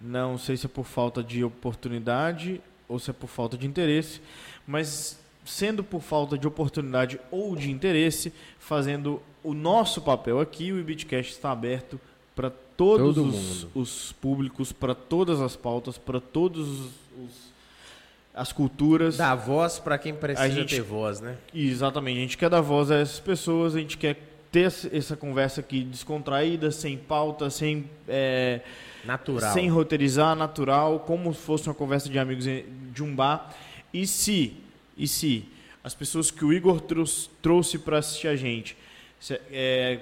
não 0.00 0.38
sei 0.38 0.56
se 0.56 0.64
é 0.64 0.68
por 0.68 0.84
falta 0.84 1.22
de 1.22 1.44
oportunidade 1.44 2.58
ou 2.88 2.98
se 2.98 3.10
é 3.10 3.12
por 3.12 3.28
falta 3.28 3.58
de 3.58 3.66
interesse, 3.66 4.20
mas 4.66 5.20
sendo 5.44 5.84
por 5.84 6.00
falta 6.00 6.38
de 6.38 6.46
oportunidade 6.46 7.20
ou 7.30 7.54
de 7.54 7.70
interesse, 7.70 8.32
fazendo 8.58 9.20
o 9.44 9.52
nosso 9.52 10.00
papel 10.00 10.40
aqui, 10.40 10.72
o 10.72 10.78
Ibitcast 10.80 11.32
está 11.32 11.50
aberto 11.52 12.00
para 12.34 12.50
todos 12.50 13.14
Todo 13.14 13.28
os, 13.28 13.66
os 13.74 14.12
públicos, 14.12 14.72
para 14.72 14.94
todas 14.94 15.40
as 15.40 15.54
pautas, 15.54 15.98
para 15.98 16.18
todos 16.20 16.66
os, 16.68 16.86
os- 17.18 17.49
as 18.40 18.52
culturas. 18.52 19.18
Dá 19.18 19.34
voz 19.34 19.78
pra 19.78 19.98
quem 19.98 20.14
precisa 20.14 20.46
A 20.46 20.48
gente- 20.48 20.74
ter 20.74 20.80
voz, 20.82 21.20
né? 21.20 21.36
Exatamente, 21.54 22.16
a 22.16 22.20
gente 22.22 22.38
quer 22.38 22.48
dar 22.48 22.62
voz 22.62 22.90
a 22.90 22.96
essas 22.96 23.20
pessoas, 23.20 23.74
a 23.76 23.78
gente 23.78 23.98
quer 23.98 24.16
ter 24.50 24.62
essa- 24.92 25.14
conversa 25.14 25.60
aqui 25.60 25.82
descontraída, 25.84 26.70
sem 26.70 26.96
pauta, 26.96 27.50
sem, 27.50 27.88
é, 28.08 28.60
Natural. 29.04 29.52
sem 29.52 29.68
roteirizar, 29.68 30.34
natural, 30.34 31.00
como 31.00 31.32
se 31.34 31.40
fosse 31.40 31.68
uma 31.68 31.74
conversa 31.74 32.08
de 32.08 32.18
amigos 32.18 32.44
de 32.46 33.02
um 33.02 33.14
bar. 33.14 33.54
E 33.92 34.06
se, 34.06 34.54
e 34.96 35.06
se 35.06 35.44
as 35.84 35.94
pessoas 35.94 36.30
que 36.30 36.44
o 36.44 36.52
Igor 36.52 36.80
trous- 36.80 37.28
trouxe 37.42 37.78
para 37.78 37.98
assistir 37.98 38.28
a 38.28 38.36
gente 38.36 38.74
se- 39.20 39.38
é, 39.52 40.00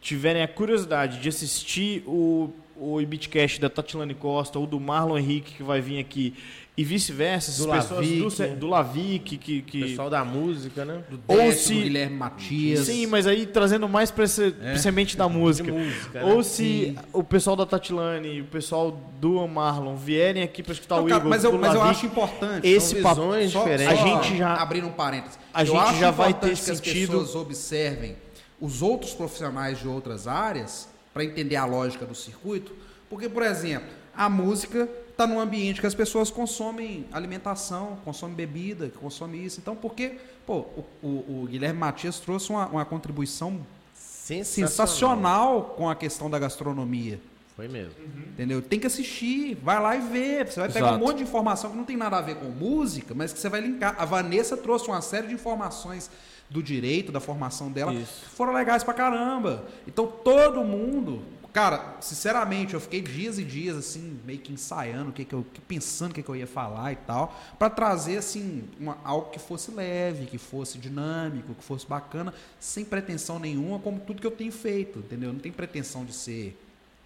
tiverem 0.00 0.42
a 0.42 0.48
curiosidade 0.48 1.20
de 1.20 1.28
assistir 1.28 2.02
o, 2.06 2.50
o 2.76 3.00
Ibitcast 3.00 3.60
da 3.60 3.70
Tatilane 3.70 4.14
Costa 4.14 4.58
ou 4.58 4.66
do 4.66 4.78
Marlon 4.80 5.18
Henrique 5.18 5.54
que 5.54 5.62
vai 5.62 5.80
vir 5.80 5.98
aqui 6.00 6.34
e 6.78 6.84
vice-versa, 6.84 7.52
Do 7.62 7.70
pessoas 7.70 7.88
do, 7.88 7.94
Lavic. 8.24 8.56
Do 8.56 8.66
Lavic 8.66 9.38
que, 9.38 9.62
que 9.62 9.80
Pessoal 9.80 10.10
da 10.10 10.22
música, 10.22 10.84
né? 10.84 11.02
Do 11.08 11.20
Ou 11.26 11.50
se- 11.52 11.72
do 11.74 11.80
Guilherme 11.80 12.16
Matias. 12.16 12.80
Sim, 12.86 13.06
mas 13.06 13.26
aí 13.26 13.46
trazendo 13.46 13.88
mais 13.88 14.10
para 14.10 14.24
esse 14.24 14.50
pra 14.50 14.76
semente 14.76 15.16
da 15.16 15.26
música. 15.26 15.72
Música, 15.72 16.22
né? 16.22 16.32
Ou 16.34 16.42
se 16.42 16.94
Sim. 16.94 16.96
o 17.14 17.24
pessoal 17.24 17.56
da 17.56 17.64
Tatilane 17.64 18.28
e 18.28 18.40
o 18.42 18.44
pessoal 18.44 18.90
do 19.18 19.46
Marlon 19.48 19.96
vierem 19.96 20.42
aqui 20.42 20.62
para 20.62 20.74
escutar 20.74 20.96
Não, 20.96 21.04
o 21.04 21.08
Igor, 21.08 21.24
mas 21.24 21.44
eu, 21.44 21.52
do 21.52 21.58
mas 21.58 21.72
eu 21.72 21.80
Lavic, 21.80 21.96
acho 21.96 22.06
importante. 22.06 22.68
esse 22.68 22.96
papo- 22.96 23.22
só 23.50 23.64
A 23.64 23.94
gente 23.94 24.36
já- 24.36 24.54
abrindo 24.56 24.86
um 24.86 24.92
parênteses. 24.92 25.38
a 25.54 25.62
eu 25.62 25.66
gente 25.68 25.76
acho 25.78 25.98
já 25.98 26.10
vai 26.10 26.34
ter 26.34 26.46
que 26.48 26.52
as 26.52 26.58
sentido- 26.60 27.12
pessoas 27.12 27.34
observem 27.34 28.16
os 28.60 28.82
outros 28.82 29.14
profissionais 29.14 29.78
de 29.80 29.88
outras 29.88 30.26
áreas 30.28 30.88
para 31.14 31.24
entender 31.24 31.56
a 31.56 31.64
lógica 31.64 32.04
do 32.04 32.14
circuito, 32.14 32.72
porque 33.08 33.30
por 33.30 33.42
exemplo, 33.42 33.88
a 34.14 34.28
música 34.28 34.86
está 35.16 35.26
num 35.26 35.40
ambiente 35.40 35.80
que 35.80 35.86
as 35.86 35.94
pessoas 35.94 36.30
consomem 36.30 37.06
alimentação, 37.10 37.96
consomem 38.04 38.36
bebida, 38.36 38.90
consomem 39.00 39.42
isso. 39.44 39.58
Então, 39.60 39.74
porque 39.74 40.18
pô, 40.44 40.58
o, 40.58 40.84
o- 41.02 41.42
o 41.42 41.46
Guilherme 41.50 41.78
Matias 41.80 42.20
trouxe 42.20 42.50
uma, 42.50 42.66
uma 42.66 42.84
contribuição 42.84 43.58
sensacional 43.94 45.74
com 45.76 45.88
a 45.88 45.94
questão 45.94 46.28
da 46.28 46.38
gastronomia. 46.38 47.18
Foi 47.54 47.68
mesmo. 47.68 47.92
Entendeu? 48.28 48.60
Tem 48.60 48.78
que 48.78 48.86
assistir, 48.86 49.56
vai 49.62 49.80
lá 49.80 49.96
e 49.96 50.00
vê. 50.00 50.44
Você 50.44 50.60
vai 50.60 50.68
pegar 50.68 50.88
Exato. 50.88 51.02
um 51.02 51.06
monte 51.06 51.16
de 51.18 51.22
informação 51.22 51.70
que 51.70 51.76
não 51.76 51.84
tem 51.84 51.96
nada 51.96 52.18
a 52.18 52.20
ver 52.20 52.36
com 52.36 52.46
música, 52.50 53.14
mas 53.14 53.32
que 53.32 53.38
você 53.38 53.48
vai 53.48 53.62
linkar. 53.62 53.94
A 53.98 54.04
Vanessa 54.04 54.56
trouxe 54.58 54.86
uma 54.88 55.00
série 55.00 55.28
de 55.28 55.32
informações 55.34 56.10
do 56.50 56.62
direito, 56.62 57.10
da 57.10 57.18
formação 57.18 57.72
dela, 57.72 57.94
Isso. 57.94 58.20
que 58.24 58.30
foram 58.36 58.52
legais 58.52 58.84
pra 58.84 58.92
caramba. 58.92 59.64
Então 59.88 60.06
todo 60.06 60.62
mundo. 60.62 61.22
Cara, 61.56 61.96
sinceramente, 62.02 62.74
eu 62.74 62.80
fiquei 62.80 63.00
dias 63.00 63.38
e 63.38 63.42
dias 63.42 63.78
assim, 63.78 64.20
meio 64.26 64.38
que 64.38 64.52
ensaiando, 64.52 65.08
o 65.08 65.12
que 65.14 65.24
que 65.24 65.34
eu, 65.34 65.42
que- 65.54 65.60
pensando 65.62 66.10
o 66.10 66.14
que, 66.14 66.22
que 66.22 66.28
eu 66.28 66.36
ia 66.36 66.46
falar 66.46 66.92
e 66.92 66.96
tal, 66.96 67.34
pra 67.58 67.70
trazer 67.70 68.18
assim 68.18 68.64
uma- 68.78 68.98
algo 69.02 69.30
que 69.30 69.38
fosse 69.38 69.70
leve, 69.70 70.26
que 70.26 70.36
fosse 70.36 70.76
dinâmico, 70.76 71.54
que 71.54 71.64
fosse 71.64 71.86
bacana, 71.86 72.34
sem 72.60 72.84
pretensão 72.84 73.38
nenhuma, 73.38 73.78
como 73.78 73.98
tudo 74.00 74.20
que 74.20 74.26
eu 74.26 74.30
tenho 74.32 74.52
feito, 74.52 74.98
entendeu? 74.98 75.32
Não 75.32 75.40
tem 75.40 75.50
pretensão 75.50 76.04
de 76.04 76.12
ser, 76.12 76.54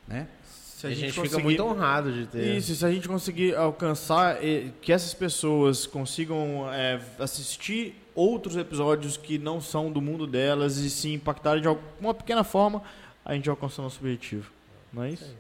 né? 0.09 0.27
se 0.45 0.85
A 0.87 0.91
gente, 0.91 1.13
fica 1.13 1.21
conseguir- 1.29 1.45
muito 1.45 1.63
honrado 1.63 2.11
de 2.13 2.27
ter. 2.27 2.57
Isso, 2.57 2.75
se 2.75 2.85
a 2.85 2.91
gente 2.91 3.07
conseguir 3.07 3.55
alcançar 3.55 4.39
que 4.83 4.91
essas 4.93 5.15
pessoas 5.15 5.87
consigam 5.87 6.69
eh, 6.73 6.99
assistir 7.21 7.95
outros 8.15 8.57
episódios 8.57 9.17
que 9.17 9.39
não 9.39 9.61
são 9.61 9.93
do 9.93 10.01
mundo 10.01 10.27
delas 10.27 10.79
e 10.79 10.91
se 10.91 11.13
impactarem 11.13 11.63
de 11.63 11.69
alguma 11.69 12.15
pequena 12.15 12.43
forma, 12.43 12.83
a 13.31 13.35
gente 13.35 13.49
alcança 13.49 13.81
o 13.81 13.85
nosso 13.85 13.99
objetivo. 14.01 14.51
Não 14.93 15.05
é 15.05 15.11
isso? 15.11 15.35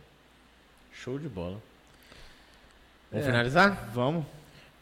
Show 0.92 1.18
de 1.18 1.28
bola. 1.28 1.60
Vamos 3.10 3.26
É. 3.26 3.30
finalizar? 3.30 3.90
Vamos. 3.92 4.24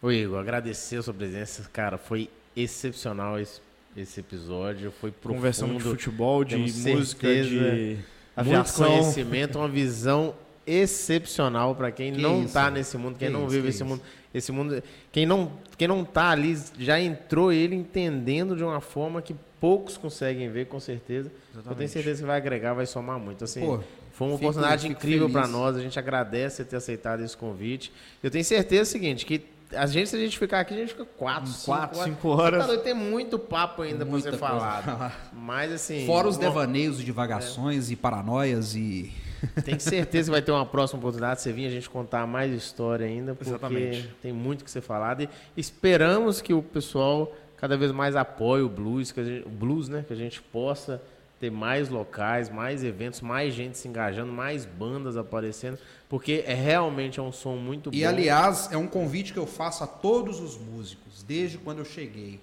Ô 0.02 0.10
Igor, 0.10 0.38
agradecer 0.38 0.96
a 0.96 1.02
sua 1.02 1.14
presença. 1.14 1.68
Cara, 1.72 1.96
foi 1.98 2.28
excepcional 2.54 3.38
esse, 3.38 3.60
esse 3.96 4.20
episódio. 4.20 4.92
Foi 5.00 5.10
profundo. 5.10 5.36
Conversamos 5.36 5.82
de 5.82 5.88
futebol, 5.88 6.44
de 6.44 6.56
temos 6.56 6.76
música, 6.84 7.26
certeza. 7.26 7.48
de 7.50 7.56
Muito 7.56 8.04
aviação. 8.36 8.86
conhecimento, 8.86 9.58
uma 9.58 9.68
visão 9.68 10.34
excepcional 10.66 11.74
para 11.74 11.90
quem 11.90 12.12
Que 12.12 12.20
não 12.20 12.46
tá 12.46 12.64
velho. 12.64 12.74
nesse 12.76 12.98
mundo, 12.98 13.16
quem 13.18 13.28
Que 13.28 13.32
não 13.32 13.42
isso, 13.42 13.50
vive 13.50 13.68
esse 13.68 13.76
isso. 13.78 13.84
mundo, 13.86 14.02
esse 14.34 14.52
mundo, 14.52 14.82
quem 15.10 15.24
não, 15.24 15.50
quem 15.78 15.88
não 15.88 16.04
tá 16.04 16.28
ali 16.30 16.56
já 16.78 17.00
entrou 17.00 17.50
ele 17.50 17.74
entendendo 17.74 18.54
de 18.54 18.62
uma 18.62 18.80
forma 18.80 19.22
que 19.22 19.34
poucos 19.60 19.96
conseguem 19.96 20.48
ver, 20.50 20.66
com 20.66 20.80
certeza. 20.80 21.30
Eu 21.54 21.74
tenho 21.74 21.88
certeza 21.88 22.20
que 22.22 22.26
vai 22.26 22.36
agregar, 22.36 22.74
vai 22.74 22.86
somar 22.86 23.18
muito. 23.18 23.44
Assim, 23.44 23.60
Pô, 23.60 23.80
foi 24.12 24.26
uma 24.28 24.36
oportunidade 24.36 24.82
fico 24.82 24.92
incrível 24.92 25.30
para 25.30 25.46
nós. 25.46 25.76
A 25.76 25.80
gente 25.80 25.98
agradece 25.98 26.56
você 26.56 26.64
ter 26.64 26.76
aceitado 26.76 27.22
esse 27.22 27.36
convite. 27.36 27.92
Eu 28.22 28.30
tenho 28.30 28.44
certeza 28.44 28.82
o 28.82 28.86
seguinte, 28.86 29.26
que 29.26 29.44
a 29.72 29.86
gente, 29.86 30.08
se 30.08 30.16
a 30.16 30.18
gente 30.18 30.38
ficar 30.38 30.60
aqui, 30.60 30.74
a 30.74 30.78
gente 30.78 30.92
fica 30.92 31.04
quatro, 31.04 31.50
cinco 31.50 31.64
Quatro, 31.66 31.98
horas. 31.98 32.10
cinco 32.14 32.28
horas. 32.28 32.66
Tá 32.66 32.76
Tem 32.78 32.94
muito 32.94 33.38
papo 33.38 33.82
ainda 33.82 34.06
para 34.06 34.20
ser 34.20 34.36
falado. 34.38 34.84
falar. 34.84 35.30
Mas 35.32 35.72
assim, 35.72 36.06
Fora 36.06 36.26
os 36.28 36.36
devaneios 36.38 37.00
e 37.00 37.04
divagações 37.04 37.90
e 37.90 37.96
paranoias 37.96 38.74
e. 38.74 39.12
Tenho 39.64 39.78
certeza 39.78 40.26
que 40.26 40.32
vai 40.32 40.42
ter 40.42 40.50
uma 40.50 40.66
próxima 40.66 40.98
oportunidade 40.98 41.36
de 41.36 41.42
você 41.42 41.52
vir 41.52 41.66
a 41.66 41.70
gente 41.70 41.88
contar 41.88 42.26
mais 42.26 42.52
história 42.52 43.06
ainda, 43.06 43.34
porque 43.36 43.50
Exatamente. 43.50 44.10
tem 44.20 44.32
muito 44.32 44.64
que 44.64 44.70
ser 44.70 44.80
falado. 44.80 45.22
E 45.22 45.28
esperamos 45.56 46.40
que 46.40 46.52
o 46.52 46.60
pessoal 46.60 47.32
cada 47.60 47.76
vez 47.76 47.92
mais 47.92 48.16
apoie 48.16 48.62
o 48.62 48.68
blues, 48.68 49.12
que 49.12 49.20
a 49.20 49.24
gente- 49.24 49.46
o 49.46 49.50
blues, 49.50 49.88
né? 49.88 50.04
Que 50.06 50.12
a 50.12 50.16
gente 50.16 50.40
possa 50.40 51.02
ter 51.40 51.50
mais 51.50 51.88
locais, 51.88 52.48
mais 52.50 52.82
eventos, 52.82 53.20
mais 53.20 53.54
gente 53.54 53.78
se 53.78 53.86
engajando, 53.86 54.32
mais 54.32 54.64
bandas 54.64 55.16
aparecendo, 55.16 55.78
porque 56.08 56.42
é 56.46 56.54
realmente 56.54 57.20
é 57.20 57.22
um 57.22 57.30
som 57.30 57.54
muito 57.56 57.90
E 57.92 58.02
bom. 58.02 58.08
aliás, 58.08 58.68
é 58.72 58.76
um 58.76 58.88
convite 58.88 59.32
que 59.32 59.38
eu 59.38 59.46
faço 59.46 59.84
a 59.84 59.86
todos 59.86 60.40
os 60.40 60.56
músicos, 60.58 61.22
desde 61.22 61.56
quando 61.58 61.78
eu 61.78 61.84
cheguei, 61.84 62.40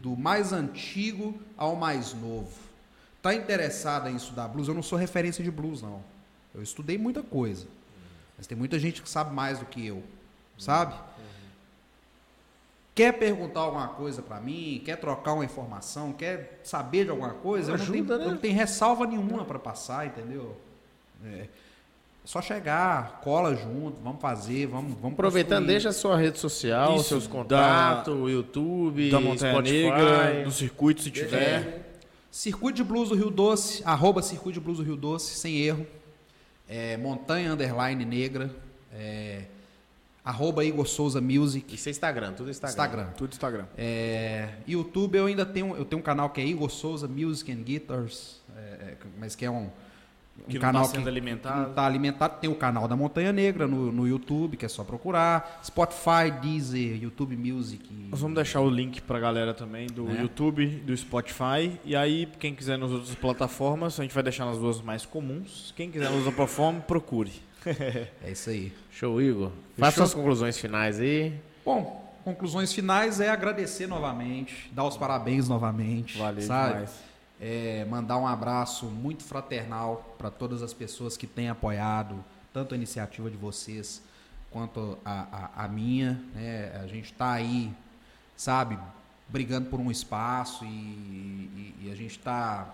do 0.00 0.16
mais 0.16 0.52
antigo 0.52 1.40
ao 1.56 1.76
mais 1.76 2.12
novo. 2.14 2.50
Tá 3.20 3.32
interessado 3.32 4.08
em 4.08 4.16
estudar 4.16 4.48
blues? 4.48 4.66
Eu 4.66 4.74
não 4.74 4.82
sou 4.82 4.98
referência 4.98 5.44
de 5.44 5.50
blues, 5.52 5.80
não. 5.80 6.02
Eu 6.52 6.60
estudei 6.62 6.98
muita 6.98 7.22
coisa. 7.22 7.66
Mas 8.36 8.48
tem 8.48 8.58
muita 8.58 8.76
gente 8.80 9.00
que 9.00 9.08
sabe 9.08 9.32
mais 9.32 9.60
do 9.60 9.66
que 9.66 9.86
eu, 9.86 10.02
sabe? 10.58 10.94
Quer 13.02 13.12
perguntar 13.14 13.60
alguma 13.60 13.88
coisa 13.88 14.22
pra 14.22 14.40
mim, 14.40 14.80
quer 14.84 14.96
trocar 14.96 15.32
uma 15.32 15.44
informação, 15.44 16.12
quer 16.12 16.60
saber 16.62 17.04
de 17.04 17.10
alguma 17.10 17.30
coisa, 17.30 17.72
eu, 17.72 17.76
não 17.76 17.82
Ajuda, 17.82 17.92
tenho, 17.92 18.18
né? 18.18 18.24
eu 18.26 18.30
não 18.30 18.38
tenho 18.38 18.54
ressalva 18.54 19.06
nenhuma 19.06 19.44
pra 19.44 19.58
passar, 19.58 20.06
entendeu? 20.06 20.56
É 21.24 21.46
só 22.24 22.40
chegar, 22.40 23.20
cola 23.20 23.56
junto, 23.56 23.96
vamos 24.02 24.20
fazer, 24.20 24.66
vamos, 24.66 24.94
vamos 24.94 25.14
Aproveitando, 25.14 25.58
construir. 25.58 25.72
deixa 25.72 25.88
a 25.88 25.92
sua 25.92 26.16
rede 26.16 26.38
social, 26.38 26.94
Isso, 26.94 27.08
seus 27.08 27.26
contatos, 27.26 28.14
o 28.14 28.28
YouTube, 28.28 29.10
da 29.10 29.20
Montanha 29.20 29.52
Spotify. 29.52 29.72
Negra, 29.72 30.44
do 30.44 30.52
circuito, 30.52 31.02
se 31.02 31.10
tiver. 31.10 31.96
Circuito 32.30 32.76
de 32.76 32.84
Blues 32.84 33.08
do 33.08 33.16
Rio 33.16 33.30
Doce, 33.30 33.82
arroba 33.84 34.22
Circuito 34.22 34.60
de 34.60 34.64
Blues 34.64 34.78
do 34.78 34.84
Rio 34.84 34.94
Doce, 34.94 35.34
sem 35.34 35.60
erro. 35.60 35.84
É, 36.68 36.96
Montanha 36.96 37.52
Underline 37.52 38.04
Negra. 38.04 38.48
É, 38.94 39.42
Arroba 40.24 40.64
Igor 40.64 40.86
Souza 40.86 41.20
Music. 41.20 41.74
Isso 41.74 41.88
é 41.88 41.90
Instagram, 41.90 42.32
tudo 42.32 42.48
Instagram. 42.50 42.70
Instagram. 42.72 43.06
Tudo 43.16 43.32
Instagram. 43.32 43.64
É, 43.76 44.50
YouTube 44.68 45.16
eu 45.18 45.26
ainda 45.26 45.44
tenho, 45.44 45.74
eu 45.76 45.84
tenho 45.84 46.00
um 46.00 46.04
canal 46.04 46.30
que 46.30 46.40
é 46.40 46.46
Igor 46.46 46.70
Souza 46.70 47.08
Music 47.08 47.50
and 47.50 47.62
Guitars, 47.62 48.40
é, 48.56 48.60
é, 48.60 48.96
mas 49.18 49.34
que 49.34 49.44
é 49.44 49.50
um, 49.50 49.64
um 50.38 50.44
Que 50.48 50.54
não 50.54 50.60
canal 50.60 50.82
tá 50.84 50.90
sendo 50.90 51.02
que, 51.02 51.08
alimentado. 51.08 51.60
que 51.62 51.66
não 51.66 51.74
tá 51.74 51.84
alimentado. 51.84 52.40
Tem 52.40 52.48
o 52.48 52.54
canal 52.54 52.86
da 52.86 52.94
Montanha 52.94 53.32
Negra 53.32 53.66
no, 53.66 53.90
no 53.90 54.06
YouTube, 54.06 54.56
que 54.56 54.64
é 54.64 54.68
só 54.68 54.84
procurar. 54.84 55.60
Spotify, 55.64 56.30
Deezer, 56.40 57.02
YouTube 57.02 57.36
Music. 57.36 57.82
Nós 58.08 58.20
vamos 58.20 58.36
deixar 58.36 58.60
o 58.60 58.70
link 58.70 59.02
pra 59.02 59.18
galera 59.18 59.52
também 59.52 59.88
do 59.88 60.04
Né? 60.04 60.22
YouTube, 60.22 60.66
do 60.86 60.96
Spotify. 60.96 61.80
E 61.84 61.96
aí, 61.96 62.28
quem 62.38 62.54
quiser 62.54 62.78
nas 62.78 62.92
outras 62.92 63.14
plataformas, 63.16 63.98
a 63.98 64.04
gente 64.04 64.14
vai 64.14 64.22
deixar 64.22 64.44
nas 64.44 64.56
duas 64.58 64.80
mais 64.80 65.04
comuns. 65.04 65.74
Quem 65.76 65.90
quiser 65.90 66.04
nas 66.04 66.14
outras 66.14 66.34
plataformas, 66.34 66.84
procure. 66.84 67.32
É 68.24 68.30
isso 68.30 68.50
aí. 68.50 68.72
Show, 68.90 69.20
Igor. 69.20 69.50
Faça 69.78 69.98
suas 69.98 70.14
conclusões 70.14 70.58
finais 70.58 70.98
aí. 71.00 71.38
Bom, 71.64 72.12
conclusões 72.24 72.72
finais 72.72 73.20
é 73.20 73.28
agradecer 73.30 73.86
novamente, 73.86 74.70
dar 74.72 74.84
os 74.84 74.96
parabéns 74.96 75.48
novamente, 75.48 76.18
Valeu 76.18 76.42
sabe? 76.42 76.72
demais. 76.74 76.94
É, 77.40 77.84
mandar 77.86 78.18
um 78.18 78.26
abraço 78.26 78.86
muito 78.86 79.24
fraternal 79.24 80.14
para 80.16 80.30
todas 80.30 80.62
as 80.62 80.72
pessoas 80.72 81.16
que 81.16 81.26
têm 81.26 81.48
apoiado 81.48 82.24
tanto 82.52 82.74
a 82.74 82.76
iniciativa 82.76 83.28
de 83.30 83.36
vocês 83.36 84.02
quanto 84.50 84.96
a, 85.04 85.50
a, 85.56 85.64
a 85.64 85.68
minha. 85.68 86.22
Né? 86.34 86.70
A 86.82 86.86
gente 86.86 87.06
está 87.06 87.32
aí, 87.32 87.72
sabe, 88.36 88.78
brigando 89.28 89.68
por 89.70 89.80
um 89.80 89.90
espaço 89.90 90.64
e, 90.64 90.68
e- 90.68 91.74
e 91.84 91.90
a 91.90 91.94
gente 91.96 92.18
está 92.18 92.66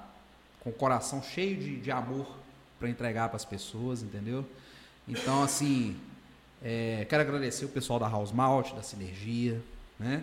com 0.61 0.71
o 0.71 0.73
coração 0.73 1.23
cheio 1.23 1.57
de, 1.57 1.77
de 1.81 1.91
amor 1.91 2.27
para 2.79 2.91
entregar 2.91 3.29
para 3.29 3.37
as 3.37 3.45
pessoas, 3.45 4.03
entendeu? 4.03 4.45
Então, 5.09 5.43
assim, 5.43 5.97
é, 6.63 7.07
quero 7.09 7.23
agradecer 7.23 7.65
o 7.65 7.69
pessoal 7.69 7.99
da 7.99 8.07
House 8.07 8.31
Malt, 8.31 8.75
da 8.75 8.83
Sinergia, 8.83 9.59
né? 9.99 10.23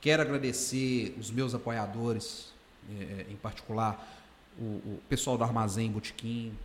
Quero 0.00 0.22
agradecer 0.22 1.16
os 1.18 1.32
meus 1.32 1.52
apoiadores, 1.52 2.52
é, 2.88 3.26
em 3.28 3.36
particular 3.36 4.18
o, 4.56 4.62
o 4.62 5.00
pessoal 5.08 5.36
do 5.36 5.42
Armazém 5.42 5.90
Botequim. 5.90 6.56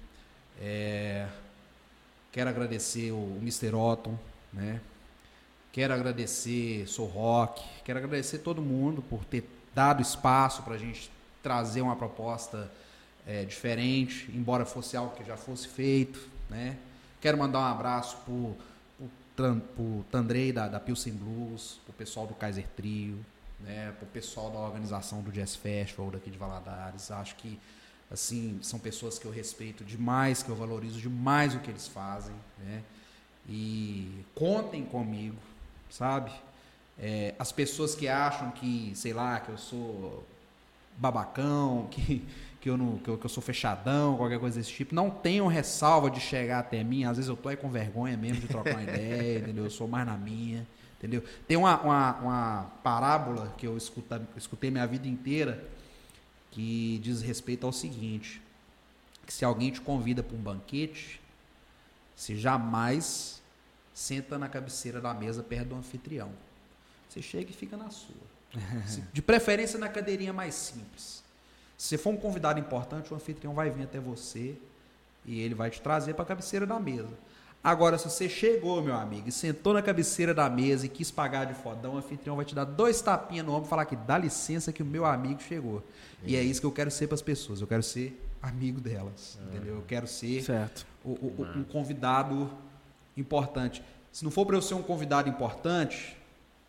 É, 0.61 1.27
quero 2.31 2.49
agradecer 2.49 3.11
o, 3.11 3.15
o 3.15 3.39
Mr. 3.41 3.73
Otton, 3.73 4.17
né? 4.53 4.79
Quero 5.71 5.93
agradecer 5.93 6.87
Sou 6.87 7.07
Rock, 7.07 7.63
quero 7.83 7.97
agradecer 7.97 8.37
todo 8.39 8.61
mundo 8.61 9.01
por 9.01 9.25
ter 9.25 9.43
dado 9.73 10.01
espaço 10.01 10.61
para 10.61 10.75
a 10.75 10.77
gente 10.77 11.11
trazer 11.41 11.81
uma 11.81 11.95
proposta 11.95 12.71
é, 13.25 13.43
diferente, 13.43 14.29
embora 14.33 14.65
fosse 14.65 14.95
algo 14.95 15.15
que 15.15 15.25
já 15.25 15.35
fosse 15.35 15.67
feito, 15.67 16.29
né? 16.47 16.77
Quero 17.21 17.37
mandar 17.37 17.59
um 17.59 17.63
abraço 17.63 18.17
pro, 18.25 18.55
pro, 19.35 19.55
pro 19.75 20.05
Tandrei 20.11 20.51
da, 20.51 20.67
da 20.67 20.79
Pilsen 20.79 21.13
Blues, 21.13 21.79
pro 21.85 21.93
pessoal 21.93 22.27
do 22.27 22.33
Kaiser 22.33 22.67
Trio, 22.75 23.17
né? 23.59 23.93
Pro 23.97 24.07
pessoal 24.07 24.49
da 24.49 24.59
organização 24.59 25.21
do 25.21 25.31
Jazz 25.31 25.55
Festival 25.55 26.11
daqui 26.11 26.29
de 26.29 26.37
Valadares. 26.37 27.11
Acho 27.11 27.35
que 27.35 27.59
assim 28.11 28.59
são 28.61 28.79
pessoas 28.79 29.17
que 29.17 29.25
eu 29.25 29.31
respeito 29.31 29.83
demais, 29.83 30.43
que 30.43 30.49
eu 30.49 30.55
valorizo 30.55 30.99
demais 30.99 31.55
o 31.55 31.59
que 31.59 31.69
eles 31.69 31.87
fazem, 31.87 32.35
né? 32.59 32.83
E 33.47 34.25
contem 34.33 34.83
comigo, 34.83 35.37
sabe? 35.89 36.31
É, 36.97 37.35
as 37.37 37.51
pessoas 37.51 37.93
que 37.93 38.07
acham 38.07 38.51
que, 38.51 38.91
sei 38.95 39.13
lá, 39.13 39.39
que 39.39 39.49
eu 39.49 39.57
sou 39.57 40.25
babacão, 40.97 41.87
que, 41.91 42.25
que, 42.65 42.69
eu 42.71 42.77
não, 42.77 42.97
que, 42.97 43.07
eu, 43.07 43.15
que 43.15 43.23
eu 43.23 43.29
sou 43.29 43.43
fechadão, 43.43 44.17
qualquer 44.17 44.39
coisa 44.39 44.57
desse 44.57 44.71
tipo, 44.71 44.95
não 44.95 45.11
tenham 45.11 45.45
ressalva 45.45 46.09
de 46.09 46.19
chegar 46.19 46.57
até 46.57 46.83
mim. 46.83 47.03
Às 47.03 47.17
vezes 47.17 47.29
eu 47.29 47.37
tô 47.37 47.47
aí 47.47 47.55
com 47.55 47.69
vergonha 47.69 48.17
mesmo 48.17 48.41
de 48.41 48.47
trocar 48.47 48.71
uma 48.73 48.81
ideia, 48.89 49.37
entendeu? 49.37 49.65
Eu 49.65 49.69
sou 49.69 49.87
mais 49.87 50.03
na 50.03 50.17
minha, 50.17 50.65
entendeu? 50.97 51.23
Tem 51.47 51.55
uma, 51.57 51.79
uma, 51.81 52.13
uma 52.15 52.63
parábola 52.83 53.53
que 53.55 53.67
eu 53.67 53.77
escuta, 53.77 54.19
escutei 54.35 54.71
minha 54.71 54.87
vida 54.87 55.07
inteira 55.07 55.63
que 56.49 56.99
diz 57.03 57.21
respeito 57.21 57.67
ao 57.67 57.71
seguinte: 57.71 58.41
que 59.27 59.31
se 59.33 59.45
alguém 59.45 59.69
te 59.69 59.79
convida 59.79 60.23
para 60.23 60.35
um 60.35 60.41
banquete, 60.41 61.21
você 62.15 62.35
jamais 62.35 63.43
senta 63.93 64.39
na 64.39 64.49
cabeceira 64.49 64.99
da 64.99 65.13
mesa 65.13 65.43
perto 65.43 65.67
do 65.67 65.75
anfitrião. 65.75 66.31
Você 67.09 67.21
chega 67.21 67.51
e 67.51 67.53
fica 67.53 67.77
na 67.77 67.91
sua. 67.91 68.15
Se- 68.87 69.03
De 69.13 69.21
preferência 69.21 69.77
na 69.77 69.87
cadeirinha 69.87 70.33
mais 70.33 70.55
simples. 70.55 71.23
Se 71.77 71.89
você 71.89 71.97
for 71.97 72.11
um 72.13 72.17
convidado 72.17 72.59
importante, 72.59 73.11
o 73.11 73.15
anfitrião 73.15 73.53
vai 73.53 73.69
vir 73.69 73.83
até 73.83 73.99
você 73.99 74.55
e 75.25 75.39
ele 75.41 75.53
vai 75.55 75.69
te 75.69 75.81
trazer 75.81 76.13
para 76.13 76.23
a 76.23 76.25
cabeceira 76.27 76.65
da 76.65 76.79
mesa. 76.79 77.09
Agora, 77.63 77.97
se 77.97 78.07
você 78.07 78.29
chegou, 78.29 78.79
meu 78.81 78.93
amigo, 78.93 79.27
e 79.27 79.31
sentou 79.31 79.73
na 79.73 79.81
cabeceira 79.81 80.35
da 80.35 80.47
mesa 80.47 80.85
e 80.85 80.89
quis 80.89 81.09
pagar 81.09 81.45
de 81.45 81.55
fodão, 81.55 81.95
o 81.95 81.97
anfitrião 81.97 82.35
vai 82.35 82.45
te 82.45 82.53
dar 82.53 82.63
dois 82.63 83.01
tapinhas 83.01 83.43
no 83.45 83.53
ombro 83.53 83.65
e 83.65 83.69
falar 83.69 83.85
que 83.85 83.95
dá 83.95 84.17
licença 84.19 84.71
que 84.71 84.83
o 84.83 84.85
meu 84.85 85.03
amigo 85.03 85.41
chegou. 85.41 85.83
E 86.23 86.35
é 86.35 86.43
isso 86.43 86.59
que 86.61 86.67
eu 86.67 86.71
quero 86.71 86.91
ser 86.91 87.07
para 87.07 87.15
as 87.15 87.23
pessoas. 87.23 87.61
Eu 87.61 87.67
quero 87.67 87.81
ser 87.81 88.21
amigo 88.41 88.79
delas, 88.79 89.39
entendeu? 89.47 89.75
Eu 89.77 89.81
quero 89.87 90.05
ser 90.05 90.43
Certo. 90.43 90.85
o- 91.03 91.09
o- 91.09 91.47
um 91.57 91.63
convidado 91.63 92.51
importante. 93.17 93.81
Se 94.11 94.23
não 94.23 94.31
for 94.31 94.45
para 94.45 94.55
eu 94.55 94.61
ser 94.61 94.75
um 94.75 94.83
convidado 94.83 95.27
importante, 95.27 96.15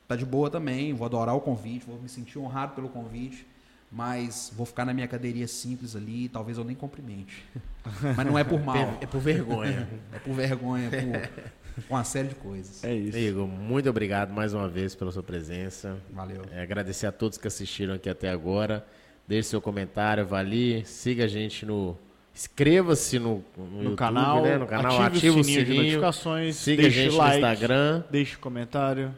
tá 0.09 0.17
de 0.17 0.25
boa 0.25 0.49
também, 0.51 0.95
vou 0.95 1.05
adorar 1.05 1.35
o 1.37 1.41
convite, 1.41 1.85
vou 1.87 1.99
me 2.01 2.09
sentir 2.09 2.39
honrado 2.39 2.73
pelo 2.75 2.89
convite, 2.89 3.47
mas 3.91 4.53
vou 4.57 4.67
ficar 4.67 4.85
na 4.85 4.93
minha 4.93 5.07
cadeirinha 5.09 5.47
simples 5.47 5.95
ali, 5.97 6.29
talvez 6.29 6.59
eu 6.59 6.65
nem 6.65 6.75
cumprimente. 6.77 7.45
Mas 8.17 8.27
não 8.27 8.37
é 8.37 8.43
por 8.43 8.61
mal, 8.61 8.99
É 9.01 9.07
por 9.07 9.21
vergonha. 9.21 9.89
é 10.13 10.19
por 10.19 10.35
vergonha, 10.35 10.89
é 10.93 11.01
por 11.01 11.85
uma 11.89 12.03
série 12.03 12.29
de 12.29 12.35
coisas. 12.35 12.83
É 12.83 12.93
isso. 12.93 13.17
Igor, 13.17 13.47
muito 13.47 13.89
obrigado 13.89 14.33
mais 14.33 14.53
uma 14.53 14.69
vez 14.69 14.95
pela 14.97 15.13
sua 15.13 15.23
presença. 15.23 15.97
Valeu. 16.11 16.43
É, 16.51 16.63
agradecer 16.63 17.07
a 17.07 17.13
todos 17.13 17.39
que 17.39 17.47
assistiram 17.47 17.95
aqui 17.95 18.09
até 18.11 18.29
agora. 18.29 18.85
Deixe 19.29 19.51
seu 19.51 19.61
comentário, 19.61 20.25
avalie, 20.25 20.85
siga 20.85 21.25
a 21.25 21.29
gente 21.29 21.65
no. 21.65 21.97
Inscreva-se 22.35 23.19
no, 23.19 23.43
no, 23.57 23.65
No 23.67 23.77
YouTube, 23.79 23.97
canal, 23.97 24.43
né? 24.43 24.59
No 24.59 24.67
canal, 24.67 25.01
ative, 25.01 25.17
ativa 25.19 25.41
o 25.41 25.45
sininho, 25.45 25.65
de 25.65 25.75
notificações, 25.75 26.57
siga 26.57 26.87
a 26.87 26.91
gente 26.91 27.15
like, 27.15 27.41
no 27.41 27.47
Instagram. 27.49 28.05
deixe 28.11 28.37
comentário. 28.37 29.15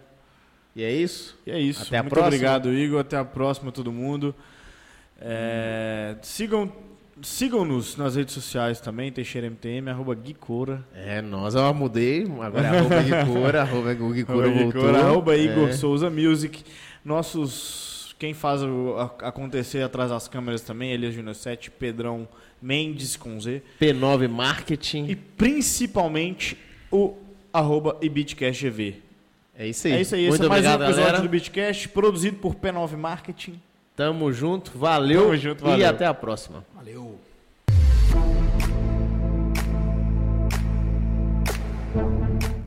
E 0.77 0.85
é 0.85 0.93
isso. 0.93 1.37
E 1.45 1.51
é 1.51 1.59
isso. 1.59 1.83
Até 1.83 1.99
a 1.99 2.03
Muito 2.03 2.13
próxima. 2.13 2.29
obrigado, 2.29 2.73
Igor. 2.73 3.01
Até 3.01 3.17
a 3.17 3.25
próxima, 3.25 3.73
todo 3.73 3.91
mundo. 3.91 4.33
É, 5.21 6.17
sigam, 6.23 6.73
sigam-nos 7.23 7.97
nas 7.97 8.15
redes 8.17 8.33
sociais 8.35 8.81
também, 8.81 9.11
Teixeira 9.11 9.49
MTM, 9.49 9.91
arroba 9.91 10.15
Guicora. 10.15 10.85
É, 10.95 11.21
nós 11.21 11.55
eu 11.55 11.75
mudei. 11.75 12.23
Agora 12.41 12.67
é 12.67 12.69
arroba 12.79 13.03
Guicora, 13.03 13.61
arroba 13.63 13.95
Guicora 13.95 14.47
Arroba 14.47 14.63
voltou. 14.63 14.83
Guicora, 14.83 14.99
arroba 15.01 15.37
Igor 15.37 15.69
É. 15.69 15.73
Souza 15.73 16.09
Music. 16.11 16.63
Nossos. 17.05 18.15
Quem 18.19 18.35
faz 18.35 18.63
o- 18.63 18.97
a- 18.99 19.29
acontecer 19.29 19.81
atrás 19.83 20.11
das 20.11 20.27
câmeras 20.27 20.61
também, 20.61 20.91
Elias 20.93 21.15
Júnior 21.15 21.35
7, 21.37 21.71
Pedrão 21.71 22.27
Mendes 22.61 23.17
com 23.17 23.41
Z. 23.41 23.63
P9 23.81 24.29
Marketing. 24.29 25.07
E 25.07 25.15
principalmente 25.15 26.57
o 26.91 27.15
arroba 27.53 27.97
IBitCastGV. 28.03 28.97
É 29.57 29.67
isso 29.69 29.87
aí. 29.87 29.93
É 29.95 30.01
isso 30.01 30.15
aí, 30.17 30.23
Muito 30.29 30.35
esse 30.35 30.45
é 30.45 30.49
mais 30.49 30.65
um 30.67 30.69
episódio 30.71 30.97
galera. 30.97 31.21
do 31.21 31.29
Bitcast, 31.29 31.89
produzido 31.91 32.37
por 32.39 32.55
P9 32.57 32.97
Marketing. 32.97 33.61
Tamo 33.99 34.31
junto, 34.33 34.71
valeu. 34.79 35.23
Tamo 35.23 35.37
junto, 35.37 35.65
E 35.65 35.71
valeu. 35.71 35.89
até 35.91 36.07
a 36.07 36.15
próxima. 36.15 36.65
Valeu. 36.73 37.19